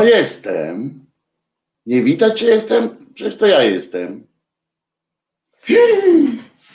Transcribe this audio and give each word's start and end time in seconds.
No 0.00 0.06
jestem. 0.06 1.06
Nie 1.86 2.02
widać, 2.02 2.40
czy 2.40 2.46
jestem? 2.46 3.12
Przecież 3.14 3.36
to 3.38 3.46
ja 3.46 3.62
jestem. 3.62 4.26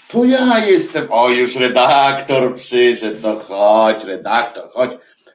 To 0.08 0.26
ja 0.26 0.66
jestem. 0.66 1.08
O, 1.10 1.30
już 1.30 1.56
redaktor 1.56 2.56
przyszedł. 2.56 3.20
No 3.24 3.40
chodź, 3.40 4.04
redaktor, 4.04 4.70
chodź. 4.70 4.92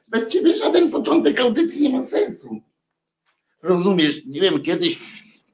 Bez 0.07 0.27
ciebie 0.27 0.55
żaden 0.55 0.91
początek 0.91 1.39
audycji 1.39 1.81
nie 1.81 1.89
ma 1.97 2.03
sensu. 2.03 2.61
Rozumiesz? 3.63 4.25
Nie 4.25 4.41
wiem, 4.41 4.61
kiedyś, 4.61 4.99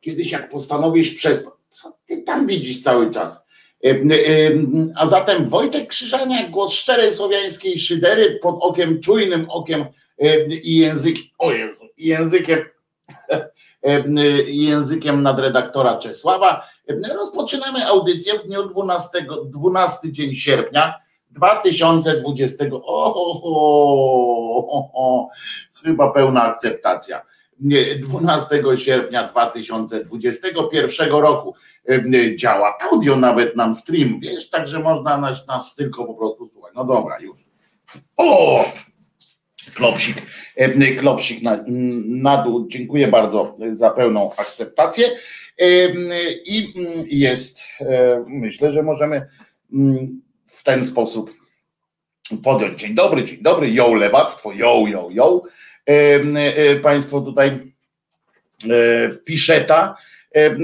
kiedyś 0.01 0.31
jak 0.31 0.49
postanowisz 0.49 1.11
przespać, 1.11 1.53
co 1.69 1.97
ty 2.05 2.23
tam 2.23 2.47
widzisz 2.47 2.81
cały 2.81 3.11
czas? 3.11 3.45
E, 3.85 3.89
e, 3.89 4.51
a 4.95 5.05
zatem 5.05 5.45
Wojtek 5.45 5.87
Krzyżania, 5.87 6.49
głos 6.49 6.73
szczerej 6.73 7.13
słowiańskiej 7.13 7.79
szydery 7.79 8.39
pod 8.41 8.55
okiem, 8.59 9.01
czujnym 9.01 9.49
okiem 9.49 9.85
e, 10.19 10.47
i 10.47 10.75
językiem, 10.75 11.23
o 11.37 11.51
Jezu, 11.51 11.86
językiem, 11.97 12.59
językiem 14.47 15.23
nadredaktora 15.23 15.97
Czesława. 15.97 16.67
Rozpoczynamy 17.15 17.85
audycję 17.85 18.39
w 18.39 18.47
dniu 18.47 18.65
12, 18.65 19.25
12 19.45 20.11
dzień 20.11 20.35
sierpnia 20.35 20.93
2020. 21.29 22.65
O, 22.71 23.13
o, 23.15 23.41
o, 24.71 24.89
o, 24.93 25.29
chyba 25.83 26.11
pełna 26.11 26.43
akceptacja. 26.43 27.21
12 27.99 28.63
sierpnia 28.75 29.27
2021 29.27 31.09
roku 31.09 31.55
działa 32.35 32.77
audio, 32.91 33.15
nawet 33.15 33.55
nam 33.55 33.73
stream, 33.73 34.19
wiesz, 34.19 34.49
także 34.49 34.79
można 34.79 35.17
nas, 35.17 35.47
nas 35.47 35.75
tylko 35.75 36.05
po 36.05 36.13
prostu 36.13 36.47
słuchać. 36.47 36.73
No 36.75 36.85
dobra, 36.85 37.19
już. 37.19 37.37
O! 38.17 38.65
Klopsik, 39.77 40.21
klopsik 40.99 41.41
na, 41.41 41.63
na 42.07 42.43
dół. 42.43 42.67
Dziękuję 42.67 43.07
bardzo 43.07 43.57
za 43.71 43.89
pełną 43.89 44.31
akceptację. 44.37 45.07
I 46.45 46.65
jest, 47.07 47.63
myślę, 48.27 48.71
że 48.71 48.83
możemy 48.83 49.27
w 50.45 50.63
ten 50.63 50.85
sposób 50.85 51.33
podjąć. 52.43 52.79
Dzień 52.79 52.95
dobry, 52.95 53.23
dzień 53.23 53.37
dobry, 53.41 53.71
ją 53.71 53.93
lewactwo, 53.93 54.53
ją, 54.53 54.87
ją, 54.87 55.09
ją. 55.09 55.41
Państwo 56.81 57.21
tutaj 57.21 57.59
piszeta 59.25 59.95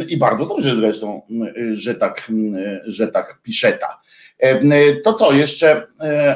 i 0.07 0.18
bardzo 0.18 0.45
dobrze 0.45 0.75
zresztą, 0.75 1.21
że 1.74 1.95
tak, 1.95 2.31
że 2.86 3.07
tak 3.07 3.42
piszeta. 3.44 4.01
To 5.04 5.13
co 5.13 5.31
jeszcze? 5.31 5.88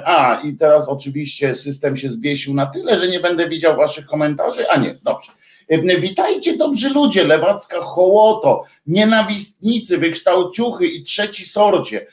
A, 0.05 0.41
i 0.43 0.53
teraz 0.53 0.89
oczywiście 0.89 1.55
system 1.55 1.97
się 1.97 2.09
zbiesił 2.09 2.53
na 2.53 2.65
tyle, 2.65 2.97
że 2.97 3.07
nie 3.07 3.19
będę 3.19 3.49
widział 3.49 3.77
waszych 3.77 4.05
komentarzy. 4.05 4.69
A 4.69 4.77
nie, 4.77 4.97
dobrze. 5.03 5.31
Witajcie 5.99 6.57
dobrzy 6.57 6.89
ludzie, 6.89 7.23
lewacka 7.23 7.81
hołoto, 7.81 8.63
nienawistnicy, 8.87 9.97
wykształciuchy 9.97 10.85
i 10.87 11.03
trzeci 11.03 11.45
sorcie 11.45 12.07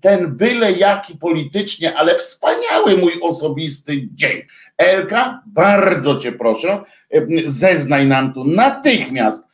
ten 0.00 0.36
byle 0.36 0.72
jaki 0.72 1.18
politycznie, 1.18 1.94
ale 1.96 2.14
wspaniały 2.14 2.96
mój 2.96 3.20
osobisty 3.22 4.08
dzień. 4.12 4.42
Elka, 4.76 5.42
bardzo 5.46 6.16
cię 6.16 6.32
proszę, 6.32 6.82
zeznaj 7.46 8.06
nam 8.06 8.32
tu 8.32 8.44
natychmiast, 8.44 9.44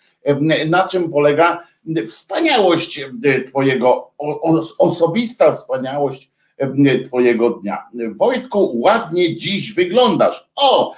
na 0.67 0.89
czym 0.89 1.11
polega 1.11 1.67
wspaniałość 2.07 3.01
twojego, 3.47 4.11
osobista 4.79 5.53
wspaniałość 5.53 6.31
Twojego 7.05 7.51
dnia. 7.51 7.89
Wojtku, 8.17 8.81
ładnie 8.81 9.37
dziś 9.37 9.73
wyglądasz. 9.73 10.51
O, 10.57 10.95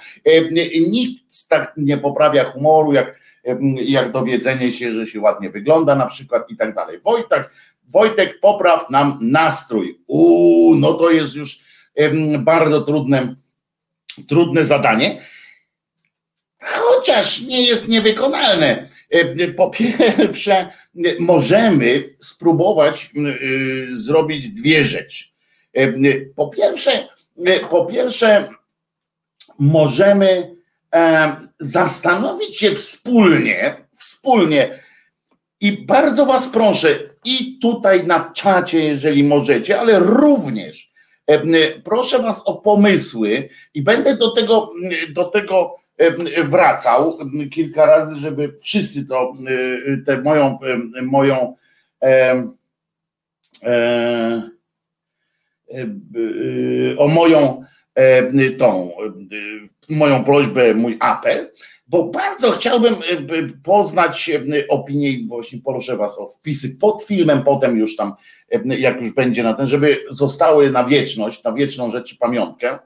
nikt 0.87 1.47
tak 1.49 1.73
nie 1.77 1.97
poprawia 1.97 2.43
humoru, 2.43 2.93
jak, 2.93 3.19
jak 3.75 4.11
dowiedzenie 4.11 4.71
się, 4.71 4.91
że 4.91 5.07
się 5.07 5.19
ładnie 5.19 5.49
wygląda, 5.49 5.95
na 5.95 6.05
przykład 6.05 6.51
i 6.51 6.55
tak 6.55 6.75
dalej. 6.75 6.99
Wojtek, 6.99 7.49
Wojtek, 7.89 8.39
popraw 8.39 8.89
nam 8.89 9.19
nastrój. 9.21 9.99
Uuu, 10.07 10.75
no 10.75 10.93
to 10.93 11.11
jest 11.11 11.35
już 11.35 11.59
bardzo 12.39 12.81
trudne, 12.81 13.35
trudne 14.27 14.65
zadanie, 14.65 15.21
chociaż 16.61 17.41
nie 17.41 17.61
jest 17.61 17.87
niewykonalne. 17.87 18.87
Po 19.57 19.69
pierwsze, 19.69 20.69
możemy 21.19 22.15
spróbować 22.19 23.11
zrobić 23.91 24.49
dwie 24.49 24.83
rzeczy. 24.83 25.23
Po 26.35 26.47
pierwsze, 26.47 27.07
po 27.69 27.85
pierwsze, 27.85 28.49
możemy 29.59 30.55
zastanowić 31.59 32.57
się 32.57 32.71
wspólnie, 32.71 33.85
wspólnie 33.91 34.83
i 35.61 35.85
bardzo 35.85 36.25
Was 36.25 36.49
proszę, 36.49 36.99
i 37.25 37.59
tutaj 37.59 38.07
na 38.07 38.31
czacie, 38.35 38.79
jeżeli 38.79 39.23
możecie, 39.23 39.79
ale 39.79 39.99
również 39.99 40.93
proszę 41.83 42.19
Was 42.19 42.41
o 42.45 42.53
pomysły 42.53 43.49
i 43.73 43.81
będę 43.81 44.17
do 44.17 44.31
tego, 44.31 44.69
do 45.09 45.25
tego 45.25 45.75
wracał 46.43 47.17
kilka 47.51 47.85
razy, 47.85 48.15
żeby 48.15 48.57
wszyscy 48.61 49.07
to, 49.07 49.33
tę 50.05 50.21
moją, 50.21 50.59
moją 51.01 51.55
e, 52.03 52.43
e, 53.63 54.53
o 56.97 57.07
moją 57.07 57.63
tą, 58.57 58.91
moją 59.89 60.23
prośbę, 60.23 60.73
mój 60.73 60.97
apel, 60.99 61.49
bo 61.87 62.03
bardzo 62.03 62.51
chciałbym 62.51 62.95
poznać 63.63 64.31
opinię 64.69 65.09
i 65.09 65.27
właśnie 65.27 65.59
proszę 65.65 65.97
Was 65.97 66.19
o 66.19 66.27
wpisy 66.27 66.77
pod 66.77 67.03
filmem, 67.03 67.43
potem 67.43 67.77
już 67.77 67.95
tam, 67.95 68.13
jak 68.65 69.01
już 69.01 69.13
będzie 69.13 69.43
na 69.43 69.53
ten, 69.53 69.67
żeby 69.67 69.97
zostały 70.09 70.71
na 70.71 70.83
wieczność, 70.83 71.43
na 71.43 71.51
wieczną 71.51 71.89
rzecz 71.89 72.17
pamiątkę. 72.17 72.79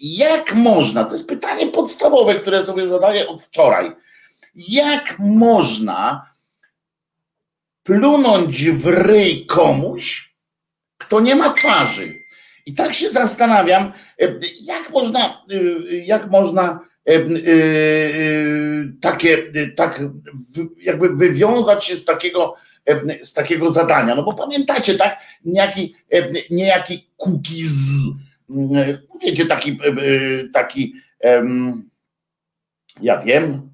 Jak 0.00 0.54
można, 0.54 1.04
to 1.04 1.12
jest 1.12 1.28
pytanie 1.28 1.66
podstawowe, 1.66 2.34
które 2.34 2.62
sobie 2.62 2.86
zadaję 2.86 3.28
od 3.28 3.42
wczoraj, 3.42 3.92
jak 4.54 5.18
można 5.18 6.30
plunąć 7.82 8.70
w 8.70 8.86
ryj 8.86 9.46
komuś, 9.46 10.34
kto 10.98 11.20
nie 11.20 11.36
ma 11.36 11.52
twarzy? 11.52 12.18
I 12.66 12.74
tak 12.74 12.94
się 12.94 13.10
zastanawiam, 13.10 13.92
jak 14.62 14.90
można, 14.90 15.44
jak 16.04 16.30
można 16.30 16.80
takie, 19.00 19.52
tak 19.76 20.00
jakby 20.76 21.08
wywiązać 21.16 21.84
się 21.84 21.96
z 21.96 22.04
takiego, 22.04 22.54
z 23.22 23.32
takiego 23.32 23.68
zadania. 23.68 24.14
No 24.14 24.22
bo 24.22 24.32
pamiętacie, 24.34 24.94
tak, 24.94 25.20
niejaki, 25.44 25.94
niejaki 26.50 27.10
cookies, 27.16 27.74
wiecie, 29.22 29.46
taki, 29.46 29.78
taki 30.52 30.94
ja 33.00 33.18
wiem, 33.18 33.70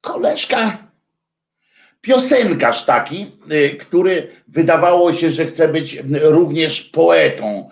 koleżka, 0.00 0.88
piosenkarz 2.00 2.84
taki, 2.84 3.26
który 3.80 4.28
wydawało 4.48 5.12
się, 5.12 5.30
że 5.30 5.46
chce 5.46 5.68
być 5.68 6.02
również 6.22 6.82
poetą. 6.82 7.68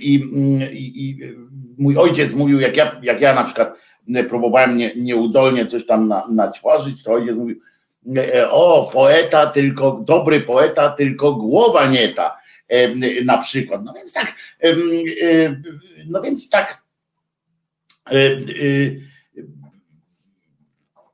I, 0.00 0.14
i, 0.72 1.08
i 1.08 1.34
mój 1.78 1.98
ojciec 1.98 2.34
mówił, 2.34 2.60
jak 2.60 2.76
ja, 2.76 3.00
jak 3.02 3.20
ja 3.20 3.34
na 3.34 3.44
przykład 3.44 3.78
próbowałem 4.28 4.76
nie, 4.76 4.94
nieudolnie 4.96 5.66
coś 5.66 5.86
tam 5.86 6.08
na, 6.08 6.26
naćważyć, 6.30 7.02
to 7.02 7.12
ojciec 7.12 7.36
mówił, 7.36 7.60
o, 8.50 8.90
poeta, 8.92 9.46
tylko 9.46 10.02
dobry 10.04 10.40
poeta, 10.40 10.88
tylko 10.90 11.32
głowa 11.32 11.86
nie 11.86 12.08
ta, 12.08 12.36
na 13.24 13.38
przykład. 13.38 13.84
No 13.84 13.92
więc 13.92 14.12
tak, 14.12 14.34
no 16.06 16.22
więc 16.22 16.50
tak. 16.50 16.82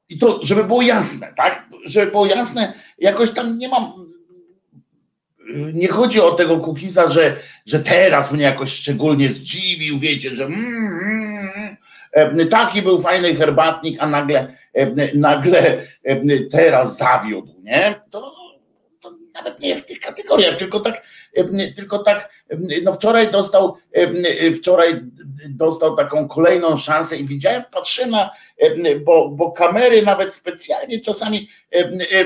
I 0.09 0.19
to, 0.19 0.41
żeby 0.43 0.65
było 0.65 0.83
jasne, 0.83 1.33
tak? 1.37 1.69
Żeby 1.85 2.11
było 2.11 2.27
jasne, 2.27 2.73
jakoś 2.99 3.31
tam 3.31 3.59
nie 3.59 3.69
mam 3.69 3.93
nie 5.73 5.89
chodzi 5.89 6.21
o 6.21 6.31
tego 6.31 6.59
Kukiza, 6.59 7.13
że, 7.13 7.37
że 7.67 7.81
teraz 7.81 8.33
mnie 8.33 8.43
jakoś 8.43 8.73
szczególnie 8.73 9.33
zdziwił, 9.33 9.99
wiecie, 9.99 10.35
że 10.35 10.45
mm, 10.45 10.65
mm, 10.65 11.51
mm, 11.57 11.77
taki 12.51 12.83
był 12.83 12.99
fajny 12.99 13.35
herbatnik, 13.35 13.97
a 14.01 14.07
nagle, 14.07 14.53
nagle 15.15 15.83
teraz 16.51 16.97
zawiódł, 16.97 17.55
nie? 17.63 17.95
To, 18.11 18.35
to 19.03 19.11
nawet 19.35 19.61
nie 19.61 19.77
w 19.77 19.87
tych 19.87 20.01
kategoriach, 20.01 20.57
tylko 20.57 20.81
tak, 20.81 21.03
tylko 21.77 21.99
tak, 21.99 22.45
no 22.83 22.93
wczoraj 22.93 23.31
dostał, 23.31 23.77
wczoraj 24.59 25.01
dostał 25.49 25.97
taką 25.97 26.29
kolejną 26.29 26.77
szansę 26.77 27.17
i 27.17 27.25
widziałem, 27.25 27.63
patrzę 27.73 28.07
na, 28.07 28.31
bo, 29.05 29.29
bo 29.29 29.53
kamery 29.53 30.03
nawet 30.03 30.35
specjalnie 30.35 31.01
czasami 31.01 31.49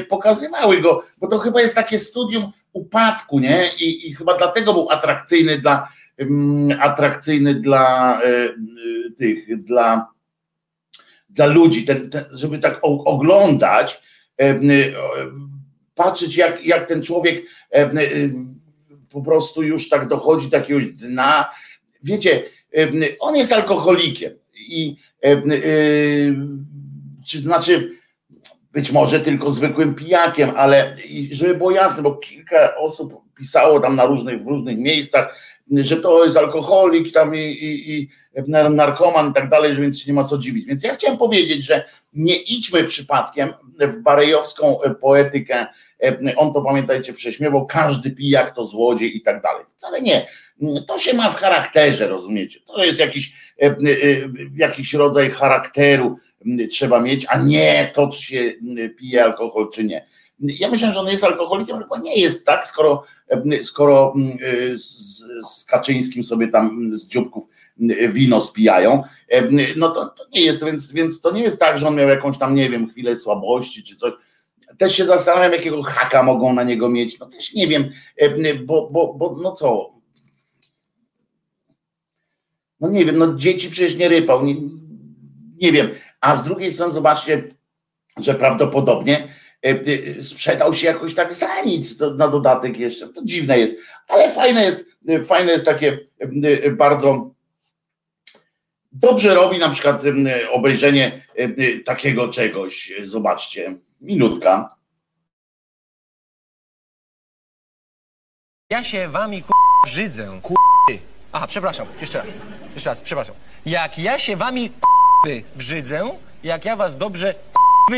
pokazywały 0.08 0.80
go, 0.80 1.02
bo 1.18 1.26
to 1.26 1.38
chyba 1.38 1.60
jest 1.60 1.74
takie 1.74 1.98
studium 1.98 2.52
upadku, 2.72 3.38
nie? 3.38 3.70
I, 3.80 4.08
i 4.08 4.14
chyba 4.14 4.38
dlatego 4.38 4.72
był 4.72 4.90
atrakcyjny 4.90 5.58
dla, 5.58 5.88
atrakcyjny 6.80 7.54
dla 7.54 8.20
tych, 9.16 9.64
dla, 9.64 10.08
dla 11.28 11.46
ludzi, 11.46 11.84
ten, 11.84 12.10
ten, 12.10 12.24
żeby 12.30 12.58
tak 12.58 12.80
oglądać, 12.82 14.02
patrzeć 15.94 16.36
jak, 16.36 16.64
jak 16.66 16.88
ten 16.88 17.02
człowiek 17.02 17.42
po 19.10 19.22
prostu 19.22 19.62
już 19.62 19.88
tak 19.88 20.08
dochodzi 20.08 20.50
do 20.50 20.56
jakiegoś 20.56 20.86
dna. 20.86 21.50
Wiecie, 22.02 22.42
on 23.20 23.36
jest 23.36 23.52
alkoholikiem 23.52 24.32
i 24.54 24.96
czy 27.26 27.38
znaczy 27.38 27.90
być 28.72 28.92
może 28.92 29.20
tylko 29.20 29.50
zwykłym 29.50 29.94
pijakiem, 29.94 30.50
ale 30.56 30.96
żeby 31.32 31.54
było 31.54 31.70
jasne, 31.70 32.02
bo 32.02 32.14
kilka 32.14 32.76
osób 32.76 33.14
pisało 33.34 33.80
tam 33.80 33.96
na 33.96 34.04
różnych, 34.06 34.42
w 34.42 34.46
różnych 34.46 34.78
miejscach, 34.78 35.36
że 35.70 35.96
to 35.96 36.24
jest 36.24 36.36
alkoholik 36.36 37.12
tam 37.12 37.34
i, 37.34 37.38
i, 37.38 38.00
i 38.00 38.08
narkoman 38.48 39.30
i 39.30 39.34
tak 39.34 39.48
dalej, 39.48 39.74
że 39.74 39.82
więc 39.82 40.00
się 40.00 40.12
nie 40.12 40.14
ma 40.14 40.24
co 40.24 40.38
dziwić. 40.38 40.66
Więc 40.66 40.84
ja 40.84 40.94
chciałem 40.94 41.18
powiedzieć, 41.18 41.64
że 41.64 41.84
nie 42.12 42.36
idźmy 42.36 42.84
przypadkiem 42.84 43.52
w 43.78 43.98
barejowską 44.02 44.78
poetykę, 45.00 45.66
on 46.36 46.52
to 46.52 46.62
pamiętajcie 46.62 47.12
prześmiewał, 47.12 47.66
każdy 47.66 48.10
pijak 48.10 48.54
to 48.54 48.66
złodziej 48.66 49.16
i 49.16 49.20
tak 49.20 49.42
dalej. 49.42 49.64
Wcale 49.68 50.00
nie. 50.00 50.26
To 50.86 50.98
się 50.98 51.14
ma 51.14 51.30
w 51.30 51.36
charakterze, 51.36 52.08
rozumiecie? 52.08 52.60
To 52.66 52.84
jest 52.84 53.00
jakiś, 53.00 53.32
jakiś 54.56 54.94
rodzaj 54.94 55.30
charakteru, 55.30 56.16
trzeba 56.70 57.00
mieć, 57.00 57.26
a 57.28 57.38
nie 57.38 57.90
to, 57.94 58.08
czy 58.08 58.22
się 58.22 58.52
pije 58.98 59.24
alkohol, 59.24 59.68
czy 59.72 59.84
nie. 59.84 60.06
Ja 60.40 60.70
myślę, 60.70 60.92
że 60.92 61.00
on 61.00 61.08
jest 61.08 61.24
alkoholikiem, 61.24 61.76
ale 61.76 62.02
nie 62.02 62.20
jest 62.20 62.46
tak, 62.46 62.66
skoro, 62.66 63.04
skoro 63.62 64.14
z, 64.74 65.24
z 65.48 65.64
Kaczyńskim 65.64 66.24
sobie 66.24 66.48
tam 66.48 66.98
z 66.98 67.06
dzióbków 67.06 67.44
wino 68.08 68.42
spijają, 68.42 69.02
no 69.76 69.90
to, 69.90 70.06
to 70.06 70.24
nie 70.32 70.40
jest, 70.40 70.64
więc, 70.64 70.92
więc 70.92 71.20
to 71.20 71.30
nie 71.30 71.42
jest 71.42 71.60
tak, 71.60 71.78
że 71.78 71.88
on 71.88 71.96
miał 71.96 72.08
jakąś 72.08 72.38
tam, 72.38 72.54
nie 72.54 72.70
wiem, 72.70 72.90
chwilę 72.90 73.16
słabości 73.16 73.82
czy 73.82 73.96
coś. 73.96 74.12
Też 74.78 74.96
się 74.96 75.04
zastanawiam, 75.04 75.52
jakiego 75.52 75.82
haka 75.82 76.22
mogą 76.22 76.52
na 76.52 76.62
niego 76.62 76.88
mieć. 76.88 77.18
No 77.18 77.26
też 77.26 77.54
nie 77.54 77.68
wiem, 77.68 77.90
bo, 78.64 78.90
bo, 78.90 79.14
bo 79.14 79.36
no 79.42 79.52
co. 79.52 79.92
No 82.80 82.88
nie 82.88 83.04
wiem, 83.04 83.18
no 83.18 83.34
dzieci 83.34 83.70
przecież 83.70 83.96
nie 83.96 84.08
rypał. 84.08 84.44
Nie, 84.44 84.54
nie 85.60 85.72
wiem, 85.72 85.90
a 86.20 86.36
z 86.36 86.42
drugiej 86.42 86.72
strony 86.72 86.92
zobaczcie, 86.92 87.54
że 88.16 88.34
prawdopodobnie 88.34 89.18
e, 89.18 89.22
e, 89.22 89.39
sprzedał 90.20 90.74
się 90.74 90.86
jakoś 90.86 91.14
tak 91.14 91.32
za 91.32 91.62
nic 91.62 92.00
na 92.00 92.28
dodatek 92.28 92.78
jeszcze. 92.78 93.08
To 93.08 93.24
dziwne 93.24 93.58
jest, 93.58 93.74
ale 94.08 94.30
fajne 94.30 94.64
jest, 94.64 94.84
e, 95.08 95.24
fajne 95.24 95.52
jest 95.52 95.64
takie 95.64 95.98
bardzo 96.72 97.34
dobrze 98.92 99.34
robi 99.34 99.58
na 99.58 99.68
przykład 99.68 100.02
obejrzenie 100.50 101.26
takiego 101.84 102.28
czegoś. 102.28 102.92
Zobaczcie, 103.02 103.74
minutka. 104.00 104.76
Ja 108.70 108.84
się 108.84 109.08
wami 109.08 109.42
ku... 109.42 109.52
brzydzę. 109.84 110.40
Ku... 110.42 110.54
Aha, 111.32 111.46
przepraszam, 111.46 111.86
jeszcze 112.00 112.18
raz. 112.18 112.26
Jeszcze 112.74 112.90
raz, 112.90 113.00
przepraszam. 113.00 113.34
Jak 113.66 113.98
ja 113.98 114.18
się 114.18 114.36
wami 114.36 114.70
brzydzę, 115.56 116.10
jak 116.42 116.64
ja 116.64 116.76
was 116.76 116.96
dobrze 116.96 117.34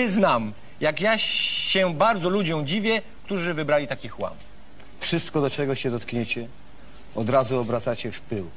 znam, 0.06 0.52
jak 0.82 1.00
ja 1.00 1.18
się 1.18 1.94
bardzo 1.94 2.28
ludziom 2.28 2.66
dziwię, 2.66 3.02
którzy 3.24 3.54
wybrali 3.54 3.86
taki 3.86 4.08
chłam. 4.08 4.32
Wszystko, 5.00 5.40
do 5.40 5.50
czego 5.50 5.74
się 5.74 5.90
dotkniecie, 5.90 6.48
od 7.14 7.30
razu 7.30 7.60
obracacie 7.60 8.12
w 8.12 8.20
pył. 8.20 8.50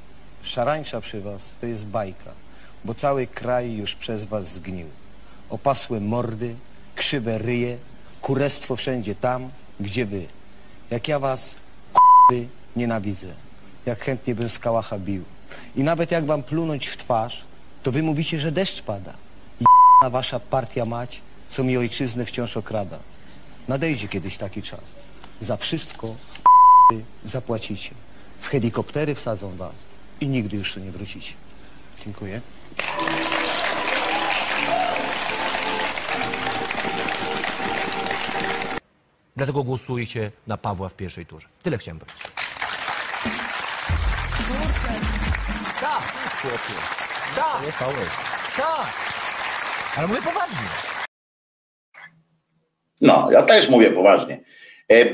Szarańcza 0.43 1.01
przy 1.01 1.21
was 1.21 1.41
to 1.61 1.67
jest 1.67 1.85
bajka, 1.85 2.31
bo 2.85 2.93
cały 2.93 3.27
kraj 3.27 3.73
już 3.73 3.95
przez 3.95 4.23
was 4.23 4.53
zgnił. 4.53 4.87
Opasłe 5.49 5.99
mordy, 5.99 6.55
krzywe 6.95 7.37
ryje, 7.37 7.77
kurestwo 8.21 8.75
wszędzie 8.75 9.15
tam, 9.15 9.49
gdzie 9.79 10.05
wy. 10.05 10.25
Jak 10.91 11.07
ja 11.07 11.19
was 11.19 11.55
k***y 11.93 12.47
nienawidzę, 12.75 13.27
jak 13.85 13.99
chętnie 13.99 14.35
bym 14.35 14.49
z 14.49 14.59
kałacha 14.59 14.99
bił. 14.99 15.23
I 15.75 15.83
nawet 15.83 16.11
jak 16.11 16.25
wam 16.25 16.43
plunąć 16.43 16.87
w 16.87 16.97
twarz, 16.97 17.43
to 17.83 17.91
wy 17.91 18.03
mówicie, 18.03 18.39
że 18.39 18.51
deszcz 18.51 18.81
pada. 18.81 19.13
I 19.61 19.65
wasza 20.09 20.39
partia 20.39 20.85
mać, 20.85 21.21
co 21.55 21.63
mi 21.63 21.77
ojczyznę 21.77 22.25
wciąż 22.25 22.57
okrada. 22.57 22.99
Nadejdzie 23.67 24.07
kiedyś 24.07 24.37
taki 24.37 24.61
czas. 24.61 24.79
Za 25.41 25.57
wszystko 25.57 26.15
zapłacicie. 27.25 27.91
W 28.39 28.47
helikoptery 28.47 29.15
wsadzą 29.15 29.55
was 29.55 29.75
i 30.21 30.27
nigdy 30.27 30.57
już 30.57 30.73
tu 30.73 30.79
nie 30.79 30.91
wrócicie. 30.91 31.33
Dziękuję. 32.05 32.41
Dlatego 39.35 39.63
głosujcie 39.63 40.31
na 40.47 40.57
Pawła 40.57 40.89
w 40.89 40.93
pierwszej 40.93 41.25
turze. 41.25 41.47
Tyle 41.63 41.77
chciałem 41.77 41.99
powiedzieć. 41.99 42.23
Tak, 45.81 46.03
chłopie. 46.41 46.81
Tak. 47.35 47.79
Tak. 48.57 48.93
Ale 49.95 50.07
mówię 50.07 50.21
poważnie. 50.21 50.94
No, 53.05 53.31
ja 53.31 53.43
też 53.43 53.69
mówię 53.69 53.91
poważnie. 53.91 54.43
E, 54.91 55.05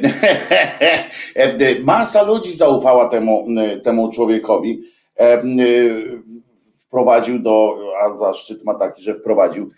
e, 1.35 1.79
masa 1.79 2.23
ludzi 2.23 2.53
zaufała 2.53 3.09
temu, 3.09 3.47
temu 3.83 4.11
człowiekowi. 4.11 4.81
E, 5.19 5.43
wprowadził 6.87 7.39
do, 7.39 7.77
a 8.01 8.13
zaszczyt 8.13 8.63
ma 8.63 8.75
taki, 8.75 9.03
że 9.03 9.15
wprowadził 9.15 9.71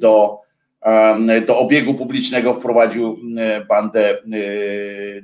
do, 0.00 0.40
do 1.46 1.58
obiegu 1.58 1.94
publicznego, 1.94 2.54
wprowadził 2.54 3.16
bandę 3.68 4.18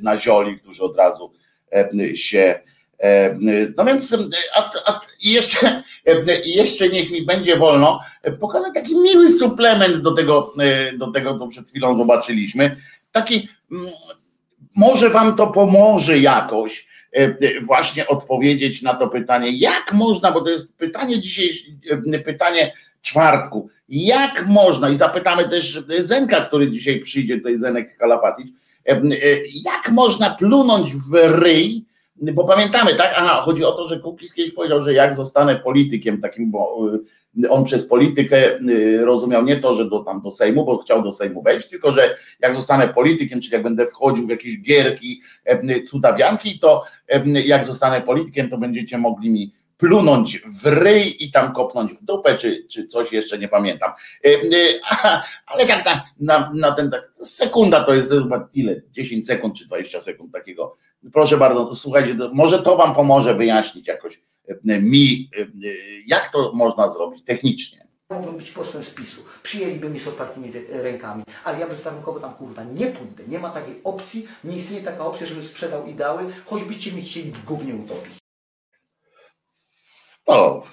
nazioli, 0.03 0.57
którzy 0.57 0.85
od 0.85 0.97
razu 0.97 1.33
się 2.15 2.39
E, 2.39 2.72
no 3.77 3.85
więc 3.85 4.17
a, 4.55 4.71
a 4.87 5.01
jeszcze, 5.23 5.83
jeszcze 6.45 6.89
niech 6.89 7.11
mi 7.11 7.23
będzie 7.23 7.57
wolno 7.57 8.01
pokazać 8.41 8.75
taki 8.75 8.97
miły 8.97 9.29
suplement 9.31 9.97
do 9.97 10.15
tego, 10.15 10.53
e, 10.59 10.99
do 10.99 11.11
tego, 11.11 11.39
co 11.39 11.49
przed 11.49 11.69
chwilą 11.69 11.97
zobaczyliśmy. 11.97 12.77
Taki, 13.13 13.49
mm, 13.73 13.87
może 14.75 15.11
wam 15.11 15.37
to 15.37 15.47
pomoże 15.47 16.19
jakoś 16.19 16.87
e, 17.13 17.61
właśnie 17.61 18.09
odpowiedzieć 18.09 18.83
na 18.83 18.95
to 18.95 19.09
pytanie, 19.09 19.51
jak 19.51 19.93
można, 19.93 20.33
bo 20.33 20.41
to 20.41 20.51
jest 20.51 20.77
pytanie 20.77 21.21
dzisiaj, 21.21 21.49
pytanie 22.25 22.73
czwartku, 23.03 23.69
jak 23.89 24.47
można, 24.47 24.91
i 24.91 24.97
zapytamy 24.97 25.49
też 25.49 25.85
Zenka, 26.01 26.41
który 26.41 26.71
dzisiaj 26.71 27.01
przyjdzie, 27.01 27.37
tutaj 27.37 27.59
Zenek 27.59 27.97
Kalafatic, 27.97 28.49
jak 29.65 29.91
można 29.91 30.31
plunąć 30.31 30.95
w 30.95 31.15
ryj, 31.15 31.85
bo 32.23 32.45
pamiętamy, 32.45 32.95
tak? 32.95 33.15
Aha, 33.17 33.43
chodzi 33.45 33.65
o 33.65 33.73
to, 33.73 33.89
że 33.89 34.01
Kukiz 34.01 34.35
kiedyś 34.35 34.53
powiedział, 34.53 34.81
że 34.81 34.95
jak 34.95 35.15
zostanę 35.15 35.57
politykiem 35.57 36.21
takim, 36.21 36.51
bo 36.51 36.89
y, 37.45 37.51
on 37.51 37.65
przez 37.65 37.87
politykę 37.87 38.61
y, 38.61 39.05
rozumiał 39.05 39.45
nie 39.45 39.57
to, 39.57 39.75
że 39.75 39.91
do, 39.91 40.01
tam 40.01 40.21
do 40.21 40.31
Sejmu, 40.31 40.65
bo 40.65 40.79
chciał 40.79 41.03
do 41.03 41.13
Sejmu 41.13 41.43
wejść, 41.43 41.69
tylko 41.69 41.93
że 41.93 42.17
jak 42.41 42.55
zostanę 42.55 42.89
politykiem, 42.89 43.41
czyli 43.41 43.53
jak 43.53 43.63
będę 43.63 43.87
wchodził 43.87 44.27
w 44.27 44.31
jakieś 44.31 44.61
gierki, 44.61 45.21
y, 45.71 45.85
cudawianki, 45.85 46.59
to 46.59 46.85
jak 47.45 47.65
zostanę 47.65 48.01
politykiem, 48.01 48.49
to 48.49 48.59
będziecie 48.59 48.99
mogli 48.99 49.31
mi 49.31 49.53
plunąć 49.83 50.39
w 50.63 50.67
ryj 50.67 51.25
i 51.25 51.31
tam 51.31 51.53
kopnąć 51.53 51.93
w 51.93 52.05
dupę, 52.05 52.37
czy, 52.37 52.67
czy 52.71 52.87
coś 52.87 53.13
jeszcze 53.13 53.39
nie 53.39 53.49
pamiętam. 53.49 53.93
Ale 55.47 55.67
tak 55.67 55.85
na, 55.85 56.05
na, 56.21 56.51
na 56.55 56.73
ten 56.73 56.91
tak, 56.91 57.11
sekunda 57.25 57.85
to 57.85 57.95
jest 57.95 58.11
chyba 58.11 58.49
ile? 58.55 58.83
10 58.91 59.27
sekund 59.27 59.55
czy 59.55 59.67
20 59.67 60.01
sekund 60.01 60.33
takiego 60.33 60.77
Proszę 61.13 61.37
bardzo, 61.37 61.75
słuchajcie, 61.75 62.17
może 62.33 62.63
to 62.63 62.77
Wam 62.77 62.95
pomoże 62.95 63.35
wyjaśnić 63.35 63.89
jakoś 63.89 64.21
e, 64.49 64.81
mi, 64.81 65.31
e, 65.39 65.47
jak 66.07 66.33
to 66.33 66.53
można 66.55 66.89
zrobić 66.89 67.25
technicznie. 67.25 67.87
Mógłbym 68.11 68.37
być 68.37 68.51
posłem 68.51 68.85
spisu, 68.85 69.23
przyjęliby 69.43 69.91
mnie 69.91 70.01
z 70.01 70.09
otwartymi 70.09 70.53
rękami, 70.69 71.25
ale 71.45 71.61
ja 71.61 71.67
bezwarunkowo 71.67 72.21
tam 72.21 72.35
kurwa 72.35 72.65
nie 72.65 72.87
pójdę. 72.87 73.23
Nie 73.29 73.39
ma 73.39 73.51
takiej 73.51 73.75
opcji, 73.85 74.27
nie 74.45 74.57
istnieje 74.57 74.85
taka 74.85 75.07
opcja, 75.07 75.27
żeby 75.27 75.43
sprzedał 75.43 75.87
ideały, 75.87 76.23
choćbyście 76.45 76.93
mi 76.93 77.03
chcieli 77.03 77.31
w 77.31 77.45
gównie 77.45 77.75
utopić. 77.75 78.22
O, 80.27 80.67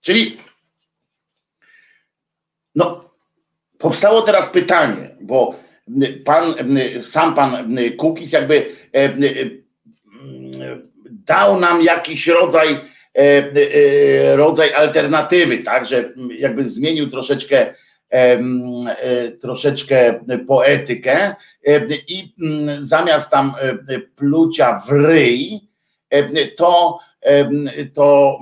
czyli 0.00 0.36
no, 2.74 3.10
powstało 3.78 4.22
teraz 4.22 4.50
pytanie, 4.50 5.16
bo 5.20 5.54
pan, 6.24 6.54
sam 7.00 7.34
pan 7.34 7.76
Kukis 7.96 8.32
jakby 8.32 8.76
e, 8.94 8.98
e, 8.98 9.12
dał 11.10 11.60
nam 11.60 11.82
jakiś 11.82 12.26
rodzaj, 12.26 12.80
e, 13.14 14.36
rodzaj 14.36 14.74
alternatywy, 14.74 15.58
tak, 15.58 15.86
że 15.86 16.12
jakby 16.38 16.68
zmienił 16.68 17.10
troszeczkę 17.10 17.74
troszeczkę 19.40 20.20
poetykę 20.46 21.34
i 22.08 22.34
zamiast 22.78 23.30
tam 23.30 23.52
plucia 24.16 24.78
w 24.78 24.90
ryj, 24.90 25.60
to 26.56 26.98
to 27.94 28.38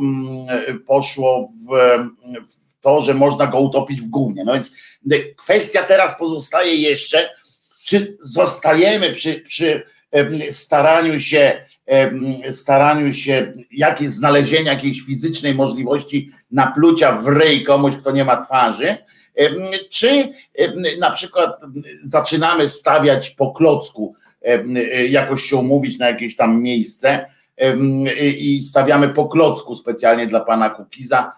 poszło 0.86 1.48
w, 1.48 1.98
w 2.48 2.80
to, 2.80 3.00
że 3.00 3.14
można 3.14 3.46
go 3.46 3.60
utopić 3.60 4.00
w 4.00 4.10
gównie. 4.10 4.44
No 4.44 4.52
więc 4.52 4.74
kwestia 5.36 5.82
teraz 5.82 6.18
pozostaje 6.18 6.74
jeszcze, 6.74 7.30
czy 7.84 8.16
zostajemy 8.20 9.12
przy, 9.12 9.40
przy 9.40 9.82
staraniu 10.50 11.20
się, 11.20 11.66
staraniu 12.50 13.12
się 13.12 13.52
jakieś 13.70 14.08
znalezienia 14.08 14.72
jakiejś 14.72 15.00
fizycznej 15.00 15.54
możliwości 15.54 16.30
naplucia 16.50 17.12
w 17.12 17.26
ryj 17.26 17.64
komuś, 17.64 17.96
kto 17.96 18.10
nie 18.10 18.24
ma 18.24 18.36
twarzy, 18.44 18.96
czy 19.90 20.28
na 20.98 21.10
przykład 21.10 21.60
zaczynamy 22.02 22.68
stawiać 22.68 23.30
po 23.30 23.52
klocku, 23.52 24.14
jakoś 25.08 25.42
się 25.42 25.56
umówić 25.56 25.98
na 25.98 26.08
jakieś 26.08 26.36
tam 26.36 26.62
miejsce 26.62 27.33
i 28.38 28.62
stawiamy 28.62 29.08
po 29.08 29.28
klocku 29.28 29.75
specjalnie 29.75 30.26
dla 30.26 30.40
pana 30.40 30.70
Kukiza, 30.70 31.32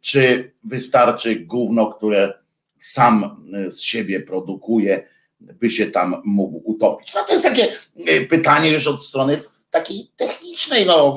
czy 0.00 0.52
wystarczy 0.64 1.36
gówno, 1.36 1.86
które 1.86 2.34
sam 2.78 3.44
z 3.68 3.80
siebie 3.80 4.20
produkuje, 4.20 5.08
by 5.40 5.70
się 5.70 5.86
tam 5.86 6.22
mógł 6.24 6.62
utopić. 6.64 7.14
No 7.14 7.24
to 7.24 7.32
jest 7.32 7.44
takie 7.44 7.72
e, 8.06 8.20
pytanie 8.20 8.70
już 8.70 8.86
od 8.86 9.06
strony 9.06 9.40
takiej 9.70 10.10
technicznej, 10.16 10.86
no 10.86 11.16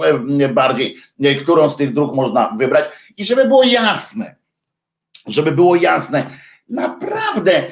bardziej, 0.53 0.97
e, 1.23 1.35
którą 1.35 1.69
z 1.69 1.77
tych 1.77 1.93
dróg 1.93 2.15
można 2.15 2.51
wybrać 2.57 2.85
i 3.17 3.25
żeby 3.25 3.45
było 3.45 3.63
jasne, 3.63 4.35
żeby 5.27 5.51
było 5.51 5.75
jasne, 5.75 6.29
naprawdę 6.69 7.63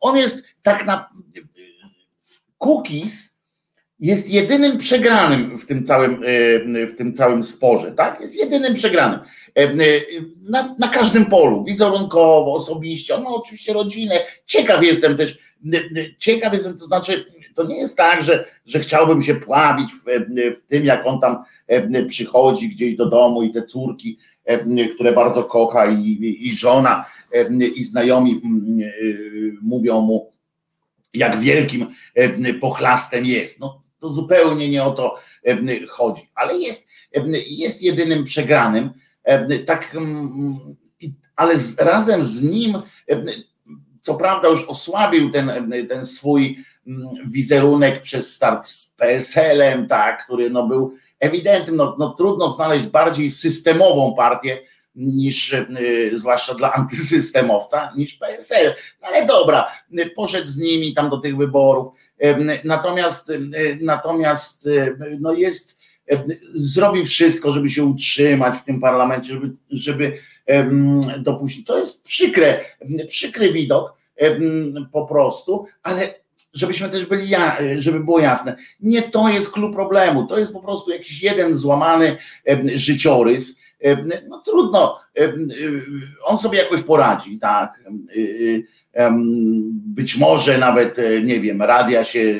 on 0.00 0.16
jest 0.16 0.44
tak 0.62 0.86
na 0.86 1.08
cookies 2.58 3.37
jest 4.00 4.30
jedynym 4.30 4.78
przegranym 4.78 5.58
w 5.58 5.66
tym 5.66 5.84
całym, 5.84 6.14
e, 6.14 6.86
w 6.86 6.96
tym 6.96 7.14
całym 7.14 7.42
sporze, 7.42 7.92
tak? 7.92 8.20
Jest 8.20 8.36
jedynym 8.36 8.74
przegranym. 8.74 9.20
Na, 10.48 10.74
na 10.78 10.88
każdym 10.88 11.26
polu, 11.26 11.64
wizerunkowo, 11.64 12.54
osobiście, 12.54 13.14
on 13.14 13.22
ma 13.22 13.30
oczywiście 13.30 13.72
rodzinę. 13.72 14.20
Ciekaw 14.46 14.82
jestem 14.82 15.16
też, 15.16 15.38
ciekaw 16.18 16.52
jestem, 16.52 16.72
to 16.72 16.84
znaczy, 16.84 17.24
to 17.54 17.64
nie 17.64 17.78
jest 17.78 17.96
tak, 17.96 18.22
że, 18.22 18.44
że 18.66 18.78
chciałbym 18.78 19.22
się 19.22 19.34
pławić 19.34 19.90
w, 19.92 20.04
w 20.58 20.62
tym, 20.62 20.84
jak 20.84 21.06
on 21.06 21.20
tam 21.20 21.44
przychodzi 22.08 22.68
gdzieś 22.68 22.96
do 22.96 23.06
domu 23.06 23.42
i 23.42 23.50
te 23.50 23.62
córki, 23.62 24.18
które 24.94 25.12
bardzo 25.12 25.44
kocha 25.44 25.86
i, 25.90 26.36
i 26.40 26.56
żona 26.56 27.04
i 27.74 27.84
znajomi 27.84 28.40
mówią 29.62 30.00
mu, 30.00 30.32
jak 31.14 31.40
wielkim 31.40 31.86
pochlastem 32.60 33.26
jest. 33.26 33.60
No 33.60 33.80
to 34.00 34.08
zupełnie 34.08 34.68
nie 34.68 34.84
o 34.84 34.90
to 34.90 35.18
chodzi, 35.88 36.30
ale 36.34 36.58
jest, 36.58 36.88
jest 37.46 37.82
jedynym 37.82 38.24
przegranym, 38.24 38.90
tak, 39.66 39.96
ale 41.36 41.54
razem 41.78 42.24
z 42.24 42.42
nim 42.42 42.78
co 44.02 44.14
prawda 44.14 44.48
już 44.48 44.64
osłabił 44.64 45.30
ten, 45.30 45.72
ten 45.88 46.06
swój 46.06 46.64
wizerunek 47.26 48.02
przez 48.02 48.34
start 48.34 48.66
z 48.66 48.94
PSL-em, 48.96 49.86
tak, 49.88 50.24
który 50.24 50.50
no 50.50 50.66
był 50.66 50.94
ewidentnym, 51.20 51.76
no, 51.76 51.96
no 51.98 52.10
trudno 52.10 52.50
znaleźć 52.50 52.86
bardziej 52.86 53.30
systemową 53.30 54.14
partię 54.14 54.58
niż, 54.94 55.54
zwłaszcza 56.12 56.54
dla 56.54 56.72
antysystemowca, 56.72 57.92
niż 57.96 58.14
PSL. 58.14 58.74
No 59.02 59.08
ale 59.08 59.26
dobra, 59.26 59.68
poszedł 60.16 60.46
z 60.46 60.56
nimi 60.56 60.94
tam 60.94 61.10
do 61.10 61.18
tych 61.18 61.36
wyborów. 61.36 61.88
Natomiast, 62.64 63.30
y, 63.30 63.78
natomiast 63.80 64.66
y, 64.66 64.96
no 65.20 65.32
jest, 65.32 65.78
zrobił 66.54 67.04
wszystko, 67.04 67.50
żeby 67.50 67.68
się 67.68 67.84
utrzymać 67.84 68.58
w 68.58 68.64
tym 68.64 68.80
parlamencie, 68.80 69.32
żeby, 69.32 69.56
żeby 69.70 70.18
dopuścić. 71.18 71.66
To 71.66 71.78
jest 71.78 72.04
przykre, 72.04 72.64
przykry 73.08 73.52
widok, 73.52 73.94
po 74.92 75.06
prostu, 75.06 75.66
ale 75.82 76.14
żebyśmy 76.52 76.88
też 76.88 77.06
byli, 77.06 77.32
żeby 77.76 78.00
było 78.00 78.20
jasne, 78.20 78.56
nie 78.80 79.02
to 79.02 79.28
jest 79.28 79.52
klucz 79.52 79.74
problemu, 79.74 80.26
to 80.26 80.38
jest 80.38 80.52
po 80.52 80.60
prostu 80.60 80.90
jakiś 80.90 81.22
jeden 81.22 81.54
złamany 81.54 82.16
życiorys, 82.74 83.60
no 84.28 84.42
trudno, 84.44 85.00
on 86.24 86.38
sobie 86.38 86.58
jakoś 86.58 86.82
poradzi, 86.82 87.38
tak, 87.38 87.80
być 89.86 90.16
może 90.16 90.58
nawet, 90.58 90.98
e, 90.98 91.22
nie 91.22 91.40
wiem, 91.40 91.62
radia 91.62 92.04
się 92.04 92.38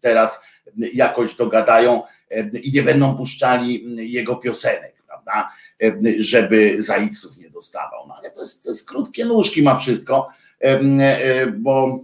teraz 0.00 0.40
jakoś 0.92 1.34
dogadają 1.34 2.02
i 2.62 2.72
nie 2.72 2.82
będą 2.82 3.16
puszczali 3.16 3.96
jego 4.12 4.36
piosenek, 4.36 5.02
prawda, 5.06 5.52
żeby 6.18 6.76
za 6.78 6.96
X-ów 6.96 7.38
nie 7.38 7.50
dostawał, 7.50 8.06
no 8.08 8.14
ale 8.18 8.30
to 8.30 8.40
jest, 8.40 8.64
to 8.64 8.70
jest 8.70 8.88
krótkie 8.88 9.24
nóżki 9.24 9.62
ma 9.62 9.76
wszystko, 9.76 10.28
E, 10.60 11.46
bo 11.46 12.00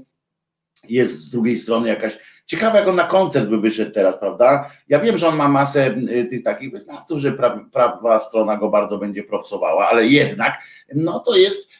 jest 0.89 1.21
z 1.21 1.31
drugiej 1.31 1.59
strony 1.59 1.89
jakaś. 1.89 2.19
Ciekawe, 2.47 2.79
jak 2.79 2.89
on 2.89 2.97
na 2.97 3.05
koncert 3.05 3.49
by 3.49 3.59
wyszedł 3.59 3.93
teraz, 3.93 4.19
prawda? 4.19 4.71
Ja 4.89 4.99
wiem, 4.99 5.19
że 5.19 5.29
on 5.29 5.37
ma 5.37 5.49
masę 5.49 5.95
tych 6.31 6.43
takich 6.43 6.71
wyznawców, 6.71 7.19
że 7.19 7.33
prawa, 7.33 7.65
prawa 7.73 8.19
strona 8.19 8.57
go 8.57 8.69
bardzo 8.69 8.99
będzie 8.99 9.23
propsowała, 9.23 9.89
ale 9.89 10.07
jednak, 10.07 10.59
no 10.95 11.21
to 11.21 11.37
jest, 11.37 11.71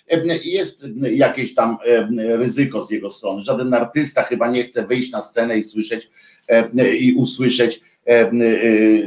jest 0.45 0.87
jakieś 1.11 1.55
tam 1.55 1.79
ryzyko 2.17 2.83
z 2.83 2.91
jego 2.91 3.11
strony. 3.11 3.43
Żaden 3.43 3.75
artysta 3.75 4.23
chyba 4.23 4.49
nie 4.49 4.65
chce 4.65 4.87
wyjść 4.87 5.13
na 5.13 5.23
scenę 5.23 5.59
i 5.59 5.63
słyszeć 5.63 6.11
i 6.99 7.15
usłyszeć, 7.15 7.81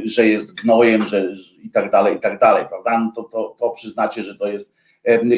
że 0.05 0.27
jest 0.27 0.55
gnojem, 0.55 1.01
że 1.01 1.25
i 1.63 1.69
tak 1.69 1.91
dalej, 1.91 2.15
i 2.15 2.19
tak 2.19 2.39
dalej, 2.39 2.65
prawda? 2.69 2.99
No 2.99 3.11
to, 3.15 3.23
to, 3.23 3.55
to 3.59 3.69
przyznacie, 3.69 4.23
że 4.23 4.35
to 4.35 4.47
jest 4.47 4.73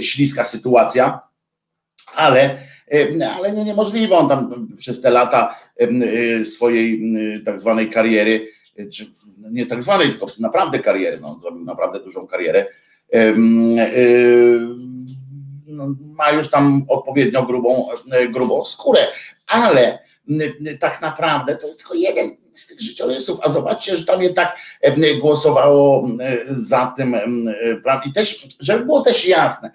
śliska 0.02 0.44
sytuacja 0.44 1.30
ale, 2.16 2.58
ale 3.36 3.52
nie 3.52 3.64
niemożliwe. 3.64 4.18
On 4.18 4.30
tam 4.30 4.68
przez 4.78 5.02
te 5.02 5.10
lata 5.10 5.56
y, 5.56 5.69
swojej 6.46 7.02
tak 7.46 7.60
zwanej 7.60 7.90
kariery, 7.90 8.48
czy 8.94 9.06
nie 9.52 9.66
tak 9.66 9.84
zwanej, 9.84 10.10
tylko 10.10 10.28
naprawdę 10.40 10.80
kariery, 10.80 11.20
no, 11.20 11.40
zrobił 11.40 11.66
naprawdę 11.66 12.00
dużą 12.00 12.28
karierę. 12.28 12.66
No, 15.68 15.96
ma 16.00 16.32
już 16.32 16.50
tam 16.50 16.86
odpowiednio 16.88 17.44
grubą, 17.44 17.88
grubą 18.30 18.66
skórę, 18.66 19.08
ale 19.48 20.00
tak 20.80 21.02
naprawdę 21.02 21.56
to 21.56 21.68
jest 21.68 21.80
tylko 21.80 21.94
jeden 21.94 22.38
z 22.52 22.68
tych 22.68 22.82
życiorysów, 22.82 23.40
a 23.44 23.50
zobaczcie, 23.50 23.96
że 23.96 24.06
tam 24.06 24.22
jednak 24.22 24.58
głosowało 25.20 26.10
za 26.50 26.94
tym 26.98 27.16
i 28.06 28.14
też, 28.14 28.48
żeby 28.60 28.86
było 28.86 29.02
też 29.02 29.28
jasne, 29.28 29.72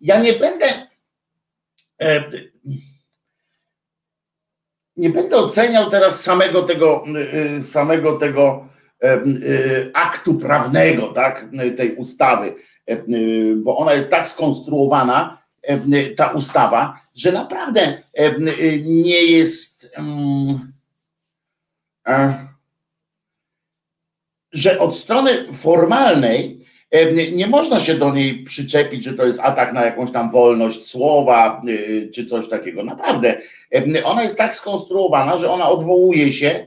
ja 0.00 0.20
nie 0.20 0.32
będę 0.32 0.66
e, 1.98 2.30
nie 5.00 5.10
będę 5.10 5.36
oceniał 5.36 5.90
teraz 5.90 6.24
samego 6.24 6.62
tego, 6.62 7.04
e, 7.56 7.62
samego 7.62 8.12
tego 8.18 8.68
e, 9.02 9.20
aktu 9.94 10.34
prawnego, 10.34 11.08
tak, 11.08 11.46
tej 11.76 11.94
ustawy, 11.94 12.54
bo 13.56 13.76
ona 13.76 13.92
jest 13.92 14.10
tak 14.10 14.28
skonstruowana, 14.28 15.42
ta 16.16 16.26
ustawa, 16.30 17.00
że 17.14 17.32
naprawdę 17.32 18.02
nie 18.82 19.24
jest, 19.24 19.92
mm, 19.96 20.72
że 24.52 24.78
od 24.78 24.96
strony 24.96 25.52
formalnej 25.52 26.60
nie 27.32 27.46
można 27.46 27.80
się 27.80 27.94
do 27.94 28.14
niej 28.14 28.44
przyczepić, 28.44 29.04
że 29.04 29.14
to 29.14 29.26
jest 29.26 29.40
atak 29.40 29.72
na 29.72 29.84
jakąś 29.84 30.12
tam 30.12 30.30
wolność 30.30 30.86
słowa 30.86 31.62
y, 31.68 32.10
czy 32.14 32.26
coś 32.26 32.48
takiego. 32.48 32.84
Naprawdę. 32.84 33.40
Ona 34.04 34.22
jest 34.22 34.38
tak 34.38 34.54
skonstruowana, 34.54 35.36
że 35.36 35.50
ona 35.50 35.68
odwołuje 35.68 36.32
się 36.32 36.66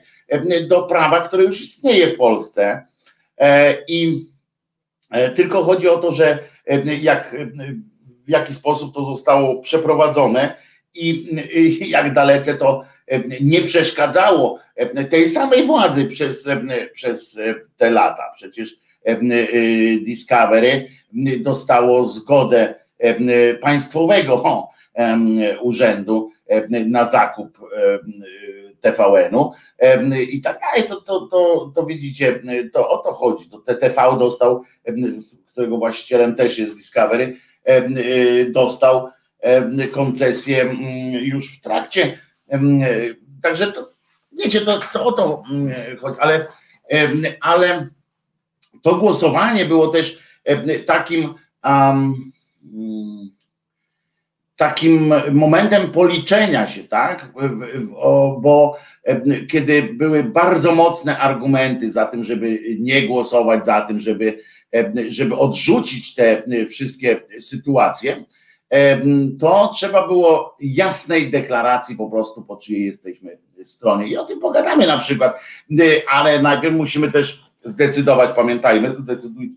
do 0.67 0.83
prawa, 0.83 1.19
które 1.19 1.43
już 1.43 1.61
istnieje 1.61 2.07
w 2.07 2.17
Polsce. 2.17 2.85
E, 3.37 3.77
I 3.87 4.25
e, 5.11 5.31
tylko 5.31 5.63
chodzi 5.63 5.89
o 5.89 5.97
to, 5.97 6.11
że 6.11 6.39
jak, 7.01 7.35
w 8.25 8.29
jaki 8.29 8.53
sposób 8.53 8.95
to 8.95 9.05
zostało 9.05 9.61
przeprowadzone 9.61 10.55
i 10.93 11.29
jak 11.89 12.13
dalece 12.13 12.53
to 12.53 12.83
nie 13.41 13.61
przeszkadzało 13.61 14.59
tej 15.09 15.29
samej 15.29 15.63
władzy 15.63 16.05
przez, 16.05 16.49
przez 16.93 17.39
te 17.77 17.91
lata. 17.91 18.31
Przecież 18.35 18.75
Y, 18.75 18.82
Discovery 20.05 20.87
dostało 21.39 22.05
zgodę 22.05 22.75
państwowego 23.61 24.67
urzędu 25.61 26.31
na 26.85 27.05
zakup 27.05 27.59
TVN-u 28.81 29.51
i 30.31 30.41
tak 30.41 30.59
dalej, 30.59 30.89
to, 30.89 31.01
to, 31.01 31.27
to, 31.27 31.71
to 31.75 31.85
widzicie, 31.85 32.39
to 32.73 32.89
o 32.89 32.97
to 32.97 33.13
chodzi. 33.13 33.49
To 33.49 33.57
TTV 33.59 34.17
dostał, 34.19 34.63
którego 35.51 35.77
właścicielem 35.77 36.35
też 36.35 36.57
jest 36.57 36.75
Discovery, 36.75 37.35
y, 37.97 38.51
dostał 38.51 39.09
koncesję 39.91 40.75
już 41.21 41.57
w 41.57 41.61
trakcie. 41.61 42.17
Także 43.41 43.71
to, 43.71 43.89
wiecie, 44.43 44.61
to, 44.61 44.79
to 44.93 45.05
o 45.05 45.11
to 45.11 45.43
chodzi, 46.01 46.17
ale 46.19 46.47
ale 47.41 47.87
to 48.83 48.95
głosowanie 48.95 49.65
było 49.65 49.87
też 49.87 50.19
takim 50.85 51.33
um, 51.63 52.15
takim 54.55 55.13
momentem 55.31 55.91
policzenia 55.91 56.67
się, 56.67 56.83
tak? 56.83 57.33
Bo 58.41 58.77
kiedy 59.49 59.83
były 59.83 60.23
bardzo 60.23 60.75
mocne 60.75 61.17
argumenty 61.19 61.91
za 61.91 62.05
tym, 62.05 62.23
żeby 62.23 62.59
nie 62.79 63.01
głosować 63.01 63.65
za 63.65 63.81
tym, 63.81 63.99
żeby, 63.99 64.39
żeby 65.07 65.35
odrzucić 65.37 66.13
te 66.13 66.43
wszystkie 66.69 67.21
sytuacje, 67.39 68.25
to 69.39 69.71
trzeba 69.75 70.07
było 70.07 70.57
jasnej 70.59 71.31
deklaracji 71.31 71.95
po 71.95 72.09
prostu, 72.09 72.41
po 72.41 72.57
czyjej 72.57 72.85
jesteśmy 72.85 73.37
stronie. 73.63 74.07
I 74.07 74.17
o 74.17 74.25
tym 74.25 74.39
pogadamy 74.39 74.87
na 74.87 74.97
przykład, 74.97 75.39
ale 76.11 76.41
najpierw 76.41 76.75
musimy 76.75 77.11
też 77.11 77.52
zdecydować, 77.63 78.29
pamiętajmy, 78.35 78.95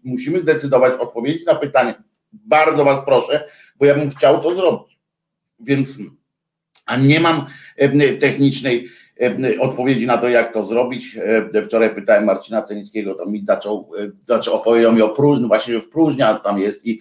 musimy 0.05 0.41
zdecydować 0.41 0.95
odpowiedzieć 0.95 1.47
na 1.47 1.55
pytanie. 1.55 1.95
Bardzo 2.33 2.85
Was 2.85 3.05
proszę, 3.05 3.49
bo 3.79 3.87
ja 3.87 3.95
bym 3.95 4.11
chciał 4.11 4.43
to 4.43 4.55
zrobić. 4.55 4.99
Więc, 5.61 5.99
a 6.87 6.97
nie 6.97 7.21
mam 7.21 7.47
technicznej 8.21 8.89
odpowiedzi 9.61 10.07
na 10.07 10.19
to, 10.19 10.29
jak 10.29 10.53
to 10.53 10.67
zrobić. 10.67 11.19
Wczoraj 11.67 11.95
pytałem 11.95 12.25
Marcina 12.25 12.63
Celińskiego, 12.63 13.15
to 13.15 13.27
mi 13.27 13.47
zaczął, 13.47 13.91
zaczął 14.25 14.55
opowiedział 14.55 14.93
mi 14.93 15.03
o 15.03 15.09
próżni, 15.09 15.43
no 15.43 15.49
właśnie 15.49 15.81
w 15.81 15.89
próżnia 15.89 16.35
tam 16.35 16.59
jest 16.59 16.87
i 16.87 17.01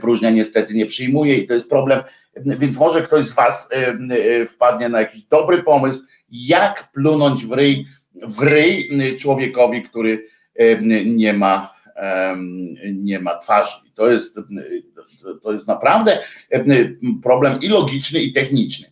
próżnia 0.00 0.30
niestety 0.30 0.74
nie 0.74 0.86
przyjmuje 0.86 1.36
i 1.36 1.46
to 1.46 1.54
jest 1.54 1.68
problem, 1.68 2.00
więc 2.36 2.78
może 2.78 3.02
ktoś 3.02 3.26
z 3.26 3.34
Was 3.34 3.68
wpadnie 4.48 4.88
na 4.88 5.00
jakiś 5.00 5.22
dobry 5.22 5.62
pomysł, 5.62 6.00
jak 6.30 6.92
plunąć 6.92 7.46
w 7.46 7.52
ryj, 7.52 7.86
w 8.22 8.42
ryj 8.42 8.90
człowiekowi, 9.18 9.82
który 9.82 10.26
nie 11.04 11.32
ma 11.32 11.76
nie 12.94 13.20
ma 13.20 13.38
twarzy. 13.38 13.76
To 13.94 14.10
jest, 14.10 14.38
to 15.42 15.52
jest 15.52 15.66
naprawdę 15.66 16.18
problem 17.22 17.60
i 17.62 17.68
logiczny, 17.68 18.20
i 18.20 18.32
techniczny. 18.32 18.90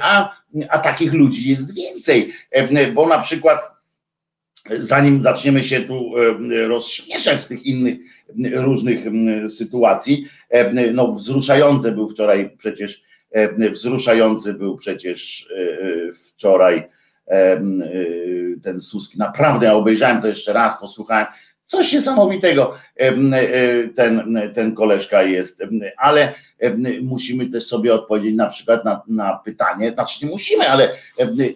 A, 0.00 0.36
a 0.68 0.78
takich 0.78 1.12
ludzi 1.12 1.50
jest 1.50 1.74
więcej, 1.74 2.32
bo 2.94 3.08
na 3.08 3.18
przykład 3.18 3.70
zanim 4.80 5.22
zaczniemy 5.22 5.64
się 5.64 5.80
tu 5.80 6.12
rozśmieszać 6.66 7.40
z 7.40 7.46
tych 7.46 7.66
innych 7.66 7.98
różnych 8.54 9.04
sytuacji, 9.48 10.26
no 10.92 11.12
wzruszające 11.12 11.92
był 11.92 12.08
wczoraj 12.08 12.56
przecież, 12.58 13.02
wzruszający 13.70 14.54
był 14.54 14.76
przecież 14.76 15.48
wczoraj 16.14 16.82
ten 18.62 18.80
Suski. 18.80 19.18
Naprawdę, 19.18 19.66
ja 19.66 19.74
obejrzałem 19.74 20.22
to 20.22 20.28
jeszcze 20.28 20.52
raz, 20.52 20.80
posłuchałem, 20.80 21.26
Coś 21.66 21.92
niesamowitego 21.92 22.74
ten, 23.94 24.40
ten 24.54 24.74
koleżka 24.74 25.22
jest, 25.22 25.62
ale 25.96 26.34
musimy 27.02 27.46
też 27.46 27.66
sobie 27.66 27.94
odpowiedzieć 27.94 28.34
na 28.34 28.46
przykład 28.46 28.84
na, 28.84 29.02
na 29.08 29.40
pytanie, 29.44 29.92
znaczy 29.92 30.24
nie 30.26 30.30
musimy, 30.30 30.68
ale 30.68 30.90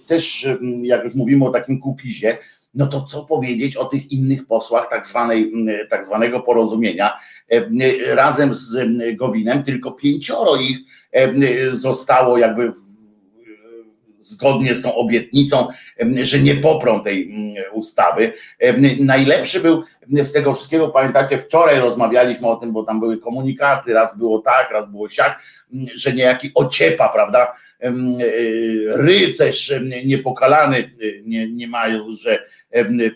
też 0.06 0.48
jak 0.82 1.04
już 1.04 1.14
mówimy 1.14 1.44
o 1.44 1.50
takim 1.50 1.80
kukizie, 1.80 2.38
no 2.74 2.86
to 2.86 3.00
co 3.00 3.24
powiedzieć 3.24 3.76
o 3.76 3.84
tych 3.84 4.12
innych 4.12 4.46
posłach 4.46 4.90
tak, 4.90 5.06
zwanej, 5.06 5.52
tak 5.90 6.06
zwanego 6.06 6.40
porozumienia 6.40 7.18
razem 8.06 8.54
z 8.54 8.78
Gowinem, 9.16 9.62
tylko 9.62 9.92
pięcioro 9.92 10.56
ich 10.56 10.78
zostało 11.72 12.38
jakby 12.38 12.72
zgodnie 14.26 14.74
z 14.74 14.82
tą 14.82 14.94
obietnicą, 14.94 15.68
że 16.22 16.38
nie 16.38 16.54
poprą 16.54 17.00
tej 17.00 17.34
ustawy. 17.72 18.32
Najlepszy 19.00 19.60
był 19.60 19.82
z 20.10 20.32
tego 20.32 20.54
wszystkiego, 20.54 20.88
pamiętacie, 20.88 21.38
wczoraj 21.38 21.80
rozmawialiśmy 21.80 22.48
o 22.48 22.56
tym, 22.56 22.72
bo 22.72 22.82
tam 22.82 23.00
były 23.00 23.18
komunikaty, 23.18 23.94
raz 23.94 24.18
było 24.18 24.38
tak, 24.38 24.70
raz 24.70 24.90
było 24.90 25.08
siak, 25.08 25.42
że 25.94 26.12
niejaki 26.12 26.50
ociepa, 26.54 27.08
prawda, 27.08 27.54
e, 27.80 27.92
rycerz 28.88 29.72
niepokalany, 30.04 30.90
nie, 31.24 31.48
nie 31.50 31.68
mają, 31.68 32.06
że 32.20 32.42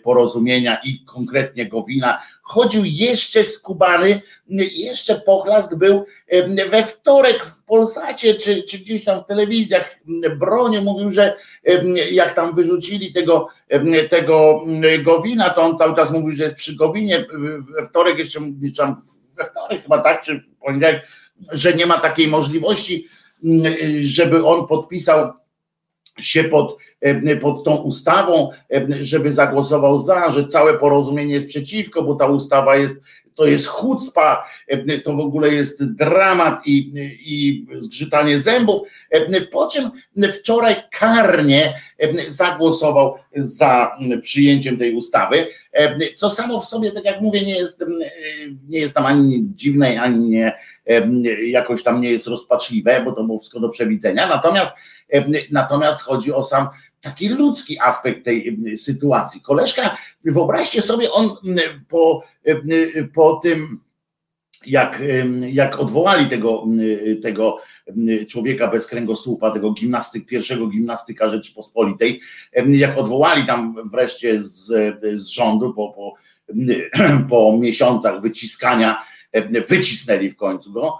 porozumienia 0.03 0.77
i 0.85 1.05
konkretnie 1.05 1.65
Gowina, 1.65 2.21
chodził 2.51 2.85
jeszcze 2.85 3.43
skubany, 3.43 4.21
jeszcze 4.75 5.15
pochlast 5.15 5.77
był 5.77 6.05
we 6.69 6.83
wtorek 6.83 7.45
w 7.45 7.63
Polsacie, 7.63 8.35
czy, 8.35 8.63
czy 8.63 8.79
gdzieś 8.79 9.03
tam 9.03 9.19
w 9.19 9.25
telewizjach, 9.25 9.99
bronił, 10.39 10.81
mówił, 10.81 11.11
że 11.11 11.35
jak 12.11 12.33
tam 12.33 12.55
wyrzucili 12.55 13.13
tego, 13.13 13.47
tego 14.09 14.65
Gowina, 15.03 15.49
to 15.49 15.61
on 15.61 15.77
cały 15.77 15.95
czas 15.95 16.11
mówił, 16.11 16.31
że 16.31 16.43
jest 16.43 16.55
przy 16.55 16.75
Gowinie, 16.75 17.25
we 17.77 17.85
wtorek 17.85 18.17
jeszcze, 18.17 18.39
we 19.37 19.45
wtorek 19.45 19.83
chyba 19.83 20.01
tak, 20.01 20.21
czy 20.21 20.43
poniedziałek, 20.65 21.07
że 21.51 21.73
nie 21.73 21.85
ma 21.85 21.97
takiej 21.97 22.27
możliwości, 22.27 23.07
żeby 24.01 24.45
on 24.45 24.67
podpisał 24.67 25.33
się 26.19 26.43
pod, 26.43 26.77
pod 27.41 27.63
tą 27.63 27.75
ustawą, 27.75 28.49
żeby 28.99 29.33
zagłosował 29.33 29.97
za, 29.97 30.31
że 30.31 30.47
całe 30.47 30.73
porozumienie 30.73 31.33
jest 31.33 31.47
przeciwko, 31.47 32.03
bo 32.03 32.15
ta 32.15 32.25
ustawa 32.25 32.75
jest, 32.75 33.01
to 33.35 33.45
jest 33.45 33.67
chucpa, 33.67 34.45
to 35.03 35.13
w 35.13 35.19
ogóle 35.19 35.49
jest 35.49 35.95
dramat 35.95 36.67
i, 36.67 36.93
i 37.25 37.65
zgrzytanie 37.75 38.39
zębów, 38.39 38.81
po 39.51 39.67
czym 39.67 39.91
wczoraj 40.31 40.75
karnie 40.91 41.73
zagłosował 42.27 43.15
za 43.35 43.97
przyjęciem 44.21 44.77
tej 44.77 44.95
ustawy, 44.95 45.47
co 46.15 46.29
samo 46.29 46.59
w 46.59 46.65
sobie, 46.65 46.91
tak 46.91 47.05
jak 47.05 47.21
mówię, 47.21 47.41
nie 47.41 47.55
jest, 47.57 47.85
nie 48.69 48.79
jest 48.79 48.95
tam 48.95 49.05
ani 49.05 49.47
dziwne, 49.55 50.01
ani 50.01 50.29
nie, 50.29 50.53
jakoś 51.45 51.83
tam 51.83 52.01
nie 52.01 52.11
jest 52.11 52.27
rozpaczliwe, 52.27 53.01
bo 53.05 53.11
to 53.11 53.23
było 53.23 53.39
wszystko 53.39 53.59
do 53.59 53.69
przewidzenia, 53.69 54.27
natomiast 54.27 54.71
Natomiast 55.51 56.01
chodzi 56.01 56.33
o 56.33 56.43
sam 56.43 56.67
taki 57.01 57.29
ludzki 57.29 57.79
aspekt 57.79 58.25
tej 58.25 58.57
sytuacji. 58.77 59.41
Koleżka, 59.41 59.97
wyobraźcie 60.25 60.81
sobie, 60.81 61.11
on 61.11 61.29
po, 61.89 62.23
po 63.13 63.39
tym, 63.43 63.79
jak, 64.65 65.01
jak 65.51 65.79
odwołali 65.79 66.25
tego, 66.25 66.65
tego 67.21 67.57
człowieka 68.29 68.67
bez 68.67 68.87
kręgosłupa, 68.87 69.51
tego 69.51 69.71
gimnastyk, 69.71 70.25
pierwszego 70.25 70.67
gimnastyka 70.67 71.29
Rzeczypospolitej, 71.29 72.21
jak 72.67 72.97
odwołali 72.97 73.45
tam 73.45 73.89
wreszcie 73.91 74.43
z, 74.43 74.65
z 75.21 75.27
rządu 75.27 75.73
po, 75.73 75.89
po, 75.89 76.13
po 77.29 77.57
miesiącach 77.57 78.21
wyciskania, 78.21 79.01
wycisnęli 79.69 80.29
w 80.29 80.35
końcu 80.35 80.71
go, 80.71 80.97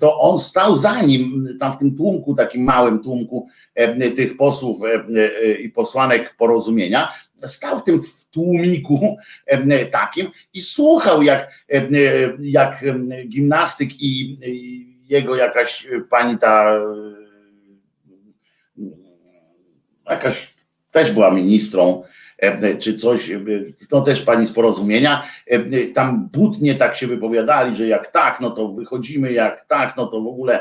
to 0.00 0.18
on 0.20 0.38
stał 0.38 0.74
za 0.74 1.02
nim, 1.02 1.48
tam 1.60 1.72
w 1.72 1.78
tym 1.78 1.96
tłumku, 1.96 2.34
takim 2.34 2.64
małym 2.64 3.02
tłumku 3.02 3.48
e, 3.74 4.10
tych 4.10 4.36
posłów 4.36 4.78
e, 4.84 5.52
i 5.52 5.68
posłanek 5.68 6.36
porozumienia, 6.36 7.12
stał 7.46 7.78
w 7.78 7.84
tym 7.84 8.00
tłumiku 8.30 9.16
takim 9.90 10.30
i 10.54 10.60
słuchał, 10.60 11.22
jak, 11.22 11.66
jak 12.40 12.84
gimnastyk 13.28 13.90
i 14.02 14.38
jego 15.08 15.36
jakaś 15.36 15.88
pani 16.10 16.38
ta 16.38 16.80
jakaś 20.06 20.54
też 20.90 21.12
była 21.12 21.30
ministrą, 21.30 22.02
E, 22.02 22.19
czy 22.78 22.96
coś, 22.96 23.30
e, 23.30 23.40
to 23.90 24.00
też 24.00 24.22
pani 24.22 24.46
z 24.46 24.52
porozumienia, 24.52 25.22
e, 25.46 25.86
tam 25.86 26.28
butnie 26.32 26.74
tak 26.74 26.96
się 26.96 27.06
wypowiadali, 27.06 27.76
że 27.76 27.86
jak 27.86 28.12
tak, 28.12 28.40
no 28.40 28.50
to 28.50 28.68
wychodzimy, 28.68 29.32
jak 29.32 29.66
tak, 29.66 29.96
no 29.96 30.06
to 30.06 30.20
w 30.20 30.26
ogóle 30.26 30.60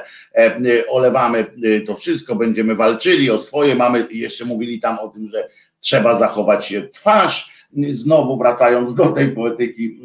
olewamy 0.90 1.46
to 1.86 1.96
wszystko, 1.96 2.36
będziemy 2.36 2.76
walczyli 2.76 3.32
o 3.32 3.40
swoje, 3.40 3.76
mamy, 3.76 4.08
jeszcze 4.12 4.46
mówili 4.46 4.80
tam 4.80 5.00
o 5.00 5.08
tym, 5.08 5.30
że 5.30 5.50
trzeba 5.80 6.16
zachować 6.16 6.74
twarz, 6.94 7.68
znowu 7.90 8.38
wracając 8.38 8.94
do 8.94 9.06
tej 9.06 9.32
poetyki 9.32 10.00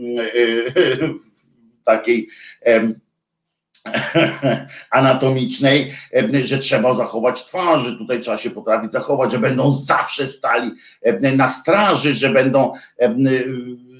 takiej 1.85 2.29
anatomicznej, 4.91 5.95
że 6.45 6.59
trzeba 6.59 6.95
zachować 6.95 7.45
twarz, 7.45 7.83
że 7.83 7.97
tutaj 7.97 8.21
trzeba 8.21 8.37
się 8.37 8.51
potrafić 8.51 8.93
zachować, 8.93 9.33
że 9.33 9.39
będą 9.39 9.73
zawsze 9.73 10.27
stali 10.27 10.71
na 11.21 11.49
straży, 11.49 12.13
że 12.13 12.31
będą, 12.31 12.73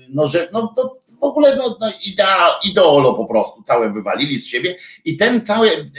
no 0.09 0.29
że 0.29 0.49
no 0.53 0.73
to 0.77 1.05
w 1.21 1.25
ogóle 1.25 1.57
no, 1.57 1.77
no 1.81 1.91
idea, 2.13 2.51
ideolo 2.65 3.15
po 3.15 3.27
prostu, 3.27 3.63
całe 3.63 3.93
wywalili 3.93 4.41
z 4.41 4.47
siebie 4.47 4.77
i 5.05 5.17
ten 5.17 5.47
cały 5.47 5.91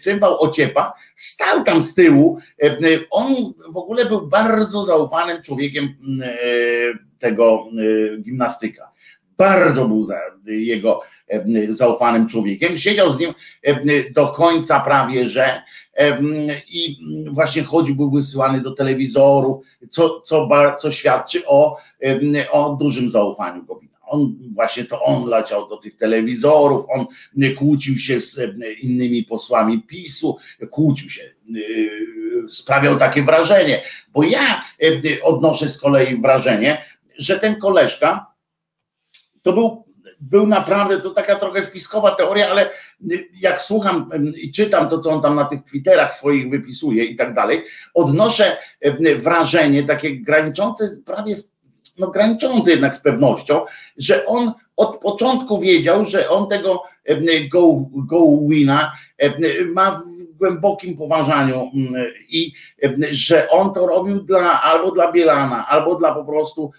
cymbał 0.00 0.42
ociepa 0.42 0.92
stał 1.16 1.64
tam 1.64 1.82
z 1.82 1.94
tyłu, 1.94 2.38
on 3.10 3.34
w 3.72 3.76
ogóle 3.76 4.06
był 4.06 4.26
bardzo 4.26 4.84
zaufanym 4.84 5.42
człowiekiem 5.42 5.88
tego 7.18 7.64
gimnastyka. 8.22 8.92
Bardzo 9.36 9.88
był 9.88 10.02
za 10.02 10.14
jego 10.46 11.00
zaufanym 11.68 12.28
człowiekiem. 12.28 12.78
Siedział 12.78 13.10
z 13.10 13.18
nim 13.18 13.34
do 14.14 14.28
końca 14.28 14.80
prawie, 14.80 15.28
że 15.28 15.62
i 16.68 16.96
właśnie 17.30 17.62
chodził, 17.62 17.94
był 17.94 18.10
wysyłany 18.10 18.60
do 18.60 18.72
telewizorów, 18.72 19.66
co, 19.90 20.20
co, 20.20 20.48
co 20.80 20.90
świadczy 20.90 21.46
o, 21.46 21.76
o 22.50 22.76
dużym 22.80 23.08
zaufaniu 23.08 23.64
Gowina. 23.64 23.92
On 24.06 24.34
właśnie 24.54 24.84
to 24.84 25.02
on 25.02 25.28
leciał 25.28 25.68
do 25.68 25.76
tych 25.76 25.96
telewizorów, 25.96 26.86
on 26.94 27.06
kłócił 27.58 27.98
się 27.98 28.20
z 28.20 28.40
innymi 28.80 29.22
posłami 29.22 29.82
PiSu, 29.82 30.36
kłócił 30.70 31.10
się, 31.10 31.22
sprawiał 32.48 32.96
takie 32.96 33.22
wrażenie, 33.22 33.82
bo 34.12 34.22
ja 34.22 34.64
odnoszę 35.22 35.68
z 35.68 35.78
kolei 35.78 36.20
wrażenie, 36.20 36.84
że 37.18 37.38
ten 37.38 37.56
koleżka 37.56 38.26
to 39.42 39.52
był 39.52 39.81
był 40.22 40.46
naprawdę, 40.46 41.00
to 41.00 41.10
taka 41.10 41.34
trochę 41.34 41.62
spiskowa 41.62 42.10
teoria, 42.10 42.50
ale 42.50 42.70
jak 43.40 43.62
słucham 43.62 44.10
i 44.36 44.52
czytam 44.52 44.88
to, 44.88 44.98
co 44.98 45.10
on 45.10 45.22
tam 45.22 45.34
na 45.34 45.44
tych 45.44 45.62
Twitterach 45.64 46.14
swoich 46.14 46.50
wypisuje 46.50 47.04
i 47.04 47.16
tak 47.16 47.34
dalej, 47.34 47.64
odnoszę 47.94 48.56
wrażenie 49.16 49.82
takie 49.82 50.16
graniczące 50.16 50.88
prawie, 51.06 51.34
no 51.98 52.06
graniczące 52.06 52.70
jednak 52.70 52.94
z 52.94 53.00
pewnością, 53.00 53.60
że 53.96 54.26
on 54.26 54.52
od 54.76 54.98
początku 54.98 55.60
wiedział, 55.60 56.04
że 56.04 56.30
on 56.30 56.48
tego 56.48 56.82
go, 57.50 57.84
go 57.94 58.24
wina 58.48 58.92
ma 59.74 60.02
głębokim 60.42 60.96
poważaniu 60.96 61.70
mm, 61.74 62.06
i 62.28 62.52
że 63.10 63.50
on 63.50 63.74
to 63.74 63.86
robił 63.86 64.22
dla, 64.22 64.62
albo 64.62 64.90
dla 64.90 65.12
Bielana, 65.12 65.68
albo 65.68 65.94
dla 65.94 66.14
po 66.14 66.24
prostu, 66.24 66.70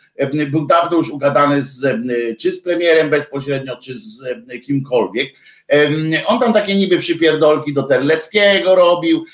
był 0.52 0.66
dawno 0.68 0.98
już 0.98 1.10
ugadany 1.10 1.62
z, 1.62 2.02
czy 2.40 2.52
z 2.52 2.62
premierem 2.62 3.10
bezpośrednio, 3.10 3.76
czy 3.78 4.00
z 4.00 4.24
kimkolwiek. 4.66 5.34
On 6.26 6.40
tam 6.40 6.54
takie 6.54 6.76
niby 6.76 6.98
przypierdolki 6.98 7.74
do 7.74 7.84
Terleckiego 7.84 8.76
robił, 8.76 9.26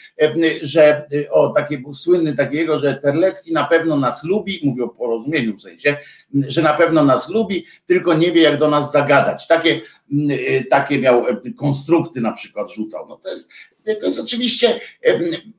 że 0.61 1.07
o 1.31 1.49
takie 1.49 1.77
był 1.77 1.93
słynny 1.93 2.35
takiego, 2.35 2.79
że 2.79 2.95
Terlecki 2.95 3.53
na 3.53 3.63
pewno 3.63 3.97
nas 3.97 4.23
lubi, 4.23 4.59
mówię 4.63 4.83
o 4.83 4.87
porozumieniu 4.87 5.57
w 5.57 5.61
sensie, 5.61 5.97
że 6.47 6.61
na 6.61 6.73
pewno 6.73 7.03
nas 7.03 7.29
lubi, 7.29 7.65
tylko 7.87 8.13
nie 8.13 8.31
wie 8.31 8.41
jak 8.41 8.57
do 8.57 8.69
nas 8.69 8.91
zagadać. 8.91 9.47
Takie, 9.47 9.81
takie 10.69 10.99
miał 10.99 11.25
konstrukty 11.57 12.21
na 12.21 12.31
przykład 12.31 12.71
rzucał. 12.71 13.05
No 13.09 13.17
to 13.17 13.29
jest 13.29 13.51
to 13.95 14.05
jest 14.05 14.19
oczywiście, 14.19 14.79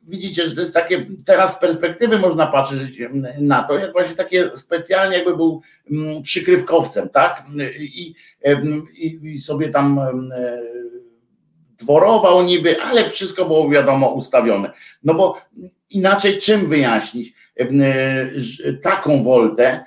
widzicie, 0.09 0.49
że 0.49 0.55
to 0.55 0.61
jest 0.61 0.75
takie, 0.75 1.07
teraz 1.25 1.57
z 1.57 1.61
perspektywy 1.61 2.19
można 2.19 2.47
patrzeć 2.47 3.03
na 3.39 3.63
to, 3.63 3.79
jak 3.79 3.93
właśnie 3.93 4.17
takie 4.17 4.51
specjalnie 4.57 5.17
jakby 5.17 5.37
był 5.37 5.63
przykrywkowcem, 6.23 7.09
tak? 7.09 7.45
I, 7.79 8.15
i, 8.95 9.21
i 9.23 9.39
sobie 9.39 9.69
tam 9.69 10.01
dworował 11.79 12.43
niby, 12.43 12.81
ale 12.83 13.11
wszystko 13.11 13.45
było 13.45 13.71
wiadomo 13.71 14.09
ustawione. 14.09 14.73
No 15.05 15.15
bo 15.15 15.41
inaczej 15.91 16.39
czym 16.39 16.69
wyjaśnić 16.69 17.35
taką 18.83 19.23
woltę, 19.23 19.85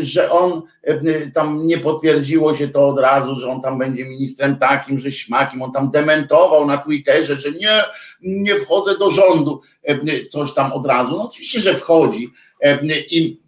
że 0.00 0.30
on 0.30 0.62
e, 0.82 1.30
tam 1.30 1.66
nie 1.66 1.78
potwierdziło 1.78 2.54
się 2.54 2.68
to 2.68 2.88
od 2.88 2.98
razu, 2.98 3.34
że 3.34 3.48
on 3.48 3.60
tam 3.60 3.78
będzie 3.78 4.04
ministrem 4.04 4.56
takim, 4.56 4.98
że 4.98 5.12
śmakim, 5.12 5.62
on 5.62 5.72
tam 5.72 5.90
dementował 5.90 6.66
na 6.66 6.78
Twitterze, 6.78 7.36
że 7.36 7.52
nie, 7.52 7.82
nie 8.22 8.56
wchodzę 8.56 8.98
do 8.98 9.10
rządu, 9.10 9.60
e, 9.82 10.26
coś 10.26 10.54
tam 10.54 10.72
od 10.72 10.86
razu. 10.86 11.16
No 11.16 11.28
oczywiście, 11.28 11.60
że 11.60 11.74
wchodzi 11.74 12.30
e, 12.62 12.78
i 13.10 13.42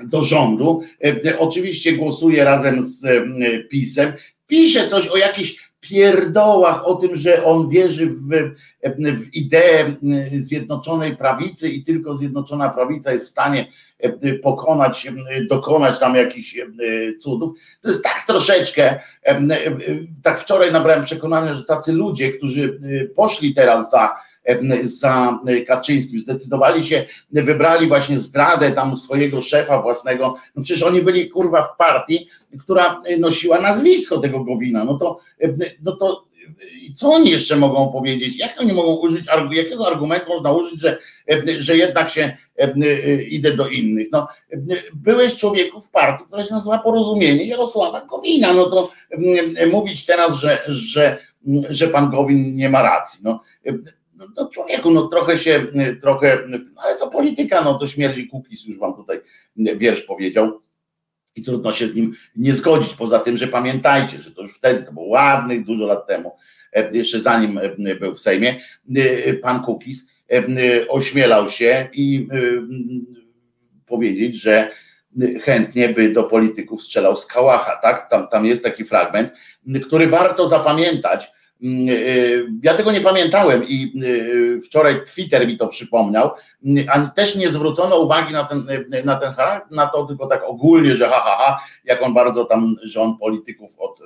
do 0.00 0.22
rządu, 0.22 0.82
oczywiście 1.38 1.92
głosuje 1.92 2.44
razem 2.44 2.82
z 2.82 3.06
PiSem, 3.70 4.12
pisze 4.46 4.88
coś 4.88 5.08
o 5.08 5.16
jakichś 5.16 5.63
pierdołach 5.88 6.86
o 6.86 6.94
tym, 6.94 7.16
że 7.16 7.44
on 7.44 7.68
wierzy 7.68 8.06
w, 8.06 8.28
w 8.96 9.34
ideę 9.34 9.94
Zjednoczonej 10.32 11.16
Prawicy 11.16 11.68
i 11.68 11.82
tylko 11.82 12.16
Zjednoczona 12.16 12.68
Prawica 12.68 13.12
jest 13.12 13.26
w 13.26 13.28
stanie 13.28 13.66
pokonać, 14.42 15.12
dokonać 15.48 15.98
tam 15.98 16.14
jakichś 16.14 16.58
cudów. 17.20 17.58
To 17.80 17.88
jest 17.88 18.04
tak 18.04 18.24
troszeczkę, 18.26 19.00
tak 20.22 20.40
wczoraj 20.40 20.72
nabrałem 20.72 21.04
przekonania, 21.04 21.54
że 21.54 21.64
tacy 21.64 21.92
ludzie, 21.92 22.32
którzy 22.32 22.80
poszli 23.16 23.54
teraz 23.54 23.90
za 23.90 24.16
za 24.82 25.38
Kaczyńskim, 25.66 26.20
zdecydowali 26.20 26.86
się, 26.86 27.04
wybrali 27.32 27.86
właśnie 27.86 28.18
zdradę 28.18 28.70
tam 28.70 28.96
swojego 28.96 29.42
szefa 29.42 29.82
własnego, 29.82 30.36
no 30.56 30.62
przecież 30.62 30.82
oni 30.82 31.02
byli 31.02 31.30
kurwa 31.30 31.62
w 31.62 31.76
partii, 31.76 32.28
która 32.60 33.02
nosiła 33.18 33.60
nazwisko 33.60 34.18
tego 34.18 34.44
Gowina, 34.44 34.84
no 34.84 34.98
to, 34.98 35.18
no 35.82 35.96
to 35.96 36.24
co 36.94 37.08
oni 37.08 37.30
jeszcze 37.30 37.56
mogą 37.56 37.88
powiedzieć? 37.88 38.38
Jak 38.38 38.60
oni 38.60 38.72
mogą 38.72 38.94
użyć, 38.94 39.24
jakiego 39.50 39.86
argumentu 39.86 40.28
można 40.28 40.52
użyć, 40.52 40.80
że, 40.80 40.98
że 41.58 41.76
jednak 41.76 42.10
się 42.10 42.36
idę 43.28 43.56
do 43.56 43.68
innych? 43.68 44.08
No, 44.12 44.28
byłeś 44.94 45.34
człowieku 45.34 45.80
w 45.80 45.90
partii, 45.90 46.24
która 46.24 46.44
się 46.44 46.54
nazywa 46.54 46.78
Porozumienie 46.78 47.44
Jarosława 47.44 48.00
Gowina, 48.00 48.52
no 48.52 48.64
to 48.64 48.90
mówić 49.72 50.06
teraz, 50.06 50.34
że, 50.34 50.62
że, 50.66 51.18
że 51.70 51.88
pan 51.88 52.10
Gowin 52.10 52.56
nie 52.56 52.68
ma 52.68 52.82
racji. 52.82 53.20
No, 53.24 53.40
no, 54.16 54.28
to 54.36 54.46
człowieku, 54.46 54.90
no 54.90 55.08
trochę 55.08 55.38
się, 55.38 55.66
trochę, 56.00 56.38
ale 56.76 56.96
to 56.96 57.08
polityka, 57.08 57.64
no 57.64 57.74
to 57.74 57.86
śmierdzi 57.86 58.26
Kukis, 58.28 58.66
już 58.66 58.78
wam 58.78 58.94
tutaj 58.94 59.20
wiersz 59.56 60.02
powiedział 60.02 60.60
i 61.36 61.42
trudno 61.42 61.72
się 61.72 61.88
z 61.88 61.94
nim 61.94 62.14
nie 62.36 62.52
zgodzić, 62.52 62.94
poza 62.94 63.18
tym, 63.18 63.36
że 63.36 63.48
pamiętajcie, 63.48 64.18
że 64.18 64.30
to 64.30 64.42
już 64.42 64.58
wtedy, 64.58 64.82
to 64.82 64.92
było 64.92 65.06
ładnych, 65.06 65.64
dużo 65.64 65.86
lat 65.86 66.06
temu, 66.06 66.36
e, 66.72 66.96
jeszcze 66.96 67.20
zanim 67.20 67.58
e, 67.58 67.94
był 67.94 68.14
w 68.14 68.20
Sejmie, 68.20 68.60
e, 68.96 69.34
pan 69.34 69.62
Kukis 69.62 70.14
ośmielał 70.88 71.48
się 71.48 71.88
i 71.92 72.28
powiedzieć, 73.86 74.36
że 74.36 74.70
chętnie 75.42 75.88
by 75.88 76.12
do 76.12 76.24
polityków 76.24 76.82
strzelał 76.82 77.16
z 77.16 77.26
kałacha, 77.26 77.76
tak? 77.76 78.10
Tam, 78.10 78.28
tam 78.28 78.46
jest 78.46 78.64
taki 78.64 78.84
fragment, 78.84 79.30
który 79.82 80.06
warto 80.06 80.48
zapamiętać, 80.48 81.32
ja 82.62 82.74
tego 82.74 82.92
nie 82.92 83.00
pamiętałem 83.00 83.64
i 83.68 83.92
y, 84.04 84.60
wczoraj 84.60 85.04
Twitter 85.04 85.46
mi 85.46 85.56
to 85.56 85.68
przypomniał, 85.68 86.30
mm, 86.64 86.86
a 86.88 87.06
też 87.06 87.36
nie 87.36 87.48
zwrócono 87.48 87.98
uwagi 87.98 88.32
na 88.32 88.44
ten, 88.44 88.66
y, 88.94 89.04
na 89.04 89.16
ten 89.16 89.32
charakter, 89.32 89.76
na 89.76 89.86
to 89.86 90.04
tylko 90.04 90.26
tak 90.26 90.42
ogólnie, 90.44 90.96
że 90.96 91.08
ha, 91.08 91.20
ha, 91.24 91.36
ha, 91.38 91.60
jak 91.84 92.02
on 92.02 92.14
bardzo 92.14 92.44
tam, 92.44 92.76
on 92.98 93.18
polityków 93.18 93.78
od, 93.78 94.00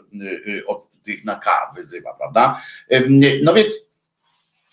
od 0.67 0.91
tych 0.91 1.25
na 1.25 1.35
K 1.35 1.73
wyzywa, 1.77 2.15
prawda? 2.15 2.61
No 3.43 3.55
więc 3.55 3.89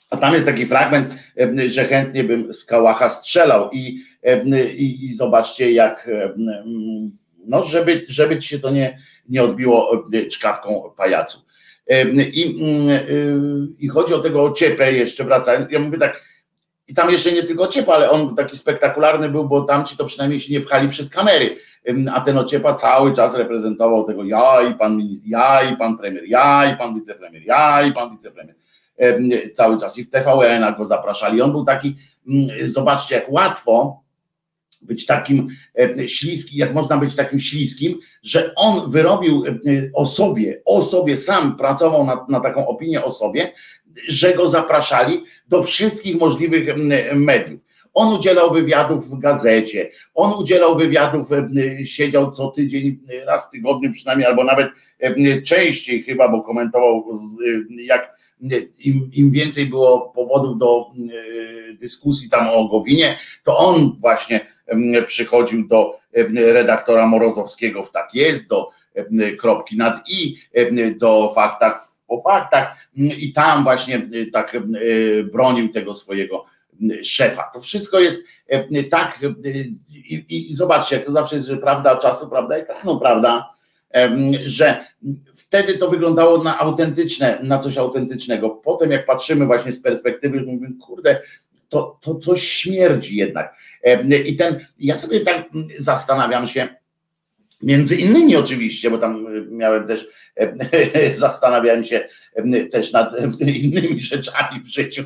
a 0.09 0.17
tam 0.17 0.33
jest 0.33 0.45
taki 0.45 0.65
fragment, 0.65 1.07
że 1.67 1.85
chętnie 1.85 2.23
bym 2.23 2.53
z 2.53 2.65
Kałacha 2.65 3.09
strzelał 3.09 3.71
i, 3.71 4.03
i, 4.75 5.05
i 5.05 5.13
zobaczcie 5.13 5.71
jak, 5.71 6.09
no 7.45 7.63
żeby, 7.63 8.05
żeby 8.07 8.39
ci 8.39 8.49
się 8.49 8.59
to 8.59 8.69
nie, 8.69 8.99
nie 9.29 9.43
odbiło 9.43 10.03
czkawką 10.31 10.93
pajacu. 10.97 11.44
I, 11.87 12.61
mm, 12.61 12.89
y, 12.89 13.67
I 13.79 13.87
chodzi 13.87 14.13
o 14.13 14.19
tego 14.19 14.43
ociepę 14.43 14.93
jeszcze 14.93 15.23
wracając. 15.23 15.71
Ja 15.71 15.79
mówię 15.79 15.97
tak, 15.97 16.21
i 16.87 16.93
tam 16.93 17.11
jeszcze 17.11 17.31
nie 17.31 17.43
tylko 17.43 17.63
ociepa, 17.63 17.93
ale 17.93 18.09
on 18.09 18.35
taki 18.35 18.57
spektakularny 18.57 19.29
był, 19.29 19.47
bo 19.47 19.61
tam 19.61 19.85
ci 19.85 19.97
to 19.97 20.05
przynajmniej 20.05 20.39
się 20.39 20.53
nie 20.53 20.61
pchali 20.61 20.89
przed 20.89 21.09
kamery. 21.09 21.57
A 22.13 22.21
ten 22.21 22.37
ociepa 22.37 22.73
cały 22.73 23.13
czas 23.13 23.35
reprezentował 23.35 24.03
tego 24.03 24.23
ja 24.23 24.61
i 24.61 24.73
pan 24.73 24.97
minister, 24.97 25.29
ja 25.29 25.63
i 25.63 25.77
pan 25.77 25.97
premier, 25.97 26.23
ja 26.27 26.73
i 26.73 26.77
pan 26.77 26.95
wicepremier, 26.95 27.43
ja 27.45 27.83
i 27.83 27.91
pan 27.91 28.11
wicepremier. 28.11 28.55
Cały 29.53 29.79
czas 29.79 29.97
i 29.97 30.03
w 30.03 30.09
TVN 30.09 30.75
go 30.77 30.85
zapraszali. 30.85 31.41
On 31.41 31.51
był 31.51 31.65
taki, 31.65 31.95
mm, 32.27 32.49
zobaczcie, 32.69 33.15
jak 33.15 33.31
łatwo 33.31 34.04
być 34.85 35.05
takim 35.05 35.47
e, 35.79 36.07
śliskim, 36.07 36.59
jak 36.59 36.73
można 36.73 36.97
być 36.97 37.15
takim 37.15 37.39
śliskim, 37.39 37.99
że 38.23 38.55
on 38.55 38.91
wyrobił 38.91 39.45
e, 39.45 39.51
o 39.93 40.05
sobie, 40.05 40.61
o 40.65 40.81
sobie 40.81 41.17
sam 41.17 41.57
pracował 41.57 42.05
na, 42.05 42.25
na 42.29 42.39
taką 42.39 42.67
opinię 42.67 43.03
o 43.03 43.11
sobie, 43.11 43.51
że 44.07 44.33
go 44.33 44.47
zapraszali 44.47 45.23
do 45.47 45.63
wszystkich 45.63 46.19
możliwych 46.19 46.77
mediów. 47.15 47.59
On 47.93 48.13
udzielał 48.13 48.53
wywiadów 48.53 49.09
w 49.09 49.19
gazecie, 49.19 49.89
on 50.13 50.33
udzielał 50.33 50.77
wywiadów, 50.77 51.31
e, 51.31 51.85
siedział 51.85 52.31
co 52.31 52.47
tydzień, 52.47 52.99
raz 53.25 53.47
w 53.47 53.49
tygodniu 53.49 53.91
przynajmniej, 53.91 54.27
albo 54.27 54.43
nawet 54.43 54.67
częściej 55.45 56.03
chyba, 56.03 56.29
bo 56.29 56.41
komentował, 56.41 57.05
jak 57.69 58.15
im, 58.79 59.09
im 59.13 59.31
więcej 59.31 59.65
było 59.65 60.11
powodów 60.15 60.57
do 60.57 60.85
dyskusji 61.79 62.29
tam 62.29 62.49
o 62.49 62.67
Gowinie, 62.67 63.17
to 63.43 63.57
on 63.57 63.97
właśnie 63.99 64.54
przychodził 65.07 65.67
do 65.67 65.99
redaktora 66.35 67.07
Morozowskiego 67.07 67.83
w 67.83 67.91
tak 67.91 68.09
jest, 68.13 68.47
do 68.47 68.69
kropki 69.39 69.77
nad 69.77 70.09
i, 70.09 70.37
do 70.97 71.31
faktach 71.35 71.87
po 72.07 72.21
faktach 72.21 72.77
i 72.95 73.33
tam 73.33 73.63
właśnie 73.63 74.01
tak 74.33 74.57
bronił 75.31 75.69
tego 75.69 75.95
swojego 75.95 76.45
szefa. 77.03 77.49
To 77.53 77.59
wszystko 77.59 77.99
jest 77.99 78.23
tak 78.91 79.19
i, 79.93 80.25
i, 80.29 80.55
zobaczcie, 80.55 80.95
jak 80.95 81.05
to 81.05 81.11
zawsze 81.11 81.35
jest, 81.35 81.47
że 81.47 81.57
prawda 81.57 81.97
czasu, 81.97 82.29
prawda 82.29 82.55
ekranu, 82.55 82.99
prawda? 82.99 83.55
że 84.45 84.85
wtedy 85.35 85.77
to 85.77 85.89
wyglądało 85.89 86.43
na 86.43 86.59
autentyczne, 86.59 87.39
na 87.43 87.59
coś 87.59 87.77
autentycznego. 87.77 88.49
Potem 88.49 88.91
jak 88.91 89.05
patrzymy 89.05 89.45
właśnie 89.45 89.71
z 89.71 89.81
perspektywy, 89.81 90.41
mówimy, 90.41 90.75
kurde, 90.81 91.21
to, 91.69 91.99
to 92.01 92.15
coś 92.15 92.43
śmierdzi 92.43 93.15
jednak. 93.15 93.55
I 94.25 94.35
ten, 94.35 94.65
ja 94.79 94.97
sobie 94.97 95.19
tak 95.19 95.45
zastanawiam 95.77 96.47
się, 96.47 96.67
Między 97.61 97.95
innymi 97.95 98.35
oczywiście, 98.35 98.89
bo 98.89 98.97
tam 98.97 99.27
miałem 99.51 99.87
też, 99.87 100.07
zastanawiałem 101.15 101.83
się 101.83 102.07
też 102.71 102.91
nad 102.91 103.13
innymi 103.39 103.99
rzeczami 103.99 104.61
w 104.61 104.67
życiu, 104.67 105.03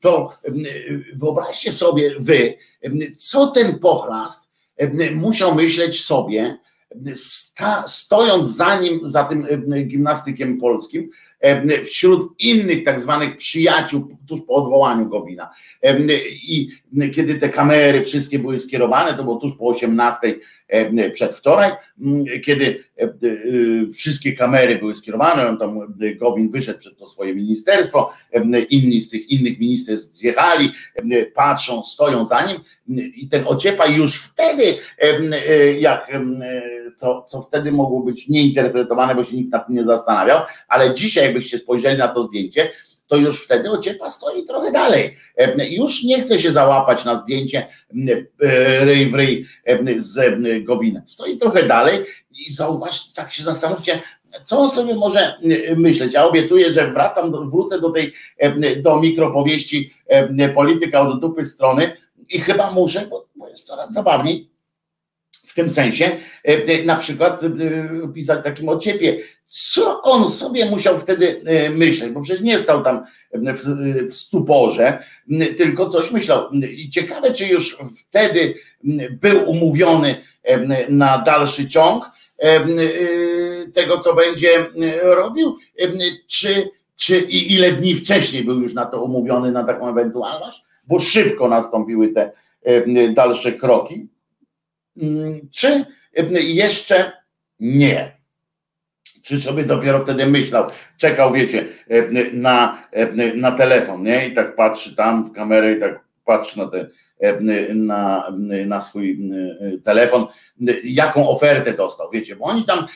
to 0.00 0.38
wyobraźcie 1.14 1.72
sobie 1.72 2.10
wy, 2.18 2.54
co 3.18 3.46
ten 3.46 3.78
pochlast 3.78 4.52
musiał 5.14 5.54
myśleć 5.54 6.04
sobie, 6.04 6.58
stojąc 7.86 8.56
za 8.56 8.80
nim, 8.80 9.00
za 9.02 9.24
tym 9.24 9.46
gimnastykiem 9.86 10.60
polskim, 10.60 11.10
wśród 11.84 12.42
innych 12.42 12.84
tak 12.84 13.00
zwanych 13.00 13.36
przyjaciół 13.36 14.16
tuż 14.28 14.40
po 14.46 14.54
odwołaniu 14.54 15.08
Gowina. 15.08 15.50
I 16.48 16.68
kiedy 17.14 17.34
te 17.34 17.48
kamery 17.48 18.04
wszystkie 18.04 18.38
były 18.38 18.58
skierowane, 18.58 19.14
to 19.14 19.24
było 19.24 19.36
tuż 19.36 19.56
po 19.56 19.68
18 19.68 20.34
przedwczoraj, 21.12 21.72
kiedy 22.44 22.84
wszystkie 23.94 24.32
kamery 24.32 24.78
były 24.78 24.94
skierowane, 24.94 25.48
on 25.48 25.58
tam 25.58 25.94
Gowin 26.16 26.50
wyszedł 26.50 26.78
przed 26.78 26.98
to 26.98 27.06
swoje 27.06 27.34
ministerstwo, 27.34 28.12
inni 28.70 29.00
z 29.00 29.08
tych 29.08 29.30
innych 29.30 29.58
ministerstw 29.58 30.16
zjechali, 30.16 30.72
patrzą, 31.34 31.82
stoją 31.82 32.24
za 32.24 32.46
nim 32.46 32.58
i 33.16 33.28
ten 33.28 33.44
Ociepa 33.46 33.86
już 33.86 34.22
wtedy, 34.22 34.62
jak 35.78 36.12
co, 36.96 37.26
co 37.28 37.40
wtedy 37.40 37.72
mogło 37.72 38.00
być 38.00 38.28
nieinterpretowane, 38.28 39.14
bo 39.14 39.24
się 39.24 39.36
nikt 39.36 39.52
nad 39.52 39.66
tym 39.66 39.76
nie 39.76 39.84
zastanawiał, 39.84 40.40
ale 40.68 40.94
dzisiaj 40.94 41.24
jakbyście 41.24 41.58
spojrzeli 41.58 41.98
na 41.98 42.08
to 42.08 42.22
zdjęcie, 42.22 42.70
to 43.06 43.16
już 43.16 43.44
wtedy 43.44 43.70
ociepa 43.70 44.10
stoi 44.10 44.44
trochę 44.44 44.72
dalej. 44.72 45.16
Już 45.70 46.04
nie 46.04 46.22
chce 46.22 46.38
się 46.38 46.52
załapać 46.52 47.04
na 47.04 47.16
zdjęcie 47.16 47.66
e, 48.42 48.84
ryj 48.84 49.10
w 49.10 49.14
ryj 49.14 49.46
z 49.96 50.42
Gowinem. 50.64 51.02
Stoi 51.06 51.38
trochę 51.38 51.62
dalej 51.62 52.04
i 52.30 52.52
zauważ, 52.52 53.12
tak 53.12 53.32
się 53.32 53.42
zastanówcie, 53.42 54.00
co 54.44 54.58
on 54.58 54.70
sobie 54.70 54.94
może 54.94 55.38
myśleć. 55.76 56.12
Ja 56.12 56.24
obiecuję, 56.24 56.72
że 56.72 56.92
wracam, 56.92 57.50
wrócę 57.50 57.80
do 57.80 57.90
tej, 57.90 58.12
do 58.82 59.00
mikropowieści 59.00 59.94
polityka 60.54 61.00
od 61.00 61.20
dupy 61.20 61.44
strony 61.44 61.96
i 62.28 62.40
chyba 62.40 62.70
muszę, 62.70 63.06
bo 63.36 63.48
jest 63.48 63.66
coraz 63.66 63.92
zabawniej, 63.92 64.50
tym 65.56 65.70
sensie 65.70 66.04
e, 66.04 66.18
e, 66.44 66.84
na 66.84 66.96
przykład 66.96 67.42
e, 67.42 67.48
pisać 68.14 68.44
takim 68.44 68.68
ociepie, 68.68 69.18
co 69.46 70.02
on 70.02 70.30
sobie 70.30 70.70
musiał 70.70 70.98
wtedy 70.98 71.40
myśleć, 71.70 72.12
bo 72.12 72.20
przecież 72.20 72.42
nie 72.42 72.58
stał 72.58 72.84
tam 72.84 73.04
w, 73.32 74.14
stuporze, 74.14 75.02
tylko 75.56 75.88
coś 75.88 76.10
myślał. 76.10 76.50
I 76.52 76.90
ciekawe, 76.90 77.34
czy 77.34 77.46
już 77.46 77.78
wtedy 77.98 78.54
był 79.10 79.50
umówiony 79.50 80.14
na 80.88 81.18
dalszy 81.18 81.68
ciąg 81.68 82.10
tego, 83.74 83.98
co 83.98 84.14
będzie 84.14 84.66
robił, 85.02 85.56
czy, 86.26 86.70
czy 86.96 87.18
i 87.18 87.54
ile 87.54 87.72
dni 87.72 87.94
wcześniej 87.94 88.44
był 88.44 88.60
już 88.60 88.74
na 88.74 88.86
to 88.86 89.02
umówiony, 89.02 89.52
na 89.52 89.64
taką 89.64 89.88
ewentualność, 89.88 90.62
bo 90.86 90.98
szybko 90.98 91.48
nastąpiły 91.48 92.08
te 92.08 92.32
dalsze 93.14 93.52
kroki. 93.52 94.08
Czy 95.52 95.84
jeszcze 96.40 97.12
nie? 97.60 98.15
Czy 99.26 99.40
sobie 99.40 99.64
dopiero 99.64 100.00
wtedy 100.00 100.26
myślał, 100.26 100.66
czekał, 100.96 101.32
wiecie, 101.32 101.64
na, 102.32 102.82
na 103.34 103.52
telefon, 103.52 104.02
nie? 104.02 104.28
I 104.28 104.32
tak 104.32 104.56
patrzy 104.56 104.96
tam 104.96 105.24
w 105.24 105.32
kamerę 105.32 105.72
i 105.72 105.80
tak 105.80 106.00
patrzy 106.24 106.58
na, 106.58 106.66
te, 106.66 106.86
na, 107.74 108.32
na 108.66 108.80
swój 108.80 109.30
telefon, 109.84 110.26
jaką 110.84 111.28
ofertę 111.28 111.72
dostał, 111.72 112.10
wiecie, 112.10 112.36
bo 112.36 112.44
oni 112.44 112.64
tam 112.64 112.86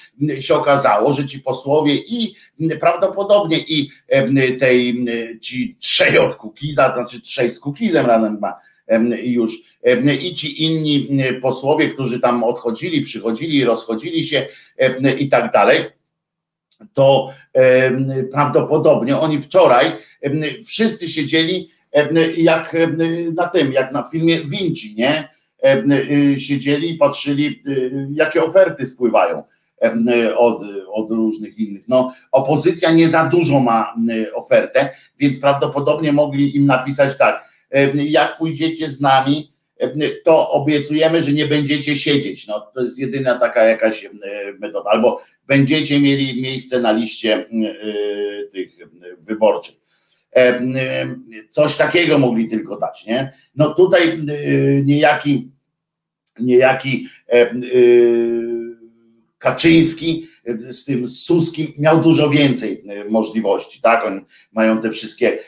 się 0.40 0.54
okazało, 0.54 1.12
że 1.12 1.26
ci 1.26 1.40
posłowie 1.40 1.94
i 1.94 2.34
prawdopodobnie 2.80 3.58
i 3.58 3.90
tej, 4.60 5.04
ci 5.40 5.76
trzej 5.78 6.18
od 6.18 6.36
Kukiza, 6.36 6.94
znaczy 6.94 7.22
trzej 7.22 7.50
z 7.50 7.60
Kukizem 7.60 8.06
razem 8.06 8.40
już 9.22 9.52
i 10.22 10.34
ci 10.34 10.64
inni 10.64 11.08
posłowie, 11.42 11.88
którzy 11.88 12.20
tam 12.20 12.44
odchodzili, 12.44 13.02
przychodzili, 13.02 13.64
rozchodzili 13.64 14.24
się 14.24 14.46
i 15.18 15.28
tak 15.28 15.52
dalej, 15.52 15.99
to 16.92 17.30
prawdopodobnie 18.32 19.18
oni 19.18 19.40
wczoraj 19.40 19.92
wszyscy 20.66 21.08
siedzieli 21.08 21.70
jak 22.36 22.76
na 23.34 23.48
tym, 23.48 23.72
jak 23.72 23.92
na 23.92 24.02
filmie 24.02 24.40
Vinci, 24.44 24.94
nie? 24.94 25.28
Siedzieli 26.38 26.90
i 26.90 26.98
patrzyli, 26.98 27.62
jakie 28.12 28.44
oferty 28.44 28.86
spływają 28.86 29.42
od, 30.36 30.62
od 30.92 31.10
różnych 31.10 31.58
innych. 31.58 31.88
No, 31.88 32.14
opozycja 32.32 32.92
nie 32.92 33.08
za 33.08 33.24
dużo 33.24 33.60
ma 33.60 33.94
ofertę, 34.34 34.88
więc 35.18 35.40
prawdopodobnie 35.40 36.12
mogli 36.12 36.56
im 36.56 36.66
napisać 36.66 37.18
tak, 37.18 37.44
jak 37.94 38.38
pójdziecie 38.38 38.90
z 38.90 39.00
nami, 39.00 39.52
to 40.24 40.50
obiecujemy, 40.50 41.22
że 41.22 41.32
nie 41.32 41.46
będziecie 41.46 41.96
siedzieć. 41.96 42.46
No, 42.46 42.60
to 42.74 42.84
jest 42.84 42.98
jedyna 42.98 43.38
taka 43.38 43.64
jakaś 43.64 44.10
metoda. 44.58 44.90
Albo 44.90 45.22
będziecie 45.50 46.00
mieli 46.00 46.42
miejsce 46.42 46.80
na 46.80 46.92
liście 46.92 47.44
tych 48.52 48.70
wyborczych. 49.20 49.74
Coś 51.50 51.76
takiego 51.76 52.18
mogli 52.18 52.48
tylko 52.48 52.76
dać, 52.76 53.06
nie? 53.06 53.32
No 53.54 53.74
tutaj 53.74 54.18
niejaki, 54.84 55.50
niejaki 56.40 57.08
Kaczyński 59.38 60.28
z 60.68 60.84
tym 60.84 61.08
Suskim 61.08 61.66
miał 61.78 62.00
dużo 62.00 62.30
więcej 62.30 62.84
możliwości, 63.08 63.80
tak? 63.80 64.04
Oni 64.04 64.20
mają 64.52 64.80
te 64.80 64.90
wszystkie, 64.90 65.38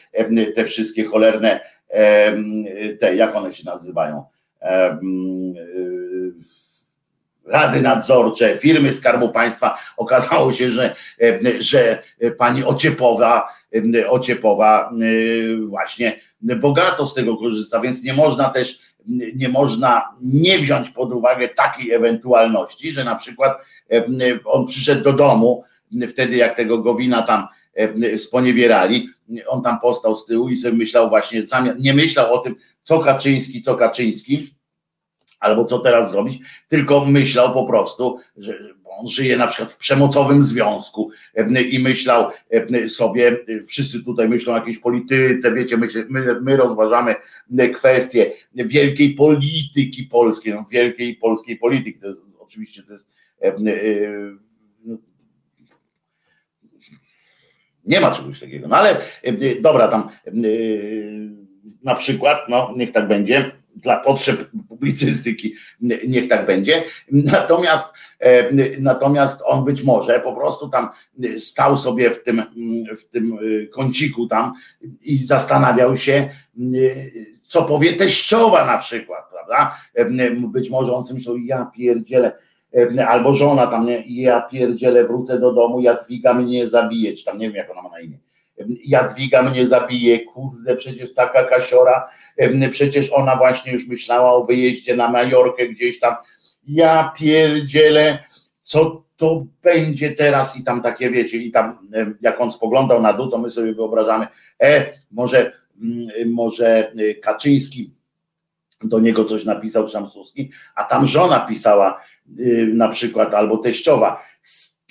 te 0.55 0.65
wszystkie 0.65 1.05
cholerne 1.05 1.61
te, 3.01 3.17
jak 3.17 3.37
one 3.37 3.55
się 3.55 3.65
nazywają, 3.65 4.25
rady 7.53 7.83
nadzorcze, 7.83 8.59
firmy 8.59 8.93
Skarbu 8.93 9.29
Państwa. 9.29 9.79
Okazało 9.97 10.53
się, 10.53 10.71
że, 10.71 10.95
że 11.59 12.03
pani 12.39 12.65
Ociepowa, 12.65 13.49
Ociepowa 14.09 14.93
właśnie 15.69 16.21
bogato 16.41 17.07
z 17.07 17.15
tego 17.15 17.37
korzysta, 17.37 17.81
więc 17.81 18.05
nie 18.05 18.15
można 18.15 18.49
też 18.49 18.79
nie 19.37 19.49
można 19.49 20.09
nie 20.21 20.59
wziąć 20.59 20.91
pod 20.91 21.13
uwagę 21.13 21.49
takiej 21.49 21.93
ewentualności, 21.93 22.93
że 22.93 23.05
na 23.05 23.17
przykład 23.17 23.59
on 24.45 24.67
przyszedł 24.67 25.03
do 25.03 25.13
domu 25.13 25.65
wtedy, 26.09 26.37
jak 26.37 26.55
tego 26.55 26.79
Gowina 26.79 27.23
tam 27.23 27.47
sponiewierali, 28.17 29.09
on 29.47 29.63
tam 29.63 29.81
postał 29.81 30.15
z 30.15 30.27
tyłu 30.27 30.49
i 30.49 30.57
sobie 30.57 30.77
myślał 30.77 31.09
właśnie, 31.09 31.43
nie 31.79 31.95
myślał 31.95 32.35
o 32.35 32.39
tym, 32.39 32.55
co 32.83 32.99
Kaczyński, 32.99 33.63
co 33.63 33.75
Kaczyński, 33.75 34.55
albo 35.43 35.65
co 35.65 35.79
teraz 35.79 36.11
zrobić, 36.11 36.39
tylko 36.69 37.05
myślał 37.05 37.53
po 37.53 37.67
prostu, 37.67 38.19
że 38.37 38.59
on 38.99 39.07
żyje 39.07 39.37
na 39.37 39.47
przykład 39.47 39.73
w 39.73 39.79
przemocowym 39.79 40.45
związku 40.45 41.11
i 41.71 41.79
myślał 41.79 42.31
sobie, 42.89 43.37
wszyscy 43.67 44.05
tutaj 44.05 44.29
myślą 44.29 44.53
o 44.53 44.57
jakiejś 44.57 44.79
polityce, 44.79 45.55
wiecie, 45.55 45.77
my, 45.77 45.87
my, 46.09 46.41
my 46.41 46.57
rozważamy 46.57 47.15
kwestie 47.75 48.33
wielkiej 48.55 49.15
polityki 49.15 50.03
polskiej, 50.03 50.55
no, 50.55 50.67
wielkiej 50.71 51.17
polskiej 51.17 51.57
polityki, 51.57 51.99
to 51.99 52.09
jest, 52.09 52.21
oczywiście 52.39 52.83
to 52.83 52.93
jest 52.93 53.07
nie 57.85 58.01
ma 58.01 58.11
czegoś 58.11 58.41
takiego. 58.41 58.69
No 58.69 58.77
ale 58.77 58.91
e, 58.91 59.01
e, 59.25 59.61
dobra, 59.61 59.89
tam 59.89 60.09
e, 60.27 60.31
na 61.83 61.95
przykład, 61.95 62.39
no 62.49 62.75
niech 62.77 62.93
tak 62.93 63.09
będzie, 63.09 63.51
dla 63.77 64.01
potrzeb 64.01 64.51
publicystyki 64.69 65.55
niech 66.09 66.29
tak 66.29 66.47
będzie. 66.47 66.83
Natomiast, 67.13 67.95
natomiast 68.81 69.43
on 69.45 69.65
być 69.65 69.83
może 69.83 70.21
po 70.21 70.33
prostu 70.33 70.69
tam 70.69 70.89
stał 71.39 71.77
sobie 71.77 72.11
w 72.11 72.23
tym, 72.23 72.43
w 72.99 73.05
tym 73.09 73.39
kąciku 73.73 74.27
tam 74.27 74.53
i 75.03 75.17
zastanawiał 75.17 75.97
się, 75.97 76.31
co 77.47 77.63
powie 77.63 77.93
teściowa 77.93 78.67
na 78.67 78.79
przykład, 78.79 79.25
prawda? 79.31 79.79
Być 80.49 80.71
może 80.71 80.95
on 80.95 81.03
sobie 81.03 81.19
myślał, 81.19 81.37
ja 81.37 81.71
pierdzielę, 81.77 82.33
albo 83.09 83.33
żona 83.33 83.67
tam, 83.67 83.87
ja 84.07 84.41
pierdzielę, 84.41 85.05
wrócę 85.05 85.41
do 85.41 85.53
domu, 85.53 85.81
Jadwiga 85.81 86.35
mnie 86.35 86.69
zabije, 86.69 87.13
tam 87.25 87.39
nie 87.39 87.47
wiem 87.47 87.57
jak 87.57 87.71
ona 87.71 87.83
ma 87.83 87.89
na 87.89 88.01
imię. 88.01 88.19
Jadwiga 88.85 89.43
mnie 89.43 89.67
zabije, 89.67 90.21
kurde, 90.21 90.77
przecież 90.77 91.15
taka 91.15 91.45
kasiora, 91.45 92.09
przecież 92.71 93.13
ona 93.13 93.37
właśnie 93.37 93.73
już 93.73 93.89
myślała 93.89 94.33
o 94.33 94.45
wyjeździe 94.45 94.97
na 94.97 95.11
Majorkę 95.11 95.69
gdzieś 95.69 96.01
tam. 96.01 96.15
Ja 96.67 97.13
pierdzielę, 97.17 98.19
co 98.63 99.05
to 99.17 99.47
będzie 99.63 100.11
teraz 100.11 100.57
i 100.57 100.65
tam 100.65 100.83
takie 100.83 101.11
wiecie, 101.11 101.37
i 101.37 101.51
tam 101.51 101.89
jak 102.21 102.41
on 102.41 102.53
spoglądał 102.53 103.03
na 103.03 103.13
dół, 103.13 103.29
to 103.29 103.39
my 103.39 103.51
sobie 103.51 103.75
wyobrażamy, 103.75 104.27
e, 104.63 104.93
może, 105.11 105.53
mm, 105.83 106.33
może 106.33 106.93
Kaczyński 107.23 107.95
do 108.85 109.01
niego 109.01 109.25
coś 109.25 109.45
napisał 109.45 109.89
Szamsuski, 109.89 110.51
a 110.75 110.85
tam 110.85 111.07
żona 111.07 111.41
pisała 111.41 112.01
y, 112.39 112.71
na 112.75 112.89
przykład, 112.89 113.35
albo 113.35 113.59
teściowa, 113.59 114.23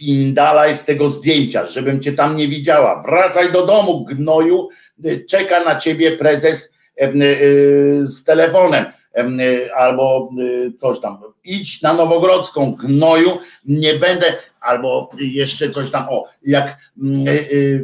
spindalaj 0.02 0.76
z 0.76 0.86
tego 0.86 1.10
zdjęcia, 1.10 1.66
żebym 1.66 2.02
cię 2.02 2.14
tam 2.14 2.36
nie 2.36 2.48
widziała, 2.48 3.04
wracaj 3.04 3.52
do 3.52 3.66
domu, 3.66 4.06
gnoju, 4.06 4.70
czeka 5.30 5.64
na 5.64 5.76
ciebie 5.76 6.12
prezes 6.12 6.74
y, 7.02 8.00
z 8.04 8.24
telefonem, 8.24 8.86
albo 9.76 10.30
coś 10.78 11.00
tam, 11.00 11.18
idź 11.44 11.82
na 11.82 11.94
Nowogrodzką, 11.94 12.72
gnoju, 12.72 13.38
nie 13.66 13.94
będę, 13.94 14.34
albo 14.62 15.12
jeszcze 15.18 15.70
coś 15.70 15.92
tam, 15.92 16.06
o, 16.10 16.26
jak 16.46 16.78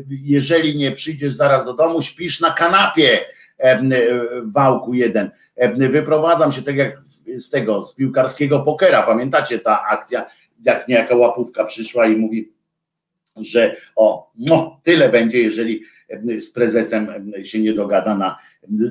jeżeli 0.09 0.77
nie 0.77 0.91
przyjdziesz 0.91 1.33
zaraz 1.33 1.65
do 1.65 1.73
domu, 1.73 2.01
śpisz 2.01 2.39
na 2.39 2.51
kanapie, 2.51 3.19
wałku 4.43 4.93
jeden, 4.93 5.31
wyprowadzam 5.75 6.51
się 6.51 6.61
tak 6.61 6.75
jak 6.75 7.01
z 7.37 7.49
tego, 7.49 7.81
z 7.81 7.95
piłkarskiego 7.95 8.59
pokera, 8.59 9.03
pamiętacie 9.03 9.59
ta 9.59 9.83
akcja, 9.83 10.25
jak 10.65 10.87
niejaka 10.87 11.15
łapówka 11.15 11.65
przyszła 11.65 12.07
i 12.07 12.17
mówi, 12.17 12.51
że 13.35 13.75
o, 13.95 14.31
no, 14.37 14.79
tyle 14.83 15.09
będzie, 15.09 15.41
jeżeli 15.41 15.83
z 16.39 16.51
prezesem 16.51 17.31
się 17.43 17.59
nie 17.59 17.73
dogada 17.73 18.17
na 18.17 18.37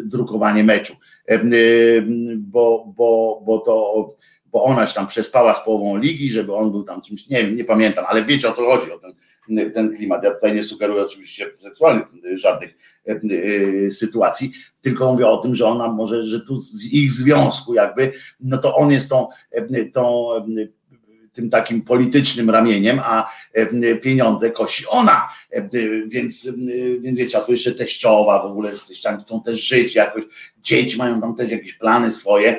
drukowanie 0.05 0.65
meczu, 0.65 0.97
bo, 2.37 2.93
bo, 2.97 3.43
bo 3.47 3.59
to 3.59 4.09
bo 4.57 4.65
ona 4.65 4.87
się 4.87 4.95
tam 4.95 5.07
przespała 5.07 5.55
z 5.55 5.65
połową 5.65 5.97
ligi, 5.97 6.31
żeby 6.31 6.55
on 6.55 6.71
był 6.71 6.83
tam 6.83 7.01
czymś, 7.03 7.29
nie 7.29 7.45
wiem, 7.45 7.57
nie 7.57 7.65
pamiętam, 7.65 8.05
ale 8.09 8.25
wiecie 8.25 8.49
o 8.49 8.53
co 8.53 8.65
chodzi, 8.65 8.93
o 8.93 8.99
ten, 8.99 9.73
ten 9.73 9.97
klimat. 9.97 10.25
Ja 10.25 10.35
tutaj 10.35 10.55
nie 10.55 10.63
sugeruję 10.63 11.03
oczywiście 11.03 11.47
seksualnych 11.57 12.07
żadnych 12.35 12.75
sytuacji, 13.91 14.53
tylko 14.81 15.13
mówię 15.13 15.29
o 15.29 15.37
tym, 15.37 15.55
że 15.55 15.67
ona 15.67 15.89
może, 15.89 16.25
że 16.25 16.41
tu 16.41 16.57
z 16.57 16.93
ich 16.93 17.13
związku 17.13 17.75
jakby, 17.75 18.13
no 18.41 18.59
to 18.59 18.75
on 18.75 18.91
jest 18.91 19.11
tą, 19.11 19.29
tą 19.93 20.29
tym 21.37 21.51
takim 21.51 21.83
politycznym 21.83 22.51
ramieniem, 22.51 23.01
a 23.05 23.33
pieniądze 24.03 24.51
kosi 24.51 24.85
ona. 24.89 25.29
Więc, 26.07 26.49
więc 27.01 27.19
wiecie, 27.19 27.39
a 27.39 27.41
tu 27.41 27.53
jeszcze 27.53 27.73
teściowa 27.73 28.43
w 28.43 28.47
ogóle 28.47 28.77
z 28.77 28.87
teściami 28.87 29.19
chcą 29.21 29.43
też 29.43 29.61
żyć 29.69 29.95
jakoś. 29.95 30.25
Dzieci 30.61 30.99
mają 30.99 31.21
tam 31.21 31.35
też 31.35 31.51
jakieś 31.51 31.75
plany 31.75 32.11
swoje, 32.11 32.57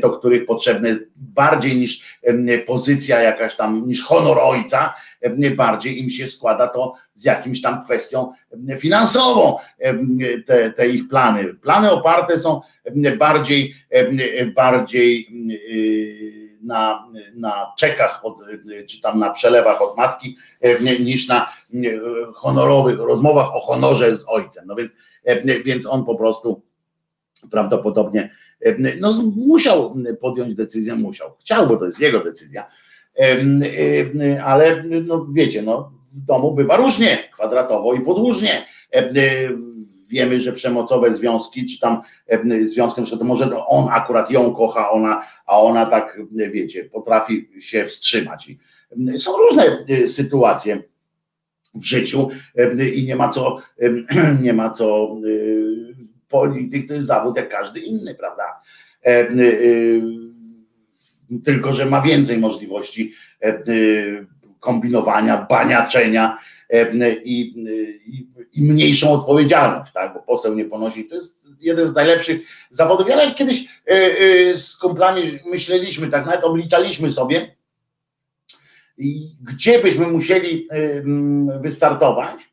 do 0.00 0.10
których 0.10 0.46
potrzebne 0.46 0.88
jest 0.88 1.04
bardziej 1.16 1.76
niż 1.76 2.18
pozycja 2.66 3.20
jakaś 3.20 3.56
tam, 3.56 3.88
niż 3.88 4.02
honor 4.02 4.38
ojca, 4.38 4.94
bardziej 5.56 6.02
im 6.02 6.10
się 6.10 6.28
składa 6.28 6.68
to 6.68 6.94
z 7.14 7.24
jakimś 7.24 7.60
tam 7.60 7.84
kwestią 7.84 8.32
finansową, 8.78 9.56
te, 10.46 10.70
te 10.70 10.88
ich 10.88 11.08
plany. 11.08 11.54
Plany 11.54 11.90
oparte 11.90 12.38
są 12.38 12.60
bardziej, 13.18 13.74
bardziej 14.54 15.28
na, 16.62 17.08
na 17.34 17.72
czekach 17.78 18.24
od, 18.24 18.38
czy 18.88 19.00
tam 19.00 19.18
na 19.18 19.30
przelewach 19.30 19.82
od 19.82 19.96
matki, 19.96 20.36
niż 21.00 21.28
na 21.28 21.52
honorowych 22.34 22.98
rozmowach 22.98 23.54
o 23.54 23.60
honorze 23.60 24.16
z 24.16 24.24
ojcem. 24.28 24.64
No 24.66 24.74
więc, 24.74 24.92
więc 25.64 25.86
on 25.86 26.04
po 26.04 26.14
prostu 26.14 26.62
prawdopodobnie 27.50 28.30
no, 29.00 29.12
musiał 29.36 29.94
podjąć 30.20 30.54
decyzję, 30.54 30.94
musiał. 30.94 31.30
Chciał, 31.40 31.68
bo 31.68 31.76
to 31.76 31.86
jest 31.86 32.00
jego 32.00 32.20
decyzja. 32.20 32.66
Ale 34.44 34.84
no 35.04 35.26
wiecie, 35.34 35.62
no, 35.62 35.92
w 36.16 36.24
domu 36.26 36.54
bywa 36.54 36.76
różnie, 36.76 37.18
kwadratowo 37.32 37.94
i 37.94 38.00
podłużnie 38.00 38.66
wiemy, 40.12 40.40
że 40.40 40.52
przemocowe 40.52 41.12
związki, 41.14 41.66
czy 41.66 41.80
tam 41.80 42.02
związkiem, 42.62 43.06
że 43.06 43.18
to 43.18 43.24
może 43.24 43.66
on 43.66 43.88
akurat 43.92 44.30
ją 44.30 44.54
kocha, 44.54 44.90
ona, 44.90 45.26
a 45.46 45.60
ona 45.60 45.86
tak, 45.86 46.20
wiecie, 46.32 46.84
potrafi 46.84 47.48
się 47.60 47.84
wstrzymać. 47.84 48.50
Są 49.16 49.32
różne 49.36 49.84
y, 49.90 50.08
sytuacje 50.08 50.82
w 51.74 51.84
życiu 51.84 52.28
i 52.94 53.04
nie 53.06 53.16
ma 53.16 53.28
co, 53.28 53.58
nie 54.42 54.52
ma 54.52 54.70
co, 54.70 55.16
polityk 56.28 56.88
to 56.88 56.94
jest 56.94 57.06
zawód 57.06 57.36
jak 57.36 57.48
każdy 57.48 57.80
inny, 57.80 58.14
prawda? 58.14 58.44
Tylko, 61.44 61.72
że 61.72 61.86
ma 61.86 62.02
więcej 62.02 62.38
możliwości 62.38 63.12
kombinowania, 64.60 65.46
baniaczenia, 65.50 66.38
i, 67.24 67.40
i, 68.06 68.26
i, 68.52 68.62
mniejszą 68.62 69.12
odpowiedzialność, 69.12 69.92
tak? 69.92 70.14
bo 70.14 70.20
poseł 70.20 70.54
nie 70.54 70.64
ponosi. 70.64 71.04
To 71.04 71.14
jest 71.14 71.48
jeden 71.60 71.88
z 71.88 71.94
najlepszych 71.94 72.40
zawodów. 72.70 73.08
Ja 73.08 73.16
nawet 73.16 73.34
kiedyś 73.34 73.64
e, 73.86 73.90
e, 73.90 74.56
z 74.56 74.76
kumplami 74.76 75.38
myśleliśmy, 75.46 76.08
tak 76.08 76.26
nawet 76.26 76.44
obliczaliśmy 76.44 77.10
sobie, 77.10 77.56
gdzie 79.42 79.78
byśmy 79.78 80.06
musieli 80.06 80.68
wystartować 81.60 82.52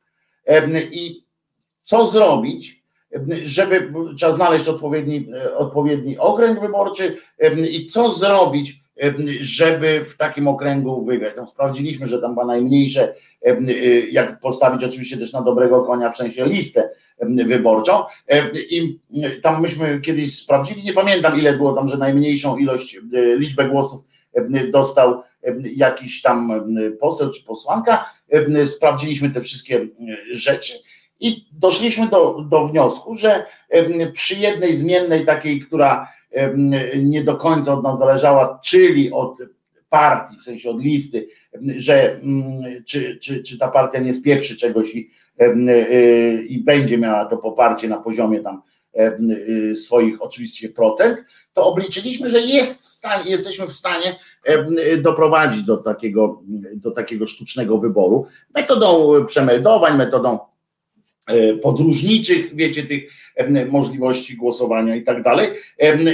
i 0.91 1.23
co 1.83 2.05
zrobić, 2.05 2.83
żeby 3.43 3.93
trzeba 4.17 4.31
znaleźć 4.31 4.67
odpowiedni, 4.67 5.29
e, 5.33 5.57
odpowiedni 5.57 6.17
okręg 6.17 6.59
wyborczy 6.59 7.17
i 7.71 7.85
co 7.85 8.11
zrobić, 8.11 8.81
żeby 9.39 10.05
w 10.05 10.17
takim 10.17 10.47
okręgu 10.47 11.05
wygrać. 11.05 11.35
Tam 11.35 11.47
sprawdziliśmy, 11.47 12.07
że 12.07 12.21
tam 12.21 12.33
była 12.33 12.45
najmniejsze, 12.45 13.13
y, 13.47 14.07
jak 14.11 14.39
postawić 14.39 14.83
oczywiście 14.83 15.17
też 15.17 15.33
na 15.33 15.41
dobrego 15.41 15.81
konia, 15.83 16.11
w 16.11 16.17
sensie 16.17 16.45
listę 16.45 16.89
wyborczą. 17.45 18.03
I 18.69 18.99
tam 19.43 19.61
myśmy 19.61 20.01
kiedyś 20.01 20.35
sprawdzili, 20.35 20.83
nie 20.83 20.93
pamiętam 20.93 21.39
ile 21.39 21.53
było 21.53 21.73
tam, 21.73 21.89
że 21.89 21.97
najmniejszą 21.97 22.57
ilość, 22.57 22.95
y, 22.95 23.35
liczbę 23.39 23.65
głosów 23.69 24.01
dostał 24.71 25.21
jakiś 25.75 26.21
tam 26.21 26.65
poseł 26.99 27.29
czy 27.29 27.43
posłanka. 27.43 28.05
Sprawdziliśmy 28.65 29.29
te 29.29 29.41
wszystkie 29.41 29.87
rzeczy. 30.31 30.73
I 31.19 31.45
doszliśmy 31.51 32.07
do, 32.07 32.45
do 32.49 32.67
wniosku, 32.67 33.15
że 33.15 33.45
przy 34.13 34.35
jednej 34.35 34.75
zmiennej 34.75 35.25
takiej, 35.25 35.59
która 35.59 36.07
nie 37.03 37.23
do 37.23 37.35
końca 37.35 37.73
od 37.73 37.83
nas 37.83 37.99
zależała, 37.99 38.59
czyli 38.63 39.11
od 39.11 39.37
partii, 39.89 40.37
w 40.37 40.43
sensie 40.43 40.69
od 40.69 40.81
listy, 40.81 41.27
że 41.75 42.13
mm, 42.13 42.83
czy, 42.85 43.17
czy, 43.17 43.43
czy 43.43 43.57
ta 43.57 43.67
partia 43.67 43.99
nie 43.99 44.13
spieprzy 44.13 44.57
czegoś 44.57 44.95
i, 44.95 45.09
y, 45.41 46.45
i 46.49 46.63
będzie 46.63 46.97
miała 46.97 47.25
to 47.25 47.37
poparcie 47.37 47.89
na 47.89 47.97
poziomie 47.97 48.41
tam 48.41 48.61
y, 49.29 49.75
swoich 49.75 50.21
oczywiście 50.21 50.69
procent, 50.69 51.23
to 51.53 51.65
obliczyliśmy, 51.65 52.29
że 52.29 52.41
jest 52.41 52.89
jesteśmy 53.25 53.67
w 53.67 53.73
stanie 53.73 54.15
doprowadzić 55.01 55.63
do 55.63 55.77
takiego, 55.77 56.41
do 56.73 56.91
takiego 56.91 57.27
sztucznego 57.27 57.77
wyboru 57.77 58.25
metodą 58.55 59.25
przemeldowań, 59.25 59.97
metodą 59.97 60.39
podróżniczych, 61.61 62.55
wiecie, 62.55 62.83
tych 62.83 63.03
możliwości 63.69 64.35
głosowania 64.37 64.95
i 64.95 65.03
tak 65.03 65.23
dalej. 65.23 65.49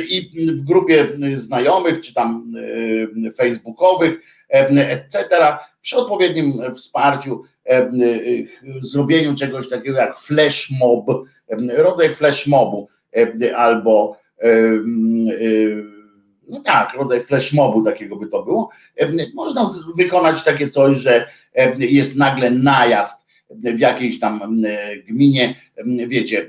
I 0.09 0.31
w 0.53 0.61
grupie 0.61 1.07
znajomych, 1.35 2.01
czy 2.01 2.13
tam 2.13 2.53
facebookowych, 3.37 4.19
etc., 4.49 5.27
przy 5.81 5.97
odpowiednim 5.97 6.53
wsparciu, 6.75 7.43
zrobieniu 8.81 9.35
czegoś 9.35 9.69
takiego 9.69 9.97
jak 9.97 10.17
flash 10.17 10.71
mob, 10.79 11.05
rodzaj 11.77 12.09
flash 12.09 12.47
mobu, 12.47 12.87
albo 13.55 14.17
no 16.49 16.59
tak, 16.59 16.93
rodzaj 16.93 17.21
flash 17.21 17.53
mobu 17.53 17.83
takiego 17.83 18.15
by 18.15 18.27
to 18.27 18.43
było. 18.43 18.69
Można 19.33 19.69
wykonać 19.97 20.43
takie 20.43 20.69
coś, 20.69 20.97
że 20.97 21.27
jest 21.79 22.15
nagle 22.15 22.51
najazd 22.51 23.24
w 23.63 23.79
jakiejś 23.79 24.19
tam 24.19 24.61
e, 24.65 24.97
gminie, 24.97 25.55
wiecie, 26.07 26.47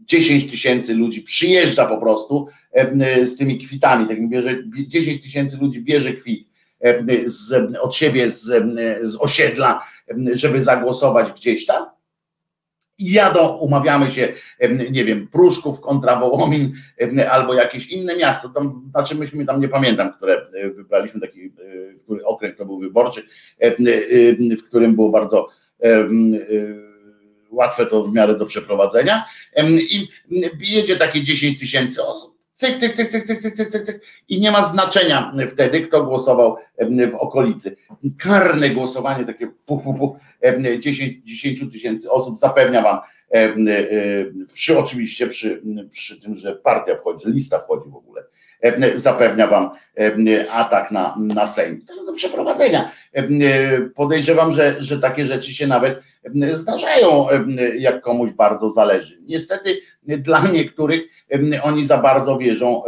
10 0.00 0.44
e, 0.44 0.50
tysięcy 0.50 0.94
ludzi 0.94 1.22
przyjeżdża 1.22 1.86
po 1.86 1.98
prostu 1.98 2.46
e, 2.72 3.26
z 3.26 3.36
tymi 3.36 3.58
kwitami, 3.58 4.08
tak 4.08 4.42
że 4.42 4.56
10 4.86 5.22
tysięcy 5.22 5.56
ludzi 5.60 5.82
bierze 5.82 6.12
kwit 6.12 6.50
z, 7.24 7.76
od 7.80 7.94
siebie 7.94 8.30
z, 8.30 8.42
z 9.02 9.16
osiedla, 9.16 9.86
żeby 10.32 10.62
zagłosować 10.62 11.32
gdzieś 11.32 11.66
tam. 11.66 11.86
I 12.98 13.12
jadą, 13.12 13.48
umawiamy 13.48 14.10
się, 14.10 14.28
nie 14.90 15.04
wiem, 15.04 15.28
Pruszków 15.28 15.80
kontra 15.80 16.20
Wołomin 16.20 16.72
albo 17.30 17.54
jakieś 17.54 17.86
inne 17.86 18.16
miasto, 18.16 18.48
tam, 18.48 18.88
znaczy 18.90 19.14
myśmy 19.14 19.46
tam 19.46 19.60
nie 19.60 19.68
pamiętam, 19.68 20.12
które 20.12 20.46
wybraliśmy, 20.76 21.20
taki, 21.20 21.52
który 22.04 22.24
okręg 22.24 22.56
to 22.56 22.66
był 22.66 22.78
wyborczy, 22.78 23.22
w 24.58 24.64
którym 24.68 24.94
było 24.94 25.10
bardzo 25.10 25.48
Y, 25.48 25.59
łatwe 27.50 27.86
to 27.86 28.04
w 28.04 28.14
miarę 28.14 28.38
do 28.38 28.46
przeprowadzenia. 28.46 29.24
I 29.90 30.08
jedzie 30.60 30.96
takie 30.96 31.22
10 31.22 31.58
tysięcy 31.58 32.04
osób, 32.04 32.38
cyk, 32.54 32.78
cyk, 32.78 32.94
cyk, 32.94 33.10
cyk, 33.10 33.24
cyk, 33.24 33.40
cyk, 33.42 33.54
cyk, 33.54 33.68
cyk, 33.68 33.82
cyk. 33.82 34.02
I 34.28 34.40
nie 34.40 34.50
ma 34.50 34.62
znaczenia 34.62 35.34
wtedy, 35.50 35.80
kto 35.80 36.04
głosował 36.04 36.56
w 37.12 37.14
okolicy. 37.14 37.76
Karne 38.18 38.70
głosowanie, 38.70 39.24
takie 39.24 39.46
pu, 39.46 39.78
pu, 39.78 39.94
pu, 39.94 40.16
10, 40.80 41.24
10 41.24 41.72
tysięcy 41.72 42.10
osób, 42.10 42.38
zapewnia 42.38 42.82
wam, 42.82 42.98
przy 44.52 44.78
oczywiście 44.78 45.26
przy, 45.26 45.62
przy 45.90 46.20
tym, 46.20 46.36
że 46.36 46.56
partia 46.56 46.96
wchodzi, 46.96 47.24
że 47.24 47.30
lista 47.30 47.58
wchodzi 47.58 47.90
w 47.90 47.96
ogóle, 47.96 48.22
zapewnia 48.94 49.46
wam 49.46 49.70
atak 50.52 50.90
na, 50.90 51.16
na 51.18 51.46
Sejm. 51.46 51.82
To 51.82 51.94
jest 51.94 52.06
do 52.06 52.12
przeprowadzenia. 52.12 52.92
Podejrzewam, 53.94 54.54
że, 54.54 54.76
że 54.78 54.98
takie 54.98 55.26
rzeczy 55.26 55.54
się 55.54 55.66
nawet 55.66 56.00
zdarzają, 56.52 57.26
jak 57.78 58.00
komuś 58.00 58.30
bardzo 58.30 58.70
zależy. 58.70 59.18
Niestety 59.22 59.80
dla 60.02 60.48
niektórych 60.52 61.02
oni 61.62 61.84
za 61.84 61.98
bardzo 61.98 62.38
wierzą 62.38 62.82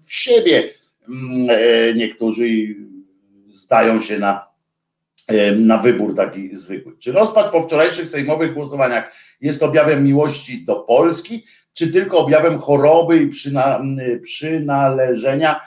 w 0.00 0.14
siebie. 0.14 0.70
Niektórzy 1.94 2.44
zdają 3.48 4.00
się 4.00 4.18
na 4.18 4.52
na 5.56 5.78
wybór 5.78 6.14
taki 6.14 6.56
zwykły. 6.56 6.96
Czy 6.98 7.12
rozpad 7.12 7.52
po 7.52 7.62
wczorajszych 7.62 8.08
sejmowych 8.08 8.54
głosowaniach 8.54 9.14
jest 9.40 9.62
objawem 9.62 10.04
miłości 10.04 10.64
do 10.64 10.76
Polski, 10.76 11.44
czy 11.74 11.92
tylko 11.92 12.18
objawem 12.18 12.58
choroby 12.58 13.22
i 13.22 13.28
przyna, 13.28 13.80
przynależenia 14.22 15.60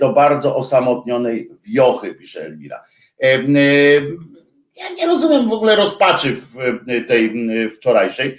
do 0.00 0.12
bardzo 0.12 0.56
osamotnionej 0.56 1.50
wiochy, 1.62 2.14
pisze 2.14 2.40
Elwira. 2.40 2.84
Ja 4.76 4.90
nie 4.96 5.06
rozumiem 5.06 5.48
w 5.48 5.52
ogóle 5.52 5.76
rozpaczy 5.76 6.36
w 6.36 6.54
tej 7.08 7.48
wczorajszej, 7.70 8.38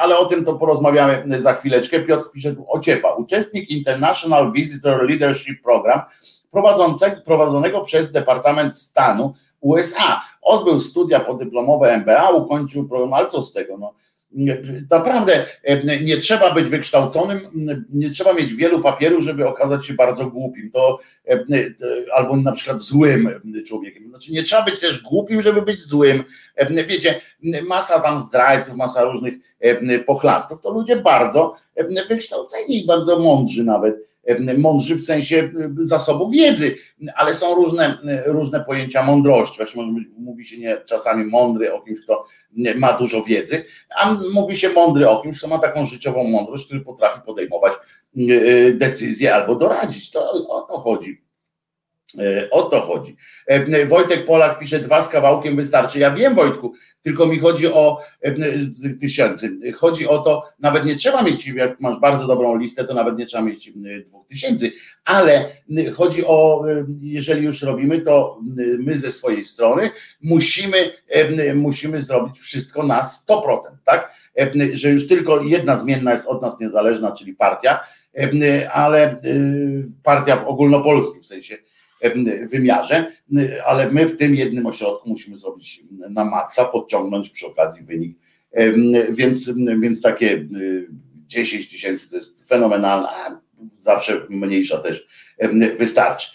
ale 0.00 0.18
o 0.18 0.26
tym 0.26 0.44
to 0.44 0.54
porozmawiamy 0.54 1.42
za 1.42 1.54
chwileczkę. 1.54 2.00
Piotr 2.00 2.30
pisze 2.30 2.54
tu 2.54 2.66
ociepa. 2.68 3.14
Uczestnik 3.14 3.70
International 3.70 4.52
Visitor 4.52 5.08
Leadership 5.08 5.62
Program 5.62 6.00
prowadzonego 7.24 7.80
przez 7.80 8.12
Departament 8.12 8.78
Stanu 8.78 9.34
USA. 9.60 10.20
Odbył 10.42 10.80
studia 10.80 11.20
podyplomowe 11.20 11.92
MBA, 11.92 12.30
ukończył 12.30 12.88
program, 12.88 13.14
ale 13.14 13.26
co 13.26 13.42
z 13.42 13.52
tego? 13.52 13.78
No, 13.78 13.94
naprawdę 14.90 15.46
e, 15.62 16.00
nie 16.00 16.16
trzeba 16.16 16.54
być 16.54 16.66
wykształconym, 16.66 17.40
nie 17.92 18.10
trzeba 18.10 18.32
mieć 18.32 18.54
wielu 18.54 18.80
papierów, 18.80 19.24
żeby 19.24 19.48
okazać 19.48 19.86
się 19.86 19.94
bardzo 19.94 20.26
głupim, 20.26 20.70
to 20.70 20.98
e, 21.28 21.44
albo 22.14 22.36
na 22.36 22.52
przykład 22.52 22.80
złym 22.80 23.40
człowiekiem. 23.66 24.08
Znaczy 24.08 24.32
nie 24.32 24.42
trzeba 24.42 24.62
być 24.62 24.80
też 24.80 25.02
głupim, 25.02 25.42
żeby 25.42 25.62
być 25.62 25.82
złym. 25.82 26.24
E, 26.56 26.84
wiecie, 26.84 27.20
masa 27.68 28.00
tam 28.00 28.20
zdrajców, 28.20 28.76
masa 28.76 29.04
różnych 29.04 29.34
pochlastów, 30.06 30.60
to 30.60 30.72
ludzie 30.72 30.96
bardzo 30.96 31.54
wykształceni 32.08 32.86
bardzo 32.86 33.18
mądrzy 33.18 33.64
nawet 33.64 34.13
mądrzy 34.58 34.94
w 34.94 35.04
sensie 35.04 35.52
zasobu 35.80 36.30
wiedzy, 36.30 36.76
ale 37.14 37.34
są 37.34 37.54
różne, 37.54 37.98
różne 38.26 38.64
pojęcia 38.64 39.02
mądrości. 39.02 39.56
Właśnie 39.56 39.82
mówi 40.18 40.44
się 40.44 40.58
nie 40.58 40.76
czasami 40.76 41.24
mądry 41.24 41.72
o 41.72 41.80
kimś, 41.80 42.00
kto 42.00 42.26
ma 42.76 42.92
dużo 42.92 43.22
wiedzy, 43.22 43.64
a 43.96 44.16
mówi 44.34 44.56
się 44.56 44.68
mądry 44.68 45.08
o 45.08 45.22
kimś, 45.22 45.38
kto 45.38 45.48
ma 45.48 45.58
taką 45.58 45.86
życiową 45.86 46.24
mądrość, 46.24 46.66
który 46.66 46.80
potrafi 46.80 47.20
podejmować 47.26 47.72
decyzje 48.74 49.34
albo 49.34 49.54
doradzić. 49.54 50.10
To 50.10 50.48
o 50.48 50.60
to 50.60 50.78
chodzi. 50.78 51.23
E, 52.18 52.50
o 52.50 52.62
to 52.62 52.80
chodzi. 52.80 53.16
E, 53.46 53.86
Wojtek 53.86 54.24
Polak 54.24 54.58
pisze, 54.58 54.78
dwa 54.78 55.02
z 55.02 55.08
kawałkiem 55.08 55.56
wystarczy. 55.56 55.98
Ja 55.98 56.10
wiem, 56.10 56.34
Wojtku, 56.34 56.74
tylko 57.02 57.26
mi 57.26 57.38
chodzi 57.38 57.66
o 57.66 58.00
e, 58.22 58.34
tysięcy. 59.00 59.72
Chodzi 59.76 60.08
o 60.08 60.18
to, 60.18 60.44
nawet 60.58 60.84
nie 60.84 60.96
trzeba 60.96 61.22
mieć, 61.22 61.46
jak 61.46 61.80
masz 61.80 62.00
bardzo 62.00 62.26
dobrą 62.26 62.56
listę, 62.56 62.84
to 62.84 62.94
nawet 62.94 63.18
nie 63.18 63.26
trzeba 63.26 63.44
mieć 63.44 63.72
dwóch 64.06 64.26
tysięcy, 64.26 64.72
ale 65.04 65.48
chodzi 65.94 66.26
o, 66.26 66.64
jeżeli 67.00 67.44
już 67.44 67.62
robimy, 67.62 68.00
to 68.00 68.40
my 68.78 68.98
ze 68.98 69.12
swojej 69.12 69.44
strony 69.44 69.90
musimy, 70.22 70.92
musimy 71.54 72.00
zrobić 72.00 72.40
wszystko 72.40 72.82
na 72.82 73.02
100%, 73.02 73.58
tak? 73.84 74.14
Że 74.72 74.90
już 74.90 75.06
tylko 75.06 75.42
jedna 75.42 75.76
zmienna 75.76 76.10
jest 76.10 76.26
od 76.26 76.42
nas 76.42 76.60
niezależna, 76.60 77.12
czyli 77.12 77.34
partia, 77.34 77.80
ale 78.72 79.20
partia 80.02 80.36
w 80.36 80.46
ogólnopolskim 80.46 81.24
sensie 81.24 81.56
wymiarze, 82.50 83.12
ale 83.66 83.90
my 83.90 84.06
w 84.06 84.16
tym 84.16 84.34
jednym 84.34 84.66
ośrodku 84.66 85.08
musimy 85.08 85.38
zrobić 85.38 85.82
na 85.90 86.24
maksa, 86.24 86.64
podciągnąć 86.64 87.30
przy 87.30 87.46
okazji 87.46 87.82
wynik. 87.82 88.18
Więc, 89.10 89.50
więc 89.80 90.02
takie 90.02 90.46
10 91.26 91.70
tysięcy 91.70 92.10
to 92.10 92.16
jest 92.16 92.48
fenomenalne, 92.48 93.08
a 93.08 93.40
zawsze 93.76 94.26
mniejsza 94.28 94.78
też 94.78 95.06
wystarczy. 95.78 96.30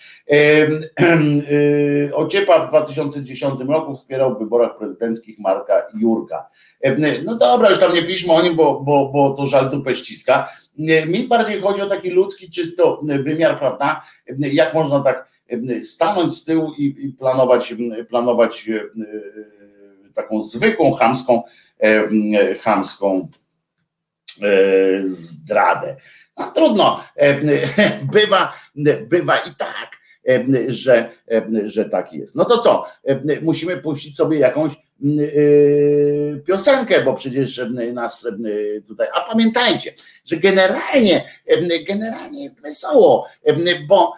Ociepa 2.13 2.65
w 2.65 2.69
2010 2.69 3.61
roku 3.67 3.95
wspierał 3.95 4.35
w 4.35 4.39
wyborach 4.39 4.77
prezydenckich 4.77 5.39
Marka 5.39 5.83
Jurka. 5.99 6.49
No 7.25 7.35
dobra, 7.35 7.69
już 7.69 7.79
tam 7.79 7.93
nie 7.93 8.03
piszmy 8.03 8.33
o 8.33 8.41
nim, 8.41 8.55
bo, 8.55 8.81
bo, 8.81 9.09
bo 9.13 9.29
to 9.29 9.45
żal 9.45 9.69
dupę 9.69 9.95
ściska. 9.95 10.49
Mi 11.07 11.27
bardziej 11.27 11.61
chodzi 11.61 11.81
o 11.81 11.89
taki 11.89 12.09
ludzki, 12.09 12.49
czysto 12.49 13.01
wymiar, 13.19 13.59
prawda? 13.59 14.05
Jak 14.39 14.73
można 14.73 14.99
tak 14.99 15.28
stanąć 15.83 16.35
z 16.37 16.45
tyłu 16.45 16.73
i, 16.77 17.15
planować, 17.19 17.75
planować 18.09 18.69
e, 18.69 18.89
taką 20.13 20.41
zwykłą 20.41 20.93
chamską, 20.93 21.43
chamską 22.61 23.27
zdradę. 25.03 25.95
No 26.37 26.51
trudno, 26.51 27.03
bywa, 28.13 28.53
bywa 29.07 29.37
i 29.37 29.55
tak, 29.55 29.98
że, 30.67 31.09
że 31.65 31.85
tak 31.85 32.13
jest. 32.13 32.35
No 32.35 32.45
to 32.45 32.57
co? 32.57 32.85
Musimy 33.41 33.77
puścić 33.77 34.15
sobie 34.15 34.39
jakąś 34.39 34.71
piosenkę, 36.47 37.03
bo 37.03 37.13
przecież 37.13 37.61
nas 37.93 38.27
tutaj, 38.87 39.07
a 39.13 39.21
pamiętajcie, 39.21 39.93
że 40.25 40.37
generalnie, 40.37 41.29
generalnie 41.87 42.43
jest 42.43 42.61
wesoło, 42.61 43.27
bo 43.87 44.13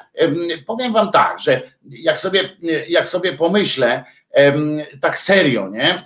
powiem 0.67 0.93
wam 0.93 1.11
tak, 1.11 1.39
że 1.39 1.61
jak 1.89 2.19
sobie, 2.19 2.39
jak 2.87 3.07
sobie 3.07 3.33
pomyślę, 3.33 4.03
tak 5.01 5.19
serio, 5.19 5.69
nie, 5.69 6.03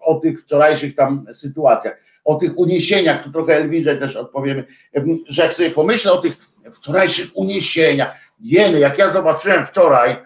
o 0.00 0.14
tych 0.14 0.42
wczorajszych 0.42 0.94
tam 0.94 1.26
sytuacjach, 1.32 2.00
o 2.24 2.34
tych 2.34 2.58
uniesieniach, 2.58 3.24
to 3.24 3.30
trochę 3.30 3.56
Elwirze 3.56 3.96
też 3.96 4.16
odpowiemy, 4.16 4.64
że 5.26 5.42
jak 5.42 5.54
sobie 5.54 5.70
pomyślę 5.70 6.12
o 6.12 6.18
tych 6.18 6.36
wczorajszych 6.72 7.26
uniesieniach, 7.34 8.16
jeny, 8.40 8.78
jak 8.78 8.98
ja 8.98 9.10
zobaczyłem 9.10 9.66
wczoraj 9.66 10.16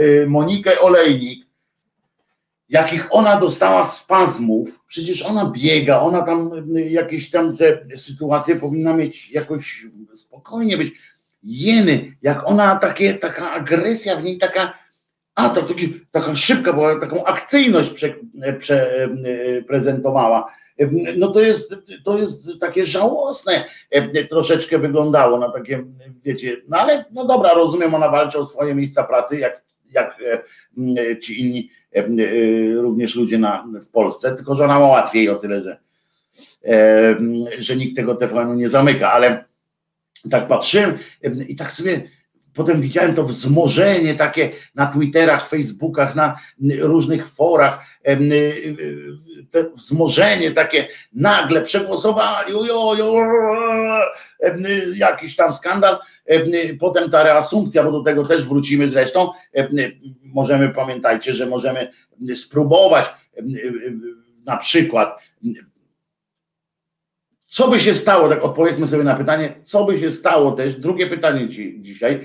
y, 0.00 0.26
Monikę 0.28 0.80
Olejnik, 0.80 1.46
jakich 2.68 3.06
ona 3.10 3.40
dostała 3.40 3.84
spazmów, 3.84 4.80
przecież 4.86 5.22
ona 5.22 5.52
biega, 5.56 6.00
ona 6.00 6.22
tam 6.22 6.50
jakieś 6.74 7.30
tam 7.30 7.56
te 7.56 7.96
sytuacje 7.96 8.56
powinna 8.56 8.92
mieć 8.92 9.30
jakoś 9.30 9.86
spokojnie 10.14 10.76
być. 10.76 10.92
Jeny, 11.42 12.16
jak 12.22 12.46
ona 12.46 12.76
takie, 12.76 13.14
taka 13.14 13.52
agresja 13.52 14.16
w 14.16 14.24
niej, 14.24 14.38
taka, 14.38 14.78
a 15.34 15.48
to 15.48 15.62
taki, 15.62 16.00
taka 16.10 16.34
szybka 16.34 16.72
taką 17.00 17.24
akcyjność 17.24 17.90
prze, 17.90 18.14
prze, 18.58 19.08
prezentowała. 19.66 20.52
No 21.16 21.28
to 21.28 21.40
jest, 21.40 21.74
to 22.04 22.18
jest 22.18 22.60
takie 22.60 22.86
żałosne 22.86 23.64
troszeczkę 24.30 24.78
wyglądało 24.78 25.38
na 25.38 25.52
takie, 25.52 25.84
wiecie, 26.24 26.56
no 26.68 26.78
ale 26.78 27.04
no 27.12 27.26
dobra, 27.26 27.54
rozumiem, 27.54 27.94
ona 27.94 28.08
walczy 28.08 28.38
o 28.38 28.46
swoje 28.46 28.74
miejsca 28.74 29.04
pracy, 29.04 29.38
jak, 29.38 29.64
jak 29.92 30.16
ci 31.20 31.40
inni 31.40 31.70
E, 31.94 31.98
e, 31.98 32.82
również 32.82 33.14
ludzie 33.14 33.38
na, 33.38 33.66
w 33.82 33.90
Polsce, 33.90 34.36
tylko 34.36 34.54
że 34.54 34.64
ona 34.64 34.78
ma 34.78 34.86
łatwiej 34.86 35.28
o 35.28 35.34
tyle, 35.34 35.62
że, 35.62 35.78
e, 36.64 37.16
że 37.58 37.76
nikt 37.76 37.96
tego 37.96 38.14
TVN-u 38.14 38.54
nie 38.54 38.68
zamyka, 38.68 39.12
ale 39.12 39.44
tak 40.30 40.48
patrzyłem 40.48 40.98
i 41.48 41.56
tak 41.56 41.72
sobie 41.72 42.02
potem 42.60 42.80
widziałem 42.80 43.14
to 43.14 43.24
wzmożenie 43.24 44.14
takie 44.14 44.50
na 44.74 44.86
Twitterach, 44.86 45.48
Facebookach, 45.48 46.14
na 46.14 46.36
różnych 46.80 47.28
forach, 47.28 47.86
te 49.50 49.70
wzmożenie 49.70 50.50
takie 50.50 50.88
nagle 51.12 51.62
przegłosowali, 51.62 52.52
jakiś 54.94 55.36
tam 55.36 55.52
skandal, 55.52 55.98
potem 56.80 57.10
ta 57.10 57.22
reasumpcja, 57.22 57.84
bo 57.84 57.92
do 57.92 58.02
tego 58.02 58.24
też 58.26 58.48
wrócimy 58.48 58.88
zresztą, 58.88 59.30
możemy, 60.22 60.68
pamiętajcie, 60.68 61.34
że 61.34 61.46
możemy 61.46 61.92
spróbować 62.34 63.06
na 64.44 64.56
przykład 64.56 65.18
co 67.50 67.68
by 67.68 67.80
się 67.80 67.94
stało, 67.94 68.28
tak 68.28 68.44
odpowiedzmy 68.44 68.86
sobie 68.86 69.04
na 69.04 69.14
pytanie, 69.14 69.54
co 69.64 69.84
by 69.84 69.98
się 69.98 70.12
stało 70.12 70.52
też, 70.52 70.76
drugie 70.76 71.06
pytanie 71.06 71.48
dzisiaj, 71.78 72.20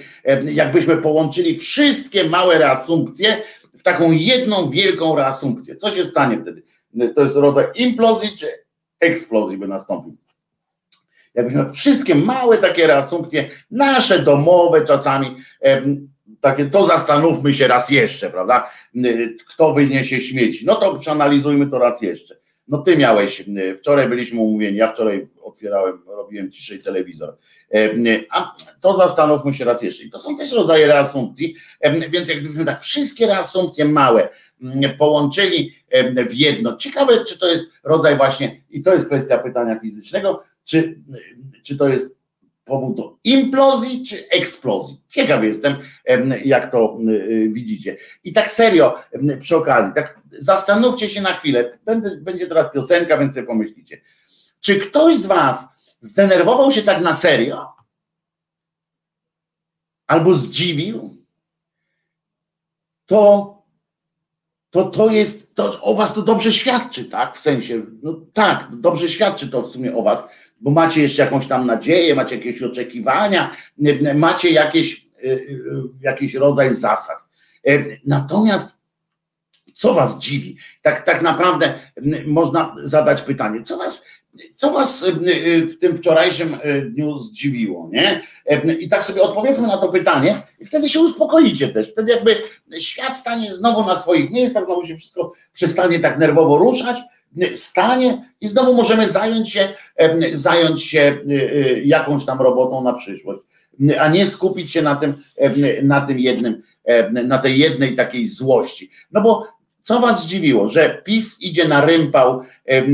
jakbyśmy 0.45 0.97
połączyli 0.97 1.57
wszystkie 1.57 2.23
małe 2.23 2.57
reasumpcje 2.57 3.41
w 3.77 3.83
taką 3.83 4.11
jedną 4.11 4.69
wielką 4.69 5.15
reasumpcję. 5.15 5.75
Co 5.75 5.91
się 5.91 6.05
stanie 6.05 6.41
wtedy? 6.41 6.63
To 7.15 7.23
jest 7.23 7.35
rodzaj 7.35 7.65
implozji 7.75 8.37
czy 8.37 8.47
eksplozji 8.99 9.57
by 9.57 9.67
nastąpił. 9.67 10.17
Jakbyśmy 11.33 11.69
wszystkie 11.69 12.15
małe 12.15 12.57
takie 12.57 12.87
reasumpcje, 12.87 13.49
nasze 13.71 14.19
domowe 14.19 14.85
czasami, 14.85 15.35
takie, 16.41 16.65
to 16.65 16.85
zastanówmy 16.85 17.53
się 17.53 17.67
raz 17.67 17.89
jeszcze, 17.89 18.29
prawda? 18.29 18.71
Kto 19.47 19.73
wyniesie 19.73 20.21
śmieci? 20.21 20.65
No 20.65 20.75
to 20.75 20.99
przeanalizujmy 20.99 21.67
to 21.67 21.79
raz 21.79 22.01
jeszcze. 22.01 22.44
No 22.67 22.77
ty 22.77 22.97
miałeś, 22.97 23.43
wczoraj 23.77 24.09
byliśmy 24.09 24.39
umówieni, 24.39 24.77
ja 24.77 24.87
wczoraj 24.87 25.27
otwierałem, 25.41 26.01
robiłem 26.07 26.51
ciszej 26.51 26.79
telewizor. 26.79 27.37
A 28.31 28.55
to 28.81 28.93
zastanówmy 28.93 29.53
się 29.53 29.65
raz 29.65 29.81
jeszcze. 29.81 30.03
I 30.03 30.09
to 30.09 30.19
są 30.19 30.37
też 30.37 30.51
rodzaje 30.51 30.87
reasumpcji, 30.87 31.55
więc 32.09 32.29
jak 32.29 32.39
gdybyśmy 32.39 32.65
tak 32.65 32.81
wszystkie 32.81 33.27
reasumpcje 33.27 33.85
małe 33.85 34.29
połączyli 34.97 35.75
w 36.29 36.33
jedno. 36.33 36.77
Ciekawe, 36.77 37.25
czy 37.25 37.39
to 37.39 37.47
jest 37.47 37.63
rodzaj 37.83 38.17
właśnie, 38.17 38.61
i 38.69 38.83
to 38.83 38.93
jest 38.93 39.05
kwestia 39.05 39.37
pytania 39.37 39.79
fizycznego, 39.79 40.43
czy, 40.63 40.99
czy 41.63 41.77
to 41.77 41.89
jest 41.89 42.14
powód 42.65 42.97
do 42.97 43.17
implozji 43.23 44.05
czy 44.05 44.29
eksplozji. 44.29 45.01
Ciekaw 45.09 45.43
jestem, 45.43 45.75
jak 46.45 46.71
to 46.71 46.97
widzicie. 47.49 47.97
I 48.23 48.33
tak 48.33 48.51
serio, 48.51 49.03
przy 49.39 49.57
okazji, 49.57 49.93
tak 49.95 50.19
zastanówcie 50.31 51.09
się 51.09 51.21
na 51.21 51.33
chwilę. 51.33 51.79
Będzie 52.21 52.47
teraz 52.47 52.71
piosenka, 52.73 53.17
więc 53.17 53.33
sobie 53.33 53.47
pomyślicie. 53.47 54.01
Czy 54.59 54.79
ktoś 54.79 55.15
z 55.15 55.25
Was 55.25 55.73
zdenerwował 55.99 56.71
się 56.71 56.81
tak 56.81 57.01
na 57.01 57.13
serio? 57.13 57.73
Albo 60.07 60.35
zdziwił? 60.35 61.25
To 63.05 63.55
to, 64.75 64.83
to 64.83 65.11
jest, 65.11 65.55
to 65.55 65.81
o 65.81 65.95
was 65.95 66.13
to 66.13 66.21
dobrze 66.21 66.53
świadczy, 66.53 67.05
tak? 67.05 67.37
W 67.37 67.41
sensie, 67.41 67.81
no 68.03 68.13
tak, 68.33 68.67
dobrze 68.71 69.09
świadczy 69.09 69.49
to 69.49 69.61
w 69.61 69.71
sumie 69.71 69.95
o 69.95 70.03
was, 70.03 70.27
bo 70.61 70.71
macie 70.71 71.01
jeszcze 71.01 71.23
jakąś 71.23 71.47
tam 71.47 71.65
nadzieję, 71.65 72.15
macie 72.15 72.35
jakieś 72.35 72.63
oczekiwania, 72.63 73.55
macie 74.15 74.49
jakieś, 74.49 75.05
y, 75.23 75.27
y, 75.27 75.61
jakiś 76.01 76.33
rodzaj 76.33 76.75
zasad. 76.75 77.17
E, 77.67 77.83
natomiast 78.05 78.75
co 79.73 79.93
was 79.93 80.19
dziwi? 80.19 80.57
Tak, 80.81 81.05
tak 81.05 81.21
naprawdę 81.21 81.73
można 82.25 82.75
zadać 82.83 83.21
pytanie, 83.21 83.63
co 83.63 83.77
was, 83.77 84.05
co 84.55 84.71
was 84.71 85.05
w 85.73 85.77
tym 85.79 85.97
wczorajszym 85.97 86.57
dniu 86.85 87.19
zdziwiło, 87.19 87.89
nie? 87.91 88.21
E, 88.45 88.73
I 88.73 88.89
tak 88.89 89.03
sobie 89.03 89.21
odpowiedzmy 89.21 89.67
na 89.67 89.77
to 89.77 89.89
pytanie 89.89 90.41
i 90.59 90.65
wtedy 90.65 90.89
się 90.89 90.99
uspokoicie 90.99 91.69
też. 91.69 91.91
Wtedy 91.91 92.11
jakby 92.11 92.41
świat 92.79 93.17
stanie 93.17 93.53
znowu 93.53 93.85
na 93.85 93.99
swoich 93.99 94.31
miejscach, 94.31 94.65
znowu 94.65 94.85
się 94.85 94.97
wszystko 94.97 95.33
przestanie 95.53 95.99
tak 95.99 96.19
nerwowo 96.19 96.57
ruszać, 96.57 96.97
stanie 97.55 98.25
i 98.41 98.47
znowu 98.47 98.73
możemy 98.73 99.07
zająć 99.07 99.51
się, 99.51 99.69
zająć 100.33 100.83
się 100.83 100.99
e, 100.99 101.31
e, 101.31 101.79
jakąś 101.79 102.25
tam 102.25 102.41
robotą 102.41 102.83
na 102.83 102.93
przyszłość, 102.93 103.41
a 103.99 104.07
nie 104.07 104.25
skupić 104.25 104.71
się 104.71 104.81
na 104.81 104.95
tym, 104.95 105.13
na 105.83 106.01
tym 106.01 106.19
jednym, 106.19 106.61
na 107.11 107.37
tej 107.37 107.59
jednej 107.59 107.95
takiej 107.95 108.27
złości. 108.27 108.89
No 109.11 109.21
bo 109.21 109.55
co 109.85 109.99
was 109.99 110.23
zdziwiło, 110.23 110.67
że 110.67 111.01
PiS 111.03 111.41
idzie 111.41 111.67
na 111.67 111.85
rympał 111.85 112.41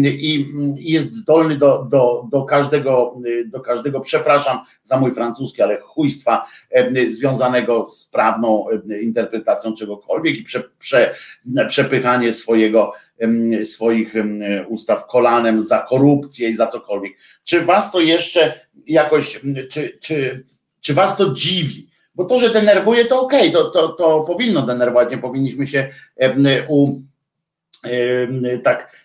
i 0.03 0.45
jest 0.77 1.13
zdolny 1.13 1.57
do, 1.57 1.87
do, 1.91 2.27
do, 2.31 2.43
każdego, 2.43 3.15
do 3.45 3.59
każdego, 3.59 3.99
przepraszam 3.99 4.59
za 4.83 4.99
mój 4.99 5.13
francuski, 5.13 5.61
ale 5.61 5.79
chujstwa 5.81 6.45
związanego 7.09 7.87
z 7.87 8.05
prawną 8.05 8.65
interpretacją 9.01 9.73
czegokolwiek 9.75 10.37
i 10.37 10.43
prze, 10.43 10.63
prze, 10.79 11.15
przepychanie 11.67 12.33
swojego, 12.33 12.93
swoich 13.65 14.13
ustaw 14.67 15.07
kolanem 15.07 15.63
za 15.63 15.79
korupcję 15.79 16.49
i 16.49 16.55
za 16.55 16.67
cokolwiek. 16.67 17.13
Czy 17.43 17.61
was 17.61 17.91
to 17.91 17.99
jeszcze 17.99 18.59
jakoś, 18.87 19.41
czy, 19.69 19.97
czy, 20.01 20.45
czy 20.81 20.93
was 20.93 21.17
to 21.17 21.33
dziwi? 21.33 21.87
Bo 22.15 22.25
to, 22.25 22.39
że 22.39 22.49
denerwuje, 22.49 23.05
to 23.05 23.21
okej, 23.21 23.49
okay, 23.49 23.51
to, 23.51 23.69
to, 23.69 23.89
to 23.89 24.23
powinno 24.23 24.61
denerwować, 24.61 25.11
nie 25.11 25.17
powinniśmy 25.17 25.67
się 25.67 25.89
u 26.67 26.99
tak, 28.63 28.95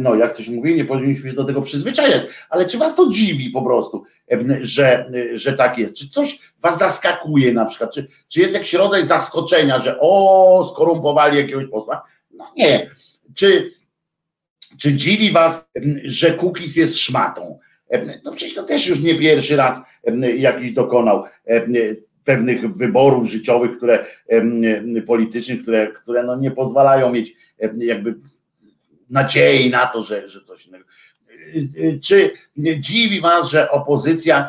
no 0.00 0.14
jak 0.14 0.36
to 0.36 0.42
się 0.42 0.52
mówi, 0.52 0.74
nie 0.74 0.84
powinniśmy 0.84 1.30
się 1.30 1.36
do 1.36 1.44
tego 1.44 1.62
przyzwyczajać, 1.62 2.22
ale 2.50 2.66
czy 2.66 2.78
was 2.78 2.94
to 2.94 3.10
dziwi 3.10 3.50
po 3.50 3.62
prostu, 3.62 4.04
że, 4.60 5.10
że 5.34 5.52
tak 5.52 5.78
jest? 5.78 5.94
Czy 5.94 6.10
coś 6.10 6.38
was 6.60 6.78
zaskakuje 6.78 7.52
na 7.52 7.64
przykład? 7.64 7.94
Czy, 7.94 8.06
czy 8.28 8.40
jest 8.40 8.54
jakiś 8.54 8.72
rodzaj 8.72 9.06
zaskoczenia, 9.06 9.78
że 9.78 9.96
o, 10.00 10.64
skorumpowali 10.72 11.38
jakiegoś 11.38 11.66
posła? 11.66 12.04
No 12.30 12.52
nie. 12.56 12.90
Czy, 13.38 13.68
czy 14.78 14.92
dziwi 14.92 15.32
was, 15.32 15.70
że 16.04 16.30
Kukis 16.30 16.76
jest 16.76 16.98
szmatą? 16.98 17.58
No 18.24 18.32
przecież 18.32 18.54
to 18.54 18.62
też 18.62 18.86
już 18.86 19.00
nie 19.00 19.18
pierwszy 19.18 19.56
raz 19.56 19.80
jakiś 20.36 20.72
dokonał 20.72 21.24
pewnych 22.24 22.76
wyborów 22.76 23.30
życiowych, 23.30 23.76
które 23.76 24.06
politycznych, 25.06 25.62
które, 25.62 25.92
które 25.92 26.22
no 26.22 26.36
nie 26.36 26.50
pozwalają 26.50 27.12
mieć 27.12 27.36
jakby 27.78 28.14
nadziei 29.10 29.70
na 29.70 29.86
to, 29.86 30.02
że, 30.02 30.28
że 30.28 30.42
coś 30.42 30.66
innego. 30.66 30.84
Czy 32.02 32.30
dziwi 32.80 33.20
Was, 33.20 33.50
że 33.50 33.70
opozycja 33.70 34.48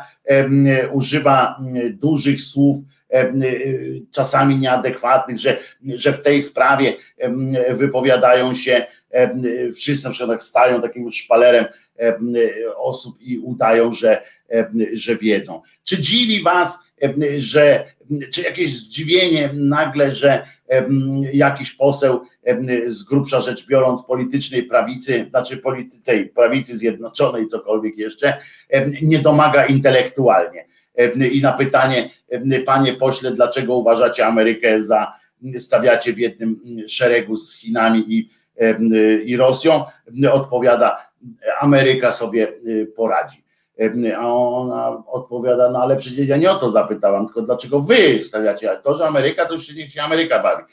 używa 0.91 1.59
dużych 1.93 2.41
słów, 2.41 2.77
czasami 4.11 4.57
nieadekwatnych, 4.57 5.39
że, 5.39 5.57
że 5.86 6.13
w 6.13 6.21
tej 6.21 6.41
sprawie 6.41 6.93
wypowiadają 7.69 8.53
się 8.53 8.86
wszyscy 9.75 10.07
na 10.07 10.13
przykład 10.13 10.43
stają 10.43 10.82
takim 10.82 11.11
szpalerem 11.11 11.65
osób 12.77 13.21
i 13.21 13.39
udają, 13.39 13.93
że, 13.93 14.21
że 14.93 15.15
wiedzą. 15.15 15.61
Czy 15.84 16.01
dziwi 16.01 16.43
Was, 16.43 16.80
że 17.38 17.86
czy 18.32 18.41
jakieś 18.41 18.74
zdziwienie 18.74 19.49
nagle, 19.53 20.12
że 20.12 20.47
jakiś 21.34 21.72
poseł 21.72 22.22
z 22.86 23.03
grubsza 23.03 23.41
rzecz 23.41 23.68
biorąc 23.68 24.03
politycznej 24.03 24.64
prawicy, 24.64 25.28
znaczy 25.30 25.57
polity, 25.57 26.01
tej 26.01 26.26
prawicy 26.26 26.78
zjednoczonej, 26.78 27.47
cokolwiek 27.47 27.97
jeszcze, 27.97 28.38
nie 29.01 29.20
domaga 29.20 29.66
intelektualnie. 29.66 30.66
I 31.32 31.41
na 31.41 31.53
pytanie, 31.53 32.10
panie 32.66 32.93
pośle, 32.93 33.32
dlaczego 33.32 33.76
uważacie 33.76 34.26
Amerykę 34.26 34.82
za, 34.82 35.14
stawiacie 35.60 36.14
w 36.14 36.18
jednym 36.18 36.60
szeregu 36.88 37.38
z 37.38 37.57
Chinami 37.57 38.05
i, 38.07 38.30
i 39.26 39.38
Rosją, 39.38 39.84
odpowiada, 40.32 41.10
Ameryka 41.60 42.12
sobie 42.12 42.53
poradzi. 42.95 43.43
A 44.17 44.27
ona 44.34 45.03
odpowiada, 45.07 45.69
no 45.69 45.82
ale 45.82 45.95
przecież 45.95 46.27
ja 46.27 46.38
nie 46.38 46.51
o 46.51 46.55
to 46.55 46.71
zapytałam, 46.71 47.25
tylko 47.25 47.41
dlaczego 47.41 47.82
wy 47.82 48.21
stawiacie, 48.21 48.69
ale 48.69 48.82
to, 48.82 48.95
że 48.95 49.07
Ameryka, 49.07 49.45
to 49.45 49.53
już 49.53 49.75
niech 49.75 49.91
się 49.91 50.01
Ameryka 50.01 50.43
bawi. 50.43 50.63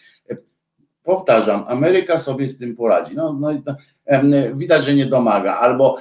Powtarzam, 1.02 1.64
Ameryka 1.68 2.18
sobie 2.18 2.48
z 2.48 2.58
tym 2.58 2.76
poradzi. 2.76 3.14
No, 3.14 3.32
no 3.32 3.50
widać, 4.54 4.84
że 4.84 4.94
nie 4.94 5.06
domaga, 5.06 5.56
albo 5.56 5.96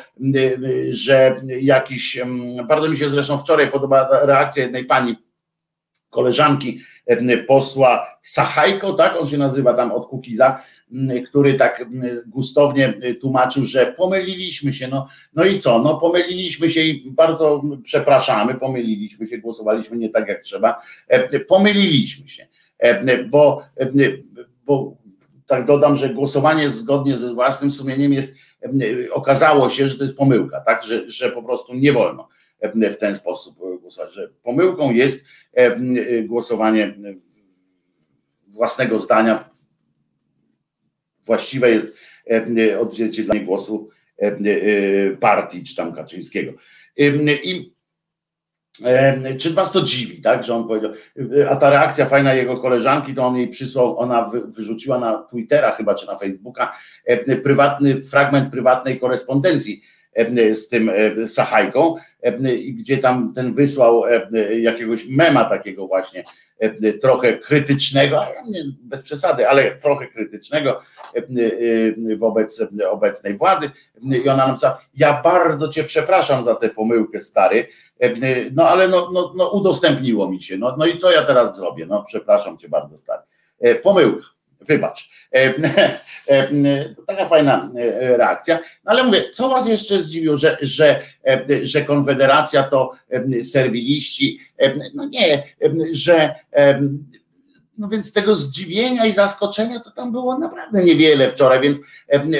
że 0.89 1.41
jakiś, 1.61 2.21
bardzo 2.67 2.89
mi 2.89 2.97
się 2.97 3.09
zresztą 3.09 3.37
wczoraj 3.37 3.71
podoba 3.71 4.09
reakcja 4.25 4.63
jednej 4.63 4.85
pani, 4.85 5.15
koleżanki 6.09 6.81
posła 7.47 8.17
Sachajko, 8.21 8.93
tak? 8.93 9.21
On 9.21 9.27
się 9.27 9.37
nazywa 9.37 9.73
tam 9.73 9.91
od 9.91 10.07
Kukiza, 10.07 10.61
który 11.25 11.53
tak 11.53 11.85
gustownie 12.27 12.93
tłumaczył, 13.21 13.65
że 13.65 13.93
pomyliliśmy 13.97 14.73
się, 14.73 14.87
no, 14.87 15.07
no 15.33 15.45
i 15.45 15.59
co, 15.59 15.79
no 15.79 15.97
pomyliliśmy 15.97 16.69
się 16.69 16.81
i 16.81 17.11
bardzo 17.11 17.61
przepraszamy, 17.83 18.53
pomyliliśmy 18.53 19.27
się, 19.27 19.37
głosowaliśmy 19.37 19.97
nie 19.97 20.09
tak 20.09 20.27
jak 20.27 20.41
trzeba, 20.41 20.81
pomyliliśmy 21.47 22.27
się, 22.27 22.47
bo, 23.29 23.63
bo 24.65 24.97
tak 25.47 25.65
dodam, 25.65 25.95
że 25.95 26.09
głosowanie 26.09 26.69
zgodnie 26.69 27.17
ze 27.17 27.33
własnym 27.33 27.71
sumieniem 27.71 28.13
jest, 28.13 28.35
okazało 29.11 29.69
się, 29.69 29.87
że 29.87 29.97
to 29.97 30.03
jest 30.03 30.17
pomyłka, 30.17 30.61
tak, 30.61 30.83
że, 30.83 31.09
że 31.09 31.31
po 31.31 31.43
prostu 31.43 31.73
nie 31.73 31.93
wolno 31.93 32.27
w 32.73 32.97
ten 32.97 33.15
sposób 33.15 33.55
głosować, 33.85 34.13
że 34.13 34.29
pomyłką 34.43 34.91
jest 34.91 35.25
głosowanie 36.27 36.95
własnego 38.47 38.97
zdania 38.97 39.49
właściwe 41.25 41.69
jest 41.69 41.97
e, 42.31 42.79
odzwierciedlenie 42.79 43.45
głosu 43.45 43.89
e, 44.21 44.25
e, 44.25 45.17
partii 45.17 45.63
czy 45.63 45.75
tam 45.75 45.93
Kaczyńskiego. 45.93 46.51
I 46.97 47.75
czy 49.39 49.53
was 49.53 49.71
to 49.71 49.81
dziwi, 49.81 50.21
tak, 50.21 50.43
że 50.43 50.55
on 50.55 50.67
powiedział, 50.67 50.91
a 51.49 51.55
ta 51.55 51.69
reakcja 51.69 52.05
fajna 52.05 52.33
jego 52.33 52.57
koleżanki, 52.57 53.13
to 53.13 53.25
on 53.25 53.35
jej 53.35 53.47
przysłał, 53.47 53.99
ona 53.99 54.31
wyrzuciła 54.45 54.99
na 54.99 55.23
Twittera 55.23 55.71
chyba, 55.71 55.95
czy 55.95 56.07
na 56.07 56.17
Facebooka, 56.17 56.77
prywatny, 57.43 58.01
fragment 58.01 58.51
prywatnej 58.51 58.99
korespondencji 58.99 59.81
z 60.51 60.67
tym 60.67 60.91
Sachajką, 61.27 61.95
gdzie 62.73 62.97
tam 62.97 63.33
ten 63.33 63.53
wysłał 63.53 64.03
jakiegoś 64.59 65.07
mema 65.07 65.45
takiego 65.45 65.87
właśnie 65.87 66.23
trochę 67.01 67.37
krytycznego, 67.37 68.23
bez 68.81 69.01
przesady, 69.01 69.49
ale 69.49 69.75
trochę 69.75 70.07
krytycznego 70.07 70.81
wobec 72.17 72.63
obecnej 72.89 73.37
władzy. 73.37 73.71
I 74.01 74.29
ona 74.29 74.37
nam 74.37 74.47
powiedziała, 74.47 74.81
ja 74.95 75.21
bardzo 75.23 75.67
cię 75.67 75.83
przepraszam 75.83 76.43
za 76.43 76.55
tę 76.55 76.69
pomyłkę, 76.69 77.19
stary, 77.19 77.67
no 78.51 78.67
ale 78.67 78.87
no, 78.87 79.09
no, 79.13 79.33
no 79.37 79.49
udostępniło 79.49 80.29
mi 80.29 80.41
się, 80.41 80.57
no, 80.57 80.75
no 80.77 80.85
i 80.85 80.97
co 80.97 81.11
ja 81.11 81.21
teraz 81.21 81.55
zrobię? 81.55 81.85
No 81.85 82.03
przepraszam 82.03 82.57
cię 82.57 82.69
bardzo, 82.69 82.97
stary. 82.97 83.21
Pomyłka 83.83 84.34
wybacz. 84.67 85.09
E, 85.33 85.53
e, 86.27 86.89
to 86.95 87.01
taka 87.01 87.25
fajna 87.25 87.71
e, 87.77 88.17
reakcja. 88.17 88.55
No 88.55 88.91
ale 88.91 89.03
mówię, 89.03 89.29
co 89.29 89.49
was 89.49 89.67
jeszcze 89.67 90.01
zdziwiło, 90.01 90.37
że, 90.37 90.57
że, 90.61 90.99
że 91.63 91.81
Konfederacja 91.81 92.63
to 92.63 92.91
serwiliści? 93.43 94.39
No 94.93 95.05
nie, 95.05 95.43
że 95.91 96.35
no 97.77 97.87
więc 97.89 98.13
tego 98.13 98.35
zdziwienia 98.35 99.05
i 99.05 99.13
zaskoczenia 99.13 99.79
to 99.79 99.91
tam 99.91 100.11
było 100.11 100.39
naprawdę 100.39 100.83
niewiele 100.83 101.31
wczoraj, 101.31 101.61
więc, 101.61 101.79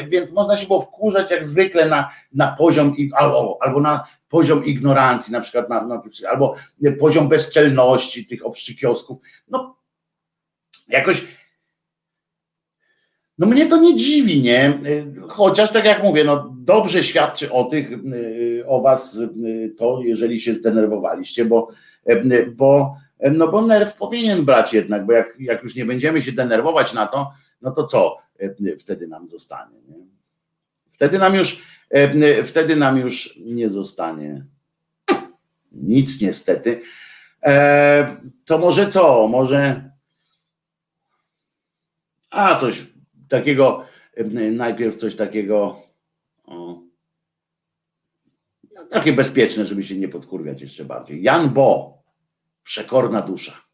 więc 0.08 0.32
można 0.32 0.58
się 0.58 0.68
było 0.68 0.82
wkurzać 0.82 1.32
jak 1.32 1.46
zwykle 1.46 1.86
na, 1.86 2.12
na 2.34 2.48
poziom 2.48 2.96
albo, 3.14 3.58
albo 3.62 3.82
na 3.82 4.08
poziom 4.30 4.66
ignorancji, 4.66 5.34
na 5.34 5.42
przykład 5.42 5.70
na, 5.70 5.86
na, 5.86 6.02
albo 6.30 6.56
poziom 7.00 7.28
bezczelności 7.28 8.26
tych 8.26 8.46
obszczykiosków. 8.46 9.18
No 9.48 9.76
jakoś 10.88 11.26
no 13.38 13.48
mnie 13.48 13.66
to 13.66 13.78
nie 13.78 13.96
dziwi, 13.96 14.42
nie? 14.42 14.80
Chociaż 15.28 15.72
tak 15.72 15.86
jak 15.86 16.04
mówię, 16.04 16.24
no 16.24 16.56
dobrze 16.58 17.04
świadczy 17.04 17.52
o 17.52 17.64
tych, 17.64 17.90
o 18.66 18.82
was 18.82 19.20
to, 19.78 20.00
jeżeli 20.04 20.40
się 20.40 20.54
zdenerwowaliście, 20.54 21.46
bo, 21.46 21.68
bo, 22.56 22.98
no 23.32 23.48
bo 23.48 23.62
nerw 23.62 23.98
powinien 23.98 24.46
brać 24.46 24.74
jednak, 24.74 25.06
bo 25.06 25.14
jak, 25.14 25.40
jak 25.40 25.64
już 25.64 25.76
nie 25.76 25.86
będziemy 25.86 26.22
się 26.22 26.32
denerwować 26.32 26.94
na 26.94 27.08
to, 27.08 27.32
no 27.62 27.72
to 27.72 27.84
co 27.84 28.18
wtedy 28.80 29.08
nam 29.08 29.28
zostanie? 29.28 29.78
Nie? 29.88 29.96
Wtedy 30.92 31.20
nam 31.20 31.36
już, 31.36 31.64
wtedy 32.46 32.76
nam 32.76 32.98
już 32.98 33.40
nie 33.46 33.70
zostanie 33.70 34.46
nic 35.72 36.22
niestety. 36.22 36.82
E, 37.44 38.18
to 38.46 38.58
może 38.58 38.88
co? 38.88 39.28
Może 39.28 39.90
a 42.30 42.56
coś 42.56 42.95
takiego, 43.30 43.86
najpierw 44.52 44.96
coś 44.96 45.16
takiego 45.16 45.78
o, 46.44 46.82
no, 48.76 48.86
takie 48.90 49.14
bezpieczne, 49.14 49.66
żeby 49.66 49.84
się 49.84 49.96
nie 49.96 50.08
podkurwiać 50.08 50.62
jeszcze 50.62 50.86
bardziej. 50.86 51.24
Jan 51.24 51.50
Bo, 51.50 52.04
przekorna 52.64 53.22
dusza. 53.22 53.65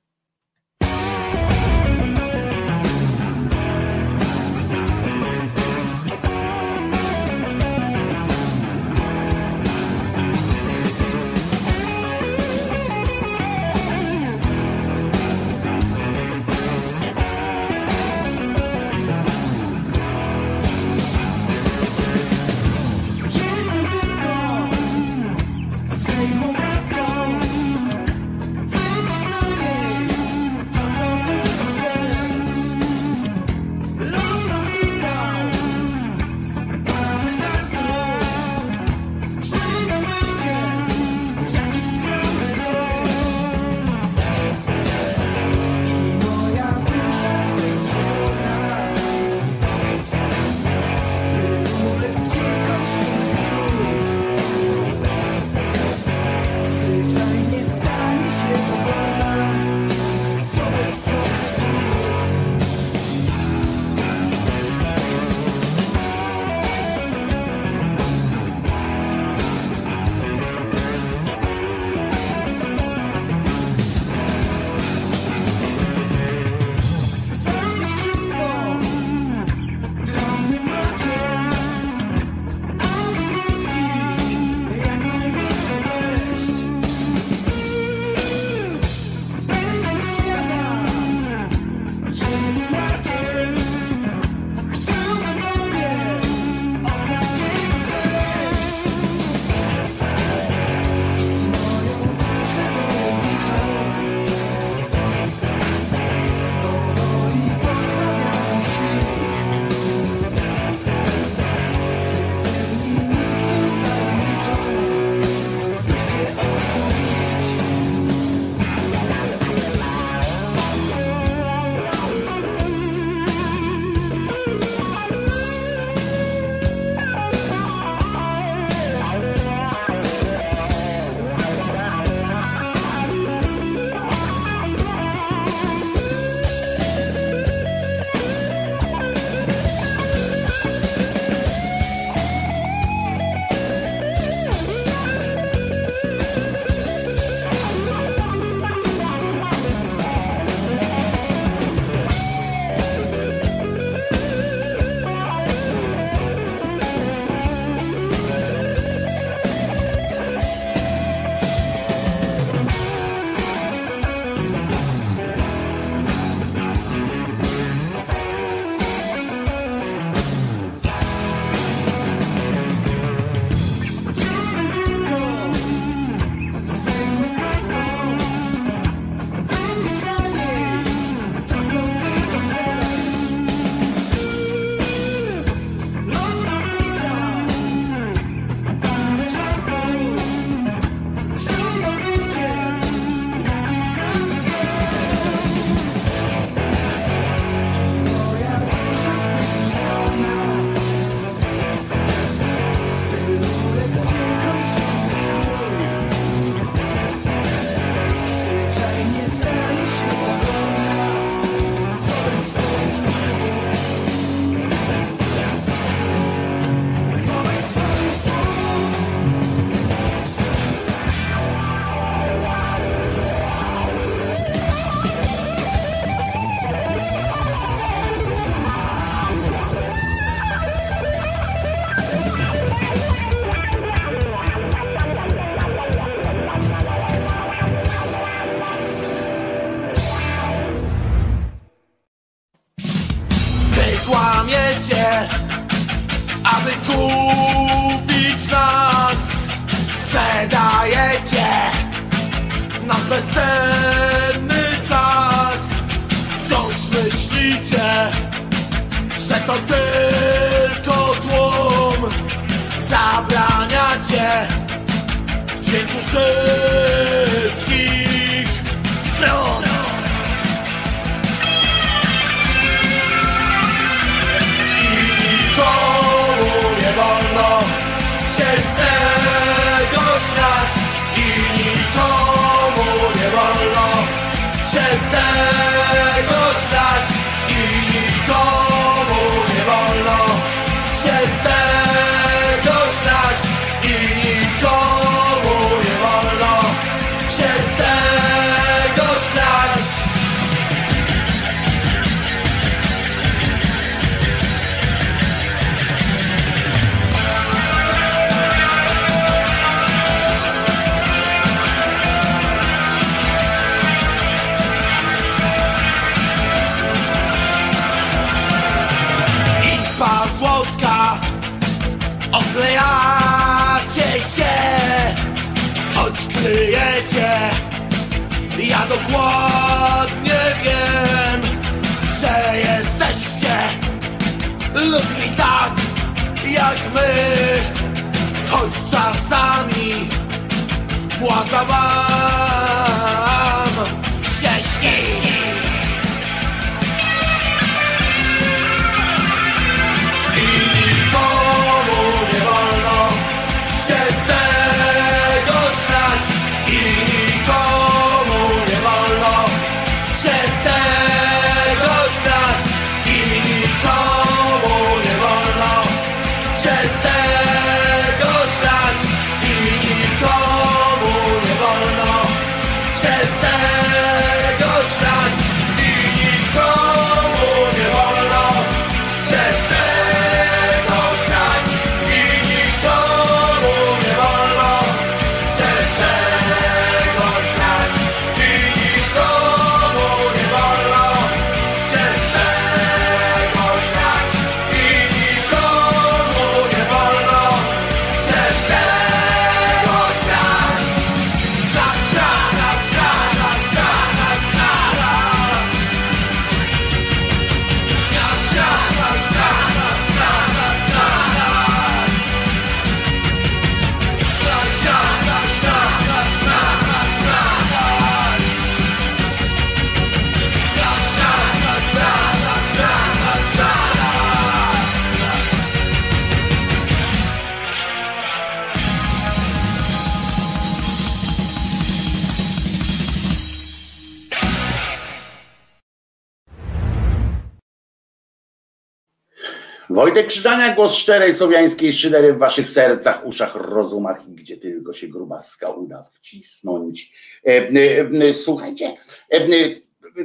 Wojtek 440.22 440.34
Krzyżania, 440.34 440.76
głos 440.76 440.96
szczerej 440.96 441.36
słowiańskiej 441.36 441.94
szydery 441.94 442.34
w 442.34 442.38
waszych 442.38 442.70
sercach, 442.70 443.26
uszach, 443.26 443.56
rozumach 443.56 444.28
i 444.28 444.32
gdzie 444.32 444.58
tylko 444.58 444.94
się 444.94 445.08
grubaska 445.08 445.70
uda 445.70 446.04
wcisnąć. 446.04 447.12
E, 447.46 447.50
e, 447.50 448.28
e, 448.28 448.34
Słuchajcie, 448.34 448.94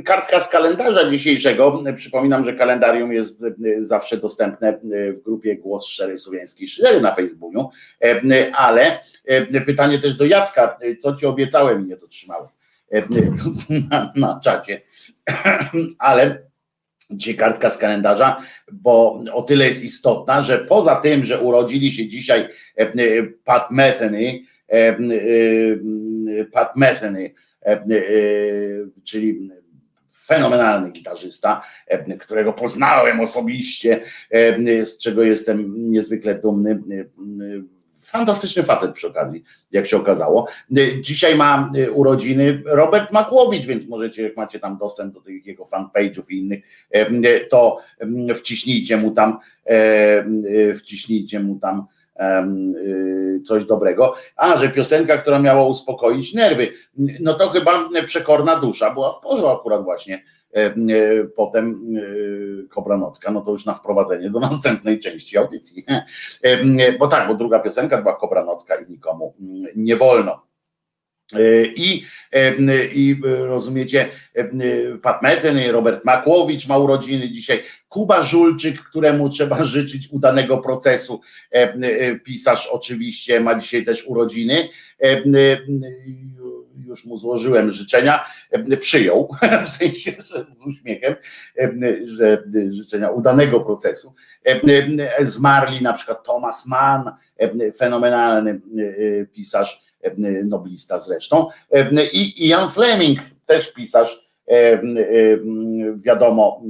kartka 0.05 0.41
z 0.41 0.49
kalendarza 0.49 1.11
dzisiejszego. 1.11 1.83
Przypominam, 1.97 2.45
że 2.45 2.55
kalendarium 2.55 3.13
jest 3.13 3.45
zawsze 3.79 4.17
dostępne 4.17 4.79
w 4.83 5.23
grupie 5.25 5.57
Głos 5.57 5.87
Szczerej 5.87 6.19
Słowiańskiej 6.19 6.69
Szydery 6.69 7.01
na 7.01 7.15
Facebooku, 7.15 7.71
ale 8.53 8.99
pytanie 9.67 9.99
też 9.99 10.15
do 10.15 10.25
Jacka, 10.25 10.79
co 11.01 11.17
ci 11.17 11.27
obiecałem 11.27 11.83
i 11.83 11.89
nie 11.89 11.97
dotrzymałem 11.97 12.49
na, 13.91 14.13
na 14.17 14.41
czacie, 14.45 14.83
ale 15.99 16.46
dzisiaj 17.11 17.35
kartka 17.35 17.71
z 17.71 17.79
kalendarza, 17.79 18.43
bo 18.73 19.25
o 19.33 19.43
tyle 19.43 19.67
jest 19.67 19.85
istotna, 19.85 20.43
że 20.43 20.59
poza 20.59 20.97
tym, 20.97 21.25
że 21.25 21.41
urodzili 21.41 21.93
się 21.93 22.09
dzisiaj 22.09 22.41
e, 22.41 22.81
e, 22.81 22.93
Pat 23.45 23.71
Metheny, 23.71 24.41
e, 24.69 24.97
Pat 26.53 26.77
Metheny, 26.77 27.35
czyli 29.05 29.51
fenomenalny 30.27 30.91
gitarzysta, 30.91 31.63
którego 32.21 32.53
poznałem 32.53 33.21
osobiście, 33.21 34.01
z 34.85 34.99
czego 34.99 35.23
jestem 35.23 35.91
niezwykle 35.91 36.35
dumny. 36.35 36.79
Fantastyczny 38.17 38.63
facet 38.63 38.93
przy 38.93 39.07
okazji, 39.07 39.45
jak 39.73 39.87
się 39.87 39.97
okazało. 39.97 40.47
E, 40.77 41.01
Dzisiaj 41.01 41.37
ma 41.37 41.71
e, 41.77 41.91
urodziny 41.91 42.63
Robert 42.67 43.13
Makłowicz, 43.13 43.67
więc 43.67 43.89
możecie, 43.89 44.23
jak 44.23 44.37
macie 44.37 44.59
tam 44.59 44.79
dostęp 44.79 45.15
do 45.15 45.21
tych 45.21 45.47
jego 45.47 45.65
fanpage'ów 45.65 46.31
i 46.31 46.39
innych, 46.39 46.65
e, 46.91 47.41
to 47.41 47.79
wciśnijcie 48.35 48.97
mu 48.97 49.11
tam, 49.11 49.39
wciśnijcie 50.75 51.41
mu 51.41 51.59
tam 51.59 51.87
y, 52.77 53.41
coś 53.45 53.65
dobrego. 53.65 54.15
A, 54.37 54.57
że 54.57 54.69
piosenka, 54.69 55.19
która 55.19 55.39
miała 55.39 55.65
uspokoić 55.65 56.35
nerwy, 56.35 56.69
no 57.21 57.35
to 57.35 57.49
chyba 57.49 57.89
przekorna 58.07 58.57
dusza 58.57 58.95
była 58.95 59.13
w 59.13 59.21
porządku 59.21 59.59
akurat 59.59 59.85
właśnie. 59.85 60.23
Em, 60.57 60.91
e, 60.91 61.25
Potem 61.25 61.97
e, 61.97 62.69
Kobranocka, 62.69 63.31
no 63.31 63.41
to 63.41 63.51
już 63.51 63.65
na 63.65 63.75
wprowadzenie 63.75 64.31
do 64.31 64.41
następnej 64.51 65.01
części 65.01 65.39
audycji. 65.39 65.85
Bo 66.99 67.09
tak, 67.09 67.29
bo 67.29 67.35
druga 67.35 67.59
piosenka 67.59 68.03
była 68.03 68.17
Kobranocka 68.17 68.75
i 68.75 68.91
nikomu 68.91 69.35
mm, 69.41 69.67
nie 69.77 69.97
wolno. 69.97 70.47
E, 71.35 71.67
I, 71.67 72.05
I 72.95 73.17
e, 73.25 73.47
rozumiecie, 73.47 74.09
e, 74.35 74.49
Pat 75.03 75.23
Meten, 75.23 75.71
Robert 75.71 76.05
Makłowicz 76.05 76.69
ma 76.69 76.79
urodziny 76.79 77.31
dzisiaj, 77.31 77.63
Kuba 77.89 78.23
Żulczyk, 78.23 78.83
któremu 78.83 79.29
trzeba 79.29 79.65
życzyć 79.75 80.09
udanego 80.13 80.59
procesu, 80.59 81.21
e, 81.51 82.17
pisarz 82.17 82.69
oczywiście 82.73 83.41
ma 83.41 83.55
dzisiaj 83.61 83.85
też 83.85 84.07
urodziny. 84.07 84.69
E, 86.85 86.89
już 86.89 87.05
mu 87.05 87.17
złożyłem 87.17 87.71
życzenia, 87.71 88.25
przyjął, 88.81 89.29
w 89.65 89.69
sensie, 89.69 90.13
że 90.19 90.47
z 90.57 90.67
uśmiechem, 90.67 91.15
że 92.05 92.45
życzenia 92.71 93.11
udanego 93.11 93.61
procesu. 93.61 94.15
Zmarli 95.21 95.83
na 95.83 95.93
przykład 95.93 96.25
Thomas 96.25 96.67
Mann, 96.67 97.13
fenomenalny 97.77 98.61
pisarz, 99.33 99.87
noblista 100.45 100.99
zresztą, 100.99 101.49
i 102.13 102.49
Ian 102.49 102.69
Fleming, 102.69 103.21
też 103.47 103.73
pisarz, 103.73 104.27
wiadomo, 105.97 106.63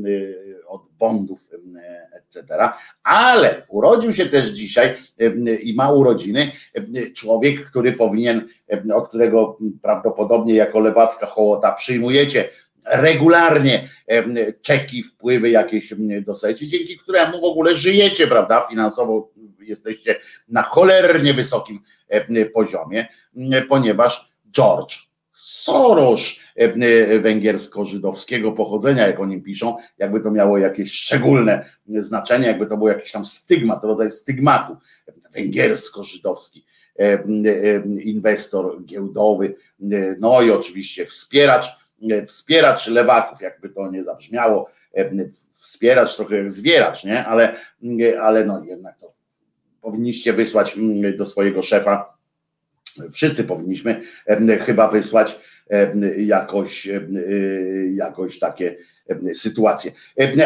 od 0.66 0.82
Bondów, 0.98 1.48
etc. 2.37 2.68
Ale 3.03 3.66
urodził 3.68 4.12
się 4.12 4.26
też 4.26 4.47
dzisiaj 4.47 4.97
i 5.62 5.74
ma 5.74 5.93
urodziny 5.93 6.53
człowiek, 7.14 7.64
który 7.64 7.93
powinien, 7.93 8.49
od 8.95 9.09
którego 9.09 9.59
prawdopodobnie 9.82 10.55
jako 10.55 10.80
lewacka 10.80 11.26
hołota 11.26 11.72
przyjmujecie 11.72 12.49
regularnie 12.84 13.89
czeki, 14.62 15.03
wpływy 15.03 15.51
jakieś 15.51 15.95
dostajecie, 16.26 16.68
dzięki 16.68 16.99
któremu 16.99 17.41
w 17.41 17.45
ogóle 17.45 17.74
żyjecie, 17.74 18.26
prawda, 18.26 18.66
finansowo 18.70 19.30
jesteście 19.61 20.16
na 20.49 20.62
cholernie 20.62 21.34
wysokim 21.34 21.80
poziomie, 22.55 23.09
ponieważ 23.68 24.28
George 24.51 25.05
Soros 25.49 26.36
węgiersko-żydowskiego 27.20 28.53
pochodzenia, 28.53 29.07
jak 29.07 29.20
o 29.20 29.26
nim 29.26 29.42
piszą, 29.42 29.76
jakby 29.99 30.20
to 30.20 30.30
miało 30.30 30.59
jakieś 30.59 30.92
szczególne 30.92 31.70
znaczenie, 31.88 32.47
jakby 32.47 32.66
to 32.66 32.76
był 32.76 32.88
jakiś 32.88 33.12
tam 33.12 33.24
stygmat, 33.24 33.84
rodzaj 33.84 34.11
stygmatu 34.11 34.76
węgiersko-żydowski 35.34 36.64
inwestor 38.05 38.84
giełdowy, 38.84 39.55
no 40.20 40.42
i 40.42 40.51
oczywiście 40.51 41.07
wspieracz, 41.07 41.66
wspieracz 42.26 42.88
lewaków, 42.88 43.40
jakby 43.40 43.68
to 43.68 43.90
nie 43.90 44.05
zabrzmiało, 44.05 44.70
wspieracz 45.59 46.16
trochę 46.16 46.36
jak 46.36 46.51
zwieracz, 46.51 47.05
nie? 47.05 47.24
Ale, 47.24 47.57
ale 48.22 48.44
no 48.44 48.64
jednak 48.64 48.99
to 48.99 49.12
powinniście 49.80 50.32
wysłać 50.32 50.76
do 51.18 51.26
swojego 51.26 51.62
szefa 51.62 52.15
wszyscy 53.12 53.44
powinniśmy 53.44 54.03
chyba 54.66 54.88
wysłać 54.88 55.38
jakoś, 56.18 56.88
jakoś 57.94 58.38
takie 58.38 58.76
sytuacje. 59.34 59.92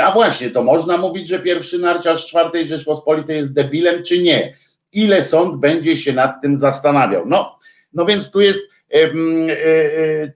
A 0.02 0.12
właśnie, 0.12 0.50
to 0.50 0.62
można 0.62 0.96
mówić, 0.96 1.28
że 1.28 1.38
pierwszy 1.38 1.78
narciarz 1.78 2.26
czwartej 2.26 2.66
Rzeczpospolitej 2.66 3.36
jest 3.36 3.52
debilem, 3.52 4.02
czy 4.02 4.22
nie? 4.22 4.56
Ile 4.92 5.24
sąd 5.24 5.56
będzie 5.56 5.96
się 5.96 6.12
nad 6.12 6.42
tym 6.42 6.56
zastanawiał? 6.56 7.26
No, 7.26 7.58
no 7.92 8.06
więc 8.06 8.30
tu 8.30 8.40
jest 8.40 8.70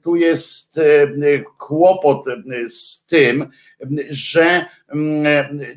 tu 0.03 0.17
jest 0.17 0.81
kłopot 1.59 2.25
z 2.69 3.07
tym, 3.07 3.49
że 4.11 4.65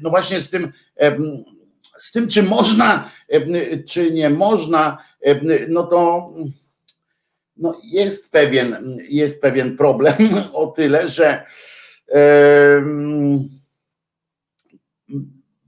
no 0.02 0.10
właśnie 0.10 0.42
z 0.42 0.50
tym 0.50 0.72
z 1.98 2.12
tym, 2.12 2.28
czy 2.28 2.44
można, 2.44 3.12
czy 3.88 4.12
nie 4.12 4.30
można, 4.30 4.98
no 5.68 5.84
to 5.84 6.34
no 7.58 7.80
jest, 7.84 8.32
pewien, 8.32 8.98
jest 9.10 9.42
pewien 9.42 9.78
problem 9.78 10.16
o 10.54 10.68
tyle, 10.68 11.08
że 11.08 11.46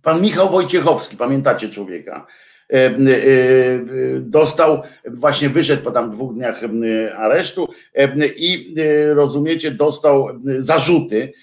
pan 0.01 0.21
Michał 0.21 0.49
Wojciechowski, 0.49 1.17
pamiętacie 1.17 1.69
człowieka, 1.69 2.27
dostał, 4.19 4.81
właśnie 5.07 5.49
wyszedł 5.49 5.83
po 5.83 5.91
tam 5.91 6.11
dwóch 6.11 6.33
dniach 6.33 6.61
aresztu 7.17 7.67
i 8.35 8.75
rozumiecie, 9.13 9.71
dostał 9.71 10.27
zarzuty 10.57 11.33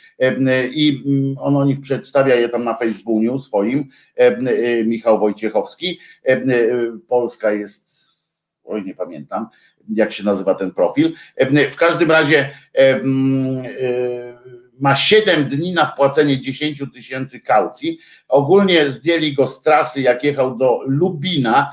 i 0.70 1.02
on 1.40 1.56
o 1.56 1.64
nich 1.64 1.80
przedstawia 1.80 2.34
je 2.34 2.48
tam 2.48 2.64
na 2.64 2.74
Facebooku 2.74 3.38
swoim, 3.38 3.88
Michał 4.84 5.18
Wojciechowski. 5.18 5.98
Polska 7.08 7.52
jest, 7.52 8.08
oj 8.64 8.84
nie 8.84 8.94
pamiętam, 8.94 9.48
jak 9.94 10.12
się 10.12 10.24
nazywa 10.24 10.54
ten 10.54 10.70
profil. 10.70 11.12
W 11.70 11.76
każdym 11.76 12.10
razie 12.10 12.50
ma 14.80 14.96
7 14.96 15.44
dni 15.44 15.72
na 15.72 15.86
wpłacenie 15.86 16.40
10 16.40 16.82
tysięcy 16.94 17.40
kaucji. 17.40 17.98
Ogólnie 18.28 18.90
zdjęli 18.90 19.34
go 19.34 19.46
z 19.46 19.62
trasy, 19.62 20.00
jak 20.00 20.24
jechał 20.24 20.56
do 20.56 20.80
Lubina 20.86 21.72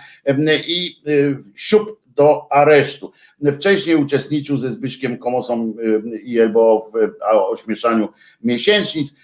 i 0.67 1.01
siup 1.55 2.02
do 2.15 2.51
aresztu. 2.51 3.11
Wcześniej 3.53 3.95
uczestniczył 3.95 4.57
ze 4.57 4.71
Zbyszkiem 4.71 5.17
Komosą 5.17 5.73
i 6.23 6.39
Elbo 6.39 6.79
w 6.79 6.93
ośmieszaniu 7.49 8.09
miesięcznic. 8.41 9.15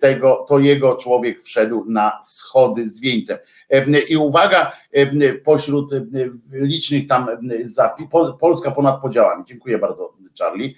Tego, 0.00 0.46
to 0.48 0.58
jego 0.58 0.96
człowiek 0.96 1.42
wszedł 1.42 1.84
na 1.88 2.20
schody 2.22 2.90
z 2.90 3.00
wieńcem. 3.00 3.38
I 4.08 4.16
uwaga, 4.16 4.72
pośród 5.44 5.90
licznych 6.52 7.06
tam 7.06 7.26
Polska 8.40 8.70
ponad 8.70 9.00
podziałami. 9.00 9.44
Dziękuję 9.46 9.78
bardzo, 9.78 10.14
Charlie. 10.38 10.74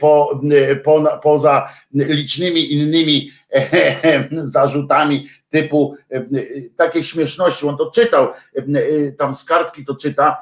Po, 0.00 0.40
po, 0.84 1.20
poza 1.22 1.68
licznymi 1.94 2.72
innymi 2.72 3.30
zarzutami 4.32 5.28
typu 5.48 5.96
takie 6.76 7.02
śmieszności, 7.02 7.66
on 7.66 7.76
to 7.76 7.90
czytał, 7.90 8.28
tam 9.18 9.36
z 9.36 9.44
kartki 9.44 9.84
to 9.84 9.94
czyta, 9.94 10.38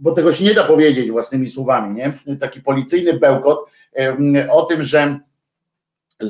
bo 0.00 0.12
tego 0.12 0.32
się 0.32 0.44
nie 0.44 0.54
da 0.54 0.64
powiedzieć 0.64 1.10
własnymi 1.10 1.48
słowami, 1.48 1.94
nie? 1.94 2.36
Taki 2.36 2.60
policyjny 2.60 3.18
bełkot 3.18 3.66
o 4.50 4.62
tym, 4.62 4.82
że 4.82 5.20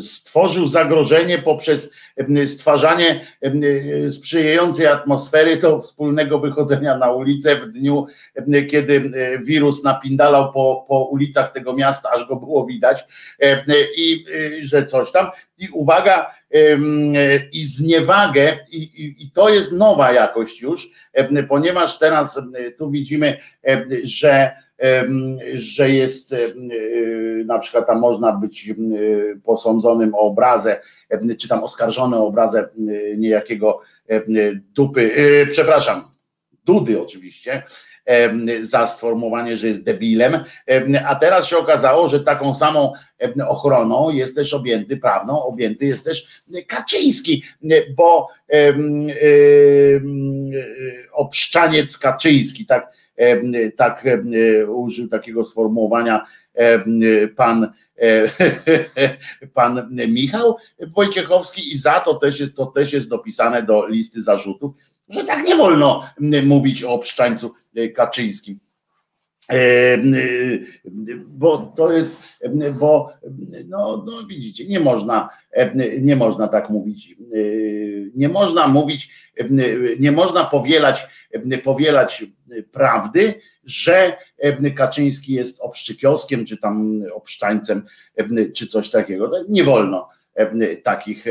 stworzył 0.01 0.66
zagrożenie 0.66 1.39
poprzez 1.39 1.93
stwarzanie 2.47 3.26
sprzyjającej 4.11 4.87
atmosfery 4.87 5.57
do 5.57 5.80
wspólnego 5.80 6.39
wychodzenia 6.39 6.99
na 6.99 7.12
ulicę 7.12 7.57
w 7.57 7.66
dniu, 7.68 8.07
kiedy 8.70 9.12
wirus 9.45 9.85
napindalał 9.85 10.53
po, 10.53 10.85
po 10.89 11.05
ulicach 11.05 11.53
tego 11.53 11.74
miasta, 11.74 12.11
aż 12.11 12.28
go 12.28 12.37
było 12.37 12.66
widać 12.66 13.05
i 13.97 14.24
że 14.61 14.87
coś 14.87 15.12
tam. 15.12 15.26
I 15.59 15.68
uwaga, 15.68 16.35
i 17.53 17.64
zniewagę, 17.66 18.59
i, 18.70 18.76
i, 18.76 19.24
i 19.24 19.30
to 19.30 19.49
jest 19.49 19.72
nowa 19.72 20.12
jakość 20.12 20.62
już, 20.62 20.89
ponieważ 21.49 21.99
teraz 21.99 22.43
tu 22.78 22.91
widzimy, 22.91 23.39
że 24.03 24.64
że 25.55 25.91
jest 25.91 26.33
y, 26.33 26.55
na 27.47 27.59
przykład 27.59 27.87
tam 27.87 28.01
można 28.01 28.33
być 28.33 28.72
posądzonym 29.45 30.14
o 30.14 30.18
obrazę, 30.18 30.81
czy 31.39 31.49
tam 31.49 31.64
oskarżony 31.64 32.16
o 32.16 32.27
obrazę 32.27 32.68
niejakiego 33.18 33.81
dupy, 34.75 35.01
y, 35.18 35.47
przepraszam, 35.51 36.14
Dudy 36.66 37.03
oczywiście, 37.03 37.62
za 38.61 38.87
sformułowanie, 38.87 39.57
że 39.57 39.66
jest 39.66 39.85
debilem, 39.85 40.45
a 41.07 41.14
teraz 41.14 41.47
się 41.47 41.59
okazało, 41.59 42.09
że 42.09 42.20
taką 42.20 42.55
samą 42.55 42.93
ochroną 43.47 44.11
jest 44.11 44.37
też 44.37 44.55
objęty 44.55 44.97
prawną, 44.97 45.43
objęty 45.43 45.87
jest 45.87 46.05
też 46.05 46.45
Kaczyński, 46.68 47.43
bo 47.97 48.29
obszczaniec 51.12 51.99
Kaczyński, 51.99 52.66
tak 52.66 52.93
tak 53.77 54.05
użył 54.69 55.09
takiego 55.09 55.45
sformułowania 55.45 56.27
pan, 57.37 57.73
pan 59.55 59.97
Michał 60.09 60.57
Wojciechowski 60.81 61.73
i 61.73 61.79
za 61.79 62.01
to 62.01 62.15
też, 62.15 62.41
jest, 62.41 62.55
to 62.55 62.67
też 62.67 62.93
jest 62.93 63.09
dopisane 63.09 63.62
do 63.62 63.87
listy 63.87 64.23
zarzutów, 64.23 64.75
że 65.09 65.25
tak 65.25 65.49
nie 65.49 65.57
wolno 65.57 66.05
mówić 66.45 66.85
o 66.85 66.91
obszczańcu 66.91 67.55
Kaczyńskim. 67.97 68.59
Bo 71.27 71.73
to 71.77 71.93
jest, 71.93 72.39
bo 72.81 73.13
no, 73.69 74.05
no 74.07 74.27
widzicie, 74.27 74.69
nie 74.69 74.81
można, 74.81 75.29
nie 76.01 76.17
można 76.17 76.49
tak 76.49 76.71
mówić. 76.71 77.17
Nie 78.15 78.29
można 78.29 78.69
mówić, 78.69 79.11
nie 79.99 80.13
można 80.13 80.45
powielać, 80.45 81.07
powielać 81.65 82.25
prawdy, 82.73 83.35
że 83.65 84.17
Kaczyński 84.77 85.33
jest 85.33 85.61
obszczykioskiem, 85.61 86.47
czy 86.47 86.57
tam 86.57 87.03
obszczańcem, 87.15 87.83
czy 88.55 88.67
coś 88.67 88.91
takiego. 88.91 89.31
Nie 89.49 89.65
wolno 89.65 90.09
takich 90.82 91.24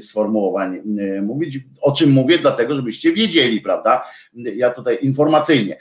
sformułowań 0.00 0.82
mówić. 1.22 1.58
O 1.80 1.92
czym 1.92 2.10
mówię? 2.10 2.38
Dlatego, 2.38 2.74
żebyście 2.74 3.12
wiedzieli, 3.12 3.60
prawda? 3.60 4.04
Ja 4.34 4.70
tutaj 4.70 4.98
informacyjnie. 5.02 5.78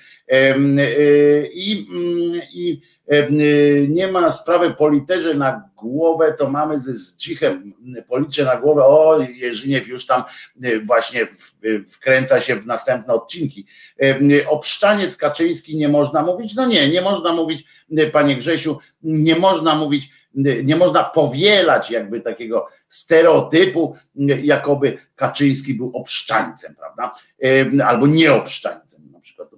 I, 1.54 1.88
i 2.54 2.82
Nie 3.90 4.08
ma 4.08 4.32
sprawy 4.32 4.72
politerze 4.72 5.34
na 5.34 5.70
głowę, 5.78 6.36
to 6.38 6.50
mamy 6.50 6.80
ze 6.80 6.94
zdzichem 6.94 7.74
policzę 8.08 8.46
na 8.46 8.58
głowę. 8.58 8.86
O, 8.86 9.20
Jerzyniew 9.36 9.88
już 9.88 10.06
tam 10.06 10.24
właśnie 10.84 11.28
wkręca 11.88 12.42
się 12.42 12.56
w 12.56 12.66
następne 12.66 13.14
odcinki. 13.14 13.66
Obszczaniec 14.48 15.18
Kaczyński 15.18 15.78
nie 15.78 15.90
można 15.90 16.24
mówić? 16.24 16.56
No 16.56 16.66
nie, 16.66 16.90
nie 16.90 17.02
można 17.02 17.34
mówić, 17.34 17.64
panie 18.12 18.36
Grzesiu, 18.36 18.78
nie 19.04 19.36
można 19.36 19.76
mówić, 19.76 20.10
nie 20.64 20.76
można 20.76 21.04
powielać 21.04 21.92
jakby 21.92 22.22
takiego 22.22 22.68
stereotypu, 22.90 23.96
jakoby 24.42 24.98
Kaczyński 25.16 25.74
był 25.74 25.92
obszczańcem, 25.94 26.76
prawda? 26.76 27.12
Albo 27.86 28.08
nieobszczańcem 28.08 29.12
na 29.12 29.20
przykład. 29.20 29.50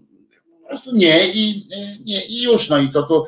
Po 0.62 0.68
prostu 0.68 0.96
nie 0.96 1.28
i, 1.28 1.68
nie 2.06 2.26
i 2.26 2.44
już, 2.44 2.70
no 2.70 2.78
i 2.78 2.90
co 2.90 3.04
tu, 3.04 3.26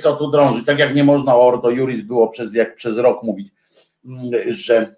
co 0.00 0.16
tu 0.16 0.30
drąży. 0.30 0.64
Tak 0.64 0.78
jak 0.78 0.94
nie 0.94 1.04
można 1.04 1.36
o 1.36 1.46
Ordo 1.46 1.70
Juris 1.70 2.02
było 2.02 2.28
przez, 2.28 2.54
jak 2.54 2.74
przez 2.74 2.98
rok 2.98 3.22
mówić, 3.22 3.48
że 4.46 4.94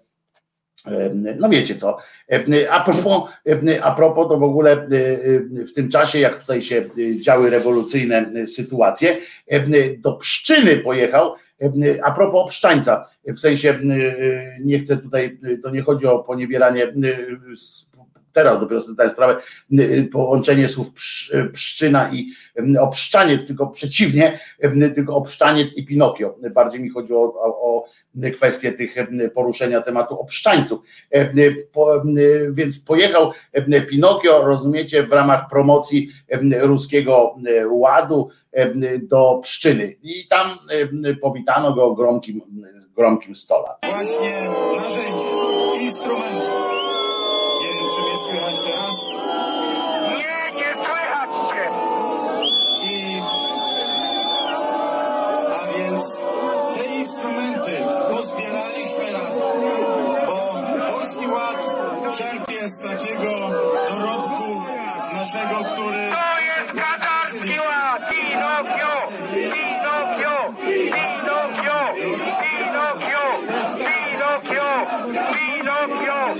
no 1.37 1.49
wiecie 1.49 1.75
co, 1.75 1.97
a 2.69 2.79
propos, 2.79 3.31
a 3.81 3.91
propos 3.91 4.29
to 4.29 4.37
w 4.37 4.43
ogóle 4.43 4.87
w 5.49 5.73
tym 5.75 5.89
czasie, 5.89 6.19
jak 6.19 6.39
tutaj 6.39 6.61
się 6.61 6.85
działy 7.21 7.49
rewolucyjne 7.49 8.47
sytuacje, 8.47 9.17
do 9.97 10.13
Pszczyny 10.13 10.77
pojechał 10.77 11.35
a 12.03 12.11
propos 12.11 12.41
obszczańca, 12.41 13.03
w 13.27 13.39
sensie 13.39 13.79
nie 14.61 14.79
chcę 14.79 14.97
tutaj, 14.97 15.39
to 15.63 15.69
nie 15.69 15.81
chodzi 15.81 16.07
o 16.07 16.19
poniewieranie, 16.19 16.93
teraz 18.33 18.59
dopiero 18.59 18.81
sobie 18.81 18.93
zdaję 18.93 19.09
sprawę, 19.09 19.41
połączenie 20.11 20.67
słów 20.67 20.87
pszczyna 21.53 22.13
i 22.13 22.31
obszczaniec, 22.79 23.47
tylko 23.47 23.67
przeciwnie, 23.67 24.39
tylko 24.95 25.15
obszczaniec 25.15 25.77
i 25.77 25.85
Pinokio. 25.85 26.37
Bardziej 26.53 26.81
mi 26.81 26.89
chodzi 26.89 27.13
o, 27.13 27.33
o 27.43 27.85
kwestię 28.35 28.71
tych 28.71 28.95
poruszenia 29.33 29.81
tematu 29.81 30.19
obszczańców. 30.19 30.79
Więc 32.51 32.79
pojechał 32.79 33.31
Pinokio, 33.89 34.45
rozumiecie, 34.45 35.03
w 35.03 35.11
ramach 35.11 35.49
promocji 35.49 36.09
ruskiego 36.59 37.35
ładu 37.69 38.29
do 39.01 39.39
Pszczyny 39.43 39.95
i 40.03 40.27
tam 40.27 40.47
powitano 41.21 41.73
go 41.73 41.95
gromkim, 41.95 42.41
gromkim 42.95 43.35
stola. 43.35 43.77
Właśnie 43.95 44.31
narzędzie, 44.77 45.34
z 62.69 62.79
takiego 62.79 63.31
dorobku 63.89 64.61
naszego, 65.13 65.55
który... 65.55 66.11
To 66.11 66.41
jest 66.41 66.73
katarski 66.73 67.59
ład! 67.59 68.09
Pinokio! 68.09 68.93
Pinokio! 69.33 70.53
Pinokio! 70.65 71.77
Pinokio! 72.41 73.23
Pinokio! 73.77 74.67
Pinokio! 75.33 76.35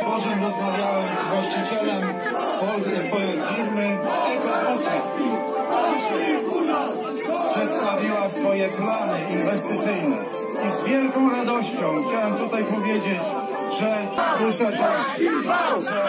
Potem 0.00 0.42
rozmawiałem 0.42 1.14
z 1.14 1.26
właścicielem 1.26 2.14
polskiej 2.60 3.10
firmy 3.56 3.98
Eko 4.32 5.55
Przedstawiła 7.54 8.28
swoje 8.28 8.68
plany 8.68 9.18
inwestycyjne. 9.30 10.16
I 10.66 10.70
z 10.70 10.82
wielką 10.82 11.30
radością 11.30 12.02
chciałem 12.08 12.34
tutaj 12.36 12.64
powiedzieć, 12.64 13.20
że 13.80 14.06
muszę 14.40 14.72
tak, 14.72 15.80
że 15.82 16.06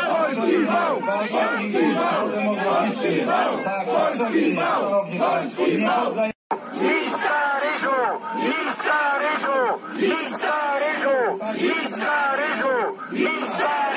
Lista 6.73 7.59
ryżu! 7.63 7.97
Lista 8.43 9.17
ryżu! 9.19 9.59
Lista 9.97 10.79
ryżu! 10.79 11.17
Lista 11.53 12.35
ryżu! 12.35 12.75
Lista 13.11 13.91
ryżu! 13.91 13.96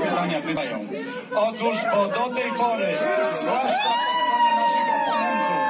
Takie 0.00 0.42
pytania? 0.48 0.78
Otóż, 1.36 1.78
bo 1.94 2.04
do 2.08 2.34
tej 2.34 2.50
pory, 2.58 2.86
zwłaszcza 3.40 3.90
po 3.94 4.12
stronie 4.18 4.50
naszych 4.60 4.88
oponentów, 4.96 5.62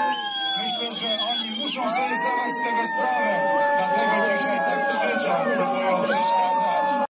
myślę, 0.59 0.95
że 1.01 1.07
oni 1.31 1.51
muszą 1.63 1.81
sobie 1.81 2.15
zdawać 2.21 2.53
z 2.59 2.65
tego 2.67 2.83
sprawę, 2.95 3.31
dlatego 3.79 4.15
dzisiaj 4.37 4.59
tak 4.59 4.89
krzyczą, 4.89 5.33
próbują 5.45 6.03
przeszkadzać. 6.03 7.05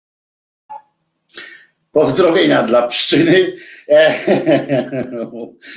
Pozdrowienia 1.92 2.62
dla 2.62 2.86
Pszczyny. 2.88 3.52
E, 3.88 4.14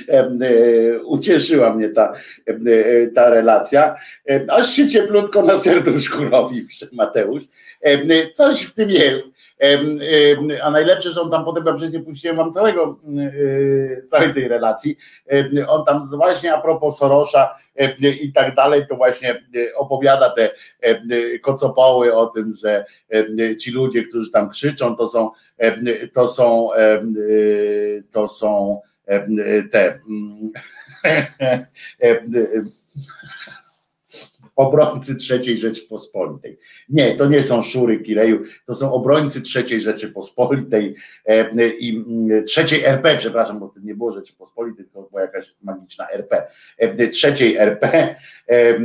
e, 0.08 0.28
Ucieszyła 1.04 1.74
mnie 1.74 1.88
ta, 1.88 2.12
e, 2.46 3.06
ta 3.06 3.30
relacja. 3.30 3.96
E, 4.30 4.44
Aż 4.48 4.70
się 4.70 4.88
cieplutko 4.88 5.42
na 5.42 5.58
serduszku 5.58 6.24
robi, 6.24 6.66
Mateusz. 6.92 7.42
E, 7.80 8.32
Coś 8.32 8.62
w 8.62 8.74
tym 8.74 8.90
jest. 8.90 9.37
A 10.62 10.70
najlepsze, 10.70 11.10
że 11.10 11.20
on 11.20 11.30
tam 11.30 11.44
potem, 11.44 11.66
ja 11.66 11.72
przecież 11.72 11.92
nie 11.92 12.00
puściłem 12.00 12.36
wam 12.36 12.52
całego, 12.52 13.00
e, 13.98 14.02
całej 14.02 14.34
tej 14.34 14.48
relacji. 14.48 14.96
On 15.68 15.84
tam 15.84 16.00
właśnie 16.16 16.54
a 16.54 16.60
propos 16.60 16.98
Sorosza 16.98 17.58
i 18.20 18.32
tak 18.32 18.54
dalej, 18.54 18.86
to 18.88 18.96
właśnie 18.96 19.30
e, 19.30 19.74
opowiada 19.76 20.30
te 20.30 20.50
e, 20.80 21.38
kocopoły 21.38 22.14
o 22.14 22.26
tym, 22.26 22.54
że 22.54 22.84
ci 23.60 23.70
ludzie, 23.70 24.02
którzy 24.02 24.30
tam 24.30 24.50
krzyczą, 24.50 24.96
to 24.96 25.08
są 25.08 25.30
to 26.12 26.28
są 26.28 26.68
to 28.10 28.28
są 28.28 28.80
te 29.70 30.00
mm, 30.08 30.52
obrońcy 34.58 35.16
trzeciej 35.16 35.58
Rzeczypospolitej. 35.58 36.58
Nie, 36.88 37.14
to 37.14 37.26
nie 37.26 37.42
są 37.42 37.62
szury 37.62 37.98
Kireju, 37.98 38.42
to 38.66 38.74
są 38.74 38.92
obrońcy 38.92 39.42
trzeciej 39.42 39.80
Rzeczypospolitej 39.80 40.94
e, 41.26 41.68
i 41.68 41.96
mm, 41.96 42.44
trzeciej 42.44 42.84
RP, 42.84 43.16
przepraszam, 43.18 43.60
bo 43.60 43.68
to 43.68 43.80
nie 43.80 43.94
było 43.94 44.12
Rzeczypospolitej, 44.12 44.84
tylko 44.84 45.02
była 45.02 45.22
jakaś 45.22 45.54
magiczna 45.62 46.08
RP. 46.10 46.46
E, 46.78 47.08
Trzeciej 47.08 47.56
RP, 47.56 47.86
e, 47.94 48.16
e, 48.48 48.76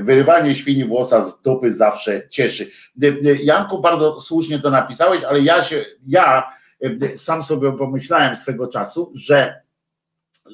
wyrywanie 0.00 0.54
świni 0.54 0.84
włosa 0.84 1.22
z 1.22 1.42
dupy 1.42 1.72
zawsze 1.72 2.28
cieszy. 2.28 2.70
E, 3.02 3.06
e, 3.06 3.34
Janku, 3.42 3.78
bardzo 3.78 4.20
słusznie 4.20 4.58
to 4.58 4.70
napisałeś, 4.70 5.24
ale 5.24 5.40
ja 5.40 5.62
się, 5.62 5.84
ja 6.06 6.52
e, 6.82 7.18
sam 7.18 7.42
sobie 7.42 7.72
pomyślałem 7.78 8.36
swego 8.36 8.68
czasu, 8.68 9.12
że 9.14 9.61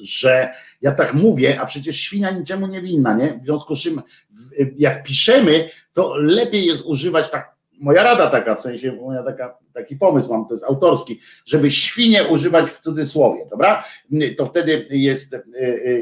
że 0.01 0.53
ja 0.81 0.91
tak 0.91 1.13
mówię, 1.13 1.61
a 1.61 1.65
przecież 1.65 1.95
świnia 1.95 2.31
niczemu 2.31 2.67
nie 2.67 2.81
winna, 2.81 3.13
nie? 3.13 3.39
W 3.41 3.43
związku 3.43 3.75
z 3.75 3.81
czym, 3.81 4.01
jak 4.77 5.03
piszemy, 5.03 5.69
to 5.93 6.15
lepiej 6.15 6.65
jest 6.65 6.85
używać 6.85 7.29
tak. 7.29 7.59
Moja 7.81 8.03
rada 8.03 8.29
taka, 8.29 8.55
w 8.55 8.61
sensie 8.61 8.91
moja 8.91 9.23
taka, 9.23 9.57
taki 9.73 9.95
pomysł 9.95 10.33
mam, 10.33 10.45
to 10.45 10.53
jest 10.53 10.63
autorski, 10.63 11.19
żeby 11.45 11.71
świnie 11.71 12.23
używać 12.23 12.69
w 12.69 12.79
cudzysłowie, 12.79 13.41
dobra? 13.49 13.83
To 14.37 14.45
wtedy 14.45 14.87
jest, 14.89 15.35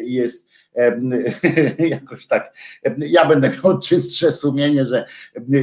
jest 0.03 0.47
jakoś 1.89 2.27
tak, 2.27 2.53
ja 2.97 3.25
będę 3.25 3.51
miał 3.63 3.79
czystsze 3.79 4.31
sumienie, 4.31 4.85
że, 4.85 5.05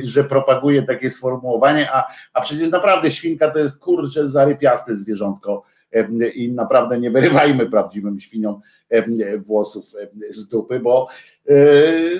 że 0.02 0.24
propaguję 0.24 0.82
takie 0.82 1.10
sformułowanie, 1.10 1.92
a, 1.92 2.04
a 2.32 2.40
przecież 2.40 2.70
naprawdę 2.70 3.10
świnka 3.10 3.50
to 3.50 3.58
jest 3.58 3.78
kurczę 3.78 4.28
zarypiaste 4.28 4.96
zwierzątko 4.96 5.64
i 6.34 6.52
naprawdę 6.52 7.00
nie 7.00 7.10
wyrywajmy 7.10 7.70
prawdziwym 7.70 8.20
świniom 8.20 8.60
włosów 9.38 9.84
z 10.28 10.48
dupy, 10.48 10.80
bo 10.80 11.08
e, 11.48 11.54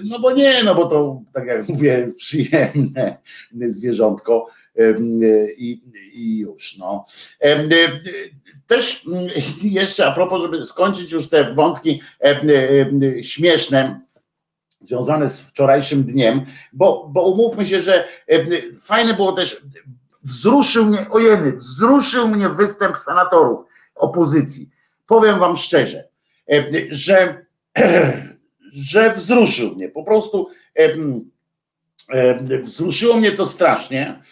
no 0.05 0.19
bo 0.19 0.33
nie, 0.33 0.63
no 0.65 0.75
bo 0.75 0.87
to 0.87 1.23
tak 1.33 1.47
jak 1.47 1.69
mówię, 1.69 2.09
przyjemne 2.17 3.19
zwierzątko 3.53 4.47
i, 5.57 5.83
i 6.13 6.39
już 6.39 6.79
no. 6.79 7.05
E, 7.41 7.69
Też 8.67 9.07
mm, 9.07 9.29
jeszcze 9.63 10.07
a 10.07 10.13
propos, 10.13 10.43
żeby 10.43 10.67
skończyć 10.67 11.13
już 11.13 11.29
te 11.29 11.55
wątki 11.55 12.01
em, 12.21 12.41
śmieszne, 13.23 14.01
związane 14.81 15.29
z 15.29 15.41
wczorajszym 15.41 16.05
dniem, 16.05 16.47
bo, 16.73 17.11
bo 17.13 17.23
umówmy 17.23 17.67
się, 17.67 17.81
że 17.81 18.09
fajne 18.81 19.15
było 19.15 19.33
też, 19.33 19.63
wzruszył 20.25 20.87
mnie, 20.87 21.07
ojeny, 21.11 21.53
wzruszył 21.53 22.29
mnie 22.29 22.49
występ 22.49 22.99
senatorów 22.99 23.67
opozycji. 23.95 24.71
Powiem 25.07 25.39
wam 25.39 25.57
szczerze, 25.57 26.09
em, 26.47 26.65
że, 26.91 27.47
że 28.93 29.13
wzruszył 29.13 29.75
mnie. 29.75 29.89
Po 29.89 30.05
prostu 30.05 30.49
e, 30.75 32.59
wzruszyło 32.59 33.17
mnie 33.17 33.33
to 33.33 33.47
strasznie. 33.47 34.23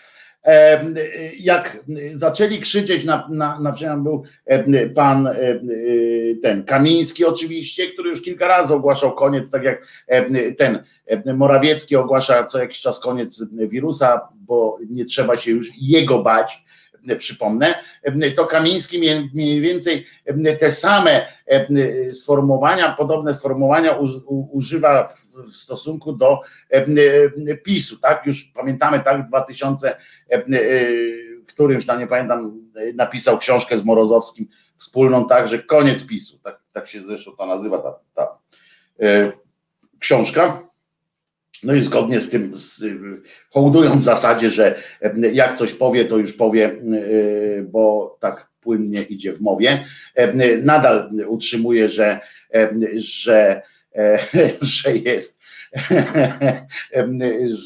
E, 0.45 0.85
jak 1.39 1.85
zaczęli 2.13 2.61
krzyczeć, 2.61 3.05
na, 3.05 3.29
na, 3.31 3.61
na 3.61 3.73
przykład 3.73 4.03
był 4.03 4.23
pan 4.95 5.27
e, 5.27 5.35
ten 6.43 6.65
Kamiński 6.65 7.25
oczywiście, 7.25 7.87
który 7.87 8.11
już 8.11 8.23
kilka 8.23 8.49
razy 8.49 8.75
ogłaszał 8.75 9.13
koniec, 9.15 9.51
tak 9.51 9.63
jak 9.63 9.87
ten 10.57 10.83
Morawiecki 11.35 11.97
ogłasza 11.97 12.45
co 12.45 12.59
jakiś 12.59 12.81
czas 12.81 13.01
koniec 13.01 13.45
wirusa, 13.53 14.21
bo 14.35 14.79
nie 14.91 15.05
trzeba 15.05 15.37
się 15.37 15.51
już 15.51 15.71
jego 15.81 16.19
bać, 16.19 16.65
przypomnę, 17.19 17.75
e, 18.03 18.31
to 18.31 18.47
Kamiński 18.47 18.99
mniej 19.35 19.61
więcej 19.61 20.07
e, 20.25 20.57
te 20.57 20.73
same 20.73 21.27
e, 21.47 22.15
sformułowania, 22.15 22.93
podobne 22.93 23.35
sformułowania 23.35 23.99
używa 24.53 25.09
w, 25.09 25.57
stosunku 25.57 26.13
do 26.13 26.41
e, 26.71 26.87
e, 27.47 27.57
PiSu, 27.57 28.01
tak? 28.01 28.27
Już 28.27 28.45
pamiętamy, 28.45 29.01
tak, 29.01 29.23
w 29.23 29.29
2000 29.29 29.89
e, 29.91 29.97
e, 30.31 30.43
którymś 31.47 31.87
tam, 31.87 31.99
nie 31.99 32.07
pamiętam, 32.07 32.61
e, 32.77 32.93
napisał 32.93 33.39
książkę 33.39 33.79
z 33.79 33.85
Morozowskim 33.85 34.47
wspólną, 34.77 35.27
tak, 35.27 35.49
że 35.49 35.59
koniec 35.59 36.07
PiSu, 36.07 36.39
tak, 36.39 36.61
tak 36.73 36.87
się 36.89 37.03
zresztą 37.03 37.37
ta 37.39 37.47
nazywa 37.47 37.79
ta, 37.79 37.99
ta 38.15 38.39
e, 39.01 39.33
książka. 39.99 40.72
No 41.63 41.75
i 41.75 41.83
zgodnie 41.83 42.21
z 42.21 42.31
tym, 42.31 42.57
z, 42.57 42.83
y, 42.83 43.21
hołdując 43.51 44.03
zasadzie, 44.03 44.51
że 44.51 44.79
e, 45.01 45.33
jak 45.33 45.59
coś 45.59 45.75
powie, 45.75 46.05
to 46.05 46.19
już 46.19 46.33
powie, 46.33 46.71
y, 46.71 47.67
bo 47.71 48.17
tak 48.21 48.53
płynnie 48.63 49.03
idzie 49.03 49.33
w 49.33 49.41
mowie, 49.41 49.85
e, 50.15 50.57
nadal 50.57 51.11
utrzymuje, 51.27 51.89
że, 51.89 52.21
e, 52.55 52.71
że, 52.95 53.63
e, 53.95 54.19
że 54.61 54.97
jest 54.97 55.43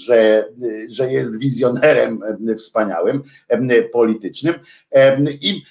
że, 0.07 0.49
że 0.89 1.13
jest 1.13 1.41
wizjonerem 1.41 2.21
wspaniałym, 2.59 3.23
politycznym. 3.93 4.55
I, 5.41 5.63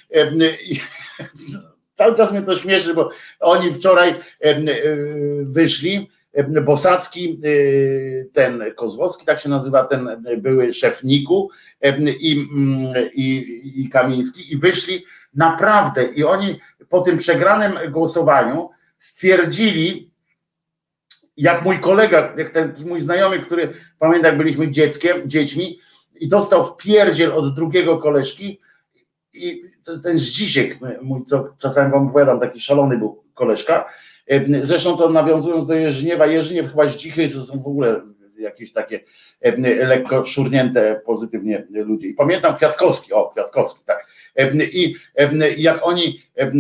i 0.66 0.80
cały 1.94 2.16
czas 2.16 2.32
mnie 2.32 2.42
to 2.42 2.56
śmieszy, 2.56 2.94
bo 2.94 3.10
oni 3.40 3.74
wczoraj 3.74 4.16
wyszli, 5.44 6.10
Bosacki, 6.44 7.42
ten 8.34 8.64
Kozłowski, 8.76 9.26
tak 9.26 9.40
się 9.40 9.50
nazywa 9.50 9.84
ten 9.84 10.24
były 10.38 10.74
szef 10.74 11.04
NIK-u 11.04 11.50
i, 12.20 12.48
i, 13.14 13.82
i 13.82 13.90
Kamiński 13.90 14.54
i 14.54 14.58
wyszli 14.58 15.06
naprawdę 15.34 16.04
i 16.04 16.24
oni 16.24 16.60
po 16.90 17.02
tym 17.02 17.18
przegranym 17.18 17.92
głosowaniu 17.92 18.70
stwierdzili, 18.98 20.12
jak 21.38 21.64
mój 21.64 21.80
kolega, 21.80 22.34
jak 22.38 22.50
ten 22.50 22.74
mój 22.86 23.02
znajomy, 23.02 23.40
który 23.40 23.74
pamiętam, 24.00 24.30
jak 24.30 24.38
byliśmy 24.38 24.72
dzieckiem, 24.72 25.30
dziećmi 25.30 25.80
i 26.16 26.28
dostał 26.28 26.64
w 26.64 26.78
pierdziel 26.78 27.32
od 27.32 27.56
drugiego 27.56 27.98
koleżki 27.98 28.60
i 29.34 29.64
ten 30.04 30.18
Zdzisiek, 30.18 30.78
mój, 31.02 31.26
co 31.26 31.56
czasami 31.58 31.92
wam 31.92 32.08
opowiadam, 32.08 32.40
taki 32.40 32.60
szalony 32.60 32.98
był 32.98 33.24
koleżka, 33.34 33.86
E, 33.86 34.15
zresztą 34.62 34.98
to 34.98 35.10
nawiązując 35.10 35.66
do 35.66 35.74
Jerzyniewa, 35.74 36.26
Jerzyniew 36.26 36.68
chyba 36.68 36.90
Zdzichy 36.90 37.30
to 37.30 37.44
są 37.44 37.64
w 37.64 37.68
ogóle 37.68 38.02
jakieś 38.38 38.72
takie 38.72 39.00
lekko 39.64 40.26
szurnięte 40.26 41.02
pozytywnie 41.06 41.68
ludzie. 41.70 42.08
I 42.08 42.14
pamiętam 42.14 42.56
Kwiatkowski, 42.56 43.14
o 43.14 43.30
Kwiatkowski, 43.30 43.84
tak. 43.86 44.08
I 44.72 44.96
jak 45.58 45.80
oni, 45.84 46.22
e, 46.38 46.52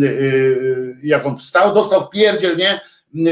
jak 1.03 1.25
on 1.25 1.35
wstał, 1.35 1.73
dostał 1.73 2.01
w 2.01 2.09
pierdziel, 2.09 2.57
nie? 2.57 2.81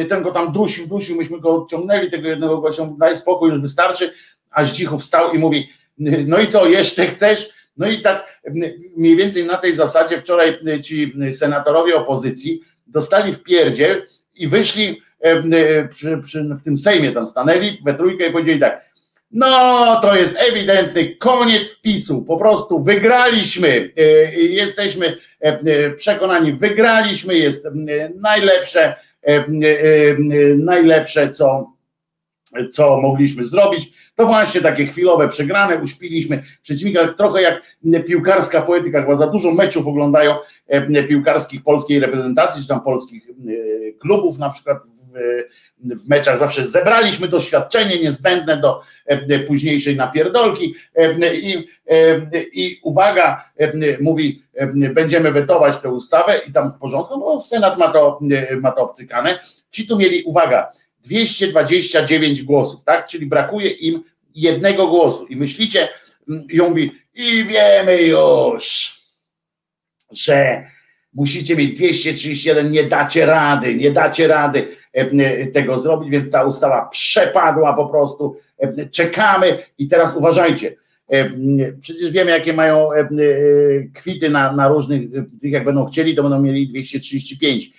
ten 0.05 0.21
go 0.21 0.31
tam 0.31 0.51
dusił, 0.51 0.87
dusił, 0.87 1.15
myśmy 1.15 1.39
go 1.39 1.55
odciągnęli, 1.55 2.11
tego 2.11 2.27
jednego 2.27 2.57
gościa, 2.57 2.89
daj 2.97 3.17
spokój, 3.17 3.49
już 3.49 3.61
wystarczy, 3.61 4.13
a 4.51 4.65
Zdzichu 4.65 4.97
wstał 4.97 5.33
i 5.33 5.37
mówi, 5.37 5.69
no 6.27 6.39
i 6.39 6.47
co, 6.47 6.67
jeszcze 6.67 7.07
chcesz? 7.07 7.49
No 7.77 7.89
i 7.89 8.01
tak 8.01 8.41
mniej 8.97 9.15
więcej 9.15 9.45
na 9.45 9.57
tej 9.57 9.75
zasadzie 9.75 10.17
wczoraj 10.17 10.59
ci 10.83 11.13
senatorowie 11.31 11.95
opozycji 11.95 12.61
dostali 12.87 13.33
w 13.33 13.43
pierdziel 13.43 14.05
i 14.35 14.47
wyszli 14.47 15.01
e, 15.19 15.87
przy, 15.87 16.17
przy, 16.23 16.43
w 16.43 16.63
tym 16.63 16.77
Sejmie 16.77 17.11
tam 17.11 17.27
stanęli 17.27 17.77
we 17.85 17.93
trójkę 17.93 18.27
i 18.27 18.31
powiedzieli 18.31 18.59
tak, 18.59 18.93
no 19.31 19.99
to 20.01 20.15
jest 20.15 20.41
ewidentny 20.49 21.15
koniec 21.15 21.81
PiSu, 21.81 22.21
po 22.21 22.37
prostu 22.37 22.83
wygraliśmy, 22.83 23.91
e, 23.97 24.03
jesteśmy 24.35 25.17
e, 25.39 25.91
przekonani, 25.91 26.53
wygraliśmy, 26.53 27.37
jest 27.37 27.67
najlepsze, 28.15 28.95
najlepsze 30.57 31.29
co 31.29 31.73
co 32.71 33.01
mogliśmy 33.01 33.45
zrobić, 33.45 33.93
to 34.15 34.25
właśnie 34.25 34.61
takie 34.61 34.85
chwilowe 34.85 35.29
przegrane, 35.29 35.77
uśpiliśmy 35.77 36.43
przeciwnika, 36.61 37.07
trochę 37.07 37.41
jak 37.41 37.61
piłkarska 38.05 38.61
poetyka, 38.61 39.01
chyba 39.01 39.15
za 39.15 39.27
dużo 39.27 39.51
meczów 39.51 39.87
oglądają 39.87 40.35
e, 40.67 41.03
piłkarskich 41.03 41.63
polskiej 41.63 41.99
reprezentacji, 41.99 42.61
czy 42.61 42.67
tam 42.67 42.81
polskich 42.81 43.29
e, 43.29 43.91
klubów 43.91 44.37
na 44.37 44.49
przykład 44.49 44.77
w, 44.85 46.03
w 46.03 46.09
meczach. 46.09 46.37
Zawsze 46.37 46.65
zebraliśmy 46.65 47.27
doświadczenie 47.27 47.99
niezbędne 47.99 48.57
do 48.57 48.81
e, 49.05 49.39
późniejszej 49.39 49.95
napierdolki. 49.95 50.75
E, 50.95 51.35
i, 51.35 51.67
e, 51.87 52.21
i 52.53 52.79
uwaga, 52.83 53.45
e, 53.57 53.71
mówi, 54.01 54.43
e, 54.53 54.67
będziemy 54.89 55.31
wetować 55.31 55.77
tę 55.77 55.89
ustawę 55.89 56.41
i 56.47 56.51
tam 56.51 56.71
w 56.71 56.77
porządku, 56.77 57.19
bo 57.19 57.41
Senat 57.41 57.77
ma 57.77 57.87
to, 57.91 58.19
e, 58.31 58.55
ma 58.55 58.71
to 58.71 58.81
obcykane. 58.81 59.39
Ci 59.71 59.87
tu 59.87 59.97
mieli, 59.97 60.23
uwaga, 60.23 60.67
229 61.03 62.43
głosów, 62.43 62.83
tak? 62.83 63.07
Czyli 63.07 63.25
brakuje 63.25 63.69
im 63.69 64.03
jednego 64.35 64.87
głosu. 64.87 65.25
I 65.25 65.35
myślicie, 65.35 65.87
mm, 66.29 66.47
i 66.49 66.61
on 66.61 66.69
mówi, 66.69 66.91
i 67.15 67.43
wiemy 67.43 68.01
już, 68.01 68.95
że 70.11 70.63
musicie 71.13 71.55
mieć 71.55 71.77
231, 71.77 72.71
nie 72.71 72.83
dacie 72.83 73.25
rady, 73.25 73.75
nie 73.75 73.91
dacie 73.91 74.27
rady 74.27 74.67
e, 74.93 75.45
tego 75.45 75.79
zrobić, 75.79 76.09
więc 76.09 76.31
ta 76.31 76.43
ustawa 76.43 76.85
przepadła 76.91 77.73
po 77.73 77.85
prostu. 77.87 78.35
E, 78.59 78.85
Czekamy 78.89 79.57
i 79.77 79.87
teraz 79.87 80.15
uważajcie. 80.15 80.75
e, 81.09 81.29
Przecież 81.81 82.11
wiemy, 82.11 82.31
jakie 82.31 82.53
mają 82.53 82.89
kwity 83.93 84.29
na, 84.29 84.51
na 84.51 84.67
różnych, 84.67 85.01
tych 85.41 85.51
jak 85.51 85.65
będą 85.65 85.85
chcieli, 85.85 86.15
to 86.15 86.23
będą 86.23 86.41
mieli 86.41 86.67
235 86.67 87.65
e, 87.65 87.69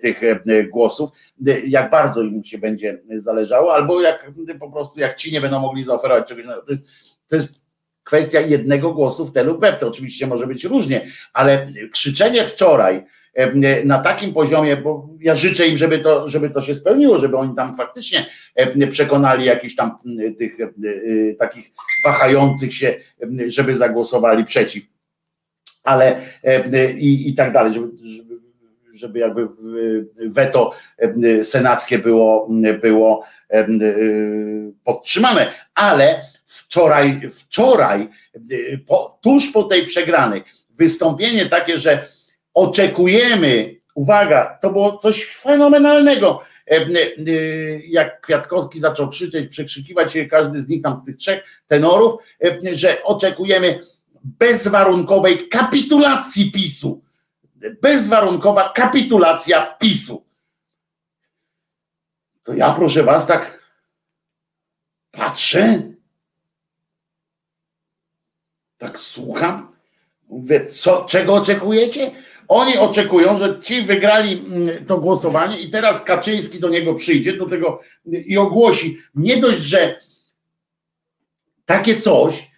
tych 0.00 0.22
e, 0.24 0.64
głosów, 0.64 1.10
e, 1.46 1.60
jak 1.60 1.90
bardzo 1.90 2.22
im 2.22 2.44
się 2.44 2.58
będzie 2.58 3.02
zależało, 3.16 3.74
albo 3.74 4.00
jak 4.00 4.30
po 4.60 4.70
prostu 4.70 5.00
jak 5.00 5.16
ci 5.16 5.32
nie 5.32 5.40
będą 5.40 5.60
mogli 5.60 5.84
zaoferować 5.84 6.28
czegoś. 6.28 6.44
To 6.44 6.72
jest, 6.72 6.86
to 7.28 7.36
jest 7.36 7.60
kwestia 8.04 8.40
jednego 8.40 8.94
głosu 8.94 9.26
w 9.26 9.32
te 9.32 9.44
lub 9.44 9.60
we 9.60 9.72
w 9.72 9.76
te. 9.76 9.86
Oczywiście 9.86 10.26
może 10.26 10.46
być 10.46 10.64
różnie, 10.64 11.06
ale 11.32 11.72
krzyczenie 11.92 12.44
wczoraj 12.44 13.04
e, 13.34 13.84
na 13.84 13.98
takim 13.98 14.32
poziomie, 14.32 14.76
bo 14.76 15.08
ja 15.20 15.34
życzę 15.34 15.68
im, 15.68 15.76
żeby 15.76 15.98
to, 15.98 16.28
żeby 16.28 16.50
to 16.50 16.60
się 16.60 16.74
spełniło, 16.74 17.18
żeby 17.18 17.36
oni 17.36 17.54
tam 17.56 17.74
faktycznie 17.74 18.26
e, 18.54 18.86
przekonali 18.86 19.44
jakichś 19.44 19.74
tam 19.74 19.98
tych 20.38 20.60
e, 20.60 20.64
e, 20.64 21.34
takich 21.34 21.70
wahających 22.04 22.74
się, 22.74 22.94
żeby 23.46 23.74
zagłosowali 23.74 24.44
przeciw. 24.44 24.84
Ale 25.84 26.20
e, 26.44 26.92
i, 26.92 27.28
i 27.28 27.34
tak 27.34 27.52
dalej, 27.52 27.72
żeby, 27.74 27.90
żeby, 29.00 29.18
jakby 29.18 29.48
weto 30.16 30.72
senackie 31.42 31.98
było, 31.98 32.48
było 32.82 33.24
e, 33.50 33.66
podtrzymane. 34.84 35.52
Ale 35.74 36.22
wczoraj, 36.46 37.20
wczoraj 37.30 38.00
e, 38.34 38.38
po, 38.86 39.18
tuż 39.22 39.52
po 39.52 39.62
tej 39.62 39.86
przegranej, 39.86 40.42
wystąpienie 40.70 41.46
takie, 41.46 41.78
że 41.78 42.08
oczekujemy, 42.54 43.76
uwaga, 43.94 44.58
to 44.62 44.70
było 44.70 44.98
coś 44.98 45.26
fenomenalnego. 45.26 46.40
E, 46.66 46.86
Jak 47.86 48.20
Kwiatkowski 48.20 48.80
zaczął 48.80 49.08
krzyczeć, 49.08 49.50
przekrzykiwać 49.50 50.12
się, 50.12 50.26
każdy 50.26 50.62
z 50.62 50.68
nich 50.68 50.82
tam 50.82 51.00
z 51.02 51.04
tych 51.04 51.16
trzech 51.16 51.44
tenorów, 51.66 52.14
że 52.72 53.02
oczekujemy 53.04 53.80
bezwarunkowej 54.24 55.48
kapitulacji 55.48 56.52
PiSu. 56.52 57.02
Bezwarunkowa 57.82 58.72
kapitulacja 58.72 59.66
PiSu. 59.66 60.26
To 62.42 62.54
ja 62.54 62.74
proszę 62.74 63.02
was 63.02 63.26
tak 63.26 63.60
patrzę, 65.10 65.82
tak 68.78 68.98
słucham, 68.98 69.76
mówię, 70.28 70.66
co, 70.66 71.04
czego 71.04 71.34
oczekujecie? 71.34 72.10
Oni 72.48 72.78
oczekują, 72.78 73.36
że 73.36 73.60
ci 73.60 73.82
wygrali 73.82 74.32
mm, 74.32 74.86
to 74.86 74.98
głosowanie 74.98 75.58
i 75.58 75.70
teraz 75.70 76.04
Kaczyński 76.04 76.60
do 76.60 76.68
niego 76.68 76.94
przyjdzie, 76.94 77.32
do 77.32 77.46
tego 77.46 77.80
i 78.06 78.38
ogłosi, 78.38 78.98
nie 79.14 79.36
dość, 79.36 79.60
że 79.60 80.00
takie 81.64 82.00
coś, 82.00 82.49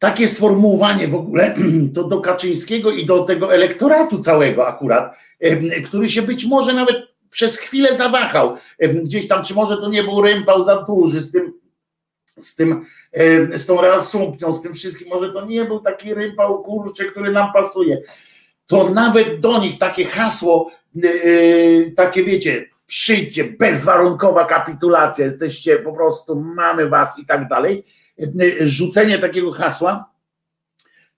takie 0.00 0.28
sformułowanie 0.28 1.08
w 1.08 1.14
ogóle, 1.14 1.54
to 1.94 2.04
do 2.04 2.20
Kaczyńskiego 2.20 2.90
i 2.90 3.06
do 3.06 3.24
tego 3.24 3.54
elektoratu 3.54 4.18
całego 4.18 4.68
akurat, 4.68 5.14
który 5.84 6.08
się 6.08 6.22
być 6.22 6.46
może 6.46 6.72
nawet 6.72 6.96
przez 7.30 7.58
chwilę 7.58 7.96
zawahał, 7.96 8.56
gdzieś 9.04 9.28
tam, 9.28 9.44
czy 9.44 9.54
może 9.54 9.76
to 9.76 9.88
nie 9.88 10.02
był 10.02 10.22
rympał 10.22 10.62
za 10.62 10.82
duży 10.82 11.20
z 11.20 11.30
tym 11.30 11.60
z 12.36 12.54
tym, 12.54 12.86
z 13.52 13.66
tą 13.66 13.80
reasumpcją, 13.80 14.52
z 14.52 14.62
tym 14.62 14.72
wszystkim, 14.72 15.08
może 15.08 15.32
to 15.32 15.46
nie 15.46 15.64
był 15.64 15.80
taki 15.80 16.14
rympał 16.14 16.62
kurcze, 16.62 17.04
który 17.04 17.32
nam 17.32 17.52
pasuje. 17.52 18.02
To 18.66 18.90
nawet 18.90 19.40
do 19.40 19.58
nich 19.58 19.78
takie 19.78 20.04
hasło, 20.04 20.70
takie 21.96 22.24
wiecie, 22.24 22.66
przyjdźcie, 22.86 23.44
bezwarunkowa 23.44 24.44
kapitulacja, 24.44 25.24
jesteście 25.24 25.76
po 25.76 25.92
prostu, 25.92 26.40
mamy 26.40 26.88
was 26.88 27.18
i 27.18 27.26
tak 27.26 27.48
dalej. 27.48 27.84
Rzucenie 28.60 29.18
takiego 29.18 29.52
hasła, 29.52 30.10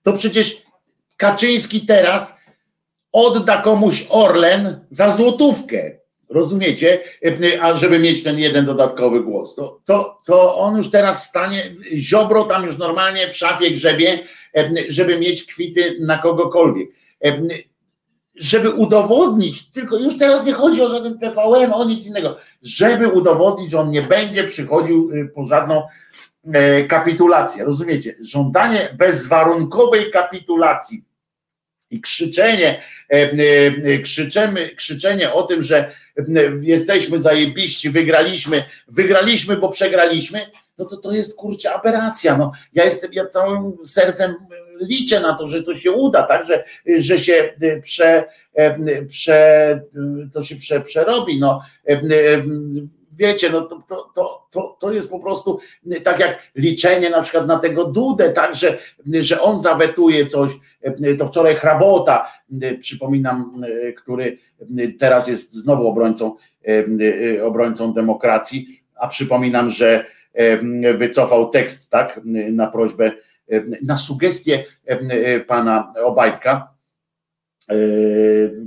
to 0.03 0.13
przecież 0.13 0.63
Kaczyński 1.17 1.85
teraz 1.85 2.37
odda 3.11 3.61
komuś 3.61 4.05
Orlen 4.09 4.85
za 4.89 5.11
złotówkę. 5.11 5.91
Rozumiecie? 6.29 6.99
A 7.61 7.73
żeby 7.73 7.99
mieć 7.99 8.23
ten 8.23 8.39
jeden 8.39 8.65
dodatkowy 8.65 9.23
głos, 9.23 9.55
to, 9.55 9.81
to, 9.85 10.21
to 10.25 10.57
on 10.57 10.77
już 10.77 10.91
teraz 10.91 11.29
stanie, 11.29 11.75
ziobro 11.95 12.43
tam 12.43 12.65
już 12.65 12.77
normalnie 12.77 13.27
w 13.27 13.37
szafie 13.37 13.71
grzebie, 13.71 14.19
żeby 14.89 15.19
mieć 15.19 15.45
kwity 15.45 15.97
na 16.01 16.17
kogokolwiek. 16.17 16.89
Żeby 18.35 18.69
udowodnić, 18.69 19.71
tylko 19.71 19.97
już 19.97 20.17
teraz 20.17 20.45
nie 20.45 20.53
chodzi 20.53 20.81
o 20.81 20.89
żaden 20.89 21.19
TVN, 21.19 21.73
o 21.73 21.85
nic 21.85 22.05
innego, 22.05 22.35
żeby 22.61 23.07
udowodnić, 23.07 23.71
że 23.71 23.79
on 23.79 23.89
nie 23.89 24.01
będzie 24.01 24.43
przychodził 24.43 25.11
y, 25.11 25.31
po 25.35 25.45
żadną 25.45 25.81
e, 26.53 26.83
kapitulację. 26.83 27.65
Rozumiecie? 27.65 28.15
Żądanie 28.21 28.89
bezwarunkowej 28.97 30.11
kapitulacji 30.11 31.03
i 31.89 32.01
krzyczenie, 32.01 32.81
e, 33.13 33.15
e, 33.15 33.99
krzyczymy, 33.99 34.69
krzyczenie 34.75 35.33
o 35.33 35.43
tym, 35.43 35.63
że 35.63 35.91
jesteśmy 36.61 37.19
zajebiści, 37.19 37.89
wygraliśmy, 37.89 38.63
wygraliśmy, 38.87 39.57
bo 39.57 39.69
przegraliśmy, 39.69 40.39
no 40.77 40.85
to 40.85 40.97
to 40.97 41.11
jest 41.11 41.35
kurczę 41.35 41.73
aberracja. 41.73 42.37
No, 42.37 42.51
ja 42.73 42.83
jestem, 42.83 43.13
ja 43.13 43.27
całym 43.27 43.77
sercem 43.85 44.35
liczę 44.81 45.19
na 45.19 45.33
to, 45.33 45.47
że 45.47 45.63
to 45.63 45.75
się 45.75 45.91
uda, 45.91 46.23
tak, 46.23 46.47
że, 46.47 46.63
że 46.97 47.19
się 47.19 47.53
prze, 47.83 48.23
prze, 49.09 49.81
to 50.33 50.43
się 50.43 50.55
prze, 50.55 50.81
przerobi. 50.81 51.39
No, 51.39 51.61
wiecie, 53.15 53.49
no 53.49 53.61
to, 53.61 53.83
to, 54.15 54.47
to, 54.51 54.77
to, 54.79 54.91
jest 54.91 55.11
po 55.11 55.19
prostu 55.19 55.59
tak 56.03 56.19
jak 56.19 56.39
liczenie 56.55 57.09
na 57.09 57.21
przykład 57.21 57.47
na 57.47 57.59
tego 57.59 57.85
Dudę, 57.85 58.29
tak, 58.29 58.55
że, 58.55 58.77
że 59.05 59.41
on 59.41 59.59
zawetuje 59.59 60.27
coś, 60.27 60.51
to 61.17 61.27
wczoraj 61.27 61.55
Hrabota, 61.55 62.31
przypominam, 62.79 63.61
który 63.97 64.37
teraz 64.99 65.27
jest 65.27 65.53
znowu 65.53 65.87
obrońcą, 65.87 66.35
obrońcą 67.43 67.93
demokracji, 67.93 68.83
a 68.95 69.07
przypominam, 69.07 69.69
że 69.69 70.05
wycofał 70.95 71.49
tekst, 71.49 71.89
tak, 71.89 72.21
na 72.51 72.67
prośbę, 72.67 73.11
na 73.81 73.97
sugestię 73.97 74.63
pana 75.47 75.93
Obajtka, 76.03 76.73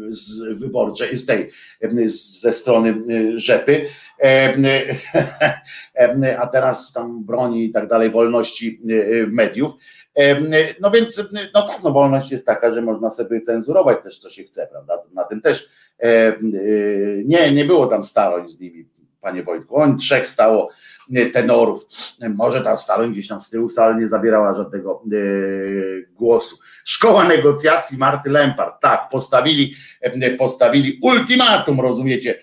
z 0.08 0.58
wyborczej, 0.58 1.16
z 1.16 1.26
tej, 1.26 1.50
ze 2.40 2.52
strony 2.52 3.02
Rzepy, 3.34 3.86
a 6.42 6.46
teraz 6.46 6.92
tam 6.92 7.24
broni 7.24 7.64
i 7.64 7.72
tak 7.72 7.88
dalej 7.88 8.10
wolności 8.10 8.80
mediów. 9.28 9.72
No 10.80 10.90
więc, 10.90 11.28
no 11.54 11.66
tak, 11.66 11.82
no 11.84 11.90
wolność 11.90 12.30
jest 12.30 12.46
taka, 12.46 12.70
że 12.70 12.82
można 12.82 13.10
sobie 13.10 13.40
cenzurować 13.40 14.02
też, 14.02 14.18
co 14.18 14.30
się 14.30 14.44
chce, 14.44 14.66
prawda? 14.66 14.98
Na 15.14 15.24
tym 15.24 15.40
też 15.40 15.68
nie, 17.24 17.52
nie 17.52 17.64
było 17.64 17.86
tam 17.86 18.04
staroń 18.04 18.48
z 18.48 18.60
nimi, 18.60 18.88
panie 19.20 19.42
Wojtku. 19.42 19.76
On 19.76 19.98
trzech 19.98 20.28
stało 20.28 20.68
tenorów. 21.32 21.86
Może 22.34 22.60
ta 22.60 22.76
staroń 22.76 23.12
gdzieś 23.12 23.28
tam 23.28 23.40
z 23.40 23.50
tyłu 23.50 23.68
wcale 23.68 23.94
nie 23.94 24.08
zabierała 24.08 24.54
żadnego 24.54 25.02
głosu. 26.14 26.56
Szkoła 26.84 27.28
negocjacji 27.28 27.98
Marty 27.98 28.30
Lempart, 28.30 28.82
tak, 28.82 29.08
postawili, 29.10 29.74
postawili 30.38 30.98
ultimatum, 31.02 31.80
rozumiecie? 31.80 32.38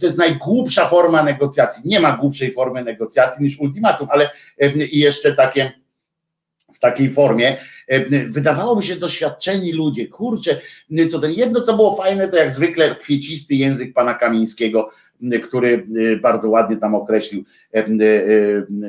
To 0.00 0.06
jest 0.06 0.18
najgłupsza 0.18 0.86
forma 0.86 1.22
negocjacji. 1.22 1.82
Nie 1.84 2.00
ma 2.00 2.16
głupszej 2.16 2.52
formy 2.52 2.84
negocjacji 2.84 3.44
niż 3.44 3.60
ultimatum, 3.60 4.08
ale 4.10 4.30
i 4.92 4.98
jeszcze 4.98 5.32
takie 5.32 5.72
w 6.74 6.78
takiej 6.78 7.10
formie. 7.10 7.56
Wydawałoby 8.28 8.82
się 8.82 8.96
doświadczeni 8.96 9.72
ludzie, 9.72 10.08
kurczę, 10.08 10.60
co 11.10 11.18
ten 11.18 11.32
jedno, 11.32 11.60
co 11.60 11.76
było 11.76 11.94
fajne, 11.94 12.28
to 12.28 12.36
jak 12.36 12.52
zwykle 12.52 12.94
kwiecisty 12.94 13.54
język 13.54 13.94
pana 13.94 14.14
Kamińskiego, 14.14 14.90
który 15.44 15.86
bardzo 16.22 16.50
ładnie 16.50 16.76
tam 16.76 16.94
określił 16.94 17.44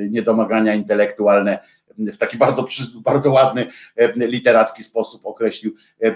niedomagania 0.10 0.74
intelektualne 0.74 1.60
w 1.98 2.18
taki 2.18 2.38
bardzo, 2.38 2.66
bardzo 2.96 3.32
ładny, 3.32 3.68
e, 3.96 4.14
literacki 4.16 4.84
sposób 4.84 5.26
określił 5.26 5.76
e, 6.02 6.16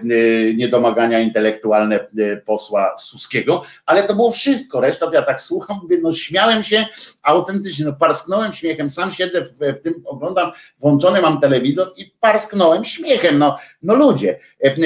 niedomagania 0.54 1.20
intelektualne 1.20 2.00
e, 2.00 2.38
posła 2.38 2.98
Suskiego, 2.98 3.64
ale 3.86 4.04
to 4.04 4.16
było 4.16 4.32
wszystko, 4.32 4.82
reszta 4.82 5.10
ja 5.14 5.22
tak 5.22 5.42
słucham, 5.42 5.80
mówię, 5.84 5.98
no 6.02 6.14
śmiałem 6.14 6.64
się 6.64 6.86
autentycznie, 7.24 7.86
no 7.86 7.94
parsknąłem 7.94 8.54
śmiechem, 8.54 8.90
sam 8.90 9.12
siedzę 9.12 9.42
w, 9.42 9.78
w 9.78 9.82
tym, 9.82 9.94
oglądam, 10.06 10.52
włączony 10.80 11.22
mam 11.22 11.42
telewizor 11.42 11.94
i 11.98 12.12
parsknąłem 12.20 12.86
śmiechem, 12.86 13.38
no, 13.38 13.58
no 13.84 13.96
ludzie, 13.96 14.40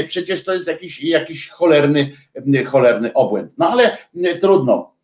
przecież 0.08 0.44
to 0.44 0.54
jest 0.54 0.68
jakiś, 0.68 1.04
jakiś 1.04 1.50
cholerny, 1.50 2.12
cholerny 2.66 3.14
obłęd, 3.14 3.52
no 3.58 3.70
ale 3.70 3.98
trudno, 4.42 4.95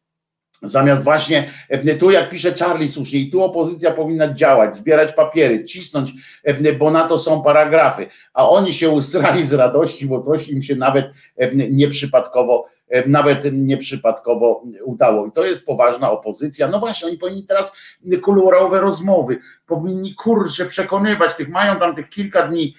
Zamiast 0.61 1.03
właśnie 1.03 1.51
e, 1.69 1.95
tu, 1.95 2.11
jak 2.11 2.29
pisze 2.29 2.53
Charlie 2.53 2.89
słusznie, 2.89 3.19
i 3.19 3.29
tu 3.29 3.43
opozycja 3.43 3.91
powinna 3.91 4.33
działać, 4.33 4.75
zbierać 4.75 5.13
papiery, 5.13 5.65
cisnąć, 5.65 6.13
e, 6.43 6.73
bo 6.73 6.91
na 6.91 7.07
to 7.07 7.17
są 7.17 7.43
paragrafy, 7.43 8.07
a 8.33 8.49
oni 8.49 8.73
się 8.73 8.89
usrali 8.89 9.43
z 9.43 9.53
radości, 9.53 10.07
bo 10.07 10.21
coś 10.21 10.49
im 10.49 10.63
się 10.63 10.75
nawet 10.75 11.05
e, 11.37 11.55
nieprzypadkowo, 11.55 12.65
nawet 13.07 13.53
nieprzypadkowo 13.53 14.63
udało. 14.85 15.25
I 15.25 15.31
to 15.31 15.45
jest 15.45 15.65
poważna 15.65 16.11
opozycja. 16.11 16.67
No 16.67 16.79
właśnie, 16.79 17.07
oni 17.07 17.17
powinni 17.17 17.43
teraz 17.43 17.77
kolorowe 18.21 18.79
rozmowy, 18.79 19.39
powinni 19.67 20.15
kurczę 20.15 20.65
przekonywać 20.65 21.35
tych, 21.35 21.49
mają 21.49 21.75
tam 21.75 21.95
tych 21.95 22.09
kilka 22.09 22.47
dni, 22.47 22.75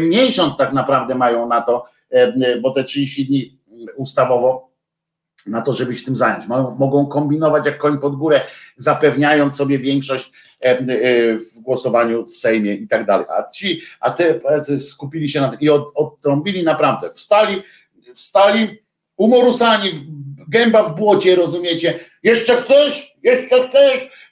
miesiąc 0.00 0.56
tak 0.56 0.72
naprawdę 0.72 1.14
mają 1.14 1.48
na 1.48 1.60
to, 1.60 1.84
bo 2.62 2.70
te 2.70 2.84
30 2.84 3.26
dni 3.26 3.58
ustawowo 3.96 4.71
na 5.46 5.62
to, 5.62 5.72
żeby 5.72 5.96
się 5.96 6.04
tym 6.04 6.16
zająć. 6.16 6.46
Mogą 6.78 7.06
kombinować 7.06 7.66
jak 7.66 7.78
koń 7.78 7.98
pod 7.98 8.16
górę, 8.16 8.40
zapewniając 8.76 9.56
sobie 9.56 9.78
większość 9.78 10.32
e, 10.60 10.78
e, 10.78 10.84
w 11.36 11.58
głosowaniu 11.58 12.26
w 12.26 12.36
Sejmie 12.36 12.74
i 12.74 12.88
tak 12.88 13.06
dalej. 13.06 13.26
A 13.28 13.50
ci, 13.50 13.80
a 14.00 14.10
te 14.10 14.40
skupili 14.78 15.28
się 15.28 15.40
na 15.40 15.48
tym 15.48 15.60
i 15.60 15.68
od, 15.68 15.92
odtrąbili 15.94 16.62
naprawdę. 16.62 17.10
Wstali, 17.10 17.62
wstali, 18.14 18.68
umorusani, 19.16 19.90
gęba 20.48 20.82
w 20.82 20.96
błocie, 20.96 21.36
rozumiecie? 21.36 22.00
Jeszcze 22.22 22.56
ktoś? 22.56 23.16
Jeszcze 23.22 23.68
ktoś? 23.68 24.22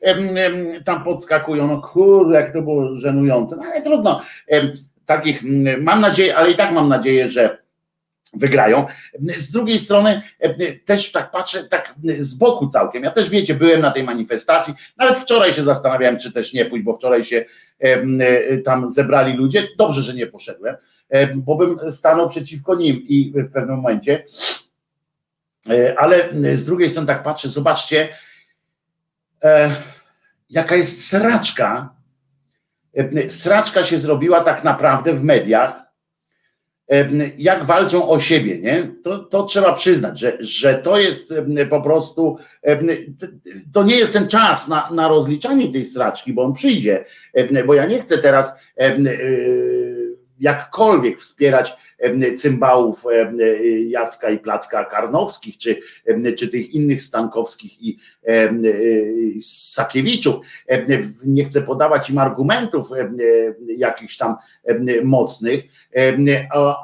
Tam 0.85 1.05
podskakują, 1.05 1.67
no 1.67 1.83
kurde, 1.83 2.35
jak 2.35 2.53
to 2.53 2.63
było 2.63 2.97
żenujące, 2.97 3.57
no 3.57 3.63
ale 3.63 3.83
trudno. 3.83 4.21
Takich, 5.07 5.43
mam 5.79 6.01
nadzieję, 6.01 6.37
ale 6.37 6.51
i 6.51 6.55
tak 6.55 6.73
mam 6.73 6.89
nadzieję, 6.89 7.29
że 7.29 7.59
wygrają. 8.33 8.87
Z 9.37 9.51
drugiej 9.51 9.79
strony 9.79 10.23
e, 10.39 10.73
też 10.73 11.13
tak 11.13 11.31
patrzę, 11.31 11.65
tak 11.65 11.95
z 12.19 12.35
boku 12.35 12.69
całkiem. 12.69 13.05
Ja 13.05 13.11
też 13.11 13.31
wiecie, 13.31 13.55
byłem 13.55 13.81
na 13.81 13.91
tej 13.91 14.05
manifestacji, 14.05 14.75
nawet 14.97 15.19
wczoraj 15.19 15.53
się 15.53 15.63
zastanawiałem, 15.63 16.19
czy 16.19 16.33
też 16.33 16.53
nie 16.53 16.65
pójść, 16.65 16.85
bo 16.85 16.95
wczoraj 16.95 17.25
się 17.25 17.45
e, 17.79 18.59
tam 18.59 18.91
zebrali 18.91 19.37
ludzie. 19.37 19.69
Dobrze, 19.79 20.03
że 20.03 20.15
nie 20.15 20.27
poszedłem, 20.27 20.77
e, 21.09 21.35
bo 21.37 21.57
bym 21.57 21.93
stanął 21.93 22.29
przeciwko 22.29 22.75
nim 22.75 22.97
i 23.09 23.33
w 23.35 23.53
pewnym 23.53 23.77
momencie. 23.77 24.25
Ale 25.97 26.29
z 26.55 26.65
drugiej 26.65 26.89
strony 26.89 27.07
tak 27.07 27.23
patrzę, 27.23 27.49
zobaczcie, 27.49 28.09
jaka 30.51 30.77
jest 30.77 31.09
sraczka. 31.09 31.95
Sraczka 33.29 33.85
się 33.85 33.99
zrobiła 33.99 34.41
tak 34.41 34.65
naprawdę 34.65 35.13
w 35.13 35.25
mediach 35.25 35.90
jak 37.39 37.65
walczą 37.65 38.09
o 38.09 38.21
siebie, 38.21 38.59
nie? 38.59 38.89
To, 39.03 39.19
to 39.19 39.43
trzeba 39.43 39.73
przyznać, 39.73 40.21
że, 40.21 40.37
że 40.41 40.75
to 40.75 40.99
jest 40.99 41.35
po 41.71 41.81
prostu, 41.81 42.39
to 43.73 43.83
nie 43.83 43.97
jest 43.97 44.13
ten 44.13 44.29
czas 44.29 44.69
na, 44.69 44.91
na 44.91 45.09
rozliczanie 45.09 45.73
tej 45.73 45.85
straczki, 45.85 46.33
bo 46.33 46.43
on 46.43 46.53
przyjdzie, 46.53 47.05
bo 47.67 47.75
ja 47.75 47.87
nie 47.87 48.01
chcę 48.01 48.19
teraz 48.19 48.53
y, 48.81 49.70
jakkolwiek 50.41 51.19
wspierać 51.19 51.77
cymbałów 52.37 53.05
Jacka 53.87 54.31
i 54.31 54.39
Placka 54.39 54.85
Karnowskich, 54.85 55.59
czy, 55.59 55.81
czy 56.39 56.49
tych 56.49 56.71
innych 56.71 57.03
Stankowskich 57.03 57.83
i 57.83 57.99
Sakiewiczów. 59.41 60.37
Nie 61.25 61.45
chcę 61.45 61.63
podawać 61.63 62.11
im 62.11 62.19
argumentów 62.19 62.89
jakichś 63.77 64.17
tam 64.17 64.37
mocnych, 65.05 65.65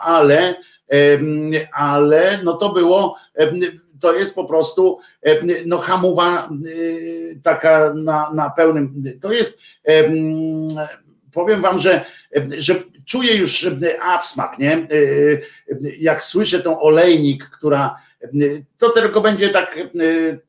ale 0.00 0.54
ale 1.72 2.38
no 2.44 2.52
to 2.52 2.72
było 2.72 3.16
to 4.00 4.14
jest 4.14 4.34
po 4.34 4.44
prostu 4.44 4.98
no, 5.66 5.78
hamowa 5.78 6.48
taka 7.42 7.94
na, 7.94 8.30
na 8.34 8.50
pełnym. 8.50 9.02
To 9.20 9.32
jest, 9.32 9.60
powiem 11.32 11.60
wam, 11.60 11.78
że, 11.78 12.04
że 12.58 12.74
czuję 13.06 13.36
już 13.36 13.66
absmak, 14.02 14.58
nie? 14.58 14.88
Jak 15.98 16.24
słyszę 16.24 16.60
tą 16.62 16.80
olejnik, 16.80 17.44
która 17.44 17.96
to 18.78 18.90
tylko 18.90 19.20
będzie 19.20 19.48
tak 19.48 19.78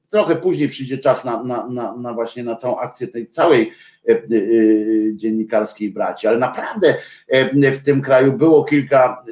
trochę 0.10 0.36
później 0.36 0.70
przyjdzie 0.70 0.98
czas 0.98 1.26
na, 1.26 1.44
na, 1.44 1.68
na, 1.68 1.98
na 1.98 2.14
właśnie 2.14 2.44
na 2.44 2.56
całą 2.56 2.80
akcję 2.80 3.08
tej 3.08 3.30
całej 3.30 3.74
dziennikarskiej 5.14 5.92
braci, 5.92 6.28
ale 6.28 6.38
naprawdę 6.38 6.96
w 7.74 7.84
tym 7.84 8.02
kraju 8.02 8.34
było 8.34 8.64
kilka, 8.64 9.26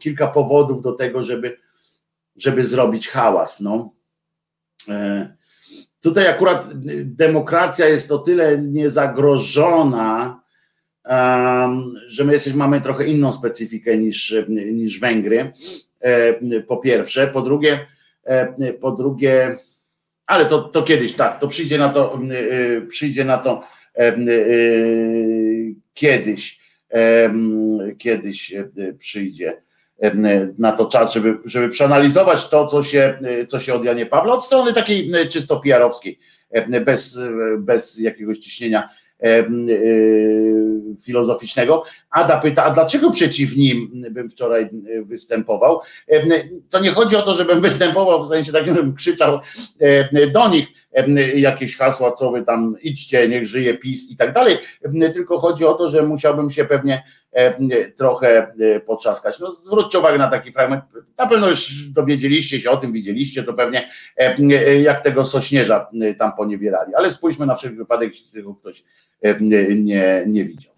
kilka 0.00 0.28
powodów 0.28 0.82
do 0.82 0.92
tego, 0.92 1.22
żeby, 1.22 1.56
żeby 2.36 2.64
zrobić 2.64 3.08
hałas. 3.08 3.60
No. 3.60 3.92
E, 4.88 5.36
tutaj 6.00 6.26
akurat 6.26 6.68
demokracja 7.04 7.88
jest 7.88 8.12
o 8.12 8.18
tyle 8.18 8.58
niezagrożona, 8.58 10.41
że 12.06 12.24
my 12.24 12.32
jesteśmy, 12.32 12.58
mamy 12.58 12.80
trochę 12.80 13.06
inną 13.06 13.32
specyfikę 13.32 13.98
niż, 13.98 14.34
niż 14.48 15.00
Węgry. 15.00 15.52
E, 16.02 16.60
po 16.60 16.76
pierwsze, 16.76 17.26
po 17.26 17.40
drugie, 17.40 17.86
e, 18.24 18.72
po 18.72 18.92
drugie, 18.92 19.56
ale 20.26 20.46
to, 20.46 20.62
to 20.62 20.82
kiedyś 20.82 21.12
tak, 21.12 21.40
to 21.40 21.48
przyjdzie 21.48 21.78
na 21.78 21.88
to, 21.88 22.20
przyjdzie 22.88 23.24
na 23.24 23.38
to 23.38 23.64
kiedyś, 25.94 26.60
kiedyś 27.98 28.54
przyjdzie 28.98 29.62
na 30.58 30.72
to 30.72 30.86
czas, 30.86 31.12
żeby, 31.12 31.38
żeby 31.44 31.68
przeanalizować 31.68 32.48
to, 32.48 32.66
co 32.66 32.82
się, 32.82 33.18
co 33.48 33.60
się 33.60 33.74
od 33.74 33.84
Janie 33.84 34.06
Pawła, 34.06 34.34
od 34.34 34.44
strony 34.44 34.72
takiej 34.72 35.10
czysto 35.28 35.60
PR-owskiej, 35.60 36.18
bez, 36.84 37.18
bez 37.58 37.98
jakiegoś 38.00 38.38
ciśnienia 38.38 38.88
filozoficznego. 41.00 41.84
Ada 42.10 42.40
pyta, 42.40 42.64
a 42.64 42.70
dlaczego 42.70 43.10
przeciw 43.10 43.56
nim 43.56 44.04
bym 44.10 44.30
wczoraj 44.30 44.68
występował? 45.04 45.80
To 46.70 46.80
nie 46.80 46.90
chodzi 46.90 47.16
o 47.16 47.22
to, 47.22 47.34
żebym 47.34 47.60
występował 47.60 48.24
w 48.24 48.28
sensie 48.28 48.52
takim, 48.52 48.74
żebym 48.74 48.94
krzyczał 48.94 49.40
do 50.32 50.48
nich 50.48 50.66
jakieś 51.34 51.76
hasła, 51.76 52.12
co 52.12 52.30
wy 52.30 52.42
tam 52.42 52.76
idźcie, 52.82 53.28
niech 53.28 53.46
żyje 53.46 53.78
PiS 53.78 54.10
i 54.10 54.16
tak 54.16 54.32
dalej, 54.32 54.58
tylko 55.14 55.38
chodzi 55.38 55.64
o 55.64 55.74
to, 55.74 55.90
że 55.90 56.02
musiałbym 56.02 56.50
się 56.50 56.64
pewnie 56.64 57.02
trochę 57.96 58.52
potrzaskać. 58.86 59.40
No 59.40 59.52
zwróćcie 59.52 59.98
uwagę 59.98 60.18
na 60.18 60.28
taki 60.28 60.52
fragment, 60.52 60.84
na 61.18 61.26
pewno 61.26 61.48
już 61.48 61.88
dowiedzieliście 61.88 62.60
się 62.60 62.70
o 62.70 62.76
tym, 62.76 62.92
widzieliście 62.92 63.42
to 63.42 63.54
pewnie, 63.54 63.88
jak 64.82 65.00
tego 65.00 65.24
sośnierza 65.24 65.90
tam 66.18 66.32
poniewierali, 66.36 66.94
ale 66.94 67.10
spójrzmy 67.10 67.46
na 67.46 67.54
wszelki 67.54 67.76
wypadek, 67.76 68.10
jeśli 68.10 68.32
tego 68.32 68.54
ktoś 68.54 68.84
nie, 69.40 70.24
nie 70.26 70.44
widział. 70.44 70.72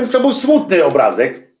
Więc 0.00 0.12
to 0.12 0.20
był 0.20 0.32
smutny 0.32 0.84
obrazek, 0.84 1.52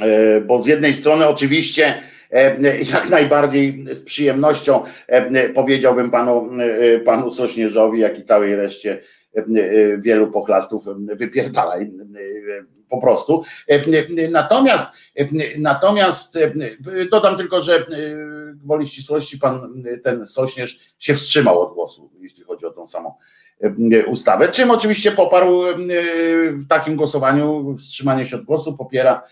e, 0.00 0.40
bo 0.40 0.62
z 0.62 0.66
jednej 0.66 0.92
strony 0.92 1.28
oczywiście 1.28 2.02
e, 2.30 2.78
jak 2.92 3.10
najbardziej 3.10 3.84
z 3.90 4.02
przyjemnością 4.02 4.84
e, 5.06 5.48
powiedziałbym 5.48 6.10
panu, 6.10 6.50
panu 7.04 7.30
Sośnierzowi, 7.30 8.00
jak 8.00 8.18
i 8.18 8.24
całej 8.24 8.56
reszcie 8.56 9.00
wielu 9.98 10.30
pochlastów 10.30 10.84
wypierdalaj 10.96 11.92
po 12.88 13.00
prostu. 13.00 13.44
Natomiast, 14.30 14.86
natomiast 15.58 16.38
dodam 17.10 17.36
tylko, 17.36 17.62
że 17.62 17.86
woli 18.64 18.86
ścisłości 18.86 19.38
pan 19.38 19.84
ten 20.02 20.26
Sośnierz 20.26 20.94
się 20.98 21.14
wstrzymał 21.14 21.60
od 21.60 21.74
głosu, 21.74 22.10
jeśli 22.20 22.44
chodzi 22.44 22.66
o 22.66 22.70
tą 22.70 22.86
samą 22.86 23.14
ustawę, 24.06 24.48
czym 24.48 24.70
oczywiście 24.70 25.12
poparł 25.12 25.62
w 26.52 26.66
takim 26.68 26.96
głosowaniu 26.96 27.76
wstrzymanie 27.76 28.26
się 28.26 28.36
od 28.36 28.44
głosu, 28.44 28.76
popiera, 28.76 29.22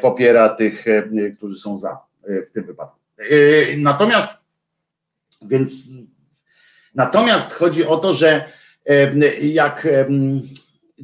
popiera 0.00 0.48
tych, 0.48 0.84
którzy 1.36 1.58
są 1.58 1.76
za 1.76 1.98
w 2.48 2.50
tym 2.50 2.64
wypadku. 2.64 2.98
Natomiast 3.76 4.38
więc 5.42 5.88
natomiast 6.94 7.52
chodzi 7.52 7.86
o 7.86 7.96
to, 7.96 8.12
że 8.12 8.44
jak 9.42 9.88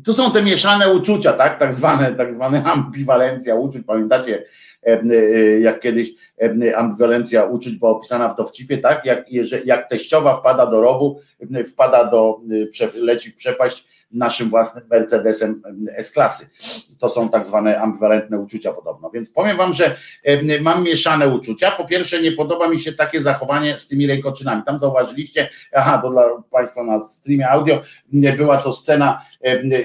tu 0.05 0.15
są 0.15 0.31
te 0.31 0.43
mieszane 0.43 0.93
uczucia, 0.93 1.33
tak, 1.33 1.59
tak 1.59 1.73
zwane, 1.73 2.15
tak 2.15 2.35
zwane 2.35 2.65
ambiwalencja 2.65 3.55
uczuć. 3.55 3.83
Pamiętacie, 3.87 4.45
jak 5.61 5.81
kiedyś 5.81 6.11
ambiwalencja 6.77 7.45
uczuć 7.45 7.77
była 7.77 7.91
opisana 7.91 8.29
w 8.29 8.37
dowcipie, 8.37 8.79
tak, 8.79 9.05
jak, 9.07 9.25
jak 9.65 9.89
teściowa 9.89 10.37
wpada 10.37 10.67
do 10.67 10.81
rowu, 10.81 11.21
wpada 11.73 12.05
do, 12.05 12.41
leci 12.95 13.31
w 13.31 13.37
przepaść 13.37 13.87
naszym 14.15 14.49
własnym 14.49 14.85
Mercedesem 14.91 15.63
S-klasy. 15.97 16.49
To 16.99 17.09
są 17.09 17.29
tak 17.29 17.47
zwane 17.47 17.81
ambiwalentne 17.81 18.39
uczucia 18.39 18.73
podobno. 18.73 19.11
Więc 19.11 19.31
powiem 19.31 19.57
wam, 19.57 19.73
że 19.73 19.97
mam 20.61 20.85
mieszane 20.85 21.29
uczucia. 21.29 21.71
Po 21.71 21.85
pierwsze, 21.85 22.23
nie 22.23 22.33
podoba 22.33 22.69
mi 22.69 22.81
się 22.81 22.93
takie 22.93 23.21
zachowanie 23.21 23.79
z 23.79 23.89
tymi 23.89 24.07
rękoczynami. 24.07 24.63
Tam 24.67 24.79
zauważyliście, 24.79 25.49
aha, 25.73 25.99
to 26.03 26.11
dla 26.11 26.43
Państwa 26.51 26.85
na 26.85 27.01
streamie 27.01 27.51
audio, 27.51 27.83
była 28.37 28.59
to 28.59 28.73
scena, 28.73 29.23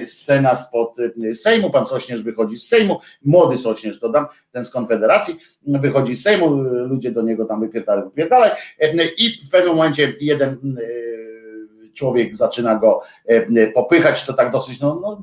scena 0.04 0.56
spod 0.56 0.96
Sejmu. 1.34 1.70
Pan 1.70 1.86
Sośnierz 1.86 2.22
wychodzi 2.22 2.56
z 2.56 2.68
Sejmu, 2.68 3.00
młody 3.24 3.58
Sośnierz, 3.58 3.98
dodam, 3.98 4.26
ten 4.52 4.64
z 4.64 4.70
Konfederacji, 4.70 5.36
wychodzi 5.66 6.16
z 6.16 6.22
Sejmu, 6.22 6.50
ludzie 6.62 7.10
do 7.10 7.22
niego 7.22 7.44
tam 7.44 7.60
wypierdalaj, 7.60 8.04
wypierdalaj 8.04 8.50
i 9.18 9.46
w 9.46 9.50
pewnym 9.50 9.76
momencie 9.76 10.14
jeden 10.20 10.76
człowiek 11.94 12.36
zaczyna 12.36 12.76
go 12.76 13.00
e, 13.26 13.66
popychać, 13.66 14.26
to 14.26 14.32
tak 14.32 14.50
dosyć 14.50 14.80
no, 14.80 15.00
no 15.02 15.22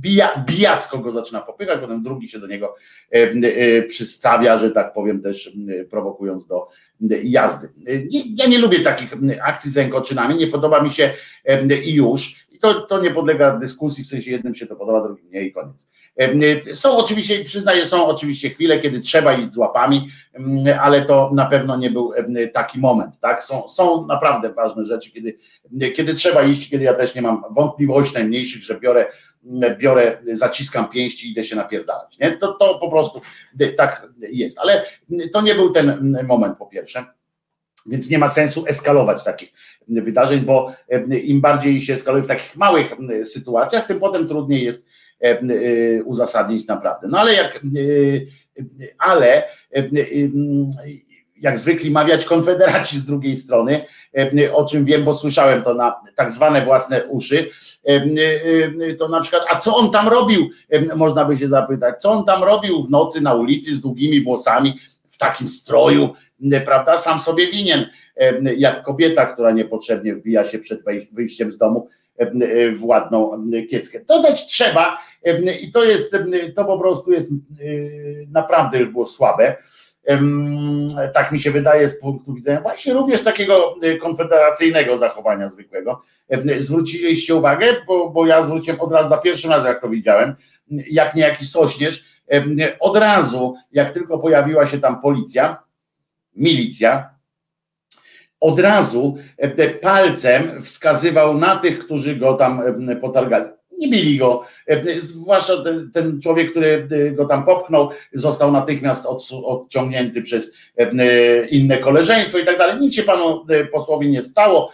bija, 0.00 0.44
bijacko 0.46 0.98
go 0.98 1.10
zaczyna 1.10 1.40
popychać, 1.40 1.80
potem 1.80 2.02
drugi 2.02 2.28
się 2.28 2.38
do 2.38 2.46
niego 2.46 2.74
e, 3.12 3.16
e, 3.16 3.82
przystawia, 3.82 4.58
że 4.58 4.70
tak 4.70 4.92
powiem 4.92 5.22
też 5.22 5.52
prowokując 5.90 6.46
do 6.46 6.68
jazdy. 7.22 7.68
Ja 8.36 8.46
nie 8.46 8.58
lubię 8.58 8.80
takich 8.80 9.14
akcji 9.42 9.70
z 9.70 9.76
rękoczynami, 9.76 10.34
nie 10.34 10.46
podoba 10.46 10.82
mi 10.82 10.90
się 10.90 11.14
i 11.84 11.94
już. 11.94 12.48
I 12.52 12.58
to, 12.58 12.80
to 12.80 13.00
nie 13.00 13.10
podlega 13.10 13.58
dyskusji, 13.58 14.04
w 14.04 14.08
sensie 14.08 14.30
jednym 14.30 14.54
się 14.54 14.66
to 14.66 14.76
podoba, 14.76 15.06
drugim 15.06 15.30
nie 15.30 15.42
i 15.42 15.52
koniec. 15.52 15.88
Są 16.72 16.96
oczywiście, 16.96 17.44
przyznaję, 17.44 17.86
są 17.86 18.06
oczywiście 18.06 18.50
chwile, 18.50 18.78
kiedy 18.78 19.00
trzeba 19.00 19.34
iść 19.34 19.52
z 19.52 19.56
łapami, 19.56 20.08
ale 20.80 21.02
to 21.02 21.30
na 21.34 21.46
pewno 21.46 21.76
nie 21.76 21.90
był 21.90 22.12
taki 22.52 22.78
moment. 22.78 23.20
Tak? 23.20 23.44
Są, 23.44 23.68
są 23.68 24.06
naprawdę 24.06 24.52
ważne 24.52 24.84
rzeczy, 24.84 25.10
kiedy, 25.10 25.38
kiedy 25.96 26.14
trzeba 26.14 26.42
iść, 26.42 26.70
kiedy 26.70 26.84
ja 26.84 26.94
też 26.94 27.14
nie 27.14 27.22
mam 27.22 27.42
wątpliwości 27.50 28.14
najmniejszych, 28.14 28.62
że 28.62 28.80
biorę, 28.80 29.06
biorę 29.78 30.18
zaciskam 30.32 30.88
pięści 30.88 31.28
i 31.28 31.30
idę 31.30 31.44
się 31.44 31.56
napierdalać. 31.56 32.18
Nie? 32.18 32.32
To, 32.32 32.52
to 32.52 32.78
po 32.78 32.90
prostu 32.90 33.20
tak 33.76 34.08
jest. 34.30 34.58
Ale 34.58 34.84
to 35.32 35.42
nie 35.42 35.54
był 35.54 35.70
ten 35.70 36.16
moment 36.28 36.58
po 36.58 36.66
pierwsze. 36.66 37.04
Więc 37.86 38.10
nie 38.10 38.18
ma 38.18 38.28
sensu 38.28 38.64
eskalować 38.66 39.24
takich 39.24 39.52
wydarzeń, 39.88 40.40
bo 40.40 40.72
im 41.24 41.40
bardziej 41.40 41.80
się 41.80 41.94
eskaluje 41.94 42.24
w 42.24 42.26
takich 42.26 42.56
małych 42.56 42.92
sytuacjach, 43.24 43.86
tym 43.86 44.00
potem 44.00 44.28
trudniej 44.28 44.64
jest 44.64 44.86
uzasadnić 46.04 46.66
naprawdę. 46.66 47.08
No 47.08 47.18
ale 47.18 47.34
jak, 47.34 47.56
e, 47.56 47.60
ale 48.98 49.42
jak 51.40 51.58
zwykli 51.58 51.90
mawiać 51.90 52.24
konfederaci 52.24 52.98
z 52.98 53.04
drugiej 53.04 53.36
strony, 53.36 53.84
o 54.52 54.64
czym 54.64 54.84
wiem, 54.84 55.04
bo 55.04 55.14
słyszałem 55.14 55.62
to 55.62 55.74
na 55.74 55.94
tak 56.16 56.32
zwane 56.32 56.62
własne 56.62 57.04
uszy, 57.06 57.50
to 58.98 59.08
na 59.08 59.20
przykład, 59.20 59.42
a 59.50 59.56
co 59.56 59.76
on 59.76 59.90
tam 59.90 60.08
robił, 60.08 60.50
można 60.96 61.24
by 61.24 61.36
się 61.36 61.48
zapytać, 61.48 62.02
co 62.02 62.12
on 62.12 62.24
tam 62.24 62.44
robił 62.44 62.82
w 62.82 62.90
nocy 62.90 63.20
na 63.20 63.34
ulicy 63.34 63.74
z 63.74 63.80
długimi 63.80 64.20
włosami, 64.20 64.80
w 65.08 65.18
takim 65.18 65.48
stroju, 65.48 66.14
prawda, 66.64 66.98
sam 66.98 67.18
sobie 67.18 67.46
winien, 67.46 67.86
jak 68.56 68.82
kobieta, 68.82 69.26
która 69.26 69.50
niepotrzebnie 69.50 70.14
wbija 70.14 70.44
się 70.44 70.58
przed 70.58 70.80
wyjściem 71.12 71.52
z 71.52 71.58
domu 71.58 71.88
w 72.74 72.84
ładną 72.84 73.50
kieckę. 73.70 74.00
Dodać 74.08 74.46
trzeba 74.46 74.98
i 75.60 75.72
to 75.72 75.84
jest, 75.84 76.16
to 76.56 76.64
po 76.64 76.78
prostu 76.78 77.12
jest 77.12 77.30
naprawdę 78.30 78.78
już 78.78 78.88
było 78.88 79.06
słabe, 79.06 79.56
tak 81.14 81.32
mi 81.32 81.40
się 81.40 81.50
wydaje 81.50 81.88
z 81.88 82.00
punktu 82.00 82.34
widzenia 82.34 82.60
właśnie 82.60 82.92
również 82.92 83.22
takiego 83.22 83.74
konfederacyjnego 84.00 84.98
zachowania 84.98 85.48
zwykłego. 85.48 86.02
Zwróciliście 86.58 87.34
uwagę, 87.34 87.76
bo, 87.86 88.10
bo 88.10 88.26
ja 88.26 88.42
zwróciłem 88.42 88.80
od 88.80 88.92
razu 88.92 89.08
za 89.08 89.18
pierwszym 89.18 89.50
razem, 89.50 89.68
jak 89.68 89.80
to 89.80 89.88
widziałem, 89.88 90.34
jak 90.90 91.14
niejaki 91.14 91.46
sośnierz, 91.46 92.04
od 92.80 92.96
razu, 92.96 93.54
jak 93.72 93.90
tylko 93.90 94.18
pojawiła 94.18 94.66
się 94.66 94.78
tam 94.78 95.00
policja, 95.00 95.62
milicja, 96.36 97.10
od 98.40 98.60
razu 98.60 99.16
palcem 99.82 100.62
wskazywał 100.62 101.38
na 101.38 101.56
tych, 101.56 101.78
którzy 101.78 102.16
go 102.16 102.34
tam 102.34 102.62
potargali 103.00 103.50
nie 103.78 103.88
bili 103.88 104.18
go. 104.18 104.44
Zwłaszcza 104.98 105.62
ten, 105.64 105.90
ten, 105.92 106.20
człowiek, 106.20 106.50
który 106.50 106.88
go 107.16 107.26
tam 107.26 107.44
popchnął, 107.44 107.90
został 108.12 108.52
natychmiast 108.52 109.06
odciągnięty 109.44 110.22
przez 110.22 110.52
inne 111.50 111.78
koleżeństwo 111.78 112.38
i 112.38 112.44
tak 112.44 112.58
dalej. 112.58 112.80
Nic 112.80 112.94
się 112.94 113.02
panu 113.02 113.46
posłowi 113.72 114.10
nie 114.10 114.22
stało. 114.22 114.72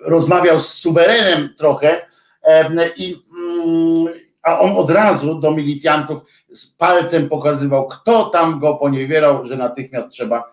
Rozmawiał 0.00 0.58
z 0.58 0.68
suwerenem 0.68 1.48
trochę 1.58 2.06
i 2.96 3.16
a 4.42 4.58
on 4.58 4.76
od 4.76 4.90
razu 4.90 5.34
do 5.34 5.50
milicjantów 5.50 6.24
z 6.52 6.66
palcem 6.66 7.28
pokazywał, 7.28 7.88
kto 7.88 8.24
tam 8.24 8.60
go 8.60 8.74
poniewierał, 8.74 9.44
że 9.44 9.56
natychmiast 9.56 10.08
trzeba 10.08 10.52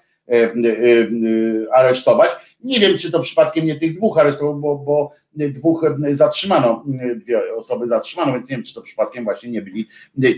aresztować. 1.74 2.30
Nie 2.64 2.80
wiem, 2.80 2.98
czy 2.98 3.12
to 3.12 3.20
przypadkiem 3.20 3.66
nie 3.66 3.76
tych 3.76 3.96
dwóch 3.96 4.18
aresztował, 4.18 4.56
bo, 4.56 4.76
bo 4.76 5.12
dwóch 5.34 5.86
zatrzymano, 6.12 6.86
dwie 7.16 7.56
osoby 7.56 7.88
zatrzymano, 7.88 8.34
więc 8.34 8.50
nie 8.50 8.56
wiem, 8.56 8.66
czy 8.66 8.74
to 8.74 8.82
przypadkiem 8.82 9.24
właśnie 9.24 9.52
nie 9.52 9.62
byli 9.62 9.88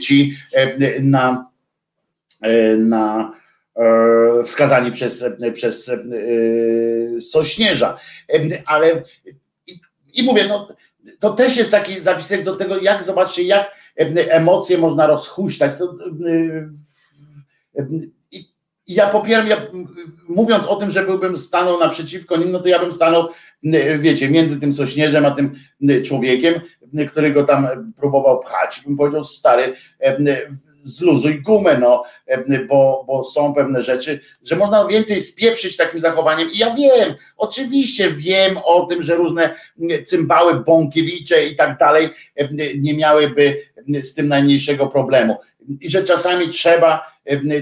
ci 0.01 0.37
na, 1.01 1.49
na 2.77 3.33
wskazani 4.43 4.91
przez, 4.91 5.25
przez 5.53 5.91
Sośnierza. 7.19 7.97
Ale 8.65 9.03
i, 9.67 9.79
i 10.13 10.23
mówię, 10.23 10.47
no 10.47 10.67
to 11.19 11.33
też 11.33 11.57
jest 11.57 11.71
taki 11.71 11.99
zapisek 11.99 12.43
do 12.43 12.55
tego, 12.55 12.79
jak 12.79 13.03
zobaczcie, 13.03 13.43
jak 13.43 13.71
emocje 14.29 14.77
można 14.77 15.07
rozhuśtać. 15.07 15.71
To, 15.77 15.95
ja 18.93 19.07
popieram, 19.07 19.47
ja, 19.47 19.61
mówiąc 20.29 20.67
o 20.67 20.75
tym, 20.75 20.91
że 20.91 21.05
byłbym 21.05 21.37
stanął 21.37 21.79
naprzeciwko 21.79 22.37
nim, 22.37 22.51
no 22.51 22.59
to 22.59 22.67
ja 22.67 22.79
bym 22.79 22.93
stanął, 22.93 23.27
wiecie, 23.99 24.29
między 24.29 24.59
tym 24.59 24.73
sośnierzem 24.73 25.25
a 25.25 25.31
tym 25.31 25.55
człowiekiem, 26.05 26.53
który 27.09 27.31
go 27.31 27.43
tam 27.43 27.93
próbował 27.97 28.39
pchać. 28.39 28.81
Bym 28.85 28.97
powiedział, 28.97 29.23
stary, 29.23 29.73
zluzuj 30.81 31.41
gumę, 31.41 31.77
no, 31.77 32.03
bo, 32.69 33.03
bo 33.07 33.23
są 33.23 33.53
pewne 33.53 33.83
rzeczy, 33.83 34.19
że 34.43 34.55
można 34.55 34.87
więcej 34.87 35.21
spieprzyć 35.21 35.77
takim 35.77 35.99
zachowaniem. 35.99 36.51
I 36.51 36.57
ja 36.57 36.75
wiem, 36.75 37.15
oczywiście 37.37 38.11
wiem 38.11 38.57
o 38.65 38.85
tym, 38.85 39.03
że 39.03 39.15
różne 39.15 39.55
cymbały, 40.05 40.63
bąkiewicze 40.63 41.45
i 41.45 41.55
tak 41.55 41.77
dalej 41.77 42.09
nie 42.77 42.93
miałyby 42.93 43.61
z 44.03 44.13
tym 44.13 44.27
najmniejszego 44.27 44.87
problemu 44.87 45.37
i 45.81 45.89
że 45.89 46.03
czasami 46.03 46.49
trzeba, 46.49 47.11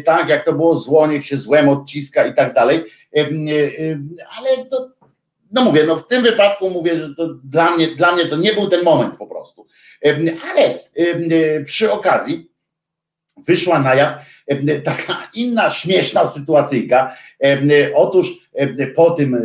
tak 0.05 0.29
jak 0.29 0.45
to 0.45 0.53
było 0.53 0.75
zło, 0.75 1.07
niech 1.07 1.25
się 1.25 1.37
złem 1.37 1.69
odciska 1.69 2.25
i 2.25 2.33
tak 2.33 2.53
dalej, 2.53 2.83
ale 4.37 4.65
to, 4.71 4.89
no 5.51 5.63
mówię, 5.63 5.83
no 5.83 5.95
w 5.95 6.07
tym 6.07 6.23
wypadku 6.23 6.69
mówię, 6.69 6.99
że 6.99 7.15
to 7.15 7.27
dla 7.43 7.75
mnie, 7.75 7.87
dla 7.87 8.15
mnie 8.15 8.25
to 8.25 8.37
nie 8.37 8.53
był 8.53 8.67
ten 8.67 8.83
moment 8.83 9.15
po 9.17 9.27
prostu. 9.27 9.67
Ale 10.51 10.79
przy 11.65 11.91
okazji 11.91 12.49
wyszła 13.47 13.79
na 13.79 13.95
jaw 13.95 14.13
taka 14.83 15.29
inna 15.33 15.69
śmieszna 15.69 16.25
sytuacyjka. 16.25 17.15
Otóż 17.95 18.49
po 18.95 19.11
tym, 19.11 19.37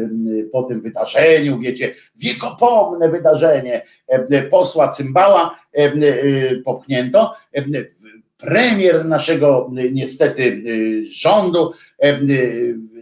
po 0.52 0.62
tym 0.62 0.80
wydarzeniu, 0.80 1.58
wiecie, 1.58 1.94
wiekopomne 2.16 3.08
wydarzenie 3.08 3.82
posła 4.50 4.88
Cymbała 4.88 5.60
popchnięto, 6.64 7.34
premier 8.44 9.04
naszego 9.04 9.70
niestety 9.92 10.62
rządu 11.10 11.72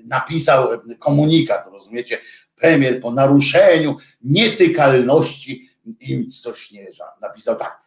napisał 0.05 0.69
komunikat, 0.99 1.67
rozumiecie, 1.73 2.19
premier 2.57 3.01
po 3.01 3.11
naruszeniu 3.11 3.97
nietykalności 4.23 5.69
im 6.01 6.31
Sośnierza 6.31 7.05
napisał 7.21 7.57
tak, 7.57 7.83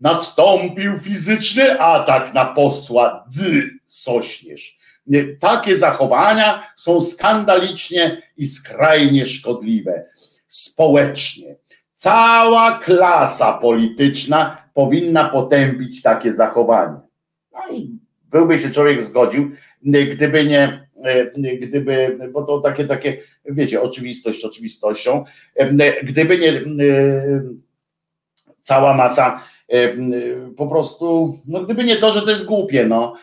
nastąpił 0.00 0.98
fizyczny 0.98 1.80
atak 1.80 2.34
na 2.34 2.44
posła 2.44 3.24
D. 3.36 3.42
Sośnierz. 3.86 4.78
Takie 5.40 5.76
zachowania 5.76 6.72
są 6.76 7.00
skandalicznie 7.00 8.22
i 8.36 8.46
skrajnie 8.46 9.26
szkodliwe 9.26 10.04
społecznie. 10.46 11.56
Cała 11.94 12.78
klasa 12.78 13.52
polityczna 13.52 14.69
powinna 14.80 15.28
potępić 15.28 16.02
takie 16.02 16.34
zachowanie. 16.34 16.96
No 17.52 17.76
i 17.76 17.98
byłby 18.30 18.58
się 18.58 18.70
człowiek 18.70 19.02
zgodził, 19.02 19.50
gdyby 19.82 20.46
nie, 20.46 20.88
gdyby, 21.60 22.18
bo 22.32 22.42
to 22.42 22.60
takie, 22.60 22.84
takie, 22.84 23.22
wiecie, 23.44 23.82
oczywistość 23.82 24.44
oczywistością, 24.44 25.24
gdyby 26.02 26.38
nie 26.38 26.52
cała 28.62 28.94
masa 28.94 29.44
po 30.56 30.66
prostu, 30.66 31.38
no 31.46 31.60
gdyby 31.60 31.84
nie 31.84 31.96
to, 31.96 32.12
że 32.12 32.22
to 32.22 32.30
jest 32.30 32.44
głupie, 32.44 32.86
no, 32.86 33.14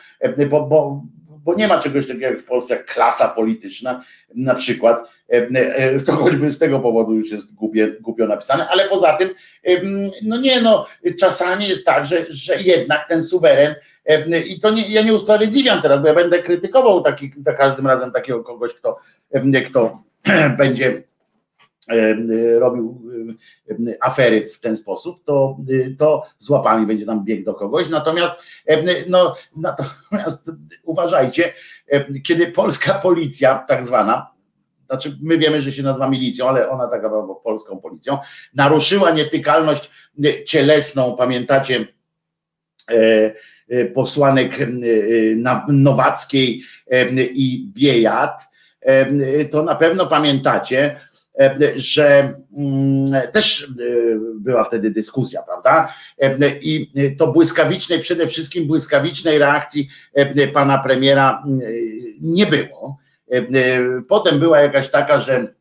bo, 0.50 0.66
bo, 0.66 1.02
bo 1.44 1.54
nie 1.54 1.68
ma 1.68 1.78
czegoś 1.78 2.06
takiego 2.06 2.26
jak 2.26 2.40
w 2.40 2.46
Polsce 2.46 2.74
jak 2.74 2.86
klasa 2.86 3.28
polityczna, 3.28 4.04
na 4.34 4.54
przykład, 4.54 5.08
to 6.06 6.12
choćby 6.12 6.50
z 6.50 6.58
tego 6.58 6.80
powodu 6.80 7.14
już 7.14 7.32
jest 7.32 7.54
głupie, 7.54 7.96
głupio 8.00 8.26
napisane, 8.26 8.68
ale 8.68 8.88
poza 8.88 9.16
tym, 9.16 9.30
no 10.22 10.40
nie 10.40 10.60
no, 10.60 10.86
czasami 11.20 11.68
jest 11.68 11.86
tak, 11.86 12.06
że, 12.06 12.26
że 12.28 12.62
jednak 12.62 13.08
ten 13.08 13.24
suweren, 13.24 13.74
i 14.46 14.60
to 14.60 14.70
nie, 14.70 14.88
ja 14.88 15.02
nie 15.02 15.14
usprawiedliwiam 15.14 15.82
teraz, 15.82 16.00
bo 16.00 16.08
ja 16.08 16.14
będę 16.14 16.42
krytykował 16.42 17.00
taki, 17.00 17.32
za 17.36 17.52
każdym 17.52 17.86
razem 17.86 18.12
takiego 18.12 18.44
kogoś, 18.44 18.74
kto, 18.74 18.96
kto 19.66 20.02
będzie 20.58 21.02
robił 22.58 23.02
afery 24.00 24.48
w 24.48 24.60
ten 24.60 24.76
sposób, 24.76 25.24
to, 25.24 25.56
to 25.98 26.26
z 26.38 26.50
łapami 26.50 26.86
będzie 26.86 27.06
tam 27.06 27.24
bieg 27.24 27.44
do 27.44 27.54
kogoś. 27.54 27.88
Natomiast, 27.88 28.34
no, 29.08 29.34
natomiast 29.56 30.50
uważajcie, 30.84 31.52
kiedy 32.24 32.46
polska 32.46 32.94
policja, 32.94 33.64
tak 33.68 33.84
zwana, 33.84 34.37
znaczy 34.88 35.18
my 35.22 35.38
wiemy, 35.38 35.62
że 35.62 35.72
się 35.72 35.82
nazywa 35.82 36.08
milicją, 36.08 36.48
ale 36.48 36.70
ona 36.70 36.88
taka 36.88 37.08
była 37.08 37.34
polską 37.34 37.78
policją, 37.78 38.18
naruszyła 38.54 39.10
nietykalność 39.10 39.90
cielesną, 40.46 41.16
pamiętacie, 41.16 41.86
posłanek 43.94 44.58
Nowackiej 45.68 46.62
i 47.32 47.70
Biejat, 47.74 48.48
to 49.50 49.62
na 49.62 49.74
pewno 49.74 50.06
pamiętacie, 50.06 51.00
że 51.76 52.34
mm, 52.56 53.04
też 53.32 53.72
była 54.34 54.64
wtedy 54.64 54.90
dyskusja, 54.90 55.42
prawda? 55.42 55.94
I 56.60 56.92
to 57.18 57.26
błyskawicznej, 57.32 57.98
przede 57.98 58.26
wszystkim 58.26 58.66
błyskawicznej 58.66 59.38
reakcji 59.38 59.88
pana 60.52 60.78
premiera 60.78 61.44
nie 62.20 62.46
było. 62.46 62.98
E, 62.98 63.04
e, 63.04 63.07
potem 64.08 64.38
była 64.38 64.60
jakaś 64.60 64.90
taka, 64.90 65.20
że 65.20 65.54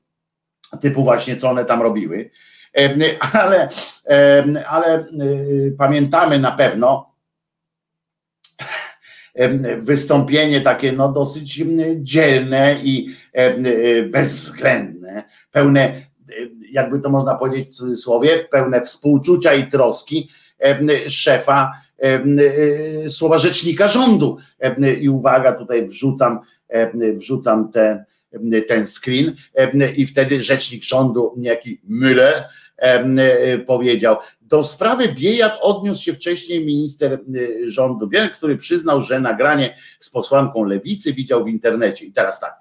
typu 0.82 1.04
właśnie 1.04 1.36
co 1.36 1.50
one 1.50 1.66
tam 1.66 1.82
robiły, 1.82 2.30
e, 2.78 2.90
ale, 3.34 3.70
ale 4.68 5.06
pamiętamy 5.78 6.40
na 6.40 6.52
pewno 6.52 7.18
wystąpienie 9.78 10.62
takie 10.62 10.92
no 10.92 11.12
dosyć 11.12 11.64
dzielne 11.96 12.76
i 12.84 13.16
bezwzględne, 14.12 15.24
pełne, 15.52 16.02
jakby 16.72 17.00
to 17.00 17.10
można 17.10 17.36
powiedzieć 17.36 17.70
w 17.70 17.78
cudzysłowie, 17.78 18.40
pełne 18.52 18.82
współczucia 18.82 19.54
i 19.54 19.68
troski 19.68 20.30
szefa 21.08 21.72
słowa 23.08 23.38
rzecznika 23.38 23.88
rządu. 23.88 24.38
I 25.02 25.10
uwaga, 25.10 25.52
tutaj 25.52 25.88
wrzucam, 25.88 26.40
wrzucam 27.14 27.72
ten, 27.72 28.04
ten 28.68 28.88
screen. 28.88 29.36
I 29.96 30.06
wtedy 30.06 30.42
rzecznik 30.42 30.84
rządu, 30.84 31.34
niejaki 31.38 31.82
Müller, 31.90 32.44
powiedział, 33.68 34.18
do 34.42 34.64
sprawy 34.64 35.08
Biejat 35.08 35.58
odniósł 35.62 36.04
się 36.04 36.14
wcześniej 36.14 36.66
minister 36.66 37.20
rządu 37.66 38.08
Bielek, 38.08 38.34
który 38.34 38.58
przyznał, 38.58 39.02
że 39.02 39.20
nagranie 39.20 39.78
z 40.00 40.10
posłanką 40.10 40.64
lewicy 40.64 41.14
widział 41.14 41.44
w 41.44 41.48
internecie. 41.48 42.06
I 42.06 42.14
teraz 42.14 42.40
tak, 42.40 42.56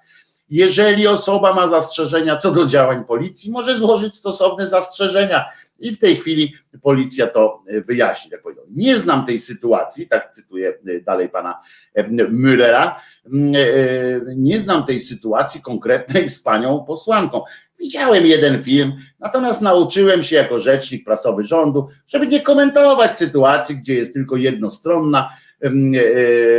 jeżeli 0.49 1.07
osoba 1.07 1.53
ma 1.53 1.67
zastrzeżenia 1.67 2.35
co 2.35 2.51
do 2.51 2.65
działań 2.65 3.05
policji, 3.05 3.51
może 3.51 3.77
złożyć 3.77 4.15
stosowne 4.15 4.67
zastrzeżenia 4.67 5.45
i 5.79 5.91
w 5.91 5.99
tej 5.99 6.15
chwili 6.15 6.53
policja 6.81 7.27
to 7.27 7.63
wyjaśni. 7.87 8.31
Tak. 8.31 8.41
Nie 8.69 8.97
znam 8.97 9.25
tej 9.25 9.39
sytuacji, 9.39 10.07
tak 10.07 10.31
cytuję 10.31 10.73
dalej 11.05 11.29
pana 11.29 11.59
Müllera, 12.29 12.95
nie 14.35 14.59
znam 14.59 14.83
tej 14.83 14.99
sytuacji 14.99 15.61
konkretnej 15.61 16.29
z 16.29 16.43
panią 16.43 16.83
posłanką. 16.87 17.41
Widziałem 17.79 18.25
jeden 18.25 18.63
film, 18.63 18.93
natomiast 19.19 19.61
nauczyłem 19.61 20.23
się 20.23 20.35
jako 20.35 20.59
rzecznik 20.59 21.05
prasowy 21.05 21.45
rządu, 21.45 21.87
żeby 22.07 22.27
nie 22.27 22.41
komentować 22.41 23.17
sytuacji, 23.17 23.75
gdzie 23.75 23.93
jest 23.93 24.13
tylko 24.13 24.35
jednostronna 24.35 25.29
e, 25.61 25.69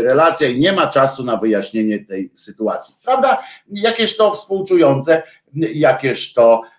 relacja 0.02 0.48
i 0.48 0.60
nie 0.60 0.72
ma 0.72 0.86
czasu 0.86 1.24
na 1.24 1.36
wyjaśnienie 1.36 2.04
tej 2.04 2.30
sytuacji. 2.34 2.94
Prawda? 3.04 3.42
Jakież 3.70 4.16
to 4.16 4.32
współczujące, 4.32 5.22
jakież 5.54 6.32
to 6.32 6.62
e, 6.62 6.77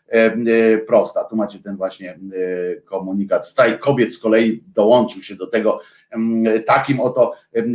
prosta. 0.88 1.24
Tu 1.24 1.36
macie 1.36 1.60
ten 1.60 1.78
właśnie 1.78 2.12
e, 2.12 2.82
komunikat. 2.82 3.48
Strajk 3.48 3.80
kobiet 3.80 4.14
z 4.14 4.20
kolei 4.20 4.64
dołączył 4.68 5.22
się 5.22 5.36
do 5.36 5.48
tego 5.48 5.80
takim 6.66 7.00
oto 7.00 7.34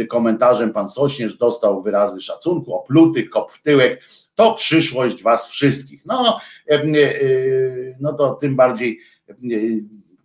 komentarzem. 0.08 0.72
Pan 0.72 0.88
Sośnierz 0.88 1.36
dostał 1.36 1.82
wyrazy 1.82 2.20
szacunku, 2.20 2.74
opluty, 2.74 3.28
kop 3.28 3.52
w 3.52 3.62
tyłek. 3.62 4.02
To 4.34 4.54
przyszłość 4.54 5.22
was 5.22 5.50
wszystkich. 5.50 6.06
No, 6.06 6.40
no 8.00 8.12
to 8.12 8.34
tym 8.34 8.56
bardziej 8.56 9.00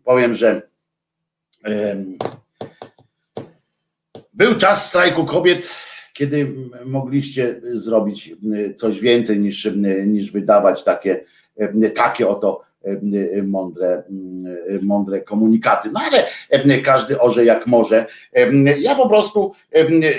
powiem, 0.04 0.36
że 0.36 0.62
był 4.34 4.56
czas 4.56 4.90
strajku 4.90 5.26
kobiet, 5.26 5.70
kiedy 6.14 6.56
mogliście 6.86 7.62
zrobić 7.74 8.36
coś 8.76 9.00
więcej 9.00 9.40
niż, 9.40 9.70
niż 10.06 10.32
wydawać 10.32 10.84
takie, 10.84 11.26
takie 11.96 12.28
oto 12.28 12.62
mądre, 13.44 14.04
mądre 14.82 15.22
komunikaty. 15.22 15.90
No 15.94 16.02
ale 16.12 16.26
każdy 16.80 17.20
orze 17.20 17.46
jak 17.46 17.68
może. 17.68 18.06
Ja 18.80 18.96
po 18.96 19.10
prostu 19.10 19.54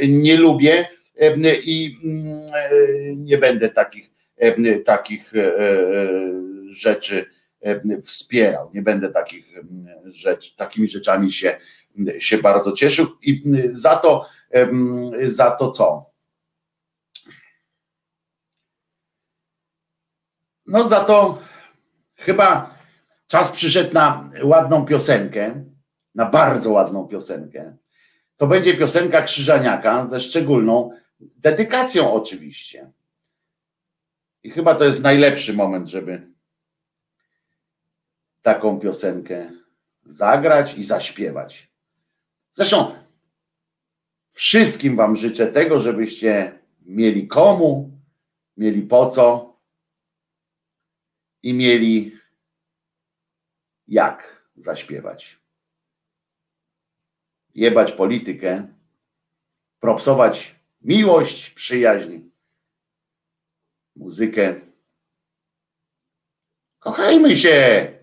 nie 0.08 0.36
lubię 0.36 0.88
i 1.64 1.96
nie 3.16 3.38
będę 3.38 3.68
takich, 3.68 4.10
takich 4.84 5.32
rzeczy 6.68 7.26
wspierał. 8.02 8.70
Nie 8.74 8.82
będę 8.82 9.08
takich 9.08 9.54
rzeczy, 10.04 10.56
takimi 10.56 10.88
rzeczami 10.88 11.32
się 11.32 11.56
się 12.18 12.38
bardzo 12.38 12.72
cieszył 12.72 13.06
i 13.22 13.42
za 13.70 13.96
to, 13.96 14.26
za 15.22 15.50
to 15.50 15.70
co? 15.70 16.09
No 20.70 20.88
za 20.88 21.05
to 21.05 21.38
chyba 22.16 22.74
czas 23.26 23.51
przyszedł 23.51 23.94
na 23.94 24.30
ładną 24.42 24.86
piosenkę, 24.86 25.64
na 26.14 26.26
bardzo 26.26 26.72
ładną 26.72 27.09
piosenkę. 27.09 27.76
To 28.36 28.47
będzie 28.47 28.76
piosenka 28.76 29.22
Krzyżaniaka 29.22 30.06
ze 30.06 30.20
szczególną 30.20 30.90
dedykacją 31.20 32.12
oczywiście. 32.12 32.90
I 34.42 34.51
chyba 34.51 34.74
to 34.74 34.84
jest 34.84 35.02
najlepszy 35.02 35.55
moment, 35.55 35.88
żeby 35.88 36.26
taką 38.42 38.80
piosenkę 38.80 39.51
zagrać 40.05 40.78
i 40.78 40.84
zaśpiewać. 40.84 41.70
Zresztą 42.52 42.94
wszystkim 44.30 44.97
Wam 44.97 45.16
życzę 45.16 45.47
tego, 45.47 45.80
żebyście 45.80 46.59
mieli 46.82 47.28
komu, 47.28 47.90
mieli 48.56 48.82
po 48.82 49.09
co 49.09 49.49
i 51.42 51.54
mieli 51.54 52.18
jak 53.88 54.46
zaśpiewać. 54.56 55.40
Jebać 57.54 57.92
politykę, 57.92 58.68
propsować 59.80 60.54
miłość, 60.82 61.50
przyjaźń, 61.50 62.18
muzykę. 63.96 64.60
Kochajmy 66.78 67.36
się! 67.36 67.99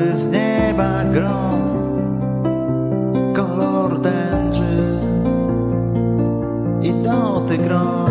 Z 0.00 0.30
każdym 7.50 8.09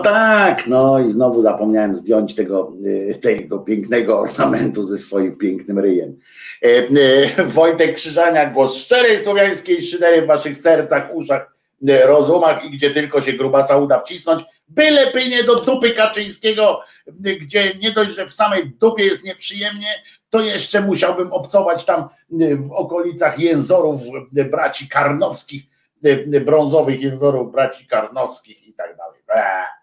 tak, 0.00 0.66
no 0.66 0.98
i 0.98 1.10
znowu 1.10 1.42
zapomniałem 1.42 1.96
zdjąć 1.96 2.34
tego, 2.34 2.72
y, 2.86 3.18
tego 3.22 3.58
pięknego 3.58 4.20
ornamentu 4.20 4.84
ze 4.84 4.98
swoim 4.98 5.36
pięknym 5.36 5.78
ryjem. 5.78 6.16
Y, 6.64 6.88
y, 7.38 7.44
Wojtek 7.44 7.96
Krzyżania, 7.96 8.50
głos 8.50 8.76
szczerej 8.76 9.20
słowiańskiej 9.20 9.82
szydery 9.82 10.22
w 10.22 10.26
waszych 10.26 10.56
sercach, 10.56 11.14
uszach, 11.14 11.54
rozumach 12.04 12.64
i 12.64 12.70
gdzie 12.70 12.90
tylko 12.90 13.20
się 13.20 13.32
grubasa 13.32 13.76
uda 13.76 13.98
wcisnąć, 13.98 14.42
byle 14.68 15.12
nie 15.28 15.44
do 15.44 15.54
dupy 15.54 15.90
Kaczyńskiego, 15.90 16.80
gdzie 17.40 17.72
nie 17.82 17.90
dość, 17.90 18.10
że 18.10 18.26
w 18.26 18.32
samej 18.32 18.72
dupie 18.80 19.04
jest 19.04 19.24
nieprzyjemnie, 19.24 19.88
to 20.30 20.40
jeszcze 20.40 20.80
musiałbym 20.80 21.32
obcować 21.32 21.84
tam 21.84 22.08
w 22.56 22.72
okolicach 22.72 23.38
jęzorów 23.38 24.00
braci 24.50 24.88
karnowskich, 24.88 25.62
brązowych 26.44 27.02
jęzorów 27.02 27.52
braci 27.52 27.86
karnowskich 27.86 28.68
i 28.68 28.72
tak 28.74 28.96
dalej. 28.96 29.20
Eee 29.34 29.79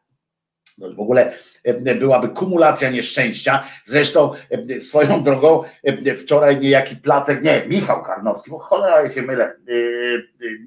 w 0.78 1.00
ogóle 1.00 1.32
e, 1.64 1.96
byłaby 1.96 2.30
kumulacja 2.30 2.90
nieszczęścia. 2.90 3.64
Zresztą 3.84 4.32
e, 4.50 4.80
swoją 4.80 5.22
drogą 5.24 5.64
e, 5.84 6.16
wczoraj 6.16 6.60
niejaki 6.60 6.96
Placek, 6.96 7.44
nie, 7.44 7.64
Michał 7.68 8.04
Karnowski, 8.04 8.52
bo 8.52 8.60
cholera 8.60 9.02
ja 9.04 9.10
się 9.10 9.22
mylę, 9.22 9.56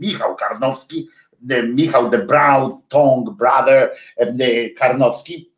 Michał 0.01 0.37
Karnowski, 0.37 1.09
Michał 1.65 2.11
the 2.11 2.19
Brown 2.19 2.83
Tongue 2.89 3.33
Brother 3.33 3.93
Karnowski 4.77 5.50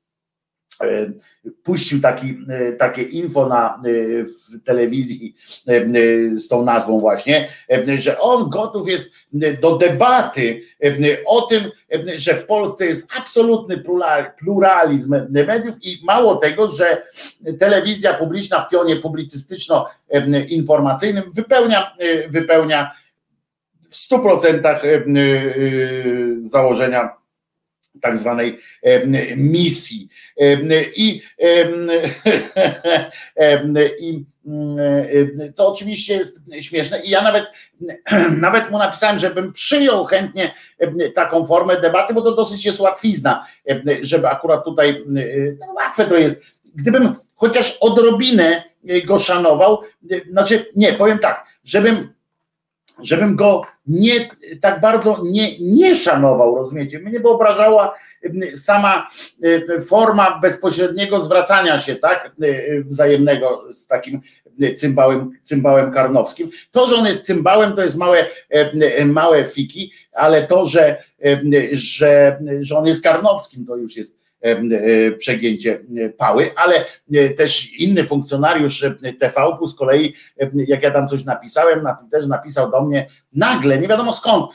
puścił 1.62 2.00
taki, 2.00 2.38
e, 2.48 2.72
takie 2.72 3.02
info 3.02 3.48
na, 3.48 3.74
e, 3.74 3.78
w 4.24 4.64
telewizji 4.64 5.34
z 6.36 6.48
tą 6.48 6.64
nazwą 6.64 7.00
właśnie, 7.00 7.48
że 7.98 8.18
on 8.18 8.50
gotów 8.50 8.88
jest 8.88 9.10
do 9.60 9.76
debaty 9.76 10.62
o 11.26 11.42
tym, 11.42 11.70
że 12.16 12.34
w 12.34 12.46
Polsce 12.46 12.86
jest 12.86 13.08
absolutny 13.18 13.84
pluralizm 14.38 15.14
mediów 15.30 15.76
i 15.82 16.00
mało 16.04 16.36
tego, 16.36 16.68
że 16.68 17.02
telewizja 17.58 18.14
publiczna 18.14 18.60
w 18.60 18.68
pionie 18.68 18.96
publicystyczno-informacyjnym 18.96 21.22
wypełnia, 21.34 21.94
wypełnia 22.28 22.90
w 23.90 23.96
100% 23.96 24.80
założenia 26.42 27.21
tak 28.00 28.18
zwanej 28.18 28.58
misji. 29.36 30.08
I, 30.96 31.22
i 34.00 34.24
co 35.54 35.68
oczywiście 35.68 36.14
jest 36.14 36.40
śmieszne. 36.60 37.02
I 37.02 37.10
ja 37.10 37.22
nawet, 37.22 37.44
nawet 38.40 38.70
mu 38.70 38.78
napisałem, 38.78 39.18
żebym 39.18 39.52
przyjął 39.52 40.04
chętnie 40.04 40.54
taką 41.14 41.46
formę 41.46 41.80
debaty, 41.80 42.14
bo 42.14 42.22
to 42.22 42.34
dosyć 42.34 42.66
jest 42.66 42.80
łatwizna, 42.80 43.46
żeby 44.02 44.28
akurat 44.28 44.64
tutaj, 44.64 45.04
no 45.06 45.72
łatwe 45.74 46.06
to 46.06 46.18
jest. 46.18 46.42
Gdybym 46.74 47.14
chociaż 47.34 47.78
odrobinę 47.80 48.62
go 49.04 49.18
szanował, 49.18 49.82
znaczy 50.30 50.66
nie, 50.76 50.92
powiem 50.92 51.18
tak, 51.18 51.46
żebym 51.64 52.14
żebym 53.02 53.36
go 53.36 53.62
nie 53.86 54.28
tak 54.60 54.80
bardzo 54.80 55.22
nie, 55.24 55.58
nie 55.60 55.96
szanował, 55.96 56.56
rozumiecie? 56.56 56.98
Mnie 56.98 57.20
by 57.20 57.28
obrażała 57.28 57.94
sama 58.56 59.08
forma 59.86 60.38
bezpośredniego 60.40 61.20
zwracania 61.20 61.78
się, 61.78 61.96
tak, 61.96 62.32
wzajemnego 62.84 63.72
z 63.72 63.86
takim 63.86 64.20
cymbałem, 64.76 65.30
cymbałem 65.42 65.92
karnowskim. 65.92 66.50
To, 66.70 66.86
że 66.86 66.96
on 66.96 67.06
jest 67.06 67.22
cymbałem, 67.22 67.72
to 67.72 67.82
jest 67.82 67.96
małe, 67.96 68.26
małe 69.06 69.44
fiki, 69.44 69.92
ale 70.12 70.46
to, 70.46 70.66
że, 70.66 71.02
że, 71.72 72.38
że 72.60 72.78
on 72.78 72.86
jest 72.86 73.02
karnowskim, 73.02 73.66
to 73.66 73.76
już 73.76 73.96
jest 73.96 74.21
przegięcie 75.18 75.80
e, 76.04 76.08
pały, 76.08 76.50
ale 76.56 76.84
e, 77.14 77.30
też 77.30 77.72
inny 77.72 78.04
funkcjonariusz 78.04 78.84
TV 79.20 79.58
z 79.66 79.74
kolei, 79.74 80.14
jak 80.54 80.82
ja 80.82 80.90
tam 80.90 81.08
coś 81.08 81.24
napisałem, 81.24 81.82
na 81.82 81.96
też 82.10 82.26
napisał 82.26 82.70
do 82.70 82.82
mnie 82.82 83.08
nagle, 83.32 83.78
nie 83.78 83.88
wiadomo 83.88 84.12
skąd, 84.12 84.50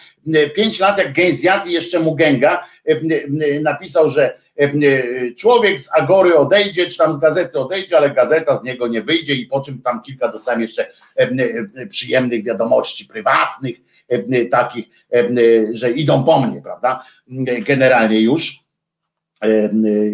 pięć 0.56 0.80
lat 0.80 0.98
jak 0.98 1.14
gęś 1.14 1.34
zjadł 1.34 1.70
i 1.70 1.72
jeszcze 1.72 2.00
mu 2.00 2.16
gęga, 2.16 2.64
napisał, 3.62 4.10
że 4.10 4.38
człowiek 5.38 5.80
z 5.80 5.90
Agory 5.94 6.38
odejdzie, 6.38 6.88
czy 6.88 6.98
tam 6.98 7.14
z 7.14 7.18
gazety 7.18 7.60
odejdzie, 7.60 7.98
ale 7.98 8.10
gazeta 8.10 8.58
z 8.58 8.64
niego 8.64 8.88
nie 8.88 9.02
wyjdzie 9.02 9.34
i 9.34 9.46
po 9.46 9.62
czym 9.62 9.82
tam 9.82 10.02
kilka 10.02 10.28
dostałem 10.28 10.62
jeszcze 10.62 10.92
przyjemnych 11.90 12.44
wiadomości 12.44 13.06
prywatnych, 13.06 13.76
takich, 14.52 14.86
że 15.72 15.92
idą 15.92 16.24
po 16.24 16.40
mnie, 16.40 16.62
prawda, 16.62 17.04
generalnie 17.68 18.22
już 18.22 18.67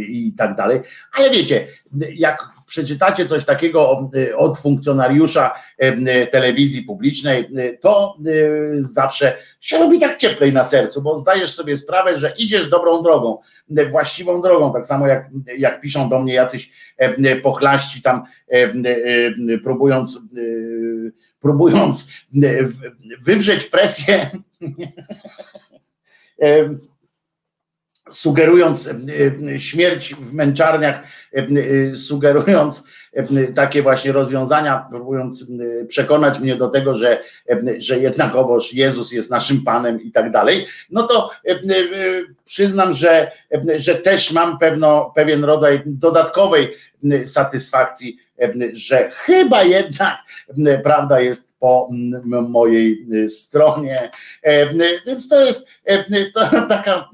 i 0.07 0.33
tak 0.37 0.55
dalej. 0.55 0.79
Ale 1.13 1.29
wiecie, 1.29 1.67
jak 2.13 2.37
przeczytacie 2.67 3.25
coś 3.25 3.45
takiego 3.45 4.09
od 4.37 4.59
funkcjonariusza 4.59 5.53
telewizji 6.31 6.81
publicznej, 6.81 7.49
to 7.81 8.17
zawsze 8.79 9.37
się 9.59 9.77
robi 9.77 9.99
tak 9.99 10.17
cieplej 10.17 10.53
na 10.53 10.63
sercu, 10.63 11.01
bo 11.01 11.17
zdajesz 11.17 11.55
sobie 11.55 11.77
sprawę, 11.77 12.17
że 12.17 12.33
idziesz 12.37 12.69
dobrą 12.69 13.03
drogą, 13.03 13.37
właściwą 13.91 14.41
drogą, 14.41 14.73
tak 14.73 14.85
samo 14.85 15.07
jak, 15.07 15.29
jak 15.57 15.81
piszą 15.81 16.09
do 16.09 16.19
mnie 16.19 16.33
jacyś 16.33 16.71
pochlaści 17.43 18.01
tam 18.01 18.23
próbując 19.63 20.19
próbując 21.39 22.09
wywrzeć 23.21 23.65
presję 23.65 24.29
sugerując 28.11 28.87
e, 28.87 28.93
e, 29.53 29.59
śmierć 29.59 30.15
w 30.15 30.33
męczarniach, 30.33 31.03
e, 31.33 31.95
sugerując 31.95 32.83
takie 33.55 33.81
właśnie 33.81 34.11
rozwiązania, 34.11 34.85
próbując 34.89 35.51
przekonać 35.87 36.39
mnie 36.39 36.55
do 36.55 36.67
tego, 36.67 36.95
że, 36.95 37.19
że 37.77 37.99
jednakowoż 37.99 38.73
Jezus 38.73 39.11
jest 39.11 39.31
naszym 39.31 39.63
Panem 39.63 40.01
i 40.01 40.11
tak 40.11 40.31
dalej, 40.31 40.65
no 40.89 41.07
to 41.07 41.31
przyznam, 42.45 42.93
że, 42.93 43.31
że 43.75 43.95
też 43.95 44.31
mam 44.31 44.59
pewno, 44.59 45.11
pewien 45.15 45.43
rodzaj 45.43 45.81
dodatkowej 45.85 46.73
satysfakcji, 47.25 48.17
że 48.71 49.09
chyba 49.11 49.63
jednak 49.63 50.17
prawda 50.83 51.19
jest 51.19 51.52
po 51.63 51.89
mojej 52.49 53.05
stronie. 53.29 54.11
Więc 55.05 55.27
to 55.27 55.45
jest 55.45 55.67
to 56.33 56.41
taka 56.69 57.09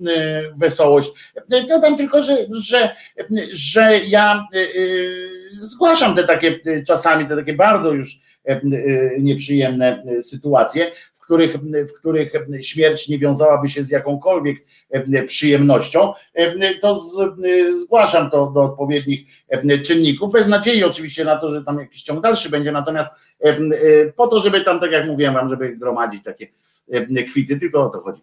wesołość. 0.57 1.11
Dodam 1.69 1.97
tylko, 1.97 2.21
że, 2.21 2.37
że, 2.51 2.95
że 3.51 3.99
ja 4.07 4.47
zgłaszam 5.59 6.15
te 6.15 6.23
takie 6.23 6.59
czasami, 6.87 7.25
te 7.25 7.35
takie 7.35 7.53
bardzo 7.53 7.93
już 7.93 8.19
nieprzyjemne 9.19 10.03
sytuacje, 10.21 10.91
których, 11.29 11.57
w 11.89 11.93
których 11.99 12.31
śmierć 12.61 13.09
nie 13.09 13.19
wiązałaby 13.19 13.69
się 13.69 13.83
z 13.83 13.89
jakąkolwiek 13.89 14.57
przyjemnością, 15.27 16.13
to 16.81 16.95
z, 16.95 17.35
zgłaszam 17.83 18.29
to 18.29 18.51
do 18.51 18.63
odpowiednich 18.63 19.19
czynników, 19.85 20.31
bez 20.31 20.47
nadziei 20.47 20.83
oczywiście 20.83 21.25
na 21.25 21.37
to, 21.37 21.51
że 21.51 21.63
tam 21.63 21.79
jakiś 21.79 22.01
ciąg 22.01 22.21
dalszy 22.21 22.49
będzie, 22.49 22.71
natomiast 22.71 23.09
po 24.15 24.27
to, 24.27 24.39
żeby 24.39 24.61
tam, 24.61 24.79
tak 24.79 24.91
jak 24.91 25.07
mówiłem 25.07 25.33
wam, 25.33 25.49
żeby 25.49 25.75
gromadzić 25.77 26.23
takie 26.23 26.47
kwity, 27.27 27.59
tylko 27.59 27.85
o 27.85 27.89
to 27.89 28.01
chodzi. 28.01 28.21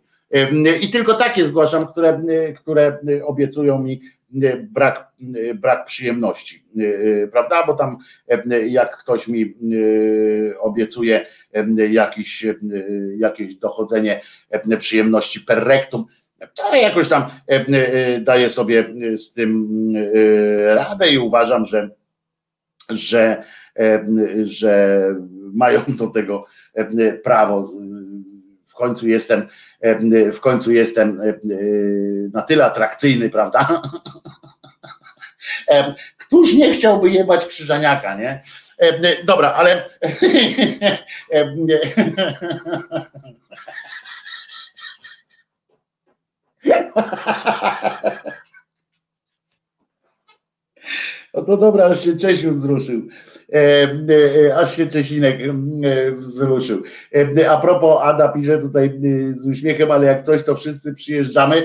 I 0.81 0.91
tylko 0.91 1.15
takie 1.15 1.47
zgłaszam, 1.47 1.87
które, 1.87 2.21
które 2.57 2.99
obiecują 3.25 3.83
mi 3.83 4.01
brak, 4.71 5.13
brak 5.55 5.85
przyjemności, 5.85 6.65
prawda? 7.33 7.67
Bo 7.67 7.75
tam 7.75 7.97
jak 8.67 8.99
ktoś 8.99 9.29
mi 9.29 9.55
obiecuje 10.61 11.27
jakiś, 11.91 12.47
jakieś 13.19 13.57
dochodzenie 13.57 14.21
przyjemności 14.79 15.41
per 15.41 15.65
rectum, 15.65 16.05
to 16.55 16.77
jakoś 16.77 17.09
tam 17.09 17.23
daję 18.21 18.51
sobie 18.51 18.95
z 19.17 19.33
tym 19.33 19.69
radę 20.67 21.09
i 21.09 21.19
uważam, 21.19 21.65
że, 21.65 21.91
że, 22.89 23.45
że 24.43 25.01
mają 25.55 25.81
do 25.89 26.07
tego 26.07 26.45
prawo. 27.25 27.73
W 28.67 28.75
końcu 28.75 29.09
jestem 29.09 29.43
w 30.33 30.41
końcu 30.41 30.73
jestem 30.73 31.21
na 32.33 32.43
tyle 32.43 32.65
atrakcyjny, 32.65 33.31
prawda? 33.31 33.83
Któż 36.19 36.55
nie 36.55 36.75
chciałby 36.75 37.11
jebać 37.11 37.47
krzyżaniaka, 37.47 38.17
nie? 38.17 38.43
Dobra, 39.25 39.53
ale 39.53 39.85
No 51.35 51.43
to 51.43 51.57
dobra, 51.57 51.85
aż 51.85 52.05
się 52.05 52.17
Czesiu 52.17 52.53
wzruszył. 52.53 53.09
E, 53.53 53.89
e, 54.47 54.57
aż 54.57 54.77
się 54.77 54.87
Czesinek 54.87 55.41
e, 55.41 56.13
wzruszył. 56.13 56.83
A 57.49 57.57
propos, 57.57 57.99
Ada 58.03 58.29
pisze 58.29 58.59
tutaj 58.59 59.01
z 59.33 59.47
uśmiechem, 59.47 59.91
ale 59.91 60.07
jak 60.07 60.23
coś, 60.23 60.45
to 60.45 60.55
wszyscy 60.55 60.95
przyjeżdżamy. 60.95 61.65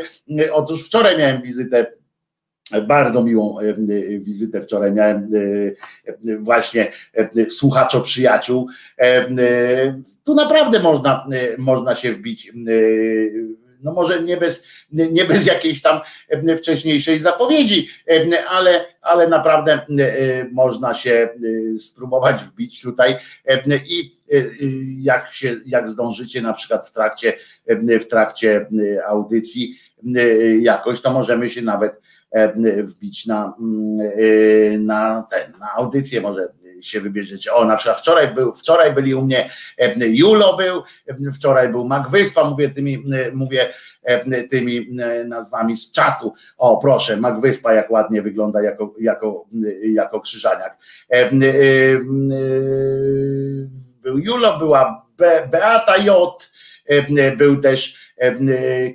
Otóż 0.52 0.86
wczoraj 0.86 1.18
miałem 1.18 1.41
wizytę 1.41 1.88
bardzo 2.88 3.24
miłą 3.24 3.58
wizytę 4.20 4.62
wczoraj 4.62 4.91
miałem 4.91 5.30
właśnie 6.40 6.91
słuchaczo 7.49 8.02
przyjaciół. 8.02 8.68
Tu 10.24 10.36
naprawdę 10.36 10.80
można, 10.80 11.28
można 11.58 11.95
się 11.95 12.14
wbić 12.14 12.52
no 13.84 13.94
może 13.94 14.24
nie 14.24 14.38
bez, 14.38 14.64
nie 14.91 15.26
bez 15.26 15.45
jakiejś 15.45 15.82
tam 15.82 15.99
wcześniejszej 16.58 17.20
zapowiedzi, 17.20 17.90
ale, 18.49 18.86
ale 19.02 19.28
naprawdę 19.28 19.86
można 20.52 20.94
się 20.94 21.30
spróbować 21.78 22.44
wbić 22.44 22.82
tutaj 22.82 23.18
i 23.86 24.12
jak 25.03 25.34
się, 25.34 25.56
jak 25.66 25.90
zdążycie 25.90 26.41
na 26.41 26.53
przykład 26.53 26.88
w 26.88 26.94
trakcie, 26.94 27.34
w 28.02 28.06
trakcie 28.06 28.68
audycji 29.08 29.76
jakoś, 30.62 31.02
to 31.02 31.14
możemy 31.14 31.49
się 31.49 31.62
nawet 31.62 32.02
e, 32.32 32.84
wbić 32.84 33.26
na, 33.26 33.53
mm, 33.60 34.12
e, 34.74 34.78
na 34.78 35.28
ten, 35.32 35.52
na 35.60 35.72
audycję 35.74 36.22
może 36.22 36.53
się 36.84 37.02
wybierzecie. 37.02 37.53
O, 37.53 37.66
na 37.66 37.76
przykład 37.76 37.99
wczoraj, 37.99 38.34
był, 38.34 38.53
wczoraj 38.53 38.94
byli 38.94 39.16
u 39.16 39.22
mnie, 39.22 39.49
e, 39.78 39.94
Julo 40.08 40.58
był, 40.58 40.84
e, 41.08 41.32
wczoraj 41.32 41.70
był 41.70 41.88
Mac 41.88 42.12
Wyspa, 42.12 42.49
mówię 42.49 42.70
tymi, 42.70 43.03
e, 43.14 43.32
mówię 43.32 43.74
tymi 44.49 44.88
nazwami 45.26 45.78
z 45.78 45.91
czatu. 45.91 46.34
O, 46.58 46.78
proszę, 46.78 47.18
Mac 47.18 47.41
Wyspa 47.41 47.74
jak 47.74 47.91
ładnie 47.91 48.22
wygląda 48.22 48.62
jako, 48.62 48.95
jako, 48.99 49.45
jako 49.94 50.20
krzyżaniak. 50.20 50.78
Był 54.02 54.18
Julo, 54.18 54.60
była 54.60 55.06
Be, 55.18 55.48
Beata 55.52 55.98
J, 55.98 56.52
był 57.38 57.62
też 57.62 57.95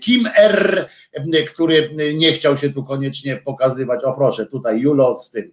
Kim 0.00 0.28
R, 0.36 0.88
który 1.48 1.90
nie 2.14 2.32
chciał 2.32 2.56
się 2.56 2.70
tu 2.70 2.84
koniecznie 2.84 3.36
pokazywać. 3.36 4.04
O 4.04 4.12
proszę, 4.12 4.46
tutaj 4.46 4.80
Julo 4.80 5.14
z 5.14 5.30
tym, 5.30 5.52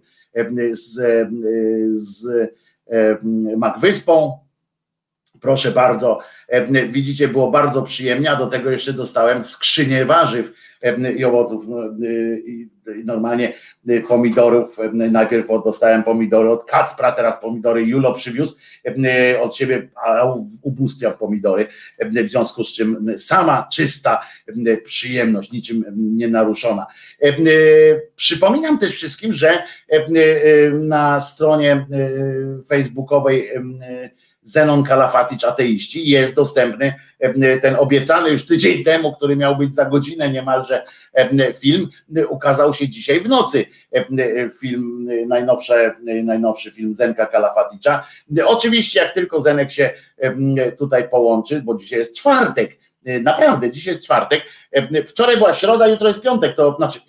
z, 0.72 0.98
e, 0.98 1.28
z 1.88 2.26
e, 2.86 3.18
Magwyspą. 3.56 4.43
Proszę 5.44 5.70
bardzo, 5.70 6.18
e, 6.48 6.88
widzicie, 6.88 7.28
było 7.28 7.50
bardzo 7.50 7.82
przyjemnie, 7.82 8.30
a 8.30 8.36
do 8.36 8.46
tego 8.46 8.70
jeszcze 8.70 8.92
dostałem 8.92 9.44
skrzynię 9.44 10.04
warzyw 10.04 10.52
e, 10.82 11.12
i 11.12 11.24
owoców. 11.24 11.68
No, 11.68 11.84
e, 11.84 11.88
normalnie 13.04 13.52
pomidorów. 14.08 14.76
Najpierw 14.92 15.48
dostałem 15.64 16.02
pomidory 16.02 16.50
od 16.50 16.64
Kacpra, 16.64 17.12
teraz 17.12 17.40
pomidory 17.40 17.82
Julo 17.82 18.14
przywiózł 18.14 18.56
od 19.40 19.56
siebie, 19.56 19.88
a 20.06 20.24
ubóstwiam 20.62 21.12
pomidory. 21.12 21.66
W 22.00 22.28
związku 22.28 22.64
z 22.64 22.72
czym 22.72 23.18
sama 23.18 23.68
czysta 23.72 24.20
przyjemność, 24.84 25.52
niczym 25.52 25.84
nienaruszona. 25.96 26.86
Przypominam 28.16 28.78
też 28.78 28.92
wszystkim, 28.92 29.32
że 29.32 29.62
na 30.72 31.20
stronie 31.20 31.86
facebookowej 32.68 33.50
Zenon 34.44 34.84
Kalafaticz 34.84 35.44
Ateiści 35.44 36.08
jest 36.08 36.34
dostępny 36.34 36.94
ten 37.62 37.76
obiecany 37.78 38.30
już 38.30 38.46
tydzień 38.46 38.84
temu, 38.84 39.12
który 39.12 39.36
miał 39.36 39.56
być 39.56 39.74
za 39.74 39.84
godzinę 39.84 40.30
niemalże 40.30 40.84
film, 41.58 41.88
ukazał 42.28 42.74
się 42.74 42.88
dzisiaj 42.88 43.20
w 43.20 43.28
nocy. 43.28 43.64
Film, 44.60 45.08
e, 45.10 45.26
najnowszy, 46.24 46.70
film 46.70 46.94
Zenka 46.94 47.26
Kalafaticza. 47.26 48.06
Oczywiście 48.46 49.00
jak 49.00 49.14
tylko 49.14 49.40
Zenek 49.40 49.70
się 49.70 49.90
tutaj 50.78 51.08
połączy, 51.08 51.62
bo 51.62 51.74
dzisiaj 51.74 51.98
jest 51.98 52.14
czwartek, 52.14 52.78
e, 53.04 53.20
naprawdę, 53.20 53.70
dzisiaj 53.70 53.94
jest 53.94 54.04
czwartek, 54.04 54.42
wczoraj 55.06 55.36
była 55.36 55.52
środa, 55.52 55.88
jutro 55.88 56.08
jest 56.08 56.22
piątek, 56.22 56.56
to 56.56 56.76
znaczy 56.76 57.00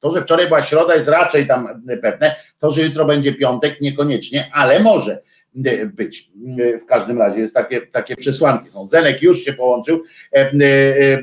to, 0.00 0.10
że 0.10 0.22
wczoraj 0.22 0.46
była 0.46 0.62
środa 0.62 0.94
jest 0.94 1.08
raczej 1.08 1.46
tam 1.46 1.82
pewne, 2.02 2.36
to, 2.58 2.70
że 2.70 2.82
jutro 2.82 3.04
będzie 3.04 3.34
piątek 3.34 3.80
niekoniecznie, 3.80 4.50
ale 4.52 4.80
może 4.80 5.22
być. 5.86 6.30
E, 6.58 6.78
W 6.78 6.86
każdym 6.86 7.18
razie 7.18 7.40
jest 7.40 7.54
takie, 7.54 7.80
takie 7.80 8.16
przesłanki 8.16 8.70
są. 8.70 8.86
Zenek 8.86 9.22
już 9.22 9.38
się 9.44 9.52
połączył, 9.52 10.02
e, 10.32 10.36
e, 10.36 10.52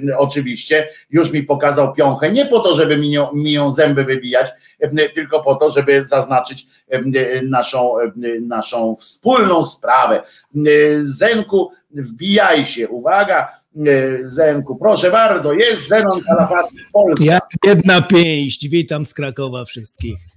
e, 0.09 0.17
oczywiście, 0.17 0.87
już 1.09 1.31
mi 1.31 1.43
pokazał 1.43 1.93
piąchę, 1.93 2.31
nie 2.31 2.45
po 2.45 2.59
to, 2.59 2.75
żeby 2.75 2.97
mi 2.97 3.15
mi 3.33 3.51
ją 3.51 3.71
zęby 3.71 4.03
wybijać, 4.03 4.51
e, 4.79 5.09
tylko 5.09 5.43
po 5.43 5.55
to, 5.55 5.69
żeby 5.69 6.05
zaznaczyć 6.05 6.67
e, 6.91 6.95
e, 6.95 7.41
naszą, 7.41 7.99
e, 7.99 8.11
naszą 8.41 8.95
wspólną 8.95 9.65
sprawę. 9.65 10.21
E, 10.55 10.59
Zenku, 11.01 11.71
wbijaj 11.91 12.65
się, 12.65 12.89
uwaga, 12.89 13.47
e, 13.77 13.81
Zenku, 14.21 14.75
proszę 14.75 15.11
bardzo, 15.11 15.53
jest 15.53 15.87
Zenon 15.87 16.21
Kalafat 16.27 16.65
Polska. 16.93 17.25
Jak 17.25 17.45
jedna 17.65 18.01
pięść, 18.01 18.69
witam 18.69 19.05
z 19.05 19.13
Krakowa 19.13 19.65
wszystkich. 19.65 20.32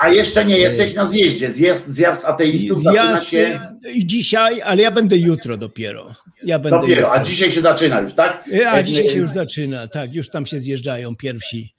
A 0.00 0.08
jeszcze 0.08 0.44
nie 0.44 0.58
jesteś 0.58 0.94
na 0.94 1.08
zjeździe. 1.08 1.50
Zjazd, 1.50 1.88
zjazd 1.88 2.24
ateistów 2.24 2.82
zaczyna 2.82 3.02
Zjazd 3.12 3.28
się 3.28 3.60
dzisiaj, 4.04 4.62
ale 4.62 4.82
ja 4.82 4.90
będę 4.90 5.16
jutro 5.16 5.56
dopiero. 5.56 6.14
Ja 6.44 6.58
będę 6.58 6.80
dopiero, 6.80 7.00
jutro. 7.00 7.20
a 7.20 7.24
dzisiaj 7.24 7.52
się 7.52 7.60
zaczyna 7.60 8.00
już, 8.00 8.12
tak? 8.14 8.44
A 8.72 8.82
dzisiaj 8.82 9.08
się 9.08 9.18
już 9.18 9.30
zaczyna, 9.30 9.88
tak, 9.88 10.12
już 10.12 10.30
tam 10.30 10.46
się 10.46 10.58
zjeżdżają 10.58 11.12
pierwsi 11.16 11.74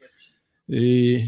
y, 0.69 1.21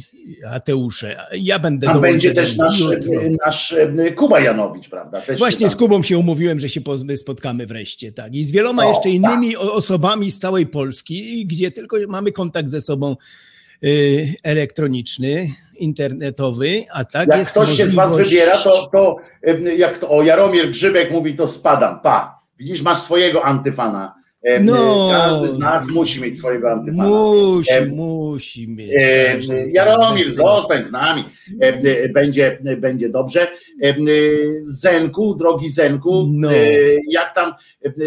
ateusze. 0.49 1.18
Ja 1.40 1.60
będę 1.60 1.88
Tam 1.88 2.02
będzie 2.02 2.34
też 2.34 2.56
nasz, 2.56 2.80
jutro. 2.80 3.22
nasz 3.45 3.72
e, 3.74 4.11
Kuba 4.11 4.40
Janowicz, 4.40 4.90
prawda? 4.90 5.22
Też 5.22 5.40
Właśnie 5.40 5.70
z 5.70 5.76
Kubą 5.76 6.03
się 6.03 6.18
umówiłem, 6.18 6.60
że 6.60 6.70
się 6.70 6.82
spotkamy 7.15 7.65
wreszcie, 7.65 8.11
tak. 8.11 8.36
I 8.36 8.45
z 8.45 8.52
wieloma 8.52 8.86
O, 8.86 8.90
jeszcze 8.90 9.10
innymi 9.10 9.57
o- 9.57 9.74
osobami 9.74 10.32
z 10.32 10.40
całej 10.40 10.68
Polski, 10.68 11.45
gdzie 11.45 11.72
tylko 11.72 11.98
mamy 12.07 12.32
kontakt 12.32 12.70
ze 12.70 12.82
sobą 12.82 13.15
y, 13.84 14.34
elektroniczny, 14.44 15.49
internetowy, 15.76 16.86
a 16.94 17.06
tak 17.06 17.28
Jak 17.28 17.38
jest 17.38 17.52
ktoś 17.52 17.70
się 17.78 17.88
z 17.88 17.95
was 17.95 18.10
możliwość- 18.12 18.30
wybiera, 18.30 18.58
to, 18.58 18.88
to 18.91 19.16
e, 19.44 19.76
jak 19.76 19.98
to 19.98 20.10
o 20.10 20.24
Jaromir 20.24 20.70
Grzybek 20.70 21.12
mówi, 21.12 21.36
to 21.36 21.48
spadam. 21.48 22.00
Pa. 22.00 22.38
Widzisz, 22.60 22.82
masz 22.82 22.98
swojego 22.98 23.45
antyfana. 23.45 24.16
No. 24.61 25.10
Każdy 25.11 25.52
z 25.52 25.57
nas 25.60 25.88
musi 25.88 26.22
mieć 26.22 26.38
swojego 26.38 26.72
antyfana. 26.72 27.10
Musi, 27.10 27.72
E, 27.74 27.86
musi 27.86 28.68
mieć. 28.68 28.91
E, 28.95 29.40
Jaromir, 29.74 30.34
zostań 30.34 30.86
z 30.86 30.91
nami. 30.91 31.24
E, 31.61 32.10
Będzie, 32.10 32.60
będzie 32.78 33.10
dobrze. 33.10 33.48
Zenku, 34.61 35.36
drogi 35.36 35.70
Zenku, 35.70 36.26
No. 36.30 36.49
jak 37.11 37.36
tam 37.36 37.52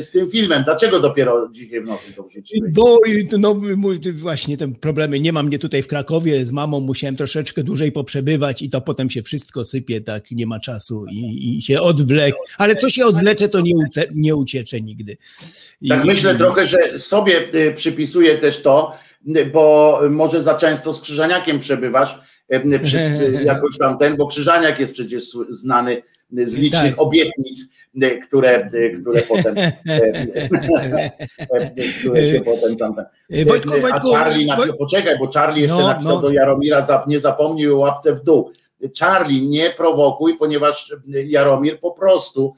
z 0.01 0.11
tym 0.11 0.31
filmem? 0.31 0.65
Dlaczego 0.65 1.01
dopiero 1.01 1.49
dzisiaj 1.53 1.81
w 1.81 1.87
nocy 1.87 2.13
to 2.13 2.23
wrzuciłeś? 2.23 2.73
Bo 2.73 2.99
no, 3.39 3.55
mój, 3.77 3.99
właśnie 4.13 4.57
te 4.57 4.69
problemy, 4.69 5.21
nie 5.21 5.33
ma 5.33 5.43
mnie 5.43 5.59
tutaj 5.59 5.83
w 5.83 5.87
Krakowie, 5.87 6.45
z 6.45 6.53
mamą 6.53 6.81
musiałem 6.81 7.17
troszeczkę 7.17 7.63
dłużej 7.63 7.93
poprzebywać 7.93 8.63
i 8.63 8.71
to 8.71 8.81
potem 8.81 9.11
się 9.11 9.23
wszystko 9.23 9.65
sypie, 9.65 10.01
tak, 10.01 10.31
nie 10.31 10.47
ma 10.47 10.61
czasu 10.61 11.05
i, 11.13 11.57
i 11.59 11.63
się 11.63 11.81
odwlek. 11.81 12.35
Ale 12.59 12.77
co 12.77 12.91
się 12.91 13.07
odwlecze, 13.07 13.49
to 13.49 13.61
nie, 13.61 13.75
uce, 13.89 14.05
nie 14.15 14.37
uciecze 14.37 14.81
nigdy. 14.81 15.17
I, 15.81 15.89
Tak 15.89 16.05
myślę 16.05 16.26
i- 16.35 16.39
trochę, 16.39 16.67
że 16.67 16.99
sobie 16.99 17.55
y, 17.55 17.73
przypisuję 17.77 18.39
też 18.39 18.63
to, 18.63 18.93
y, 19.37 19.47
bo 19.47 20.01
może 20.11 20.43
za 20.43 20.55
często 20.55 20.95
z 20.95 21.01
Krzyżaniakiem 21.01 21.59
przebywasz, 21.59 22.21
y, 22.55 22.79
wszyscy 22.79 23.33
jakoś 23.45 23.79
tam 23.79 23.99
ten, 23.99 24.17
bo 24.17 24.27
Krzyżaniak 24.27 24.81
jest 24.81 24.93
przecież 24.93 25.25
znany 25.49 26.03
y, 26.39 26.49
z 26.49 26.55
licznych 26.55 26.91
Tak. 26.97 27.01
obietnic, 27.03 27.71
y, 28.03 28.21
które, 28.29 28.71
y, 28.75 28.95
które 29.01 29.23
potem 29.23 29.59
y, 29.59 29.73
y, 31.67 32.01
które 32.01 32.31
się 32.31 32.41
potem 32.41 32.77
tam... 32.77 32.95
Wojtku, 33.47 33.73
A 33.75 33.81
Wojtku, 33.81 34.13
Charlie, 34.15 34.47
na, 34.47 34.57
Woj- 34.57 34.77
poczekaj, 34.79 35.19
bo 35.19 35.31
Charlie 35.35 35.63
jeszcze 35.63 35.79
No, 35.79 35.87
napisał 35.89 36.15
no. 36.15 36.21
do 36.23 36.31
Jaromira, 36.31 36.87
zap- 36.87 37.07
nie 37.09 37.21
zapomnij 37.21 37.69
o 37.71 37.77
łapce 37.77 38.13
w 38.15 38.23
dół. 38.25 38.51
Charlie, 39.01 39.47
nie 39.49 39.71
prowokuj, 39.71 40.37
ponieważ 40.39 40.95
Jaromir 41.07 41.81
po 41.81 41.91
prostu 41.91 42.55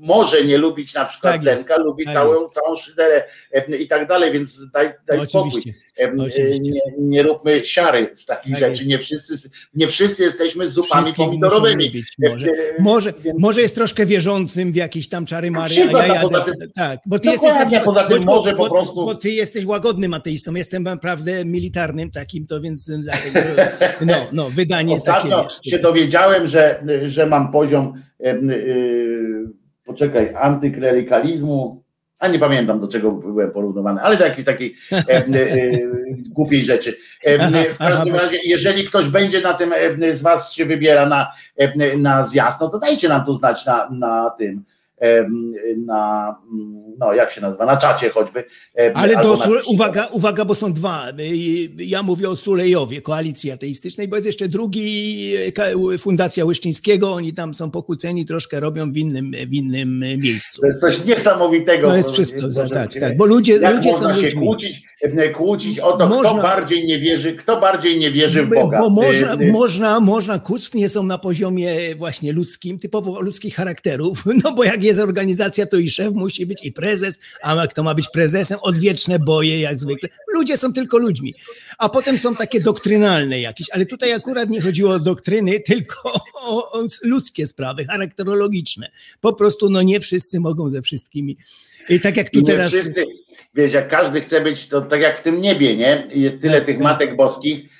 może 0.00 0.44
nie 0.44 0.58
lubić 0.58 0.94
na 0.94 1.04
przykład 1.04 1.34
Tak 1.34 1.44
jest, 1.44 1.68
Zenka, 1.68 1.82
lubi 1.82 2.04
tak 2.04 2.14
całą, 2.14 2.32
jest. 2.32 2.50
całą 2.50 2.74
szyderę 2.74 3.24
e, 3.52 3.76
i 3.76 3.88
tak 3.88 4.08
dalej, 4.08 4.32
więc 4.32 4.70
daj, 4.70 4.92
daj 5.06 5.18
No, 5.18 5.24
spokój. 5.24 5.62
E. 5.98 6.12
Nie, 6.60 6.80
nie 6.98 7.22
róbmy 7.22 7.64
siary 7.64 8.10
z 8.14 8.26
takich 8.26 8.52
Tak 8.52 8.60
rzeczy. 8.60 8.70
jest. 8.78 8.86
Nie 8.88 8.98
wszyscy, 8.98 9.50
nie 9.74 9.88
wszyscy 9.88 10.22
jesteśmy 10.22 10.68
zupami 10.68 11.02
Wszystkich 11.04 11.26
pomidorowymi. 11.26 12.04
może. 12.18 12.46
E, 12.46 12.52
Może, 12.82 13.12
więc- 13.24 13.40
może 13.40 13.60
jest 13.60 13.74
troszkę 13.74 14.06
wierzącym 14.06 14.72
w 14.72 14.76
jakieś 14.76 15.08
tam 15.08 15.26
czary 15.26 15.50
Mary, 15.50 15.74
a 15.94 16.06
ja 16.06 16.14
jadę, 16.14 16.44
tym- 16.44 16.70
tak, 16.74 17.00
bo 17.06 17.18
ty 17.18 17.28
jesteś 17.28 17.54
na 17.54 17.66
przykład, 17.66 17.84
poza 17.84 18.00
tym 18.00 18.10
Wojtku, 18.10 18.34
może 18.34 18.50
po 18.52 18.56
bo, 18.58 18.70
prostu- 18.70 19.04
bo 19.04 19.14
ty 19.14 19.30
jesteś 19.30 19.64
łagodnym 19.64 20.14
ateistą, 20.14 20.54
jestem 20.54 20.82
naprawdę 20.82 21.44
militarnym 21.44 22.10
takim, 22.10 22.46
to 22.46 22.60
więc 22.60 22.90
dlatego, 22.98 23.38
no, 24.06 24.14
no, 24.32 24.50
wydanie 24.50 24.94
Ostatnio 24.94 25.30
takie, 25.36 25.42
wiesz, 25.64 25.72
się 25.72 25.78
dowiedziałem, 25.78 26.46
że, 26.46 26.82
że 27.06 27.26
mam 27.26 27.52
poziom, 27.52 28.02
e, 28.20 28.24
e, 28.30 28.36
poczekaj, 29.90 30.34
antyklerykalizmu, 30.34 31.82
a 32.18 32.28
nie 32.28 32.38
pamiętam 32.38 32.80
do 32.80 32.88
czego 32.88 33.12
byłem 33.12 33.50
porównywany, 33.50 34.00
ale 34.02 34.16
do 34.16 34.24
jakiejś 34.24 34.46
takiej 34.46 34.76
e, 34.92 34.96
e, 35.08 35.24
głupiej 36.28 36.64
rzeczy. 36.64 36.96
E, 37.26 37.38
Aha, 37.40 37.58
w 37.74 37.78
każdym 37.78 38.14
razie, 38.14 38.38
jeżeli 38.44 38.84
ktoś 38.84 39.08
będzie 39.08 39.40
na 39.40 39.54
tym, 39.54 39.72
e, 40.02 40.14
z 40.14 40.22
Was 40.22 40.52
się 40.52 40.64
wybiera 40.64 41.06
na, 41.06 41.32
e, 41.56 41.96
na 41.96 42.22
zjazd, 42.22 42.60
no 42.60 42.68
to 42.68 42.78
dajcie 42.78 43.08
nam 43.08 43.24
tu 43.24 43.34
znać 43.34 43.66
na, 43.66 43.88
na 43.90 44.30
tym, 44.38 44.56
e, 44.58 44.79
na, 45.86 46.36
no 46.98 47.14
jak 47.14 47.30
się 47.30 47.40
nazywa, 47.40 47.66
na 47.66 47.76
czacie 47.76 48.10
choćby. 48.10 48.44
e, 48.78 48.92
Ale 48.96 49.14
do, 49.16 49.36
Sule- 49.36 49.62
uwaga, 49.66 50.06
uwaga, 50.12 50.44
bo 50.44 50.54
są 50.54 50.72
dwa. 50.72 51.08
Y, 51.20 51.84
Ja 51.84 52.02
mówię 52.02 52.30
o 52.30 52.36
Sulejowie, 52.36 53.02
koalicji 53.02 53.50
ateistycznej, 53.50 54.08
bo 54.08 54.16
jest 54.16 54.26
jeszcze 54.26 54.48
drugi, 54.48 55.36
y, 55.36 55.52
ka- 55.52 55.64
Fundacja 55.98 56.44
Łyszczyńskiego, 56.44 57.12
oni 57.12 57.32
tam 57.32 57.54
są 57.54 57.70
pokłóceni, 57.70 58.26
troszkę 58.26 58.60
robią 58.60 58.92
w 58.92 58.96
innym, 58.96 59.32
w 59.48 59.52
innym 59.54 59.98
miejscu. 59.98 60.60
To 60.60 60.66
jest 60.66 60.80
coś 60.80 61.04
niesamowitego. 61.04 61.88
No 61.88 61.96
jest 61.96 62.08
bo- 62.08 62.12
wszystko, 62.12 62.52
za, 62.52 62.68
tak, 62.68 62.90
tak, 63.00 63.16
bo 63.16 63.24
ludzie, 63.26 63.52
Jak 63.56 63.74
ludzie 63.76 63.92
są 63.92 63.98
można 63.98 64.14
się 64.16 64.22
ludźmi. 64.22 64.40
kłócić, 64.46 64.82
e, 65.02 65.28
kłócić 65.28 65.78
o 65.78 65.90
to, 65.92 65.96
kto 65.96 66.08
Można- 66.08 66.42
bardziej 66.42 66.86
nie 66.86 66.98
wierzy, 66.98 67.32
kto 67.36 67.60
bardziej 67.60 67.98
nie 67.98 68.10
wierzy 68.10 68.42
w 68.42 68.48
Bo- 68.48 68.54
Boga. 68.60 68.78
Bo 68.78 68.90
można, 68.90 69.28
E, 69.34 69.38
e, 69.38 69.52
można, 69.52 70.00
można, 70.00 70.38
kłótnie 70.38 70.88
są 70.88 71.02
na 71.02 71.18
poziomie 71.18 71.76
właśnie 71.96 72.32
ludzkim, 72.32 72.78
typowo 72.78 73.20
ludzkich 73.20 73.54
charakterów, 73.54 74.22
no 74.44 74.52
bo 74.52 74.64
jak 74.64 74.82
jest 74.90 75.00
organizacja, 75.00 75.66
to 75.66 75.76
i 75.76 75.90
szef 75.90 76.14
musi 76.14 76.46
być, 76.46 76.64
i 76.64 76.72
prezes, 76.72 77.18
a 77.42 77.66
kto 77.66 77.82
ma 77.82 77.94
być 77.94 78.08
prezesem, 78.08 78.58
odwieczne 78.62 79.18
boje 79.18 79.60
jak 79.60 79.80
zwykle. 79.80 80.08
Ludzie 80.34 80.56
są 80.56 80.72
tylko 80.72 80.98
ludźmi. 80.98 81.34
A 81.78 81.88
potem 81.88 82.18
są 82.18 82.36
takie 82.36 82.60
doktrynalne 82.60 83.40
jakieś, 83.40 83.66
ale 83.70 83.86
tutaj 83.86 84.12
akurat 84.12 84.50
nie 84.50 84.60
chodziło 84.60 84.92
o 84.92 85.00
doktryny, 85.00 85.60
tylko 85.60 86.12
o, 86.34 86.72
o 86.72 86.84
ludzkie 87.02 87.46
sprawy, 87.46 87.84
charakterologiczne. 87.84 88.90
Po 89.20 89.32
prostu 89.32 89.70
no 89.70 89.82
nie 89.82 90.00
wszyscy 90.00 90.40
mogą 90.40 90.68
ze 90.68 90.82
wszystkimi. 90.82 91.36
I 91.88 92.00
tak 92.00 92.16
jak 92.16 92.30
tu 92.30 92.40
nie 92.40 92.46
teraz... 92.46 92.72
wszyscy, 92.72 93.04
wiesz, 93.54 93.72
jak 93.72 93.88
każdy 93.88 94.20
chce 94.20 94.40
być, 94.40 94.68
to 94.68 94.80
tak 94.80 95.00
jak 95.00 95.18
w 95.18 95.22
tym 95.22 95.40
niebie, 95.40 95.76
nie? 95.76 96.08
Jest 96.14 96.40
tyle 96.40 96.56
Tak, 96.56 96.66
tych 96.66 96.76
tak. 96.76 96.84
matek 96.84 97.16
boskich, 97.16 97.70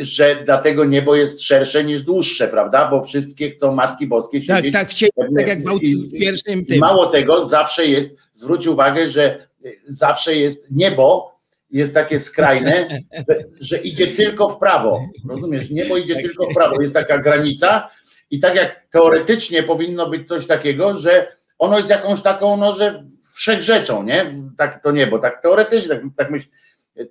że 0.00 0.36
dlatego 0.44 0.84
niebo 0.84 1.16
jest 1.16 1.42
szersze 1.42 1.84
niż 1.84 2.02
dłuższe, 2.02 2.48
prawda? 2.48 2.88
Bo 2.90 3.02
wszystkie 3.02 3.50
chcą 3.50 3.72
matki 3.72 4.06
boskie 4.06 4.40
Tak, 4.46 4.56
siedzieć. 4.56 4.72
tak, 4.72 4.88
chcieli, 4.88 5.12
e, 5.18 5.34
tak 5.36 5.48
jak 5.48 5.62
w, 5.62 5.82
i- 5.82 5.96
w 5.96 6.12
pierwszym 6.12 6.64
tym. 6.66 6.78
mało 6.78 7.06
tego, 7.06 7.46
zawsze 7.46 7.86
jest, 7.86 8.16
zwróć 8.32 8.66
uwagę, 8.66 9.08
że 9.10 9.46
y, 9.64 9.78
zawsze 9.88 10.34
jest 10.36 10.66
niebo, 10.70 11.36
jest 11.70 11.94
takie 11.94 12.20
skrajne, 12.20 12.88
że, 13.28 13.36
że 13.60 13.76
idzie 13.78 14.06
tylko 14.06 14.48
w 14.48 14.58
prawo. 14.58 15.00
Rozumiesz? 15.28 15.70
Niebo 15.70 15.96
idzie 15.96 16.16
tylko 16.16 16.50
w 16.50 16.54
prawo. 16.54 16.82
Jest 16.82 16.94
taka 16.94 17.18
granica 17.18 17.90
i 18.30 18.40
tak 18.40 18.56
jak 18.56 18.86
teoretycznie 18.90 19.62
powinno 19.62 20.10
być 20.10 20.28
coś 20.28 20.46
takiego, 20.46 20.96
że 20.98 21.36
ono 21.58 21.78
jest 21.78 21.90
jakąś 21.90 22.22
taką, 22.22 22.56
no, 22.56 22.76
że 22.76 23.02
wszechrzeczą, 23.34 24.02
nie? 24.02 24.26
Tak 24.58 24.82
to 24.82 24.90
niebo, 24.92 25.18
tak 25.18 25.42
teoretycznie, 25.42 25.88
tak, 25.88 26.00
tak 26.16 26.30
myślę. 26.30 26.50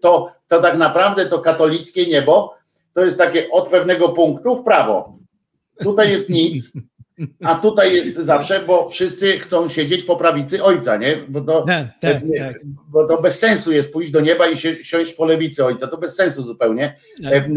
To, 0.01 0.31
to 0.47 0.61
tak 0.61 0.77
naprawdę 0.77 1.25
to 1.25 1.39
katolickie 1.39 2.05
niebo 2.05 2.55
to 2.93 3.05
jest 3.05 3.17
takie 3.17 3.51
od 3.51 3.69
pewnego 3.69 4.09
punktu 4.09 4.55
w 4.55 4.63
prawo. 4.63 5.17
Tutaj 5.83 6.11
jest 6.11 6.29
nic, 6.29 6.73
a 7.43 7.55
tutaj 7.55 7.95
jest 7.95 8.15
zawsze, 8.15 8.61
bo 8.67 8.89
wszyscy 8.89 9.39
chcą 9.39 9.69
siedzieć 9.69 10.03
po 10.03 10.15
prawicy 10.15 10.63
ojca, 10.63 10.97
nie? 10.97 11.17
Bo 11.29 11.41
to, 11.41 11.65
Tak, 11.67 11.87
tak, 12.01 12.23
nie, 12.25 12.37
tak. 12.39 12.55
bo 12.89 13.07
to 13.07 13.21
bez 13.21 13.39
sensu 13.39 13.71
jest 13.71 13.91
pójść 13.91 14.11
do 14.11 14.21
nieba 14.21 14.47
i 14.47 14.57
się, 14.57 14.75
siąść 14.83 15.13
po 15.13 15.25
lewicy 15.25 15.65
ojca. 15.65 15.87
To 15.87 15.97
bez 15.97 16.15
sensu 16.15 16.43
zupełnie. 16.43 16.95
Tak. 17.23 17.33
E, 17.33 17.49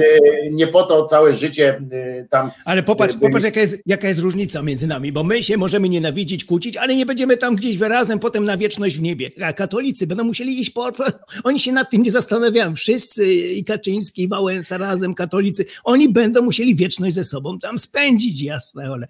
Nie 0.50 0.66
po 0.66 0.82
to 0.82 1.04
całe 1.04 1.36
życie 1.36 1.80
e, 1.92 2.24
tam. 2.30 2.50
Ale 2.64 2.82
popatrz, 2.82 3.14
e, 3.14 3.18
popatrz 3.18 3.44
jaka, 3.44 3.60
jest, 3.60 3.82
jaka 3.86 4.08
jest 4.08 4.20
różnica 4.20 4.62
między 4.62 4.86
nami, 4.86 5.12
bo 5.12 5.24
my 5.24 5.42
się 5.42 5.56
możemy 5.56 5.88
nienawidzić, 5.88 6.44
kłócić, 6.44 6.76
ale 6.76 6.96
nie 6.96 7.06
będziemy 7.06 7.36
tam 7.36 7.56
gdzieś 7.56 7.78
wyrazem 7.78 8.18
potem 8.18 8.44
na 8.44 8.56
wieczność 8.56 8.96
w 8.96 9.02
niebie. 9.02 9.30
A 9.42 9.52
katolicy 9.52 10.06
będą 10.06 10.24
musieli 10.24 10.60
iść 10.60 10.70
po... 10.70 10.90
oni 11.44 11.58
się 11.60 11.72
nad 11.72 11.90
tym 11.90 12.02
nie 12.02 12.10
zastanawiają. 12.10 12.74
Wszyscy, 12.74 13.34
i 13.34 13.64
Kaczyński, 13.64 14.22
i 14.22 14.28
Wałęsa 14.28 14.78
razem, 14.78 15.14
katolicy, 15.14 15.64
oni 15.84 16.08
będą 16.08 16.42
musieli 16.42 16.74
wieczność 16.74 17.14
ze 17.14 17.24
sobą 17.24 17.58
tam 17.58 17.78
spędzić, 17.78 18.42
jasne, 18.42 18.90
ale 18.92 19.06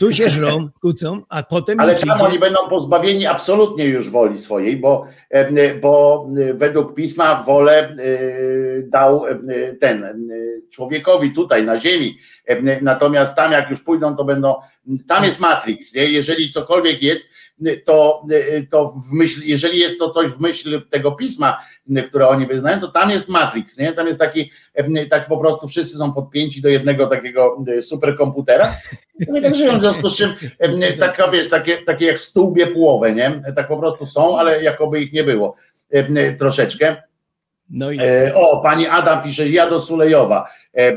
tu 0.00 0.12
się 0.12 0.28
żrą, 0.28 0.68
kłócą, 0.80 1.22
a 1.28 1.42
potem 1.42 1.80
Ale 1.80 1.94
tam 1.94 2.02
przyjdzie... 2.02 2.24
oni 2.24 2.38
będą 2.38 2.68
pozbawieni 2.68 3.26
absolutnie 3.26 3.84
już 3.84 4.10
woli 4.10 4.38
swojej, 4.38 4.76
bo, 4.76 5.06
e, 5.30 5.74
bo 5.74 6.26
według 6.54 6.94
pisma 6.94 7.42
wolę 7.42 7.88
e, 7.88 7.96
dał 8.82 9.26
e, 9.26 9.36
ten 9.80 10.28
człowiekowi 10.70 11.32
tutaj 11.32 11.64
na 11.64 11.80
ziemi. 11.80 12.18
Natomiast 12.82 13.34
tam 13.34 13.52
jak 13.52 13.70
już 13.70 13.80
pójdą, 13.80 14.16
to 14.16 14.24
będą. 14.24 14.54
Tam 15.08 15.24
jest 15.24 15.40
Matrix. 15.40 15.94
Nie? 15.94 16.04
Jeżeli 16.04 16.50
cokolwiek 16.50 17.02
jest, 17.02 17.22
to, 17.84 18.26
to 18.70 18.88
w 18.88 19.12
myśl, 19.12 19.40
jeżeli 19.44 19.78
jest 19.78 19.98
to 19.98 20.10
coś 20.10 20.26
w 20.26 20.40
myśl 20.40 20.82
tego 20.90 21.12
pisma, 21.12 21.58
które 22.08 22.28
oni 22.28 22.46
wyznają, 22.46 22.80
to 22.80 22.88
tam 22.88 23.10
jest 23.10 23.28
Matrix, 23.28 23.78
nie? 23.78 23.92
Tam 23.92 24.06
jest 24.06 24.18
taki, 24.18 24.50
tak 25.10 25.26
po 25.26 25.38
prostu 25.38 25.68
wszyscy 25.68 25.98
są 25.98 26.12
podpięci 26.12 26.62
do 26.62 26.68
jednego 26.68 27.06
takiego 27.06 27.64
superkomputera. 27.80 28.64
No 29.28 29.38
i 29.38 29.42
tak 29.42 29.54
żyją, 29.54 29.78
w 29.78 29.80
związku 29.80 30.10
z 30.10 30.16
czym 30.16 30.32
taka, 31.00 31.28
wiesz, 31.28 31.48
takie, 31.48 31.78
takie 31.78 32.06
jak 32.06 32.18
stół 32.18 32.52
biepułowe, 32.52 33.12
nie? 33.12 33.42
Tak 33.56 33.68
po 33.68 33.76
prostu 33.76 34.06
są, 34.06 34.38
ale 34.38 34.62
jakoby 34.62 35.00
ich 35.00 35.12
nie 35.12 35.24
było 35.24 35.56
troszeczkę. 36.38 36.96
No 37.70 37.90
i... 37.90 37.98
E, 38.00 38.34
O, 38.34 38.60
pani 38.60 38.86
Ada 38.86 39.16
pisze, 39.16 39.48
ja 39.48 39.70
do 39.70 39.80
Sulejowa. 39.80 40.48
E, 40.78 40.96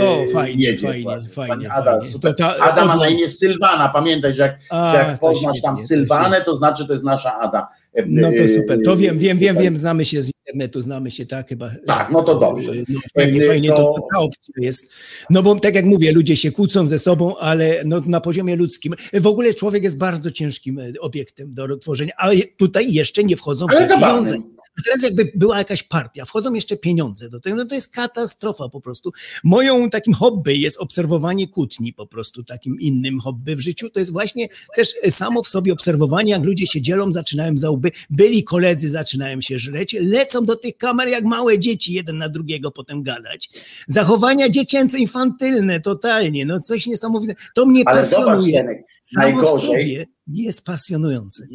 O, 0.00 0.32
fajnie, 0.32 0.64
jedzie 0.64 0.86
fajnie, 0.88 1.04
fajnie, 1.28 1.48
Pani 1.48 1.66
Ada, 1.66 2.00
fajnie. 2.00 2.34
ta- 2.34 2.56
Ada 2.60 2.84
ma 2.84 2.96
na 2.96 3.08
imię 3.08 3.28
Sylwana, 3.28 3.88
pamiętaj, 3.88 4.34
że 4.34 4.42
jak, 4.42 4.58
A, 4.70 4.94
jak 4.96 5.20
poznasz 5.20 5.60
tam 5.62 5.76
świetnie, 5.76 5.86
Sylwanę, 5.86 6.40
to 6.40 6.56
znaczy 6.56 6.86
to 6.86 6.92
jest 6.92 7.04
nasza 7.04 7.38
Ada. 7.38 7.68
E, 7.94 8.04
No 8.06 8.28
to 8.32 8.42
e, 8.42 8.48
super, 8.48 8.78
to 8.84 8.96
wiem, 8.96 9.18
wiem, 9.18 9.38
wiem, 9.38 9.56
wiem, 9.56 9.76
znamy 9.76 10.04
się 10.04 10.22
z 10.22 10.30
internetu, 10.40 10.80
znamy 10.80 11.10
się, 11.10 11.26
tak 11.26 11.48
chyba. 11.48 11.70
Tak, 11.86 12.10
no 12.12 12.22
to 12.22 12.38
dobrze. 12.38 12.72
No, 12.88 13.00
fajnie, 13.16 13.42
E, 13.44 13.46
fajnie 13.46 13.68
to- 13.68 13.76
to, 13.76 14.06
ta 14.14 14.18
opcja 14.18 14.54
jest. 14.56 14.94
No 15.30 15.42
bo 15.42 15.54
tak 15.60 15.74
jak 15.74 15.84
mówię, 15.84 16.12
ludzie 16.12 16.36
się 16.36 16.52
kłócą 16.52 16.86
ze 16.86 16.98
sobą, 16.98 17.36
ale 17.36 17.82
no, 17.86 18.02
na 18.06 18.20
poziomie 18.20 18.56
ludzkim. 18.56 18.94
W 19.14 19.26
ogóle 19.26 19.54
człowiek 19.54 19.82
jest 19.84 19.98
bardzo 19.98 20.30
ciężkim 20.30 20.78
e, 20.78 20.92
obiektem 21.00 21.54
do 21.54 21.76
tworzenia, 21.76 22.12
ale 22.16 22.36
tutaj 22.56 22.92
jeszcze 22.92 23.24
nie 23.24 23.36
wchodzą 23.36 23.66
w 23.66 23.70
Ale 23.70 23.88
zabawnym. 23.88 24.42
A 24.78 24.82
teraz 24.84 25.02
jakby 25.02 25.32
była 25.34 25.58
jakaś 25.58 25.82
partia, 25.82 26.24
wchodzą 26.24 26.54
jeszcze 26.54 26.76
pieniądze 26.76 27.30
do 27.30 27.40
tego, 27.40 27.56
no 27.56 27.64
to 27.64 27.74
jest 27.74 27.92
katastrofa 27.92 28.68
po 28.68 28.80
prostu. 28.80 29.12
Moją 29.44 29.90
takim 29.90 30.14
hobby 30.14 30.58
jest 30.58 30.80
obserwowanie 30.80 31.48
kłótni 31.48 31.92
po 31.92 32.06
prostu, 32.06 32.44
takim 32.44 32.80
innym 32.80 33.20
hobby 33.20 33.56
w 33.56 33.60
życiu, 33.60 33.90
to 33.90 33.98
jest 33.98 34.12
właśnie 34.12 34.48
też 34.76 34.94
samo 35.10 35.42
w 35.42 35.48
sobie 35.48 35.72
obserwowanie, 35.72 36.32
jak 36.32 36.44
ludzie 36.44 36.66
się 36.66 36.80
dzielą, 36.80 37.12
zaczynają 37.12 37.56
za 37.56 37.70
łby, 37.70 37.90
byli 38.10 38.44
koledzy, 38.44 38.88
zaczynają 38.88 39.40
się 39.40 39.58
żreć, 39.58 39.96
lecą 40.00 40.44
do 40.44 40.56
tych 40.56 40.76
kamer 40.76 41.08
jak 41.08 41.24
małe 41.24 41.58
dzieci, 41.58 41.92
jeden 41.92 42.18
na 42.18 42.28
drugiego 42.28 42.70
potem 42.70 43.02
gadać. 43.02 43.50
Zachowania 43.88 44.48
dziecięce, 44.48 44.98
infantylne, 44.98 45.80
totalnie, 45.80 46.46
no 46.46 46.60
coś 46.60 46.86
niesamowitego. 46.86 47.40
To 47.54 47.66
mnie 47.66 47.82
Ale 47.86 48.06
zobacz, 48.06 48.26
pasjonuje. 48.26 48.52
Zenek, 48.52 48.86
Samo 49.02 49.58
w 49.58 49.60
sobie 49.60 50.06
jest 50.26 50.64
pasjonujące. 50.64 51.46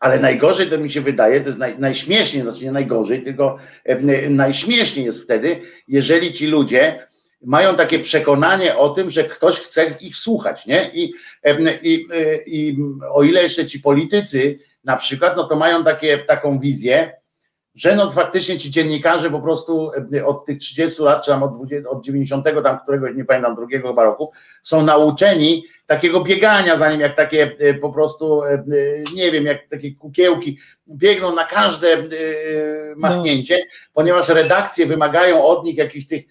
Ale 0.00 0.18
najgorzej 0.18 0.66
to 0.66 0.78
mi 0.78 0.92
się 0.92 1.00
wydaje, 1.00 1.40
to 1.40 1.46
jest 1.46 1.58
naj, 1.58 1.78
najśmieszniej, 1.78 2.42
znaczy 2.42 2.64
nie 2.64 2.72
najgorzej, 2.72 3.22
tylko 3.22 3.58
e, 3.84 4.30
najśmieszniej 4.30 5.06
jest 5.06 5.22
wtedy, 5.24 5.60
jeżeli 5.88 6.32
ci 6.32 6.46
ludzie 6.46 7.06
mają 7.44 7.76
takie 7.76 7.98
przekonanie 7.98 8.76
o 8.76 8.88
tym, 8.88 9.10
że 9.10 9.24
ktoś 9.24 9.60
chce 9.60 9.86
ich 10.00 10.16
słuchać, 10.16 10.66
nie? 10.66 10.90
I, 10.94 11.12
e, 11.42 11.78
i, 11.82 12.06
e, 12.12 12.42
i 12.46 12.76
o 13.12 13.22
ile 13.22 13.42
jeszcze 13.42 13.66
ci 13.66 13.80
politycy 13.80 14.58
na 14.84 14.96
przykład, 14.96 15.36
no 15.36 15.44
to 15.44 15.56
mają 15.56 15.84
takie, 15.84 16.18
taką 16.18 16.58
wizję, 16.58 17.12
że 17.74 17.96
no 17.96 18.10
faktycznie 18.10 18.58
ci 18.58 18.70
dziennikarze 18.70 19.30
po 19.30 19.40
prostu 19.40 19.90
e, 20.14 20.26
od 20.26 20.44
tych 20.44 20.58
30 20.58 21.02
lat, 21.02 21.24
czy 21.24 21.30
tam 21.30 21.42
od, 21.42 21.56
20, 21.56 21.90
od 21.90 22.04
90 22.04 22.46
tam 22.64 22.78
któregoś, 22.78 23.16
nie 23.16 23.24
pamiętam, 23.24 23.54
drugiego 23.54 23.88
chyba 23.88 24.04
roku, 24.04 24.32
są 24.62 24.82
nauczeni 24.82 25.64
takiego 25.86 26.20
biegania 26.20 26.76
za 26.76 26.90
nim, 26.90 27.00
jak 27.00 27.14
takie 27.14 27.52
e, 27.58 27.74
po 27.74 27.92
prostu, 27.92 28.44
e, 28.44 28.64
nie 29.14 29.32
wiem, 29.32 29.44
jak 29.44 29.68
takie 29.68 29.94
kukiełki, 29.94 30.58
biegną 30.88 31.34
na 31.34 31.44
każde 31.44 31.88
e, 31.88 32.06
machnięcie, 32.96 33.66
ponieważ 33.92 34.28
redakcje 34.28 34.86
wymagają 34.86 35.44
od 35.44 35.64
nich 35.64 35.76
jakichś 35.76 36.06
tych, 36.06 36.24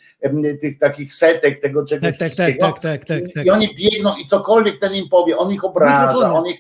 tych 0.62 0.78
takich 0.78 1.14
setek, 1.14 1.62
tego 1.62 1.86
czegoś 1.86 2.18
Tak, 2.18 2.18
tak, 2.18 2.36
tak, 2.36 2.58
tak, 2.58 2.80
tak, 2.80 3.06
tak, 3.06 3.22
tak. 3.36 3.46
I 3.46 3.50
oni 3.50 3.76
biegną 3.76 4.16
i 4.16 4.26
cokolwiek 4.26 4.78
ten 4.78 4.96
im 4.96 5.10
powie, 5.10 5.38
on 5.38 5.54
ich 5.54 5.64
obraża, 5.64 6.34
on 6.34 6.48
ich, 6.48 6.60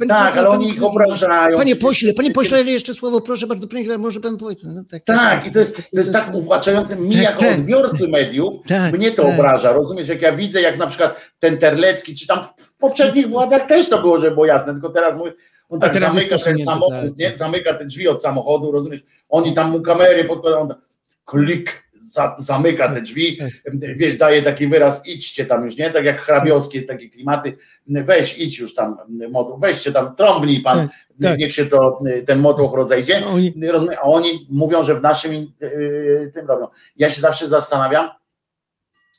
Panie 0.00 0.08
tak, 0.08 0.26
poseł, 0.26 0.40
ale 0.40 0.50
panie 0.50 0.64
oni 0.66 0.74
ich 0.76 0.84
obrażają. 0.84 1.56
Panie 1.56 1.76
pośle, 1.76 2.12
panie 2.14 2.30
pośle, 2.30 2.62
jeszcze 2.62 2.94
słowo, 2.94 3.20
proszę 3.20 3.46
bardzo, 3.46 3.68
panie, 3.68 3.98
może 3.98 4.20
pan 4.20 4.36
powiedzieć. 4.36 4.64
No, 4.66 4.84
tak, 4.90 5.04
Tak, 5.04 5.46
i 5.46 5.50
to 5.50 5.58
jest, 5.58 5.76
to 5.76 5.82
jest 5.92 6.12
tak 6.12 6.34
uwłaczające 6.34 6.96
mi 6.96 7.12
Tak, 7.12 7.22
jako 7.22 7.40
tak. 7.40 7.58
odbiorcy 7.58 8.08
mediów, 8.08 8.54
Tak, 8.68 8.92
mnie 8.92 9.10
to 9.10 9.22
tak. 9.22 9.34
obraża, 9.34 9.72
rozumiesz, 9.72 10.08
jak 10.08 10.22
ja 10.22 10.32
widzę, 10.32 10.62
jak 10.62 10.78
na 10.78 10.86
przykład 10.86 11.16
ten 11.38 11.58
Terlecki, 11.58 12.14
czy 12.14 12.26
tam 12.26 12.38
w 12.56 12.76
poprzednich 12.76 13.28
władzach 13.28 13.66
też 13.66 13.88
to 13.88 14.00
było, 14.00 14.18
że 14.18 14.30
było 14.30 14.46
jasne, 14.46 14.72
tylko 14.72 14.88
teraz 14.88 15.16
mój, 15.16 15.32
on 15.68 15.80
tak 15.80 15.92
teraz 15.92 16.14
zamyka 16.14 16.38
ten 16.38 16.58
samochód, 16.58 16.92
tak. 16.92 17.16
nie? 17.16 17.36
zamyka 17.36 17.74
te 17.74 17.86
drzwi 17.86 18.08
od 18.08 18.22
samochodu, 18.22 18.72
rozumiesz, 18.72 19.00
oni 19.28 19.54
tam 19.54 19.70
mu 19.70 19.80
kamery 19.80 20.24
podkładają, 20.24 20.68
tak, 20.68 20.78
klik, 21.24 21.89
za, 22.12 22.36
zamyka 22.38 22.88
te 22.94 23.02
drzwi, 23.02 23.38
wiesz, 23.72 24.16
daje 24.16 24.42
taki 24.42 24.66
wyraz, 24.68 25.06
idźcie 25.06 25.46
tam 25.46 25.64
już, 25.64 25.76
nie, 25.76 25.90
tak 25.90 26.04
jak 26.04 26.20
hrabiowskie 26.22 26.82
takie 26.82 27.08
klimaty, 27.08 27.56
weź, 27.86 28.38
idź 28.38 28.58
już 28.58 28.74
tam, 28.74 28.96
modu, 29.30 29.58
weźcie 29.58 29.92
tam, 29.92 30.16
trąbnij 30.16 30.60
pan, 30.60 30.78
Tak, 30.78 30.90
tak. 31.22 31.38
niech 31.38 31.52
się 31.54 31.66
to, 31.66 32.00
ten 32.26 32.38
motłoch 32.38 32.74
rozejdzie, 32.74 33.20
No, 33.20 33.26
oni- 33.30 33.54
Rozumiem, 33.68 33.98
a 33.98 34.02
oni 34.02 34.46
mówią, 34.50 34.84
że 34.84 34.94
w 34.94 35.02
naszym 35.02 35.32
yy, 35.60 36.30
tym 36.34 36.46
robią. 36.46 36.66
Ja 36.96 37.10
się 37.10 37.20
zawsze 37.20 37.48
zastanawiam, 37.48 38.08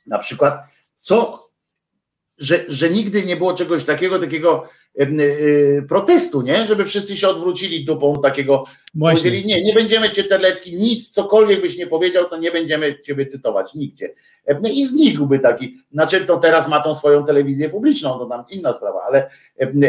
na 0.06 0.18
przykład, 0.18 0.58
co, 1.00 1.48
że, 2.38 2.64
że 2.68 2.90
nigdy 2.90 3.22
nie 3.22 3.36
było 3.36 3.54
czegoś 3.54 3.84
takiego, 3.84 4.18
takiego 4.18 4.68
protestu, 5.88 6.42
nie? 6.42 6.66
Żeby 6.66 6.84
wszyscy 6.84 7.16
się 7.16 7.28
odwrócili 7.28 7.84
dupą 7.84 8.20
takiego, 8.22 8.64
Właśnie. 8.94 9.30
powiedzieli, 9.30 9.46
nie, 9.46 9.62
nie 9.64 9.72
będziemy 9.72 10.10
cię 10.10 10.24
Terlecki, 10.24 10.72
nic, 10.72 11.10
cokolwiek 11.10 11.60
byś 11.60 11.78
nie 11.78 11.86
powiedział, 11.86 12.28
to 12.28 12.36
nie 12.38 12.50
będziemy 12.50 13.00
ciebie 13.02 13.26
cytować 13.26 13.74
nigdzie. 13.74 14.14
No 14.62 14.68
I 14.68 14.84
znikłby 14.84 15.38
taki, 15.38 15.82
znaczy 15.92 16.20
to 16.20 16.36
teraz 16.36 16.68
ma 16.68 16.80
tą 16.80 16.94
swoją 16.94 17.24
telewizję 17.24 17.68
publiczną, 17.68 18.18
to 18.18 18.26
tam 18.26 18.44
inna 18.50 18.72
sprawa, 18.72 18.98
ale, 19.06 19.30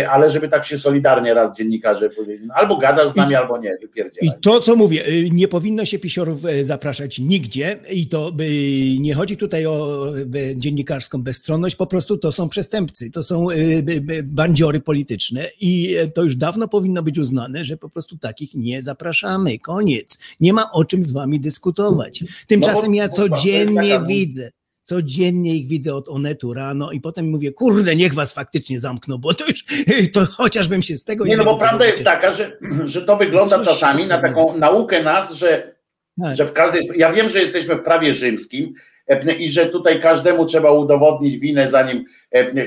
ale 0.09 0.30
żeby 0.30 0.49
tak 0.49 0.65
się 0.65 0.77
solidarnie 0.77 1.34
raz 1.34 1.57
dziennikarze 1.57 2.09
powiedzieli, 2.09 2.47
no, 2.47 2.53
albo 2.53 2.77
gadasz 2.77 3.09
z 3.09 3.15
nami, 3.15 3.35
albo 3.35 3.57
nie, 3.57 3.69
I 3.69 3.81
wypierdzielaj. 3.81 4.39
to, 4.41 4.59
co 4.59 4.75
mówię, 4.75 5.07
y, 5.07 5.30
nie 5.31 5.47
powinno 5.47 5.85
się 5.85 5.99
pisiorów 5.99 6.45
e, 6.45 6.63
zapraszać 6.63 7.19
nigdzie 7.19 7.77
i 7.93 8.07
to 8.07 8.31
nie 8.99 9.13
chodzi 9.13 9.38
tutaj 9.38 9.65
o 9.65 10.07
e, 10.35 10.55
dziennikarską 10.55 11.23
bezstronność, 11.23 11.75
po 11.75 11.88
prostu 11.88 12.17
to 12.17 12.31
są 12.31 12.49
przestępcy, 12.49 13.11
to 13.11 13.23
są 13.23 13.51
y, 13.51 14.23
bandziory 14.23 14.80
polityczne 14.80 15.45
i 15.61 15.95
e, 15.95 16.07
to 16.07 16.23
już 16.23 16.35
dawno 16.35 16.67
powinno 16.67 17.03
być 17.03 17.19
uznane, 17.19 17.65
że 17.65 17.77
po 17.77 17.89
prostu 17.89 18.17
takich 18.17 18.53
nie 18.55 18.81
zapraszamy. 18.81 19.59
Koniec. 19.59 20.19
Nie 20.39 20.53
ma 20.53 20.71
o 20.71 20.85
czym 20.85 21.03
z 21.03 21.11
wami 21.11 21.39
dyskutować. 21.39 22.23
Tymczasem 22.47 22.95
ja 22.95 23.09
codziennie 23.09 23.99
widzę, 24.07 24.42
codziennie 24.84 25.55
ich 25.55 25.68
widzę 25.68 25.95
od 25.95 26.10
Onetu 26.10 26.53
rano 26.53 26.91
i 26.91 27.01
potem 27.01 27.30
mówię, 27.30 27.51
kurde, 27.51 27.95
niech 27.95 28.14
was 28.14 28.34
faktycznie 28.34 28.80
zamkną, 28.80 29.18
bo 29.18 29.34
to 29.34 29.45
już, 29.47 29.65
to 30.14 30.26
chociażbym 30.26 30.81
się 30.81 30.97
z 30.97 31.03
tego 31.03 31.26
Nie, 31.26 31.38
no 31.38 31.43
bo 31.43 31.57
prawda 31.57 31.85
jest 31.85 32.03
taka, 32.03 32.34
że, 32.34 32.57
że 32.84 33.01
to 33.01 33.18
wygląda 33.18 33.57
Coś 33.57 33.68
czasami 33.68 34.07
na 34.07 34.22
taką 34.22 34.57
naukę 34.57 35.03
nas, 35.03 35.34
że, 35.34 35.76
Tak. 36.22 36.38
że 36.38 36.45
w 36.45 36.53
każdej. 36.53 36.89
Ja 36.95 37.14
wiem, 37.14 37.30
że 37.30 37.39
jesteśmy 37.39 37.76
w 37.76 37.84
prawie 37.84 38.14
rzymskim 38.14 38.73
i 39.39 39.49
że 39.49 39.65
tutaj 39.65 40.01
każdemu 40.01 40.45
trzeba 40.45 40.71
udowodnić 40.71 41.38
winę, 41.38 41.69
zanim, 41.69 42.05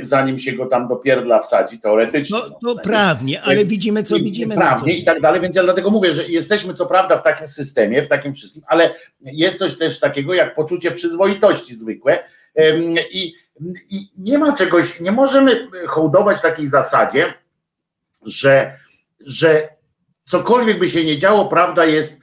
zanim 0.01 0.39
się 0.39 0.53
go 0.53 0.67
tam 0.67 0.89
do 0.89 0.97
pierdla 0.97 1.43
wsadzi, 1.43 1.79
teoretycznie. 1.81 2.39
No, 2.63 2.75
to 2.75 2.81
prawnie, 2.83 3.43
ale 3.43 3.65
widzimy, 3.65 4.03
co 4.03 4.17
widzimy. 4.17 4.55
Prawnie 4.55 4.95
co 4.95 5.01
i 5.01 5.05
tak 5.05 5.21
dalej, 5.21 5.41
więc 5.41 5.57
ja 5.57 5.63
dlatego 5.63 5.91
mówię, 5.91 6.15
że 6.15 6.25
jesteśmy 6.29 6.75
co 6.75 6.87
prawda 6.87 7.17
w 7.19 7.23
takim 7.23 7.49
systemie, 7.49 8.03
w 8.03 8.09
takim 8.09 8.35
wszystkim, 8.35 8.63
ale 8.67 8.95
jest 9.21 9.59
coś 9.59 9.79
też 9.79 10.01
takiego 10.01 10.35
jak 10.35 10.55
poczucie 10.55 10.91
przyzwoitości 10.91 11.77
zwykłe 11.77 12.19
i, 13.11 13.33
i 13.91 14.11
nie 14.19 14.39
ma 14.39 14.57
czegoś, 14.57 15.01
nie 15.01 15.13
możemy 15.13 15.69
hołdować 15.89 16.43
takiej 16.43 16.67
zasadzie, 16.67 17.35
że, 18.23 18.79
że 19.21 19.69
cokolwiek 20.25 20.79
by 20.79 20.89
się 20.89 21.05
nie 21.05 21.19
działo, 21.19 21.45
prawda 21.45 21.85
jest, 21.85 22.21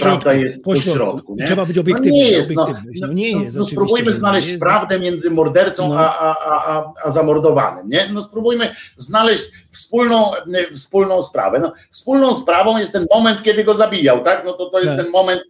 prawda 0.00 0.32
jest 0.32 0.64
po 0.64 0.70
po 0.70 0.76
środku. 0.76 0.98
środku. 0.98 1.34
Nie? 1.38 1.44
Trzeba 1.44 1.66
być 1.66 1.76
No 1.76 1.80
obiektywnym, 1.82 2.14
nie 2.14 2.30
jest, 2.30 2.50
no, 2.54 2.66
no, 2.68 2.78
No 3.00 3.12
nie 3.12 3.36
no, 3.36 3.42
jest, 3.42 3.56
no 3.56 3.64
spróbujmy 3.66 4.14
znaleźć 4.14 4.48
jest. 4.48 4.64
prawdę 4.64 4.98
między 5.00 5.30
mordercą 5.30 5.88
No. 5.88 5.98
a, 5.98 6.18
a, 6.18 6.36
a, 6.76 6.92
a, 7.04 7.10
zamordowanym. 7.10 7.88
Nie? 7.88 8.08
No 8.12 8.22
spróbujmy 8.22 8.74
znaleźć 8.96 9.44
wspólną, 9.70 10.30
wspólną 10.76 11.22
sprawę. 11.22 11.58
No, 11.58 11.72
wspólną 11.90 12.34
sprawą 12.34 12.78
jest 12.78 12.92
ten 12.92 13.06
moment, 13.14 13.42
kiedy 13.42 13.64
go 13.64 13.74
zabijał, 13.74 14.24
tak? 14.24 14.42
No 14.44 14.52
to, 14.52 14.66
to 14.70 14.80
jest 14.80 14.96
Tak. 14.96 15.02
ten 15.04 15.12
moment 15.12 15.42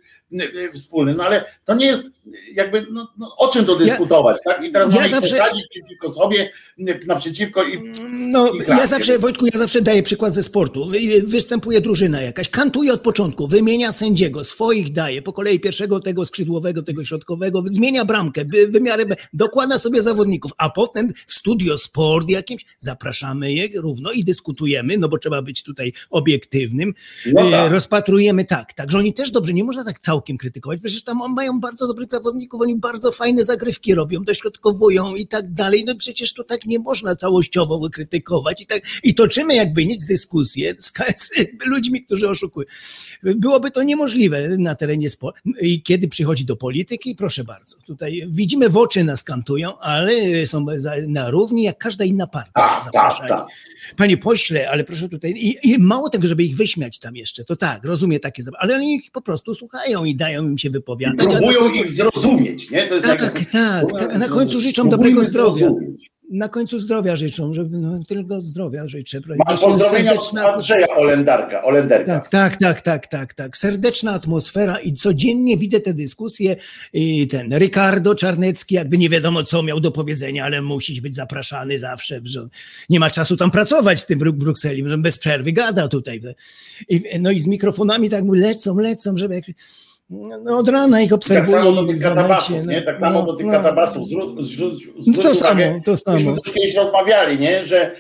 wspólny. 0.75 1.15
No 1.15 1.25
ale 1.25 1.45
to 1.65 1.75
nie 1.75 1.87
jest 1.87 2.11
jakby, 2.55 2.87
no, 2.93 3.13
no, 3.19 3.37
o 3.37 3.49
czym 3.49 3.65
to 3.65 3.77
dyskutować, 3.77 4.37
tak? 4.45 4.65
I 4.65 4.73
teraz 4.73 4.89
ja 4.91 4.97
mamy 4.97 5.09
zawsze- 5.09 5.37
posadzić 5.37 5.65
przeciwko 5.71 6.11
sobie, 6.11 6.51
y, 6.79 7.01
naprzeciwko 7.07 7.65
i 7.65 7.93
No, 8.11 8.53
I 8.53 8.59
ja 8.69 8.87
zawsze, 8.87 9.19
Wojtku, 9.19 9.47
ja 9.53 9.59
zawsze 9.59 9.83
daję 9.83 10.03
przykład 10.03 10.35
ze 10.35 10.43
sportu. 10.43 10.87
Wy- 10.87 11.23
Występuje 11.27 11.81
drużyna 11.81 12.21
jakaś, 12.23 12.49
kantuje 12.49 12.93
od 12.93 13.01
początku, 13.01 13.49
wymienia 13.49 13.93
sędziego, 13.93 14.45
swoich 14.45 14.93
daje, 14.93 15.23
po 15.23 15.33
kolei 15.33 15.61
pierwszego, 15.61 16.01
tego 16.01 16.27
skrzydłowego, 16.27 16.83
tego 16.83 17.05
środkowego, 17.05 17.63
zmienia 17.67 18.05
bramkę, 18.05 18.45
wymiary, 18.69 19.07
dokłada 19.33 19.79
sobie 19.79 20.03
zawodników, 20.03 20.53
a 20.59 20.71
potem 20.71 21.13
w 21.27 21.35
studio 21.35 21.79
sport 21.79 22.31
jakimś 22.31 22.65
zapraszamy 22.79 23.53
je 23.53 23.69
równo 23.81 24.13
i 24.13 24.25
dyskutujemy, 24.25 24.99
no 24.99 25.09
bo 25.09 25.19
trzeba 25.19 25.43
być 25.43 25.63
tutaj 25.63 25.93
obiektywnym. 26.11 26.95
No 27.33 27.51
tak. 27.51 27.73
Rozpatrujemy 27.73 28.45
tak, 28.45 28.73
tak, 28.73 28.91
że 28.91 28.99
oni 28.99 29.15
też 29.15 29.31
dobrze, 29.31 29.53
nie 29.53 29.65
można 29.65 29.85
tak 29.85 29.99
całkiem 29.99 30.24
krytykować, 30.39 30.81
przecież 30.83 31.05
tam 31.05 31.19
mają 31.35 31.61
bardzo 31.61 31.87
dobrych 31.87 32.11
zawodników, 32.11 32.61
oni 32.61 32.77
bardzo 32.77 33.13
fajne 33.13 33.45
zagrywki 33.45 33.95
robią, 33.95 34.25
dośrodkowują 34.25 35.15
i 35.15 35.27
tak 35.27 35.53
dalej, 35.53 35.85
no 35.87 35.95
przecież 35.95 36.35
to 36.35 36.45
tak 36.45 36.67
nie 36.67 36.79
można 36.79 37.17
całościowo 37.17 37.91
krytykować 37.91 38.63
i 38.63 38.67
tak, 38.67 38.83
i 39.03 39.15
toczymy 39.15 39.55
jakby 39.55 39.87
nic 39.87 40.07
dyskusję 40.07 40.75
z, 40.79 40.93
z 41.17 41.31
ludźmi, 41.73 42.05
którzy 42.05 42.29
oszukują. 42.29 42.67
Byłoby 43.23 43.71
to 43.71 43.83
niemożliwe 43.83 44.59
na 44.59 44.75
terenie 44.75 45.11
sportu. 45.11 45.51
I 45.61 45.83
kiedy 45.83 46.09
przychodzi 46.09 46.45
do 46.45 46.57
polityki, 46.57 47.15
proszę 47.15 47.45
bardzo, 47.45 47.77
tutaj 47.87 48.27
widzimy 48.29 48.69
w 48.69 48.77
oczy 48.77 49.05
nas 49.05 49.23
kantują, 49.23 49.79
ale 49.79 50.47
są 50.47 50.67
na 51.09 51.31
równi 51.31 51.63
jak 51.63 51.79
każda 51.79 52.05
inna 52.05 52.27
partia 52.27 52.53
tak, 52.55 52.75
tak, 52.75 52.85
zapraszani. 52.85 53.29
tak. 53.29 53.47
Panie 53.97 54.17
pośle, 54.17 54.71
ale 54.71 54.85
proszę 54.85 55.09
tutaj, 55.09 55.31
i, 55.31 55.59
i 55.63 55.79
mało 55.79 56.11
tego, 56.11 56.27
żeby 56.27 56.45
ich 56.45 56.57
wyśmiać 56.57 56.99
tam 56.99 57.17
jeszcze, 57.17 57.45
to 57.45 57.57
tak, 57.57 57.85
rozumiem 57.85 58.21
takie, 58.21 58.43
ale 58.59 58.75
oni 58.75 58.95
ich 58.95 59.11
po 59.11 59.21
prostu 59.21 59.55
słuchają 59.55 60.04
i 60.05 60.17
dają 60.17 60.43
im 60.45 60.59
się 60.59 60.71
wypowiadać. 60.71 61.27
Próbują 61.29 61.61
końcu- 61.61 61.81
ich 61.81 61.89
zrozumieć, 61.91 62.71
nie? 62.71 62.87
To 62.87 62.95
jest 62.95 63.07
Tak, 63.07 63.19
tak, 63.21 63.45
tak, 63.99 64.15
a 64.15 64.19
na 64.19 64.29
końcu 64.29 64.61
życzą 64.61 64.89
dobrego 64.89 65.23
zdrowia. 65.23 65.67
zrozumieć. 65.67 66.15
Na 66.31 66.49
końcu 66.49 66.79
zdrowia 66.79 67.17
życzą, 67.17 67.55
żeby 67.55 67.79
no, 67.79 68.01
tylko 68.09 68.41
zdrowia 68.41 68.89
życzę. 68.89 69.21
Masz 69.49 69.61
pozdrowienia 69.61 70.13
od 70.13 70.19
Serdeczna- 70.23 70.53
Andrzeja 70.55 70.87
Olendarka. 70.97 71.63
Olenderka. 71.65 72.21
tak, 72.21 72.29
tak, 72.31 72.57
tak, 72.57 72.81
tak, 72.83 73.07
tak, 73.07 73.35
tak. 73.35 73.59
Serdeczna 73.59 74.13
atmosfera 74.13 74.79
i 74.79 74.93
codziennie 74.93 75.57
widzę 75.57 75.81
te 75.81 75.95
dyskusje. 75.95 76.57
I 76.93 77.29
ten 77.29 77.59
Ricardo 77.59 78.15
Czarnecki, 78.15 78.75
jakby 78.75 78.99
nie 78.99 79.09
wiadomo, 79.09 79.45
co 79.45 79.63
miał 79.63 79.81
do 79.81 79.91
powiedzenia, 79.91 80.45
ale 80.45 80.63
musi 80.63 81.03
być 81.03 81.15
zapraszany 81.15 81.79
zawsze, 81.79 82.21
że 82.25 82.49
nie 82.91 83.01
ma 83.01 83.11
czasu 83.11 83.37
tam 83.37 83.51
pracować 83.51 84.03
w 84.03 84.07
tym 84.07 84.19
Bru- 84.19 84.33
Brukseli, 84.33 84.83
bez 84.99 85.19
przerwy 85.19 85.53
gada 85.53 85.89
tutaj. 85.89 86.21
I, 86.89 87.03
no 87.21 87.31
i 87.31 87.41
z 87.41 87.47
mikrofonami 87.47 88.11
tak 88.11 88.25
mu 88.25 88.33
lecą, 88.35 88.79
lecą, 88.79 89.17
żeby 89.17 89.35
jak, 89.35 89.45
no 90.11 90.59
od 90.59 90.69
rana 90.69 91.01
ich 91.01 91.09
Tak 91.11 91.17
obserwuję. 91.17 91.59
samo 91.59 91.73
do 91.73 91.85
tych 91.87 92.03
katabasów, 92.03 92.67
nie? 92.67 92.77
no, 92.81 92.83
Tak 92.87 93.01
samo 93.01 93.21
no, 93.21 93.27
do 93.27 93.35
tych 93.37 93.47
no. 93.47 93.53
katabasów. 93.53 94.09
No 94.11 94.27
to 95.15 95.21
uwagę, 95.21 95.35
samo, 95.35 95.81
to 95.85 95.97
samo. 95.97 96.17
Myśmy 96.17 96.33
już 96.33 96.53
kiedyś 96.53 96.75
rozmawiali, 96.75 97.39
nie? 97.39 97.65
Że, 97.65 97.97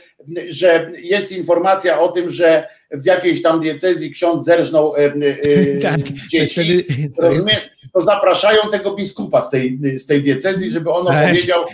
że 0.48 0.90
jest 1.02 1.32
informacja 1.32 2.00
o 2.00 2.08
tym, 2.08 2.30
że 2.30 2.68
w 2.90 3.06
jakiejś 3.06 3.42
tam 3.42 3.60
diecezji 3.60 4.10
ksiądz 4.10 4.44
zerżnął 4.44 4.96
e, 4.96 4.98
e, 5.04 5.78
Tak, 5.82 5.98
dzieci. 6.30 6.52
wtedy- 6.52 6.84
rozumiesz? 7.22 7.70
To 7.94 8.02
zapraszają 8.02 8.58
tego 8.70 8.94
biskupa 8.94 9.40
z 9.42 9.50
tej, 9.50 9.78
z 9.98 10.06
tej 10.06 10.22
diecezji, 10.22 10.70
żeby 10.70 10.90
on 10.92 11.06
opowiedział 11.08 11.64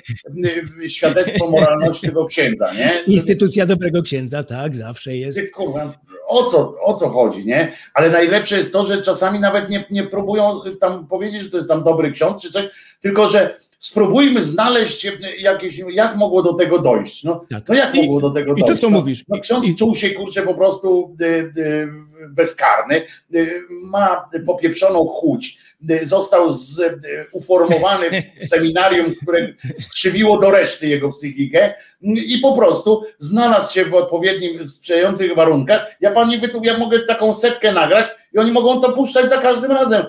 świadectwo 0.88 1.50
moralności 1.50 2.06
tego 2.06 2.26
księdza, 2.26 2.70
nie? 2.78 3.14
Instytucja 3.14 3.66
dobrego 3.66 4.02
księdza, 4.02 4.44
tak, 4.44 4.76
zawsze 4.76 5.16
jest. 5.16 5.52
Kurwa, 5.52 5.92
o 6.28 6.44
co, 6.44 6.74
o 6.84 6.94
co 6.94 7.08
chodzi, 7.08 7.46
nie? 7.46 7.72
Ale 7.94 8.10
najlepsze 8.10 8.56
jest 8.56 8.72
to, 8.72 8.86
że 8.86 9.02
czasami 9.02 9.40
nawet 9.40 9.70
nie, 9.70 9.84
nie 9.90 10.02
próbują 10.04 10.60
tam 10.80 11.06
powiedzieć, 11.06 11.42
że 11.42 11.50
to 11.50 11.56
jest 11.56 11.68
tam 11.68 11.84
dobry 11.84 12.12
ksiądz 12.12 12.42
czy 12.42 12.52
coś, 12.52 12.68
tylko 13.00 13.28
że 13.28 13.58
spróbujmy 13.78 14.42
znaleźć 14.42 15.12
jakieś, 15.38 15.80
jak 15.92 16.16
mogło 16.16 16.42
do 16.42 16.52
tego 16.54 16.78
dojść. 16.78 17.24
No, 17.24 17.44
Tak. 17.50 17.68
no 17.68 17.74
jak 17.74 17.94
I- 17.94 18.00
mogło 18.02 18.20
do 18.20 18.30
tego 18.30 18.54
i 18.54 18.60
to, 18.60 18.66
dojść? 18.66 18.80
co 18.82 18.90
no, 18.90 18.98
mówisz. 18.98 19.24
No, 19.28 19.38
ksiądz 19.40 19.66
I- 19.66 19.76
czuł 19.76 19.94
się, 19.94 20.10
kurczę, 20.10 20.42
po 20.42 20.54
prostu 20.54 21.16
y, 21.20 21.24
y, 21.24 21.88
bezkarny, 22.28 23.02
y, 23.34 23.62
ma 23.84 24.28
popieprzoną 24.46 25.06
chuć, 25.06 25.58
został 26.02 26.50
z, 26.50 26.78
y, 26.78 27.26
uformowany 27.32 28.10
w 28.10 28.48
seminarium, 28.54 29.14
które 29.22 29.48
skrzywiło 29.78 30.38
do 30.38 30.50
reszty 30.50 30.88
jego 30.88 31.12
psychikę 31.12 31.74
i 32.02 32.38
po 32.38 32.52
prostu 32.52 33.04
znalazł 33.18 33.74
się 33.74 33.84
w 33.84 33.94
odpowiednim, 33.94 34.68
sprzyjających 34.68 35.34
warunkach. 35.34 35.86
Ja 36.00 36.10
pani 36.10 36.38
wytu, 36.38 36.60
ja 36.64 36.78
mogę 36.78 37.00
taką 37.00 37.34
setkę 37.34 37.72
nagrać 37.72 38.06
i 38.34 38.38
oni 38.38 38.52
mogą 38.52 38.80
to 38.80 38.92
puszczać 38.92 39.30
za 39.30 39.38
każdym 39.38 39.72
razem, 39.72 40.06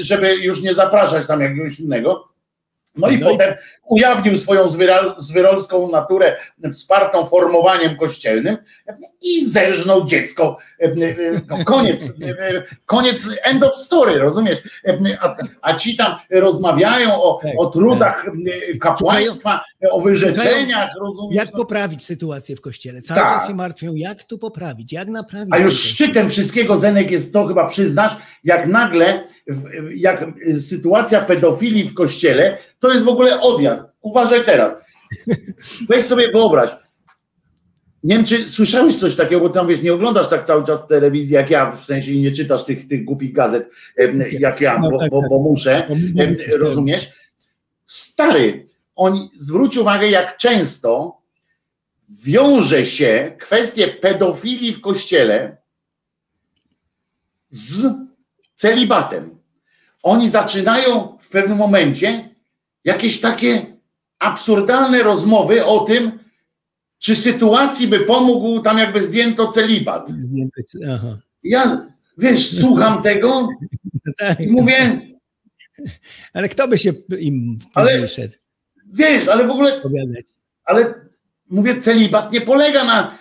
żeby 0.00 0.34
już 0.34 0.62
nie 0.62 0.74
zapraszać 0.74 1.26
tam 1.26 1.40
jakiegoś 1.40 1.80
innego. 1.80 2.33
No 2.96 3.08
i 3.08 3.18
No 3.18 3.30
i- 3.30 3.32
potem 3.32 3.54
ujawnił 3.88 4.36
swoją 4.36 4.66
zwyrolską 5.18 5.90
naturę 5.90 6.36
wspartą 6.72 7.26
formowaniem 7.26 7.96
kościelnym 7.96 8.56
i 9.22 9.46
zerżnął 9.46 10.04
dziecko. 10.04 10.58
No, 11.48 11.64
koniec, 11.64 12.12
koniec, 12.86 13.28
end 13.42 13.62
of 13.62 13.74
story, 13.76 14.18
rozumiesz? 14.18 14.58
A, 15.20 15.36
a 15.62 15.74
ci 15.74 15.96
tam 15.96 16.16
rozmawiają 16.30 17.22
o, 17.22 17.38
Tak, 17.42 17.50
o 17.58 17.66
trudach 17.66 18.26
kapłaństwa, 18.80 19.60
o 19.90 20.00
wyrzeczeniach, 20.00 20.90
rozumiesz? 21.00 21.36
Jak 21.38 21.50
poprawić 21.52 22.04
sytuację 22.04 22.56
w 22.56 22.60
kościele? 22.60 23.02
Cały 23.02 23.20
Tak. 23.20 23.28
czas 23.28 23.46
się 23.48 23.54
martwią, 23.54 23.94
jak 23.94 24.24
tu 24.24 24.38
poprawić, 24.38 24.92
jak 24.92 25.08
naprawić. 25.08 25.54
A 25.54 25.58
już 25.58 25.82
szczytem 25.82 26.30
wszystkiego, 26.30 26.76
Zenek, 26.76 27.10
jest 27.10 27.32
to, 27.32 27.46
chyba 27.46 27.66
przyznasz, 27.68 28.16
jak 28.44 28.66
nagle, 28.66 29.24
jak 29.94 30.24
sytuacja 30.60 31.20
pedofilii 31.20 31.88
w 31.88 31.94
kościele, 31.94 32.58
to 32.84 32.92
jest 32.92 33.04
w 33.04 33.08
ogóle 33.08 33.40
odjazd. 33.40 33.84
Uważaj 34.02 34.44
teraz. 34.44 34.74
Weź 35.88 36.04
sobie 36.04 36.32
wyobraź. 36.32 36.70
Nie 38.02 38.16
wiem, 38.16 38.24
czy 38.24 38.50
słyszałeś 38.50 38.96
coś 38.96 39.16
takiego, 39.16 39.40
bo 39.40 39.48
tam 39.48 39.68
wiesz, 39.68 39.82
nie 39.82 39.92
oglądasz 39.92 40.28
tak 40.28 40.46
cały 40.46 40.64
czas 40.64 40.88
telewizji 40.88 41.34
jak 41.34 41.50
ja, 41.50 41.70
w 41.70 41.84
sensie 41.84 42.12
i 42.12 42.20
nie 42.20 42.32
czytasz 42.32 42.64
tych, 42.64 42.88
tych 42.88 43.04
głupich 43.04 43.32
gazet 43.32 43.70
jak 44.38 44.60
ja, 44.60 44.78
No 44.82 44.90
bo, 44.90 44.98
tak, 44.98 45.10
bo, 45.10 45.20
tak. 45.20 45.30
bo 45.30 45.38
muszę. 45.38 45.86
Musisz, 45.88 46.52
tak. 46.52 46.60
Rozumiesz? 46.60 47.10
Stary, 47.86 48.66
oni 48.96 49.30
zwróć 49.36 49.76
uwagę, 49.76 50.08
jak 50.08 50.36
często 50.36 51.18
wiąże 52.08 52.86
się 52.86 53.36
kwestie 53.40 53.88
pedofilii 53.88 54.72
w 54.72 54.80
kościele 54.80 55.56
z 57.50 57.86
celibatem. 58.54 59.38
Oni 60.02 60.30
zaczynają 60.30 61.18
w 61.20 61.28
pewnym 61.28 61.58
momencie 61.58 62.33
jakieś 62.84 63.20
takie 63.20 63.76
absurdalne 64.18 65.02
rozmowy 65.02 65.64
o 65.64 65.80
tym, 65.80 66.18
czy 66.98 67.16
sytuacji 67.16 67.88
by 67.88 68.00
pomógł 68.00 68.60
tam 68.60 68.78
jakby 68.78 69.04
zdjęto 69.04 69.52
celibat. 69.52 70.08
Zdjęte, 70.08 70.62
aha. 70.92 71.18
Ja, 71.42 71.86
wiesz, 72.18 72.58
słucham 72.60 73.02
tego 73.02 73.48
Tak. 74.18 74.40
i 74.40 74.46
mówię, 74.50 75.00
Ale 76.32 76.48
kto 76.48 76.68
by 76.68 76.78
się 76.78 76.92
im 77.18 77.58
Ale- 77.74 78.08
szedł 78.08 78.34
wiesz, 78.92 79.28
ale 79.28 79.46
w 79.46 79.50
ogóle 79.50 79.72
ale 80.64 80.94
mówię, 81.50 81.80
celibat 81.80 82.32
nie 82.32 82.40
polega 82.40 82.84
na, 82.84 83.18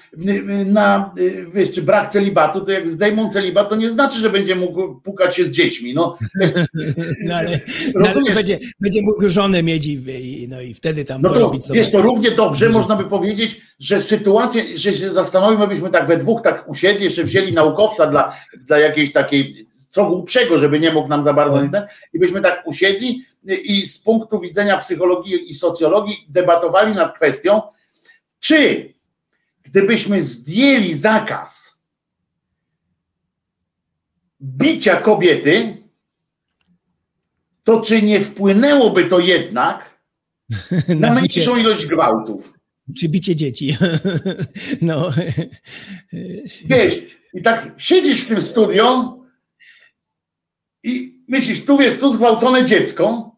na, 0.66 1.14
y, 1.18 1.46
wiesz, 1.54 1.72
czy 1.72 1.82
brak 1.82 2.12
celibatu, 2.12 2.62
to 2.62 2.72
jak 2.72 2.90
zdejmą 2.90 3.30
celibat, 3.30 3.70
to 3.70 3.76
nie 3.76 3.90
znaczy, 3.90 4.20
że 4.20 4.30
będzie 4.30 4.56
mógł 4.56 4.96
pukać 5.02 5.36
się 5.36 5.46
z 5.46 5.52
dziećmi. 5.52 5.94
No, 5.94 6.18
No 7.26 7.36
ale, 7.36 7.60
no, 7.96 8.10
ale 8.10 8.36
będzie, 8.36 8.60
będzie 8.80 9.02
mógł 9.02 9.30
żonę 9.30 9.64
mieć 9.64 9.86
i, 9.86 10.48
no 10.50 10.62
i 10.62 10.74
wtedy 10.74 11.06
tam 11.06 11.22
No 11.22 11.30
to 11.30 11.40
robić 11.40 11.66
sobie. 11.66 11.80
wiesz, 11.80 11.92
to 11.92 12.02
równie 12.02 12.32
dobrze 12.32 12.70
można 12.70 12.96
by 12.96 13.04
powiedzieć, 13.04 13.62
że 13.80 14.02
sytuację, 14.02 14.64
że 14.76 14.94
się 14.94 15.12
zastanowimy, 15.12 15.68
byśmy 15.68 15.90
tak 15.90 16.08
we 16.08 16.18
dwóch 16.18 16.42
tak 16.42 16.70
usiedli, 16.70 17.04
jeszcze 17.04 17.24
wzięli 17.24 17.54
naukowca 17.54 18.08
dla, 18.08 18.38
dla 18.68 18.80
jakiejś 18.80 19.12
takiej 19.12 19.68
co 19.90 20.06
głupszego, 20.06 20.60
żeby 20.60 20.80
nie 20.80 20.92
mógł 20.92 21.10
nam 21.10 21.24
za 21.24 21.34
bardzo 21.34 21.64
nie 21.64 21.70
ten, 21.70 21.84
i 22.14 22.20
byśmy 22.20 22.42
tak 22.42 22.64
usiedli 22.68 23.26
i 23.64 23.86
z 23.86 24.00
punktu 24.00 24.40
widzenia 24.40 24.78
psychologii 24.78 25.50
i 25.50 25.54
socjologii 25.54 26.26
debatowali 26.30 26.94
nad 26.94 27.16
kwestią, 27.16 27.62
czy 28.40 28.94
gdybyśmy 29.74 30.24
zdjęli 30.24 30.94
zakaz 30.94 31.82
bicia 34.42 35.02
kobiety, 35.02 35.78
to 37.64 37.82
czy 37.82 38.02
nie 38.02 38.22
wpłynęłoby 38.22 39.06
to 39.06 39.20
jednak 39.20 40.00
na 41.00 41.14
mniejszą 41.14 41.58
ilość 41.58 41.88
gwałtów? 41.88 42.54
Czy 42.98 43.10
bicie 43.10 43.36
dzieci. 43.36 43.78
No. 44.82 45.12
Wiesz, 46.66 47.00
i 47.34 47.42
tak 47.42 47.72
siedzisz 47.78 48.22
w 48.22 48.28
tym 48.28 48.42
studio 48.42 49.18
i 50.84 51.24
myślisz, 51.28 51.66
tu 51.66 51.78
wiesz, 51.78 52.00
tu 52.00 52.10
zgwałcone 52.10 52.66
dziecko, 52.66 53.33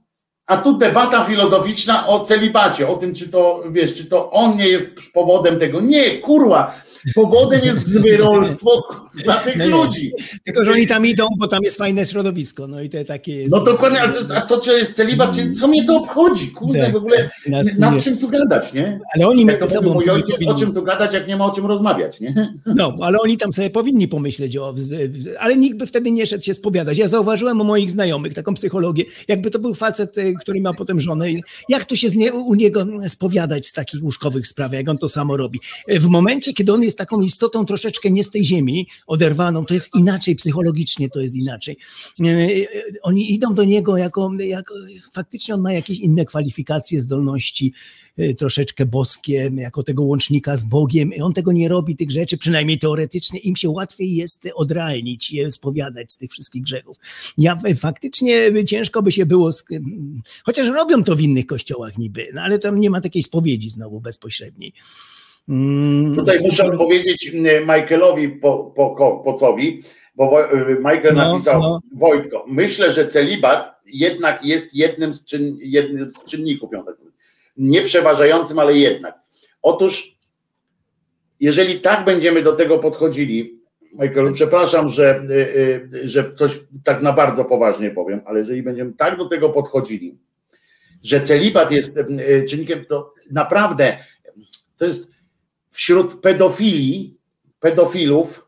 a 0.48 0.58
tu 0.58 0.78
debata 0.78 1.24
filozoficzna 1.24 2.08
o 2.08 2.20
celibacie, 2.20 2.88
o 2.88 2.96
tym, 2.96 3.16
czy 3.16 3.30
to, 3.30 3.64
wiesz, 3.70 3.94
czy 3.94 4.06
to 4.06 4.32
on 4.32 4.58
nie 4.58 4.68
jest 4.68 4.88
powodem 5.14 5.60
tego. 5.60 5.82
Nie, 5.82 6.20
kurwa, 6.20 6.82
powodem 7.16 7.62
jest 7.66 7.86
zwyrolstwo 7.96 8.84
dla 9.24 9.34
tych 9.36 9.58
No 9.58 9.66
ludzi. 9.68 10.12
Tylko, 10.44 10.64
że 10.64 10.72
oni 10.72 10.88
tam 10.88 11.06
idą, 11.06 11.28
bo 11.40 11.48
tam 11.48 11.60
jest 11.64 11.78
fajne 11.78 12.06
środowisko. 12.06 12.68
No 12.68 12.82
i 12.82 12.90
te 12.90 13.06
takie 13.06 13.36
jest. 13.36 13.52
No 13.52 13.64
dokładnie, 13.64 14.02
ale 14.02 14.14
to, 14.14 14.36
a 14.36 14.42
to, 14.42 14.60
czy 14.60 14.72
jest 14.72 14.94
celibat, 14.94 15.36
czy, 15.36 15.52
co 15.52 15.68
mnie 15.68 15.86
to 15.86 15.98
obchodzi? 15.98 16.48
Kurde, 16.52 16.80
Tak, 16.84 16.94
w 16.94 16.96
ogóle 16.96 17.30
nas 17.48 17.68
nad 17.78 18.04
czym 18.04 18.18
tu 18.18 18.28
gadać, 18.30 18.74
nie? 18.74 19.00
Ale 19.16 19.28
oni 19.28 19.46
między 19.46 19.68
sobą 19.68 19.94
mój 19.94 20.10
ojciec, 20.10 20.36
o 20.36 20.38
powinni- 20.46 20.60
czym 20.60 20.74
tu 20.74 20.84
gadać, 20.84 21.14
jak 21.14 21.28
nie 21.28 21.36
ma 21.36 21.46
o 21.46 21.52
czym 21.52 21.66
rozmawiać, 21.66 22.20
nie? 22.20 22.54
No, 22.66 22.98
ale 23.02 23.20
oni 23.20 23.38
tam 23.38 23.52
sobie 23.52 23.70
powinni 23.70 24.08
pomyśleć 24.08 24.58
o. 24.58 24.74
Ale 25.40 25.56
nikt 25.56 25.78
by 25.78 25.86
wtedy 25.88 26.12
nie 26.12 26.26
szedł 26.28 26.44
się 26.44 26.54
spowiadać. 26.54 26.98
Ja 26.98 27.08
zauważyłem 27.08 27.62
u 27.62 27.64
moich 27.64 27.92
znajomych 27.92 28.34
taką 28.34 28.54
psychologię, 28.54 29.04
jakby 29.28 29.50
to 29.50 29.60
był 29.60 29.74
facet, 29.76 30.18
e, 30.18 30.34
który 30.34 30.62
ma 30.62 30.74
potem 30.74 31.00
żonę. 31.00 31.26
Jak 31.70 31.86
to 31.86 31.96
się 31.96 32.08
nie, 32.16 32.34
u 32.34 32.56
niego 32.56 32.86
spowiadać 33.08 33.68
z 33.68 33.74
takich 33.74 34.04
łóżkowych 34.04 34.48
spraw, 34.48 34.74
jak 34.74 34.90
on 34.90 34.98
to 34.98 35.10
samo 35.10 35.38
robi? 35.38 35.60
E, 35.88 36.00
W 36.00 36.08
momencie, 36.08 36.54
kiedy 36.54 36.74
on 36.74 36.84
jest 36.84 36.95
taką 36.96 37.22
istotą 37.22 37.66
troszeczkę 37.66 38.12
nie 38.12 38.24
z 38.24 38.30
tej 38.30 38.46
ziemi, 38.46 38.88
oderwaną, 39.08 39.66
to 39.66 39.74
jest 39.74 39.96
inaczej, 39.96 40.36
psychologicznie 40.36 41.10
to 41.10 41.22
jest 41.22 41.36
inaczej. 41.36 41.78
E, 42.20 42.26
e, 42.26 42.68
Oni 43.02 43.34
idą 43.34 43.54
do 43.54 43.64
niego 43.64 43.98
jako, 43.98 44.32
jako 44.34 44.74
faktycznie 45.14 45.56
on 45.56 45.62
ma 45.62 45.74
jakieś 45.74 46.00
inne 46.00 46.26
kwalifikacje, 46.26 47.02
zdolności 47.02 47.74
y, 48.20 48.36
troszeczkę 48.36 48.86
boskie, 48.86 49.52
jako 49.56 49.84
tego 49.84 50.04
łącznika 50.04 50.58
z 50.58 50.64
Bogiem. 50.64 51.14
I 51.14 51.22
on 51.22 51.34
tego 51.34 51.52
nie 51.52 51.70
robi, 51.70 51.96
tych 51.96 52.12
rzeczy, 52.12 52.38
przynajmniej 52.38 52.80
teoretycznie. 52.80 53.40
Im 53.40 53.56
się 53.56 53.70
łatwiej 53.70 54.16
jest 54.16 54.48
odrealnić, 54.56 55.32
je 55.32 55.52
spowiadać 55.52 56.12
z 56.12 56.18
tych 56.18 56.32
wszystkich 56.32 56.64
grzechów. 56.64 56.98
Ja 57.38 57.62
faktycznie 57.78 58.64
ciężko 58.66 59.02
by 59.02 59.12
się 59.12 59.26
było, 59.26 59.50
chociaż 60.44 60.68
robią 60.68 61.04
to 61.04 61.16
w 61.16 61.22
innych 61.22 61.46
kościołach 61.46 61.98
niby, 61.98 62.28
no 62.34 62.42
ale 62.42 62.60
tam 62.60 62.80
nie 62.80 62.90
ma 62.90 63.02
takiej 63.02 63.24
spowiedzi 63.24 63.70
znowu 63.70 64.02
bezpośredniej. 64.02 64.74
Mm, 65.50 66.16
Tutaj 66.16 66.38
muszę 66.44 66.64
psycholo- 66.64 66.72
odpowiedzieć 66.72 67.28
y, 67.34 67.60
Michaelowi 67.62 68.30
po, 68.30 68.74
po, 68.76 69.22
Pocowi, 69.26 69.82
bo 70.16 70.54
y, 70.54 70.76
Michael 70.76 71.14
No, 71.16 71.32
napisał, 71.32 71.60
no. 71.62 71.80
Wojtko, 71.96 72.46
myślę, 72.48 72.94
że 72.94 73.08
celibat 73.08 73.76
jednak 73.86 74.46
jest 74.46 74.76
jednym 74.76 75.14
z, 75.14 75.26
czyn, 75.26 75.58
jednym 75.60 76.12
z 76.12 76.24
czynników, 76.24 76.70
nie 77.58 77.82
przeważającym, 77.82 78.60
ale 78.60 78.78
jednak. 78.78 79.20
Otóż, 79.62 80.18
jeżeli 81.40 81.80
tak 81.80 82.06
będziemy 82.06 82.42
do 82.42 82.54
tego 82.54 82.80
podchodzili, 82.80 83.62
Michaelu, 83.94 84.32
przepraszam, 84.32 84.90
że, 84.90 85.22
y, 85.30 85.96
y, 85.96 86.08
że 86.08 86.34
coś 86.34 86.60
tak 86.84 87.02
na 87.02 87.14
bardzo 87.14 87.46
poważnie 87.46 87.90
powiem, 87.92 88.22
ale 88.26 88.40
jeżeli 88.40 88.64
będziemy 88.64 88.94
tak 88.94 89.18
do 89.18 89.26
tego 89.26 89.50
podchodzili, 89.50 90.18
że 91.04 91.22
celibat 91.22 91.72
jest 91.72 92.00
czynnikiem, 92.50 92.86
to 92.86 93.14
naprawdę 93.32 93.98
to 94.78 94.86
jest 94.86 95.15
wśród 95.76 96.22
pedofili, 96.22 97.18
pedofilów 97.60 98.48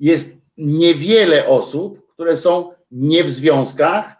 jest 0.00 0.36
niewiele 0.56 1.46
osób, 1.46 2.06
które 2.06 2.36
są 2.36 2.72
nie 2.90 3.24
w 3.24 3.32
związkach 3.32 4.16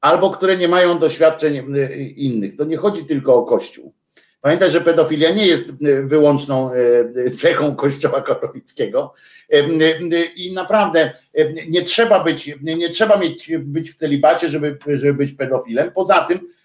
albo 0.00 0.30
które 0.30 0.56
nie 0.56 0.68
mają 0.68 0.98
doświadczeń 0.98 1.76
y, 1.76 1.94
innych. 2.16 2.56
To 2.56 2.64
nie 2.64 2.76
chodzi 2.76 3.04
tylko 3.04 3.34
o 3.34 3.42
Kościół. 3.42 3.92
Pamiętaj, 4.40 4.70
że 4.70 4.80
pedofilia 4.80 5.30
nie 5.30 5.46
jest 5.46 5.68
y, 5.82 6.02
wyłączną 6.02 6.74
y, 6.74 7.30
cechą 7.30 7.76
Kościoła 7.76 8.22
katolickiego 8.22 9.14
i 10.36 10.52
naprawdę 10.52 11.12
nie 11.68 11.82
trzeba 11.82 12.24
być, 12.24 12.54
nie 12.60 12.88
trzeba 12.88 13.18
mieć, 13.18 13.50
być 13.58 13.90
w 13.90 13.94
celibacie, 13.94 14.48
żeby, 14.48 14.78
żeby 14.86 15.14
być 15.14 15.32
pedofilem. 15.32 15.90
Poza 15.92 16.20
tym 16.20 16.55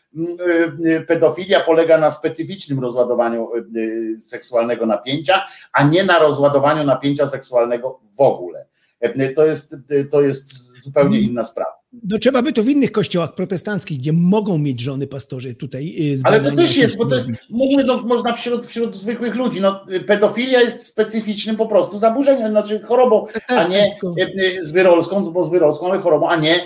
pedofilia 1.08 1.60
polega 1.60 1.98
na 1.98 2.12
specyficznym 2.12 2.80
rozładowaniu 2.80 3.56
y, 3.56 3.80
y, 3.80 4.18
seksualnego 4.18 4.86
napięcia, 4.86 5.44
a 5.74 5.84
nie 5.84 6.04
na 6.04 6.20
rozładowaniu 6.20 6.84
napięcia 6.84 7.28
seksualnego 7.28 8.00
w 8.18 8.22
ogóle. 8.22 8.66
Y, 9.06 9.34
To 9.36 9.46
jest, 9.46 9.76
y, 9.92 10.06
to 10.06 10.22
jest 10.22 10.74
zupełnie 10.84 11.20
inna 11.20 11.44
sprawa. 11.44 11.81
No 11.94 12.18
trzeba 12.20 12.42
by 12.42 12.54
to 12.54 12.64
w 12.64 12.70
innych 12.70 12.92
kościołach 12.92 13.36
protestanckich, 13.36 14.00
gdzie 14.00 14.14
mogą 14.14 14.58
mieć 14.58 14.82
żony 14.82 15.08
pastorzy 15.08 15.56
tutaj 15.56 15.96
y, 16.00 16.16
Ale 16.24 16.40
to 16.40 16.56
też 16.56 16.78
jest, 16.78 16.98
bo 16.98 17.06
to 17.06 17.16
jest, 17.16 17.28
mówmy, 17.50 17.84
no, 17.84 17.98
można 17.98 18.34
wśród, 18.34 18.68
wśród 18.68 18.98
zwykłych 18.98 19.36
ludzi. 19.36 19.62
No, 19.62 19.86
pedofilia 20.08 20.62
jest 20.62 20.86
specyficznym 20.86 21.56
po 21.56 21.68
prostu 21.68 22.00
zaburzeniem, 22.00 22.52
znaczy 22.52 22.80
chorobą, 22.80 23.28
a 23.48 23.68
nie 23.68 23.92
tylko- 23.92 24.16
e, 24.20 24.64
zwyrolską, 24.64 25.32
bo 25.32 25.44
zwyrolską, 25.44 25.92
ale 25.92 26.02
chorobą, 26.02 26.30
a 26.30 26.36
nie, 26.36 26.66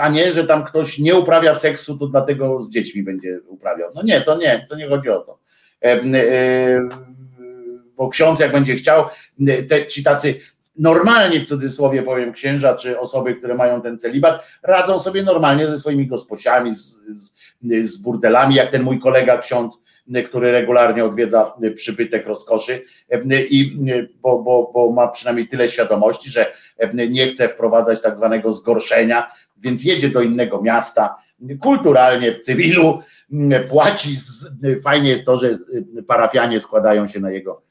a 0.00 0.08
nie, 0.08 0.32
że 0.32 0.44
tam 0.44 0.64
ktoś 0.64 0.98
nie 0.98 1.14
uprawia 1.14 1.54
seksu, 1.54 1.98
to 1.98 2.06
dlatego 2.06 2.60
z 2.60 2.70
dziećmi 2.70 3.02
będzie 3.02 3.40
uprawiał. 3.48 3.90
No 3.94 4.02
nie, 4.02 4.20
to 4.20 4.38
nie, 4.38 4.66
to 4.68 4.76
nie 4.76 4.88
chodzi 4.88 5.10
o 5.10 5.18
to. 5.18 5.38
E, 5.82 6.02
e, 6.02 6.88
Bo 7.96 8.08
ksiądz 8.08 8.40
jak 8.40 8.52
będzie 8.52 8.74
chciał, 8.74 9.04
te, 9.68 9.86
ci 9.86 10.02
tacy 10.02 10.34
normalnie 10.78 11.40
w 11.40 11.44
cudzysłowie 11.44 12.02
powiem 12.02 12.32
księża, 12.32 12.74
czy 12.74 13.00
osoby, 13.00 13.34
które 13.34 13.54
mają 13.54 13.82
ten 13.82 13.98
celibat, 13.98 14.46
radzą 14.62 15.00
sobie 15.00 15.22
normalnie 15.22 15.66
ze 15.66 15.78
swoimi 15.78 16.06
gosposiami, 16.06 16.74
z, 16.74 17.00
z, 17.08 17.34
z 17.82 17.96
burdelami, 17.96 18.54
jak 18.54 18.70
ten 18.70 18.82
mój 18.82 19.00
kolega 19.00 19.38
ksiądz, 19.38 19.82
który 20.26 20.52
regularnie 20.52 21.04
odwiedza 21.04 21.52
przybytek 21.74 22.26
rozkoszy. 22.26 22.84
I 23.50 23.76
bo, 24.22 24.42
bo, 24.42 24.70
bo 24.74 24.92
ma 24.92 25.08
przynajmniej 25.08 25.48
tyle 25.48 25.68
świadomości, 25.68 26.30
że 26.30 26.52
nie 27.08 27.26
chce 27.26 27.48
wprowadzać 27.48 28.00
tak 28.00 28.16
zwanego 28.16 28.52
zgorszenia, 28.52 29.32
więc 29.56 29.84
jedzie 29.84 30.08
do 30.08 30.20
innego 30.20 30.62
miasta, 30.62 31.16
kulturalnie 31.60 32.32
w 32.32 32.40
cywilu, 32.40 33.02
płaci, 33.68 34.16
fajnie 34.84 35.10
jest 35.10 35.26
to, 35.26 35.36
że 35.36 35.58
parafianie 36.06 36.60
składają 36.60 37.08
się 37.08 37.20
na 37.20 37.30
jego 37.30 37.65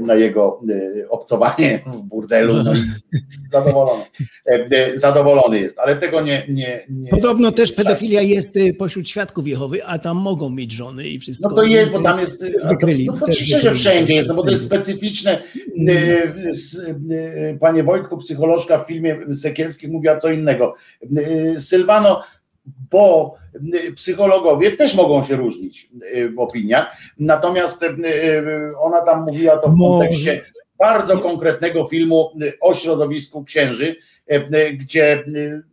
na 0.00 0.14
jego 0.14 0.60
obcowanie 1.08 1.80
w 1.98 2.02
burdelu. 2.02 2.54
No 2.62 2.72
zadowolony. 3.52 4.02
Zadowolony 4.94 5.60
jest, 5.60 5.78
ale 5.78 5.96
tego 5.96 6.20
nie. 6.20 6.42
nie, 6.48 6.84
nie 6.90 7.10
Podobno 7.10 7.52
też 7.52 7.68
słyszałem. 7.68 7.86
pedofilia 7.86 8.22
jest 8.22 8.56
y, 8.56 8.74
pośród 8.74 9.08
świadków 9.08 9.48
Jehowy, 9.48 9.84
a 9.84 9.98
tam 9.98 10.16
mogą 10.16 10.50
mieć 10.50 10.72
żony 10.72 11.08
i 11.08 11.18
wszystko. 11.18 11.48
No 11.48 11.56
to 11.56 11.62
jest, 11.62 11.96
bo 11.96 12.02
tam 12.02 12.20
jest. 12.20 12.44
wykryli, 12.68 13.06
No 13.06 13.12
to 13.12 13.26
oczywiście, 13.26 13.60
że 13.60 13.74
wszędzie 13.74 14.14
jest, 14.14 14.28
no 14.28 14.34
bo 14.34 14.42
to 14.42 14.50
jest 14.50 14.64
specyficzne. 14.64 15.42
Y, 15.88 15.92
y, 17.10 17.58
Panie 17.60 17.82
Wojtku, 17.82 18.18
psycholożka 18.18 18.78
w 18.78 18.86
filmie 18.86 19.18
Sekielskich 19.34 19.90
mówiła 19.90 20.16
co 20.16 20.30
innego. 20.30 20.74
Y, 21.18 21.60
Sylwano, 21.60 22.22
bo 22.90 23.34
y, 23.74 23.92
psychologowie 23.92 24.72
też 24.76 24.94
mogą 24.94 25.24
się 25.24 25.36
różnić 25.36 25.90
y, 26.16 26.30
w 26.30 26.38
opiniach, 26.38 26.96
natomiast 27.18 27.82
y, 27.82 28.72
ona 28.80 29.00
tam 29.00 29.24
mówiła 29.24 29.56
to 29.56 29.68
w 29.68 29.78
kontekście 29.78 30.40
bardzo 30.78 31.18
konkretnego 31.18 31.84
filmu 31.84 32.30
y, 32.42 32.52
o 32.60 32.74
środowisku 32.74 33.44
księży, 33.44 33.96
y, 34.32 34.34
y, 34.56 34.72
gdzie 34.72 35.24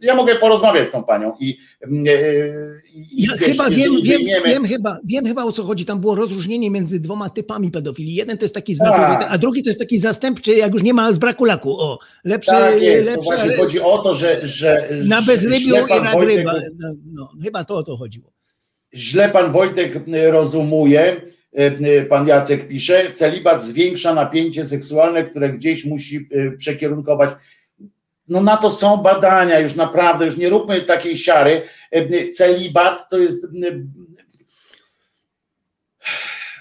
ja 0.01 0.15
mogę 0.15 0.35
porozmawiać 0.35 0.87
z 0.87 0.91
tą 0.91 1.03
panią 1.03 1.33
i, 1.39 1.57
i 2.93 3.23
Ja 3.23 3.33
chyba 3.37 3.69
wiem, 3.69 3.93
wiem, 4.03 4.21
wiem, 4.45 4.65
chyba, 4.65 4.97
wiem 5.05 5.25
chyba 5.25 5.43
o 5.43 5.51
co 5.51 5.63
chodzi. 5.63 5.85
Tam 5.85 5.99
było 6.01 6.15
rozróżnienie 6.15 6.71
między 6.71 6.99
dwoma 6.99 7.29
typami 7.29 7.71
pedofilii. 7.71 8.15
Jeden 8.15 8.37
to 8.37 8.45
jest 8.45 8.55
taki 8.55 8.77
Tak. 8.77 8.87
natury, 8.99 9.29
a 9.29 9.37
drugi 9.37 9.63
to 9.63 9.69
jest 9.69 9.79
taki 9.79 9.99
zastępczy, 9.99 10.55
jak 10.55 10.73
już 10.73 10.83
nie 10.83 10.93
ma 10.93 11.13
z 11.13 11.17
braku 11.17 11.45
laku. 11.45 11.79
O, 11.79 11.97
lepszy, 12.23 12.51
Tak 12.51 12.81
jest, 12.81 13.05
to 13.05 13.11
lepszy 13.11 13.25
właśnie 13.25 13.43
ale 13.43 13.57
chodzi 13.57 13.79
o 13.79 13.97
to, 13.97 14.15
że, 14.15 14.47
że 14.47 14.89
na 15.03 15.21
bezrybiu 15.21 15.75
i 15.75 16.03
na 16.03 16.13
Wojtek- 16.13 16.25
ryba. 16.25 16.53
No, 16.79 16.93
no, 17.13 17.29
chyba 17.43 17.63
to 17.63 17.75
o 17.75 17.83
to 17.83 17.97
chodziło. 17.97 18.31
Źle 18.93 19.29
pan 19.29 19.51
Wojtek 19.51 19.93
rozumuje, 20.29 21.21
pan 22.09 22.27
Jacek 22.27 22.67
pisze, 22.67 23.13
celibat 23.13 23.63
zwiększa 23.63 24.13
napięcie 24.13 24.65
seksualne, 24.65 25.23
które 25.23 25.49
gdzieś 25.49 25.85
musi 25.85 26.29
przekierunkować. 26.57 27.29
No 28.27 28.41
na 28.41 28.57
to 28.57 28.71
są 28.71 28.97
badania, 28.97 29.59
już 29.59 29.75
naprawdę, 29.75 30.25
już 30.25 30.37
nie 30.37 30.49
róbmy 30.49 30.81
takiej 30.81 31.17
siary. 31.17 31.61
Celibat 32.33 33.09
to 33.09 33.17
jest 33.17 33.47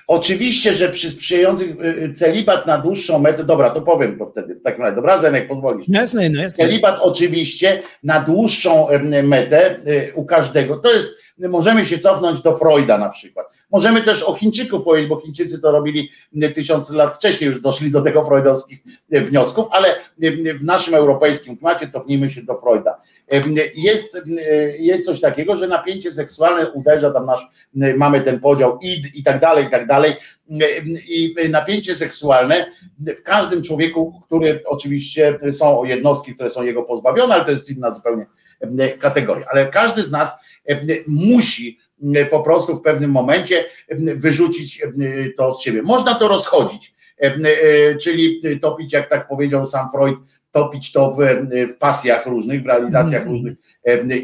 Oczywiście, 0.06 0.72
że 0.72 0.88
przy 0.88 1.10
sprzyjających 1.10 1.76
celibat 2.16 2.66
na 2.66 2.78
dłuższą 2.78 3.18
metę, 3.18 3.44
dobra, 3.44 3.70
to 3.70 3.82
powiem 3.82 4.18
to 4.18 4.26
wtedy 4.26 4.54
w 4.54 4.62
takim 4.62 4.82
razie. 4.82 4.96
Dobra, 4.96 5.18
Zenek, 5.18 5.48
pozwolisz. 5.48 5.86
Jasne, 5.88 6.30
no 6.30 6.42
jasne. 6.42 6.64
Celibat 6.64 6.96
oczywiście 7.00 7.82
na 8.02 8.20
dłuższą 8.20 8.88
metę 9.22 9.76
u 10.14 10.24
każdego. 10.24 10.76
To 10.76 10.92
jest, 10.92 11.08
możemy 11.38 11.84
się 11.84 11.98
cofnąć 11.98 12.42
do 12.42 12.58
Freuda 12.58 12.98
na 12.98 13.08
przykład. 13.08 13.46
Możemy 13.72 14.02
też 14.02 14.22
o 14.22 14.34
Chińczyków 14.34 14.84
powiedzieć, 14.84 15.08
bo 15.08 15.20
Chińczycy 15.20 15.58
to 15.58 15.70
robili 15.72 16.10
tysiąc 16.54 16.90
lat 16.90 17.16
wcześniej, 17.16 17.50
już 17.50 17.60
doszli 17.60 17.90
do 17.90 18.02
tego 18.02 18.24
freudowskich 18.24 18.78
wniosków, 19.10 19.66
ale 19.70 19.96
w 20.58 20.64
naszym 20.64 20.94
europejskim 20.94 21.56
klimacie 21.56 21.88
cofnijmy 21.88 22.30
się 22.30 22.42
do 22.42 22.56
Freuda. 22.56 23.00
Jest, 23.74 24.18
jest 24.78 25.06
coś 25.06 25.20
takiego, 25.20 25.56
że 25.56 25.68
napięcie 25.68 26.12
seksualne 26.12 26.70
uderza 26.70 27.10
tam 27.10 27.26
nasz, 27.26 27.46
mamy 27.96 28.20
ten 28.20 28.40
podział 28.40 28.78
id 28.78 29.14
i 29.14 29.22
tak 29.22 29.40
dalej, 29.40 29.66
i 29.66 29.70
tak 29.70 29.86
dalej. 29.86 30.12
I 31.08 31.34
napięcie 31.50 31.94
seksualne 31.94 32.66
w 32.98 33.22
każdym 33.22 33.62
człowieku, 33.62 34.20
który 34.26 34.62
oczywiście 34.66 35.38
są 35.52 35.84
jednostki, 35.84 36.34
które 36.34 36.50
są 36.50 36.62
jego 36.62 36.82
pozbawione, 36.82 37.34
ale 37.34 37.44
to 37.44 37.50
jest 37.50 37.70
inna 37.70 37.94
zupełnie 37.94 38.26
kategoria. 38.98 39.46
Ale 39.50 39.66
każdy 39.66 40.02
z 40.02 40.10
nas 40.10 40.34
musi 41.06 41.78
po 42.30 42.40
prostu 42.40 42.76
w 42.76 42.82
pewnym 42.82 43.10
momencie 43.10 43.64
wyrzucić 44.16 44.82
to 45.36 45.54
z 45.54 45.62
siebie. 45.62 45.82
Można 45.82 46.14
to 46.14 46.28
rozchodzić, 46.28 46.94
czyli 48.00 48.40
topić, 48.60 48.92
jak 48.92 49.08
tak 49.08 49.28
powiedział 49.28 49.66
sam 49.66 49.88
Freud, 49.90 50.18
topić 50.52 50.92
to 50.92 51.10
w, 51.10 51.18
w 51.72 51.76
pasjach 51.78 52.26
różnych, 52.26 52.62
w 52.62 52.66
realizacjach 52.66 53.22
Mhm. 53.22 53.30
różnych 53.30 53.54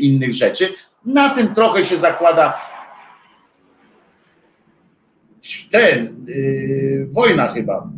innych 0.00 0.34
rzeczy. 0.34 0.68
Na 1.04 1.30
tym 1.34 1.54
trochę 1.54 1.84
się 1.84 1.96
zakłada 1.96 2.60
ten, 5.70 6.26
yy, 6.28 7.06
wojna 7.10 7.52
chyba. 7.52 7.90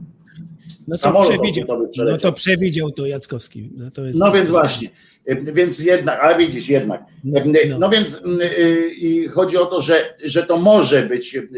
No 0.89 0.95
to 0.95 0.99
Samolot 0.99 1.29
przewidział, 1.29 1.67
no 2.07 2.19
to 2.19 2.33
przewidział 2.33 2.91
to 2.91 3.07
Jackowski. 3.07 3.71
No, 3.77 3.91
to 3.91 4.03
No 4.15 4.33
więc 4.33 4.51
właśnie, 4.51 4.89
więc 5.27 5.85
jednak, 5.85 6.21
ale 6.21 6.39
widzisz, 6.39 6.69
jednak. 6.69 7.05
No. 7.25 7.41
No 7.79 7.89
więc 7.91 8.23
mm, 8.25 8.41
y, 8.41 8.91
i 8.97 9.29
chodzi 9.29 9.57
o 9.57 9.67
to, 9.67 9.81
że, 9.81 10.15
że 10.25 10.43
to 10.43 10.57
może 10.57 11.03
być, 11.03 11.35
y, 11.35 11.49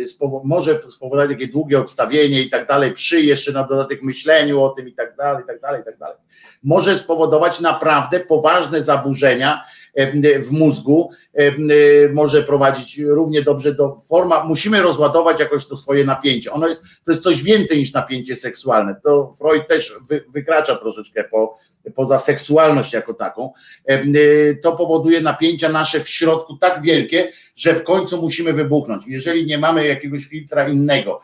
może 0.44 0.80
spowodować 0.90 1.30
takie 1.30 1.48
długie 1.48 1.80
odstawienie 1.80 2.42
i 2.42 2.50
tak 2.50 2.68
dalej, 2.68 2.92
przy 2.92 3.20
jeszcze 3.20 3.52
na 3.52 3.64
dodatek 3.64 4.02
myśleniu 4.02 4.62
o 4.62 4.68
tym 4.68 4.88
i 4.88 4.92
tak 4.92 5.16
dalej, 5.16 5.44
i 5.44 5.46
tak 5.46 5.60
dalej, 5.60 5.80
i 5.80 5.84
tak 5.84 5.98
dalej. 5.98 6.16
Może 6.62 6.98
spowodować 6.98 7.60
naprawdę 7.60 8.20
poważne 8.20 8.82
zaburzenia 8.82 9.64
y, 9.98 10.40
w 10.40 10.50
mózgu, 10.50 11.10
y, 11.40 12.10
może 12.14 12.42
prowadzić 12.42 12.98
równie 12.98 13.42
dobrze 13.42 13.74
do 13.74 13.96
forma, 14.08 14.44
musimy 14.44 14.82
rozładować 14.82 15.40
jakoś 15.40 15.66
to 15.66 15.76
swoje 15.76 16.04
napięcie. 16.04 16.52
Ono 16.52 16.68
jest, 16.68 16.82
to 17.04 17.12
jest 17.12 17.24
coś 17.24 17.42
więcej 17.42 17.78
niż 17.78 17.92
napięcie 17.92 18.36
seksualne. 18.36 18.94
To 19.04 19.32
Freud 19.38 19.68
też 19.68 19.94
wy, 20.08 20.24
wykracza 20.28 20.76
troszeczkę 20.76 21.24
po, 21.24 21.58
poza 21.94 22.18
seksualność 22.18 22.92
jako 22.92 23.14
taką, 23.14 23.52
y, 23.90 24.58
to 24.62 24.76
powoduje 24.76 25.20
napięcia 25.20 25.68
nasze 25.68 26.00
w 26.00 26.08
środku 26.08 26.56
tak 26.56 26.82
wielkie, 26.82 27.32
że 27.56 27.74
w 27.74 27.84
końcu 27.84 28.22
musimy 28.22 28.52
wybuchnąć. 28.52 29.06
Jeżeli 29.06 29.46
nie 29.46 29.58
mamy 29.58 29.86
jakiegoś 29.86 30.24
filtra 30.24 30.68
innego, 30.68 31.20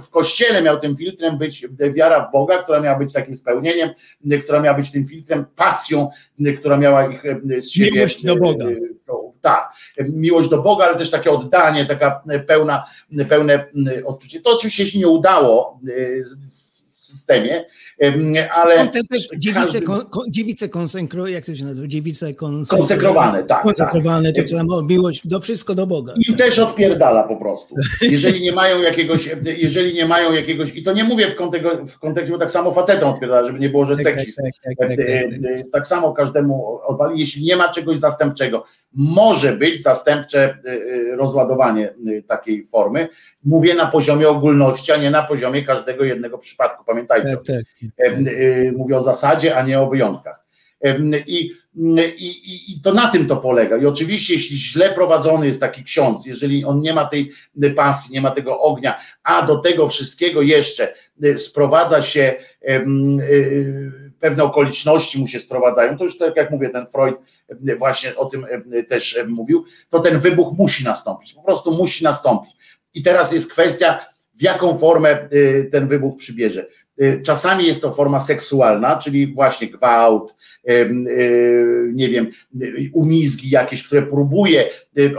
w, 0.00 0.10
kościele 0.10 0.62
miał 0.62 0.80
tym 0.80 0.96
filtrem 0.96 1.38
być 1.38 1.66
wiara 1.94 2.28
w 2.28 2.32
Boga, 2.32 2.62
która 2.62 2.80
miała 2.80 2.98
być 2.98 3.12
takim 3.12 3.36
spełnieniem, 3.36 3.90
która 4.42 4.60
miała 4.60 4.76
być 4.76 4.92
tym 4.92 5.04
filtrem, 5.04 5.44
pasją, 5.56 6.10
która 6.58 6.76
miała 6.76 7.06
ich 7.06 7.22
z 7.60 7.70
siebie. 7.70 7.90
Miłość 7.92 8.24
do 8.24 8.36
Boga. 8.36 8.64
Tak, 9.40 9.72
miłość 10.12 10.48
do 10.48 10.62
Boga, 10.62 10.84
ale 10.84 10.98
też 10.98 11.10
takie 11.10 11.30
oddanie, 11.30 11.86
taka 11.86 12.22
pełna, 12.46 12.84
pełne 13.28 13.66
odczucie. 14.04 14.40
To 14.40 14.50
oczywiście 14.56 14.86
się 14.86 14.98
nie 14.98 15.08
udało 15.08 15.80
w 15.82 16.67
systemie, 16.98 17.64
em, 17.98 18.34
ale 18.54 18.76
On 18.80 18.88
te 18.88 19.00
też 19.10 19.28
dziewice, 19.38 19.80
każdy- 19.80 20.30
dziewice 20.30 20.68
konsekro, 20.68 21.26
jak 21.26 21.44
to 21.46 21.54
się 21.54 21.64
nazywa? 21.64 21.88
Dziewice 21.88 22.34
konsekro, 22.34 22.78
Konsekrowane, 22.78 23.42
tak, 23.44 23.62
Konsekrowane, 23.62 24.32
tak. 24.32 24.44
to 24.44 24.50
co 24.50 24.56
tam, 24.56 24.66
o, 24.70 24.82
miłość, 24.82 25.26
do 25.26 25.40
wszystko 25.40 25.74
do 25.74 25.86
Boga. 25.86 26.14
Im 26.28 26.36
też 26.36 26.58
odpierdala 26.58 27.22
po 27.22 27.36
prostu. 27.36 27.74
Jeżeli 28.02 28.40
nie 28.42 28.52
mają 28.52 28.82
jakiegoś, 28.82 29.30
jeżeli 29.58 29.94
nie 29.94 30.06
mają 30.06 30.32
jakiegoś, 30.32 30.74
i 30.74 30.82
to 30.82 30.92
nie 30.92 31.04
mówię 31.04 31.30
w, 31.30 31.36
kontek- 31.36 31.86
w 31.86 31.98
kontekście, 31.98 32.32
bo 32.32 32.38
tak 32.38 32.50
samo 32.50 32.72
facetom 32.72 33.10
odpierdala, 33.10 33.46
żeby 33.46 33.58
nie 33.58 33.68
było, 33.68 33.84
że 33.84 33.96
Tak, 33.96 34.04
tak, 34.04 34.14
seksizm. 34.14 34.42
tak, 34.42 34.52
tak, 34.64 34.88
tak, 34.88 34.88
tak, 34.88 35.06
tak. 35.06 35.08
E, 35.50 35.54
e, 35.54 35.64
Tak 35.72 35.86
samo 35.86 36.12
każdemu 36.12 36.78
odwali, 36.86 37.20
jeśli 37.20 37.44
nie 37.44 37.56
ma 37.56 37.68
czegoś 37.68 37.98
zastępczego. 37.98 38.64
Może 38.92 39.52
być 39.52 39.82
zastępcze 39.82 40.58
e, 40.64 40.70
e, 40.70 41.16
rozładowanie 41.16 41.88
e, 41.88 42.22
takiej 42.22 42.66
formy. 42.66 43.08
Mówię 43.44 43.74
na 43.74 43.86
poziomie 43.86 44.28
ogólności, 44.28 44.92
a 44.92 44.96
nie 44.96 45.10
na 45.10 45.22
poziomie 45.22 45.62
każdego 45.62 46.04
jednego 46.04 46.38
przypadku. 46.38 46.84
Pamiętajcie. 46.84 47.36
Tak, 47.46 47.46
tak. 47.96 48.18
Y, 48.18 48.72
Mówię 48.76 48.96
o 48.96 49.00
zasadzie, 49.00 49.56
a 49.56 49.62
nie 49.62 49.80
o 49.80 49.86
wyjątkach. 49.86 50.44
Em, 50.80 51.12
I, 51.26 51.50
i, 52.16 52.72
i, 52.72 52.80
to 52.80 52.94
na 52.94 53.08
tym 53.08 53.26
to 53.26 53.36
polega. 53.36 53.76
I 53.76 53.86
oczywiście, 53.86 54.34
jeśli 54.34 54.56
źle 54.56 54.90
prowadzony 54.90 55.46
jest 55.46 55.60
taki 55.60 55.84
ksiądz, 55.84 56.26
jeżeli 56.26 56.64
on 56.64 56.80
nie 56.80 56.94
ma 56.94 57.04
tej 57.04 57.32
pasji, 57.76 58.14
nie 58.14 58.20
ma 58.20 58.30
tego 58.30 58.60
ognia, 58.60 59.00
a 59.22 59.42
do 59.42 59.56
tego 59.56 59.88
wszystkiego 59.88 60.42
jeszcze 60.42 60.94
y, 61.24 61.38
sprowadza 61.38 62.02
się 62.02 62.34
y, 62.68 62.84
pewne 64.20 64.44
okoliczności 64.44 65.20
mu 65.20 65.26
się 65.26 65.40
sprowadzają, 65.40 65.98
to 65.98 66.04
już 66.04 66.18
tak 66.18 66.36
jak 66.36 66.50
mówię, 66.50 66.68
ten 66.68 66.86
Freud 66.86 67.16
właśnie 67.78 68.16
o 68.16 68.24
tym 68.24 68.46
też 68.88 69.18
mówił, 69.28 69.64
to 69.90 70.00
ten 70.00 70.18
wybuch 70.18 70.58
musi 70.58 70.84
nastąpić. 70.84 71.34
Po 71.34 71.42
prostu 71.42 71.70
musi 71.70 72.04
nastąpić. 72.04 72.52
I 72.94 73.02
teraz 73.02 73.32
jest 73.32 73.52
kwestia, 73.52 74.06
w 74.38 74.42
jaką 74.42 74.78
formę 74.78 75.28
y, 75.32 75.68
ten 75.72 75.88
wybuch 75.88 76.16
przybierze. 76.16 76.66
Y, 77.02 77.22
Czasami 77.26 77.66
jest 77.66 77.82
to 77.82 77.92
forma 77.92 78.20
seksualna, 78.20 78.96
czyli 78.96 79.34
właśnie 79.34 79.68
gwałt, 79.68 80.34
y, 80.70 80.90
nie 81.94 82.08
wiem, 82.08 82.30
umizgi 82.92 83.50
jakieś, 83.50 83.82
które 83.82 84.02
próbuje, 84.02 84.70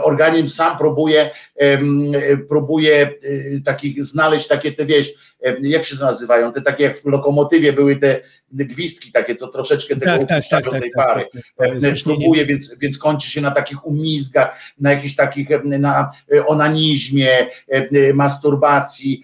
organizm 0.02 0.48
sam 0.48 0.78
próbuje, 0.78 1.30
y, 1.62 2.38
próbuje 2.48 3.10
y, 3.24 3.62
takich 3.64 4.04
znaleźć 4.04 4.46
takie 4.46 4.72
te 4.72 4.86
wieś, 4.86 5.14
jak 5.60 5.84
się 5.84 5.96
to 5.96 6.04
nazywają, 6.04 6.52
te 6.52 6.62
takie 6.62 6.84
jak 6.84 6.98
w 6.98 7.06
lokomotywie 7.06 7.72
były 7.72 7.96
te 7.96 8.20
gwizdki 8.52 9.12
takie, 9.12 9.34
co 9.34 9.48
troszeczkę 9.48 9.96
tego 9.96 10.12
Tak, 10.12 10.28
tak, 10.28 10.44
tak, 10.50 10.64
tak, 10.64 10.80
tej 10.80 10.90
tak, 10.90 11.06
pary. 11.06 11.26
tak, 11.56 11.70
tak. 11.80 11.84
E, 11.84 12.04
próbuje, 12.04 12.46
więc, 12.46 12.76
więc 12.78 12.98
kończy 12.98 13.30
się 13.30 13.40
na 13.40 13.50
takich 13.50 13.86
umizgach, 13.86 14.58
na 14.80 14.92
jakichś 14.92 15.14
takich, 15.14 15.48
na 15.64 16.10
e, 16.34 16.46
onanizmie, 16.46 17.46
e, 17.68 18.12
masturbacji, 18.14 19.22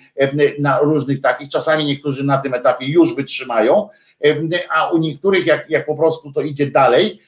na 0.58 0.78
różnych 0.78 1.20
takich. 1.20 1.48
Czasami 1.48 1.84
niektórzy 1.84 2.24
na 2.24 2.38
tym 2.38 2.54
etapie 2.54 2.86
już 2.86 3.16
wytrzymają, 3.16 3.88
a 4.70 4.90
u 4.90 4.98
niektórych, 4.98 5.46
jak, 5.46 5.70
jak 5.70 5.86
po 5.86 5.96
prostu 5.96 6.32
to 6.32 6.40
idzie 6.40 6.66
dalej, 6.66 7.20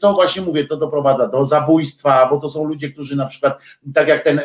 to 0.00 0.12
właśnie 0.12 0.42
mówię, 0.42 0.64
to 0.64 0.76
doprowadza 0.76 1.28
do 1.28 1.46
zabójstwa, 1.46 2.26
bo 2.30 2.38
to 2.38 2.50
są 2.50 2.64
ludzie, 2.64 2.90
którzy 2.90 3.16
na 3.16 3.26
przykład, 3.26 3.58
tak 3.94 4.08
jak 4.08 4.24
ten, 4.24 4.38
e, 4.38 4.42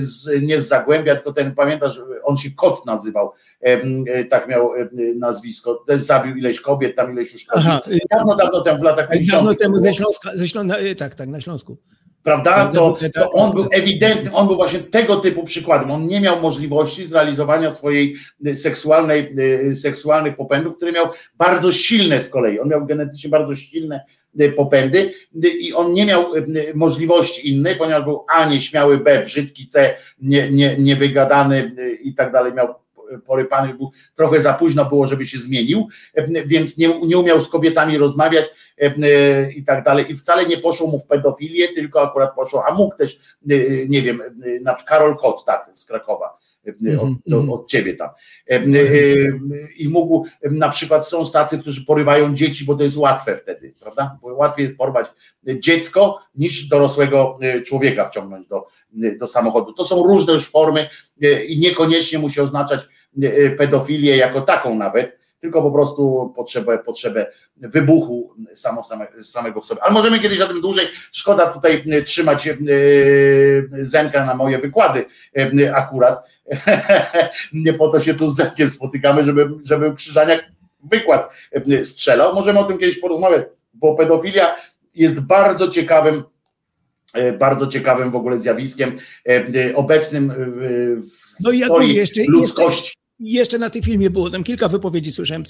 z, 0.00 0.42
nie 0.42 0.60
z 0.60 0.68
Zagłębia, 0.68 1.14
tylko 1.14 1.32
ten, 1.32 1.54
pamiętasz, 1.54 2.00
on 2.24 2.36
się 2.36 2.50
Kot 2.50 2.86
nazywał, 2.86 3.32
e, 3.60 4.24
tak 4.24 4.48
miał 4.48 4.70
nazwisko, 5.16 5.74
też 5.86 6.02
zabił 6.02 6.36
ileś 6.36 6.60
kobiet, 6.60 6.96
tam 6.96 7.12
ileś 7.12 7.32
już 7.32 7.44
kobiet. 7.44 7.64
Aha, 7.66 7.80
y, 7.86 7.98
Dawno, 8.10 8.36
dawno 8.36 8.60
temu, 8.60 8.78
w 8.78 8.82
latach 8.82 9.08
50. 9.08 9.38
dawno 9.38 9.54
temu 9.54 9.76
ze 9.76 9.94
Śląska, 9.94 10.30
ze 10.34 10.48
Śląska, 10.48 10.78
y, 10.78 10.94
tak, 10.94 11.14
tak, 11.14 11.28
na 11.28 11.40
Śląsku. 11.40 11.76
Prawda? 12.22 12.72
To, 12.74 12.94
to 13.14 13.30
on 13.30 13.52
był 13.52 13.68
ewidentny, 13.72 14.32
on 14.32 14.46
był 14.46 14.56
właśnie 14.56 14.78
tego 14.78 15.16
typu 15.16 15.44
przykładem. 15.44 15.90
On 15.90 16.06
nie 16.06 16.20
miał 16.20 16.40
możliwości 16.40 17.06
zrealizowania 17.06 17.70
swojej 17.70 18.16
y, 18.46 18.56
seksualnej, 18.56 19.28
y, 19.70 19.74
seksualnych 19.74 20.36
popędów, 20.36 20.76
które 20.76 20.92
miał 20.92 21.06
bardzo 21.38 21.72
silne 21.72 22.20
z 22.20 22.28
kolei. 22.28 22.60
On 22.60 22.68
miał 22.68 22.86
genetycznie 22.86 23.30
bardzo 23.30 23.54
silne 23.54 24.04
y, 24.40 24.52
popędy 24.52 25.14
i 25.60 25.72
on 25.72 25.92
nie 25.92 26.06
miał 26.06 26.26
możliwości 26.74 27.50
innej, 27.50 27.76
ponieważ 27.76 28.04
był 28.04 28.24
A 28.28 28.44
nieśmiały, 28.44 28.98
B 28.98 29.22
brzydki, 29.24 29.68
C 29.68 29.94
nie, 30.20 30.50
nie, 30.50 30.76
niewygadany 30.78 31.72
i 32.02 32.14
tak 32.14 32.32
dalej. 32.32 32.52
Miał 32.52 32.81
porypany, 33.18 33.74
był, 33.74 33.90
trochę 34.14 34.40
za 34.40 34.54
późno 34.54 34.84
było, 34.84 35.06
żeby 35.06 35.26
się 35.26 35.38
zmienił, 35.38 35.88
y, 36.18 36.44
więc 36.46 36.78
nie, 36.78 37.00
nie 37.00 37.18
umiał 37.18 37.40
z 37.40 37.48
kobietami 37.48 37.98
rozmawiać, 37.98 38.44
e, 38.78 39.52
i 39.52 39.64
tak 39.64 39.84
dalej. 39.84 40.12
I 40.12 40.16
wcale 40.16 40.46
nie 40.46 40.58
poszło 40.58 40.86
mu 40.86 40.98
w 40.98 41.06
pedofilię, 41.06 41.68
tylko 41.68 42.02
akurat 42.02 42.34
poszło, 42.34 42.64
a 42.68 42.74
mógł 42.74 42.96
też, 42.96 43.20
e, 43.50 43.54
nie 43.88 44.02
wiem, 44.02 44.20
e, 44.20 44.60
na 44.60 44.74
przykład 44.74 44.98
Karol 44.98 45.16
Kot, 45.16 45.44
tak, 45.44 45.70
z 45.74 45.86
Krakowa. 45.86 46.38
e, 46.66 47.00
od, 47.00 47.08
Mhm, 47.26 47.50
od 47.50 47.68
ciebie 47.68 47.94
tam. 47.94 48.08
E, 48.50 48.54
e, 48.54 48.60
I 49.78 49.88
mógł, 49.88 50.26
e, 50.42 50.50
na 50.50 50.68
przykład 50.68 51.08
są 51.08 51.24
tacy, 51.32 51.58
którzy 51.58 51.84
porywają 51.86 52.34
dzieci, 52.34 52.64
bo 52.64 52.74
to 52.74 52.84
jest 52.84 52.96
łatwe 52.96 53.36
wtedy, 53.36 53.74
prawda? 53.80 54.18
Bo 54.22 54.34
łatwiej 54.34 54.64
jest 54.64 54.76
porwać 54.76 55.06
dziecko 55.58 56.18
niż 56.34 56.68
dorosłego 56.68 57.38
e, 57.42 57.60
człowieka 57.62 58.04
wciągnąć 58.08 58.46
do, 58.48 58.66
e, 59.04 59.16
do 59.16 59.26
samochodu. 59.26 59.72
To 59.72 59.84
są 59.84 60.02
różne 60.02 60.32
już 60.32 60.50
formy 60.50 60.88
e, 61.22 61.44
i 61.44 61.58
niekoniecznie 61.58 62.18
musi 62.18 62.40
oznaczać 62.40 62.80
e, 62.80 62.86
pedofilię 63.58 64.16
jako 64.16 64.40
taką 64.40 64.74
nawet, 64.74 65.18
tylko 65.42 65.62
po 65.62 65.70
prostu 65.70 66.32
potrzebę, 66.36 66.78
potrzebę 66.78 67.26
wybuchu 67.56 68.34
samo, 68.54 68.84
same, 68.84 69.06
samego 69.22 69.60
w 69.60 69.66
sobie. 69.66 69.82
Ale 69.82 69.92
możemy 69.92 70.20
kiedyś 70.20 70.40
o 70.40 70.46
tym 70.46 70.60
dłużej. 70.60 70.86
Szkoda 71.12 71.46
tutaj 71.46 71.84
e, 71.90 72.02
trzymać 72.02 72.48
e, 72.48 72.54
Zenka 73.72 74.26
na 74.26 74.34
moje 74.34 74.58
wykłady 74.58 75.04
e, 75.36 75.76
akurat. 75.76 76.28
Nie 77.52 77.74
po 77.78 77.88
to 77.88 78.00
się 78.00 78.14
tu 78.14 78.30
z 78.30 78.36
Zenkiem 78.36 78.70
spotykamy, 78.70 79.24
żeby, 79.24 79.48
żeby 79.64 79.94
Krzyżaniak 79.94 80.44
wykład 80.84 81.30
e, 81.52 81.84
strzelał. 81.84 82.34
Możemy 82.34 82.58
o 82.58 82.64
tym 82.64 82.78
kiedyś 82.78 82.98
porozmawiać, 82.98 83.42
bo 83.74 83.94
pedofilia 83.94 84.54
jest 84.94 85.20
bardzo 85.20 85.68
ciekawym 85.68 86.22
e, 87.14 87.32
bardzo 87.32 87.66
ciekawym 87.66 88.10
w 88.10 88.16
ogóle 88.16 88.38
zjawiskiem 88.38 88.98
e, 89.28 89.30
e, 89.30 89.76
obecnym 89.76 90.30
e, 90.30 90.34
w 90.36 91.10
No 91.40 91.52
i 91.52 91.94
jeszcze, 91.94 92.20
ludzkości. 92.28 93.01
Jeszcze 93.20 93.58
na 93.58 93.70
tym 93.70 93.82
filmie 93.82 94.10
było, 94.10 94.30
tam 94.30 94.44
kilka 94.44 94.68
wypowiedzi 94.68 95.12
słyszałem 95.12 95.42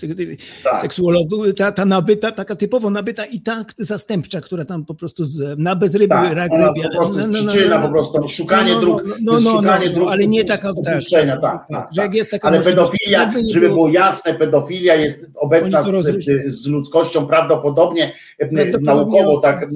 Tak. 0.64 0.78
seksuologów, 0.78 1.54
ta, 1.56 1.72
ta 1.72 1.84
nabyta, 1.84 2.32
taka 2.32 2.56
typowo 2.56 2.90
nabyta 2.90 3.24
i 3.24 3.40
ta 3.40 3.64
zastępcza, 3.78 4.40
która 4.40 4.64
tam 4.64 4.84
po 4.84 4.94
prostu 4.94 5.24
z, 5.24 5.58
na 5.58 5.76
bez 5.76 5.94
ryby, 5.94 6.08
Tak, 6.08 6.32
rak 6.32 6.50
rybia. 6.52 6.88
po 6.88 6.96
prostu 6.96 7.18
No, 7.18 7.26
no, 7.26 7.42
no, 7.42 7.52
przyczyna 7.52 7.76
no, 7.78 7.82
po 7.86 7.88
prostu, 7.92 8.28
szukanie 8.28 8.68
no, 8.72 8.74
no, 8.74 8.80
dróg, 8.80 9.02
no, 9.06 9.16
no, 9.20 9.40
no, 9.40 9.50
szukanie 9.50 9.86
no, 9.86 9.94
dróg 9.94 10.08
ale 10.10 10.26
nie 10.26 10.44
taka 10.44 10.70
opuszczenia, 10.70 11.40
tak, 11.40 11.68
tak, 11.68 11.68
tak, 11.68 11.88
że 11.96 12.02
jak 12.02 12.14
jest 12.14 12.30
taka 12.30 12.48
Ale 12.48 12.60
pedofilia, 12.60 13.32
żeby 13.52 13.68
było- 13.68 13.88
jasne, 13.88 14.34
pedofilia 14.34 14.94
jest 14.94 15.26
obecna 15.34 15.82
z, 15.82 16.26
z 16.46 16.66
ludzkością 16.66 17.26
prawdopodobnie, 17.26 18.12
e, 18.38 18.46
Prawdopodobnie 18.48 18.84
naukowo 19.22 19.40
tak 19.40 19.62
e, 19.62 19.66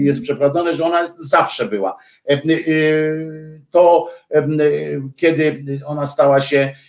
jest 0.00 0.22
przeprowadzone, 0.22 0.76
że 0.76 0.84
ona 0.84 1.08
zawsze 1.18 1.64
była. 1.68 1.96
E, 2.28 2.32
e, 2.32 2.40
To 3.70 4.08
e, 4.30 4.46
kiedy 5.16 5.64
ona 5.86 6.06
stała 6.06 6.40
się 6.40 6.58
e, 6.58 6.85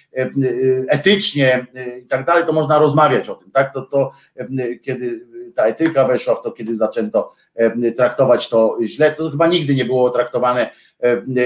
etycznie 0.90 1.68
e, 1.76 2.00
i 2.00 2.06
tak 2.06 2.26
dalej, 2.26 2.46
to 2.46 2.54
można 2.54 2.80
rozmawiać 2.80 3.30
o 3.30 3.36
tym, 3.36 3.52
tak? 3.52 3.74
To, 3.74 3.82
to 3.82 4.12
e, 4.36 4.76
kiedy 4.76 5.28
ta 5.56 5.66
etyka 5.66 6.08
weszła 6.08 6.36
w 6.36 6.42
to, 6.42 6.52
kiedy 6.52 6.76
zaczęto 6.76 7.34
e, 7.56 7.92
traktować 7.92 8.50
to 8.50 8.78
źle, 8.84 9.12
to 9.12 9.32
chyba 9.32 9.48
nigdy 9.48 9.76
nie 9.76 9.86
było 9.86 10.10
traktowane 10.10 10.62
e, 10.62 10.72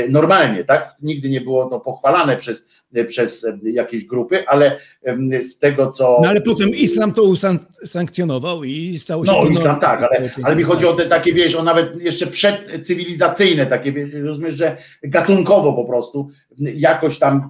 normalnie, 0.09 0.63
tak? 0.63 0.89
Nigdy 1.01 1.29
nie 1.29 1.41
było 1.41 1.65
to 1.69 1.79
pochwalane 1.79 2.37
przez, 2.37 2.67
przez 3.07 3.47
jakieś 3.63 4.05
grupy, 4.05 4.47
ale 4.47 4.77
e, 5.03 5.43
z 5.43 5.59
tego 5.59 5.91
co. 5.91 6.19
No 6.23 6.29
ale 6.29 6.41
potem 6.41 6.69
islam 6.69 7.13
to 7.13 7.21
usan- 7.21 7.59
sankcjonował 7.85 8.63
i 8.63 8.97
stało 8.99 9.25
się 9.25 9.31
No, 9.31 9.47
islam 9.59 9.79
tak, 9.79 10.03
ale, 10.03 10.29
ale 10.43 10.55
mi 10.55 10.63
chodzi 10.63 10.85
o 10.85 10.93
te 10.93 11.05
takie, 11.05 11.33
wiesz, 11.33 11.55
o 11.55 11.63
nawet 11.63 12.01
jeszcze 12.01 12.27
przedcywilizacyjne, 12.27 13.65
takie, 13.65 13.93
rozumiesz, 14.23 14.53
że 14.53 14.77
gatunkowo 15.03 15.73
po 15.73 15.85
prostu, 15.85 16.29
jakoś 16.57 17.19
tam 17.19 17.49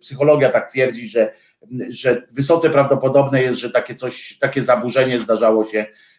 psychologia 0.00 0.50
tak 0.50 0.70
twierdzi, 0.70 1.08
że, 1.08 1.32
że 1.88 2.22
wysoce 2.32 2.70
prawdopodobne 2.70 3.42
jest, 3.42 3.58
że 3.58 3.70
takie 3.70 3.94
coś, 3.94 4.38
takie 4.38 4.62
zaburzenie 4.62 5.18
zdarzało 5.18 5.64
się, 5.64 5.78
e, 5.78 5.86
e, 5.86 6.11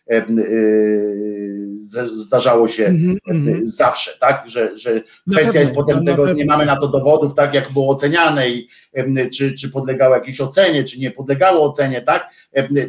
zdarzało 2.06 2.68
się 2.68 2.86
e, 2.86 2.90
mhm. 3.28 3.70
zawsze, 3.70 4.12
tak, 4.20 4.44
że, 4.50 4.78
że 4.78 5.02
kwestia 5.32 5.60
jest 5.60 5.76
potem 5.76 6.06
tego, 6.06 6.34
nie 6.34 6.46
mamy 6.46 6.66
na 6.66 6.76
to 6.76 6.88
dowodów, 6.88 7.36
tak, 7.36 7.54
jak 7.54 7.72
było 7.72 7.90
oceniane 7.90 8.50
i 8.50 8.68
czy, 9.34 9.54
czy 9.54 9.70
podlegało 9.70 10.16
jakiejś 10.16 10.42
ocenie, 10.42 10.84
czy 10.84 11.00
nie 11.00 11.12
podlegało 11.12 11.70
ocenie, 11.70 12.02
tak, 12.02 12.30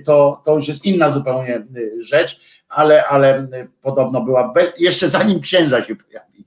to, 0.05 0.43
to 0.45 0.55
już 0.55 0.69
jest 0.69 0.85
inna 0.85 1.11
zupełnie 1.11 1.67
rzecz, 2.01 2.41
ale, 2.69 3.07
ale 3.07 3.49
podobno 3.83 4.21
była, 4.21 4.53
bez, 4.53 4.73
jeszcze 4.79 5.09
zanim 5.09 5.41
księża 5.41 5.83
się 5.83 5.97
pojawili. 5.97 6.45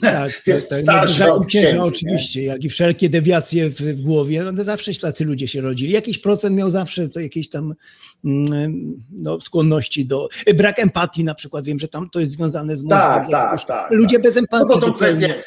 Tak, 0.00 0.42
jest 0.46 0.70
tak, 0.70 0.78
tak. 0.78 0.82
starszy 0.82 1.32
od 1.32 1.46
księża, 1.46 1.84
oczywiście, 1.84 2.42
jak 2.42 2.64
i 2.64 2.68
wszelkie 2.68 3.08
dewiacje 3.08 3.70
w, 3.70 3.74
w 3.74 4.00
głowie, 4.00 4.44
no 4.52 4.64
zawsze 4.64 4.92
tacy 4.94 5.24
ludzie 5.24 5.48
się 5.48 5.60
rodzili. 5.60 5.92
Jakiś 5.92 6.18
procent 6.18 6.56
miał 6.56 6.70
zawsze 6.70 7.08
co 7.08 7.20
jakieś 7.20 7.48
tam 7.48 7.64
mm, 7.64 7.76
no, 8.24 9.40
skłonności 9.40 10.06
do. 10.06 10.28
Brak 10.54 10.78
empatii 10.78 11.24
na 11.24 11.34
przykład, 11.34 11.64
wiem, 11.64 11.78
że 11.78 11.88
tam 11.88 12.10
to 12.10 12.20
jest 12.20 12.32
związane 12.32 12.76
z 12.76 12.82
mózgiem. 12.82 12.98
Tak, 13.00 13.28
tak, 13.30 13.64
tak, 13.64 13.90
Ludzie 13.92 14.16
tak. 14.16 14.22
bez 14.22 14.34
No 14.34 14.40
empatii. 14.40 14.68
to 14.68 14.78
są 14.78 14.92
kwestie, 14.92 15.42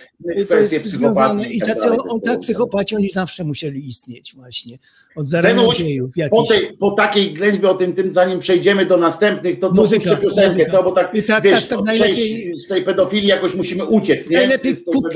to 0.50 0.56
jest 0.58 0.86
związane 0.86 1.50
i 1.50 1.60
tak 1.60 1.70
tacy, 1.70 1.90
on, 2.10 2.22
tak, 2.22 2.40
psychopaci, 2.40 2.96
oni 2.96 3.10
zawsze 3.10 3.44
musieli 3.44 3.88
istnieć 3.88 4.34
właśnie. 4.36 4.78
Od 5.16 5.28
zarania 5.28 5.64
dziejów. 5.78 6.12
po, 6.30 6.44
tej, 6.44 6.78
po 6.78 6.92
takiej 6.92 7.34
ględźbie 7.34 7.70
o 7.70 7.74
tym, 7.74 7.94
tym, 7.94 8.14
zanim 8.14 8.40
przejdziemy 8.40 8.86
do 8.86 8.98
następnych, 8.98 9.60
to 9.60 9.72
Muzyka, 9.72 10.16
piosenkę, 10.16 10.72
co? 10.72 10.84
Bo 10.84 10.92
tak, 10.92 11.16
I 11.16 11.24
tak, 11.24 11.44
wiesz, 11.44 11.54
tak, 11.68 11.70
tak, 11.70 11.80
najlepiej- 11.88 12.60
z 12.62 12.68
tej 12.68 12.84
pedofilii 12.84 13.28
jakoś 13.28 13.56
musimy 13.56 13.86
uciec, 13.86 14.30
nie? 14.30 14.38
Najlepiej. 14.38 14.76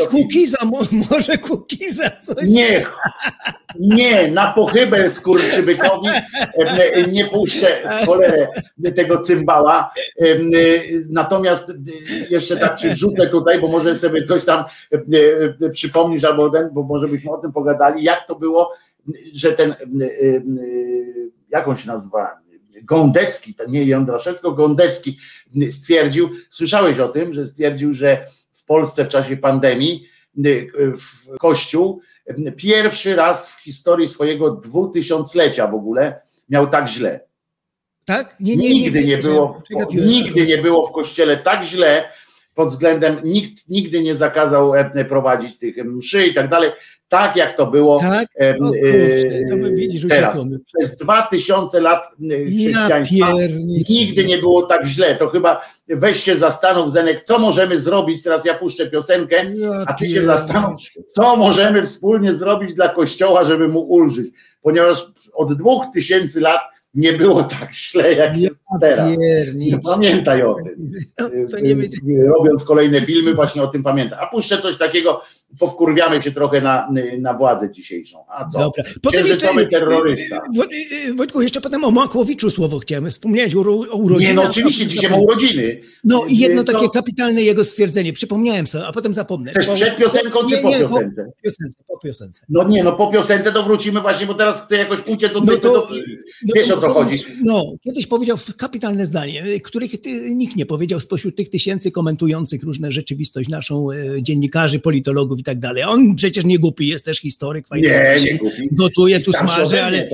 Kukiza, 0.09 0.57
mo- 0.65 0.79
może 1.11 1.37
Kukiza 1.37 2.09
coś. 2.09 2.43
Nie, 2.49 2.85
nie, 3.79 4.31
na 4.31 4.53
pochybę 4.53 5.09
skurczybykowi 5.09 6.07
em, 6.57 7.11
nie 7.11 7.25
puszczę 7.25 7.50
w 7.59 8.05
cholerę 8.05 8.47
tego 8.95 9.19
cymbała. 9.19 9.91
Em, 10.17 10.51
Natomiast 11.09 11.69
e, 11.69 11.73
jeszcze 12.29 12.57
tak 12.57 12.79
ci 12.79 12.89
wrzucę 12.89 13.27
tutaj, 13.27 13.61
bo 13.61 13.67
może 13.67 13.95
sobie 13.95 14.23
coś 14.23 14.45
tam 14.45 14.65
e, 15.61 15.69
przypomnisz 15.69 16.23
albo 16.23 16.49
ten, 16.49 16.69
bo 16.73 16.83
może 16.83 17.07
byśmy 17.07 17.31
o 17.31 17.37
tym 17.37 17.51
pogadali, 17.51 18.03
jak 18.03 18.27
to 18.27 18.35
było, 18.35 18.73
że 19.33 19.53
ten, 19.53 19.75
jak 21.49 21.67
on 21.67 21.77
się 21.77 21.87
nazywa, 21.87 22.41
Gądecki, 22.83 23.53
to 23.53 23.65
nie 23.69 23.85
Jądraszewsko, 23.85 24.51
Gądecki 24.51 25.17
stwierdził, 25.69 26.29
słyszałeś 26.49 26.99
o 26.99 27.07
tym, 27.07 27.33
że 27.33 27.47
stwierdził, 27.47 27.93
że 27.93 28.25
w 28.53 28.65
Polsce 28.65 29.05
w 29.05 29.07
czasie 29.07 29.37
pandemii 29.37 30.07
w 30.75 31.37
Kościół 31.39 32.01
pierwszy 32.57 33.15
raz 33.15 33.55
w 33.55 33.63
historii 33.63 34.07
swojego 34.07 34.51
dwutysiąclecia 34.51 35.67
w 35.67 35.75
ogóle 35.75 36.21
miał 36.49 36.67
tak 36.67 36.87
źle. 36.87 37.19
Tak? 38.05 38.35
Nie, 38.39 38.55
nie, 38.57 38.69
Nigdy 38.73 39.03
nie 39.03 39.17
było, 39.17 39.61
w, 39.89 39.95
nigdy 39.95 40.45
nie 40.45 40.57
było 40.57 40.87
w 40.87 40.91
kościele 40.91 41.37
tak 41.37 41.63
źle 41.63 42.03
pod 42.55 42.69
względem, 42.69 43.17
nikt 43.23 43.69
nigdy 43.69 44.03
nie 44.03 44.15
zakazał 44.15 44.73
prowadzić 45.09 45.57
tych 45.57 45.77
mszy 45.85 46.27
i 46.27 46.33
tak 46.33 46.49
dalej, 46.49 46.71
tak 47.09 47.35
jak 47.35 47.57
to 47.57 47.67
było 47.67 47.99
Tak? 47.99 48.27
O 48.61 48.67
kurczę, 48.67 49.39
to 49.49 49.55
widzisz, 49.75 50.05
teraz. 50.09 50.35
uciekamy. 50.35 50.59
Przez 50.77 50.97
dwa 50.97 51.21
tysiące 51.21 51.81
lat 51.81 52.03
Ja 52.19 52.37
chrześcijaństwa 52.45 53.33
pierniczę. 53.37 53.93
nigdy 53.93 54.25
nie 54.25 54.37
było 54.37 54.63
tak 54.63 54.85
źle. 54.85 55.15
To 55.15 55.27
chyba 55.27 55.61
weź 55.87 56.23
się 56.23 56.35
zastanów, 56.35 56.91
Zenek, 56.91 57.23
co 57.23 57.39
możemy 57.39 57.79
zrobić, 57.79 58.23
teraz 58.23 58.45
ja 58.45 58.53
puszczę 58.53 58.89
piosenkę, 58.89 59.35
Ja 59.55 59.83
a 59.87 59.93
ty 59.93 60.09
się 60.09 60.23
zastanów, 60.23 60.81
co 61.09 61.35
możemy 61.35 61.85
wspólnie 61.85 62.35
zrobić 62.35 62.73
dla 62.73 62.89
Kościoła, 62.89 63.43
żeby 63.43 63.67
mu 63.67 63.79
ulżyć, 63.79 64.27
ponieważ 64.61 65.05
od 65.33 65.53
dwóch 65.57 65.85
tysięcy 65.93 66.41
lat 66.41 66.61
nie 66.93 67.13
było 67.13 67.43
tak 67.43 67.73
źle, 67.73 68.13
jak 68.13 68.37
Ja 68.37 68.43
jest 68.43 68.60
teraz. 68.79 69.17
Pamiętaj 69.83 70.43
o 70.43 70.53
tym. 70.55 70.91
No, 71.19 71.29
to 71.51 71.59
nie 71.59 71.75
będzie. 71.75 71.97
Robiąc 72.37 72.63
kolejne 72.63 73.01
filmy, 73.01 73.33
właśnie 73.33 73.63
o 73.63 73.67
tym 73.67 73.83
pamiętaj. 73.83 74.19
A 74.21 74.27
puszczę 74.27 74.57
coś 74.57 74.77
takiego, 74.77 75.21
powkurwiamy 75.59 76.21
się 76.21 76.31
trochę 76.31 76.61
na, 76.61 76.89
na 77.19 77.33
władzę 77.33 77.71
dzisiejszą. 77.71 78.17
A 78.29 78.45
co? 78.47 78.59
Dobra. 78.59 78.83
Księżycowy 79.11 79.65
terrorysta. 79.67 80.41
Woj- 80.57 81.15
Wojtku, 81.15 81.41
jeszcze 81.41 81.61
potem 81.61 81.83
o 81.83 81.91
Makłowiczu 81.91 82.49
słowo 82.51 82.79
chciałem. 82.79 83.09
Wspomniałeś 83.09 83.55
o, 83.55 83.59
o 83.59 83.97
urodzinach. 83.97 84.35
Nie, 84.35 84.41
no 84.41 84.49
oczywiście, 84.49 84.87
dzisiaj 84.87 85.11
ma 85.11 85.17
urodziny. 85.17 85.81
No 86.03 86.25
i 86.29 86.37
jedno 86.37 86.63
takie 86.63 86.89
kapitalne 86.89 87.41
jego 87.41 87.63
stwierdzenie. 87.63 88.13
Przypomniałem 88.13 88.67
sobie, 88.67 88.85
a 88.87 88.91
potem 88.91 89.13
zapomnę. 89.13 89.51
Chcesz 89.51 89.67
przed 89.67 89.97
piosenką, 89.97 90.39
czy 90.49 90.55
nie, 90.55 90.61
po 90.61 90.69
nie, 90.69 90.79
piosence? 90.79 91.25
Po 91.25 91.41
piosence, 91.43 91.79
po 91.87 91.99
piosence. 91.99 92.45
No 92.49 92.67
nie, 92.67 92.83
no 92.83 92.91
po 92.93 93.07
piosence 93.11 93.51
to 93.51 93.63
wrócimy 93.63 94.01
właśnie, 94.01 94.25
bo 94.27 94.33
teraz 94.33 94.65
chcę 94.65 94.77
jakoś 94.77 94.99
uciec 95.07 95.35
od 95.35 95.45
No 95.45 95.51
tej 95.51 95.61
to- 95.61 95.69
pedofilii. 95.69 96.17
No 96.47 96.53
Wiesz 96.55 96.67
to 96.67 96.77
o 96.77 96.81
co 96.81 96.89
chodzi. 96.89 97.19
No, 97.43 97.63
kiedyś 97.83 98.07
powiedział 98.07 98.37
kapitalne 98.61 99.05
zdanie, 99.05 99.59
których 99.63 100.01
ty, 100.01 100.35
nikt 100.35 100.55
nie 100.55 100.65
powiedział 100.65 100.99
spośród 100.99 101.35
tych 101.35 101.49
tysięcy 101.49 101.91
komentujących 101.91 102.63
różne 102.63 102.91
rzeczywistość 102.91 103.49
naszą, 103.49 103.91
e, 103.91 104.23
dziennikarzy, 104.23 104.79
politologów 104.79 105.39
i 105.39 105.43
tak 105.43 105.59
dalej. 105.59 105.83
On 105.83 106.15
przecież 106.15 106.45
nie 106.45 106.59
głupi, 106.59 106.87
jest 106.87 107.05
też 107.05 107.19
historyk, 107.19 107.67
fajnie 107.67 107.87
Nie, 107.87 108.31
nie 108.31 108.37
głupi. 108.37 108.69
gotuje, 108.71 109.19
tu 109.19 109.33
smaży, 109.33 109.83
ale 109.83 110.09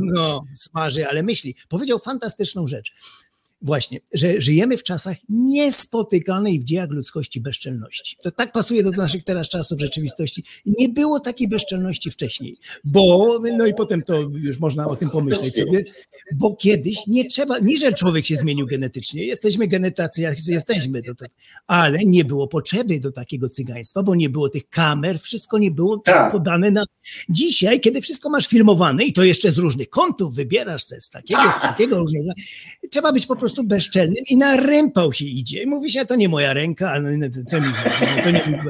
no, 0.00 0.44
smaży, 0.54 1.08
ale 1.08 1.22
myśli. 1.22 1.54
Powiedział 1.68 1.98
fantastyczną 1.98 2.66
rzecz. 2.66 2.92
Właśnie, 3.62 4.00
że 4.12 4.40
żyjemy 4.40 4.76
w 4.76 4.82
czasach 4.82 5.16
niespotykanej 5.28 6.60
w 6.60 6.64
dziejach 6.64 6.90
ludzkości 6.90 7.40
bezczelności. 7.40 8.16
To 8.22 8.30
tak 8.30 8.52
pasuje 8.52 8.82
do 8.82 8.90
naszych 8.90 9.24
teraz 9.24 9.48
czasów 9.48 9.80
rzeczywistości. 9.80 10.44
Nie 10.66 10.88
było 10.88 11.20
takiej 11.20 11.48
bezczelności 11.48 12.10
wcześniej, 12.10 12.56
bo, 12.84 13.38
no 13.58 13.66
i 13.66 13.74
potem 13.74 14.02
to 14.02 14.20
już 14.20 14.58
można 14.58 14.86
o 14.86 14.96
tym 14.96 15.10
pomyśleć 15.10 15.56
sobie, 15.56 15.84
bo 16.34 16.56
kiedyś 16.56 17.06
nie 17.06 17.28
trzeba, 17.28 17.58
nie 17.58 17.78
że 17.78 17.92
człowiek 17.92 18.26
się 18.26 18.36
zmienił 18.36 18.66
genetycznie, 18.66 19.24
jesteśmy 19.24 19.68
genetacy, 19.68 20.22
jak 20.22 20.48
jesteśmy, 20.48 21.02
to, 21.02 21.14
to, 21.14 21.26
ale 21.66 21.98
nie 21.98 22.24
było 22.24 22.48
potrzeby 22.48 23.00
do 23.00 23.12
takiego 23.12 23.48
cygaństwa, 23.48 24.02
bo 24.02 24.14
nie 24.14 24.30
było 24.30 24.48
tych 24.48 24.68
kamer, 24.68 25.20
wszystko 25.20 25.58
nie 25.58 25.70
było 25.70 25.98
tak 25.98 26.14
Tak. 26.14 26.32
podane 26.32 26.70
na... 26.70 26.84
Dzisiaj, 27.28 27.80
kiedy 27.80 28.00
wszystko 28.00 28.30
masz 28.30 28.46
filmowane 28.46 29.04
i 29.04 29.12
to 29.12 29.24
jeszcze 29.24 29.50
z 29.50 29.58
różnych 29.58 29.88
kątów 29.88 30.34
wybierasz 30.34 30.84
se, 30.84 31.00
z 31.00 31.10
takiego, 31.10 31.52
z 31.58 31.60
takiego 31.60 31.98
różnego, 31.98 32.30
trzeba 32.90 33.12
być 33.12 33.26
po 33.26 33.36
prostu 33.36 33.51
bezczelnym 33.64 34.24
i 34.28 34.36
na 34.36 34.56
rympał 34.56 35.12
się 35.12 35.24
idzie. 35.24 35.66
Mówi 35.66 35.90
się, 35.90 36.04
to 36.04 36.16
nie 36.16 36.28
moja 36.28 36.52
ręka, 36.52 36.90
ale 36.90 37.16
no, 37.16 37.26
co 37.46 37.60
mi 37.60 37.74
zrobić, 37.74 38.00
no, 38.16 38.22
to 38.22 38.30
nie 38.30 38.62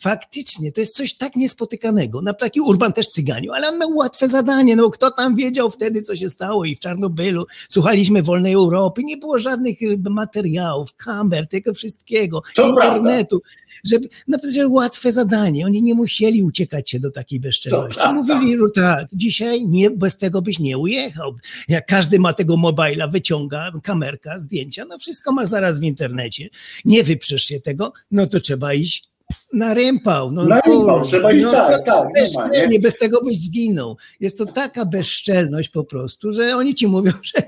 Faktycznie, 0.00 0.72
to 0.72 0.80
jest 0.80 0.96
coś 0.96 1.14
tak 1.14 1.36
niespotykanego. 1.36 2.22
Na 2.22 2.34
taki 2.34 2.60
Urban 2.60 2.92
też 2.92 3.08
cyganiu, 3.08 3.52
ale 3.52 3.68
on 3.68 3.78
miał 3.78 3.96
łatwe 3.96 4.28
zadanie. 4.28 4.76
No, 4.76 4.90
kto 4.90 5.10
tam 5.10 5.36
wiedział 5.36 5.70
wtedy, 5.70 6.02
co 6.02 6.16
się 6.16 6.28
stało 6.28 6.64
i 6.64 6.76
w 6.76 6.80
Czarnobylu. 6.80 7.46
Słuchaliśmy 7.68 8.22
Wolnej 8.22 8.52
Europy, 8.52 9.04
nie 9.04 9.16
było 9.16 9.38
żadnych 9.38 9.82
y, 9.82 9.98
materiałów, 10.10 10.94
kamer, 10.96 11.48
tego 11.48 11.74
wszystkiego, 11.74 12.42
To 12.54 12.68
internetu. 12.68 13.42
Żeby, 13.84 14.08
naprawdę 14.28 14.68
łatwe 14.68 15.12
zadanie. 15.12 15.66
Oni 15.66 15.82
nie 15.82 15.94
musieli 15.94 16.42
uciekać 16.42 16.90
się 16.90 17.00
do 17.00 17.10
takiej 17.10 17.40
bezczelności. 17.40 18.00
prawda. 18.00 18.20
Mówili, 18.20 18.58
że 18.58 18.64
tak, 18.74 19.06
dzisiaj 19.12 19.66
nie, 19.66 19.90
bez 19.90 20.18
tego 20.18 20.42
byś 20.42 20.58
nie 20.58 20.78
ujechał. 20.78 21.34
Jak 21.68 21.86
każdy 21.86 22.18
ma 22.18 22.32
tego 22.32 22.56
mobila, 22.56 23.08
wyciąga 23.08 23.72
kamerka, 23.82 24.38
zdjęcia, 24.38 24.84
no 24.84 24.98
wszystko 24.98 25.32
ma 25.32 25.46
zaraz 25.46 25.80
w 25.80 25.82
internecie. 25.82 26.48
Nie 26.84 27.04
wyprzesz 27.04 27.42
się 27.44 27.60
tego, 27.60 27.92
no 28.10 28.26
to 28.26 28.40
trzeba 28.40 28.74
iść 28.74 29.09
na 29.52 29.74
rympał. 29.74 30.30
No, 30.32 30.44
Na 30.44 30.54
rympał, 30.60 30.72
kurwa, 30.72 31.04
trzeba 31.04 31.32
iść 31.32 31.46
tak, 31.52 31.84
tak, 31.86 32.04
nie 32.52 32.68
ma, 32.68 32.82
bez 32.82 32.98
tego 32.98 33.20
byś 33.24 33.38
zginął. 33.38 33.96
Jest 34.20 34.38
to 34.38 34.46
taka 34.46 34.84
bezczelność 34.84 35.68
po 35.68 35.84
prostu, 35.84 36.32
że 36.32 36.56
oni 36.56 36.74
ci 36.74 36.86
mówią, 36.86 37.12
że 37.34 37.42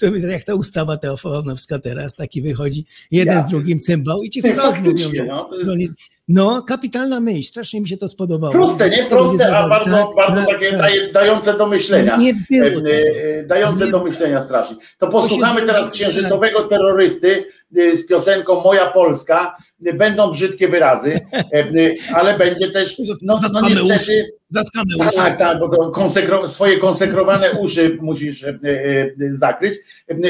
to 0.00 0.16
jak 0.16 0.44
ta 0.44 0.54
ustawa 0.54 0.96
teofonowska 0.96 1.78
teraz 1.78 2.16
taki 2.16 2.42
wychodzi, 2.42 2.86
jeden 3.10 3.34
Ja. 3.34 3.40
z 3.40 3.48
drugim 3.50 3.78
cymbał 3.80 4.22
i 4.22 4.30
ci 4.30 4.42
wprost 4.42 4.80
mówią, 4.80 5.08
że 5.14 5.24
no, 5.24 5.48
jest- 5.74 5.92
no, 6.28 6.44
no, 6.54 6.62
kapitalna 6.62 7.20
myśl, 7.20 7.48
strasznie 7.48 7.80
mi 7.80 7.88
się 7.88 7.96
to 7.96 8.08
spodobało. 8.08 8.52
Proste, 8.52 8.90
nie? 8.90 9.04
Proste, 9.06 9.56
a 9.56 9.68
bardzo, 9.68 10.12
bardzo 10.16 10.44
takie 10.46 10.72
daje, 10.72 11.12
dające 11.12 11.58
do 11.58 11.66
myślenia. 11.66 12.16
Nie 12.16 12.34
było 12.50 12.64
tego. 12.70 12.90
e, 12.90 13.46
Dające 13.46 13.84
Nie- 13.84 13.90
do 13.90 14.04
myślenia 14.04 14.40
strasznie. 14.40 14.76
To 14.98 15.08
posłuchamy 15.08 15.62
teraz 15.62 15.90
księżycowego 15.90 16.62
terrorysty 16.64 17.44
e, 17.76 17.96
z 17.96 18.06
piosenką 18.06 18.60
Moja 18.60 18.90
Polska. 18.90 19.56
Będą 19.80 20.30
brzydkie 20.30 20.68
wyrazy, 20.68 21.14
e, 21.32 21.58
e, 21.58 21.94
ale 22.14 22.38
będzie 22.38 22.70
też, 22.70 22.98
no, 23.22 23.40
no 23.52 23.68
niestety. 23.68 24.32
Zatkamy 24.50 24.96
uszy. 24.96 25.16
tak, 25.16 25.38
tak, 25.38 25.58
bo 25.58 25.90
konsekro, 25.90 26.48
swoje 26.48 26.78
konsekrowane 26.78 27.52
uszy 27.52 27.98
musisz 28.02 28.44
e, 28.44 28.54
zakryć, 29.30 29.74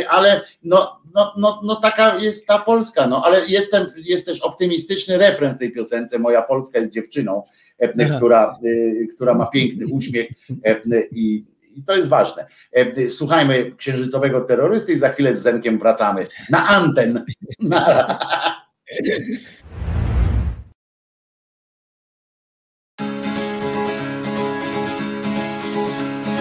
ale 0.08 0.40
no, 0.62 1.00
no, 1.14 1.34
no, 1.36 1.60
no 1.64 1.76
taka 1.76 2.18
jest 2.18 2.46
ta 2.46 2.58
Polska, 2.58 3.06
no 3.06 3.22
ale 3.24 3.46
jestem, 3.48 3.86
jest 3.96 4.26
też 4.26 4.40
optymistyczny 4.40 5.18
refren 5.18 5.54
w 5.54 5.58
tej 5.58 5.72
piosence, 5.72 6.18
moja 6.18 6.42
Polska 6.42 6.78
jest 6.78 6.92
dziewczyną, 6.92 7.42
Aha. 7.82 8.16
która, 8.16 8.58
która 9.16 9.34
ma 9.34 9.46
piękny 9.46 9.86
uśmiech 9.86 10.30
i, 11.12 11.44
i 11.76 11.82
to 11.82 11.96
jest 11.96 12.08
ważne. 12.08 12.46
Słuchajmy 13.08 13.72
księżycowego 13.76 14.40
terrorysty 14.40 14.92
i 14.92 14.96
za 14.96 15.08
chwilę 15.08 15.36
z 15.36 15.42
Zenkiem 15.42 15.78
wracamy 15.78 16.26
na 16.50 16.68
anten. 16.68 17.24
Na... 17.60 18.18
Yeah. 19.00 19.18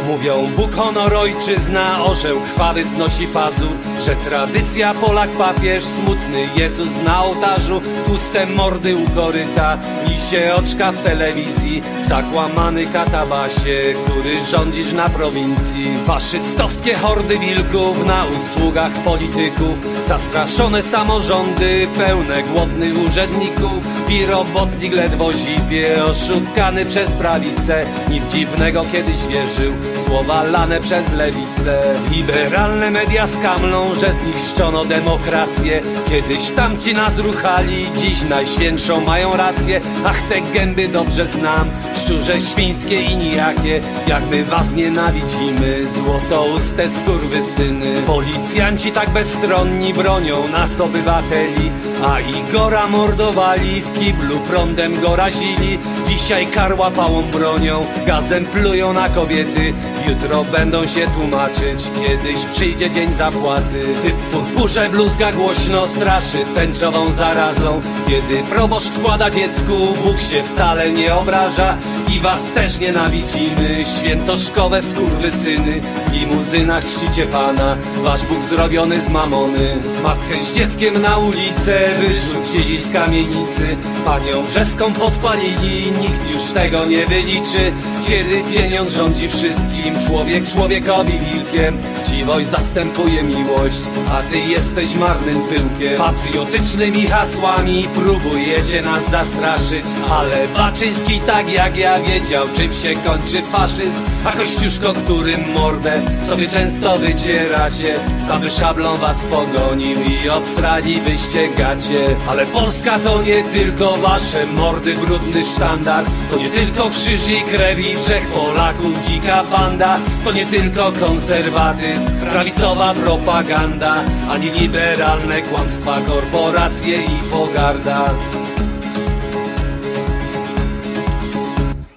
Mówią 0.08 0.50
Bóg, 0.58 0.76
honor, 0.76 1.14
ojczyzna, 1.14 2.04
orzeł 2.04 2.42
krwawy 2.42 2.86
wznosi 2.86 3.28
pazur 3.28 3.72
Że 4.06 4.16
tradycja 4.16 4.94
Polak 4.94 5.30
papież, 5.30 5.84
smutny 5.84 6.48
Jezus 6.56 7.04
na 7.06 7.24
ołtarzu 7.24 7.82
Puste 8.06 8.46
mordy 8.46 8.96
u 8.96 9.10
koryta, 9.10 9.78
lisie 10.08 10.54
oczka 10.56 10.92
w 10.92 11.04
telewizji 11.04 11.82
Zakłamany 12.08 12.86
katabasie, 12.86 13.94
który 14.06 14.44
rządzisz 14.52 14.94
na 14.94 15.10
prowincji. 15.10 15.98
Faszystowskie 16.08 16.96
hordy 16.96 17.40
wilków 17.40 18.06
na 18.06 18.26
usługach 18.26 18.92
polityków 18.92 20.08
Zastraszone 20.08 20.84
samorządy, 20.84 21.88
pełne 21.98 22.44
głodnych 22.44 22.98
urzędników 23.08 24.10
I 24.10 24.26
robotnik 24.26 24.96
ledwo 24.96 25.34
zipie, 25.34 26.04
oszukany 26.06 26.86
przez 26.86 27.12
prawicę 27.12 27.86
Nic 28.10 28.24
dziwnego 28.34 28.86
kiedyś 28.92 29.26
wierzył 29.26 29.74
słowa 30.06 30.44
lane 30.44 30.80
przez 30.80 31.12
lewicę. 31.12 31.82
Liberalne 32.12 32.92
media 32.92 33.28
skamlą, 33.28 33.96
że 33.96 34.14
zniszczono 34.14 34.86
demokrację. 34.86 35.82
Kiedyś 36.10 36.52
tamci 36.52 36.94
nas 36.94 37.18
ruchali, 37.18 37.88
dziś 37.98 38.22
najświętszą 38.22 39.02
mają 39.02 39.38
rację. 39.38 39.82
Ach 40.06 40.22
te 40.30 40.42
gęby 40.42 40.88
dobrze 40.88 41.28
znam, 41.28 41.70
szczurze 41.96 42.42
świńskie 42.42 43.02
i 43.02 43.18
nijakie. 43.18 43.80
Jak 44.08 44.24
my 44.32 44.46
was 44.46 44.72
nienawidzimy, 44.72 45.88
złotouste 45.88 46.90
skurwysyny 46.90 48.02
Policjanci 48.08 48.92
tak 48.92 49.10
bezstronni 49.10 49.94
bronią 49.94 50.48
nas 50.48 50.82
obywateli 50.82 51.72
A 52.06 52.20
Igora 52.20 52.88
mordowali, 52.88 53.82
w 53.82 54.00
kiblu 54.00 54.40
prądem 54.40 55.02
go 55.02 55.16
razili. 55.16 55.80
Dzisiaj 56.08 56.48
karła 56.48 56.92
pałą 56.92 57.22
bronią, 57.22 57.86
gazem 58.06 58.46
plują 58.46 58.94
na 58.94 59.10
kobiety 59.10 59.74
Jutro 60.08 60.44
będą 60.44 60.88
się 60.88 61.08
tłumaczyć, 61.08 61.84
kiedyś 62.02 62.46
przyjdzie 62.46 62.92
dzień 62.92 63.16
zapłaty. 63.16 63.86
Typ 64.04 64.16
w 64.16 64.28
purpurze 64.28 64.90
bluzga 64.90 65.32
głośno 65.32 65.88
straszy. 65.88 66.38
Tęczową 66.56 67.12
zarazą. 67.12 67.82
Kiedy 68.10 68.44
proboszcz 68.50 68.88
wkłada 68.88 69.30
dziecku, 69.30 69.74
Bóg 70.04 70.20
się 70.20 70.44
wcale 70.44 70.92
nie 70.92 71.16
obraża 71.16 71.78
I 72.10 72.20
was 72.20 72.42
też 72.56 72.80
nienawidzimy, 72.80 73.86
świętoszkowe 73.98 74.82
skurwysyny 74.82 75.82
W 76.08 76.14
limuzynach 76.14 76.86
czcicie 76.86 77.26
Pana, 77.26 77.78
wasz 78.04 78.26
Bóg 78.26 78.42
zrobiony 78.42 79.02
z 79.02 79.10
mamony. 79.10 79.78
Matkę 80.04 80.44
z 80.44 80.56
dzieckiem 80.56 81.02
na 81.02 81.18
ulicę 81.18 81.80
wyrzucili 82.00 82.82
z 82.82 82.94
kamienicy. 82.94 83.78
Panią 84.06 84.44
Brzeską 84.44 84.94
podpalili, 84.94 85.92
nikt 86.02 86.34
już 86.34 86.52
tego 86.54 86.86
nie 86.86 87.06
wyliczy. 87.06 87.72
Kiedy 88.08 88.44
pieniądz 88.54 88.94
rządzi 88.94 89.30
wszystkim, 89.30 89.73
człowiek 90.08 90.48
człowiekowi 90.48 91.20
wilkiem. 91.20 91.78
Chciwość 91.96 92.48
zastępuje 92.48 93.24
miłość, 93.24 93.80
a 94.12 94.22
ty 94.22 94.38
jesteś 94.38 94.96
marnym 94.96 95.42
pyłkiem. 95.42 95.98
Patriotycznymi 95.98 97.08
hasłami 97.08 97.88
próbujecie 97.96 98.82
nas 98.82 99.10
zastraszyć 99.10 99.86
Ale 100.10 100.48
Baczyński 100.48 101.20
tak 101.20 101.54
jak 101.54 101.78
ja 101.78 102.00
wiedział, 102.00 102.48
czym 102.56 102.74
się 102.74 102.96
kończy 102.96 103.42
faszyzm. 103.42 104.02
A 104.26 104.32
Kościuszko, 104.32 104.94
którym 104.94 105.52
mordę 105.54 106.02
sobie 106.28 106.48
często 106.48 106.98
wycieracie 106.98 107.96
Sam 108.28 108.50
szablą 108.50 108.98
was 108.98 109.24
pogonił 109.24 109.98
i 110.02 110.30
obstrali 110.30 111.02
byście 111.02 111.50
gacie 111.58 112.16
Ale 112.28 112.46
Polska 112.46 113.00
to 113.00 113.22
nie 113.22 113.44
tylko 113.44 113.98
wasze 113.98 114.46
mordy, 114.46 114.94
brudny 114.96 115.46
sztandar. 115.46 116.06
To 116.32 116.38
nie 116.38 116.50
tylko 116.50 116.90
krzyż 116.90 117.28
i 117.28 117.42
krew 117.42 117.80
i 117.80 117.96
wszech 117.96 118.28
Polaków 118.28 119.08
dzika 119.08 119.44
banda 119.74 120.00
To 120.24 120.32
nie 120.32 120.46
tylko 120.46 120.92
konserwatyzm, 120.92 122.06
prawicowa 122.32 122.94
propaganda 122.94 123.94
Ani 124.30 124.50
liberalne 124.50 125.42
kłamstwa, 125.42 125.98
korporacje 126.08 126.98
i 126.98 127.30
pogarda. 127.32 128.10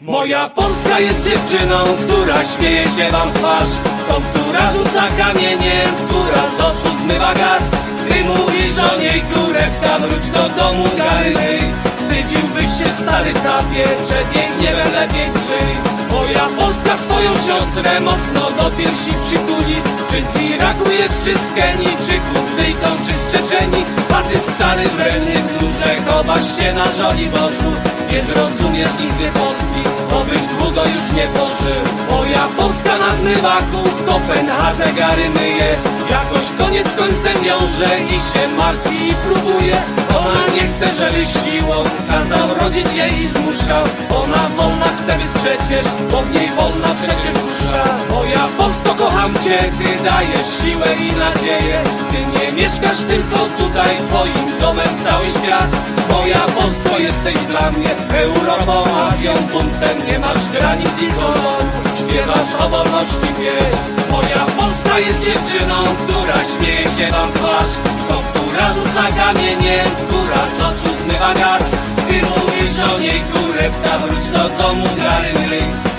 Moja 0.00 0.48
Polska 0.48 1.00
jest 1.00 1.24
dziewczyną, 1.24 1.76
która 2.06 2.44
śmieje 2.44 2.88
się 2.88 3.10
wam 3.10 3.32
twarz. 3.32 3.70
Tą, 4.08 4.14
która 4.14 4.72
rzuca 4.72 5.08
kamieniem, 5.16 5.88
która 6.08 6.50
z 6.56 6.60
oczu 6.60 6.98
zmywa 7.00 7.34
gaz. 7.34 7.62
Ty 8.08 8.24
mówisz 8.24 8.78
o 8.92 9.00
niej 9.00 9.20
kurewka, 9.20 9.98
wróć 9.98 10.26
do 10.34 10.62
domu 10.62 10.84
gary 10.96 11.85
Wstydziłbyś 12.16 12.70
się 12.78 12.88
stary 13.02 13.32
capie, 13.34 13.84
przed 14.06 14.36
jej 14.36 14.48
gniewem 14.58 14.92
lepiej 14.92 15.30
krzyj 15.30 15.72
Moja 16.12 16.48
Polska 16.58 16.96
swoją 16.98 17.32
siostrę 17.46 18.00
mocno 18.00 18.50
do 18.50 18.70
piersi 18.70 19.12
przytuli. 19.26 19.76
Czy 20.10 20.22
z 20.22 20.42
Iraku 20.42 20.90
jest, 20.90 21.24
czy 21.24 21.38
z 21.38 21.52
Kenii, 21.54 21.96
czy 22.06 22.12
Kurdyjką, 22.12 22.88
czy 23.06 23.12
z 23.12 23.32
Czeczeni. 23.32 23.84
A 24.14 24.22
ty 24.22 24.38
stary 24.38 24.88
wredny 24.88 25.34
klucze, 25.58 25.96
chowasz 26.08 26.58
się 26.58 26.72
na 26.72 26.92
żoli 26.92 27.26
Bożu 27.26 27.95
Nie 28.12 28.22
zrozumiesz 28.22 28.98
nigdy 29.00 29.30
Polski, 29.30 29.82
obyś 30.14 30.40
długo 30.58 30.82
już 30.84 31.16
nie 31.16 31.26
pożył 31.26 31.96
Moja 32.10 32.48
Polska 32.56 32.98
na 32.98 33.16
zmywaku 33.16 33.90
w 33.96 34.06
Kopenhadze 34.06 34.92
gary 34.92 35.30
myje. 35.30 35.76
Jakoś 36.10 36.44
koniec 36.58 36.94
końcem 36.94 37.44
wiąże 37.44 38.00
i 38.00 38.12
się 38.12 38.48
martwi 38.56 39.08
i 39.10 39.14
próbuje. 39.14 39.76
Ona 40.18 40.54
nie 40.54 40.68
chce, 40.68 40.86
żeby 40.98 41.26
siłą 41.26 41.84
kazał 42.08 42.48
rodzić 42.60 42.92
jej 42.92 43.22
i 43.22 43.28
zmuszał. 43.28 43.84
Ona 44.22 44.48
wolna 44.56 44.86
chce 44.86 45.18
być 45.18 45.42
przecież, 45.42 45.84
bo 46.12 46.22
w 46.22 46.34
niej 46.34 46.50
wolna 46.50 46.88
przecież 47.02 47.32
dusza 47.32 48.05
Moja 48.26 48.48
Polsko 48.58 48.94
kocham 48.94 49.34
cię, 49.34 49.58
ty 49.78 50.04
dajesz 50.04 50.48
siłę 50.62 50.90
i 51.06 51.08
nadzieję. 51.24 51.78
Ty 52.10 52.18
nie 52.34 52.52
mieszkasz 52.52 52.98
tylko 52.98 53.38
tutaj, 53.58 53.96
twoim 54.08 54.60
domem 54.60 54.88
cały 55.04 55.26
świat. 55.28 55.70
Moja 56.10 56.40
Polsko 56.58 56.98
jesteś 56.98 57.36
dla 57.36 57.70
mnie 57.70 57.90
Europą, 58.24 58.84
Azją, 59.06 59.34
buntem 59.52 59.96
Nie 60.08 60.18
masz 60.18 60.44
granic 60.52 60.90
i 61.02 61.06
koloru 61.06 61.66
Śpiewasz 61.98 62.52
o 62.60 62.68
wolności 62.68 63.28
pieśń 63.38 63.82
Moja 64.10 64.44
Polska 64.58 64.98
jest 64.98 65.24
dziewczyną, 65.24 65.78
która 66.02 66.38
śmieje 66.52 66.86
się 66.96 67.06
wam 67.12 67.32
twarz. 67.32 67.72
To, 68.08 68.22
która 68.30 68.72
rzuca 68.72 69.04
kamieniem, 69.16 69.86
która 70.08 70.42
z 70.56 70.60
oczu 70.68 70.90
zmywa 71.02 71.34
gaz. 71.34 71.64
Ty 72.08 72.16
mówisz 72.22 72.78
o 72.94 72.98
niej 72.98 73.20
kurewka, 73.32 73.98
wróć 73.98 74.24
do 74.26 74.62
domu 74.62 74.86
Wstydziłbyś 74.96 75.95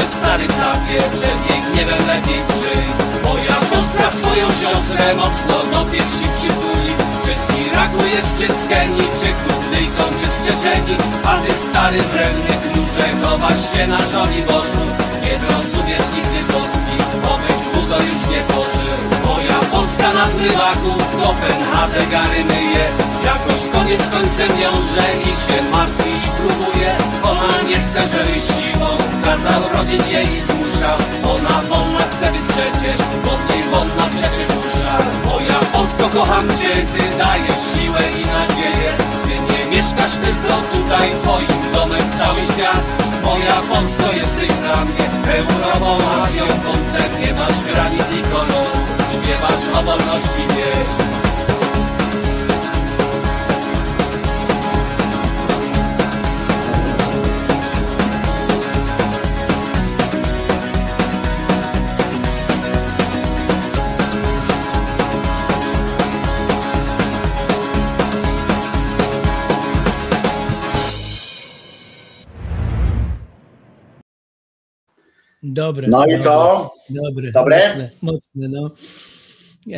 się 0.00 0.10
stary 0.18 0.46
capie, 0.58 1.00
przed 1.16 1.40
jej 1.50 1.60
gniewem 1.72 2.06
lepiej 2.06 2.40
żyj 2.60 2.84
Moja 3.24 3.56
Polska 3.70 4.06
swoją 4.20 4.46
siostrę 4.60 5.14
mocno 5.14 5.56
do 5.72 5.80
piersi 5.90 6.26
przytuli. 6.36 6.92
Czy 7.24 7.32
z 7.44 7.48
Iraku 7.66 8.02
jest, 8.14 8.30
czy 8.38 8.46
z 8.60 8.68
Kenii, 8.68 9.08
czy 9.20 9.28
Kudryjką, 9.42 10.04
czy 10.18 10.26
z 10.34 10.38
Czeczeni 10.46 10.94
A 11.24 11.34
ty 11.42 11.52
stary 11.52 12.00
drewny 12.12 12.52
knurze, 12.62 13.06
chowasz 13.22 13.62
się 13.72 13.86
na 13.86 13.98
żoni 14.12 14.42
Bożu. 14.42 14.84
Nie 15.24 15.34
zrozumiesz 15.42 16.08
nigdy 16.14 16.52
Polski, 16.52 16.96
byś 17.42 17.58
długo 17.72 17.96
już 17.96 18.20
nie 18.32 18.42
Moja 18.54 18.79
Polska 20.00 20.18
na 20.18 20.30
zmywaku 20.32 20.90
w 20.98 21.22
Kopenhadze 21.22 22.06
gary 22.10 22.44
myje. 22.44 22.84
Jakoś 23.24 23.60
koniec 23.72 24.00
końcem 24.00 24.48
wiąże 24.58 25.06
i 25.28 25.30
się 25.44 25.70
martwi 25.70 26.10
i 26.10 26.30
próbuje. 26.38 26.90
Ona 27.22 27.62
nie 27.68 27.78
chce, 27.84 28.00
żeby 28.12 28.40
siłą 28.40 28.88
kazał 29.24 29.62
rodzić 29.74 30.12
jej 30.12 30.26
i 30.36 30.40
zmuszał 30.40 30.98
Ona 31.34 31.56
wolna 31.68 32.04
chce 32.12 32.32
być 32.32 32.44
przecież, 32.52 32.98
bo 33.24 33.32
niej 33.48 33.64
wolna 33.70 34.06
przecież 34.16 34.46
dusza 34.56 34.98
Moja 35.26 35.58
Polsko 35.72 36.08
kocham 36.18 36.48
cię, 36.48 36.72
ty 36.92 37.02
dajesz 37.18 37.62
siłę 37.72 38.02
i 38.20 38.22
nadzieję. 38.36 38.90
Ty 39.24 39.34
nie 39.50 39.76
mieszkasz 39.76 40.16
tylko 40.24 40.54
tutaj, 40.74 41.08
twoim 41.22 41.72
domem 41.74 42.04
cały 42.18 42.42
świat. 42.42 42.82
Moja 43.24 43.56
Polsko 43.70 44.06
jesteś 44.12 44.50
dla 44.64 44.84
mnie 44.84 45.04
Europą, 45.38 45.90
Azją, 46.22 46.46
kątem 46.46 47.10
Nie 47.20 47.32
masz 47.34 47.58
granic 47.72 48.08
i 48.18 48.22
koloru 48.32 48.79
Śpiewasz 49.30 49.68
o 49.78 49.82
wolności 49.82 50.42
wieś 50.48 51.10
Dobre. 75.42 75.88
No 75.88 76.06
i 76.06 76.10
dobre, 76.10 76.22
co? 76.22 76.70
Dobre. 76.90 77.32
Dobre? 77.32 77.58
Mocne, 77.68 77.90
mocne 78.02 78.48
no. 78.48 78.70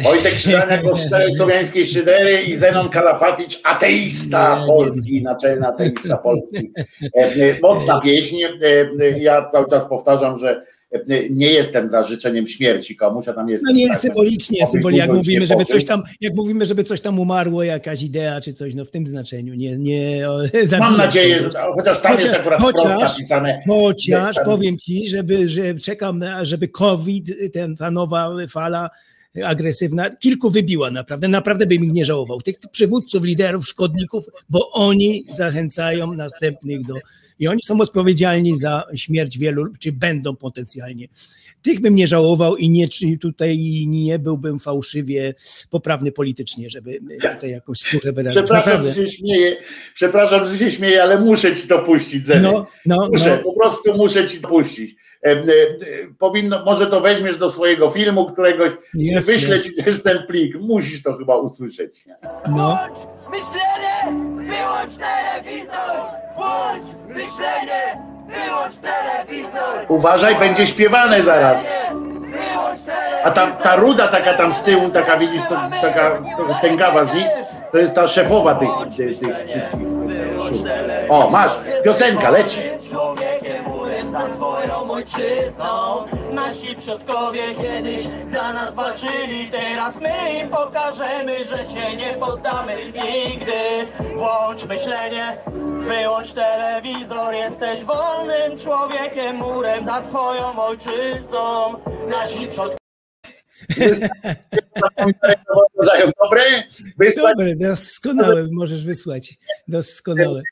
Wojtek 0.00 0.34
Krzyżaniak 0.34 0.84
o 0.84 0.96
szczerej 0.96 1.34
słowiańskiej 1.34 1.86
szydery 1.86 2.42
i 2.42 2.56
Zenon 2.56 2.88
Kalafaticz, 2.88 3.60
ateista 3.64 4.64
polski, 4.66 5.20
naczelny 5.20 5.66
ateista 5.66 6.16
polski. 6.16 6.72
E, 7.16 7.20
e, 7.20 7.60
Mocna 7.62 8.00
pieśń. 8.00 8.36
E, 8.42 8.48
e, 9.04 9.18
Ja 9.18 9.48
cały 9.48 9.68
czas 9.68 9.88
powtarzam, 9.88 10.38
że 10.38 10.62
nie 11.30 11.52
jestem 11.52 11.88
za 11.88 12.02
życzeniem 12.02 12.46
śmierci 12.46 12.96
komuś, 12.96 13.28
a 13.28 13.32
tam 13.32 13.48
jest. 13.48 13.64
No 13.66 13.72
nie, 13.72 13.94
symbolicznie, 13.94 14.58
Obyś 14.62 14.70
symbolicznie, 14.72 15.00
jak 15.00 15.08
długo 15.08 15.18
mówimy, 15.18 15.46
żeby 15.46 15.64
coś 15.64 15.84
tam, 15.84 16.02
jak 16.20 16.34
mówimy, 16.34 16.66
żeby 16.66 16.84
coś 16.84 17.00
tam 17.00 17.18
umarło, 17.18 17.62
jakaś 17.62 18.02
idea 18.02 18.40
czy 18.40 18.52
coś, 18.52 18.74
no 18.74 18.84
w 18.84 18.90
tym 18.90 19.06
znaczeniu, 19.06 19.54
nie, 19.54 19.78
nie 19.78 20.30
o, 20.30 20.38
Mam 20.78 20.96
nadzieję, 20.96 21.40
że 21.40 21.50
chociaż 21.74 21.98
tam 21.98 22.16
jest 22.20 22.34
akurat 22.34 22.62
wprost 22.62 22.84
napisane. 23.18 23.60
Chociaż 23.68 24.36
powiem 24.44 24.78
ci, 24.78 25.08
żeby, 25.08 25.48
że 25.48 25.74
czekam, 25.74 26.24
żeby 26.42 26.68
COVID, 26.68 27.52
ten, 27.52 27.76
ta 27.76 27.90
nowa 27.90 28.30
fala 28.48 28.90
agresywna, 29.44 30.10
kilku 30.10 30.50
wybiła 30.50 30.90
naprawdę, 30.90 31.28
naprawdę 31.28 31.66
bym 31.66 31.84
ich 31.84 31.92
nie 31.92 32.04
żałował. 32.04 32.40
Tych 32.40 32.56
przywódców, 32.72 33.24
liderów, 33.24 33.68
szkodników, 33.68 34.24
bo 34.50 34.70
oni 34.70 35.24
zachęcają 35.30 36.12
następnych 36.12 36.86
do... 36.86 36.94
I 37.38 37.48
oni 37.48 37.60
są 37.64 37.80
odpowiedzialni 37.80 38.58
za 38.58 38.82
śmierć 38.94 39.38
wielu, 39.38 39.66
czy 39.78 39.92
będą 39.92 40.36
potencjalnie. 40.36 41.08
Tych 41.62 41.80
bym 41.80 41.94
nie 41.94 42.06
żałował 42.06 42.56
i 42.56 42.70
nie, 42.70 42.88
czy 42.88 43.18
tutaj 43.18 43.58
nie 43.86 44.18
byłbym 44.18 44.58
fałszywie 44.58 45.34
poprawny 45.70 46.12
politycznie, 46.12 46.70
żeby 46.70 47.00
tutaj 47.34 47.50
jakąś 47.50 47.78
skórę 47.78 48.12
wyrazić. 48.12 48.42
Przepraszam, 48.42 48.72
Naprawdę. 48.72 48.92
że 48.92 49.06
się 49.06 49.12
śmieję, 49.12 49.56
przepraszam, 49.94 50.48
że 50.48 50.58
się 50.58 50.70
śmieję, 50.70 51.02
ale 51.02 51.20
muszę 51.20 51.56
ci 51.56 51.68
to 51.68 51.78
puścić, 51.78 52.26
Zenek. 52.26 52.52
No, 52.52 52.66
no, 52.86 53.08
muszę, 53.12 53.36
no. 53.36 53.52
po 53.52 53.60
prostu 53.60 53.96
muszę 53.96 54.28
ci 54.28 54.40
to 54.40 54.48
puścić. 54.48 55.01
E, 55.26 55.30
e, 55.30 55.44
Powinno, 56.18 56.64
może 56.64 56.86
to 56.86 57.00
weźmiesz 57.00 57.36
do 57.36 57.50
swojego 57.50 57.88
filmu 57.88 58.26
któregoś, 58.26 58.70
Jasne. 58.94 59.32
wyślę 59.32 59.60
ci 59.60 59.84
też 59.84 60.02
ten 60.02 60.22
plik, 60.26 60.56
musisz 60.60 61.02
to 61.02 61.16
chyba 61.16 61.36
usłyszeć. 61.36 62.04
No. 62.56 62.78
Myślenie, 63.30 64.20
wyłącz 64.36 64.94
telewizor! 64.96 66.00
Włącz 66.36 66.86
myślenie, 67.08 67.98
wyłącz 68.26 68.74
telewizor! 68.76 69.84
Uważaj, 69.88 70.36
będzie 70.36 70.66
śpiewane 70.66 71.22
zaraz. 71.22 71.68
A 73.24 73.30
ta, 73.30 73.46
ta 73.46 73.76
ruda 73.76 74.08
taka 74.08 74.34
tam 74.34 74.52
z 74.52 74.62
tyłu, 74.62 74.90
taka 74.90 75.16
widzisz, 75.16 75.42
to, 75.48 75.56
taka 75.82 76.22
tęgawa 76.60 77.04
z 77.04 77.14
nich, 77.14 77.26
to 77.72 77.78
jest 77.78 77.94
ta 77.94 78.06
szefowa 78.06 78.54
tych, 78.54 78.68
tych, 78.96 79.18
tych 79.18 79.46
wszystkich 79.46 79.86
szum. 80.48 80.64
O, 81.08 81.30
masz, 81.30 81.52
piosenka, 81.84 82.30
leci. 82.30 82.60
Człowiekiem 84.02 84.10
murem 84.10 84.12
za 84.12 84.34
swoją 84.34 84.90
ojczyzną 84.90 86.06
Nasi 86.32 86.76
przodkowie 86.76 87.54
kiedyś 87.54 88.00
za 88.32 88.52
nas 88.52 88.74
walczyli 88.74 89.50
Teraz 89.50 89.94
my 90.00 90.40
im 90.40 90.48
pokażemy, 90.48 91.44
że 91.44 91.66
się 91.66 91.96
nie 91.96 92.14
poddamy 92.14 92.76
nigdy 92.84 93.86
Włącz 94.16 94.64
myślenie, 94.64 95.36
wyłącz 95.78 96.32
telewizor 96.32 97.34
Jesteś 97.34 97.84
wolnym 97.84 98.58
człowiekiem 98.58 99.36
murem 99.36 99.84
za 99.84 100.04
swoją 100.04 100.64
ojczyzną 100.64 101.74
Nasi 102.08 102.46
przodkowie 102.46 102.76
Dobre? 106.22 106.42
Wysłać 106.98 107.34
Dobre, 107.38 107.56
doskonałe, 107.56 108.48
możesz 108.52 108.84
wysłać. 108.84 109.34
Doskonałe. 109.68 110.42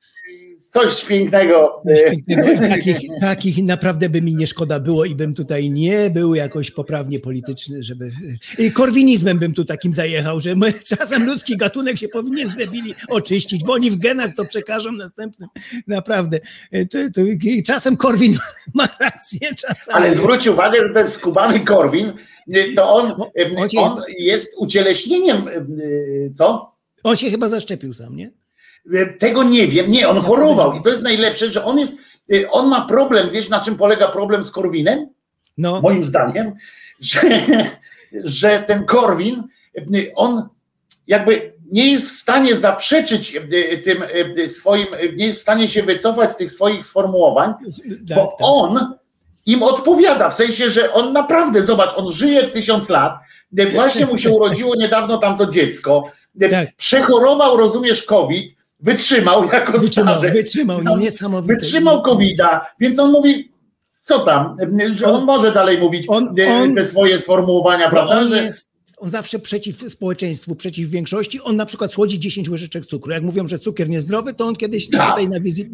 Coś 0.70 1.04
pięknego. 1.04 1.80
Coś 1.84 2.00
pięknego. 2.10 2.66
I 2.66 2.70
takich, 2.76 2.98
takich 3.20 3.64
naprawdę 3.64 4.08
by 4.08 4.22
mi 4.22 4.34
nie 4.34 4.46
szkoda 4.46 4.80
było 4.80 5.04
i 5.04 5.14
bym 5.14 5.34
tutaj 5.34 5.70
nie 5.70 6.10
był 6.10 6.34
jakoś 6.34 6.70
poprawnie 6.70 7.20
polityczny, 7.20 7.82
żeby... 7.82 8.10
I 8.58 8.72
korwinizmem 8.72 9.38
bym 9.38 9.54
tu 9.54 9.64
takim 9.64 9.92
zajechał, 9.92 10.40
że 10.40 10.54
czasem 10.96 11.26
ludzki 11.26 11.56
gatunek 11.56 11.98
się 11.98 12.08
powinien 12.08 12.48
z 12.48 12.56
debili 12.56 12.94
oczyścić, 13.08 13.64
bo 13.64 13.72
oni 13.72 13.90
w 13.90 13.98
genach 13.98 14.34
to 14.36 14.44
przekażą 14.44 14.92
następnym. 14.92 15.48
Naprawdę. 15.86 16.40
To, 16.90 16.98
to, 17.14 17.20
i 17.42 17.62
czasem 17.62 17.96
Korwin 17.96 18.38
ma 18.74 18.88
rację, 19.00 19.40
czasem... 19.56 19.94
Ale 19.94 20.14
zwróć 20.14 20.46
uwagę, 20.46 20.86
że 20.86 20.94
ten 20.94 21.06
skubany 21.08 21.60
Korwin, 21.60 22.12
to 22.76 22.94
on, 22.94 23.12
on 23.78 24.02
jest 24.18 24.54
ucieleśnieniem, 24.58 25.44
co? 26.34 26.74
On 27.04 27.16
się 27.16 27.30
chyba 27.30 27.48
zaszczepił 27.48 27.94
sam, 27.94 28.16
nie? 28.16 28.30
Tego 29.18 29.42
nie 29.42 29.66
wiem. 29.66 29.90
Nie, 29.90 30.08
on 30.08 30.20
chorował 30.20 30.74
i 30.74 30.82
to 30.82 30.90
jest 30.90 31.02
najlepsze, 31.02 31.52
że 31.52 31.64
on 31.64 31.78
jest, 31.78 31.92
on 32.50 32.68
ma 32.68 32.80
problem, 32.86 33.30
wiesz 33.30 33.48
na 33.48 33.60
czym 33.60 33.76
polega 33.76 34.08
problem 34.08 34.44
z 34.44 34.50
Korwinem? 34.50 35.08
No. 35.58 35.80
Moim 35.80 36.04
zdaniem, 36.04 36.52
że, 37.00 37.20
że 38.24 38.64
ten 38.66 38.84
Korwin, 38.84 39.42
on 40.14 40.48
jakby 41.06 41.52
nie 41.72 41.92
jest 41.92 42.08
w 42.08 42.12
stanie 42.12 42.56
zaprzeczyć 42.56 43.38
tym 43.84 44.04
swoim, 44.48 44.86
nie 45.16 45.26
jest 45.26 45.38
w 45.38 45.42
stanie 45.42 45.68
się 45.68 45.82
wycofać 45.82 46.32
z 46.32 46.36
tych 46.36 46.52
swoich 46.52 46.86
sformułowań, 46.86 47.54
Tak, 48.08 48.18
bo 48.18 48.36
on 48.38 48.94
im 49.46 49.62
odpowiada, 49.62 50.30
w 50.30 50.34
sensie, 50.34 50.70
że 50.70 50.92
on 50.92 51.12
naprawdę, 51.12 51.62
zobacz, 51.62 51.90
on 51.96 52.12
żyje 52.12 52.42
tysiąc 52.42 52.88
lat, 52.88 53.14
właśnie 53.72 54.06
mu 54.06 54.18
się 54.18 54.30
urodziło 54.30 54.74
niedawno 54.76 55.18
tamto 55.18 55.46
dziecko, 55.46 56.12
Tak. 56.50 56.76
przechorował, 56.76 57.56
rozumiesz, 57.56 58.02
COVID, 58.02 58.56
wytrzymał 58.82 59.44
jako 59.44 59.72
Wytrzymał, 59.78 60.14
starzec. 60.18 60.34
wytrzymał, 60.36 60.82
no 60.84 60.96
niesamowite. 60.98 61.54
Wytrzymał 61.54 62.02
COVID-a, 62.02 62.66
więc 62.80 62.98
on 62.98 63.10
mówi, 63.12 63.52
co 64.02 64.18
tam, 64.18 64.56
że 64.92 65.06
on 65.06 65.24
może 65.24 65.52
dalej 65.52 65.78
mówić 65.78 66.04
On- 66.08 66.34
e, 66.40 66.54
on- 66.54 66.74
te 66.74 66.86
swoje 66.86 67.18
sformułowania, 67.18 67.90
prawda? 67.90 68.14
on 68.20 68.28
jest 68.30 68.70
on 69.02 69.10
zawsze 69.10 69.38
przeciw 69.38 69.76
społeczeństwu, 69.92 70.54
przeciw 70.54 70.88
większości, 70.90 71.40
on 71.40 71.56
na 71.56 71.66
przykład 71.66 71.92
słodzi 71.92 72.18
10 72.18 72.48
łyżeczek 72.48 72.86
cukru. 72.86 73.12
Jak 73.12 73.22
mówią, 73.22 73.48
że 73.48 73.58
cukier 73.58 73.88
niezdrowy, 73.88 74.34
to 74.34 74.46
on 74.46 74.56
kiedyś 74.56 74.90
Tak. 74.90 75.08
tutaj 75.10 75.28
na 75.28 75.40
wizycie 75.40 75.70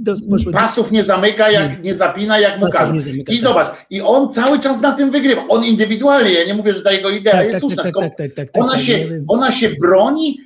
Pasów 0.53 0.93
nie 0.93 1.05
zamyka, 1.05 1.51
jak 1.51 1.85
nie 1.85 1.95
zapina, 1.95 2.39
jak 2.41 2.61
mu 2.61 2.67
każe. 2.71 3.03
zamyka, 3.03 3.33
I 3.33 3.37
tak. 3.37 3.45
zobacz, 3.45 3.75
i 3.91 4.01
on 4.01 4.33
cały 4.33 4.59
czas 4.59 4.81
na 4.81 4.93
tym 4.93 5.11
wygrywa. 5.11 5.45
On 5.49 5.65
indywidualnie, 5.65 6.33
ja 6.33 6.47
nie 6.47 6.55
mówię, 6.55 6.75
że 6.75 6.83
ta 6.83 6.93
jego 6.93 7.11
idea 7.11 7.33
Tak, 7.33 7.45
jest 7.45 7.53
tak, 7.55 7.61
słuszna, 7.61 7.83
tak, 7.83 7.93
tak, 8.01 8.15
tak, 8.17 8.33
tak, 8.33 8.51
tak, 8.51 8.65
ona, 8.65 8.73
tak, 8.73 8.81
się, 8.83 9.09
ona 9.29 9.53
się 9.53 9.69
broni, 9.81 10.39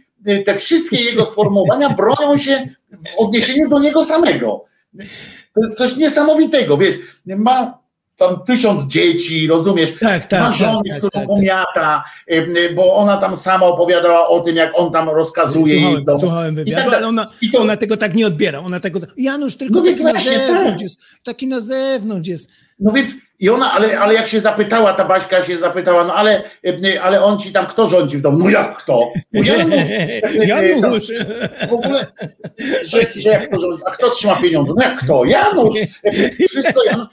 te 0.46 0.54
wszystkie 0.56 0.96
jego 0.96 1.26
sformułowania 1.26 1.90
bronią 1.90 2.38
się 2.38 2.68
w 2.92 3.18
odniesieniu 3.18 3.68
do 3.68 3.78
niego 3.78 4.04
samego. 4.04 4.64
To 5.54 5.60
jest 5.62 5.78
coś 5.78 5.96
niesamowitego, 5.96 6.76
wiesz, 6.76 6.94
ma 7.26 7.80
tam 8.16 8.44
tysiąc 8.46 8.92
dzieci, 8.92 9.46
rozumiesz, 9.46 9.90
Tak, 10.00 10.26
tak, 10.26 10.40
ma 10.40 10.48
tak, 10.48 10.58
żonę, 10.58 10.80
tak, 10.90 10.98
którą 10.98 11.10
tak, 11.10 11.22
tak. 11.22 11.26
pomiata, 11.26 12.04
bo 12.76 12.94
ona 12.96 13.16
tam 13.16 13.36
sama 13.36 13.66
opowiadała 13.66 14.28
o 14.28 14.40
tym, 14.40 14.56
jak 14.56 14.72
on 14.78 14.92
tam 14.92 15.08
rozkazuje 15.08 15.74
jej 15.74 15.80
w 15.80 15.82
Słuchałem, 15.82 16.04
domu. 16.04 16.18
słuchałem 16.18 16.52
I 16.54 16.56
wywiadu, 16.56 16.90
tak 16.90 16.98
ale 16.98 17.08
ona, 17.08 17.26
I 17.42 17.50
to, 17.50 17.58
ona 17.60 17.76
tego 17.76 17.96
tak 17.96 18.14
nie 18.14 18.26
odbiera. 18.26 18.58
Ona 18.60 18.80
tego, 18.80 19.00
Janusz 19.16 19.56
tylko 19.56 19.78
No 19.80 19.84
taki 19.84 20.04
na 20.04 20.20
zewnątrz 20.20 20.72
tak. 20.72 20.80
jest, 20.80 21.00
taki 21.24 21.46
na 21.46 21.60
zewnątrz 21.60 22.28
jest. 22.28 22.50
No 22.80 22.92
więc 22.92 23.14
i 23.40 23.50
ona, 23.50 23.72
ale, 23.72 24.00
ale 24.00 24.14
jak 24.14 24.26
się 24.26 24.40
zapytała, 24.40 24.92
ta 24.92 25.04
Baśka 25.04 25.42
się 25.42 25.56
zapytała, 25.56 26.04
no 26.04 26.14
ale, 26.14 26.42
y, 26.66 27.02
ale 27.02 27.24
on 27.24 27.38
ci 27.38 27.52
tam 27.52 27.66
kto 27.66 27.86
rządzi 27.86 28.18
w 28.18 28.20
domu? 28.20 28.38
No 28.38 28.50
jak 28.50 28.78
kto? 28.78 29.02
No 29.32 29.42
Janusz. 29.42 29.88
Janusz. 30.52 31.06
W 31.68 31.72
ogóle, 31.72 32.06
że, 32.84 33.00
że 33.16 33.30
jak 33.30 33.48
kto 33.48 33.60
rządzi? 33.60 33.82
A 33.86 33.90
kto 33.90 34.10
trzyma 34.10 34.36
pieniądze? 34.36 34.72
No 34.76 34.82
jak 34.82 34.98
kto? 34.98 35.24
Janusz. 35.24 35.74
Wszystko 36.48 36.84
Janusz. 36.84 37.08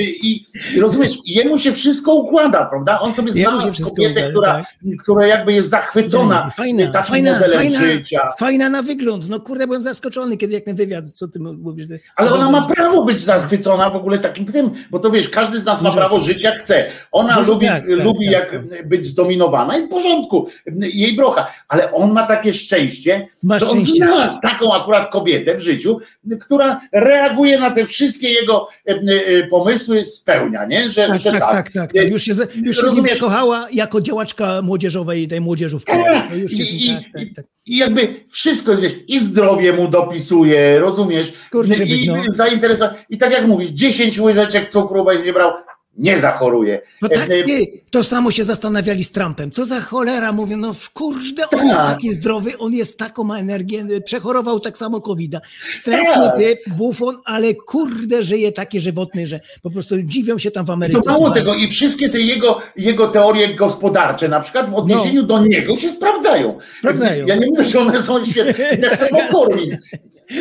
I, 0.00 0.44
i 0.74 0.80
rozumiesz, 0.80 1.12
jemu 1.26 1.58
się 1.58 1.72
wszystko 1.72 2.14
układa, 2.14 2.64
prawda? 2.64 3.00
On 3.00 3.12
sobie 3.14 3.32
znalazł 3.32 3.94
kobietę, 3.94 4.30
która, 4.30 4.54
tak. 4.54 4.66
która 5.00 5.26
jakby 5.26 5.52
jest 5.52 5.68
zachwycona 5.68 6.50
Fajna, 6.56 6.92
takim 6.92 7.14
fajna, 7.14 7.38
fajna, 7.56 7.80
życia. 7.80 8.28
fajna 8.38 8.68
na 8.68 8.82
wygląd. 8.82 9.28
No 9.28 9.40
kurde, 9.40 9.66
byłem 9.66 9.82
zaskoczony, 9.82 10.36
kiedy 10.36 10.54
jak 10.54 10.64
ten 10.64 10.76
wywiad, 10.76 11.08
co 11.08 11.28
ty 11.28 11.38
mówisz. 11.38 11.86
Ale 12.16 12.32
ona 12.32 12.50
ma 12.50 12.66
prawo 12.66 13.04
być 13.04 13.20
zachwycona 13.22 13.90
w 13.90 13.96
ogóle 13.96 14.18
takim 14.18 14.52
tym, 14.52 14.70
bo 14.90 14.98
to 14.98 15.10
wiesz, 15.10 15.28
każdy 15.28 15.61
z 15.62 15.64
nas 15.64 15.82
ma 15.82 15.90
prawo 15.92 16.20
żyć 16.20 16.42
jak 16.42 16.62
chce. 16.62 16.84
Ona 17.12 17.40
lubi, 17.40 17.66
tak, 17.66 17.76
tak, 17.80 18.04
lubi 18.04 18.30
tak, 18.30 18.52
jak 18.52 18.86
być 18.88 19.06
zdominowana 19.06 19.78
i 19.78 19.82
w 19.82 19.88
porządku, 19.88 20.48
jej 20.80 21.16
brocha, 21.16 21.52
ale 21.68 21.92
on 21.92 22.12
ma 22.12 22.26
takie 22.26 22.52
szczęście, 22.52 23.28
Ma 23.42 23.58
że 23.58 23.66
on 23.66 23.70
szczęście. 23.72 23.94
znalazł 23.94 24.36
taką 24.42 24.74
akurat 24.74 25.10
kobietę 25.10 25.54
w 25.54 25.60
życiu, 25.60 25.98
która 26.40 26.80
reaguje 26.92 27.58
na 27.58 27.70
te 27.70 27.86
wszystkie 27.86 28.28
jego 28.28 28.68
e, 28.88 28.90
e, 28.92 29.46
pomysły, 29.46 30.04
spełnia, 30.04 30.64
nie? 30.66 30.88
Że, 30.90 31.08
Tak, 31.08 31.20
że 31.20 31.30
tak, 31.32 31.40
tak, 31.40 31.70
tak, 31.70 31.92
tak. 31.92 32.10
Już 32.10 32.22
się, 32.22 32.32
już 32.62 32.76
się 32.76 33.16
kochała 33.20 33.66
jako 33.72 34.00
działaczka 34.00 34.62
młodzieżowej 34.62 35.28
tej 35.28 35.40
młodzieżówki. 35.40 35.92
Tak, 36.04 36.30
już 36.36 36.52
jest, 36.58 36.72
i- 36.72 36.86
i- 36.90 36.94
tak, 36.94 37.04
tak, 37.14 37.24
tak. 37.36 37.51
I 37.66 37.76
jakby 37.76 38.24
wszystko, 38.28 38.76
wiesz, 38.76 38.92
i 39.08 39.20
zdrowie 39.20 39.72
mu 39.72 39.88
dopisuje, 39.88 40.78
rozumiesz? 40.78 41.32
Skurczybyk, 41.32 41.88
I 41.88 42.08
no. 42.08 42.14
zainteresował. 42.30 42.96
I 43.08 43.18
tak 43.18 43.32
jak 43.32 43.46
mówisz, 43.46 43.68
10 43.68 44.18
łyżeczek 44.20 44.70
cukru 44.70 45.04
będzie 45.04 45.32
brał, 45.32 45.52
nie 45.98 46.20
zachoruje. 46.20 46.80
No 47.02 47.08
tak, 47.08 47.30
E, 47.30 47.34
e, 47.34 47.44
nie, 47.44 47.58
to 47.90 48.04
samo 48.04 48.30
się 48.30 48.44
zastanawiali 48.44 49.04
z 49.04 49.12
Trumpem. 49.12 49.50
Co 49.50 49.64
za 49.64 49.80
cholera, 49.80 50.32
mówię, 50.32 50.56
no 50.56 50.74
w 50.74 50.90
kurde, 50.90 51.50
on 51.50 51.66
jest 51.66 51.78
Tak. 51.78 51.86
taki 51.88 52.12
zdrowy, 52.14 52.58
on 52.58 52.72
jest 52.72 52.98
taką 52.98 53.24
ma 53.24 53.38
energię, 53.38 53.86
przechorował 54.04 54.60
tak 54.60 54.78
samo 54.78 55.00
COVID-a. 55.00 55.40
Wstrętny 55.72 56.12
Tak. 56.14 56.36
typ, 56.38 56.58
bufon, 56.76 57.16
ale 57.24 57.54
kurde, 57.54 58.24
żyje 58.24 58.52
taki 58.52 58.80
żywotny, 58.80 59.26
że 59.26 59.40
po 59.62 59.70
prostu 59.70 60.02
dziwią 60.02 60.38
się 60.38 60.50
tam 60.50 60.64
w 60.64 60.66
To 60.66 60.72
Ameryce. 60.72 61.10
mało 61.10 61.16
słuchaj. 61.24 61.34
tego, 61.34 61.54
i 61.54 61.68
wszystkie 61.68 62.08
te 62.08 62.20
jego, 62.20 62.58
jego 62.76 63.08
teorie 63.08 63.54
gospodarcze, 63.54 64.28
na 64.28 64.40
przykład 64.40 64.70
w 64.70 64.74
odniesieniu 64.74 65.22
do 65.22 65.46
niego, 65.46 65.76
się 65.76 65.88
sprawdzają. 65.88 66.52
No. 66.52 66.58
Sprawdzają. 66.78 67.26
Ja 67.26 67.36
nie 67.36 67.46
mówię, 67.46 67.64
że 67.64 67.80
one 67.80 68.02
są 68.02 68.24
świetne, 68.26 68.64
jak 68.82 68.96
sobie 68.96 69.28
Korwin. 69.32 69.78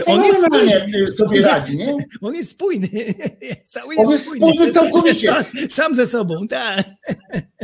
On 0.06 0.24
jest 0.24 0.40
spójny. 0.46 0.86
sobie 1.12 1.30
On 1.30 1.36
jest- 1.36 1.48
radzi, 1.48 1.78
nie? 1.78 1.96
On 2.22 2.36
jest 2.36 2.50
spójny. 2.52 2.88
Cały 3.66 3.96
On 3.98 4.12
jest 4.12 4.36
spójny 4.36 4.72
całkowicie. 4.72 5.34
Sam, 5.70 5.96
ze 5.96 6.08
sobą, 6.08 6.48
tak. 6.48 6.86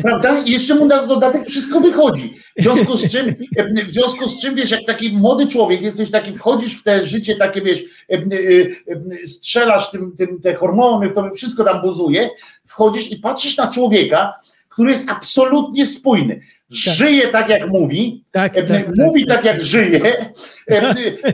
Prawda? 0.01 0.39
I 0.45 0.51
jeszcze 0.51 0.75
mu 0.75 0.85
na 0.85 1.07
dodatek 1.07 1.45
wszystko 1.45 1.79
wychodzi. 1.79 2.33
W 2.57 2.61
związku 2.61 2.97
z 2.97 3.09
czym, 3.09 3.35
e, 3.57 3.85
w 3.85 3.91
związku 3.91 4.29
z 4.29 4.41
czym, 4.41 4.55
wiesz, 4.55 4.71
jak 4.71 4.85
taki 4.85 5.11
młody 5.11 5.47
człowiek, 5.47 5.81
jesteś 5.81 6.11
taki, 6.11 6.33
wchodzisz 6.33 6.79
w 6.79 6.83
te 6.83 7.05
życie 7.05 7.35
takie, 7.35 7.61
wiesz, 7.61 7.83
e, 8.09 8.15
e, 8.15 9.27
strzelasz 9.27 9.91
tym, 9.91 10.15
tym, 10.17 10.41
te 10.41 10.55
hormony, 10.55 11.09
w 11.09 11.13
tobie 11.13 11.31
wszystko 11.31 11.63
tam 11.63 11.81
buzuje, 11.81 12.29
wchodzisz 12.65 13.11
i 13.11 13.15
patrzysz 13.15 13.57
na 13.57 13.67
człowieka, 13.67 14.33
który 14.69 14.91
jest 14.91 15.09
absolutnie 15.09 15.85
spójny. 15.85 16.41
Żyje 16.69 17.27
tak, 17.27 17.49
jak 17.49 17.69
mówi, 17.69 18.23
Tak, 18.31 18.53
tak, 18.55 18.67
tak, 18.67 18.95
mówi 18.97 19.25
tak. 19.25 19.35
tak, 19.37 19.45
jak 19.45 19.61
żyje, 19.61 20.31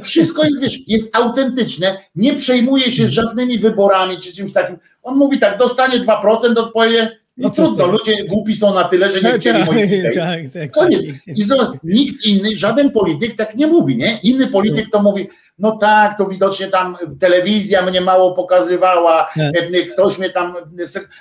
wszystko 0.03 0.43
jest, 0.43 0.61
wiesz, 0.61 0.79
jest 0.87 1.15
autentyczne, 1.15 1.97
nie 2.15 2.33
przejmuje 2.33 2.91
się 2.91 3.07
żadnymi 3.07 3.57
wyborami 3.59 4.19
czy 4.19 4.33
czymś 4.33 4.53
takim. 4.53 4.77
On 5.03 5.17
mówi 5.17 5.39
tak, 5.39 5.57
dostanie 5.57 5.99
2%, 5.99 6.57
odpowie, 6.57 7.17
no 7.37 7.49
I 7.49 7.51
trudno, 7.51 7.87
ludzie 7.87 8.23
głupi 8.25 8.55
są 8.55 8.73
na 8.73 8.83
tyle, 8.83 9.11
że 9.11 9.21
nie 9.21 9.29
Tak, 9.31 9.41
chcieli 9.41 9.59
tak, 9.59 9.67
moich 9.67 9.91
idei. 9.91 10.15
tak, 10.15 10.39
tak, 10.53 10.71
Koniec. 10.71 11.03
tak. 11.27 11.37
I 11.37 11.43
nikt 11.83 12.25
inny, 12.25 12.57
żaden 12.57 12.91
polityk 12.91 13.35
tak 13.35 13.55
nie 13.55 13.67
mówi, 13.67 13.97
nie? 13.97 14.19
Inny 14.23 14.47
polityk 14.47 14.85
to 14.91 15.01
mówi, 15.01 15.27
no 15.59 15.77
tak, 15.77 16.17
to 16.17 16.25
widocznie 16.25 16.67
tam 16.67 16.97
telewizja 17.19 17.85
mnie 17.85 18.01
mało 18.01 18.33
pokazywała, 18.33 19.27
Tak. 19.37 19.55
e, 19.73 19.83
ktoś 19.85 20.19
mnie 20.19 20.29
tam, 20.29 20.55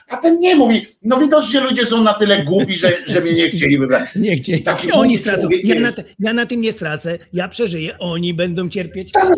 a 0.09 0.17
ten 0.17 0.39
nie 0.39 0.57
mówi, 0.57 0.87
no 1.03 1.17
widocznie 1.21 1.61
ludzie 1.61 1.87
są 1.87 2.03
na 2.03 2.15
tyle 2.15 2.45
głupi, 2.45 2.77
że, 2.77 2.93
że 3.07 3.21
mnie 3.21 3.33
nie 3.33 3.49
chcieli 3.51 3.79
wybrać. 3.79 4.03
Nie 4.17 4.37
chcieli. 4.37 4.63
Taki 4.63 4.93
Oni 4.93 5.17
stracą. 5.17 5.49
Ja 5.65 5.81
na, 5.81 5.93
te- 5.93 6.05
ja 6.21 6.33
na 6.33 6.47
tym 6.47 6.61
nie 6.61 6.73
stracę, 6.73 7.19
ja 7.33 7.49
przeżyję, 7.49 7.99
oni 7.99 8.35
będą 8.35 8.69
cierpieć. 8.69 9.13
Tak. 9.13 9.29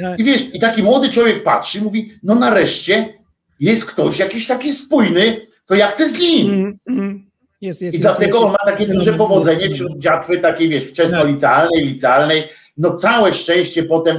Tak. 0.00 0.18
I 0.20 0.24
wiesz, 0.24 0.54
i 0.54 0.60
taki 0.60 0.82
młody 0.82 1.08
człowiek 1.08 1.42
patrzy 1.42 1.82
mówi, 1.82 2.12
no 2.22 2.34
nareszcie 2.34 3.23
jest 3.60 3.86
ktoś 3.86 4.18
jakiś 4.18 4.46
taki 4.46 4.72
spójny, 4.72 5.46
to 5.66 5.74
ja 5.74 5.88
chcę 5.88 6.08
z 6.08 6.18
nim. 6.18 6.54
Mm, 6.54 6.78
mm. 6.88 7.26
Jest, 7.60 7.82
jest, 7.82 7.96
I 7.96 8.00
dlatego 8.00 8.40
on 8.40 8.52
ma 8.52 8.72
takie 8.72 8.86
duże 8.86 9.12
powodzenie 9.12 9.70
wśród 9.70 10.00
dziatwy 10.00 10.38
takiej, 10.38 10.68
wiesz, 10.68 10.84
wczesnolicealnej, 10.84 11.84
licealnej. 11.86 12.48
No 12.76 12.94
całe 12.94 13.32
szczęście 13.32 13.82
potem 13.82 14.18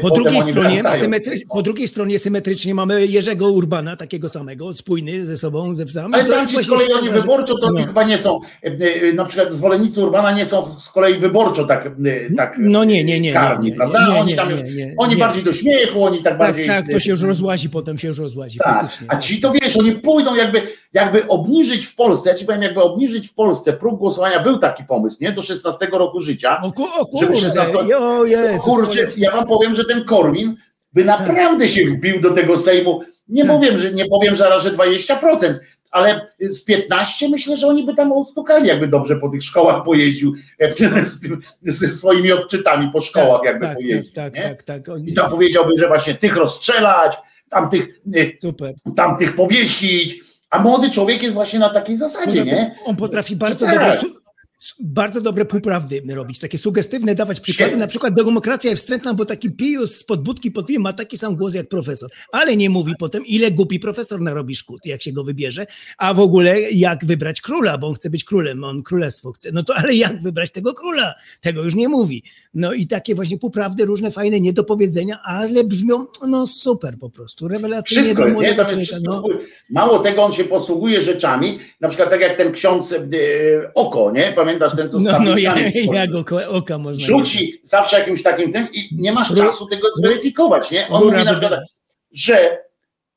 Po 0.00 0.10
drugiej, 0.10 0.42
oni 0.42 0.52
stronie, 0.52 0.82
symetry, 0.94 1.40
po 1.52 1.62
drugiej 1.62 1.88
stronie 1.88 2.18
symetrycznie 2.18 2.74
mamy 2.74 3.06
Jerzego 3.06 3.50
Urbana, 3.50 3.96
takiego 3.96 4.28
samego, 4.28 4.74
spójny 4.74 5.26
ze 5.26 5.36
sobą, 5.36 5.74
ze 5.74 5.84
wzami. 5.84 6.14
Ale 6.14 6.24
tam 6.24 6.48
ci 6.48 6.64
z 6.64 6.68
kolei 6.68 6.92
oni 6.92 7.08
tak 7.08 7.20
wyborczo 7.20 7.58
to 7.58 7.70
No. 7.70 7.76
oni 7.78 7.86
chyba 7.86 8.04
nie 8.04 8.18
są, 8.18 8.40
e, 8.64 8.66
e, 9.08 9.12
na 9.12 9.24
przykład 9.24 9.54
zwolennicy 9.54 10.00
Urbana 10.00 10.32
nie 10.32 10.46
są 10.46 10.80
z 10.80 10.90
kolei 10.90 11.18
wyborczo 11.18 11.64
tak, 11.64 11.86
e, 11.86 12.34
tak 12.36 12.54
No 12.58 12.84
nie, 12.84 13.04
nie, 13.04 13.20
nie, 13.20 13.32
karni, 13.32 13.64
nie, 13.64 13.70
nie, 13.70 13.76
prawda? 13.76 14.08
nie, 14.08 14.20
oni 14.20 14.34
tam 14.36 14.50
już, 14.50 14.60
oni 14.96 15.16
bardziej 15.16 15.42
do 15.42 15.52
śmiechu, 15.52 16.04
oni 16.04 16.16
tak 16.22 16.24
Tak, 16.24 16.38
bardziej... 16.38 16.66
tak, 16.66 16.86
to 16.92 17.00
się 17.00 17.10
już 17.10 17.22
rozłazi, 17.22 17.70
potem 17.70 17.98
się 17.98 18.08
już 18.08 18.18
rozłazi, 18.18 18.58
Tak, 18.58 18.80
faktycznie. 18.80 19.06
a 19.10 19.16
ci 19.16 19.40
to 19.40 19.52
wiesz, 19.62 19.76
oni 19.76 19.92
pójdą 19.92 20.34
jakby, 20.34 20.62
jakby 20.92 21.28
obniżyć 21.28 21.86
w 21.86 21.94
Polsce, 21.94 22.30
ja 22.30 22.36
ci 22.36 22.44
powiem, 22.46 22.62
jakby 22.62 22.82
obniżyć 22.82 23.28
w 23.28 23.34
Polsce 23.34 23.72
próg 23.72 23.98
głosowania, 23.98 24.42
był 24.42 24.58
taki 24.58 24.84
pomysł, 24.84 25.16
nie? 25.20 25.32
Do 25.32 25.42
16 25.42 25.86
roku 25.92 26.20
życia. 26.20 26.60
O, 26.62 26.72
ku, 26.72 26.82
o 26.84 27.20
żeby 27.20 27.32
kurde, 27.32 27.40
16 27.40 27.98
o 27.98 28.24
Jezus, 28.24 28.62
Kurczę, 28.64 29.08
ja 29.16 29.30
wam 29.30 29.46
powiem, 29.46 29.61
że 29.76 29.84
ten 29.84 30.04
Korwin 30.04 30.56
by 30.92 31.04
naprawdę 31.04 31.68
się 31.68 31.84
wbił 31.84 32.20
do 32.20 32.30
tego 32.30 32.58
Sejmu. 32.58 33.00
Nie 33.28 33.44
Tak. 33.46 33.52
powiem, 33.56 33.78
że 33.78 33.92
nie 33.92 34.04
powiem 34.08 34.36
zaraz, 34.36 34.62
że 34.62 34.70
20%, 34.70 35.54
ale 35.90 36.26
z 36.40 36.64
15 36.64 37.28
myślę, 37.28 37.56
że 37.56 37.66
oni 37.66 37.84
by 37.86 37.94
tam 37.94 38.12
ustukali, 38.12 38.68
jakby 38.68 38.88
dobrze 38.88 39.16
po 39.16 39.28
tych 39.28 39.42
szkołach 39.42 39.84
pojeździł 39.84 40.34
e, 40.58 40.72
z 41.04 41.20
ze 41.66 41.88
swoimi 41.88 42.32
odczytami 42.32 42.90
po 42.92 43.00
szkołach, 43.00 43.40
jakby 43.44 43.66
tak, 43.66 43.76
pojeździł. 43.76 44.12
tak, 44.14 44.34
tak, 44.34 44.62
tak, 44.62 44.88
oni- 44.88 45.10
I 45.10 45.14
tam 45.14 45.30
powiedziałby, 45.30 45.72
że 45.78 45.88
właśnie 45.88 46.14
tych 46.14 46.36
rozstrzelać, 46.36 47.16
tamtych, 47.50 47.88
e, 48.16 48.20
Super. 48.42 48.74
tamtych 48.96 49.34
powiesić. 49.36 50.20
A 50.50 50.62
młody 50.62 50.90
człowiek 50.90 51.22
jest 51.22 51.34
właśnie 51.34 51.58
na 51.58 51.70
takiej 51.70 51.96
zasadzie, 51.96 52.26
Poza 52.40 52.44
nie? 52.44 52.74
on 52.84 52.96
potrafi 52.96 53.36
bardzo 53.36 53.66
tak. 53.66 54.00
su- 54.00 54.06
bardzo 54.80 55.20
dobre 55.20 55.44
półprawdy 55.44 56.02
robić, 56.14 56.38
takie 56.38 56.58
sugestywne, 56.58 57.14
dawać 57.14 57.40
przykłady. 57.40 57.76
Na 57.76 57.86
przykład 57.86 58.14
demokracja 58.14 58.70
jest 58.70 58.82
wstrętna, 58.82 59.14
bo 59.14 59.26
taki 59.26 59.50
pijus 59.50 59.94
z 59.96 60.04
podbudki 60.04 60.50
pod 60.50 60.66
pijem 60.66 60.82
ma 60.82 60.92
taki 60.92 61.16
sam 61.16 61.36
głos 61.36 61.54
jak 61.54 61.68
profesor, 61.68 62.10
ale 62.32 62.56
nie 62.56 62.70
mówi 62.70 62.92
potem, 62.98 63.26
ile 63.26 63.50
głupi 63.50 63.80
profesor 63.80 64.20
narobi 64.20 64.56
szkód, 64.56 64.86
jak 64.86 65.02
się 65.02 65.12
go 65.12 65.24
wybierze, 65.24 65.66
a 65.98 66.14
w 66.14 66.20
ogóle 66.20 66.60
jak 66.60 67.04
wybrać 67.04 67.40
króla, 67.40 67.78
bo 67.78 67.86
on 67.86 67.94
chce 67.94 68.10
być 68.10 68.24
królem, 68.24 68.64
on 68.64 68.82
królestwo 68.82 69.32
chce. 69.32 69.52
No 69.52 69.62
to 69.62 69.74
ale 69.74 69.94
jak 69.94 70.22
wybrać 70.22 70.50
tego 70.50 70.74
króla? 70.74 71.14
Tego 71.40 71.62
już 71.62 71.74
nie 71.74 71.88
mówi. 71.88 72.22
No 72.54 72.72
i 72.72 72.86
takie 72.86 73.14
właśnie 73.14 73.38
półprawdy, 73.38 73.84
różne 73.84 74.10
fajne 74.10 74.40
niedopowiedzenia, 74.40 75.18
ale 75.24 75.64
brzmią 75.64 76.06
no 76.28 76.46
super 76.46 76.98
po 76.98 77.10
prostu, 77.10 77.48
rewelacyjnie 77.48 78.04
Wszystko 78.04 78.22
do 78.22 78.28
nie? 78.28 78.34
człowieka. 78.34 78.64
wszystko 78.64 78.98
No. 79.02 79.22
Mało 79.70 79.98
tego, 79.98 80.22
on 80.22 80.32
się 80.32 80.44
posługuje 80.44 81.02
rzeczami, 81.02 81.58
na 81.80 81.88
przykład 81.88 82.10
tak 82.10 82.20
jak 82.20 82.36
ten 82.36 82.52
ksiądz 82.52 82.92
e, 82.92 82.98
Oko, 83.74 84.12
nie? 84.12 84.32
Pamiętasz 84.58 84.76
ten, 84.76 84.90
co 84.90 85.00
z 85.00 85.04
No, 85.04 85.18
no 85.20 85.38
ja, 85.38 85.54
wchodzi? 85.54 85.88
jak 85.92 86.10
oka, 86.48 86.78
można 86.78 87.06
Rzuci 87.06 87.52
zawsze 87.64 87.98
jakimś 87.98 88.22
takim 88.22 88.52
tym 88.52 88.68
i 88.72 88.88
nie 88.92 89.12
masz 89.12 89.34
czasu 89.34 89.66
tego 89.66 89.88
zweryfikować, 89.96 90.70
nie? 90.70 90.88
On 90.88 91.02
Rura 91.02 91.18
mówi 91.18 91.24
na 91.32 91.38
przykład, 91.40 91.60
że 92.12 92.58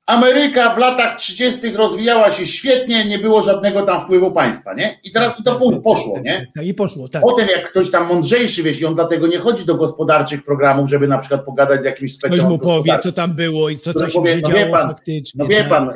Ameryka 0.06 0.76
w 0.76 0.78
latach 0.78 1.18
30. 1.18 1.72
rozwijała 1.72 2.32
się 2.32 2.46
świetnie, 2.46 3.06
nie 3.06 3.20
było 3.20 3.42
żadnego 3.42 3.82
tam 3.82 4.02
wpływu 4.02 4.32
państwa, 4.32 4.74
nie? 4.74 5.00
I 5.04 5.12
teraz 5.12 5.40
i 5.40 5.44
to 5.44 5.60
poszło, 5.84 6.20
nie? 6.24 6.48
Tak, 6.56 6.66
I 6.66 6.74
poszło, 6.74 7.10
tak. 7.10 7.22
Potem 7.22 7.48
jak 7.50 7.70
ktoś 7.70 7.92
tam 7.92 8.08
mądrzejszy, 8.08 8.64
wiesz, 8.64 8.82
i 8.82 8.86
on 8.86 8.96
dlatego 8.96 9.28
nie 9.28 9.38
chodzi 9.38 9.66
do 9.66 9.76
gospodarczych 9.76 10.46
programów, 10.46 10.90
żeby 10.90 11.08
na 11.08 11.18
przykład 11.18 11.46
pogadać 11.46 11.82
z 11.82 11.86
jakimś 11.86 12.18
Ktoś 12.18 12.30
specjalnym 12.30 12.52
mu 12.52 12.60
powie, 12.60 12.98
co 12.98 13.12
tam 13.12 13.34
było 13.34 13.70
i 13.70 13.78
co, 13.78 13.94
co 13.94 14.00
który 14.00 14.12
się 14.12 14.20
powie, 14.20 14.40
no 14.44 14.50
wie 14.50 14.66
pan, 14.66 14.88
faktycznie. 14.88 15.44
No 15.44 15.48
wie 15.48 15.60
tak. 15.60 15.70
pan, 15.70 15.90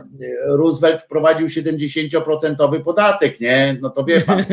Roosevelt 0.48 1.02
wprowadził 1.02 1.48
70% 1.48 2.84
podatek, 2.84 3.40
nie? 3.40 3.78
No 3.82 3.90
to 3.90 4.04
wie 4.04 4.22
pan. 4.22 4.40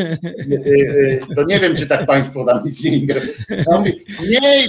Y, 0.47 0.71
y, 0.71 1.35
To 1.37 1.45
nie 1.45 1.61
wiem, 1.61 1.77
czy 1.77 1.87
tak 1.87 2.07
państwo 2.07 2.45
tam 2.45 2.65
nic 2.65 2.85
nie 2.85 2.97
ingeruje. 2.97 3.27
Mówi, 3.73 3.93
nie, 4.29 4.67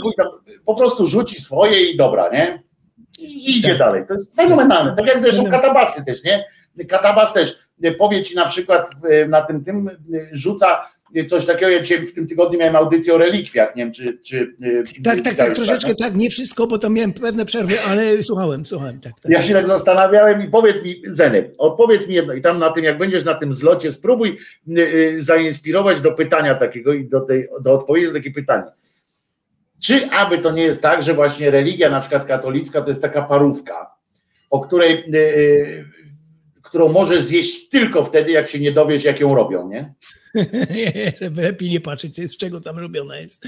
po 0.66 0.76
prostu 0.76 1.06
rzuci 1.06 1.42
swoje 1.42 1.92
i 1.92 1.98
dobra, 1.98 2.30
nie? 2.30 2.67
I 3.20 3.58
idzie 3.60 3.70
Tak. 3.70 3.78
dalej. 3.78 4.04
To 4.08 4.14
jest 4.14 4.36
fenomenalne. 4.36 4.96
Tak 4.98 5.08
jak 5.08 5.20
zresztą 5.20 5.46
katabasy 5.52 6.06
też, 6.06 6.24
nie? 6.24 6.46
Katabas 6.88 7.34
też 7.34 7.56
y, 7.86 7.92
powie 7.92 8.24
ci 8.24 8.36
na 8.36 8.46
przykład 8.46 8.90
w- 9.04 9.30
na 9.30 9.42
tym 9.42 9.64
tym 9.64 9.88
y, 9.88 10.30
rzuca 10.32 10.90
coś 11.30 11.46
takiego, 11.46 11.72
ja 11.72 11.82
dzisiaj 11.82 12.06
w 12.08 12.14
tym 12.14 12.28
tygodniu 12.28 12.60
miałem 12.60 12.76
audycję 12.76 13.14
o 13.14 13.18
relikwiach, 13.18 13.76
nie 13.76 13.84
wiem, 13.84 13.94
czy... 13.94 14.18
czy 14.26 14.56
Tak, 15.04 15.22
tak, 15.22 15.36
tak, 15.36 15.56
troszeczkę 15.56 15.88
tak? 15.96 15.98
tak, 15.98 16.16
nie 16.16 16.30
wszystko, 16.30 16.68
bo 16.68 16.78
tam 16.78 16.94
miałem 16.94 17.14
pewne 17.14 17.46
przerwy, 17.46 17.82
ale 17.82 18.24
słuchałem, 18.24 18.66
słuchałem, 18.66 19.00
tak, 19.00 19.14
tak. 19.20 19.32
Ja 19.32 19.42
się 19.42 19.54
tak 19.54 19.68
zastanawiałem 19.68 20.42
i 20.44 20.48
powiedz 20.48 20.84
mi, 20.84 21.02
Zenek, 21.08 21.52
odpowiedz 21.58 22.08
mi 22.08 22.16
jedno 22.16 22.34
i 22.34 22.42
tam 22.42 22.60
na 22.60 22.70
tym, 22.70 22.84
jak 22.84 22.98
będziesz 22.98 23.26
na 23.26 23.34
tym 23.34 23.54
zlocie, 23.54 23.92
spróbuj 23.94 24.38
zainspirować 25.18 26.02
do 26.02 26.12
pytania 26.12 26.56
takiego 26.56 26.94
i 26.94 27.06
do, 27.08 27.22
tej, 27.22 27.48
do 27.62 27.74
odpowiedzi 27.74 28.08
na 28.08 28.14
takie 28.14 28.32
pytanie. 28.32 28.64
Czy 29.84 30.10
aby 30.10 30.38
to 30.38 30.52
nie 30.52 30.64
jest 30.64 30.82
tak, 30.82 31.04
że 31.04 31.14
właśnie 31.14 31.52
religia, 31.52 31.90
na 31.90 32.00
przykład 32.00 32.26
katolicka, 32.26 32.82
to 32.82 32.90
jest 32.90 33.02
taka 33.02 33.22
parówka, 33.22 33.96
o 34.50 34.60
której, 34.60 35.04
y, 35.14 35.18
y, 35.18 35.86
którą 36.64 36.92
możesz 36.92 37.24
zjeść 37.24 37.70
tylko 37.70 38.04
wtedy, 38.04 38.32
jak 38.32 38.48
się 38.48 38.60
nie 38.60 38.72
dowiesz, 38.72 39.04
jak 39.04 39.20
ją 39.20 39.36
robią, 39.36 39.70
nie? 39.70 39.94
Żeby 41.22 41.42
lepiej 41.42 41.70
nie 41.70 41.80
patrzeć, 41.80 42.16
z 42.32 42.38
czego 42.38 42.62
tam 42.62 42.80
robiona 42.80 43.18
jest. 43.18 43.48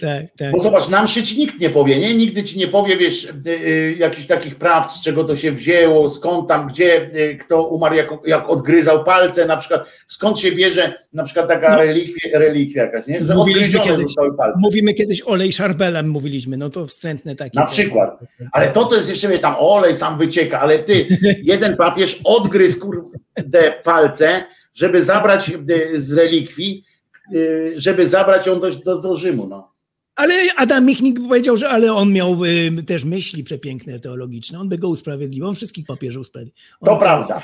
Tak, 0.00 0.24
tak. 0.38 0.52
Bo 0.52 0.60
zobacz, 0.60 0.88
nam 0.88 1.08
się 1.08 1.22
ci 1.22 1.38
nikt 1.38 1.60
nie 1.60 1.70
powie, 1.70 1.98
nie? 1.98 2.14
Nigdy 2.14 2.42
ci 2.42 2.58
nie 2.58 2.68
powie, 2.68 2.96
wiesz, 2.96 3.24
y, 3.24 3.50
y, 3.50 3.96
jakichś 3.98 4.26
takich 4.26 4.56
prawd, 4.56 4.90
z 4.96 5.02
czego 5.02 5.24
to 5.24 5.36
się 5.36 5.52
wzięło, 5.52 6.08
skąd 6.10 6.48
tam, 6.48 6.68
gdzie, 6.68 7.10
y, 7.14 7.38
kto 7.40 7.62
umarł, 7.68 7.94
jak, 7.94 8.08
jak 8.26 8.48
odgryzał 8.50 9.04
palce, 9.04 9.46
na 9.46 9.56
przykład, 9.56 9.84
skąd 10.06 10.38
się 10.40 10.52
bierze 10.52 10.94
na 11.12 11.24
przykład 11.24 11.48
taka 11.48 11.68
No. 11.70 11.82
relikwia, 11.82 12.38
relikwia 12.38 12.82
jakaś, 12.82 13.06
nie? 13.06 13.24
Że 13.24 13.34
Mówiliśmy 13.34 13.80
kiedyś, 13.80 14.14
palce. 14.36 14.58
mówimy 14.62 14.94
kiedyś 14.94 15.22
olej 15.26 15.52
szarbelem, 15.52 16.08
mówiliśmy, 16.08 16.56
no 16.56 16.70
to 16.70 16.86
wstrętne 16.86 17.36
takie. 17.36 17.58
Na 17.58 17.66
przykład. 17.66 18.18
Ale 18.52 18.68
to 18.70 18.84
to 18.84 18.96
jest 18.96 19.10
jeszcze, 19.10 19.28
wie, 19.28 19.38
tam 19.38 19.54
olej 19.58 19.94
sam 19.94 20.18
wycieka, 20.18 20.60
ale 20.60 20.78
ty, 20.78 21.06
jeden 21.52 21.76
papież 21.76 22.20
odgryzł 22.24 22.80
kurde 22.80 23.72
palce, 23.84 24.44
żeby 24.74 25.02
zabrać 25.02 25.50
y, 25.70 26.00
z 26.00 26.12
relikwii, 26.12 26.84
y, 27.34 27.72
żeby 27.76 28.08
zabrać 28.08 28.46
ją 28.46 28.60
do, 28.60 28.70
do, 28.70 28.98
do 28.98 29.16
Rzymu, 29.16 29.46
no. 29.46 29.74
Ale 30.16 30.34
Adam 30.56 30.86
Michnik 30.86 31.20
powiedział, 31.28 31.56
że 31.56 31.68
ale 31.68 31.92
on 31.92 32.12
miał 32.12 32.44
y, 32.44 32.82
też 32.82 33.04
myśli 33.04 33.44
przepiękne 33.44 34.00
teologiczne, 34.00 34.60
on 34.60 34.68
by 34.68 34.78
go 34.78 34.88
usprawiedliwił, 34.88 35.48
on 35.48 35.54
wszystkich 35.54 35.86
papieży 35.86 36.20
usprawiedliwił. 36.20 36.62
On 36.80 36.88
To 36.88 36.94
też- 36.94 37.02
prawda. 37.02 37.42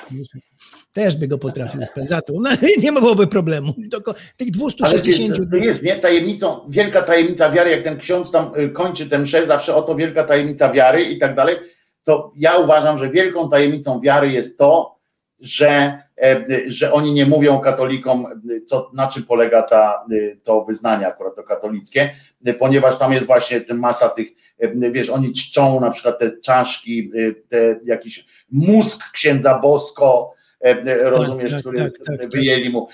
Też 0.93 1.17
by 1.17 1.29
go 1.29 1.39
potrafił 1.39 1.81
usprawiedliwić. 1.83 2.09
Za 2.09 2.23
to 2.23 2.33
no, 2.41 2.51
nie 2.85 2.93
byłoby 2.93 3.27
problemu. 3.27 3.75
Tylko 3.91 4.15
tych 4.15 4.49
Ale 4.49 4.51
260 4.51 5.37
to, 5.37 5.43
to 5.51 5.57
jest, 5.57 5.83
nie? 5.83 5.97
Tajemnicą, 5.97 6.61
wielka 6.69 7.03
tajemnica 7.03 7.51
wiary, 7.51 7.71
jak 7.71 7.83
ten 7.85 7.99
ksiądz 7.99 8.31
tam 8.31 8.53
kończy 8.73 9.09
tę 9.09 9.19
mszę, 9.19 9.47
zawsze 9.47 9.75
oto 9.75 9.95
wielka 9.95 10.25
tajemnica 10.25 10.73
wiary 10.73 11.03
i 11.03 11.19
tak 11.19 11.35
dalej, 11.37 11.57
to 12.05 12.33
ja 12.37 12.57
uważam, 12.57 12.99
że 12.99 13.11
wielką 13.11 13.51
tajemnicą 13.51 14.01
wiary 14.01 14.31
jest 14.33 14.59
to, 14.59 15.00
że, 15.41 16.03
e, 16.23 16.45
że 16.67 16.93
oni 16.93 17.13
nie 17.13 17.27
mówią 17.27 17.59
katolikom, 17.59 18.27
co, 18.67 18.91
na 18.95 19.07
czym 19.07 19.23
polega 19.23 19.63
ta, 19.63 20.05
y, 20.13 20.41
to 20.45 20.65
wyznanie 20.65 21.07
akurat 21.07 21.37
to 21.37 21.43
katolickie, 21.43 22.11
ponieważ 22.59 22.99
tam 22.99 23.13
jest 23.13 23.27
właśnie 23.27 23.61
masa 23.75 24.09
tych, 24.09 24.29
y, 24.63 24.91
wiesz, 24.93 25.11
oni 25.11 25.33
czczą 25.33 25.81
na 25.81 25.91
przykład 25.91 26.19
te 26.19 26.31
czaszki, 26.41 27.11
te 27.49 27.81
jakiś 27.85 28.27
mózg 28.51 29.11
księdza 29.13 29.59
Bosko, 29.59 30.35
e, 30.65 30.83
e, 30.83 31.11
rozumiesz, 31.11 31.53
tak, 31.53 31.61
który 31.61 31.77
tak, 31.77 31.85
jest, 31.85 32.05
tak, 32.07 32.21
tak. 32.21 32.31
wyjęli 32.31 32.71
mu. 32.71 32.89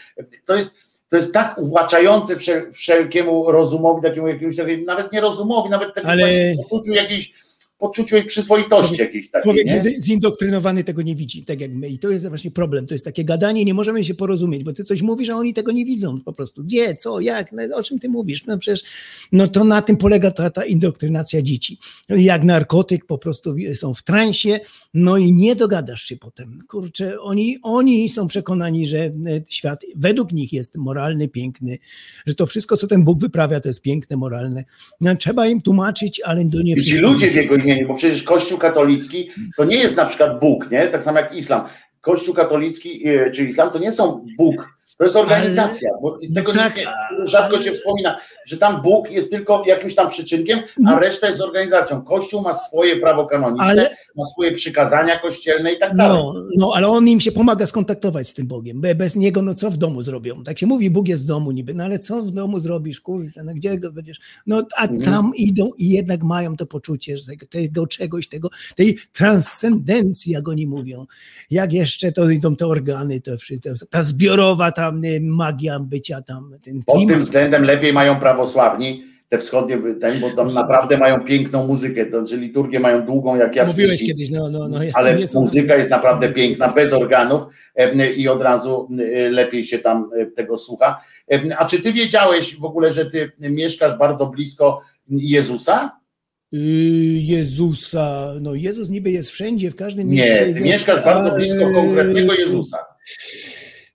To 0.44 0.54
jest, 0.54 0.74
to 1.08 1.16
jest 1.16 1.32
tak 1.32 1.58
uwłaczające 1.58 2.36
wszel, 2.36 2.72
wszelkiemu 2.72 3.52
rozumowi, 3.52 4.02
takiemu 4.02 4.28
jakimś, 4.28 4.56
nawet 4.86 5.12
nie 5.12 5.20
rozumowi, 5.20 5.70
nawet 5.70 5.94
takiemu 5.94 6.12
Ale- 6.12 6.54
poczuciu 6.56 6.92
jakiejś, 6.92 7.34
poczuciu 7.78 8.16
jej 8.16 8.24
przyzwoitości 8.24 9.00
jakiejś 9.00 9.30
takiej, 9.30 9.42
Człowiek 9.42 9.66
nie? 9.66 10.00
zindoktrynowany 10.00 10.84
tego 10.84 11.02
nie 11.02 11.14
widzi, 11.14 11.44
tak 11.44 11.60
jak 11.60 11.72
my. 11.72 11.88
I 11.88 11.98
to 11.98 12.10
jest 12.10 12.28
właśnie 12.28 12.50
problem. 12.50 12.86
To 12.86 12.94
jest 12.94 13.04
takie 13.04 13.24
gadanie, 13.24 13.64
nie 13.64 13.74
możemy 13.74 14.04
się 14.04 14.14
porozumieć, 14.14 14.64
bo 14.64 14.72
ty 14.72 14.84
coś 14.84 15.02
mówisz, 15.02 15.30
a 15.30 15.36
oni 15.36 15.54
tego 15.54 15.72
nie 15.72 15.84
widzą 15.84 16.20
po 16.20 16.32
prostu. 16.32 16.62
Gdzie, 16.62 16.94
co, 16.94 17.20
jak, 17.20 17.52
no, 17.52 17.76
o 17.76 17.82
czym 17.82 17.98
ty 17.98 18.08
mówisz? 18.08 18.46
No 18.46 18.58
przecież, 18.58 18.82
no 19.32 19.46
to 19.46 19.64
na 19.64 19.82
tym 19.82 19.96
polega 19.96 20.30
ta, 20.30 20.50
ta 20.50 20.64
indoktrynacja 20.64 21.42
dzieci. 21.42 21.78
Jak 22.08 22.44
narkotyk, 22.44 23.06
po 23.06 23.18
prostu 23.18 23.56
są 23.74 23.94
w 23.94 24.02
transie, 24.02 24.60
no 24.94 25.16
i 25.16 25.32
nie 25.32 25.56
dogadasz 25.56 26.02
się 26.02 26.16
potem. 26.16 26.60
Kurczę, 26.68 27.20
oni, 27.20 27.58
oni 27.62 28.08
są 28.08 28.28
przekonani, 28.28 28.86
że 28.86 28.98
e, 28.98 29.12
świat 29.48 29.84
według 29.96 30.32
nich 30.32 30.52
jest 30.52 30.76
moralny, 30.76 31.28
piękny, 31.28 31.78
że 32.26 32.34
to 32.34 32.46
wszystko, 32.46 32.76
co 32.76 32.86
ten 32.86 33.04
Bóg 33.04 33.20
wyprawia, 33.20 33.60
to 33.60 33.68
jest 33.68 33.82
piękne, 33.82 34.16
moralne. 34.16 34.64
No, 35.00 35.16
trzeba 35.16 35.46
im 35.46 35.60
tłumaczyć, 35.62 36.20
ale 36.24 36.50
to 36.50 36.62
nie 36.62 36.72
I 36.72 36.76
ci 36.76 36.80
wszystko. 36.82 37.12
ludzie 37.12 37.30
w 37.30 37.34
jego 37.34 37.56
imieniu, 37.66 37.88
bo 37.88 37.94
przecież 37.94 38.22
Kościół 38.22 38.58
katolicki 38.58 39.30
to 39.56 39.64
nie 39.64 39.76
jest 39.76 39.96
na 39.96 40.06
przykład 40.06 40.40
Bóg, 40.40 40.70
nie? 40.70 40.88
Tak 40.88 41.04
samo 41.04 41.18
jak 41.18 41.34
islam. 41.34 41.68
Kościół 42.00 42.34
katolicki 42.34 43.08
e, 43.08 43.30
czy 43.30 43.44
islam 43.44 43.70
to 43.70 43.78
nie 43.78 43.92
są 43.92 44.24
Bóg, 44.38 44.76
to 44.98 45.04
jest 45.04 45.16
organizacja, 45.16 45.90
bo 46.02 46.18
tego 46.34 46.52
tak, 46.52 46.76
nie, 46.76 46.84
rzadko 47.24 47.62
się 47.62 47.72
wspomina, 47.72 48.20
że 48.46 48.56
tam 48.56 48.82
Bóg 48.82 49.10
jest 49.10 49.30
tylko 49.30 49.62
jakimś 49.66 49.94
tam 49.94 50.08
przyczynkiem, 50.08 50.60
a 50.88 50.98
reszta 50.98 51.28
jest 51.28 51.40
organizacją. 51.40 52.02
Kościół 52.02 52.42
ma 52.42 52.54
swoje 52.54 52.96
prawo 52.96 53.26
kanoniczne, 53.26 53.66
Ale- 53.66 53.96
ma 54.16 54.26
swoje 54.26 54.52
przykazania 54.52 55.18
kościelne 55.20 55.72
i 55.72 55.78
tak 55.78 55.94
dalej. 55.96 56.18
No, 56.18 56.34
no, 56.58 56.72
ale 56.74 56.88
on 56.88 57.08
im 57.08 57.20
się 57.20 57.32
pomaga 57.32 57.66
skontaktować 57.66 58.28
z 58.28 58.34
tym 58.34 58.46
Bogiem. 58.46 58.80
Be- 58.80 58.94
Bez 58.94 59.16
niego, 59.16 59.42
no 59.42 59.54
co 59.54 59.70
w 59.70 59.76
domu 59.76 60.02
zrobią? 60.02 60.44
Tak 60.44 60.58
się 60.58 60.66
mówi, 60.66 60.90
Bóg 60.90 61.08
jest 61.08 61.22
w 61.24 61.26
domu 61.26 61.50
niby, 61.50 61.74
no 61.74 61.84
ale 61.84 61.98
co 61.98 62.22
w 62.22 62.30
domu 62.30 62.60
zrobisz, 62.60 63.00
kurczę, 63.00 63.44
no 63.44 63.52
gdzie 63.54 63.78
go 63.78 63.92
będziesz? 63.92 64.18
No 64.46 64.62
a 64.76 64.82
Mhm. 64.82 65.00
tam 65.00 65.32
idą 65.36 65.70
i 65.78 65.88
jednak 65.88 66.22
mają 66.22 66.56
to 66.56 66.66
poczucie, 66.66 67.18
że 67.18 67.24
tego, 67.26 67.46
tego 67.46 67.86
czegoś, 67.86 68.28
tego, 68.28 68.50
tej 68.76 68.98
transcendencji, 69.12 70.32
jak 70.32 70.48
oni 70.48 70.66
mówią. 70.66 71.06
Jak 71.50 71.72
jeszcze 71.72 72.12
to 72.12 72.30
idą 72.30 72.56
te 72.56 72.66
organy, 72.66 73.20
to 73.20 73.36
wszystko, 73.38 73.70
ta 73.90 74.02
zbiorowa 74.02 74.72
tam 74.72 75.04
y, 75.04 75.20
magia 75.22 75.80
bycia 75.80 76.22
tam, 76.22 76.54
ten 76.62 76.82
Pod 76.84 77.08
tym 77.08 77.20
względem 77.20 77.62
lepiej 77.64 77.92
mają 77.92 78.20
prawosławni, 78.20 79.02
te 79.28 79.38
wschodnie, 79.38 79.78
ten, 80.00 80.20
bo 80.20 80.30
tam 80.30 80.54
naprawdę 80.54 80.98
mają 80.98 81.24
piękną 81.24 81.66
muzykę, 81.66 82.06
to 82.06 82.18
znaczy 82.18 82.36
liturgię 82.36 82.80
mają 82.80 83.06
długą 83.06 83.36
jak 83.36 83.56
jasny. 83.56 83.72
Mówiłeś 83.72 84.06
kiedyś, 84.06 84.30
no, 84.30 84.50
no, 84.50 84.68
no. 84.68 84.78
ale 84.94 85.18
muzyka 85.34 85.76
jest 85.76 85.90
naprawdę 85.90 86.32
piękna, 86.32 86.68
bez 86.68 86.92
organów 86.92 87.42
i 88.16 88.28
od 88.28 88.42
razu 88.42 88.88
lepiej 89.30 89.64
się 89.64 89.78
tam 89.78 90.10
tego 90.36 90.58
słucha. 90.58 91.00
A 91.58 91.64
czy 91.64 91.82
ty 91.82 91.92
wiedziałeś 91.92 92.56
w 92.56 92.64
ogóle, 92.64 92.92
że 92.92 93.06
ty 93.06 93.32
mieszkasz 93.38 93.98
bardzo 93.98 94.26
blisko 94.26 94.82
Jezusa? 95.08 96.00
Y, 96.54 96.58
Jezusa, 97.20 98.34
no 98.40 98.54
Jezus 98.54 98.90
niby 98.90 99.10
jest 99.10 99.30
wszędzie, 99.30 99.70
w 99.70 99.76
każdym 99.76 100.08
mieście. 100.08 100.46
Nie, 100.48 100.54
ty 100.54 100.60
mieszkasz 100.60 101.04
bardzo 101.04 101.34
blisko 101.34 101.70
konkretnego 101.74 102.34
Jezusa. 102.34 102.78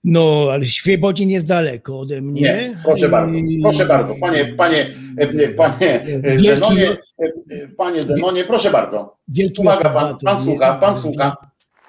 No, 0.04 0.48
ale 0.52 0.64
Świebodzin 0.64 1.30
jest 1.30 1.48
daleko 1.48 2.00
ode 2.00 2.20
mnie. 2.20 2.40
Nie, 2.40 2.76
proszę 2.84 3.08
bardzo, 3.08 3.38
proszę 3.62 3.86
bardzo, 3.86 4.14
panie, 4.20 4.54
panie, 4.56 4.90
panie 5.56 6.02
e, 6.02 6.20
Wielki- 6.20 6.42
Zenonie, 6.44 6.88
e, 6.90 7.24
e, 7.50 7.68
panie 7.68 8.00
Zenonie, 8.00 8.44
proszę 8.44 8.70
bardzo. 8.70 9.16
Wielki 9.28 9.62
Uwaga, 9.62 9.90
pan, 9.90 10.16
pan 10.24 10.38
słucha, 10.38 10.74
pan 10.74 10.96
słucha. 10.96 11.36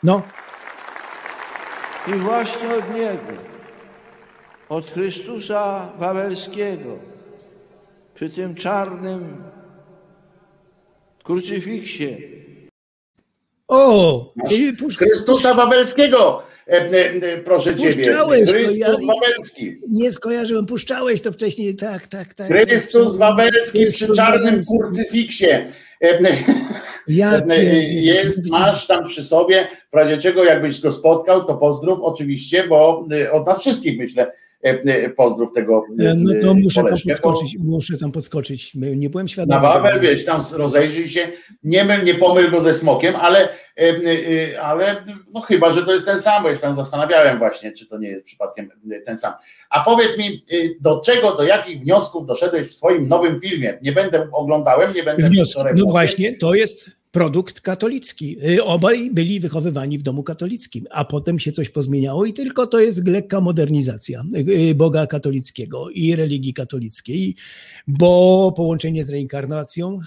No, 0.03 0.21
I 2.07 2.11
właśnie 2.11 2.75
od 2.75 2.95
Niego, 2.95 3.41
od 4.69 4.91
Chrystusa 4.91 5.89
Wawelskiego, 5.99 6.97
przy 8.15 8.29
tym 8.29 8.55
czarnym 8.55 9.43
krucyfiksie, 11.23 12.17
o, 13.67 14.25
i 14.51 14.73
pusz, 14.79 14.97
Chrystusa 14.97 15.53
Wawelskiego, 15.53 16.43
e, 16.43 16.43
e, 16.43 16.49
e, 16.49 16.52
proszę 17.45 17.75
ciebie. 17.75 17.93
Puszczałeś 17.93 18.45
to, 18.45 18.51
Chrystus 18.51 18.77
ja- 18.77 18.87
Wawelski. 19.07 19.77
nie 19.89 20.11
skojarzyłem, 20.11 20.65
puszczałeś 20.65 21.21
to 21.21 21.31
wcześniej, 21.31 21.75
tak, 21.75 22.07
tak, 22.07 22.33
tak. 22.33 22.47
Chrystus 22.47 23.09
tak, 23.09 23.17
Wawelski 23.19 23.85
przy 23.85 24.07
czarnym 24.15 24.45
Wawelski. 24.45 24.77
kurcyfiksie. 24.79 25.45
E, 26.01 26.19
Ja 27.07 27.41
e. 27.49 27.93
Jest, 27.93 28.49
masz 28.51 28.87
tam 28.87 29.07
przy 29.07 29.23
sobie, 29.23 29.67
w 29.93 29.95
razie 29.95 30.17
czego 30.17 30.43
jakbyś 30.43 30.81
go 30.81 30.91
spotkał, 30.91 31.45
to 31.45 31.55
pozdrów 31.55 31.99
oczywiście, 32.01 32.63
bo 32.67 33.07
e, 33.21 33.31
od 33.31 33.45
nas 33.47 33.59
wszystkich 33.59 33.97
myślę, 33.97 34.23
e, 34.27 34.33
pozdrów 35.17 35.53
tego 35.53 35.83
E, 35.99 36.13
No 36.17 36.31
to 36.41 36.47
e, 36.47 36.53
muszę 36.53 36.75
tam 36.75 36.85
koleżkę, 36.85 37.09
bo- 37.09 37.29
podskoczyć, 37.29 37.57
muszę 37.59 37.97
tam 37.97 38.11
podskoczyć. 38.11 38.75
Nie 38.75 39.09
byłem 39.09 39.27
świadomy. 39.27 39.61
na 39.61 39.73
Wawel, 39.73 39.99
wiesz, 39.99 40.25
tam 40.25 40.41
rozejrzyj 40.53 41.09
się, 41.09 41.27
nie 41.63 41.83
myl, 41.85 42.03
nie 42.03 42.15
pomyl 42.15 42.51
go 42.51 42.61
ze 42.61 42.73
smokiem, 42.73 43.15
ale, 43.15 43.49
e, 43.49 43.81
e, 44.53 44.61
ale 44.61 45.03
no 45.33 45.41
chyba, 45.41 45.71
że 45.71 45.83
to 45.83 45.93
jest 45.93 46.05
ten 46.05 46.21
sam, 46.21 46.43
bo 46.43 46.49
ja 46.49 46.55
się 46.55 46.61
tam 46.61 46.75
zastanawiałem 46.75 47.37
właśnie, 47.37 47.71
czy 47.71 47.87
to 47.87 47.97
nie 47.97 48.07
jest 48.07 48.25
przypadkiem 48.25 48.69
e, 48.91 49.01
ten 49.01 49.17
sam. 49.17 49.33
A 49.69 49.79
powiedz 49.83 50.17
mi, 50.17 50.25
e, 50.51 50.55
do 50.81 51.01
czego, 51.05 51.35
do 51.35 51.43
jakich 51.43 51.79
wniosków 51.81 52.25
doszedłeś 52.25 52.67
w 52.67 52.73
swoim 52.73 53.07
nowym 53.07 53.39
filmie? 53.39 53.79
Nie 53.81 53.91
będę 53.91 54.27
oglądałem, 54.31 54.93
nie 54.95 55.03
będę 55.03 55.29
Wnioski. 55.29 55.61
No 55.75 55.85
właśnie, 55.85 56.35
to 56.37 56.53
jest 56.53 57.02
produkt 57.13 57.61
katolicki. 57.61 58.37
Y, 58.49 58.63
Obaj 58.63 59.09
byli 59.11 59.39
wychowywani 59.39 59.97
w 59.97 60.03
domu 60.03 60.23
katolickim, 60.23 60.85
a 60.91 61.05
potem 61.05 61.39
się 61.39 61.51
coś 61.51 61.69
pozmieniało 61.69 62.25
i 62.25 62.33
tylko 62.33 62.67
to 62.67 62.79
jest 62.79 63.07
lekka 63.07 63.41
modernizacja 63.41 64.23
y, 64.69 64.75
Boga 64.75 65.07
katolickiego 65.07 65.89
i 65.89 66.15
religii 66.15 66.53
katolickiej, 66.53 67.35
bo 67.87 68.53
połączenie 68.55 69.03
z 69.03 69.09
reinkarnacją. 69.09 69.99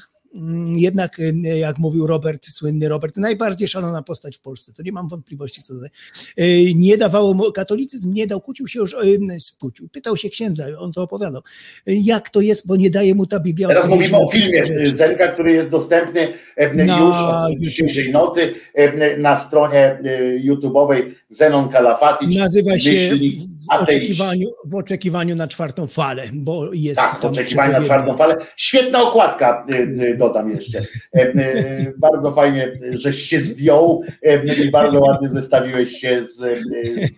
Jednak, 0.76 1.18
y, 1.18 1.32
jak 1.58 1.78
mówił 1.78 2.06
Robert, 2.06 2.46
słynny 2.46 2.88
Robert, 2.88 3.16
najbardziej 3.16 3.68
szalona 3.68 4.02
postać 4.02 4.36
w 4.36 4.40
Polsce, 4.40 4.72
to 4.72 4.82
nie 4.82 4.92
mam 4.92 5.08
wątpliwości 5.08 5.62
co 5.62 5.74
do 5.74 5.80
tego. 5.80 5.94
Y, 6.40 6.74
Nie 6.74 6.96
dawało 6.96 7.34
mu, 7.34 7.52
katolicyzm 7.52 8.12
nie 8.12 8.26
dał, 8.26 8.40
kłócił 8.40 8.68
się 8.68 8.80
już, 8.80 8.92
y, 8.92 9.56
kłócił, 9.60 9.88
pytał 9.88 10.16
się 10.16 10.28
księdza, 10.28 10.64
on 10.78 10.92
to 10.92 11.02
opowiadał, 11.02 11.42
jak 11.86 12.30
to 12.30 12.40
jest, 12.40 12.66
bo 12.66 12.76
nie 12.76 12.90
daje 12.90 13.14
mu 13.14 13.26
ta 13.26 13.40
Biblia 13.40 13.68
Teraz 13.68 13.88
mówimy 13.88 14.16
o 14.16 14.28
filmie. 14.28 14.62
Zenka, 14.86 15.28
który 15.28 15.52
jest 15.52 15.68
dostępny 15.68 16.32
e, 16.56 16.74
Na 16.74 16.98
już 16.98 17.16
od 17.16 17.58
dzisiejszej 17.60 18.12
nocy 18.12 18.54
e, 18.74 19.16
na 19.16 19.36
stronie 19.36 19.78
e, 19.78 20.00
YouTube'owej 20.38 21.10
Zenon 21.28 21.68
Kalafatic. 21.68 22.36
Nazywa 22.36 22.78
się 22.78 23.16
w, 23.16 23.82
oczekiwaniu, 23.82 24.48
w 24.66 24.74
oczekiwaniu 24.74 25.34
na 25.36 25.48
czwartą 25.48 25.86
falę, 25.86 26.24
bo 26.32 26.72
jest 26.72 27.00
Tak, 27.00 27.20
w 27.20 27.24
oczekiwaniu 27.24 27.72
na 27.72 27.80
czwartą 27.80 28.16
falę. 28.16 28.36
Świetna 28.56 29.02
okładka, 29.02 29.66
y, 29.70 30.16
dodam 30.28 30.50
jeszcze. 30.50 30.80
E, 31.16 31.28
y, 31.28 31.94
Bardzo 31.98 32.32
fajnie, 32.32 32.72
żeś 32.92 33.22
się 33.22 33.40
zdjął 33.40 34.02
e, 34.22 34.64
i 34.64 34.70
bardzo 34.70 35.00
ładnie 35.00 35.28
zestawiłeś 35.28 35.90
się 35.90 36.24
z. 36.24 36.42
y, 36.42 37.08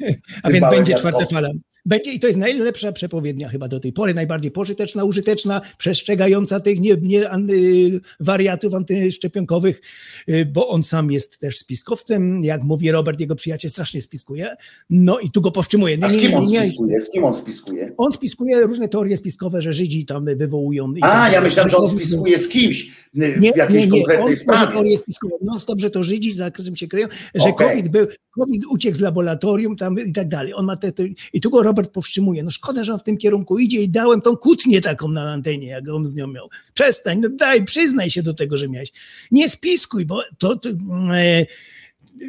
A 0.42 0.50
więc 0.50 0.70
będzie 0.70 0.94
czwarta 0.94 1.26
fala. 1.26 1.48
Będzie 1.88 2.12
i 2.12 2.20
to 2.20 2.26
jest 2.26 2.38
najlepsza 2.38 2.92
przepowiednia 2.92 3.48
chyba 3.48 3.68
do 3.68 3.80
tej 3.80 3.92
pory, 3.92 4.14
najbardziej 4.14 4.50
pożyteczna, 4.50 5.04
użyteczna, 5.04 5.60
przestrzegająca 5.78 6.60
tych 6.60 6.80
nie, 6.80 6.96
nie, 7.02 7.30
an, 7.30 7.50
y, 7.50 8.00
wariatów 8.20 8.74
antyszczepionkowych, 8.74 9.80
y, 10.28 10.46
bo 10.46 10.68
on 10.68 10.82
sam 10.82 11.10
jest 11.10 11.38
też 11.38 11.58
spiskowcem, 11.58 12.44
jak 12.44 12.64
mówi 12.64 12.90
Robert, 12.90 13.20
jego 13.20 13.34
przyjaciel 13.34 13.70
strasznie 13.70 14.02
spiskuje, 14.02 14.54
no 14.90 15.18
i 15.18 15.30
tu 15.30 15.40
go 15.40 15.50
powstrzymuje. 15.50 15.98
A 16.02 16.08
z 16.08 16.16
kim 16.16 16.34
on 16.34 16.48
spiskuje? 16.48 17.00
Z 17.00 17.10
kim 17.10 17.24
on 17.24 17.36
spiskuje? 17.36 17.92
On 17.96 18.12
spiskuje 18.12 18.60
różne 18.60 18.88
teorie 18.88 19.16
spiskowe, 19.16 19.62
że 19.62 19.72
Żydzi 19.72 20.06
tam 20.06 20.24
wywołują. 20.36 20.92
A, 21.00 21.06
ja 21.06 21.32
dalej. 21.32 21.40
myślałem, 21.40 21.70
że 21.70 21.76
on 21.76 21.88
spiskuje 21.88 22.38
z 22.38 22.48
kimś 22.48 22.82
y, 22.84 22.90
w 23.38 23.40
nie, 23.40 23.52
jakiejś 23.56 23.80
nie, 23.80 23.86
nie. 23.86 23.92
On 23.92 24.00
konkretnej 24.00 24.36
tworzy 24.36 24.36
sprawie. 24.36 24.72
teorię 24.72 24.98
spiskową. 24.98 25.34
No 25.42 25.58
że 25.76 25.90
to 25.90 26.02
Żydzi 26.02 26.34
za 26.34 26.44
zakresem 26.44 26.76
się 26.76 26.88
kryją, 26.88 27.08
że 27.34 27.48
Okej. 27.48 27.68
COVID 27.68 27.88
był, 27.88 28.06
COVID 28.30 28.66
uciekł 28.70 28.96
z 28.96 29.00
laboratorium 29.00 29.76
tam 29.76 29.98
i 29.98 30.12
tak 30.12 30.28
dalej. 30.28 30.54
On 30.54 30.66
ma 30.66 30.76
te, 30.76 30.92
te, 30.92 31.04
I 31.32 31.40
tu 31.40 31.50
go 31.50 31.62
Robert 31.62 31.77
powstrzymuje. 31.86 32.42
No 32.42 32.50
szkoda, 32.50 32.84
że 32.84 32.92
on 32.92 32.98
w 32.98 33.02
tym 33.02 33.16
kierunku 33.16 33.58
idzie 33.58 33.82
i 33.82 33.88
dałem 33.88 34.20
tą 34.20 34.36
kłótnię 34.36 34.80
taką 34.80 35.08
na 35.08 35.32
antenie, 35.32 35.66
jak 35.66 35.88
on 35.88 36.06
z 36.06 36.14
nią 36.14 36.26
miał. 36.26 36.48
Przestań, 36.74 37.20
no 37.20 37.28
daj, 37.28 37.64
przyznaj 37.64 38.10
się 38.10 38.22
do 38.22 38.34
tego, 38.34 38.56
że 38.56 38.68
miałeś. 38.68 38.92
Nie 39.30 39.48
spiskuj, 39.48 40.06
bo 40.06 40.22
to... 40.38 40.56
to 40.56 40.68
e, 41.14 41.46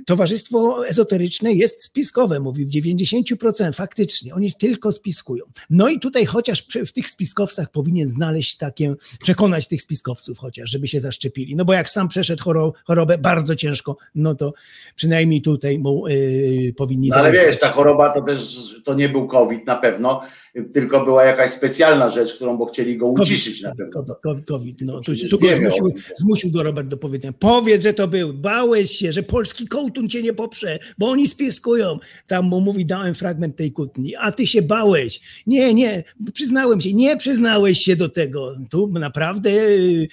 Towarzystwo 0.06 0.88
ezoteryczne 0.88 1.54
jest 1.54 1.84
spiskowe, 1.84 2.40
mówi 2.40 2.66
w 2.66 2.70
90% 2.70 3.74
faktycznie. 3.74 4.34
Oni 4.34 4.54
tylko 4.54 4.92
spiskują. 4.92 5.44
No 5.70 5.90
i 5.90 6.00
tutaj 6.00 6.26
chociaż 6.26 6.68
w 6.86 6.92
tych 6.92 7.10
spiskowcach 7.10 7.72
powinien 7.72 8.08
znaleźć 8.08 8.58
takie, 8.58 8.96
przekonać 9.22 9.68
tych 9.68 9.82
spiskowców 9.82 10.40
chociaż, 10.40 10.70
żeby 10.70 10.88
się 10.88 11.00
zaszczepili. 11.00 11.56
No 11.56 11.66
bo 11.66 11.74
jak 11.74 11.90
sam 11.90 12.08
przeszedł 12.08 12.44
choro- 12.44 12.72
chorobę 12.86 13.18
bardzo 13.18 13.56
ciężko, 13.56 13.98
no 14.16 14.36
to 14.36 14.54
przynajmniej 14.96 15.42
tutaj 15.42 15.80
mu 15.80 16.08
yy, 16.08 16.74
powinni 16.74 17.10
No, 17.10 17.16
ale 17.16 17.32
wiesz, 17.32 17.60
ta 17.60 17.72
choroba 17.72 18.10
to 18.10 18.22
też 18.22 18.70
to 18.84 18.94
nie 18.94 19.10
był 19.10 19.28
COVID 19.28 19.66
na 19.66 19.76
pewno, 19.76 20.22
tylko 20.64 21.06
była 21.06 21.24
jakaś 21.24 21.52
specjalna 21.52 22.10
rzecz, 22.10 22.34
którą 22.34 22.58
bo 22.58 22.66
chcieli 22.66 22.98
go 22.98 23.08
uciszyć 23.08 23.62
na 23.62 23.76
pewno. 23.76 24.16
COVID, 24.24 24.46
COVID, 24.46 24.82
no, 24.82 25.02
przecież 25.02 25.30
tu 25.30 25.40
go 25.40 25.48
zmusił, 25.56 25.94
zmusił 26.16 26.52
go 26.52 26.64
Robert 26.64 26.88
do 26.88 26.98
powiedzenia. 26.98 27.34
Powiedz, 27.40 27.84
że 27.84 27.94
to 27.94 28.08
był. 28.08 28.34
Bałeś 28.34 28.92
się, 28.92 29.12
że 29.12 29.24
polski 29.24 29.68
kołtun 29.68 30.10
cię 30.10 30.24
nie 30.24 30.34
poprze, 30.34 30.80
bo 30.98 31.10
oni 31.10 31.28
spiskują. 31.28 32.00
Tam 32.28 32.46
mu 32.46 32.62
mówi, 32.62 32.86
dałem 32.86 33.16
fragment 33.16 33.56
tej 33.56 33.72
kłótni, 33.72 34.16
a 34.16 34.32
ty 34.32 34.48
się 34.48 34.62
bałeś. 34.62 35.22
Nie, 35.48 35.74
nie, 35.74 36.04
przyznałem 36.34 36.82
się, 36.82 36.94
nie 36.94 37.18
przyznałeś 37.18 37.80
się 37.80 37.96
do 37.96 38.10
tego. 38.10 38.58
Tu 38.70 38.88
naprawdę 38.88 39.50
y, 39.50 40.08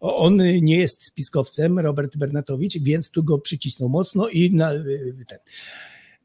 on 0.00 0.36
nie 0.60 0.78
jest 0.78 1.06
spiskowcem, 1.06 1.78
Robert 1.78 2.16
Bernatowicz, 2.16 2.78
więc 2.78 3.10
tu 3.10 3.24
go 3.24 3.38
przycisnął 3.38 3.88
mocno 3.88 4.28
i 4.28 4.54
na, 4.54 4.74
y, 4.74 5.14
ten. 5.28 5.38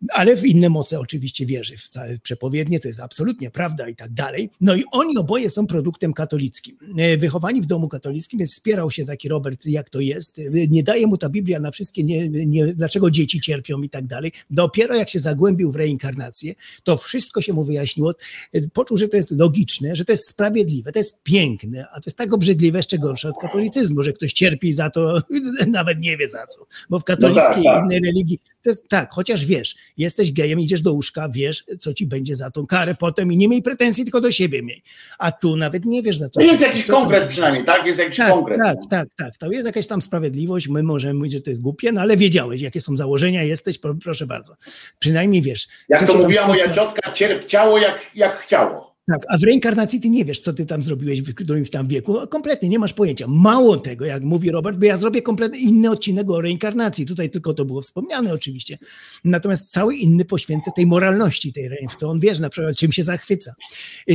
Ale 0.10 0.38
w 0.38 0.46
inne 0.46 0.70
moce 0.70 1.00
oczywiście 1.00 1.46
wierzy, 1.46 1.78
w 1.78 1.88
całe 1.88 2.20
przepowiednie, 2.20 2.80
to 2.80 2.88
jest 2.88 3.00
absolutnie 3.00 3.52
prawda 3.52 3.90
i 3.90 3.96
tak 3.96 4.14
dalej. 4.14 4.50
No 4.62 4.76
i 4.76 4.84
oni 4.92 5.18
oboje 5.18 5.50
są 5.50 5.68
produktem 5.68 6.14
katolickim. 6.14 6.78
E, 6.98 7.18
Wychowani 7.18 7.62
w 7.62 7.66
domu 7.66 7.88
katolickim, 7.88 8.40
więc 8.40 8.52
wspierał 8.54 8.92
się 8.92 9.06
taki 9.06 9.30
Robert, 9.30 9.66
jak 9.66 9.90
to 9.90 10.00
jest. 10.00 10.40
E, 10.40 10.44
Nie 10.68 10.84
daje 10.84 11.08
mu 11.08 11.18
ta 11.18 11.30
Biblia 11.30 11.60
na 11.60 11.72
wszystkie, 11.72 12.04
nie, 12.04 12.30
nie, 12.30 12.68
dlaczego 12.68 13.12
dzieci 13.12 13.42
cierpią 13.42 13.82
i 13.82 13.90
tak 13.90 14.08
dalej. 14.08 14.32
Dopiero 14.50 14.96
jak 14.96 15.10
się 15.10 15.20
zagłębił 15.20 15.72
w 15.72 15.76
reinkarnację, 15.76 16.56
to 16.84 16.98
wszystko 16.98 17.42
się 17.42 17.54
mu 17.54 17.64
wyjaśniło. 17.64 18.14
E, 18.54 18.62
Poczuł, 18.74 18.98
że 18.98 19.08
to 19.08 19.18
jest 19.18 19.32
logiczne, 19.32 19.96
że 19.96 20.06
to 20.06 20.12
jest 20.12 20.28
sprawiedliwe, 20.28 20.92
to 20.92 21.00
jest 21.00 21.24
piękne, 21.24 21.88
a 21.92 21.96
to 21.96 22.04
jest 22.06 22.18
tak 22.18 22.34
obrzydliwe, 22.34 22.80
jeszcze 22.80 22.98
gorsze 22.98 23.30
od 23.30 23.38
katolicyzmu, 23.42 24.04
że 24.04 24.14
ktoś 24.14 24.34
cierpi 24.34 24.74
za 24.74 24.90
to, 24.90 25.22
nawet 25.68 26.00
nie 26.00 26.18
wie 26.18 26.30
za 26.30 26.48
co. 26.48 26.66
Bo 26.90 27.00
w 27.00 27.04
katolickiej 27.04 27.64
tak. 27.64 27.84
i 27.84 27.86
innej 27.86 28.00
religii 28.00 28.40
to 28.62 28.70
jest 28.70 28.88
tak, 28.90 29.12
chociaż 29.12 29.46
wiesz, 29.46 29.76
jesteś 29.98 30.32
gejem, 30.34 30.60
idziesz 30.60 30.82
do 30.82 30.94
łóżka, 30.94 31.30
wiesz, 31.30 31.64
co 31.80 31.94
ci 31.94 32.06
będzie 32.06 32.36
za 32.36 32.52
tą 32.52 32.68
karę 32.68 32.96
potem 32.96 33.32
i 33.34 33.38
nie 33.38 33.48
miej 33.48 33.62
pretensji, 33.62 34.04
tylko 34.04 34.22
do 34.22 34.32
siebie 34.32 34.64
miej. 34.64 34.84
A 35.20 35.32
tu 35.32 35.56
nawet 35.56 35.86
nie 35.86 36.04
wiesz 36.04 36.18
za 36.18 36.30
co. 36.30 36.40
To 36.40 36.46
jest 36.46 36.62
jakiś 36.62 36.84
co 36.84 36.94
konkret 36.94 37.30
przynajmniej, 37.30 37.66
tak? 37.66 37.86
Jest 37.86 38.00
jakiś 38.00 38.18
Tak, 38.18 38.30
konkret. 38.32 38.60
tak, 38.62 38.78
tak, 38.90 39.08
tak. 39.18 39.38
To 39.38 39.52
jest 39.52 39.66
jakaś 39.66 39.88
tam 39.88 40.02
sprawiedliwość. 40.02 40.68
My 40.68 40.84
możemy 40.84 41.14
mówić, 41.14 41.34
że 41.34 41.42
to 41.42 41.50
jest 41.50 41.62
głupie, 41.62 41.92
no 41.92 42.02
ale 42.02 42.18
wiedziałeś, 42.18 42.62
jakie 42.62 42.82
są 42.82 42.96
założenia, 42.96 43.44
jesteś, 43.44 43.78
pro- 43.78 43.96
proszę 43.96 44.28
bardzo. 44.28 44.54
Przynajmniej 45.00 45.42
wiesz. 45.42 45.68
Jak 45.90 46.08
to 46.08 46.18
mówiła 46.18 46.48
moja 46.48 46.74
ciotka, 46.74 47.12
cierpciało 47.14 47.78
jak, 47.78 48.00
jak 48.16 48.40
chciało. 48.42 48.87
Tak, 49.12 49.26
a 49.30 49.38
w 49.38 49.44
reinkarnacji 49.44 50.02
ty 50.02 50.10
nie 50.10 50.26
wiesz, 50.26 50.40
co 50.40 50.54
ty 50.54 50.66
tam 50.66 50.82
zrobiłeś 50.82 51.22
w 51.22 51.34
którymś 51.34 51.70
tam 51.70 51.88
wieku. 51.88 52.18
Kompletnie 52.30 52.70
nie 52.70 52.80
masz 52.80 52.94
pojęcia. 52.94 53.26
Mało 53.28 53.78
tego, 53.78 54.06
jak 54.06 54.24
mówi 54.24 54.52
Robert, 54.52 54.78
bo 54.78 54.86
ja 54.86 54.98
zrobię 54.98 55.22
kompletnie 55.22 55.60
inny 55.60 55.92
odcinek 55.92 56.30
o 56.30 56.42
reinkarnacji. 56.42 57.06
Tutaj 57.06 57.30
tylko 57.30 57.54
to 57.54 57.66
było 57.66 57.82
wspomniane 57.82 58.34
oczywiście. 58.34 58.78
Natomiast 59.24 59.72
cały 59.72 59.96
inny 59.96 60.26
poświęcę 60.26 60.72
tej 60.76 60.86
moralności, 60.86 61.54
tej 61.54 61.70
w 61.90 61.96
co 61.96 62.10
on 62.10 62.20
wierzy, 62.20 62.42
na 62.42 62.50
przykład 62.50 62.78
czym 62.78 62.92
się 62.92 63.04
zachwyca. 63.04 63.56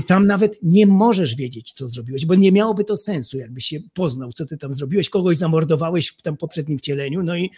Tam 0.06 0.26
nawet 0.26 0.58
nie 0.62 0.86
możesz 0.86 1.36
wiedzieć, 1.36 1.72
co 1.72 1.88
zrobiłeś, 1.88 2.26
bo 2.26 2.34
nie 2.34 2.52
miałoby 2.52 2.84
to 2.84 2.96
sensu, 2.96 3.38
jakbyś 3.38 3.66
się 3.66 3.80
poznał, 3.94 4.32
co 4.32 4.46
ty 4.46 4.56
tam 4.56 4.72
zrobiłeś, 4.72 5.10
kogoś 5.10 5.36
zamordowałeś 5.36 6.08
w 6.08 6.22
tam 6.22 6.36
poprzednim 6.36 6.78
wcieleniu, 6.78 7.22
no 7.22 7.36
i 7.36 7.50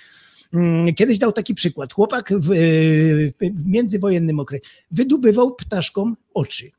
mm, 0.53 0.95
Kiedyś 0.95 1.19
dał 1.19 1.33
taki 1.33 1.55
przykład. 1.55 1.93
Chłopak 1.93 2.33
w, 2.37 2.49
w 3.41 3.67
międzywojennym 3.67 4.41
okresie 4.41 4.65
wydobywał 4.91 5.55
ptaszkom 5.55 6.17
oczy. 6.35 6.71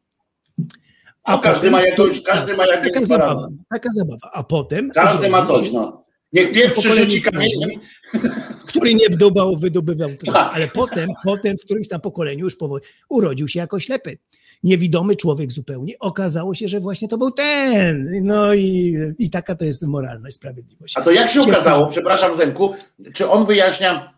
A 1.25 1.37
każdy 1.37 1.71
ma 1.71 1.77
potem- 1.77 1.91
jakoś, 1.91 2.21
każdy 2.23 2.57
ma 2.57 2.65
jakieś 2.65 2.93
Taka 2.93 3.07
parady. 3.07 3.07
zabawa, 3.07 3.47
taka 3.73 3.89
zabawa. 3.93 4.29
A 4.33 4.43
potem. 4.43 4.91
Każdy 4.91 5.29
ma 5.29 5.45
coś, 5.45 5.71
no. 5.71 6.05
Niech 6.33 6.51
pierwszy 6.51 6.91
rzuci 6.95 7.21
kamieniem. 7.21 7.69
który 8.67 8.93
nie 8.93 9.09
wdubał, 9.09 9.57
wydobywał, 9.57 10.09
ale 10.53 10.67
potem, 10.67 11.09
potem 11.23 11.57
w 11.57 11.65
którymś 11.65 11.89
tam 11.89 12.01
pokoleniu 12.01 12.43
już 12.45 12.55
powoli 12.55 12.83
urodził 13.09 13.47
się 13.47 13.59
jako 13.59 13.79
ślepy. 13.79 14.17
Niewidomy 14.63 15.15
człowiek 15.15 15.51
zupełnie. 15.51 15.93
Okazało 15.99 16.55
się, 16.55 16.67
że 16.67 16.79
właśnie 16.79 17.07
to 17.07 17.17
był 17.17 17.31
ten. 17.31 18.09
No 18.23 18.53
i, 18.53 18.95
i 19.19 19.29
taka 19.29 19.55
to 19.55 19.65
jest 19.65 19.87
moralność, 19.87 20.35
sprawiedliwość. 20.35 20.97
A 20.97 21.01
to 21.01 21.11
jak 21.11 21.29
się 21.29 21.41
okazało, 21.41 21.87
przepraszam 21.87 22.35
Zenku, 22.35 22.73
czy 23.13 23.29
on 23.29 23.45
wyjaśnia, 23.45 24.13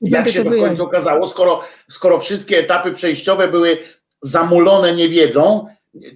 jak 0.00 0.28
się 0.28 0.44
to 0.44 0.50
w 0.50 0.60
końcu 0.60 0.82
okazało, 0.82 1.28
skoro, 1.28 1.60
skoro 1.90 2.20
wszystkie 2.20 2.58
etapy 2.58 2.92
przejściowe 2.92 3.48
były 3.48 3.78
zamulone 4.22 4.94
niewiedzą, 4.94 5.66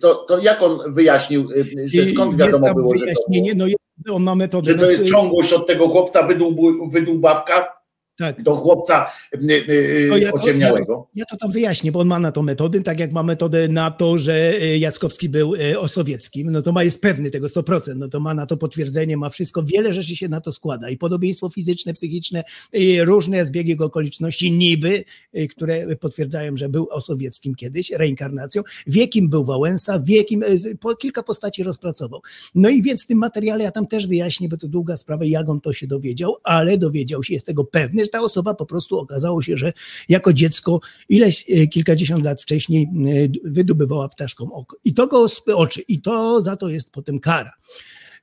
to, 0.00 0.14
to 0.14 0.38
jak 0.38 0.62
on 0.62 0.92
wyjaśnił, 0.92 1.50
y, 1.50 1.88
że 1.88 2.02
I 2.02 2.14
skąd 2.14 2.36
wiadomo 2.36 2.74
było, 2.74 2.94
że 2.94 2.98
to, 2.98 3.04
wyjaśnienie, 3.04 3.54
no 3.54 3.66
jest- 3.66 3.78
on 4.10 4.22
ma 4.22 4.34
metodę. 4.34 4.72
że 4.72 4.78
to 4.78 4.84
no, 4.84 4.90
jest 4.90 5.04
ciągłość 5.04 5.52
od 5.52 5.66
tego 5.66 5.88
chłopca 5.88 6.28
wydłubawka? 6.92 7.75
Tak. 8.18 8.42
do 8.42 8.54
chłopca 8.54 9.06
No 10.08 10.16
ja, 10.16 10.32
to, 10.32 10.48
ja, 10.50 10.72
to, 10.72 11.08
ja 11.14 11.24
to 11.24 11.36
tam 11.36 11.52
wyjaśnię, 11.52 11.92
bo 11.92 12.00
on 12.00 12.08
ma 12.08 12.18
na 12.18 12.32
to 12.32 12.42
metody, 12.42 12.82
tak 12.82 13.00
jak 13.00 13.12
ma 13.12 13.22
metodę 13.22 13.68
na 13.68 13.90
to, 13.90 14.18
że 14.18 14.62
y, 14.62 14.78
Jackowski 14.78 15.28
był 15.28 15.54
y, 15.54 15.78
osowieckim, 15.78 16.50
no 16.50 16.62
to 16.62 16.72
ma 16.72 16.84
jest 16.84 17.02
pewny 17.02 17.30
tego 17.30 17.46
100%, 17.46 17.96
no 17.96 18.08
to 18.08 18.20
ma 18.20 18.34
na 18.34 18.46
to 18.46 18.56
potwierdzenie, 18.56 19.16
ma 19.16 19.30
wszystko, 19.30 19.62
wiele 19.62 19.94
rzeczy 19.94 20.16
się 20.16 20.28
na 20.28 20.40
to 20.40 20.52
składa. 20.52 20.90
I 20.90 20.96
podobieństwo 20.96 21.48
fizyczne, 21.48 21.92
psychiczne, 21.92 22.44
różne 23.04 23.44
zbiegi 23.44 23.70
jego 23.70 23.84
okoliczności 23.84 24.52
niby, 24.52 25.04
y, 25.36 25.48
które 25.48 25.96
potwierdzają, 25.96 26.56
że 26.56 26.68
był 26.68 26.88
osowieckim 26.90 27.54
kiedyś, 27.54 27.90
reinkarnacją, 27.90 28.62
wie 28.86 29.08
kim 29.08 29.28
był 29.28 29.44
Wałęsa, 29.44 30.00
wie 30.00 30.24
kim, 30.24 30.44
po, 30.80 30.96
kilka 30.96 31.22
postaci 31.22 31.62
rozpracował. 31.62 32.20
No 32.54 32.68
i 32.68 32.82
więc 32.82 33.04
w 33.04 33.06
tym 33.06 33.18
materiale 33.18 33.64
ja 33.64 33.70
tam 33.70 33.86
też 33.86 34.06
wyjaśnię, 34.06 34.48
bo 34.48 34.56
to 34.56 34.68
długa 34.68 34.96
sprawa, 34.96 35.24
jak 35.24 35.48
on 35.48 35.60
to 35.60 35.72
się 35.72 35.86
dowiedział, 35.86 36.36
ale 36.42 36.78
dowiedział 36.78 37.22
się, 37.22 37.34
jest 37.34 37.46
tego 37.46 37.64
pewny, 37.64 38.05
że 38.06 38.10
ta 38.10 38.20
osoba 38.20 38.54
po 38.54 38.66
prostu 38.66 38.98
okazało 38.98 39.42
się, 39.42 39.56
że 39.56 39.72
jako 40.08 40.32
dziecko 40.32 40.80
ileś 41.08 41.44
e, 41.50 41.66
kilkadziesiąt 41.66 42.24
lat 42.24 42.42
wcześniej 42.42 42.82
e, 42.84 42.88
wydobywała 43.44 44.08
ptaszką 44.08 44.52
oko. 44.52 44.76
I 44.84 44.94
to 44.94 45.06
go 45.06 45.24
sp- 45.36 45.56
oczy, 45.56 45.80
i 45.88 46.00
to 46.00 46.42
za 46.42 46.56
to 46.56 46.68
jest 46.68 46.92
potem 46.92 47.20
kara. 47.20 47.52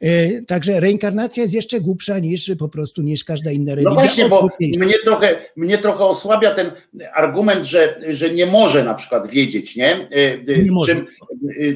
E, 0.01 0.41
Także 0.41 0.79
reinkarnacja 0.79 1.41
jest 1.43 1.53
jeszcze 1.53 1.81
głupsza 1.81 2.19
niż 2.19 2.51
po 2.59 2.69
prostu 2.69 3.01
niż 3.01 3.23
każda 3.23 3.51
inna 3.51 3.71
No 3.71 3.75
religia. 3.75 3.93
właśnie, 3.93 4.29
bo 4.29 4.49
mnie 4.79 4.93
trochę, 5.05 5.45
mnie 5.55 5.77
trochę 5.77 6.03
osłabia 6.05 6.51
ten 6.55 6.71
argument, 7.15 7.65
że, 7.65 7.99
że 8.11 8.29
nie 8.29 8.45
może 8.45 8.83
na 8.83 8.93
przykład 8.93 9.27
wiedzieć, 9.27 9.75
nie? 9.75 10.07
Nie 10.63 10.71
może. 10.71 10.93
Czym, 10.95 11.05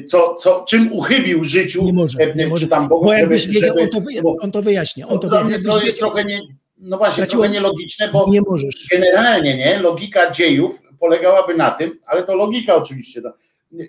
co, 0.06 0.34
co, 0.40 0.64
czym 0.68 0.92
uchybił 0.92 1.44
życiu. 1.44 1.84
Nie 1.84 1.92
może, 1.92 2.18
nie 2.36 2.42
czy 2.42 2.48
może. 2.48 2.68
tam 2.68 2.88
Bogu, 2.88 3.04
Bo 3.04 3.12
jakbyś 3.12 3.42
żeby- 3.42 3.54
wiedział, 3.54 3.68
żeby- 3.78 3.82
on 3.82 3.88
to, 3.88 4.00
wyja- 4.10 4.22
bo- 4.22 4.36
on 4.40 4.50
to 4.52 4.62
wyjaśnia. 4.62 5.08
On 5.08 5.18
to 5.18 5.28
dla 5.28 5.44
wyjaśnia. 5.44 5.70
to 5.72 5.82
jest 5.86 5.98
trochę 5.98 6.24
nie, 6.24 6.40
no 6.80 6.98
właśnie, 6.98 7.24
Straciło- 7.24 7.42
trochę 7.42 7.48
nielogiczne, 7.48 8.08
bo 8.08 8.24
Nie 8.28 8.40
możesz. 8.40 8.88
generalnie 8.90 9.56
nie, 9.56 9.78
logika 9.78 10.30
dziejów 10.30 10.82
polegałaby 11.00 11.54
na 11.54 11.70
tym, 11.70 11.98
ale 12.06 12.22
to 12.22 12.36
logika 12.36 12.74
oczywiście, 12.74 13.20
no, 13.20 13.32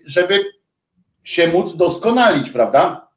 żeby 0.06 0.46
się 1.24 1.48
móc 1.48 1.76
doskonalić, 1.76 2.50
prawda? 2.50 3.08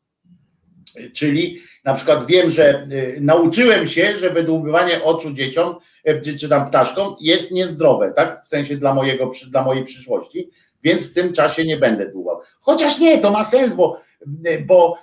Czyli 1.14 1.60
na 1.84 1.94
przykład 1.94 2.26
wiem, 2.26 2.50
że 2.50 2.86
y, 2.92 3.18
nauczyłem 3.20 3.88
się, 3.88 4.16
że 4.16 4.30
wydłubywanie 4.30 5.02
oczu 5.04 5.32
dzieciom 5.32 5.76
y, 6.08 6.38
czy, 6.38 6.48
tam 6.48 6.66
ptaszkom 6.68 7.16
jest 7.20 7.50
niezdrowe, 7.52 8.12
tak? 8.16 8.44
W 8.44 8.48
sensie 8.48 8.76
dla, 8.76 8.94
mojego, 8.94 9.30
dla 9.50 9.62
mojej 9.64 9.84
przyszłości, 9.84 10.50
więc 10.82 11.10
w 11.10 11.14
tym 11.14 11.32
czasie 11.32 11.64
nie 11.64 11.76
będę 11.76 12.10
dłubał. 12.10 12.40
Chociaż 12.60 12.98
nie, 12.98 13.18
to 13.18 13.30
ma 13.30 13.44
sens, 13.44 13.74
bo, 13.74 14.00
y, 14.46 14.64
bo 14.66 14.98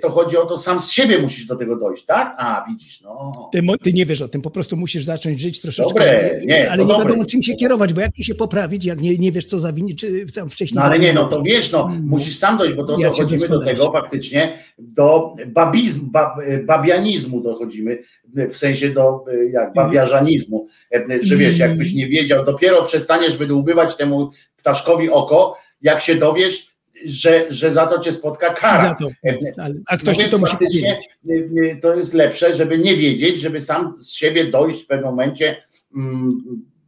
to 0.00 0.10
chodzi 0.10 0.36
o 0.36 0.46
to, 0.46 0.58
sam 0.58 0.80
z 0.80 0.90
siebie 0.90 1.18
musisz 1.18 1.46
do 1.46 1.56
tego 1.56 1.76
dojść, 1.76 2.04
tak? 2.04 2.34
A, 2.38 2.64
widzisz, 2.68 3.00
no. 3.00 3.32
Ty, 3.52 3.62
ty 3.82 3.92
nie 3.92 4.06
wiesz 4.06 4.22
o 4.22 4.28
tym, 4.28 4.42
po 4.42 4.50
prostu 4.50 4.76
musisz 4.76 5.04
zacząć 5.04 5.40
żyć 5.40 5.60
troszeczkę. 5.60 5.94
Dobre, 5.94 6.40
nie, 6.46 6.70
ale 6.70 6.82
nie 6.82 6.88
dobre. 6.88 7.04
wiadomo, 7.04 7.26
czym 7.26 7.42
się 7.42 7.54
kierować, 7.54 7.92
bo 7.92 8.00
jak 8.00 8.16
tu 8.16 8.22
się 8.22 8.34
poprawić, 8.34 8.84
jak 8.84 9.00
nie, 9.00 9.18
nie 9.18 9.32
wiesz, 9.32 9.44
co 9.44 9.58
zawinić, 9.58 10.00
czy 10.00 10.26
tam 10.34 10.50
wcześniej. 10.50 10.78
No 10.78 10.84
ale 10.84 10.98
nie, 10.98 11.12
no 11.12 11.20
zawinić. 11.20 11.36
to 11.36 11.42
wiesz, 11.42 11.72
no, 11.72 11.90
musisz 12.02 12.36
sam 12.36 12.58
dojść, 12.58 12.74
bo 12.74 12.84
to 12.84 12.98
Ja 12.98 13.08
dochodzimy 13.08 13.48
do 13.48 13.64
tego 13.64 13.92
faktycznie, 13.92 14.58
do 14.78 15.34
babizmu, 15.46 16.10
bab, 16.10 16.36
babianizmu 16.64 17.40
dochodzimy, 17.40 17.98
w 18.50 18.56
sensie 18.56 18.90
do 18.90 19.24
jak 19.50 19.74
babiażanizmu, 19.74 20.66
że 21.20 21.36
wiesz, 21.36 21.58
jakbyś 21.58 21.94
nie 21.94 22.08
wiedział, 22.08 22.44
dopiero 22.44 22.82
przestaniesz 22.82 23.36
wydłubywać 23.36 23.96
temu 23.96 24.30
ptaszkowi 24.56 25.10
oko, 25.10 25.56
jak 25.82 26.00
się 26.00 26.14
dowiesz, 26.14 26.71
że, 27.04 27.46
że 27.48 27.72
za 27.72 27.86
to 27.86 27.98
cię 27.98 28.12
spotka 28.12 28.54
kara. 28.54 28.94
To. 28.94 29.08
Ale, 29.58 29.74
a 29.86 29.96
ktoś 29.96 30.18
więc 30.18 30.30
to 30.30 30.38
musi 30.38 30.56
powiedzieć. 30.56 31.08
y, 31.30 31.32
y, 31.32 31.78
To 31.82 31.94
jest 31.96 32.14
lepsze, 32.14 32.54
żeby 32.54 32.78
nie 32.78 32.96
wiedzieć, 32.96 33.40
żeby 33.40 33.60
sam 33.60 33.94
z 33.96 34.10
siebie 34.10 34.44
dojść 34.44 34.82
w 34.82 34.86
pewnym 34.86 35.10
momencie 35.10 35.62
mm, 35.96 36.30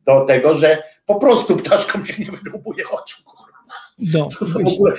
do 0.07 0.21
tego, 0.21 0.55
że 0.55 0.83
po 1.07 1.15
prostu 1.15 1.57
ptaszkom 1.57 2.07
się 2.07 2.23
nie 2.23 2.31
wydłubuje 2.31 2.89
oczu. 2.91 3.23
No, 4.15 4.29
To 4.39 4.47
są 4.47 4.65
w 4.65 4.69
ogóle... 4.69 4.95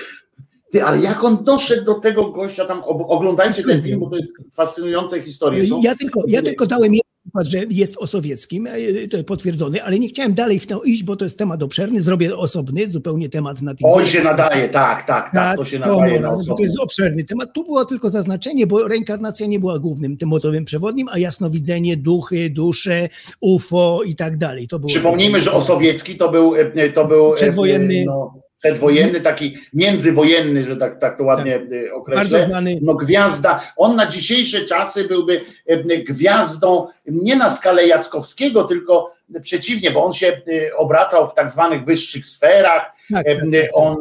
Ty, 0.71 0.83
ale 0.83 1.01
jak 1.01 1.23
on 1.23 1.43
doszedł 1.43 1.85
do 1.85 1.93
tego 1.93 2.31
gościa 2.31 2.65
tam, 2.65 2.83
oglądajcie 2.85 3.63
ten 3.63 3.81
film, 3.81 3.99
bo 3.99 4.09
to 4.09 4.15
jest 4.15 4.33
fascynujące 4.53 5.21
historie. 5.21 5.67
Są. 5.67 5.81
Ja 5.83 5.95
tylko, 5.95 6.21
ja 6.27 6.41
tylko 6.41 6.65
dałem 6.65 6.93
przykład, 7.25 7.47
że 7.47 7.73
jest 7.75 7.97
osowieckim, 7.97 8.67
e, 8.67 9.07
to 9.07 9.23
potwierdzony, 9.23 9.83
ale 9.83 9.99
nie 9.99 10.07
chciałem 10.07 10.33
dalej 10.33 10.59
w 10.59 10.67
to 10.67 10.83
iść, 10.83 11.03
bo 11.03 11.15
to 11.15 11.25
jest 11.25 11.37
temat 11.37 11.63
obszerny. 11.63 12.01
Zrobię 12.01 12.37
osobny, 12.37 12.87
zupełnie 12.87 13.29
temat 13.29 13.61
na 13.61 13.75
tym. 13.75 13.89
Oj 13.89 14.07
się 14.07 14.21
nadaje, 14.21 14.69
tak, 14.69 15.03
tak, 15.03 15.31
tak, 15.31 15.57
to 15.57 15.65
się 15.65 15.79
nadaje 15.79 16.19
na 16.19 16.31
bo 16.47 16.55
to 16.55 16.63
jest 16.63 16.79
obszerny 16.79 17.23
temat. 17.23 17.53
Tu 17.53 17.63
było 17.63 17.85
tylko 17.85 18.09
zaznaczenie, 18.09 18.67
bo 18.67 18.87
reinkarnacja 18.87 19.47
nie 19.47 19.59
była 19.59 19.79
głównym 19.79 20.17
tym 20.17 20.29
motywem 20.29 20.65
przewodnim, 20.65 21.07
a 21.11 21.19
jasnowidzenie, 21.19 21.97
duchy, 21.97 22.49
dusze, 22.49 23.09
UFO 23.39 24.01
i 24.05 24.15
tak 24.15 24.37
dalej. 24.37 24.67
To 24.67 24.79
było 24.79 24.87
Przypomnijmy, 24.87 25.41
że 25.41 25.51
Osowiecki 25.51 26.15
to 26.15 26.31
był, 26.31 26.55
e, 26.55 26.91
to 26.91 27.05
był 27.05 27.31
e, 27.31 27.33
Przedwojenny. 27.33 28.03
No, 28.05 28.44
przedwojenny, 28.65 29.21
taki 29.21 29.57
międzywojenny, 29.73 30.63
że 30.63 30.77
tak, 30.77 30.99
tak 30.99 31.17
to 31.17 31.23
ładnie 31.23 31.55
e, 31.55 31.93
określę. 31.93 32.23
Bardzo 32.23 32.41
znany. 32.41 32.79
No 32.81 32.93
gwiazda. 32.93 33.71
On 33.77 33.95
na 33.95 34.07
dzisiejsze 34.07 34.61
czasy 34.61 35.07
byłby 35.07 35.41
e, 35.65 35.97
gwiazdą 35.97 36.87
nie 37.05 37.35
na 37.35 37.49
skalę 37.49 37.87
Jackowskiego, 37.87 38.63
tylko 38.63 39.15
przeciwnie, 39.41 39.91
bo 39.91 40.05
on 40.05 40.13
się 40.13 40.41
obracał 40.77 41.29
w 41.29 41.33
tak 41.33 41.51
zwanych 41.51 41.85
wyższych 41.85 42.25
sferach. 42.25 42.91
Tak, 43.13 43.25
tak, 43.25 43.37
tak, 43.37 43.69
On 43.73 43.95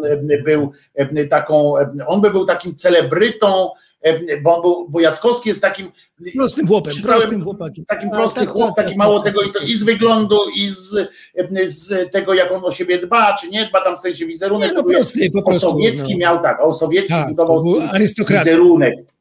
był 0.45 0.73
taką, 1.31 1.75
on 2.07 2.21
by 2.21 2.31
był 2.31 2.45
takim 2.45 2.75
celebrytą, 2.75 3.71
e, 4.05 4.41
bo, 4.41 4.63
był, 4.63 4.89
bo 4.89 5.01
Jackowski 5.01 5.49
jest 5.49 5.63
takim 5.63 5.93
Prostym 6.37 6.67
chłopem, 6.67 6.95
prostym 7.03 7.45
chłopakiem. 7.45 7.85
takim 7.85 8.09
A, 8.09 8.13
prosty 8.13 8.41
tak, 8.41 8.55
tak, 8.59 8.75
taki 8.77 8.89
tak, 8.89 8.97
mało 8.97 9.21
tak, 9.21 9.25
tego 9.25 9.43
i, 9.43 9.53
to, 9.53 9.59
i 9.59 9.75
z 9.75 9.85
wyglądu, 9.85 10.39
i 10.57 10.71
z, 10.71 11.11
z 11.65 12.13
tego, 12.13 12.35
jak 12.35 12.53
on 12.53 12.65
o 12.65 12.71
siebie 12.71 12.99
dba, 12.99 13.37
czy 13.41 13.49
nie 13.49 13.67
dba, 13.67 13.85
tam 13.85 13.97
w 13.97 14.01
sensie 14.01 14.27
wizerunek. 14.27 14.69
Nie, 14.69 14.75
no 14.75 14.85
prosty, 14.85 15.31
po 15.31 15.43
prostu, 15.43 15.69
Osowiecki 15.69 16.13
no. 16.13 16.19
miał 16.19 16.43
tak, 16.43 16.61
Osowiecki 16.61 17.15
Tak, 17.15 17.29
budował 17.29 17.63
był 17.63 17.83
wizerunek 18.29 19.14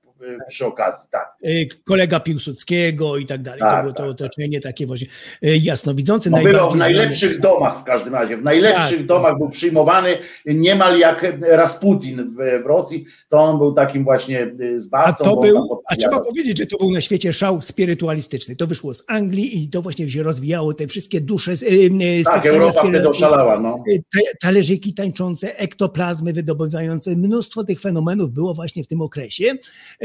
przy 0.49 0.65
okazji, 0.65 1.09
tak. 1.11 1.35
Y, 1.45 1.67
kolega 1.83 2.19
Piłsudskiego 2.19 3.17
i 3.17 3.25
tak 3.25 3.41
dalej. 3.41 3.59
to 3.59 3.65
Tak, 3.65 3.81
było 3.81 3.93
to 3.93 4.03
tak, 4.03 4.11
otoczenie 4.11 4.59
takie 4.59 4.85
właśnie 4.87 5.07
y, 5.43 5.57
jasnowidzące. 5.57 6.29
No 6.29 6.43
bywał 6.43 6.71
w 6.71 6.75
najlepszych 6.75 7.39
domach 7.39 7.79
w 7.79 7.83
każdym 7.83 8.13
razie, 8.13 8.37
w 8.37 8.43
najlepszych 8.43 8.97
Tak. 8.97 9.07
domach 9.07 9.37
był 9.37 9.49
przyjmowany 9.49 10.17
niemal 10.45 10.99
jak 10.99 11.25
Rasputin 11.41 12.23
w, 12.27 12.63
w 12.63 12.65
Rosji, 12.65 13.05
to 13.29 13.37
on 13.37 13.57
był 13.57 13.73
takim 13.73 14.03
właśnie 14.03 14.39
e, 14.41 14.47
A 14.75 14.79
zbawcą. 14.79 15.23
to 15.23 15.41
był, 15.41 15.81
a 15.89 15.95
trzeba 15.95 16.19
powiedzieć, 16.19 16.57
że 16.57 16.65
to 16.65 16.77
był 16.77 16.91
na 16.91 17.01
świecie 17.01 17.33
szał 17.33 17.61
spirytualistyczny. 17.61 18.55
To 18.55 18.67
wyszło 18.67 18.93
z 18.93 19.03
Anglii 19.07 19.63
i 19.63 19.69
to 19.69 19.81
właśnie 19.81 20.09
się 20.09 20.23
rozwijało, 20.23 20.73
te 20.73 20.87
wszystkie 20.87 21.21
dusze, 21.21 21.51
y, 21.51 21.55
y, 21.65 22.23
Tak, 22.25 22.45
Europa 22.45 22.81
wtedy 22.89 23.09
oszalała, 23.09 23.59
no. 23.59 23.83
y, 23.89 24.03
talerzyki 24.41 24.93
tańczące, 24.93 25.57
ektoplazmy 25.57 26.33
wydobywające, 26.33 27.15
mnóstwo 27.15 27.63
tych 27.63 27.79
fenomenów 27.81 28.31
było 28.31 28.53
właśnie 28.53 28.83
w 28.83 28.87
tym 28.87 29.01
okresie. 29.01 29.55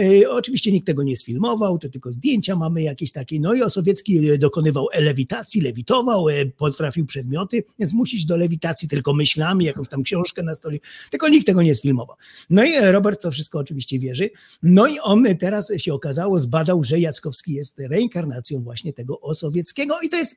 Y, 0.09 0.31
Oczywiście 0.31 0.73
nikt 0.73 0.87
tego 0.87 1.03
nie 1.03 1.17
sfilmował, 1.17 1.79
to 1.79 1.89
tylko 1.89 2.13
zdjęcia 2.13 2.57
mamy 2.57 2.83
jakieś 2.83 3.13
takie. 3.13 3.41
No 3.41 3.55
i 3.55 3.63
Osowiecki 3.63 4.31
y, 4.31 4.39
dokonywał 4.39 4.87
lewitacji, 4.99 5.61
lewitował, 5.61 6.27
potrafił 6.57 7.07
przedmioty 7.07 7.65
zmusić 7.81 8.27
do 8.27 8.37
lewitacji 8.37 8.89
tylko 8.89 9.15
myślami, 9.15 9.65
jakąś 9.65 9.89
tam 9.89 10.03
książkę 10.03 10.43
na 10.43 10.55
stole, 10.55 10.79
tylko 11.11 11.29
nikt 11.29 11.47
tego 11.47 11.63
nie 11.63 11.75
sfilmował. 11.75 12.17
No 12.51 12.65
i 12.65 12.73
e, 12.73 12.93
Robert 12.93 13.23
to 13.23 13.31
wszystko 13.31 13.59
oczywiście 13.59 13.99
wierzy. 13.99 14.31
No 14.63 14.87
i 14.87 14.99
on 14.99 15.25
teraz 15.39 15.73
się 15.77 15.95
okazało, 15.95 16.39
zbadał, 16.39 16.85
że 16.85 17.01
Jackowski 17.01 17.53
jest 17.53 17.79
reinkarnacją 17.79 18.63
właśnie 18.63 18.93
tego 18.93 19.21
Osowieckiego 19.21 20.01
i 20.01 20.09
to 20.09 20.17
jest 20.17 20.37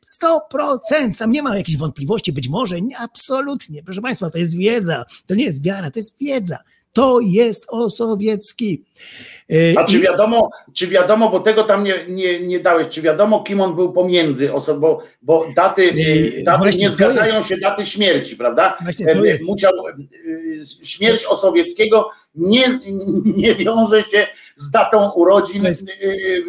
100%. 0.54 1.18
Tam 1.18 1.32
nie 1.32 1.44
ma 1.44 1.58
jakichś 1.58 1.78
wątpliwości, 1.78 2.34
być 2.34 2.50
może, 2.50 2.82
nie, 2.82 2.98
absolutnie. 2.98 3.84
Proszę 3.84 4.02
Państwa, 4.02 4.30
to 4.30 4.38
jest 4.38 4.58
wiedza, 4.58 5.06
to 5.26 5.36
nie 5.36 5.44
jest 5.44 5.64
wiara, 5.64 5.92
to 5.92 6.00
jest 6.00 6.18
wiedza. 6.20 6.58
To 6.94 7.20
jest 7.20 7.66
Osowiecki. 7.70 8.84
E, 9.52 9.80
A 9.80 9.86
czy 9.86 10.00
wiadomo, 10.00 10.50
czy 10.74 10.88
wiadomo, 10.88 11.30
bo 11.30 11.40
tego 11.40 11.64
tam 11.64 11.84
nie, 11.84 11.94
nie, 12.10 12.40
nie 12.40 12.60
dałeś, 12.60 12.88
czy 12.90 13.02
wiadomo, 13.02 13.44
kim 13.44 13.62
on 13.62 13.76
był 13.76 13.94
pomiędzy 13.94 14.54
osobą, 14.54 14.98
bo 15.22 15.46
daty, 15.56 15.84
Yy, 15.86 16.44
daty 16.44 16.78
nie 16.78 16.90
zgadzają 16.90 17.38
jest- 17.38 17.50
się 17.50 17.58
daty 17.58 17.88
śmierci, 17.88 18.36
prawda? 18.36 18.78
E, 19.08 19.28
jest- 19.28 19.48
Musiał, 19.48 19.72
e, 19.88 20.86
śmierć 20.86 21.26
Osowieckiego 21.26 22.10
nie, 22.36 22.64
nie 23.26 23.56
wiąże 23.56 24.04
się 24.04 24.28
z 24.56 24.72
datą 24.72 25.12
urodzin 25.12 25.64
jest- 25.66 25.90
e, 25.90 25.94